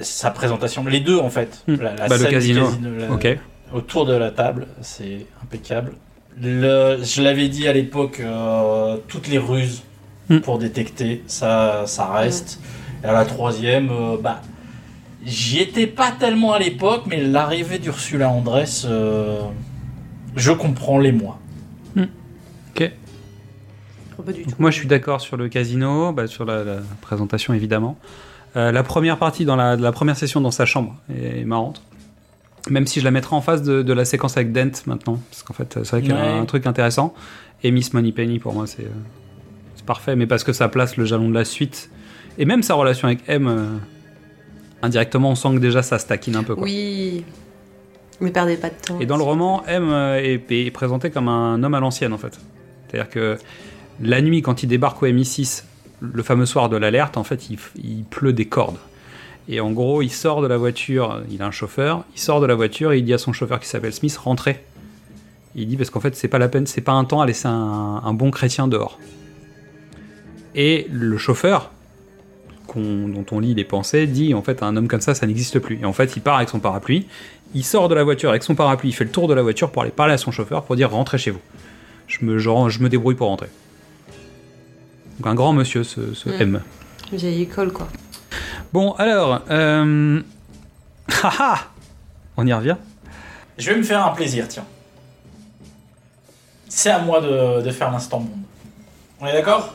sa 0.02 0.30
présentation, 0.30 0.84
les 0.84 1.00
deux 1.00 1.18
en 1.18 1.30
fait. 1.30 1.64
Hmm. 1.66 1.74
La, 1.80 1.94
la 1.96 2.06
Bah, 2.06 2.16
le 2.16 2.26
du 2.26 2.30
casino. 2.30 2.68
la- 2.96 3.10
Ok. 3.12 3.26
autour 3.74 4.06
de 4.06 4.14
la 4.14 4.30
table, 4.30 4.68
c'est 4.82 5.26
impeccable. 5.42 5.94
Le, 6.40 7.00
je 7.02 7.20
l'avais 7.20 7.48
dit 7.48 7.66
à 7.66 7.72
l'époque, 7.72 8.20
euh, 8.20 8.98
toutes 9.08 9.26
les 9.26 9.38
ruses 9.38 9.82
Hmm. 10.28 10.38
pour 10.38 10.58
détecter, 10.60 11.24
ça, 11.26 11.82
ça 11.86 12.06
reste. 12.12 12.60
Et 13.02 13.06
à 13.08 13.12
la 13.12 13.24
troisième, 13.24 13.90
euh, 13.90 14.16
bah, 14.16 14.42
j'y 15.24 15.58
étais 15.60 15.86
pas 15.86 16.10
tellement 16.12 16.52
à 16.52 16.58
l'époque, 16.58 17.04
mais 17.06 17.22
l'arrivée 17.22 17.78
d'Ursula 17.78 18.28
Andress, 18.30 18.86
euh, 18.88 19.40
je 20.36 20.52
comprends 20.52 20.98
les 20.98 21.12
mois. 21.12 21.38
Pas 24.24 24.32
du 24.32 24.42
tout. 24.42 24.50
Donc 24.50 24.58
moi, 24.58 24.70
je 24.70 24.76
suis 24.76 24.86
d'accord 24.86 25.22
sur 25.22 25.38
le 25.38 25.48
casino, 25.48 26.12
bah, 26.12 26.26
sur 26.26 26.44
la, 26.44 26.62
la 26.62 26.76
présentation 27.00 27.54
évidemment. 27.54 27.96
Euh, 28.54 28.70
la 28.70 28.82
première 28.82 29.16
partie, 29.16 29.46
dans 29.46 29.56
la, 29.56 29.76
la 29.76 29.92
première 29.92 30.14
session 30.16 30.42
dans 30.42 30.50
sa 30.50 30.66
chambre, 30.66 30.94
est 31.08 31.44
marrante. 31.44 31.80
Même 32.68 32.86
si 32.86 33.00
je 33.00 33.06
la 33.06 33.10
mettrai 33.10 33.34
en 33.34 33.40
face 33.40 33.62
de, 33.62 33.80
de 33.80 33.92
la 33.94 34.04
séquence 34.04 34.36
avec 34.36 34.52
Dent 34.52 34.72
maintenant, 34.86 35.18
parce 35.30 35.42
qu'en 35.42 35.54
fait, 35.54 35.72
c'est 35.82 35.88
vrai 35.90 36.02
qu'il 36.02 36.10
y 36.10 36.12
a 36.14 36.16
Ouais. 36.20 36.38
un 36.38 36.44
truc 36.44 36.66
intéressant. 36.66 37.14
Et 37.62 37.70
Miss 37.70 37.94
Moneypenny, 37.94 38.38
pour 38.38 38.52
moi, 38.52 38.66
c'est 38.66 38.82
euh, 38.84 38.88
c'est 39.76 39.86
parfait, 39.86 40.16
mais 40.16 40.26
parce 40.26 40.44
que 40.44 40.52
ça 40.52 40.68
place 40.68 40.98
le 40.98 41.06
jalon 41.06 41.30
de 41.30 41.34
la 41.34 41.46
suite. 41.46 41.90
Et 42.36 42.44
même 42.44 42.62
sa 42.62 42.74
relation 42.74 43.08
avec 43.08 43.20
M, 43.26 43.46
euh, 43.48 43.64
indirectement, 44.82 45.30
on 45.30 45.34
sent 45.34 45.54
que 45.54 45.58
déjà 45.58 45.82
ça 45.82 45.98
se 45.98 46.06
taquine 46.06 46.36
un 46.36 46.42
peu. 46.42 46.54
Quoi. 46.54 46.64
Oui. 46.64 47.24
Ne 48.20 48.28
perdez 48.30 48.56
pas 48.56 48.68
de 48.68 48.74
temps. 48.74 49.00
Et 49.00 49.06
dans 49.06 49.16
le 49.16 49.22
roman, 49.22 49.64
M 49.66 49.90
est, 49.92 50.50
est 50.50 50.70
présenté 50.70 51.10
comme 51.10 51.28
un 51.28 51.62
homme 51.62 51.74
à 51.74 51.80
l'ancienne 51.80 52.12
en 52.12 52.18
fait. 52.18 52.38
C'est-à-dire 52.88 53.10
que 53.10 53.38
la 54.00 54.20
nuit, 54.20 54.42
quand 54.42 54.62
il 54.62 54.66
débarque 54.66 55.02
au 55.02 55.06
MI6, 55.06 55.64
le 56.00 56.22
fameux 56.22 56.46
soir 56.46 56.68
de 56.68 56.76
l'alerte, 56.76 57.16
en 57.16 57.24
fait, 57.24 57.48
il 57.76 58.04
pleut 58.04 58.32
des 58.32 58.46
cordes. 58.46 58.78
Et 59.48 59.60
en 59.60 59.72
gros, 59.72 60.00
il 60.00 60.10
sort 60.10 60.42
de 60.42 60.46
la 60.46 60.56
voiture, 60.56 61.22
il 61.28 61.42
a 61.42 61.46
un 61.46 61.50
chauffeur, 61.50 62.04
il 62.14 62.20
sort 62.20 62.40
de 62.40 62.46
la 62.46 62.54
voiture 62.54 62.92
et 62.92 62.98
il 62.98 63.04
dit 63.04 63.12
à 63.12 63.18
son 63.18 63.32
chauffeur 63.32 63.58
qui 63.58 63.66
s'appelle 63.66 63.92
Smith, 63.92 64.16
rentrez. 64.16 64.64
Il 65.56 65.66
dit 65.66 65.76
parce 65.76 65.90
qu'en 65.90 65.98
fait, 65.98 66.14
c'est 66.14 66.28
pas 66.28 66.38
la 66.38 66.48
peine, 66.48 66.68
c'est 66.68 66.80
pas 66.80 66.92
un 66.92 67.04
temps 67.04 67.20
à 67.20 67.26
laisser 67.26 67.48
un, 67.48 68.00
un 68.04 68.14
bon 68.14 68.30
chrétien 68.30 68.68
dehors. 68.68 68.98
Et 70.54 70.86
le 70.90 71.18
chauffeur, 71.18 71.72
dont 72.78 73.26
on 73.32 73.40
lit 73.40 73.54
les 73.54 73.64
pensées, 73.64 74.06
dit 74.06 74.34
en 74.34 74.42
fait 74.42 74.62
un 74.62 74.76
homme 74.76 74.88
comme 74.88 75.00
ça, 75.00 75.14
ça 75.14 75.26
n'existe 75.26 75.58
plus. 75.58 75.78
Et 75.80 75.84
en 75.84 75.92
fait, 75.92 76.14
il 76.16 76.22
part 76.22 76.36
avec 76.36 76.48
son 76.48 76.60
parapluie, 76.60 77.06
il 77.54 77.64
sort 77.64 77.88
de 77.88 77.94
la 77.94 78.04
voiture 78.04 78.30
avec 78.30 78.42
son 78.42 78.54
parapluie, 78.54 78.90
il 78.90 78.92
fait 78.92 79.04
le 79.04 79.10
tour 79.10 79.28
de 79.28 79.34
la 79.34 79.42
voiture 79.42 79.70
pour 79.70 79.82
aller 79.82 79.90
parler 79.90 80.14
à 80.14 80.18
son 80.18 80.30
chauffeur 80.30 80.64
pour 80.64 80.76
dire 80.76 80.90
rentrez 80.90 81.18
chez 81.18 81.30
vous. 81.30 81.40
Je 82.06 82.24
me, 82.24 82.38
je, 82.38 82.50
je 82.68 82.80
me 82.80 82.88
débrouille 82.88 83.14
pour 83.14 83.28
rentrer. 83.28 83.48
Donc 85.18 85.26
un 85.26 85.34
grand 85.34 85.52
monsieur, 85.52 85.84
ce, 85.84 86.14
ce 86.14 86.28
Mm. 86.28 86.40
M. 86.42 86.62
Vieille 87.12 87.42
école, 87.42 87.72
quoi. 87.72 87.88
Bon, 88.72 88.92
alors, 88.92 89.42
euh... 89.50 90.20
haha 91.22 91.56
on 92.36 92.46
y 92.46 92.52
revient? 92.52 92.76
Je 93.58 93.70
vais 93.70 93.76
me 93.76 93.82
faire 93.82 94.06
un 94.06 94.10
plaisir, 94.12 94.48
tiens. 94.48 94.64
C'est 96.68 96.90
à 96.90 97.00
moi 97.00 97.20
de, 97.20 97.62
de 97.62 97.70
faire 97.70 97.90
l'instant 97.90 98.20
monde. 98.20 98.30
On 99.20 99.26
est 99.26 99.32
d'accord? 99.32 99.74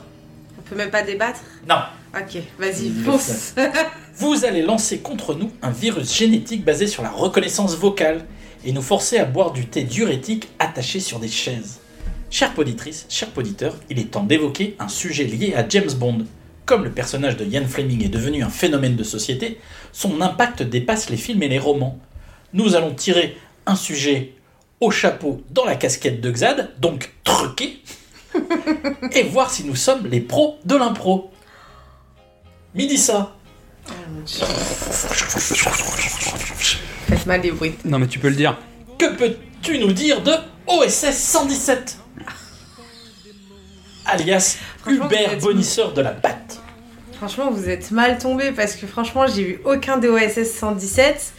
On 0.58 0.62
peut 0.62 0.76
même 0.76 0.90
pas 0.90 1.04
débattre? 1.04 1.42
Non. 1.70 1.76
Ok, 2.18 2.42
vas-y, 2.58 2.90
fonce. 3.04 3.56
Vous 4.18 4.46
allez 4.46 4.62
lancer 4.62 5.00
contre 5.00 5.34
nous 5.34 5.52
un 5.62 5.72
virus 5.72 6.16
génétique 6.16 6.64
basé 6.64 6.88
sur 6.88 7.04
la 7.04 7.10
reconnaissance 7.10 7.76
vocale 7.76 8.24
et 8.64 8.72
nous 8.72 8.82
forcer 8.82 9.18
à 9.18 9.26
boire 9.26 9.52
du 9.52 9.66
thé 9.66 9.84
diurétique 9.84 10.48
attaché 10.58 11.02
sur 11.02 11.20
des 11.20 11.28
chaises. 11.28 11.82
Chère 12.30 12.54
poditrice, 12.54 13.06
cher 13.10 13.30
poditeur, 13.32 13.76
il 13.90 14.00
est 14.00 14.12
temps 14.12 14.24
d'évoquer 14.24 14.78
un 14.80 14.88
sujet 14.88 15.26
lié 15.26 15.56
à 15.56 15.68
James 15.68 15.92
Bond. 15.92 16.26
Comme 16.66 16.86
le 16.86 16.92
personnage 16.92 17.36
de 17.36 17.44
Ian 17.44 17.68
Fleming 17.68 18.06
est 18.06 18.10
devenu 18.10 18.44
un 18.44 18.50
phénomène 18.50 18.96
de 18.96 19.04
société, 19.04 19.60
son 19.92 20.22
impact 20.22 20.64
dépasse 20.64 21.10
les 21.10 21.18
films 21.18 21.44
et 21.44 21.50
les 21.50 21.60
romans. 21.60 22.00
Nous 22.54 22.76
allons 22.76 22.94
tirer 22.94 23.38
un 23.66 23.76
sujet 23.76 24.36
au 24.80 24.90
chapeau 24.90 25.42
dans 25.52 25.66
la 25.66 25.76
casquette 25.76 26.22
de 26.22 26.32
Xad, 26.32 26.72
donc 26.80 27.12
truqué, 27.26 27.82
et 29.12 29.24
voir 29.24 29.52
si 29.52 29.66
nous 29.66 29.76
sommes 29.76 30.08
les 30.08 30.22
pros 30.22 30.58
de 30.64 30.76
l'impro. 30.76 31.30
Midi 32.76 32.98
ça. 32.98 33.32
Faites 37.08 37.26
mal 37.26 37.42
les 37.42 37.52
bruits. 37.52 37.76
Non 37.86 38.00
mais 38.00 38.08
tu 38.08 38.20
peux 38.20 38.30
le 38.30 38.36
dire. 38.36 38.58
Que 38.98 39.16
peux-tu 39.16 39.78
nous 39.80 39.92
dire 39.94 40.22
de 40.22 40.32
OSS 40.68 41.12
117 41.18 41.98
Alias 44.06 44.58
Hubert 44.88 45.34
êtes- 45.34 45.42
bonisseur 45.42 45.94
de 45.94 46.02
la 46.02 46.12
batte. 46.12 46.60
Franchement, 47.14 47.50
vous 47.50 47.70
êtes 47.70 47.92
mal 47.92 48.18
tombés 48.20 48.52
parce 48.52 48.76
que 48.76 48.86
franchement, 48.86 49.26
j'ai 49.28 49.44
vu 49.44 49.62
aucun 49.66 49.98
des 49.98 50.10
OSS 50.10 50.52
117. 50.60 51.34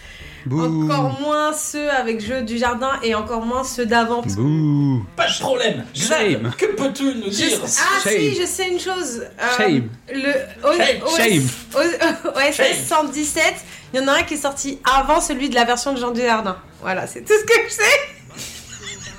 Bouh. 0.47 0.85
Encore 0.85 1.21
moins 1.21 1.53
ceux 1.53 1.91
avec 1.91 2.21
Jeu 2.25 2.43
du 2.43 2.57
Jardin 2.57 2.93
et 3.03 3.15
encore 3.15 3.45
moins 3.45 3.65
ceux 3.65 3.85
d'avant. 3.85 4.23
Bouh. 4.23 5.05
Pas 5.17 5.27
de 5.29 5.39
problème. 5.41 5.85
Shame. 5.93 6.51
Xad, 6.51 6.57
que 6.57 6.67
peux-tu 6.77 7.03
nous 7.17 7.25
Je- 7.25 7.29
dire 7.31 7.59
Ah 7.65 8.01
Shame. 8.05 8.13
si, 8.19 8.35
je 8.41 8.47
sais 8.47 8.69
une 8.69 8.79
chose. 8.81 9.23
Euh, 9.41 9.57
Shame. 9.57 9.89
Le 10.13 10.31
O- 10.65 10.73
Shame. 10.73 11.03
OS 11.03 11.17
Shame. 11.17 11.49
O- 11.75 12.29
OSS 12.39 12.57
Shame. 12.57 12.85
117, 12.89 13.55
il 13.93 14.01
y 14.01 14.03
en 14.05 14.09
a 14.09 14.13
un 14.19 14.23
qui 14.23 14.35
est 14.35 14.39
sorti 14.39 14.79
avant 14.85 15.21
celui 15.21 15.49
de 15.49 15.55
la 15.57 15.65
version 15.65 15.93
de 15.93 15.99
Jean 16.01 16.13
du 16.13 16.21
Jardin. 16.23 16.57
Voilà, 16.81 17.07
c'est 17.07 17.23
tout 17.23 17.33
ce 17.39 17.45
que 17.45 17.61
je 17.69 17.73
sais. 17.73 18.45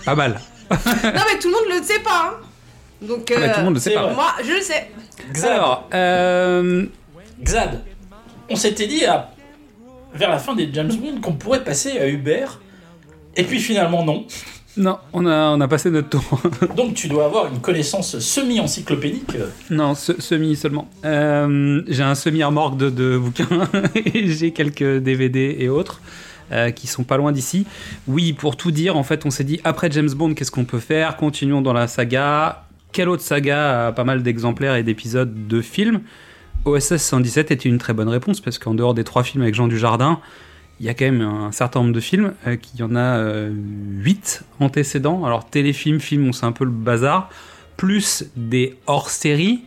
Pas 0.05 0.15
mal. 0.15 0.39
non 0.71 0.77
mais 1.03 1.39
tout 1.39 1.49
le 1.49 1.53
monde 1.53 1.77
le 1.79 1.83
sait 1.83 1.99
pas. 1.99 2.31
hein. 2.33 2.45
Donc 3.01 3.31
Ah, 3.35 3.39
mais 3.39 3.51
tout 3.51 3.59
le 3.59 3.65
monde 3.65 3.73
le 3.75 3.79
c'est 3.79 3.89
sait 3.89 3.95
pas. 3.95 4.03
vrai. 4.03 4.15
moi, 4.15 4.33
je 4.43 4.51
le 4.53 4.61
sais. 4.61 4.89
Xad, 5.33 5.51
Alors, 5.51 5.87
euh... 5.93 6.85
Xad, 7.43 7.81
on 8.49 8.55
s'était 8.55 8.87
dit 8.87 9.05
à- 9.05 9.29
vers 10.13 10.29
la 10.29 10.39
fin 10.39 10.55
des 10.55 10.69
James 10.73 10.91
Bond 10.93 11.21
qu'on 11.21 11.34
pourrait 11.34 11.63
passer 11.63 11.97
à 11.99 12.07
Hubert. 12.07 12.59
Et 13.35 13.43
puis 13.43 13.59
finalement 13.59 14.03
non. 14.03 14.25
Non, 14.77 14.97
on 15.11 15.25
a, 15.25 15.49
on 15.55 15.59
a 15.61 15.67
passé 15.67 15.89
notre 15.89 16.09
tour. 16.09 16.41
Donc 16.77 16.93
tu 16.93 17.07
dois 17.07 17.25
avoir 17.25 17.47
une 17.51 17.59
connaissance 17.61 18.19
semi-encyclopédique. 18.19 19.31
non, 19.71 19.95
se- 19.95 20.19
semi 20.21 20.55
seulement. 20.55 20.88
Euh, 21.03 21.81
j'ai 21.88 22.03
un 22.03 22.13
semi-remorque 22.15 22.77
de, 22.77 22.89
de 22.89 23.17
bouquins. 23.17 23.47
et 23.95 24.27
j'ai 24.27 24.51
quelques 24.51 24.97
DVD 24.99 25.55
et 25.59 25.69
autres. 25.69 25.99
euh, 26.51 26.69
qui 26.71 26.85
sont 26.88 27.03
pas 27.03 27.17
loin 27.17 27.31
d'ici. 27.31 27.65
Oui, 28.07 28.34
pour 28.34 28.55
tout 28.55 28.71
dire, 28.71 28.95
en 28.97 29.03
fait, 29.03 29.25
on 29.25 29.31
s'est 29.31 29.43
dit 29.43 29.59
après 29.63 29.89
James 29.91 30.09
Bond, 30.11 30.34
qu'est-ce 30.35 30.51
qu'on 30.51 30.63
peut 30.65 30.79
faire? 30.79 31.17
Continuons 31.17 31.61
dans 31.61 31.73
la 31.73 31.88
saga. 31.88 32.63
Quelle 32.93 33.09
autre 33.09 33.23
saga 33.23 33.88
a 33.88 33.91
pas 33.91 34.03
mal 34.05 34.23
d'exemplaires 34.23 34.75
et 34.75 34.84
d'épisodes 34.84 35.47
de 35.47 35.61
films? 35.61 36.01
OSS 36.68 36.98
117 36.98 37.52
était 37.52 37.69
une 37.69 37.77
très 37.77 37.94
bonne 37.94 38.10
réponse 38.10 38.41
parce 38.41 38.60
qu'en 38.60 38.73
dehors 38.73 38.94
des 38.94 39.03
trois 39.03 39.23
films 39.23 39.44
avec 39.44 39.56
Jean 39.56 39.68
Dujardin, 39.68 40.19
il 40.80 40.85
y 40.85 40.89
a 40.89 40.94
quand 40.94 41.06
même 41.06 41.22
un 41.22 41.52
certain 41.52 41.80
nombre 41.81 41.94
de 41.94 41.99
films, 41.99 42.34
euh, 42.45 42.56
qu'il 42.56 42.80
y 42.80 42.84
en 42.84 42.95
a 42.95 43.18
euh, 43.18 43.52
8 43.53 44.44
antécédents. 44.60 45.26
Alors 45.26 45.49
téléfilm, 45.49 45.99
film, 45.99 46.34
c'est 46.34 46.45
un 46.45 46.52
peu 46.52 46.65
le 46.65 46.72
bazar, 46.72 47.30
plus 47.77 48.26
des 48.35 48.77
hors-séries 48.85 49.61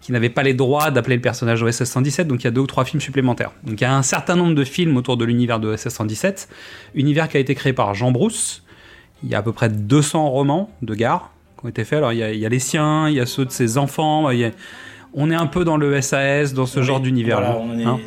qui 0.00 0.12
n'avaient 0.12 0.30
pas 0.30 0.42
les 0.42 0.54
droits 0.54 0.90
d'appeler 0.90 1.16
le 1.16 1.22
personnage 1.22 1.62
OSS 1.62 1.84
117, 1.84 2.28
donc 2.28 2.42
il 2.42 2.44
y 2.44 2.48
a 2.48 2.50
deux 2.52 2.60
ou 2.60 2.66
trois 2.66 2.84
films 2.84 3.00
supplémentaires. 3.00 3.50
Donc 3.64 3.80
il 3.80 3.84
y 3.84 3.86
a 3.86 3.96
un 3.96 4.02
certain 4.02 4.36
nombre 4.36 4.54
de 4.54 4.64
films 4.64 4.96
autour 4.96 5.16
de 5.16 5.24
l'univers 5.24 5.58
de 5.60 5.68
OSS 5.68 5.88
117, 5.88 6.48
univers 6.94 7.28
qui 7.28 7.36
a 7.36 7.40
été 7.40 7.54
créé 7.54 7.72
par 7.72 7.94
Jean 7.94 8.12
Brousse. 8.12 8.62
Il 9.22 9.28
y 9.28 9.34
a 9.34 9.38
à 9.38 9.42
peu 9.42 9.52
près 9.52 9.68
200 9.68 10.28
romans 10.30 10.70
de 10.82 10.94
gare 10.94 11.32
qui 11.58 11.66
ont 11.66 11.68
été 11.68 11.84
faits. 11.84 11.98
Alors 11.98 12.12
il 12.12 12.18
y 12.18 12.22
a, 12.22 12.32
il 12.32 12.38
y 12.38 12.46
a 12.46 12.48
les 12.48 12.58
siens, 12.60 13.08
il 13.08 13.14
y 13.16 13.20
a 13.20 13.26
ceux 13.26 13.44
de 13.44 13.50
ses 13.50 13.78
enfants, 13.78 14.30
il 14.30 14.38
y 14.40 14.44
a- 14.44 14.50
on 15.16 15.30
est 15.30 15.34
un 15.34 15.46
peu 15.46 15.64
dans 15.64 15.76
le 15.76 16.00
SAS, 16.00 16.52
dans 16.54 16.66
ce 16.66 16.78
Oui, 16.80 16.86
genre 16.86 17.00
d'univers. 17.00 17.40
là, 17.40 17.58
est- 17.78 17.84
hein. 17.84 17.98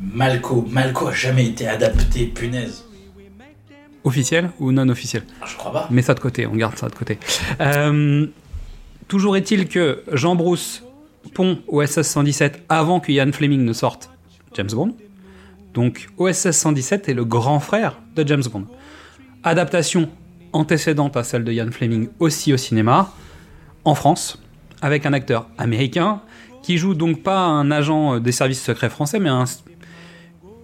Malco, 0.00 0.66
Malco 0.70 1.08
a 1.08 1.12
jamais 1.12 1.46
été 1.46 1.66
adapté, 1.66 2.26
punaise. 2.26 2.84
Officiel 4.04 4.50
ou 4.60 4.70
non 4.72 4.88
officiel? 4.88 5.24
Ah, 5.40 5.46
Je 5.48 5.56
crois 5.56 5.72
pas. 5.72 5.88
Mets 5.90 6.02
ça 6.02 6.14
de 6.14 6.20
côté, 6.20 6.46
on 6.46 6.54
garde 6.54 6.76
ça 6.76 6.88
de 6.88 6.94
côté. 6.94 7.18
Euh, 7.60 8.26
toujours 9.08 9.36
est-il 9.36 9.68
que 9.68 10.02
Jean 10.12 10.36
Brousse 10.36 10.82
pond 11.34 11.58
OSS 11.66 12.02
117 12.02 12.62
avant 12.68 13.00
que 13.00 13.10
Ian 13.10 13.32
Fleming 13.32 13.64
ne 13.64 13.72
sorte 13.72 14.10
James 14.54 14.68
Bond. 14.70 14.94
Donc 15.74 16.08
OSS 16.18 16.52
117 16.52 17.08
est 17.08 17.14
le 17.14 17.24
grand 17.24 17.58
frère 17.58 17.98
de 18.14 18.26
James 18.26 18.44
Bond. 18.50 18.66
Adaptation 19.42 20.08
antécédente 20.52 21.16
à 21.16 21.24
celle 21.24 21.42
de 21.44 21.52
Ian 21.52 21.70
Fleming 21.72 22.08
aussi 22.20 22.52
au 22.52 22.56
cinéma, 22.56 23.12
en 23.84 23.94
France, 23.96 24.40
avec 24.82 25.06
un 25.06 25.12
acteur 25.12 25.48
américain 25.58 26.20
qui 26.62 26.78
joue 26.78 26.94
donc 26.94 27.22
pas 27.22 27.38
un 27.38 27.70
agent 27.70 28.16
euh, 28.16 28.20
des 28.20 28.32
services 28.32 28.62
secrets 28.62 28.90
français, 28.90 29.18
mais 29.20 29.28
un, 29.28 29.44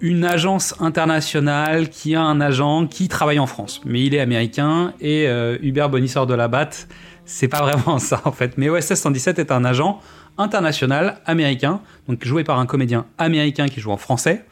une 0.01 0.25
agence 0.25 0.75
internationale 0.81 1.89
qui 1.89 2.17
a 2.17 2.23
un 2.23 2.41
agent 2.41 2.89
qui 2.89 3.09
travaille 3.09 3.39
en 3.39 3.47
France. 3.47 3.81
Mais 3.85 4.03
il 4.05 4.15
est 4.15 4.21
américain 4.21 4.95
et 5.01 5.29
euh, 5.29 5.59
Hubert 5.63 5.89
Bonisseur 5.89 6.27
de 6.27 6.35
la 6.35 6.49
Batte, 6.49 6.89
c'est 7.25 7.49
pas 7.49 7.63
vraiment 7.63 7.99
ça 7.99 8.21
en 8.25 8.33
fait. 8.33 8.59
Mais 8.59 8.69
OSS 8.69 8.95
117 8.95 9.39
est 9.39 9.53
un 9.53 9.65
agent 9.65 10.01
international 10.39 11.21
américain, 11.25 11.81
donc 12.09 12.25
joué 12.25 12.43
par 12.43 12.59
un 12.59 12.67
comédien 12.67 13.07
américain 13.19 13.69
qui 13.69 13.81
joue 13.81 13.93
en 13.93 13.97
français. 13.97 14.45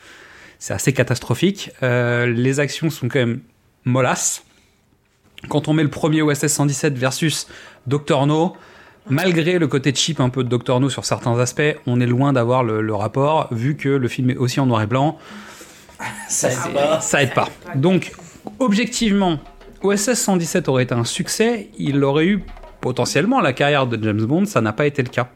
C'est 0.60 0.74
assez 0.74 0.92
catastrophique. 0.92 1.70
Euh, 1.82 2.26
les 2.26 2.60
actions 2.60 2.90
sont 2.90 3.08
quand 3.08 3.18
même 3.18 3.40
mollasses. 3.84 4.44
Quand 5.48 5.68
on 5.68 5.72
met 5.72 5.82
le 5.82 5.90
premier 5.90 6.22
OSS 6.22 6.46
117 6.46 6.98
versus 6.98 7.48
Dr 7.86 8.26
No, 8.26 8.56
malgré 9.08 9.58
le 9.58 9.66
côté 9.66 9.94
cheap 9.94 10.20
un 10.20 10.28
peu 10.28 10.44
de 10.44 10.48
Dr 10.48 10.80
No 10.80 10.90
sur 10.90 11.04
certains 11.04 11.38
aspects, 11.38 11.76
on 11.86 12.00
est 12.00 12.06
loin 12.06 12.32
d'avoir 12.32 12.62
le, 12.62 12.80
le 12.80 12.94
rapport, 12.94 13.48
vu 13.52 13.76
que 13.76 13.88
le 13.88 14.08
film 14.08 14.30
est 14.30 14.36
aussi 14.36 14.60
en 14.60 14.66
noir 14.66 14.82
et 14.82 14.86
blanc. 14.86 15.18
Ça 16.28 16.50
aide 16.50 16.74
pas. 16.74 17.00
Ça 17.00 17.22
aide 17.22 17.34
pas. 17.34 17.48
Donc, 17.74 18.12
objectivement, 18.58 19.38
OSS 19.82 20.14
117 20.14 20.68
aurait 20.68 20.84
été 20.84 20.94
un 20.94 21.04
succès, 21.04 21.68
il 21.78 22.02
aurait 22.04 22.26
eu 22.26 22.44
potentiellement 22.80 23.40
la 23.40 23.52
carrière 23.52 23.86
de 23.86 24.02
James 24.02 24.24
Bond, 24.24 24.46
ça 24.46 24.60
n'a 24.60 24.72
pas 24.72 24.86
été 24.86 25.02
le 25.02 25.08
cas. 25.08 25.30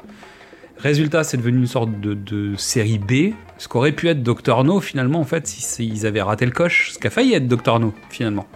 Résultat, 0.78 1.24
c'est 1.24 1.36
devenu 1.36 1.58
une 1.58 1.66
sorte 1.66 2.00
de, 2.00 2.14
de 2.14 2.56
série 2.56 2.98
B, 2.98 3.34
ce 3.58 3.68
qu'aurait 3.68 3.92
pu 3.92 4.08
être 4.08 4.22
Dr 4.22 4.64
No 4.64 4.80
finalement, 4.80 5.20
en 5.20 5.24
fait, 5.24 5.46
s'ils 5.46 6.06
avaient 6.06 6.22
raté 6.22 6.44
le 6.46 6.52
coche, 6.52 6.92
ce 6.92 6.98
qu'a 6.98 7.10
failli 7.10 7.34
être 7.34 7.46
Dr 7.46 7.78
No 7.80 7.94
finalement. 8.10 8.46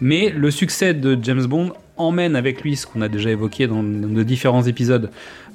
Mais 0.00 0.30
le 0.30 0.50
succès 0.50 0.94
de 0.94 1.18
James 1.22 1.46
Bond 1.46 1.72
emmène 1.96 2.36
avec 2.36 2.62
lui 2.62 2.76
ce 2.76 2.86
qu'on 2.86 3.02
a 3.02 3.08
déjà 3.08 3.30
évoqué 3.30 3.66
dans 3.66 3.82
de 3.82 4.22
différents 4.22 4.62
épisodes. 4.62 5.10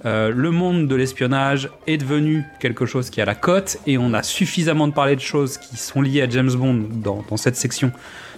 Euh, 0.05 0.31
le 0.33 0.51
monde 0.51 0.87
de 0.87 0.95
l'espionnage 0.95 1.69
est 1.87 1.97
devenu 1.97 2.45
quelque 2.59 2.85
chose 2.85 3.09
qui 3.09 3.21
a 3.21 3.25
la 3.25 3.35
cote 3.35 3.77
et 3.85 3.97
on 3.97 4.13
a 4.13 4.23
suffisamment 4.23 4.87
de 4.87 4.93
parler 4.93 5.15
de 5.15 5.21
choses 5.21 5.57
qui 5.57 5.75
sont 5.75 6.01
liées 6.01 6.21
à 6.21 6.29
James 6.29 6.51
Bond 6.53 6.85
dans, 7.03 7.23
dans 7.29 7.37
cette 7.37 7.57
section 7.57 7.91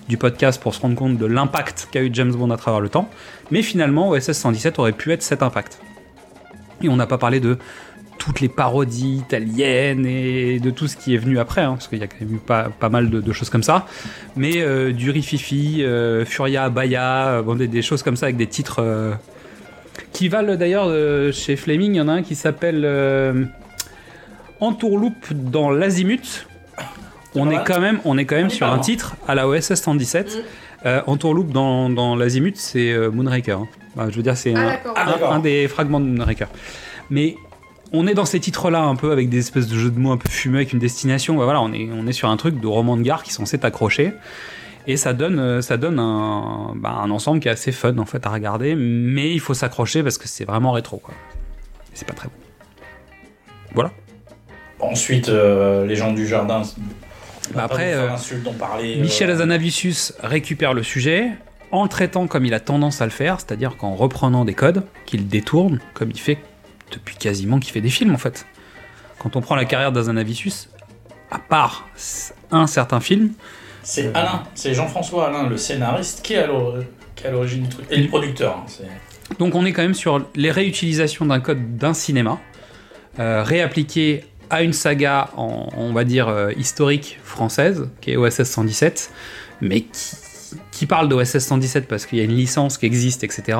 du 0.10 0.18
podcast 0.18 0.62
pour 0.62 0.74
se 0.74 0.82
rendre 0.82 0.96
compte 0.96 1.18
de 1.18 1.26
l'impact 1.26 1.88
qu'a 1.92 2.02
eu 2.02 2.10
James 2.14 2.32
Bond 2.32 2.50
à 2.50 2.58
travers 2.58 2.82
le 2.82 2.90
temps. 2.90 3.10
Mais 3.52 3.62
finalement, 3.62 4.10
OSS 4.10 4.32
117 4.32 4.80
aurait 4.80 4.92
pu 4.92 5.12
être 5.12 5.22
cet 5.22 5.44
impact. 5.44 5.80
Et 6.82 6.90
on 6.90 6.96
n'a 6.96 7.06
pas 7.06 7.20
parlé 7.20 7.40
de 7.40 7.60
toutes 8.24 8.40
les 8.40 8.50
parodies 8.50 9.16
italiennes 9.16 10.06
et 10.06 10.60
de 10.60 10.70
tout 10.70 10.88
ce 10.88 10.96
qui 10.96 11.16
est 11.16 11.18
venu 11.18 11.40
après, 11.40 11.62
hein, 11.62 11.72
parce 11.74 11.88
qu'il 11.88 11.98
y 11.98 12.04
a 12.04 12.08
quand 12.08 12.22
même 12.22 12.36
eu 12.36 12.38
pas, 12.38 12.70
pas 12.70 12.90
mal 12.90 13.10
de, 13.10 13.20
de 13.20 13.34
choses 13.34 13.50
comme 13.50 13.64
ça. 13.64 13.88
Mais 14.36 14.62
euh, 14.62 14.92
du 14.92 15.10
Rififi, 15.10 15.84
euh, 15.84 16.24
Furia, 16.24 16.70
Baya, 16.70 17.28
euh, 17.30 17.42
bon, 17.42 17.56
des, 17.56 17.68
des 17.68 17.82
choses 17.82 18.04
comme 18.04 18.16
ça 18.16 18.28
avec 18.28 18.38
des 18.38 18.46
titres 18.46 18.78
euh, 18.80 19.14
qui 20.14 20.30
valent 20.30 20.56
d'ailleurs 20.56 20.88
chez 21.34 21.56
Fleming. 21.56 21.94
Il 21.96 21.98
y 21.98 22.02
en 22.02 22.08
a 22.10 22.12
un 22.14 22.22
qui 22.22 22.36
s'appelle 22.36 22.86
Entourloupe 24.60 25.34
dans 25.34 25.72
l'Azimut. 25.72 26.48
On 27.34 27.50
est 27.50 27.64
quand 27.66 27.80
même, 27.80 28.00
on 28.06 28.18
est 28.20 28.26
quand 28.26 28.36
même 28.36 28.48
est 28.48 28.50
sur 28.50 28.68
un 28.68 28.78
titre 28.80 29.16
à 29.28 29.34
la 29.34 29.48
OSS 29.48 29.74
117. 29.76 30.38
Euh, 30.86 31.02
Entourloupe 31.08 31.52
dans, 31.52 31.90
dans 31.90 32.16
l'Azimut, 32.16 32.56
c'est 32.58 32.96
Moonraker. 33.12 33.58
hein. 33.58 33.68
Bah, 33.96 34.08
je 34.10 34.16
veux 34.16 34.22
dire, 34.24 34.38
c'est 34.38 34.54
Ah, 34.56 34.60
un. 34.70 34.78
Ah, 34.96 35.34
un 35.34 35.40
des 35.40 35.68
fragments 35.68 36.00
de 36.00 36.06
Moonraker. 36.06 36.48
Mais 37.10 37.36
on 37.92 38.08
est 38.08 38.14
dans 38.14 38.26
ces 38.26 38.40
titres-là 38.40 38.82
un 38.82 38.96
peu 38.96 39.12
avec 39.12 39.30
des 39.30 39.40
espèces 39.40 39.68
de 39.68 39.78
jeux 39.78 39.92
de 39.92 40.00
mots 40.00 40.12
un 40.12 40.18
peu 40.18 40.30
fumés 40.30 40.58
avec 40.58 40.74
une 40.74 40.80
destination. 40.80 41.36
Bah, 41.38 41.44
voilà, 41.46 41.62
on 41.62 41.74
est, 41.74 41.90
on 41.92 42.08
est 42.08 42.14
sur 42.14 42.30
un 42.30 42.38
truc 42.38 42.60
de 42.60 42.68
roman 42.68 42.98
de 42.98 43.02
gare 43.02 43.24
qui 43.24 43.32
est 43.32 43.34
censé 43.34 43.58
t'accrocher. 43.58 44.14
Et 44.88 44.98
ça 44.98 45.14
donne, 45.14 45.40
euh, 45.40 45.62
ça 45.62 45.78
donne 45.78 46.00
un, 46.00 46.74
bah, 46.76 47.00
un 47.04 47.12
ensemble 47.12 47.40
qui 47.40 47.48
est 47.48 47.52
assez 47.52 47.72
fun 47.72 47.98
en 47.98 48.06
fait 48.06 48.26
à 48.26 48.30
regarder, 48.30 48.76
mais 48.76 49.32
il 49.32 49.40
faut 49.40 49.54
s'accrocher 49.54 50.02
parce 50.02 50.18
que 50.18 50.28
c'est 50.28 50.46
vraiment 50.46 50.72
rétro 50.72 50.98
quoi. 50.98 51.14
C'est 51.94 52.08
pas 52.08 52.14
très 52.14 52.28
bon. 52.28 52.34
Voilà. 53.74 53.92
Ensuite, 54.80 55.30
euh, 55.30 55.86
les 55.86 55.96
gens 55.96 56.12
du 56.14 56.26
jardin. 56.26 56.64
Bah, 57.54 57.64
après, 57.64 57.94
euh, 57.94 58.10
parler. 58.58 58.98
euh, 58.98 59.02
Michel 59.02 59.30
Azanavicius 59.30 60.14
récupère 60.24 60.74
le 60.74 60.84
sujet 60.84 61.30
en 61.72 61.84
le 61.84 61.90
traitant 61.90 62.28
comme 62.28 62.46
il 62.46 62.54
a 62.54 62.60
tendance 62.60 63.02
à 63.02 63.06
le 63.06 63.12
faire, 63.12 63.40
c'est-à-dire 63.40 63.78
qu'en 63.78 63.96
reprenant 63.96 64.46
des 64.46 64.54
codes 64.54 64.84
qu'il 65.06 65.28
détourne, 65.28 65.80
comme 65.94 66.10
il 66.12 66.20
fait 66.20 66.38
depuis 66.92 67.16
quasiment 67.16 67.60
qu'il 67.60 67.72
fait 67.72 67.82
des 67.82 67.90
films 67.90 68.14
en 68.14 68.18
fait. 68.18 68.46
Quand 69.20 69.36
on 69.36 69.42
prend 69.42 69.56
la 69.56 69.66
carrière 69.66 69.92
d'Azanavicius, 69.92 70.70
à 71.30 71.40
part 71.40 71.88
un 72.52 72.68
certain 72.68 73.00
film, 73.00 73.32
C'est 73.84 74.14
Alain, 74.16 74.44
c'est 74.56 74.74
Jean-François 74.74 75.28
Alain, 75.28 75.48
le 75.48 75.58
scénariste, 75.58 76.22
qui 76.24 76.34
est 76.34 76.44
à 76.44 76.48
l'origine 77.32 77.64
du 77.64 77.70
truc. 77.70 77.86
Et 77.90 77.98
le 77.98 78.08
producteur. 78.08 78.58
hein, 78.58 78.86
Donc 79.40 79.56
on 79.56 79.66
est 79.66 79.72
quand 79.74 79.82
même 79.84 79.94
sur 79.94 80.26
les 80.36 80.52
réutilisations 80.52 81.26
d'un 81.26 81.40
code 81.40 81.78
d'un 81.78 81.94
cinéma, 81.94 82.40
euh, 83.20 83.44
réappliqué 83.44 84.24
à 84.50 84.64
une 84.64 84.74
saga, 84.74 85.30
en, 85.38 85.70
on 85.78 85.94
va 85.94 86.04
dire, 86.04 86.28
euh, 86.28 86.52
historique 86.58 87.20
française, 87.24 87.90
qui 88.02 88.12
est 88.12 88.18
OSS 88.18 88.44
117, 88.44 89.12
mais 89.62 89.82
qui, 89.82 90.16
qui 90.72 90.86
parle 90.86 91.08
d'OSS 91.08 91.40
117 91.40 91.88
parce 91.88 92.06
qu'il 92.06 92.18
y 92.18 92.22
a 92.22 92.26
une 92.26 92.36
licence 92.36 92.78
qui 92.78 92.86
existe, 92.86 93.24
etc., 93.24 93.58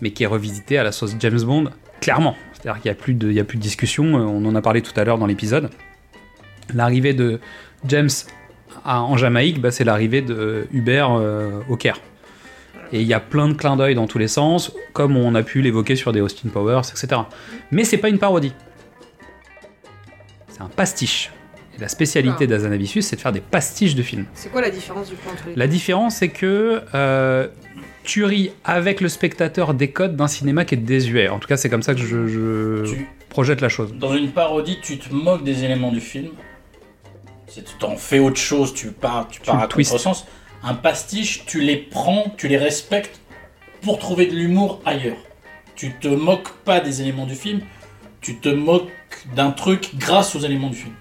mais 0.00 0.12
qui 0.12 0.22
est 0.22 0.26
revisitée 0.26 0.78
à 0.78 0.84
la 0.84 0.92
sauce 0.92 1.14
James 1.18 1.40
Bond, 1.42 1.70
clairement. 2.02 2.36
C'est-à-dire 2.52 2.82
qu'il 2.82 2.90
n'y 2.90 2.96
a, 2.96 3.00
plus 3.00 3.14
de- 3.14 3.28
il 3.28 3.34
y 3.34 3.40
a 3.40 3.44
plus 3.44 3.56
de 3.58 3.62
discussion, 3.62 4.04
euh, 4.18 4.22
on 4.22 4.44
en 4.44 4.54
a 4.54 4.60
parlé 4.62 4.82
tout 4.82 4.92
à 5.00 5.04
l'heure 5.04 5.18
dans 5.18 5.26
l'épisode. 5.26 5.70
L'arrivée 6.74 7.14
de 7.14 7.40
James 7.86 8.10
à- 8.84 9.00
en 9.02 9.16
Jamaïque, 9.16 9.60
bah, 9.60 9.70
c'est 9.70 9.84
l'arrivée 9.84 10.20
de 10.22 10.66
Hubert 10.72 11.12
euh, 11.12 11.50
au 11.68 11.76
Caire. 11.76 11.98
Et 12.92 13.00
il 13.00 13.06
y 13.06 13.14
a 13.14 13.20
plein 13.20 13.48
de 13.48 13.54
clins 13.54 13.76
d'œil 13.76 13.94
dans 13.94 14.06
tous 14.06 14.18
les 14.18 14.28
sens, 14.28 14.70
comme 14.92 15.16
on 15.16 15.34
a 15.34 15.42
pu 15.42 15.62
l'évoquer 15.62 15.96
sur 15.96 16.12
des 16.12 16.20
Austin 16.20 16.50
Powers, 16.50 16.82
etc. 16.90 17.22
Mais 17.70 17.84
c'est 17.84 17.96
pas 17.96 18.10
une 18.10 18.18
parodie. 18.18 18.52
C'est 20.48 20.60
un 20.60 20.68
pastiche. 20.68 21.30
Et 21.76 21.80
la 21.80 21.88
spécialité 21.88 22.44
Ah. 22.44 22.46
d'Azanavicius, 22.46 23.06
c'est 23.06 23.16
de 23.16 23.20
faire 23.22 23.32
des 23.32 23.40
pastiches 23.40 23.94
de 23.94 24.02
films. 24.02 24.26
C'est 24.34 24.50
quoi 24.52 24.60
la 24.60 24.68
différence 24.70 25.08
du 25.08 25.14
coup 25.16 25.30
entre 25.30 25.44
les 25.48 25.54
La 25.56 25.66
différence, 25.66 26.16
c'est 26.16 26.28
que 26.28 26.82
euh, 26.94 27.48
tu 28.04 28.24
ris 28.24 28.52
avec 28.64 29.00
le 29.00 29.08
spectateur 29.08 29.74
des 29.74 29.90
codes 29.90 30.16
d'un 30.16 30.28
cinéma 30.28 30.64
qui 30.64 30.74
est 30.74 30.78
désuet. 30.78 31.28
En 31.28 31.38
tout 31.38 31.48
cas, 31.48 31.56
c'est 31.56 31.68
comme 31.70 31.82
ça 31.82 31.94
que 31.94 32.00
je, 32.00 32.26
je 32.26 32.84
Tu- 32.94 33.08
projette 33.28 33.60
la 33.60 33.68
chose. 33.68 33.94
Dans 33.94 34.14
une 34.14 34.30
parodie, 34.30 34.78
tu 34.82 34.98
te 34.98 35.12
moques 35.12 35.44
des 35.44 35.64
éléments 35.64 35.92
du 35.92 36.00
film. 36.00 36.28
Tu 37.54 37.62
t'en 37.78 37.96
fais 37.96 38.18
autre 38.18 38.38
chose, 38.38 38.72
tu 38.72 38.92
pars, 38.92 39.28
tu 39.28 39.40
pars 39.40 39.56
le 39.56 39.62
à 39.62 39.66
contresens. 39.66 40.26
Un 40.62 40.74
pastiche, 40.74 41.44
tu 41.46 41.60
les 41.60 41.76
prends, 41.76 42.32
tu 42.38 42.48
les 42.48 42.56
respectes 42.56 43.20
pour 43.82 43.98
trouver 43.98 44.26
de 44.26 44.34
l'humour 44.34 44.80
ailleurs. 44.86 45.16
Tu 45.74 45.92
te 46.00 46.08
moques 46.08 46.50
pas 46.64 46.80
des 46.80 47.02
éléments 47.02 47.26
du 47.26 47.34
film, 47.34 47.60
tu 48.20 48.36
te 48.38 48.48
moques 48.48 48.88
d'un 49.36 49.50
truc 49.50 49.90
grâce 49.96 50.34
aux 50.36 50.40
éléments 50.40 50.70
du 50.70 50.76
film. 50.76 50.94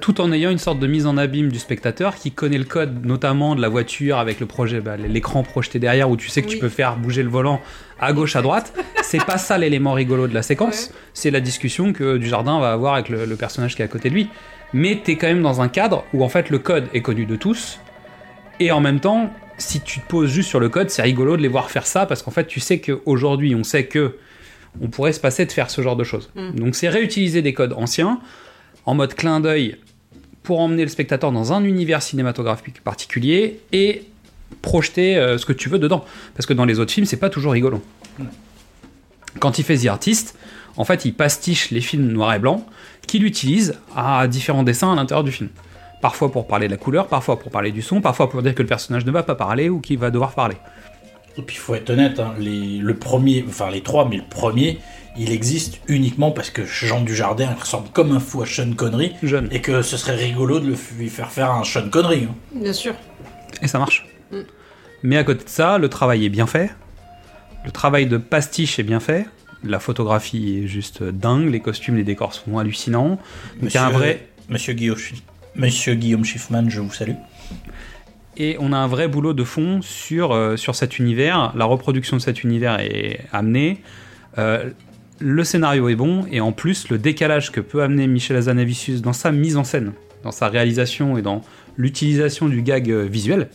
Tout 0.00 0.20
en 0.20 0.32
ayant 0.32 0.50
une 0.50 0.58
sorte 0.58 0.78
de 0.78 0.86
mise 0.86 1.06
en 1.06 1.16
abîme 1.16 1.50
du 1.50 1.58
spectateur 1.58 2.14
qui 2.14 2.32
connaît 2.32 2.58
le 2.58 2.64
code, 2.64 3.04
notamment 3.04 3.54
de 3.54 3.60
la 3.60 3.68
voiture 3.68 4.18
avec 4.18 4.40
le 4.40 4.46
projet, 4.46 4.80
bah, 4.80 4.96
l'écran 4.96 5.42
projeté 5.42 5.78
derrière 5.78 6.10
où 6.10 6.16
tu 6.16 6.28
sais 6.28 6.42
que 6.42 6.48
tu 6.48 6.58
peux 6.58 6.68
faire 6.68 6.96
bouger 6.96 7.22
le 7.22 7.28
volant 7.28 7.60
à 7.98 8.12
gauche, 8.12 8.36
à 8.36 8.42
droite. 8.42 8.72
C'est 9.02 9.24
pas 9.24 9.38
ça 9.38 9.58
l'élément 9.58 9.92
rigolo 9.92 10.26
de 10.28 10.34
la 10.34 10.42
séquence, 10.42 10.86
Ouais. 10.86 10.94
c'est 11.14 11.30
la 11.30 11.40
discussion 11.40 11.92
que 11.92 12.16
Dujardin 12.16 12.60
va 12.60 12.72
avoir 12.72 12.94
avec 12.94 13.08
le, 13.08 13.24
le 13.26 13.36
personnage 13.36 13.74
qui 13.76 13.82
est 13.82 13.84
à 13.84 13.88
côté 13.88 14.08
de 14.08 14.14
lui. 14.14 14.28
Mais 14.72 15.00
t'es 15.02 15.16
quand 15.16 15.26
même 15.26 15.42
dans 15.42 15.60
un 15.60 15.68
cadre 15.68 16.04
où 16.14 16.22
en 16.24 16.28
fait 16.28 16.48
le 16.50 16.58
code 16.58 16.84
est 16.94 17.02
connu 17.02 17.26
de 17.26 17.36
tous, 17.36 17.80
et 18.60 18.70
en 18.72 18.80
même 18.80 19.00
temps, 19.00 19.32
si 19.58 19.80
tu 19.80 20.00
te 20.00 20.06
poses 20.06 20.30
juste 20.30 20.48
sur 20.48 20.60
le 20.60 20.68
code, 20.68 20.90
c'est 20.90 21.02
rigolo 21.02 21.36
de 21.36 21.42
les 21.42 21.48
voir 21.48 21.70
faire 21.70 21.86
ça 21.86 22.06
parce 22.06 22.22
qu'en 22.22 22.30
fait 22.30 22.46
tu 22.46 22.60
sais 22.60 22.78
qu'aujourd'hui 22.80 23.54
on 23.54 23.64
sait 23.64 23.84
que 23.86 24.16
on 24.80 24.86
pourrait 24.88 25.12
se 25.12 25.18
passer 25.20 25.44
de 25.46 25.52
faire 25.52 25.68
ce 25.70 25.82
genre 25.82 25.96
de 25.96 26.04
choses. 26.04 26.30
Mm. 26.36 26.50
Donc 26.52 26.74
c'est 26.76 26.88
réutiliser 26.88 27.42
des 27.42 27.52
codes 27.54 27.72
anciens 27.72 28.20
en 28.86 28.94
mode 28.94 29.14
clin 29.14 29.40
d'œil 29.40 29.76
pour 30.42 30.60
emmener 30.60 30.82
le 30.82 30.88
spectateur 30.88 31.32
dans 31.32 31.52
un 31.52 31.64
univers 31.64 32.02
cinématographique 32.02 32.82
particulier 32.82 33.60
et 33.72 34.04
projeter 34.62 35.16
euh, 35.16 35.38
ce 35.38 35.46
que 35.46 35.52
tu 35.52 35.68
veux 35.68 35.78
dedans. 35.78 36.04
Parce 36.34 36.46
que 36.46 36.54
dans 36.54 36.64
les 36.64 36.78
autres 36.78 36.92
films, 36.92 37.06
c'est 37.06 37.16
pas 37.16 37.30
toujours 37.30 37.52
rigolo. 37.52 37.82
Quand 39.38 39.58
il 39.58 39.64
fait 39.64 39.76
The 39.76 39.86
Artist, 39.86 40.36
en 40.76 40.84
fait, 40.84 41.04
il 41.04 41.14
pastiche 41.14 41.70
les 41.70 41.80
films 41.80 42.08
noir 42.08 42.34
et 42.34 42.38
blanc 42.38 42.66
qu'il 43.06 43.24
utilise 43.24 43.78
à 43.94 44.26
différents 44.28 44.62
dessins 44.62 44.92
à 44.92 44.96
l'intérieur 44.96 45.24
du 45.24 45.32
film. 45.32 45.50
Parfois 46.00 46.32
pour 46.32 46.46
parler 46.46 46.66
de 46.66 46.72
la 46.72 46.78
couleur, 46.78 47.08
parfois 47.08 47.38
pour 47.38 47.50
parler 47.50 47.72
du 47.72 47.82
son, 47.82 48.00
parfois 48.00 48.30
pour 48.30 48.42
dire 48.42 48.54
que 48.54 48.62
le 48.62 48.68
personnage 48.68 49.04
ne 49.04 49.10
va 49.10 49.22
pas 49.22 49.34
parler 49.34 49.68
ou 49.68 49.80
qu'il 49.80 49.98
va 49.98 50.10
devoir 50.10 50.32
parler. 50.32 50.56
Et 51.36 51.42
puis 51.42 51.56
il 51.56 51.58
faut 51.58 51.74
être 51.74 51.90
honnête, 51.90 52.18
hein, 52.18 52.34
les, 52.38 52.78
le 52.78 52.94
premier, 52.94 53.44
enfin 53.46 53.70
les 53.70 53.82
trois, 53.82 54.08
mais 54.08 54.16
le 54.16 54.24
premier, 54.28 54.78
il 55.22 55.32
existe 55.32 55.80
uniquement 55.86 56.30
parce 56.30 56.50
que 56.50 56.64
Jean 56.64 57.02
Dujardin 57.02 57.54
ressemble 57.54 57.88
comme 57.92 58.12
un 58.12 58.20
fou 58.20 58.42
à 58.42 58.46
Sean 58.46 58.72
Connery 58.74 59.12
Jeune. 59.22 59.48
et 59.52 59.60
que 59.60 59.82
ce 59.82 59.96
serait 59.96 60.16
rigolo 60.16 60.60
de 60.60 60.66
le 60.68 60.76
lui 60.98 61.08
faire 61.10 61.30
faire 61.30 61.50
un 61.52 61.62
Sean 61.64 61.88
Connery. 61.90 62.24
hein. 62.30 62.34
Bien 62.54 62.72
sûr. 62.72 62.94
Et 63.62 63.68
ça 63.68 63.78
marche. 63.78 64.06
Mm. 64.32 64.36
Mais 65.02 65.16
à 65.18 65.24
côté 65.24 65.44
de 65.44 65.48
ça, 65.50 65.78
le 65.78 65.88
travail 65.88 66.24
est 66.24 66.30
bien 66.30 66.46
fait. 66.46 66.70
Le 67.64 67.70
travail 67.70 68.06
de 68.06 68.16
pastiche 68.16 68.78
est 68.78 68.82
bien 68.82 69.00
fait. 69.00 69.26
La 69.62 69.78
photographie 69.78 70.62
est 70.64 70.66
juste 70.66 71.02
dingue. 71.02 71.50
Les 71.50 71.60
costumes, 71.60 71.96
les 71.96 72.04
décors 72.04 72.32
sont 72.32 72.56
hallucinants. 72.58 73.18
Donc 73.60 73.70
il 73.70 73.74
y 73.74 73.76
a 73.76 73.84
un 73.86 73.90
vrai... 73.90 74.26
Monsieur 74.48 74.72
Guillaume, 74.72 74.96
Schi- 74.98 75.22
Monsieur 75.54 75.94
Guillaume 75.94 76.24
Schiffman, 76.24 76.68
je 76.70 76.80
vous 76.80 76.92
salue. 76.92 77.12
Et 78.36 78.56
on 78.58 78.72
a 78.72 78.78
un 78.78 78.86
vrai 78.86 79.06
boulot 79.08 79.34
de 79.34 79.44
fond 79.44 79.80
sur, 79.82 80.32
euh, 80.32 80.56
sur 80.56 80.74
cet 80.74 80.98
univers. 80.98 81.52
La 81.54 81.66
reproduction 81.66 82.16
de 82.16 82.22
cet 82.22 82.42
univers 82.42 82.80
est 82.80 83.20
amenée. 83.32 83.82
Euh, 84.38 84.70
le 85.20 85.44
scénario 85.44 85.88
est 85.88 85.94
bon. 85.94 86.24
Et 86.30 86.40
en 86.40 86.52
plus, 86.52 86.88
le 86.88 86.98
décalage 86.98 87.52
que 87.52 87.60
peut 87.60 87.82
amener 87.82 88.06
Michel 88.06 88.36
Hazanavicius 88.36 89.02
dans 89.02 89.12
sa 89.12 89.30
mise 89.30 89.56
en 89.56 89.64
scène, 89.64 89.92
dans 90.24 90.32
sa 90.32 90.48
réalisation 90.48 91.16
et 91.16 91.22
dans 91.22 91.42
l'utilisation 91.76 92.48
du 92.48 92.62
gag 92.62 92.90
euh, 92.90 93.04
visuel 93.04 93.48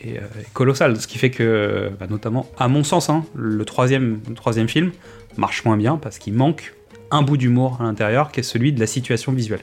est, 0.00 0.18
euh, 0.18 0.40
est 0.40 0.52
colossal. 0.52 1.00
Ce 1.00 1.06
qui 1.06 1.18
fait 1.18 1.30
que, 1.30 1.90
bah, 1.98 2.06
notamment, 2.08 2.46
à 2.58 2.68
mon 2.68 2.84
sens, 2.84 3.08
hein, 3.08 3.24
le, 3.34 3.64
troisième, 3.64 4.20
film 4.68 4.92
marche 5.36 5.64
moins 5.64 5.76
bien 5.76 5.96
parce 5.96 6.18
qu'il 6.18 6.34
manque 6.34 6.74
un 7.10 7.22
bout 7.22 7.36
d'humour 7.36 7.78
à 7.80 7.84
l'intérieur 7.84 8.30
qui 8.30 8.40
est 8.40 8.44
celui 8.44 8.72
de 8.72 8.80
la 8.80 8.86
situation 8.86 9.32
visuelle. 9.32 9.62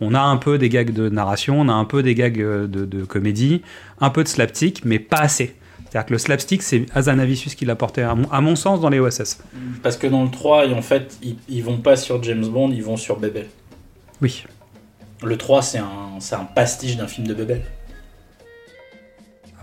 On 0.00 0.14
a 0.14 0.20
un 0.20 0.36
peu 0.36 0.58
des 0.58 0.68
gags 0.68 0.92
de 0.92 1.08
narration, 1.08 1.60
on 1.60 1.68
a 1.68 1.72
un 1.72 1.84
peu 1.84 2.04
des 2.04 2.14
gags 2.14 2.40
euh, 2.40 2.66
de, 2.66 2.84
de 2.84 3.04
comédie, 3.04 3.62
un 4.00 4.10
peu 4.10 4.22
de 4.22 4.28
slapstick, 4.28 4.84
mais 4.84 5.00
pas 5.00 5.18
assez. 5.18 5.56
C'est-à-dire 5.98 6.06
que 6.10 6.12
le 6.14 6.18
slapstick, 6.18 6.62
c'est 6.62 6.86
Hazanavicius 6.94 7.56
qui 7.56 7.64
l'a 7.64 7.74
porté, 7.74 8.02
à 8.02 8.14
mon, 8.14 8.30
à 8.30 8.40
mon 8.40 8.54
sens, 8.54 8.80
dans 8.80 8.88
les 8.88 9.00
OSS. 9.00 9.38
Parce 9.82 9.96
que 9.96 10.06
dans 10.06 10.22
le 10.22 10.30
3, 10.30 10.66
et 10.66 10.72
en 10.72 10.80
fait, 10.82 11.18
ils, 11.24 11.36
ils 11.48 11.64
vont 11.64 11.78
pas 11.78 11.96
sur 11.96 12.22
James 12.22 12.46
Bond, 12.46 12.70
ils 12.70 12.84
vont 12.84 12.96
sur 12.96 13.18
Bebel. 13.18 13.46
Oui. 14.22 14.44
Le 15.24 15.36
3, 15.36 15.60
c'est 15.62 15.78
un, 15.78 16.20
c'est 16.20 16.36
un 16.36 16.44
pastiche 16.44 16.96
d'un 16.96 17.08
film 17.08 17.26
de 17.26 17.34
Bebel. 17.34 17.62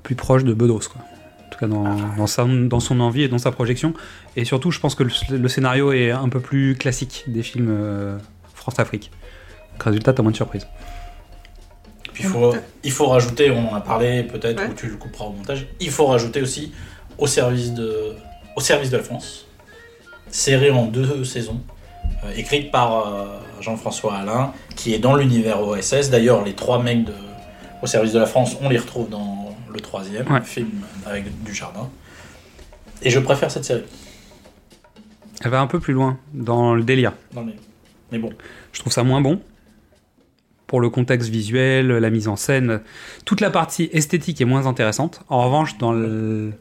plus 0.03 0.15
proche 0.15 0.43
de 0.43 0.53
Bedos, 0.53 0.81
quoi. 0.91 1.01
En 1.45 1.49
tout 1.51 1.59
cas, 1.59 1.67
dans, 1.67 1.95
dans, 2.17 2.27
sa- 2.27 2.43
dans 2.45 2.79
son 2.81 2.99
envie 2.99 3.21
et 3.23 3.27
dans 3.29 3.37
sa 3.37 3.51
projection. 3.51 3.93
Et 4.35 4.43
surtout, 4.43 4.71
je 4.71 4.79
pense 4.81 4.93
que 4.93 5.03
le, 5.03 5.11
le 5.37 5.47
scénario 5.47 5.93
est 5.93 6.11
un 6.11 6.27
peu 6.27 6.41
plus 6.41 6.75
classique 6.75 7.23
des 7.27 7.43
films 7.43 7.69
euh, 7.71 8.17
France-Afrique. 8.53 9.09
Donc, 9.71 9.83
Résultat, 9.83 10.11
t'as 10.13 10.21
moins 10.21 10.33
de 10.33 10.35
surprises. 10.37 10.67
Puis 12.15 12.23
il 12.23 12.29
faut, 12.29 12.55
il 12.83 12.91
faut 12.91 13.07
rajouter, 13.07 13.51
on 13.51 13.69
en 13.69 13.75
a 13.75 13.81
parlé 13.81 14.23
peut-être, 14.23 14.59
Ouais. 14.61 14.69
ou 14.69 14.73
tu 14.73 14.87
le 14.87 14.95
couperas 14.95 15.25
au 15.25 15.31
montage, 15.33 15.67
il 15.81 15.89
faut 15.91 16.05
rajouter 16.07 16.41
aussi 16.41 16.71
au 17.17 17.27
service 17.27 17.73
de, 17.73 18.15
au 18.55 18.61
service 18.61 18.89
de 18.89 18.95
la 18.97 19.03
France, 19.03 19.45
série 20.31 20.71
en 20.71 20.85
deux 20.85 21.23
saisons, 21.25 21.59
euh, 22.23 22.31
écrite 22.37 22.71
par 22.71 23.05
euh, 23.07 23.25
Jean-François 23.59 24.15
Alain, 24.15 24.53
qui 24.77 24.93
est 24.93 24.99
dans 24.99 25.15
l'univers 25.15 25.61
OSS. 25.61 26.09
D'ailleurs, 26.09 26.43
les 26.45 26.53
trois 26.53 26.81
mecs 26.81 27.03
de, 27.03 27.13
au 27.81 27.85
service 27.87 28.13
de 28.13 28.19
la 28.19 28.25
France, 28.25 28.55
on 28.61 28.69
les 28.69 28.77
retrouve 28.77 29.09
dans 29.09 29.53
le 29.73 29.79
troisième 29.81 30.31
Ouais. 30.31 30.41
film 30.41 30.69
avec 31.05 31.25
du 31.43 31.53
jardin. 31.53 31.89
Et 33.01 33.09
je 33.09 33.19
préfère 33.19 33.51
cette 33.51 33.65
série. 33.65 33.83
Elle 35.43 35.51
va 35.51 35.59
un 35.59 35.67
peu 35.67 35.81
plus 35.81 35.93
loin 35.93 36.17
dans 36.33 36.73
le 36.73 36.83
délire. 36.83 37.11
Non, 37.33 37.43
mais, 37.43 37.55
mais 38.11 38.19
bon, 38.19 38.31
Je 38.71 38.79
trouve 38.79 38.93
ça 38.93 39.03
moins 39.03 39.19
bon. 39.19 39.41
Pour 40.67 40.81
le 40.81 40.89
contexte 40.89 41.29
visuel, 41.29 41.87
la 41.87 42.09
mise 42.09 42.27
en 42.27 42.35
scène, 42.35 42.81
toute 43.23 43.39
la 43.41 43.51
partie 43.51 43.89
esthétique 43.93 44.41
est 44.41 44.45
moins 44.45 44.65
intéressante. 44.65 45.21
En 45.29 45.43
revanche, 45.45 45.77
dans 45.77 45.91
le- 45.91 46.53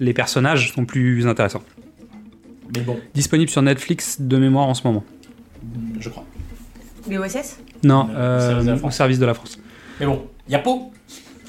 les 0.00 0.12
personnages 0.12 0.72
sont 0.74 0.84
plus 0.84 1.26
intéressants. 1.26 1.62
mais 2.76 2.82
bon, 2.82 2.98
Disponible 3.14 3.50
sur 3.50 3.62
Netflix 3.62 4.20
de 4.20 4.36
mémoire 4.36 4.66
en 4.68 4.74
ce 4.74 4.86
moment. 4.86 5.02
je 5.98 6.08
crois. 6.10 6.24
Les 7.08 7.16
OSS 7.16 7.58
Non, 7.82 8.08
Euh, 8.14 8.38
service 8.50 8.64
de 8.64 8.68
la 8.70 8.74
au 8.74 8.78
France. 8.78 8.96
service 8.96 9.18
de 9.18 9.26
la 9.26 9.34
France. 9.34 9.58
Mais 9.98 10.04
bon, 10.06 10.26
Yapo, 10.48 10.92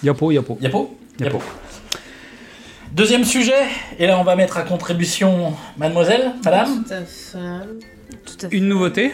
Yapo, 0.02 0.32
Yapo. 0.32 0.58
Yapo, 0.62 0.98
Yapo. 1.20 1.38
Yapo. 1.38 1.42
Deuxième 2.94 3.24
sujet, 3.26 3.66
et 4.00 4.08
là 4.08 4.18
on 4.18 4.24
va 4.24 4.36
mettre 4.36 4.58
à 4.58 4.64
contribution 4.64 5.54
mademoiselle, 5.78 6.32
madame. 6.44 6.84
Tout 6.86 6.94
à 6.94 7.02
fait. 7.02 7.38
Tout 8.26 8.46
à 8.46 8.50
fait. 8.50 8.56
Une 8.56 8.68
nouveauté, 8.68 9.12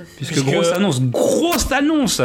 Tout 0.00 0.02
à 0.02 0.04
fait. 0.04 0.16
puisque, 0.16 0.32
Puisque- 0.32 0.46
grosse 0.46 0.72
annonce, 0.72 1.00
grosse 1.02 1.72
annonce 1.72 2.22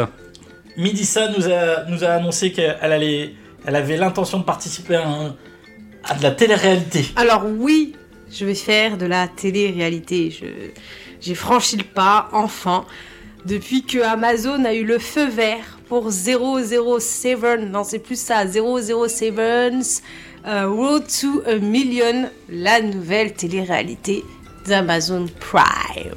Midissa 0.76 1.28
nous 1.36 1.46
a, 1.48 1.84
nous 1.88 2.04
a 2.04 2.08
annoncé 2.08 2.52
qu'elle 2.52 2.76
allait, 2.80 3.32
elle 3.66 3.76
avait 3.76 3.96
l'intention 3.96 4.38
de 4.40 4.44
participer 4.44 4.96
à, 4.96 5.08
un- 5.08 5.36
à 6.04 6.14
de 6.14 6.22
la 6.22 6.30
télé-réalité. 6.32 7.06
Alors 7.16 7.44
oui, 7.46 7.94
je 8.30 8.44
vais 8.44 8.54
faire 8.54 8.98
de 8.98 9.06
la 9.06 9.26
télé-réalité. 9.26 10.30
Je, 10.30 10.46
j'ai 11.20 11.34
franchi 11.34 11.76
le 11.78 11.84
pas, 11.84 12.28
enfin, 12.32 12.84
depuis 13.46 13.84
que 13.84 13.98
Amazon 14.02 14.64
a 14.66 14.74
eu 14.74 14.84
le 14.84 14.98
feu 14.98 15.26
vert 15.28 15.78
pour 15.88 16.10
007, 16.10 17.60
non 17.70 17.82
c'est 17.84 17.98
plus 17.98 18.20
ça, 18.20 18.44
007, 18.46 19.32
euh, 20.46 20.68
Road 20.68 21.04
to 21.20 21.42
a 21.46 21.54
Million, 21.56 22.28
la 22.50 22.82
nouvelle 22.82 23.32
télé-réalité 23.32 24.24
d'Amazon 24.66 25.26
Prime. 25.40 26.12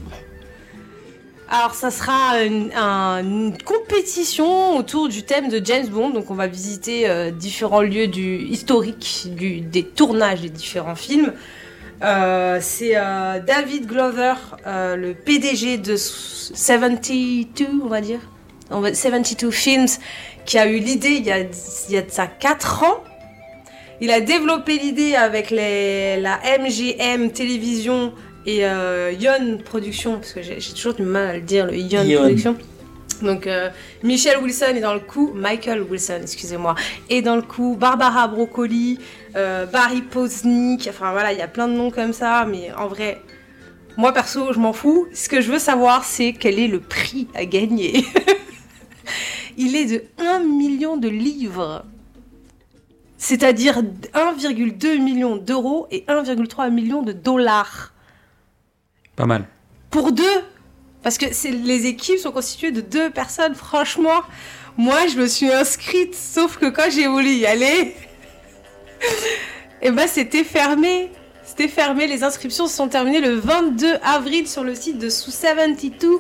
Alors, 1.52 1.74
ça 1.74 1.90
sera 1.90 2.44
une, 2.44 2.72
un- 2.76 3.24
une 3.24 3.58
compétition 3.64 4.78
autour 4.78 5.10
du 5.10 5.24
thème 5.24 5.50
de 5.50 5.60
James 5.66 5.88
Bond. 5.88 6.12
Donc, 6.12 6.30
on 6.30 6.36
va 6.36 6.46
visiter 6.48 7.10
euh, 7.10 7.32
différents 7.32 7.82
lieux 7.82 8.08
du 8.08 8.38
historique 8.38 9.28
du, 9.36 9.62
des 9.62 9.84
tournages 9.84 10.42
des 10.42 10.50
différents 10.50 10.96
films. 10.96 11.34
Euh, 12.04 12.60
c'est 12.62 12.92
euh, 12.96 13.40
David 13.40 13.88
Glover, 13.88 14.36
le 14.66 15.14
PDG 15.14 15.80
de 15.80 15.96
72, 15.98 17.68
on 17.84 17.88
va 17.88 18.02
dire, 18.02 18.20
on 18.70 18.80
va- 18.80 18.94
72 18.94 19.52
Films, 19.54 19.88
qui 20.46 20.58
a 20.60 20.68
eu 20.68 20.78
l'idée 20.78 21.10
il 21.14 21.26
y 21.26 21.32
a, 21.32 21.40
il 21.40 21.96
y 21.96 21.98
a 21.98 22.04
ça 22.08 22.28
4 22.28 22.84
ans. 22.84 23.04
Il 24.02 24.12
a 24.12 24.22
développé 24.22 24.78
l'idée 24.78 25.16
avec 25.16 25.50
la 25.52 26.40
MGM 26.60 27.32
Télévision 27.32 28.14
et 28.50 28.66
euh, 28.66 29.12
Yon 29.12 29.60
Production, 29.64 30.16
parce 30.16 30.34
que 30.34 30.42
j'ai 30.42 30.60
toujours 30.74 30.96
du 30.96 31.04
mal 31.04 31.28
à 31.28 31.34
le 31.36 31.42
dire, 31.42 31.68
le 31.68 31.78
Yon 31.78 32.04
Yon. 32.04 32.22
Production. 32.22 32.58
Donc 33.22 33.46
euh, 33.46 33.70
Michel 34.02 34.40
Wilson 34.40 34.74
est 34.76 34.80
dans 34.80 34.96
le 34.96 35.02
coup, 35.02 35.32
Michael 35.36 35.84
Wilson, 35.84 36.20
excusez-moi, 36.24 36.74
est 37.10 37.22
dans 37.22 37.36
le 37.36 37.44
coup, 37.44 37.76
Barbara 37.80 38.28
Broccoli, 38.28 38.98
euh, 39.36 39.68
Barry 39.68 40.02
Posnick, 40.02 40.88
enfin 40.90 41.12
voilà, 41.12 41.32
il 41.32 41.38
y 41.38 41.44
a 41.44 41.48
plein 41.48 41.68
de 41.68 41.74
noms 41.74 41.92
comme 41.92 42.14
ça, 42.14 42.48
mais 42.50 42.72
en 42.74 42.88
vrai, 42.88 43.22
moi 43.98 44.14
perso, 44.14 44.52
je 44.52 44.60
m'en 44.60 44.74
fous. 44.74 45.08
Ce 45.14 45.30
que 45.30 45.42
je 45.42 45.52
veux 45.52 45.60
savoir, 45.60 46.04
c'est 46.04 46.34
quel 46.34 46.58
est 46.58 46.68
le 46.68 46.80
prix 46.80 47.28
à 47.36 47.46
gagner. 47.46 48.04
il 49.58 49.76
est 49.76 49.86
de 49.86 50.04
1 50.18 50.40
million 50.40 50.98
de 50.98 51.10
livres. 51.10 51.84
C'est-à-dire 53.18 53.84
1,2 54.14 54.98
million 55.00 55.36
d'euros 55.36 55.88
et 55.92 56.06
1,3 56.08 56.72
million 56.72 57.04
de 57.04 57.12
dollars. 57.12 57.94
Pas 59.20 59.26
mal. 59.26 59.44
Pour 59.92 60.14
deux 60.14 60.24
Parce 61.04 61.18
que 61.18 61.34
c'est- 61.34 61.52
les 61.52 61.86
équipes 61.88 62.20
sont 62.20 62.32
constituées 62.32 62.72
de 62.72 62.80
deux 62.82 63.10
personnes. 63.10 63.54
Franchement, 63.56 64.22
moi, 64.78 65.08
je 65.08 65.16
me 65.18 65.28
suis 65.28 65.52
inscrite, 65.52 66.14
sauf 66.16 66.58
que 66.58 66.68
quand 66.70 66.90
j'ai 66.90 67.08
voulu 67.08 67.30
y 67.36 67.46
aller, 67.46 67.96
eh 69.82 69.92
ben, 69.92 70.08
c'était 70.08 70.44
fermé. 70.44 71.10
C'était 71.46 71.68
fermé. 71.68 72.08
Les 72.08 72.24
inscriptions 72.24 72.68
se 72.68 72.76
sont 72.76 72.88
terminées 72.88 73.22
le 73.22 73.36
22 73.36 73.96
avril 74.04 74.48
sur 74.48 74.64
le 74.64 74.76
site 74.76 74.98
de 75.00 75.10
Sous 75.10 75.32
72. 75.32 76.20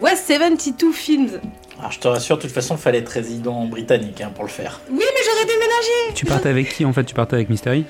Ouais, 0.00 0.16
72 0.16 0.94
Films. 0.94 1.40
Alors 1.78 1.90
je 1.92 1.98
te 2.00 2.06
rassure, 2.08 2.36
de 2.36 2.42
toute 2.42 2.50
façon, 2.52 2.76
fallait 2.76 2.98
être 2.98 3.08
résident 3.08 3.64
britannique 3.66 4.20
hein, 4.20 4.30
pour 4.34 4.44
le 4.44 4.50
faire. 4.50 4.80
Oui, 4.90 4.98
mais 4.98 5.20
j'aurais 5.24 5.46
déménagé. 5.46 6.14
Tu 6.14 6.24
partais 6.26 6.48
avec 6.50 6.72
qui 6.72 6.84
en 6.84 6.92
fait? 6.92 7.04
Tu 7.04 7.14
partais 7.14 7.34
avec 7.36 7.48
Mystery? 7.50 7.84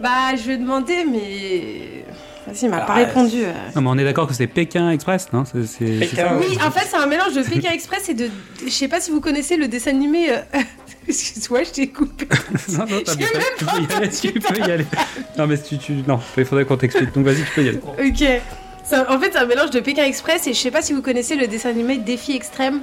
Bah, 0.00 0.34
je 0.36 0.44
lui 0.46 0.54
ai 0.54 0.56
demandé, 0.58 1.04
mais. 1.04 2.04
Vas-y, 2.46 2.64
il 2.64 2.70
m'a 2.70 2.78
Ah, 2.82 2.86
pas 2.86 2.94
répondu. 2.94 3.44
euh. 3.44 3.52
Non, 3.76 3.82
mais 3.82 3.88
on 3.90 3.98
est 3.98 4.04
d'accord 4.04 4.26
que 4.26 4.34
c'est 4.34 4.46
Pékin 4.46 4.90
Express, 4.90 5.28
non 5.32 5.44
C'est- 5.44 5.64
c'est- 5.66 5.86
c'est 5.86 6.06
Pékin, 6.10 6.28
ça 6.28 6.36
Oui, 6.38 6.58
en 6.66 6.70
fait, 6.70 6.86
c'est 6.90 6.96
un 6.96 7.06
mélange 7.06 7.34
de 7.34 7.42
Pékin 7.42 7.70
Express 7.70 8.08
et 8.08 8.14
de. 8.14 8.28
Je 8.64 8.70
sais 8.70 8.88
pas 8.88 9.00
si 9.00 9.10
vous 9.10 9.20
connaissez 9.20 9.56
le 9.56 9.68
dessin 9.68 9.90
animé. 9.90 10.30
euh, 10.32 10.38
Excuse-moi, 11.08 11.62
je 11.64 11.70
t'ai 11.70 11.86
coupé. 11.88 12.26
Non, 12.70 12.78
non, 12.80 13.00
t'as 13.04 13.12
J'ai 13.12 13.18
même 13.20 13.42
Tu 13.58 13.64
pas 13.64 13.72
peux 13.72 13.82
y 13.82 13.94
aller, 13.96 14.08
tu 14.10 14.32
peux 14.32 14.58
y 14.58 14.62
aller. 14.62 14.86
Non, 15.38 15.46
mais 15.46 15.56
si 15.56 15.78
tu, 15.78 15.78
tu- 15.78 15.92
non, 16.08 16.20
il 16.36 16.44
faudrait 16.44 16.64
qu'on 16.64 16.76
t'explique. 16.76 17.12
Donc 17.14 17.24
vas-y, 17.24 17.36
tu 17.44 17.50
peux 17.54 17.62
y 17.64 17.68
aller. 17.70 17.80
Ok. 17.80 18.42
C'est 18.84 18.96
un- 18.96 19.06
en 19.08 19.18
fait, 19.20 19.30
c'est 19.32 19.38
un 19.38 19.46
mélange 19.46 19.70
de 19.70 19.80
Pékin 19.80 20.04
Express 20.04 20.46
et 20.48 20.52
je 20.52 20.58
sais 20.58 20.70
pas 20.72 20.82
si 20.82 20.92
vous 20.92 21.02
connaissez 21.02 21.36
le 21.36 21.46
dessin 21.46 21.70
animé 21.70 21.98
Défi 21.98 22.32
Extrême. 22.34 22.80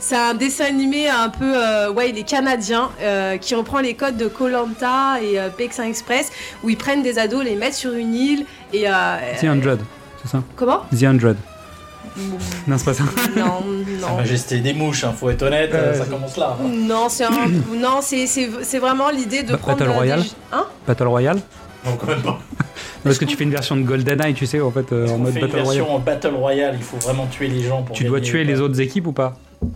C'est 0.00 0.16
un 0.16 0.34
dessin 0.34 0.66
animé 0.66 1.08
un 1.08 1.28
peu, 1.28 1.52
euh, 1.56 1.90
ouais, 1.92 2.10
il 2.10 2.18
est 2.18 2.22
canadien, 2.28 2.90
euh, 3.02 3.36
qui 3.36 3.54
reprend 3.56 3.80
les 3.80 3.94
codes 3.94 4.16
de 4.16 4.28
Colanta 4.28 5.20
et 5.20 5.40
euh, 5.40 5.48
Pékin 5.48 5.84
Express, 5.84 6.30
où 6.62 6.70
ils 6.70 6.76
prennent 6.76 7.02
des 7.02 7.18
ados, 7.18 7.44
les 7.44 7.56
mettent 7.56 7.74
sur 7.74 7.92
une 7.94 8.14
île 8.14 8.46
et. 8.72 8.84
euh, 8.88 9.16
The 9.40 9.44
Hundred, 9.44 9.80
c'est 10.22 10.30
ça 10.30 10.42
Comment 10.54 10.82
The 10.96 11.02
Hundred. 11.02 11.36
Non, 12.66 12.78
c'est 12.78 12.84
pas 12.84 12.94
ça. 12.94 13.04
Non, 13.36 13.62
Sa 14.00 14.08
non. 14.08 14.16
Majesté 14.16 14.58
des 14.60 14.72
mouches, 14.72 15.04
hein, 15.04 15.12
faut 15.16 15.30
être 15.30 15.42
honnête, 15.42 15.70
euh, 15.74 15.94
ça 15.94 16.04
commence 16.04 16.36
là. 16.36 16.56
hein. 16.60 16.64
Non, 16.68 17.08
c'est 17.08 17.24
un... 17.24 17.30
non, 17.76 17.98
c'est 18.00 18.26
c'est 18.26 18.48
c'est 18.62 18.78
vraiment 18.78 19.10
l'idée 19.10 19.42
de 19.42 19.52
Ba- 19.52 19.58
prendre 19.58 19.78
Battle 19.78 19.90
Royale 19.92 20.22
des- 20.22 20.28
Hein 20.52 20.66
Battle 20.86 21.06
Royale 21.06 21.38
Non, 21.84 21.96
quand 21.96 22.06
même 22.08 22.22
pas. 22.22 22.38
Parce 23.04 23.18
que 23.18 23.24
tu 23.24 23.36
fais 23.36 23.44
une 23.44 23.50
version 23.52 23.76
de 23.76 23.82
GoldenEye, 23.82 24.34
tu 24.34 24.46
sais, 24.46 24.60
en 24.60 24.70
fait, 24.72 24.90
euh, 24.92 25.08
en 25.08 25.18
mode 25.18 25.34
Battle 25.34 25.46
Royale. 25.60 25.64
version 25.66 25.94
en 25.94 25.98
Battle 26.00 26.34
Royale, 26.34 26.74
il 26.78 26.82
faut 26.84 26.96
vraiment 26.98 27.26
tuer 27.26 27.46
les 27.48 27.62
gens 27.62 27.82
pour 27.82 27.94
Tu 27.94 28.04
dois 28.04 28.20
tuer 28.20 28.42
les 28.44 28.60
autres 28.60 28.80
équipes 28.80 29.06
ou 29.06 29.12
pas 29.12 29.34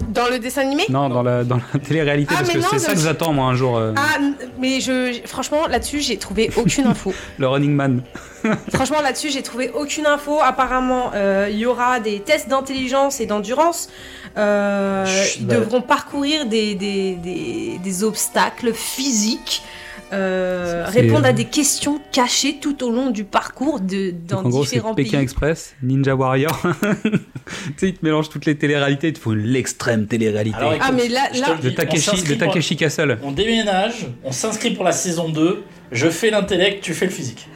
Dans 0.08 0.28
le 0.28 0.38
dessin 0.38 0.62
animé 0.62 0.84
Non, 0.90 1.08
dans 1.08 1.22
la, 1.22 1.42
dans 1.42 1.56
la 1.72 1.78
télé-réalité, 1.86 2.32
Ah, 2.34 2.40
parce 2.40 2.48
mais 2.48 2.54
que 2.54 2.64
non, 2.64 2.68
c'est 2.72 2.78
ça 2.78 2.90
je- 2.90 2.96
que 2.96 3.00
j'attends, 3.02 3.32
moi, 3.32 3.46
un 3.46 3.54
jour. 3.54 3.76
euh, 3.76 3.92
Ah, 3.96 4.18
mais 4.58 4.80
je 4.80 5.20
franchement 5.24 5.66
là-dessus 5.66 6.00
j'ai 6.00 6.18
trouvé 6.18 6.50
aucune 6.56 6.86
info. 6.86 7.12
Le 7.38 7.48
Running 7.48 7.72
Man. 7.74 8.02
franchement 8.74 9.00
là-dessus 9.00 9.30
j'ai 9.30 9.42
trouvé 9.42 9.70
aucune 9.74 10.06
info. 10.06 10.38
Apparemment 10.42 11.10
euh, 11.14 11.48
il 11.50 11.58
y 11.58 11.66
aura 11.66 11.98
des 12.00 12.20
tests 12.20 12.48
d'intelligence 12.48 13.20
et 13.20 13.26
d'endurance. 13.26 13.88
Euh, 14.36 15.04
Chut, 15.06 15.40
ils 15.40 15.46
bah. 15.46 15.56
devront 15.56 15.80
parcourir 15.82 16.46
des, 16.46 16.74
des, 16.74 17.14
des, 17.16 17.78
des 17.82 18.04
obstacles 18.04 18.72
physiques. 18.72 19.62
Euh, 20.12 20.84
répondre 20.86 21.24
à 21.24 21.32
des 21.32 21.44
questions 21.46 22.00
cachées 22.12 22.58
tout 22.60 22.84
au 22.84 22.90
long 22.90 23.10
du 23.10 23.24
parcours 23.24 23.80
de, 23.80 24.10
dans 24.28 24.36
Donc 24.36 24.46
en 24.46 24.48
gros, 24.50 24.64
c'est 24.64 24.76
différents 24.76 24.94
Pékin 24.94 25.12
pays. 25.18 25.22
Express, 25.22 25.74
Ninja 25.82 26.14
Warrior. 26.14 26.60
tu 27.02 27.10
sais, 27.76 27.88
ils 27.88 27.94
te 27.94 28.04
mélangent 28.04 28.28
toutes 28.28 28.44
les 28.46 28.56
téléréalités, 28.56 29.08
il 29.08 29.12
te 29.14 29.18
faut 29.18 29.34
l'extrême 29.34 30.06
télé-réalité. 30.06 30.56
Alors, 30.58 30.74
Ah 30.80 30.92
mais 30.92 31.08
là, 31.08 31.28
Je 31.32 31.38
te 31.40 31.44
là 31.46 31.54
le 31.54 31.56
dis, 31.60 31.66
de 31.68 31.70
on 31.70 31.74
Takeshi, 31.74 32.22
de 32.22 32.34
pour- 32.34 32.38
Takeshi 32.46 32.76
Castle. 32.76 33.18
On 33.22 33.32
déménage, 33.32 34.06
on 34.24 34.32
s'inscrit 34.32 34.72
pour 34.74 34.84
la 34.84 34.92
saison 34.92 35.28
2, 35.30 35.62
je 35.92 36.08
fais 36.10 36.30
l'intellect, 36.30 36.82
tu 36.84 36.92
fais 36.94 37.06
le 37.06 37.12
physique. 37.12 37.48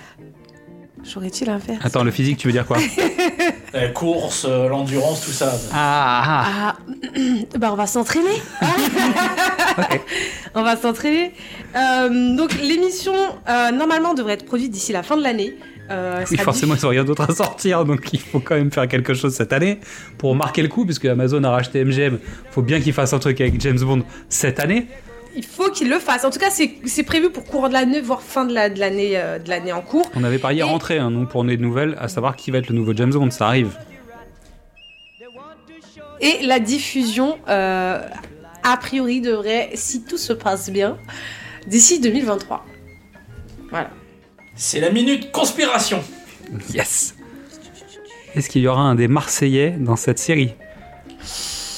j'aurais-tu 1.05 1.45
l'inverse? 1.45 1.81
Attends, 1.85 2.05
le 2.05 2.11
physique, 2.11 2.39
tu 2.39 2.49
veux 2.49 2.53
dire 2.53 2.67
quoi? 2.67 2.79
Euh, 3.77 3.89
course, 3.89 4.47
euh, 4.49 4.69
l'endurance, 4.69 5.21
tout 5.21 5.33
ça. 5.33 5.53
Ah, 5.73 6.23
ah, 6.25 6.47
Ah, 6.49 6.77
bah 7.59 7.69
on 7.73 7.77
va 7.77 7.87
s'entraîner. 7.87 8.43
On 10.55 10.63
va 10.63 10.77
s'entraîner. 10.77 11.33
Euh, 11.77 12.35
donc 12.35 12.55
l'émission 12.59 13.13
euh, 13.49 13.71
normalement 13.73 14.15
devrait 14.15 14.33
être 14.35 14.47
produite 14.47 14.71
d'ici 14.73 14.93
la 14.93 15.03
fin 15.03 15.17
de 15.19 15.23
l'année. 15.23 15.55
Euh, 15.91 16.25
Oui, 16.31 16.39
forcément, 16.39 16.75
ils 16.75 16.87
ont 16.87 16.89
rien 16.89 17.05
d'autre 17.05 17.29
à 17.29 17.35
sortir, 17.35 17.85
donc 17.85 18.13
il 18.13 18.19
faut 18.21 18.41
quand 18.41 18.55
même 18.57 18.73
faire 18.73 18.89
quelque 18.89 19.13
chose 19.13 19.35
cette 19.35 19.53
année 19.53 19.79
pour 20.19 20.35
marquer 20.35 20.63
le 20.63 20.69
coup, 20.69 20.85
puisque 20.87 21.05
Amazon 21.05 21.45
a 21.45 21.51
racheté 21.51 21.85
MGM. 21.85 22.19
faut 22.51 22.63
bien 22.63 22.81
qu'ils 22.81 22.95
fassent 22.95 23.13
un 23.13 23.19
truc 23.19 23.41
avec 23.41 23.61
James 23.61 23.79
Bond 23.79 24.03
cette 24.31 24.59
année. 24.59 24.87
Il 25.37 25.45
faut 25.45 25.71
qu'il 25.71 25.89
le 25.91 25.99
fasse. 25.99 26.25
En 26.25 26.31
tout 26.31 26.39
cas, 26.39 26.51
c'est 26.51 27.03
prévu 27.03 27.31
pour 27.31 27.45
courant 27.45 27.69
de 27.69 27.75
l'année, 27.75 28.01
voire 28.01 28.23
fin 28.23 28.45
de 28.47 28.55
la- 28.55 28.71
de 28.71 28.81
l'année 28.81 29.13
euh, 29.19 29.39
de 29.39 29.49
l'année 29.51 29.73
en 29.73 29.83
cours. 29.83 30.11
On 30.15 30.25
avait 30.25 30.39
parié 30.39 30.63
à 30.63 30.67
rentrer, 30.67 30.99
hein, 30.99 31.11
nous, 31.11 31.27
pour 31.27 31.43
donner 31.43 31.57
de 31.59 31.63
nouvelles, 31.63 31.95
à 32.01 32.09
savoir 32.09 32.37
qui 32.37 32.51
va 32.51 32.59
être 32.59 32.69
le 32.69 32.75
nouveau 32.75 32.95
James 32.97 33.11
Bond. 33.13 33.31
Ça 33.31 33.47
arrive. 33.47 33.77
Et 36.21 36.43
la 36.47 36.59
diffusion, 36.59 37.39
euh, 37.49 38.01
a 38.63 38.77
priori, 38.79 39.21
devrait, 39.21 39.71
si 39.75 40.03
tout 40.05 40.17
se 40.17 40.33
passe 40.33 40.71
bien, 40.71 40.97
d'ici 41.67 42.01
2023. 42.01 42.65
Voilà. 43.71 43.91
C'est 44.55 44.81
la 44.81 44.91
minute 44.91 45.31
conspiration. 45.33 46.03
Yes 46.73 47.15
Est-ce 48.35 48.49
qu'il 48.49 48.63
y 48.63 48.69
aura 48.69 48.81
un 48.83 48.95
des 48.95 49.09
Marseillais 49.09 49.73
dans 49.79 49.97
cette 49.97 50.19
série? 50.19 50.55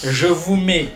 Je 0.04 0.26
vous 0.28 0.54
mets 0.56 0.88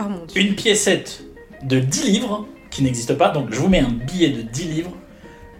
Oh 0.00 0.04
mon 0.08 0.24
dieu. 0.26 0.40
une 0.42 0.54
piécette 0.56 1.22
de 1.62 1.78
10 1.80 2.04
livres 2.10 2.46
qui 2.70 2.82
n'existe 2.82 3.14
pas, 3.16 3.30
donc 3.30 3.48
je 3.52 3.58
vous 3.58 3.68
mets 3.68 3.80
un 3.80 3.90
billet 3.90 4.28
de 4.30 4.42
10 4.42 4.64
livres 4.68 4.92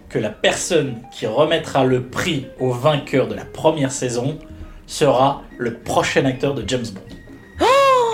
que 0.09 0.19
la 0.19 0.29
personne 0.29 0.95
qui 1.11 1.27
remettra 1.27 1.83
le 1.85 2.03
prix 2.03 2.47
au 2.59 2.71
vainqueur 2.71 3.27
de 3.27 3.35
la 3.35 3.45
première 3.45 3.91
saison 3.91 4.39
sera 4.87 5.43
le 5.57 5.75
prochain 5.75 6.25
acteur 6.25 6.55
de 6.55 6.63
James 6.67 6.85
Bond. 6.93 7.65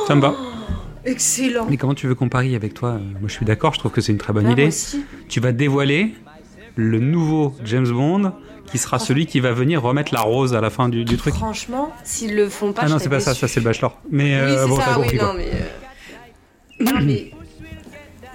Ça 0.07 0.15
me 0.15 0.21
va. 0.21 0.35
Excellent. 1.05 1.67
Mais 1.69 1.77
comment 1.77 1.93
tu 1.93 2.07
veux 2.07 2.15
qu'on 2.15 2.29
parie 2.29 2.55
avec 2.55 2.73
toi 2.73 2.93
Moi, 2.93 3.27
je 3.27 3.33
suis 3.33 3.45
d'accord, 3.45 3.73
je 3.73 3.79
trouve 3.79 3.91
que 3.91 4.01
c'est 4.01 4.11
une 4.11 4.17
très 4.17 4.33
bonne 4.33 4.45
Ouais, 4.45 4.51
idée. 4.53 4.61
moi 4.63 4.69
aussi. 4.69 5.03
Tu 5.29 5.39
vas 5.39 5.51
dévoiler 5.51 6.13
le 6.75 6.99
nouveau 6.99 7.55
James 7.63 7.87
Bond 7.87 8.33
qui 8.71 8.77
sera 8.79 8.97
celui 8.99 9.25
qui 9.27 9.39
va 9.39 9.51
venir 9.51 9.81
remettre 9.81 10.13
la 10.13 10.21
rose 10.21 10.53
à 10.55 10.61
la 10.61 10.69
fin 10.69 10.89
du, 10.89 11.05
du 11.05 11.17
truc. 11.17 11.33
Franchement, 11.35 11.91
s'ils 12.03 12.35
le 12.35 12.49
font 12.49 12.73
pas, 12.73 12.81
Ah 12.85 12.89
non, 12.89 12.97
c'est 12.99 13.09
pas 13.09 13.19
ça, 13.19 13.33
ça 13.35 13.47
c'est 13.47 13.59
le 13.59 13.65
Bachelor. 13.65 13.99
Mais 14.09 14.35
Oui, 14.35 14.51
euh, 14.51 14.67
bon, 14.67 14.75
ça, 14.77 14.83
oui, 14.89 14.95
compris 14.95 15.17
non, 15.17 15.23
quoi. 15.23 15.33
mais. 15.35 15.45
euh, 15.53 16.91
non, 16.93 16.99
mais. 17.03 17.31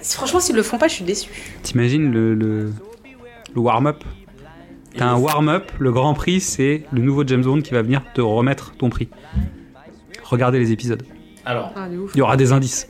Franchement, 0.01 0.39
s'ils 0.39 0.55
le 0.55 0.63
font 0.63 0.77
pas, 0.77 0.87
je 0.87 0.95
suis 0.95 1.03
déçue. 1.03 1.29
T'imagines 1.63 2.11
le, 2.11 2.33
le, 2.35 2.73
le 3.53 3.59
warm-up 3.61 4.03
T'as 4.97 5.05
un 5.05 5.15
warm-up, 5.17 5.71
le 5.79 5.91
grand 5.93 6.13
prix, 6.13 6.41
c'est 6.41 6.83
le 6.91 7.01
nouveau 7.01 7.25
James 7.25 7.43
Bond 7.43 7.61
qui 7.61 7.71
va 7.73 7.81
venir 7.81 8.01
te 8.13 8.19
remettre 8.19 8.73
ton 8.77 8.89
prix. 8.89 9.07
Regardez 10.23 10.59
les 10.59 10.71
épisodes. 10.73 11.03
Alors, 11.45 11.71
Ah. 11.77 11.87
Il 12.13 12.17
y 12.17 12.21
aura 12.21 12.35
des 12.35 12.51
indices. 12.51 12.87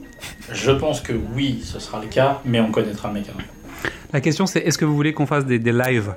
je 0.51 0.71
pense 0.71 0.99
que 1.01 1.13
oui, 1.35 1.61
ce 1.63 1.79
sera 1.79 2.01
le 2.01 2.07
cas, 2.07 2.41
mais 2.43 2.59
on 2.59 2.71
connaîtra 2.71 3.07
le 3.09 3.15
mec 3.15 3.29
avant. 3.29 3.39
La 4.13 4.21
question 4.21 4.45
c'est 4.45 4.59
est-ce 4.59 4.77
que 4.77 4.85
vous 4.85 4.95
voulez 4.95 5.13
qu'on 5.13 5.25
fasse 5.25 5.45
des, 5.45 5.57
des 5.59 5.71
lives 5.71 6.13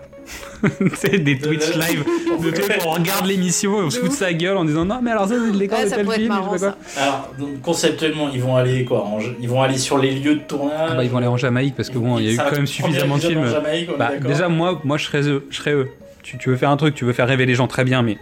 des 1.13 1.39
Twitch 1.39 1.75
live 1.75 2.05
de 2.43 2.51
trucs 2.51 2.83
où 2.85 2.89
on 2.89 2.93
regarde 2.93 3.27
l'émission 3.27 3.81
et 3.81 3.85
on 3.85 3.91
se 3.91 3.99
fout 4.01 4.09
de 4.09 4.15
sa 4.15 4.33
gueule 4.33 4.57
en 4.57 4.65
disant 4.65 4.85
non 4.85 5.01
mais 5.03 5.11
alors 5.11 5.29
ça 5.29 5.35
c'est 5.35 5.53
le 5.53 5.59
décor 5.59 5.79
Ouais, 5.79 5.85
de 5.85 5.91
tel 5.91 6.05
pourrait 6.05 6.17
être 6.17 6.21
film, 6.23 6.33
je 6.35 6.39
marrant, 6.41 6.59
sais 6.59 6.67
pas 6.67 6.73
quoi. 6.73 7.03
Alors, 7.03 7.31
donc, 7.39 7.61
conceptuellement, 7.61 8.31
ils 8.33 8.41
vont 8.41 8.57
aller 8.57 8.85
quoi 8.85 9.05
en- 9.05 9.19
Ils 9.41 9.49
vont 9.49 9.61
aller 9.63 9.77
sur 9.79 9.99
les 9.99 10.13
lieux 10.13 10.37
de 10.37 10.41
tournage. 10.41 10.89
Ah 10.93 10.95
bah, 10.95 11.05
ils 11.05 11.11
vont 11.11 11.19
aller 11.19 11.27
en 11.27 11.37
Jamaïque 11.37 11.75
parce 11.77 11.91
que 11.91 11.99
bon, 11.99 12.19
il 12.19 12.25
y 12.25 12.29
a 12.31 12.33
eu 12.33 12.37
quand 12.37 12.53
même 12.53 12.67
suffisamment 12.67 13.17
de 13.17 13.21
films. 13.23 13.47
Jamaïque, 13.47 13.91
Bah, 13.99 14.13
déjà, 14.17 14.49
moi, 14.49 14.81
moi 14.85 14.97
je, 14.97 15.05
serais 15.05 15.23
eux, 15.29 15.47
je 15.51 15.57
serais 15.57 15.73
eux. 15.75 15.89
Tu, 16.23 16.39
tu 16.39 16.49
veux 16.49 16.57
faire 16.57 16.71
un 16.71 16.77
truc, 16.79 16.95
tu 16.95 17.05
veux 17.05 17.13
faire 17.13 17.29
rêver 17.29 17.45
les 17.47 17.55
gens 17.55 17.67
très 17.69 17.85
bien, 17.85 18.03
mais 18.03 18.17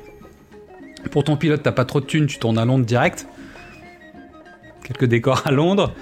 pour 1.12 1.22
ton 1.24 1.36
pilote, 1.36 1.62
t'as 1.62 1.72
pas 1.72 1.84
trop 1.84 2.00
de 2.00 2.06
thunes, 2.06 2.26
tu 2.26 2.38
tournes 2.38 2.58
à 2.58 2.64
Londres 2.64 2.84
direct. 2.84 3.26
Quelques 4.84 5.04
décors 5.04 5.42
à 5.46 5.52
Londres. 5.52 5.92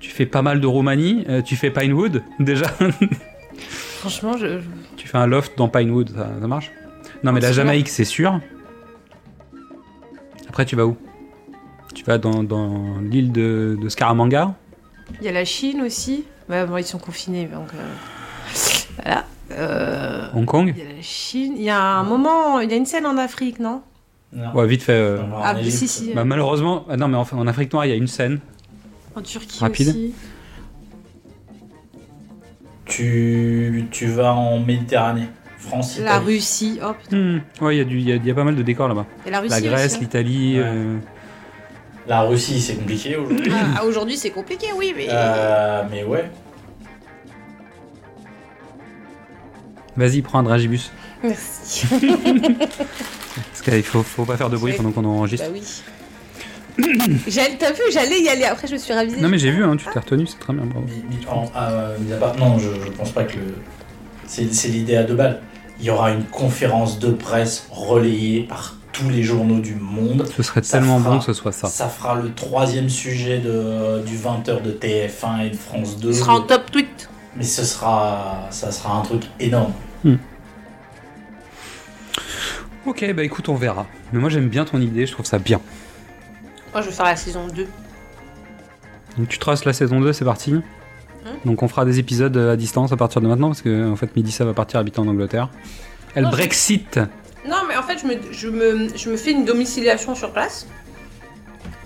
Tu 0.00 0.10
fais 0.10 0.26
pas 0.26 0.42
mal 0.42 0.60
de 0.60 0.66
Roumanie. 0.66 1.24
euh, 1.28 1.42
tu 1.42 1.56
fais 1.56 1.70
Pinewood, 1.70 2.22
déjà. 2.40 2.66
Franchement, 3.98 4.36
je. 4.38 4.60
tu 4.96 5.06
fais 5.06 5.18
un 5.18 5.26
loft 5.26 5.56
dans 5.58 5.68
Pinewood, 5.68 6.10
ça, 6.16 6.28
ça 6.40 6.46
marche? 6.46 6.70
Non, 7.22 7.32
mais 7.32 7.40
la 7.40 7.52
Jamaïque, 7.52 7.88
c'est 7.88 8.04
sûr. 8.06 8.40
Après, 10.48 10.64
tu 10.64 10.74
vas 10.76 10.86
où? 10.86 10.96
Tu 11.94 12.04
vas 12.04 12.18
dans, 12.18 12.42
dans 12.42 12.98
l'île 13.00 13.30
de, 13.32 13.78
de 13.80 13.88
Scaramanga? 13.88 14.54
Il 15.20 15.26
y 15.26 15.28
a 15.28 15.32
la 15.32 15.44
Chine 15.44 15.82
aussi. 15.82 16.24
Ouais, 16.48 16.64
bon, 16.66 16.76
ils 16.78 16.84
sont 16.84 16.98
confinés, 16.98 17.44
donc. 17.46 17.68
euh, 17.74 18.54
Voilà. 19.02 19.24
Euh, 19.52 20.28
Hong 20.34 20.44
Kong? 20.46 20.72
Il 20.76 20.82
y 20.82 20.86
a 20.86 20.92
la 20.96 21.02
Chine. 21.02 21.54
Il 21.56 21.62
y 21.62 21.70
a 21.70 21.80
un 21.82 22.04
moment, 22.04 22.60
il 22.60 22.70
y 22.70 22.72
a 22.72 22.76
une 22.76 22.86
scène 22.86 23.06
en 23.06 23.16
Afrique, 23.18 23.58
non? 23.58 23.82
Non. 24.32 24.52
Ouais, 24.54 24.66
vite 24.66 24.82
fait. 24.84 24.92
euh, 24.92 25.20
en 25.22 25.40
Ah, 25.42 25.56
si, 25.62 25.88
si. 25.88 26.14
bah, 26.14 26.24
malheureusement, 26.24 26.86
ah 26.88 26.96
non, 26.96 27.08
mais 27.08 27.16
enfin, 27.16 27.36
en 27.36 27.46
Afrique 27.48 27.72
noire, 27.72 27.84
il 27.86 27.88
y 27.90 27.92
a 27.92 27.96
une 27.96 28.06
scène. 28.06 28.38
En 29.16 29.22
Turquie 29.22 29.58
Rapide. 29.60 29.88
aussi. 29.88 30.14
Tu, 32.86 33.86
tu 33.92 34.06
vas 34.06 34.32
en 34.34 34.58
Méditerranée, 34.60 35.28
France, 35.58 35.98
La 35.98 36.16
Italie. 36.16 36.26
Russie. 36.34 36.80
Oh 36.82 36.92
putain. 37.00 37.16
Hmm, 37.16 37.40
Ouais, 37.60 37.76
il 37.76 37.78
y, 37.78 37.80
a 37.80 37.84
du- 37.84 37.98
il 37.98 38.08
y, 38.08 38.26
y 38.26 38.30
a 38.30 38.34
pas 38.34 38.44
mal 38.44 38.56
de 38.56 38.62
décors 38.62 38.88
là-bas. 38.88 39.06
Et 39.26 39.30
la 39.30 39.40
Russie. 39.40 39.50
La 39.50 39.60
Grèce, 39.60 39.86
aussi, 39.86 39.96
hein. 39.96 39.98
l'Italie. 40.00 40.58
Ouais. 40.58 40.64
euh, 40.66 40.98
La 42.08 42.22
Russie, 42.22 42.60
c'est 42.60 42.74
compliqué 42.74 43.16
aujourd'hui. 43.16 43.52
Ah, 43.76 43.84
Aujourd'hui, 43.84 44.16
c'est 44.16 44.30
compliqué, 44.30 44.66
oui, 44.76 44.92
mais. 44.96 45.06
Euh, 45.08 45.84
mais 45.90 46.02
ouais. 46.02 46.28
Vas-y, 49.96 50.22
prends 50.22 50.38
un 50.38 50.42
dragibus. 50.44 50.90
Merci. 51.22 51.86
Parce 52.56 53.62
qu'il 53.62 53.82
faut, 53.82 54.02
faut 54.02 54.24
pas 54.24 54.36
faire 54.36 54.50
de 54.50 54.56
bruit 54.56 54.72
pendant 54.72 54.90
qu'on 54.92 55.04
enregistre. 55.04 55.46
bah 55.46 55.52
oui. 55.54 55.62
J'allais- 57.28 57.56
T'as 57.58 57.72
vu, 57.72 57.80
j'allais 57.92 58.20
y 58.20 58.28
aller. 58.28 58.44
Après, 58.44 58.66
je 58.66 58.72
me 58.74 58.78
suis 58.78 58.92
ravisée. 58.92 59.20
Non, 59.20 59.28
mais 59.28 59.38
j'ai 59.38 59.50
vu, 59.50 59.64
hein, 59.64 59.76
tu 59.76 59.86
t'es 59.92 59.98
retenu, 59.98 60.26
c'est 60.26 60.38
très 60.38 60.52
bien, 60.52 60.64
bravo. 60.64 60.86
En- 61.28 61.50
euh, 61.56 61.96
mis 61.98 62.12
à 62.12 62.16
part- 62.16 62.36
non, 62.36 62.58
je, 62.58 62.68
je 62.84 62.90
pense 62.90 63.10
pas 63.12 63.24
que 63.24 63.36
le. 63.36 63.54
C'est 64.26 64.52
c'est 64.54 64.68
l'idée 64.68 64.96
à 64.96 65.02
deux 65.02 65.14
balles. 65.14 65.40
Il 65.80 65.86
y 65.86 65.90
aura 65.90 66.10
une 66.10 66.24
conférence 66.24 66.98
de 66.98 67.10
presse 67.10 67.66
relayée 67.70 68.42
par 68.42 68.76
tous 68.92 69.08
les 69.08 69.22
journaux 69.22 69.60
du 69.60 69.74
monde. 69.76 70.26
Ce 70.36 70.42
serait 70.42 70.62
Ça 70.62 70.78
tellement 70.78 70.98
fera- 70.98 71.10
bon 71.10 71.18
que 71.18 71.24
ce 71.24 71.32
soit 71.32 71.52
ça. 71.52 71.68
Ça 71.68 71.88
fera 71.88 72.14
le 72.16 72.32
troisième 72.34 72.88
sujet 72.88 73.38
de, 73.38 74.02
du 74.04 74.16
20h 74.16 74.62
de 74.62 74.70
TF1 74.72 75.46
et 75.46 75.50
de 75.50 75.56
France 75.56 75.98
2. 75.98 76.12
Ce 76.12 76.20
sera 76.20 76.34
en 76.34 76.40
top 76.42 76.70
tweet. 76.70 77.08
Mais 77.36 77.44
ce 77.44 77.64
sera, 77.64 78.46
ça 78.50 78.70
sera 78.72 78.96
un 78.98 79.02
truc 79.02 79.22
énorme. 79.38 79.72
Ok, 82.86 83.12
bah 83.14 83.22
écoute, 83.22 83.48
on 83.48 83.54
verra. 83.54 83.86
Mais 84.12 84.18
moi 84.20 84.30
j'aime 84.30 84.48
bien 84.48 84.64
ton 84.64 84.80
idée, 84.80 85.06
je 85.06 85.12
trouve 85.12 85.26
ça 85.26 85.38
bien. 85.38 85.60
Moi, 86.72 86.82
je 86.82 86.86
vais 86.88 86.92
faire 86.92 87.04
la 87.06 87.16
saison 87.16 87.46
2. 87.48 87.66
Donc 89.18 89.28
tu 89.28 89.38
traces 89.38 89.64
la 89.64 89.72
saison 89.72 90.00
2, 90.00 90.12
c'est 90.12 90.24
parti. 90.24 90.54
Donc 91.44 91.62
on 91.62 91.68
fera 91.68 91.84
des 91.84 91.98
épisodes 91.98 92.36
euh, 92.36 92.52
à 92.52 92.56
distance 92.56 92.92
à 92.92 92.96
partir 92.96 93.20
de 93.20 93.26
maintenant 93.26 93.48
parce 93.48 93.60
que 93.60 93.90
en 93.90 93.96
fait 93.96 94.14
Mélissa 94.16 94.44
va 94.44 94.54
partir 94.54 94.80
habiter 94.80 95.00
en 95.00 95.06
Angleterre. 95.08 95.50
Elle 96.14 96.24
Non, 96.24 96.30
je- 96.30 96.36
Brexit. 96.36 96.96
Non, 97.48 97.56
mais 97.68 97.76
en 97.76 97.82
fait, 97.82 97.98
je 97.98 98.06
me, 98.06 98.14
je 98.32 98.48
me, 98.48 98.96
je 98.96 99.10
me 99.10 99.16
fais 99.16 99.32
une 99.32 99.44
domiciliation 99.44 100.14
sur 100.14 100.32
place. 100.32 100.66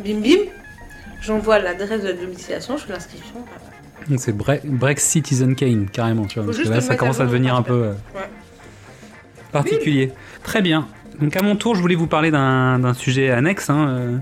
Bim 0.05 0.21
bim. 0.21 0.51
J'envoie 1.23 1.59
l'adresse 1.59 2.03
de 2.03 2.09
la 2.09 2.13
domiciliation, 2.13 2.77
je 2.77 2.85
fais 2.85 2.93
l'inscription. 2.93 3.37
Donc 4.09 4.21
c'est 4.21 4.37
Bre- 4.37 4.61
Brexit 4.65 5.27
Citizen 5.27 5.55
Kane 5.57 5.89
carrément, 5.89 6.27
tu 6.27 6.39
vois. 6.39 6.47
Parce 6.53 6.59
que 6.63 6.69
là 6.69 6.81
ça 6.83 6.95
commence 6.97 7.21
à 7.21 7.25
devenir 7.27 7.55
un 7.55 7.63
peu 7.63 7.73
euh, 7.85 7.93
Ouais. 8.15 8.29
particulier. 9.53 10.13
Très 10.43 10.61
bien. 10.63 10.87
Donc 11.21 11.35
à 11.37 11.43
mon 11.43 11.57
tour, 11.57 11.75
je 11.75 11.81
voulais 11.81 11.95
vous 11.95 12.07
parler 12.07 12.31
d'un 12.31 12.79
d'un 12.79 12.93
sujet 12.95 13.31
annexe, 13.31 13.71
hein, 13.71 13.89
euh, 13.89 14.19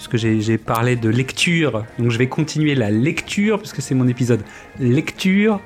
puisque 0.00 0.16
j'ai 0.16 0.56
parlé 0.56 0.96
de 0.96 1.10
lecture. 1.10 1.84
Donc 1.98 2.10
je 2.10 2.16
vais 2.16 2.26
continuer 2.26 2.74
la 2.74 2.90
lecture, 2.90 3.58
puisque 3.58 3.82
c'est 3.82 3.94
mon 3.94 4.08
épisode 4.08 4.40
lecture. 4.78 5.60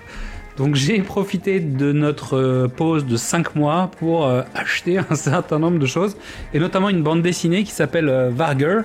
Donc 0.57 0.75
j'ai 0.75 1.01
profité 1.03 1.61
de 1.61 1.93
notre 1.93 2.37
euh, 2.37 2.69
pause 2.69 3.07
de 3.07 3.17
5 3.17 3.55
mois 3.55 3.93
pour 3.99 4.27
euh, 4.27 4.43
acheter 4.55 4.99
un 4.99 5.15
certain 5.15 5.61
nombre 5.61 5.79
de 5.79 5.87
choses, 5.87 6.17
et 6.53 6.59
notamment 6.59 6.89
une 6.89 7.03
bande 7.03 7.23
dessinée 7.23 7.63
qui 7.63 7.71
s'appelle 7.71 8.09
euh, 8.09 8.31
Varger, 8.31 8.81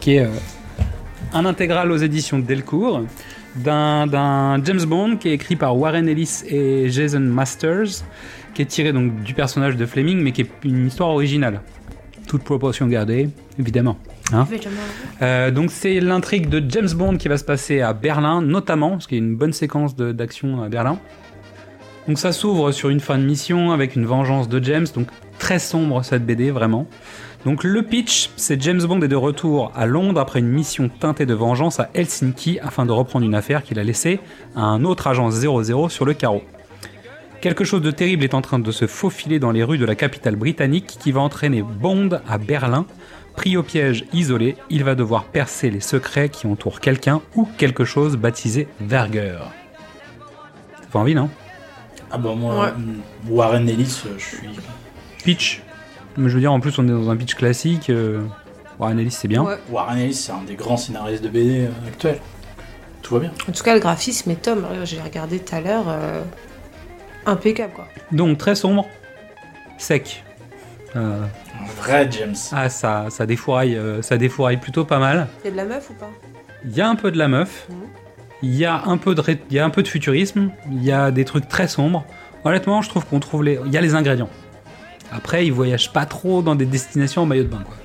qui 0.00 0.16
est 0.16 0.28
un 1.32 1.46
intégral 1.46 1.90
aux 1.90 1.96
éditions 1.96 2.38
Delcourt, 2.38 3.02
d'un 3.56 4.64
James 4.64 4.84
Bond 4.84 5.16
qui 5.16 5.28
est 5.28 5.34
écrit 5.34 5.56
par 5.56 5.76
Warren 5.76 6.08
Ellis 6.08 6.42
et 6.46 6.90
Jason 6.90 7.20
Masters, 7.20 8.04
qui 8.54 8.62
est 8.62 8.66
tiré 8.66 8.92
donc 8.92 9.22
du 9.22 9.32
personnage 9.32 9.76
de 9.76 9.86
Fleming, 9.86 10.20
mais 10.20 10.32
qui 10.32 10.42
est 10.42 10.50
une 10.64 10.86
histoire 10.86 11.08
originale. 11.08 11.62
Toute 12.28 12.44
proportion 12.44 12.86
gardée, 12.86 13.28
évidemment. 13.58 13.98
Hein 14.32 14.46
euh, 15.20 15.50
donc 15.50 15.70
c'est 15.70 16.00
l'intrigue 16.00 16.48
de 16.48 16.62
James 16.70 16.88
Bond 16.94 17.16
qui 17.16 17.28
va 17.28 17.36
se 17.36 17.44
passer 17.44 17.80
à 17.80 17.92
Berlin, 17.92 18.42
notamment, 18.42 18.90
parce 18.92 19.06
qu'il 19.06 19.18
y 19.18 19.20
a 19.20 19.24
une 19.24 19.36
bonne 19.36 19.52
séquence 19.52 19.94
d'action 19.96 20.62
à 20.62 20.68
Berlin. 20.68 20.98
Donc 22.08 22.18
ça 22.18 22.32
s'ouvre 22.32 22.72
sur 22.72 22.88
une 22.88 23.00
fin 23.00 23.18
de 23.18 23.22
mission 23.22 23.70
avec 23.70 23.94
une 23.94 24.06
vengeance 24.06 24.48
de 24.48 24.62
James, 24.62 24.86
donc 24.94 25.06
très 25.38 25.58
sombre 25.58 26.02
cette 26.04 26.26
BD 26.26 26.50
vraiment. 26.50 26.86
Donc 27.44 27.64
le 27.64 27.82
pitch, 27.82 28.30
c'est 28.36 28.60
James 28.62 28.82
Bond 28.82 29.02
est 29.02 29.08
de 29.08 29.16
retour 29.16 29.72
à 29.74 29.86
Londres 29.86 30.20
après 30.20 30.38
une 30.38 30.48
mission 30.48 30.88
teintée 30.88 31.26
de 31.26 31.34
vengeance 31.34 31.80
à 31.80 31.90
Helsinki 31.94 32.60
afin 32.60 32.86
de 32.86 32.92
reprendre 32.92 33.26
une 33.26 33.34
affaire 33.34 33.62
qu'il 33.62 33.78
a 33.78 33.84
laissée 33.84 34.20
à 34.54 34.62
un 34.62 34.84
autre 34.84 35.08
agent 35.08 35.30
00 35.30 35.88
sur 35.88 36.04
le 36.04 36.14
carreau. 36.14 36.42
Quelque 37.40 37.64
chose 37.64 37.82
de 37.82 37.90
terrible 37.90 38.22
est 38.22 38.34
en 38.34 38.40
train 38.40 38.60
de 38.60 38.70
se 38.70 38.86
faufiler 38.86 39.40
dans 39.40 39.50
les 39.50 39.64
rues 39.64 39.78
de 39.78 39.84
la 39.84 39.96
capitale 39.96 40.36
britannique 40.36 40.96
qui 41.00 41.10
va 41.10 41.20
entraîner 41.20 41.62
Bond 41.62 42.10
à 42.28 42.38
Berlin. 42.38 42.86
Pris 43.36 43.56
au 43.56 43.62
piège 43.62 44.04
isolé, 44.12 44.56
il 44.70 44.84
va 44.84 44.94
devoir 44.94 45.24
percer 45.24 45.70
les 45.70 45.80
secrets 45.80 46.28
qui 46.28 46.46
entourent 46.46 46.80
quelqu'un 46.80 47.22
ou 47.34 47.46
quelque 47.58 47.84
chose 47.84 48.16
baptisé 48.16 48.68
Verger. 48.80 49.38
Ça 50.80 50.86
fait 50.90 50.98
envie, 50.98 51.14
non? 51.14 51.30
Ah 52.10 52.18
bah 52.18 52.34
moi, 52.36 52.64
Ouais. 52.66 52.72
mm, 52.72 53.00
Warren 53.30 53.68
Ellis, 53.68 54.02
euh, 54.06 54.10
je 54.18 54.24
suis... 54.36 54.48
Pitch. 55.24 55.62
Mais 56.18 56.28
je 56.28 56.34
veux 56.34 56.40
dire, 56.40 56.52
en 56.52 56.60
plus, 56.60 56.78
on 56.78 56.84
est 56.86 56.90
dans 56.90 57.08
un 57.08 57.16
pitch 57.16 57.34
classique. 57.34 57.88
Euh... 57.88 58.22
Warren 58.78 58.98
Ellis, 58.98 59.10
c'est 59.12 59.28
bien. 59.28 59.42
Ouais. 59.42 59.56
Warren 59.70 59.96
Ellis, 59.98 60.14
c'est 60.14 60.32
un 60.32 60.42
des 60.46 60.54
grands 60.54 60.76
scénaristes 60.76 61.22
de 61.24 61.28
BD 61.30 61.60
euh, 61.66 61.88
actuels. 61.88 62.20
Tout 63.00 63.14
va 63.14 63.20
bien. 63.20 63.32
En 63.48 63.52
tout 63.52 63.62
cas, 63.64 63.72
le 63.74 63.80
graphisme 63.80 64.30
est 64.30 64.42
top. 64.42 64.58
J'ai 64.84 65.00
regardé 65.00 65.38
tout 65.38 65.54
à 65.54 65.60
l'heure. 65.62 65.84
euh, 65.88 66.22
Impeccable, 67.24 67.72
quoi. 67.72 67.86
Donc, 68.10 68.36
très 68.36 68.54
sombre, 68.54 68.86
sec. 69.78 70.22
Euh, 70.96 71.22
Un 71.60 71.82
vrai 71.82 72.08
James. 72.10 72.34
ah, 72.52 72.68
ça, 72.68 73.06
ça, 73.08 73.26
défouraille, 73.26 73.76
euh, 73.76 74.02
ça 74.02 74.16
défouraille 74.18 74.58
plutôt 74.58 74.84
pas 74.84 74.98
mal. 74.98 75.28
Il 75.42 75.46
y 75.46 75.48
a 75.48 75.50
de 75.52 75.56
la 75.56 75.64
meuf 75.64 75.90
ou 75.90 75.94
pas? 75.94 76.10
Il 76.64 76.76
y 76.76 76.80
a 76.80 76.88
un 76.88 76.94
peu 76.96 77.10
de 77.10 77.18
la 77.18 77.28
meuf. 77.28 77.66
Mhm. 77.70 77.76
Il 78.44 78.54
y 78.56 78.64
a 78.64 78.82
un 78.86 78.96
peu 78.98 79.14
de, 79.14 79.20
ré- 79.20 79.40
il 79.50 79.56
y 79.56 79.58
a 79.60 79.64
un 79.64 79.70
peu 79.70 79.82
de 79.82 79.88
futurisme. 79.88 80.50
Il 80.70 80.82
y 80.84 80.92
a 80.92 81.10
des 81.10 81.24
trucs 81.24 81.48
très 81.48 81.68
sombres. 81.68 82.04
Honnêtement, 82.44 82.82
je 82.82 82.88
trouve 82.88 83.06
qu'on 83.06 83.20
trouve 83.20 83.44
les, 83.44 83.58
il 83.66 83.72
y 83.72 83.76
a 83.76 83.80
les 83.80 83.94
ingrédients. 83.94 84.28
Après, 85.12 85.46
ils 85.46 85.52
voyagent 85.52 85.92
pas 85.92 86.06
trop 86.06 86.42
dans 86.42 86.54
des 86.54 86.66
destinations 86.66 87.22
en 87.22 87.26
maillot 87.26 87.44
de 87.44 87.48
bain, 87.48 87.62
quoi. 87.64 87.76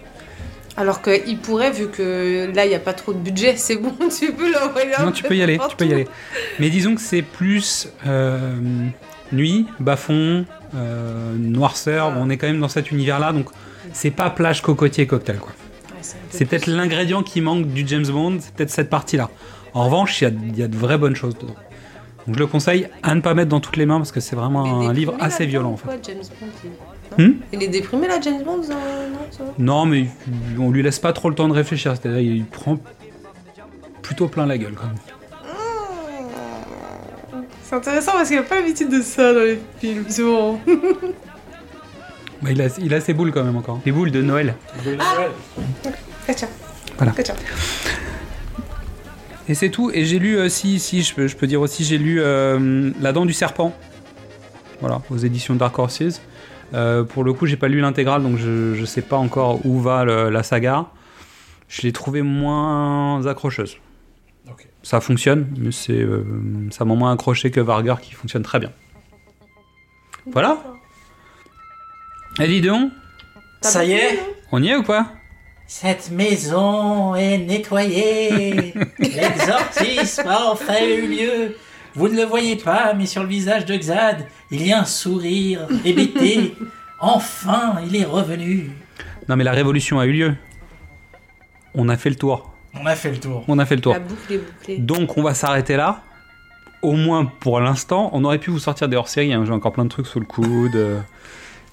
Alors 0.77 1.01
qu'il 1.01 1.37
pourrait, 1.39 1.71
vu 1.71 1.87
que 1.89 2.51
là, 2.55 2.65
il 2.65 2.69
n'y 2.69 2.75
a 2.75 2.79
pas 2.79 2.93
trop 2.93 3.11
de 3.13 3.17
budget, 3.19 3.53
c'est 3.57 3.77
bon, 3.77 3.93
tu 4.15 4.31
peux 4.31 4.51
l'envoyer 4.51 4.95
un 4.95 5.01
Non, 5.05 5.07
peu 5.07 5.13
tu 5.13 5.23
peux 5.23 5.35
y 5.35 5.41
aller, 5.43 5.59
tu 5.69 5.75
peux 5.75 5.85
y 5.85 5.93
aller. 5.93 6.07
Mais 6.59 6.69
disons 6.69 6.93
que 6.95 7.01
c'est 7.01 7.23
plus 7.23 7.89
euh, 8.05 8.55
nuit, 9.31 9.65
bas-fond, 9.79 10.45
noirceur. 11.37 12.11
Ah. 12.15 12.17
On 12.19 12.29
est 12.29 12.37
quand 12.37 12.47
même 12.47 12.59
dans 12.59 12.67
cet 12.67 12.91
univers-là, 12.91 13.33
donc 13.33 13.49
c'est 13.93 14.11
pas 14.11 14.29
plage, 14.29 14.61
cocotier, 14.61 15.07
cocktail, 15.07 15.37
quoi. 15.37 15.51
Ouais, 15.51 16.01
c'est 16.29 16.45
peut-être 16.45 16.63
plus- 16.63 16.75
l'ingrédient 16.75 17.23
qui 17.23 17.41
manque 17.41 17.67
du 17.67 17.87
James 17.87 18.05
Bond, 18.07 18.37
c'est 18.39 18.53
peut-être 18.53 18.69
cette 18.69 18.89
partie-là. 18.89 19.29
En 19.73 19.85
revanche, 19.85 20.21
il 20.21 20.23
y 20.25 20.27
a, 20.27 20.31
il 20.31 20.57
y 20.59 20.63
a 20.63 20.67
de 20.67 20.75
vraies 20.77 20.97
bonnes 20.97 21.15
choses 21.15 21.35
dedans. 21.37 21.55
Donc 22.25 22.35
je 22.35 22.39
le 22.39 22.47
conseille 22.47 22.89
à 23.03 23.15
ne 23.15 23.21
pas 23.21 23.33
mettre 23.33 23.49
dans 23.49 23.61
toutes 23.61 23.77
les 23.77 23.85
mains 23.85 23.97
parce 23.99 24.11
que 24.11 24.19
c'est 24.19 24.35
vraiment 24.35 24.81
un 24.89 24.91
livre 24.91 25.15
assez 25.19 25.45
violent 25.45 25.71
en 25.73 25.77
fait. 25.77 25.85
quoi, 25.85 25.95
James 26.03 26.17
Bond 26.41 26.47
il... 27.17 27.23
Hmm? 27.23 27.35
Il 27.53 27.63
est 27.63 27.69
déprimé 27.69 28.07
là, 28.07 28.19
James 28.21 28.43
Bond 28.43 28.61
euh, 28.69 29.09
non, 29.09 29.53
Non, 29.57 29.85
mais 29.85 30.07
on 30.59 30.69
lui 30.71 30.83
laisse 30.83 30.99
pas 30.99 31.13
trop 31.13 31.29
le 31.29 31.35
temps 31.35 31.47
de 31.47 31.53
réfléchir, 31.53 31.95
c'est-à-dire 31.95 32.19
il 32.19 32.43
prend 32.45 32.77
plutôt 34.01 34.27
plein 34.27 34.45
la 34.45 34.57
gueule 34.57 34.73
quand 34.75 34.87
même. 34.87 34.95
C'est 37.69 37.75
intéressant 37.75 38.13
parce 38.13 38.29
qu'il 38.29 38.37
n'y 38.37 38.43
a 38.45 38.47
pas 38.47 38.55
l'habitude 38.55 38.89
de 38.89 39.01
ça 39.01 39.33
dans 39.33 39.41
les 39.41 39.59
films. 39.79 40.05
C'est 40.07 40.23
bon. 40.23 40.59
Bah, 42.39 42.51
il, 42.51 42.61
a, 42.61 42.67
il 42.77 42.93
a 42.93 43.01
ses 43.01 43.13
boules 43.15 43.31
quand 43.31 43.43
même 43.43 43.55
encore. 43.57 43.81
Les 43.83 43.91
boules 43.91 44.11
de 44.11 44.21
Noël. 44.21 44.53
Katia. 46.27 46.47
Voilà. 46.95 47.11
Et 49.49 49.55
c'est 49.55 49.69
tout. 49.69 49.89
Et 49.91 50.05
j'ai 50.05 50.19
lu, 50.19 50.37
euh, 50.37 50.47
si, 50.47 50.79
si, 50.79 51.01
je 51.01 51.15
peux, 51.15 51.25
je 51.27 51.35
peux 51.35 51.47
dire 51.47 51.61
aussi, 51.61 51.83
j'ai 51.83 51.97
lu 51.97 52.21
euh, 52.21 52.91
La 53.01 53.11
Dent 53.11 53.25
du 53.25 53.33
Serpent. 53.33 53.73
Voilà, 54.81 55.01
aux 55.09 55.17
éditions 55.17 55.55
Dark 55.55 55.79
Horses. 55.79 56.21
Euh, 56.75 57.03
pour 57.03 57.23
le 57.23 57.33
coup, 57.33 57.47
j'ai 57.47 57.57
pas 57.57 57.69
lu 57.69 57.79
l'intégrale, 57.81 58.21
donc 58.21 58.37
je, 58.37 58.75
je 58.75 58.85
sais 58.85 59.01
pas 59.01 59.17
encore 59.17 59.65
où 59.65 59.79
va 59.79 60.05
le- 60.05 60.29
la 60.29 60.43
saga. 60.43 60.85
Je 61.69 61.81
l'ai 61.81 61.91
trouvé 61.91 62.21
moins 62.21 63.25
accrocheuse. 63.25 63.77
Ça 64.87 65.01
fonctionne, 65.01 65.53
mais 65.57 65.73
c'est, 65.73 65.99
euh, 65.99 66.23
ça 66.71 66.85
m'a 66.85 66.95
moins 66.95 67.11
accroché 67.11 67.51
que 67.51 67.59
Varger 67.59 67.95
qui 68.01 68.13
fonctionne 68.13 68.43
très 68.43 68.57
bien. 68.57 68.71
Voilà. 70.31 70.63
Et 72.39 72.47
dis 72.47 72.61
donc, 72.61 72.93
Ça 73.59 73.83
y 73.83 73.91
est 73.91 74.17
on 74.53 74.63
y 74.63 74.69
est 74.69 74.77
ou 74.77 74.83
pas 74.83 75.11
Cette 75.67 76.09
maison 76.09 77.15
est 77.15 77.37
nettoyée. 77.37 78.73
L'exorcisme 78.99 80.25
a 80.25 80.51
enfin 80.51 80.81
eu 80.81 81.05
lieu. 81.05 81.57
Vous 81.93 82.07
ne 82.07 82.15
le 82.15 82.23
voyez 82.23 82.55
pas, 82.55 82.93
mais 82.93 83.07
sur 83.07 83.23
le 83.23 83.27
visage 83.27 83.65
de 83.65 83.75
Xad, 83.75 84.25
il 84.51 84.65
y 84.65 84.71
a 84.71 84.79
un 84.79 84.85
sourire 84.85 85.67
hébété. 85.83 86.55
Enfin, 87.01 87.81
il 87.85 87.93
est 87.97 88.05
revenu. 88.05 88.71
Non, 89.27 89.35
mais 89.35 89.43
la 89.43 89.51
révolution 89.51 89.99
a 89.99 90.05
eu 90.05 90.13
lieu. 90.13 90.35
On 91.73 91.89
a 91.89 91.97
fait 91.97 92.09
le 92.09 92.15
tour. 92.15 92.56
On 92.81 92.85
a 92.85 92.95
fait 92.95 93.11
le 93.11 93.17
tour. 93.19 93.43
On 93.47 93.59
a 93.59 93.65
fait 93.65 93.75
le 93.75 93.81
tour. 93.81 93.93
La 93.93 93.99
boucle 93.99 94.33
est 94.33 94.37
bouclée. 94.37 94.77
Donc 94.77 95.17
on 95.17 95.23
va 95.23 95.33
s'arrêter 95.33 95.75
là. 95.77 96.01
Au 96.81 96.93
moins 96.93 97.25
pour 97.25 97.59
l'instant, 97.59 98.09
on 98.13 98.23
aurait 98.23 98.37
pu 98.37 98.51
vous 98.51 98.59
sortir 98.59 98.87
des 98.87 98.95
hors-séries. 98.95 99.33
hein. 99.33 99.43
J'ai 99.45 99.51
encore 99.53 99.71
plein 99.73 99.83
de 99.85 99.89
trucs 99.89 100.05
sous 100.07 100.19
le 100.19 100.25
coude, 100.25 100.75
euh, 100.75 100.99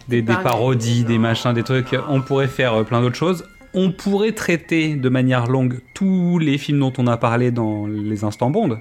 des, 0.09 0.23
parodies, 0.23 1.05
des 1.05 1.19
machins, 1.19 1.53
des 1.53 1.63
trucs. 1.63 1.95
On 2.09 2.21
pourrait 2.23 2.49
faire 2.49 2.75
euh, 2.75 2.83
plein 2.85 3.01
d'autres 3.03 3.17
choses. 3.17 3.45
On 3.75 3.91
pourrait 3.93 4.33
traiter 4.33 4.95
de 4.95 5.09
manière 5.09 5.47
longue 5.47 5.81
tous 5.95 6.39
les 6.39 6.59
films 6.59 6.81
dont 6.81 6.93
on 6.99 7.07
a 7.07 7.17
parlé 7.17 7.51
dans 7.51 7.87
les 7.87 8.25
instants 8.25 8.49
Bond. 8.51 8.79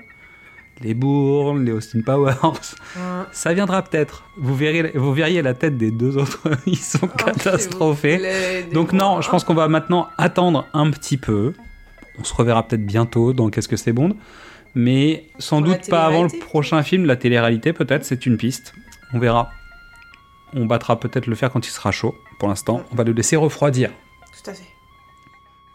Les 0.82 0.94
Bourne, 0.94 1.64
les 1.66 1.72
Austin 1.72 2.02
Powers. 2.02 2.34
Ouais. 2.44 3.02
Ça 3.32 3.54
viendra 3.54 3.82
peut-être. 3.84 4.24
Vous 4.38 4.56
verriez, 4.56 4.92
vous 4.96 5.14
verriez 5.14 5.42
la 5.42 5.54
tête 5.54 5.78
des 5.78 5.92
deux 5.92 6.18
autres. 6.18 6.40
Ils 6.66 6.78
sont 6.78 7.00
Oh, 7.04 7.08
catastrophés. 7.16 8.66
Donc 8.74 8.92
non, 8.94 9.22
je 9.22 9.30
pense 9.30 9.44
qu'on 9.44 9.54
va 9.54 9.68
maintenant 9.68 10.10
attendre 10.18 10.66
un 10.74 10.90
petit 10.92 11.18
peu. 11.18 11.54
On 12.20 12.24
se 12.24 12.34
reverra 12.34 12.68
peut-être 12.68 12.86
bientôt 12.86 13.34
dans 13.34 13.50
Qu'est-ce 13.50 13.68
que 13.68 13.76
c'est 13.78 13.94
Bond. 13.94 14.16
Mais 14.76 15.26
sans 15.40 15.62
Pour 15.62 15.72
doute 15.72 15.90
pas 15.90 16.06
avant 16.06 16.24
le 16.24 16.40
prochain 16.40 16.82
film, 16.84 17.06
la 17.06 17.16
télé-réalité 17.16 17.74
peut-être, 17.74 18.06
c'est 18.06 18.26
une 18.26 18.38
piste. 18.38 18.74
On 19.14 19.20
verra. 19.20 19.52
On 20.54 20.66
battra 20.66 21.00
peut-être 21.00 21.28
le 21.28 21.36
faire 21.36 21.52
quand 21.52 21.66
il 21.68 21.72
sera 21.72 21.92
chaud. 21.92 22.16
Pour 22.40 22.48
l'instant, 22.48 22.84
on 22.92 22.96
va 22.96 23.04
le 23.04 23.12
laisser 23.12 23.36
refroidir. 23.36 23.90
Tout 24.44 24.50
à 24.50 24.54
fait. 24.54 24.64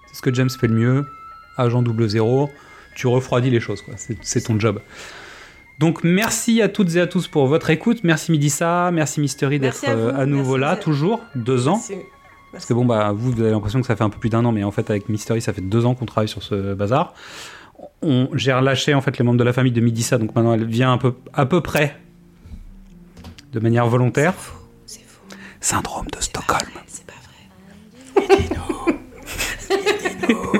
C'est 0.07 0.17
ce 0.17 0.23
que 0.23 0.33
James 0.34 0.50
fait 0.50 0.67
le 0.68 0.75
mieux. 0.75 1.07
Agent 1.57 1.83
double 1.83 2.08
zéro, 2.08 2.50
tu 2.94 3.07
refroidis 3.08 3.50
les 3.50 3.60
choses, 3.60 3.83
quoi. 3.83 3.94
C'est- 3.97 4.41
ton 4.42 4.58
job. 4.58 4.81
Donc 5.78 6.02
merci 6.02 6.60
à 6.62 6.68
toutes 6.68 6.97
et 6.97 7.00
à 7.00 7.07
tous 7.07 7.28
pour 7.28 7.47
votre 7.47 7.70
écoute. 7.70 8.00
Merci 8.02 8.33
Midissa, 8.33 8.91
merci 8.92 9.20
Mystery 9.20 9.60
d'être 9.60 9.84
à 9.89 9.91
euh, 9.92 10.12
à 10.17 10.26
nouveau 10.26 10.58
merci 10.58 10.76
là, 10.76 10.83
toujours, 10.83 11.20
deux 11.36 11.68
ans. 11.68 11.81
Parce 12.52 12.67
que 12.67 12.75
bon, 12.75 12.85
bah, 12.85 13.12
vous, 13.12 13.33
vous 13.33 13.41
avez 13.41 13.51
l'impression 13.51 13.81
que 13.81 13.86
ça 13.86 13.97
fait 13.97 14.05
un 14.05 14.10
peu 14.10 14.18
plus 14.18 14.31
d'un 14.31 14.44
an, 14.44 14.52
mais 14.52 14.65
en 14.65 14.70
fait, 14.70 14.91
avec 14.91 15.09
Mystery, 15.09 15.41
ça 15.41 15.52
fait 15.52 15.60
deux 15.60 15.85
ans 15.86 15.94
qu'on 15.94 16.07
travaille 16.07 16.28
sur 16.28 16.43
ce 16.43 16.75
bazar. 16.75 17.15
On, 18.02 18.28
j'ai 18.35 18.52
relâché 18.52 18.94
en 18.94 19.01
fait 19.01 19.18
les 19.18 19.25
membres 19.25 19.39
de 19.39 19.44
la 19.44 19.52
famille 19.52 19.73
de 19.73 19.81
Midissa, 19.81 20.18
donc 20.18 20.35
maintenant 20.35 20.55
elle 20.55 20.65
vient 20.65 20.93
un 20.93 20.99
peu, 20.99 21.15
à 21.33 21.47
peu 21.47 21.60
près 21.60 21.97
de 23.52 23.60
manière 23.60 23.86
volontaire. 23.86 24.35
C'est 24.86 25.05
faux. 25.07 25.23
Syndrome 25.60 26.07
de 26.07 26.20
Stockholm. 26.20 26.70
C'est 26.86 27.07
pas 27.07 27.15
vrai. 28.17 28.49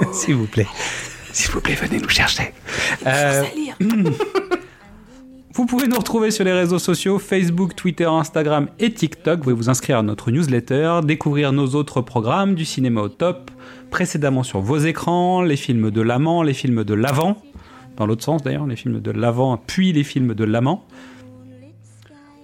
S'il 0.13 0.37
vous 0.37 0.47
plaît. 0.47 0.69
S'il 1.33 1.51
vous 1.51 1.61
plaît, 1.61 1.75
venez 1.75 1.99
nous 1.99 2.09
chercher. 2.09 2.53
Euh, 3.07 3.45
vous 5.59 5.67
pouvez 5.67 5.89
nous 5.89 5.97
retrouver 5.97 6.31
sur 6.31 6.45
les 6.45 6.53
réseaux 6.53 6.79
sociaux 6.79 7.19
Facebook, 7.19 7.75
Twitter, 7.75 8.05
Instagram 8.05 8.69
et 8.79 8.95
TikTok. 8.95 9.39
Vous 9.39 9.43
pouvez 9.43 9.57
vous 9.57 9.69
inscrire 9.69 9.99
à 9.99 10.03
notre 10.05 10.31
newsletter, 10.31 11.01
découvrir 11.03 11.53
nos 11.53 11.67
autres 11.75 12.01
programmes 12.01 12.55
du 12.55 12.65
cinéma 12.65 13.01
au 13.01 13.09
top, 13.09 13.51
précédemment 13.91 14.45
sur 14.45 14.61
vos 14.61 14.79
écrans, 14.79 15.43
les 15.43 15.57
films 15.57 15.91
de 15.91 16.01
l'amant, 16.01 16.45
les 16.45 16.55
films 16.55 16.85
de 16.85 16.95
l'avant, 16.95 17.43
dans 17.97 18.07
l'autre 18.07 18.23
sens 18.23 18.45
d'ailleurs, 18.45 18.69
les 18.69 18.77
films 18.77 19.01
de 19.01 19.11
l'avant, 19.11 19.57
puis 19.57 19.93
les 19.93 20.05
films 20.05 20.35
de 20.35 20.45
l'amant. 20.45 20.85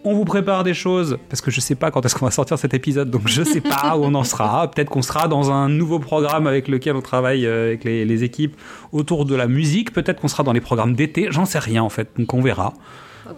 On 0.06 0.12
vous 0.12 0.24
prépare 0.26 0.64
des 0.64 0.74
choses, 0.74 1.18
parce 1.30 1.40
que 1.40 1.50
je 1.50 1.60
sais 1.60 1.74
pas 1.74 1.90
quand 1.90 2.04
est-ce 2.04 2.14
qu'on 2.14 2.26
va 2.26 2.30
sortir 2.30 2.58
cet 2.58 2.74
épisode, 2.74 3.10
donc 3.10 3.26
je 3.26 3.42
sais 3.42 3.62
pas 3.62 3.96
où 3.96 4.04
on 4.04 4.14
en 4.14 4.22
sera. 4.24 4.70
Peut-être 4.74 4.90
qu'on 4.90 5.00
sera 5.00 5.28
dans 5.28 5.50
un 5.50 5.70
nouveau 5.70 5.98
programme 5.98 6.46
avec 6.46 6.68
lequel 6.68 6.94
on 6.94 7.00
travaille 7.00 7.46
euh, 7.46 7.68
avec 7.68 7.84
les, 7.84 8.04
les 8.04 8.22
équipes 8.22 8.54
autour 8.92 9.24
de 9.24 9.34
la 9.34 9.46
musique. 9.46 9.92
Peut-être 9.94 10.20
qu'on 10.20 10.28
sera 10.28 10.42
dans 10.42 10.52
les 10.52 10.60
programmes 10.60 10.94
d'été, 10.94 11.28
j'en 11.30 11.46
sais 11.46 11.58
rien 11.58 11.82
en 11.82 11.88
fait, 11.88 12.10
donc 12.18 12.34
on 12.34 12.42
verra. 12.42 12.74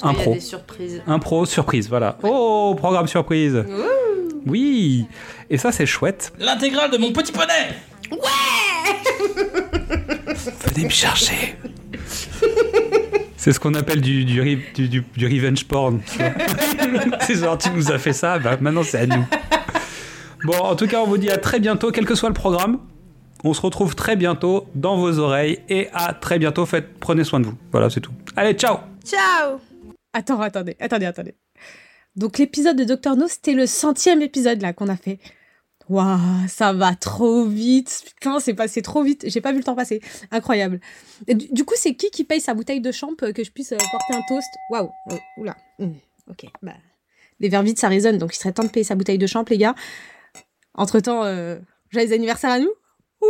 Impro. 0.03 0.35
des 0.35 0.41
surprises. 0.41 1.03
Impro, 1.07 1.47
surprise, 1.47 1.89
voilà. 1.89 2.19
Oh, 2.25 2.75
programme 2.77 3.07
surprise. 3.07 3.65
Oui, 4.45 5.07
et 5.51 5.59
ça 5.59 5.71
c'est 5.71 5.87
chouette. 5.87 6.33
L'intégrale 6.39 6.91
de 6.91 6.99
mon 6.99 7.13
petit 7.13 7.33
poney 7.33 7.77
Venez 10.67 10.85
me 10.85 10.91
chercher. 10.91 11.57
C'est 13.47 13.53
ce 13.53 13.61
qu'on 13.61 13.75
appelle 13.75 14.01
du, 14.01 14.25
du, 14.25 14.43
re- 14.43 14.59
du, 14.75 14.89
du- 14.89 15.05
du 15.17 15.25
revenge 15.25 15.67
porn. 15.69 16.01
c'est 17.21 17.37
genre, 17.37 17.57
tu 17.57 17.71
nous 17.71 17.93
as 17.93 17.99
fait 18.01 18.13
ça, 18.13 18.41
bah, 18.41 18.57
maintenant 18.61 18.83
c'est 18.83 18.99
à 18.99 19.07
nous. 19.07 19.25
Bon, 20.43 20.59
en 20.59 20.75
tout 20.75 20.89
cas, 20.89 20.99
on 21.01 21.07
vous 21.07 21.17
dit 21.17 21.31
à 21.31 21.39
très 21.39 21.61
bientôt, 21.61 21.93
quel 21.93 22.07
que 22.07 22.17
soit 22.17 22.29
le 22.29 22.35
programme. 22.35 22.81
On 23.45 23.55
se 23.55 23.61
retrouve 23.61 23.95
très 23.95 24.17
bientôt 24.17 24.67
dans 24.75 24.97
vos 24.97 25.21
oreilles 25.21 25.61
et 25.69 25.87
à 25.93 26.13
très 26.13 26.41
bientôt. 26.41 26.67
Faites, 26.67 26.99
prenez 26.99 27.23
soin 27.23 27.39
de 27.39 27.47
vous. 27.47 27.55
Voilà, 27.71 27.89
c'est 27.89 28.01
tout. 28.01 28.11
Allez, 28.35 28.55
ciao 28.55 28.79
Ciao 29.05 29.61
Attends, 30.13 30.41
attendez, 30.41 30.77
attendez, 30.81 31.07
attendez. 31.07 31.35
Donc 32.17 32.39
l'épisode 32.39 32.77
de 32.77 32.83
Doctor 32.83 33.17
No, 33.17 33.29
c'était 33.29 33.53
le 33.55 33.67
centième 33.67 34.23
épisode 34.23 34.61
là 34.61 34.73
qu'on 34.73 34.89
a 34.89 34.97
fait. 34.97 35.21
Waouh, 35.89 36.49
ça 36.49 36.73
va 36.73 36.95
trop 36.95 37.45
vite. 37.45 38.03
Putain, 38.07 38.41
c'est 38.41 38.55
passé 38.55 38.83
trop 38.83 39.03
vite. 39.03 39.25
J'ai 39.29 39.41
pas 39.41 39.53
vu 39.53 39.59
le 39.59 39.65
temps 39.65 39.77
passer. 39.77 40.01
Incroyable. 40.31 40.81
Du, 41.29 41.65
coup, 41.65 41.75
c'est 41.77 41.95
qui 41.95 42.11
qui 42.11 42.25
paye 42.25 42.41
sa 42.41 42.55
bouteille 42.55 42.81
de 42.81 42.91
champ 42.91 43.15
que 43.15 43.45
je 43.45 43.51
puisse 43.51 43.73
euh, 43.73 43.77
porter 43.77 44.15
un 44.15 44.23
toast? 44.29 44.49
Waouh. 44.71 44.91
euh, 45.13 45.17
oula. 45.39 45.57
Hum, 45.79 45.95
ok. 46.29 46.47
Bah, 46.63 46.75
les 47.39 47.49
verres 47.49 47.63
vides, 47.63 47.79
ça 47.79 47.89
résonne. 47.89 48.19
Donc 48.19 48.35
il 48.35 48.39
serait 48.39 48.53
temps 48.53 48.65
de 48.65 48.69
payer 48.69 48.85
sa 48.85 48.95
bouteille 48.97 49.19
de 49.19 49.27
champ, 49.27 49.45
les 49.49 49.59
gars. 49.59 49.75
Entre 50.75 51.01
temps, 51.01 51.25
euh, 51.25 51.59
joyeux 51.91 52.13
anniversaire 52.13 52.51
à 52.51 52.59
nous. 52.59 52.73
Ouh 53.23 53.27